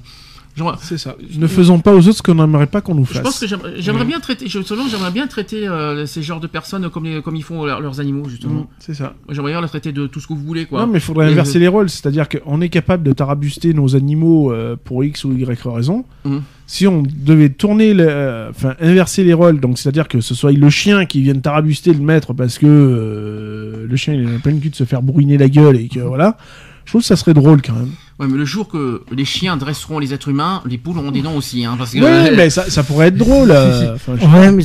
Genre, 0.54 0.78
C'est 0.82 0.98
ça. 0.98 1.16
Ne 1.38 1.46
faisons 1.46 1.78
pas 1.78 1.94
aux 1.94 2.06
autres 2.08 2.18
ce 2.18 2.22
qu'on 2.22 2.34
n'aimerait 2.34 2.66
pas 2.66 2.82
qu'on 2.82 2.94
nous 2.94 3.06
je 3.06 3.14
fasse. 3.14 3.22
pense 3.22 3.40
que 3.40 3.46
j'aimerais 3.78 4.04
bien 4.04 4.20
traiter, 4.20 4.48
je, 4.48 4.60
selon, 4.60 4.86
j'aimerais 4.86 5.10
bien 5.10 5.26
traiter 5.26 5.66
euh, 5.66 6.04
ces 6.04 6.22
genres 6.22 6.40
de 6.40 6.46
personnes 6.46 6.90
comme, 6.90 7.04
les- 7.04 7.22
comme 7.22 7.36
ils 7.36 7.42
font 7.42 7.64
leurs, 7.64 7.80
leurs 7.80 8.00
animaux, 8.00 8.28
justement. 8.28 8.60
Mm, 8.60 8.66
C'est 8.78 8.92
ça. 8.92 9.14
J'aimerais 9.30 9.52
bien 9.52 9.62
les 9.62 9.68
traiter 9.68 9.92
de 9.92 10.06
tout 10.06 10.20
ce 10.20 10.26
que 10.26 10.34
vous 10.34 10.42
voulez, 10.44 10.66
quoi. 10.66 10.80
Non, 10.80 10.86
mais 10.88 10.98
il 10.98 11.00
faudrait 11.00 11.28
Et 11.28 11.32
inverser 11.32 11.58
les 11.58 11.68
rôles. 11.68 11.88
C'est-à-dire 11.88 12.28
qu'on 12.28 12.60
est 12.60 12.68
capable 12.68 13.02
de 13.02 13.12
tarabuster 13.12 13.72
nos 13.72 13.96
animaux 13.96 14.52
euh, 14.52 14.76
pour 14.84 15.02
X 15.04 15.24
ou 15.24 15.32
Y 15.32 15.58
raison, 15.72 16.04
Mhm. 16.26 16.42
si 16.66 16.86
on 16.86 17.02
devait 17.02 17.48
tourner, 17.48 17.94
le- 17.94 18.06
euh, 18.08 18.50
enfin 18.50 18.74
inverser 18.78 19.24
les 19.24 19.32
rôles, 19.32 19.58
donc 19.58 19.78
c'est-à-dire 19.78 20.06
que 20.06 20.20
ce 20.20 20.34
soit 20.34 20.52
le 20.52 20.68
chien 20.68 21.06
qui 21.06 21.22
vienne 21.22 21.40
tarabuster 21.40 21.94
le 21.94 22.00
maître 22.00 22.34
parce 22.34 22.58
que 22.58 22.66
euh, 22.66 23.86
le 23.88 23.96
chien 23.96 24.14
il 24.14 24.28
est 24.28 24.36
en 24.36 24.38
pleine 24.38 24.60
cul 24.60 24.70
de 24.70 24.76
se 24.76 24.84
faire 24.84 25.02
bourriner 25.02 25.38
la 25.38 25.48
gueule 25.48 25.76
et 25.76 25.88
que 25.88 26.00
voilà, 26.00 26.36
je 26.84 26.90
trouve 26.92 27.00
que 27.00 27.06
ça 27.06 27.16
serait 27.16 27.34
drôle 27.34 27.62
quand 27.62 27.72
même. 27.74 27.90
Ouais, 28.22 28.28
mais 28.30 28.38
le 28.38 28.44
jour 28.44 28.68
que 28.68 29.02
les 29.10 29.24
chiens 29.24 29.56
dresseront 29.56 29.98
les 29.98 30.14
êtres 30.14 30.28
humains, 30.28 30.62
les 30.64 30.78
poules 30.78 30.96
auront 30.98 31.10
des 31.10 31.22
noms 31.22 31.36
aussi, 31.36 31.64
hein, 31.64 31.74
parce 31.76 31.90
que. 31.92 31.98
Ouais, 31.98 32.30
mais 32.36 32.50
ça, 32.50 32.70
ça 32.70 32.82
pourrait 32.84 33.08
être 33.08 33.16
drôle. 33.16 33.50
euh, 33.50 33.94
enfin, 33.96 34.14
je- 34.20 34.26
Ouais, 34.26 34.52
mais 34.52 34.62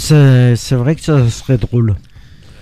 c'est 0.56 0.76
vrai 0.76 0.96
que 0.96 1.02
ça 1.02 1.28
serait 1.30 1.58
drôle. 1.58 1.96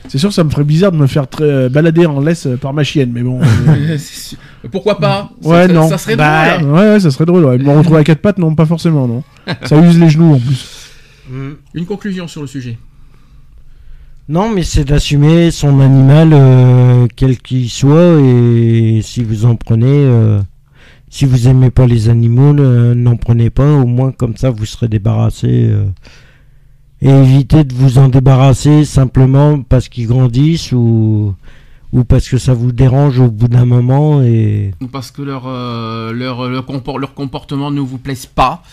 C'est 0.07 0.19
sûr, 0.19 0.31
ça 0.31 0.43
me 0.43 0.49
ferait 0.51 0.63
bizarre 0.63 0.91
de 0.91 0.97
me 0.97 1.07
faire 1.07 1.27
très- 1.27 1.43
euh, 1.43 1.67
balader 1.69 2.05
en 2.05 2.19
laisse 2.22 2.45
euh, 2.45 2.57
par 2.57 2.73
ma 2.73 2.84
chienne, 2.84 3.11
mais 3.13 3.23
bon. 3.23 3.41
euh, 3.41 3.45
C'est 3.97 4.30
sûr. 4.30 4.38
Pourquoi 4.72 4.99
pas? 4.99 5.31
Ouais, 5.43 5.67
ça, 5.67 5.73
non. 5.73 5.89
Ça 5.89 5.97
serait 5.97 6.15
Bah, 6.15 6.59
drôle. 6.59 6.72
Ouais, 6.72 6.89
ouais, 6.91 6.99
ça 6.99 7.11
serait 7.11 7.26
drôle. 7.26 7.43
Ouais. 7.45 7.57
Me 7.57 7.76
retrouver 7.77 7.99
à 7.99 8.03
quatre 8.03 8.22
pattes, 8.22 8.38
non, 8.38 8.53
pas 8.55 8.65
forcément, 8.65 9.07
non. 9.07 9.23
Ça 9.63 9.77
use 9.81 9.99
les 9.99 10.09
genoux 10.09 10.34
en 10.35 10.39
plus. 10.39 10.67
Une 11.73 11.85
conclusion 11.85 12.27
sur 12.27 12.41
le 12.41 12.47
sujet. 12.47 12.77
Non, 14.30 14.49
mais 14.53 14.63
c'est 14.63 14.85
d'assumer 14.85 15.51
son 15.51 15.80
animal, 15.81 16.30
euh, 16.34 17.07
quel 17.15 17.38
qu'il 17.38 17.69
soit, 17.69 18.19
et 18.22 19.01
si 19.03 19.23
vous 19.23 19.45
en 19.45 19.55
prenez, 19.55 19.85
euh, 19.88 20.39
si 21.16 21.24
vous 21.26 21.48
aimez 21.48 21.72
pas 21.72 21.86
les 21.88 22.10
animaux, 22.10 22.52
ne- 22.54 22.94
n'en 22.94 23.16
prenez 23.16 23.50
pas, 23.50 23.72
au 23.74 23.86
moins 23.86 24.12
comme 24.12 24.36
ça 24.36 24.50
vous 24.50 24.66
serez 24.66 24.90
débarrassé. 24.90 25.48
euh, 25.70 25.86
et 27.02 27.10
évitez 27.10 27.64
de 27.64 27.74
vous 27.74 27.98
en 28.00 28.10
débarrasser 28.10 28.84
simplement 28.84 29.62
parce 29.62 29.88
qu'ils 29.90 30.08
grandissent 30.08 30.72
ou, 30.74 31.34
ou 31.94 32.04
parce 32.04 32.28
que 32.28 32.38
ça 32.38 32.54
vous 32.54 32.72
dérange 32.74 33.20
au 33.20 33.30
bout 33.30 33.48
d'un 33.48 33.66
moment. 33.66 34.22
Et... 34.24 34.74
Ou 34.82 34.88
parce 34.88 35.12
que 35.12 35.22
leur, 35.22 35.44
euh, 35.46 36.12
leur, 36.12 36.50
leur, 36.50 36.64
compor- 36.66 37.00
leur 37.00 37.14
comportement 37.14 37.72
ne 37.72 37.80
vous 37.82 37.98
plaise 37.98 38.26
pas, 38.26 38.64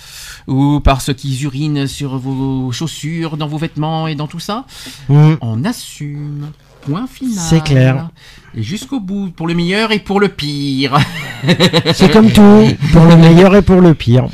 ou 0.49 0.81
parce 0.81 1.13
qu'ils 1.15 1.45
urinent 1.45 1.87
sur 1.87 2.17
vos 2.19 2.73
chaussures, 2.73 3.37
dans 3.37 3.47
vos 3.49 3.59
vêtements 3.59 4.09
et 4.09 4.15
dans 4.17 4.27
tout 4.29 4.41
ça. 4.41 4.65
Mm. 5.09 5.35
On 5.41 5.65
assume. 5.65 6.47
Point 6.83 7.07
final. 7.07 7.35
C'est 7.39 7.63
clair. 7.63 8.11
Et 8.55 8.63
jusqu'au 8.63 9.01
bout, 9.01 9.31
pour 9.31 9.47
le 9.47 9.55
meilleur 9.55 9.93
et 9.93 9.99
pour 10.01 10.21
le 10.21 10.29
pire. 10.29 10.99
C'est 11.95 12.11
comme 12.13 12.31
tout, 12.31 12.67
pour 12.93 13.05
le 13.07 13.17
meilleur 13.17 13.55
et 13.57 13.63
pour 13.63 13.81
le 13.81 13.95
pire. 13.95 14.27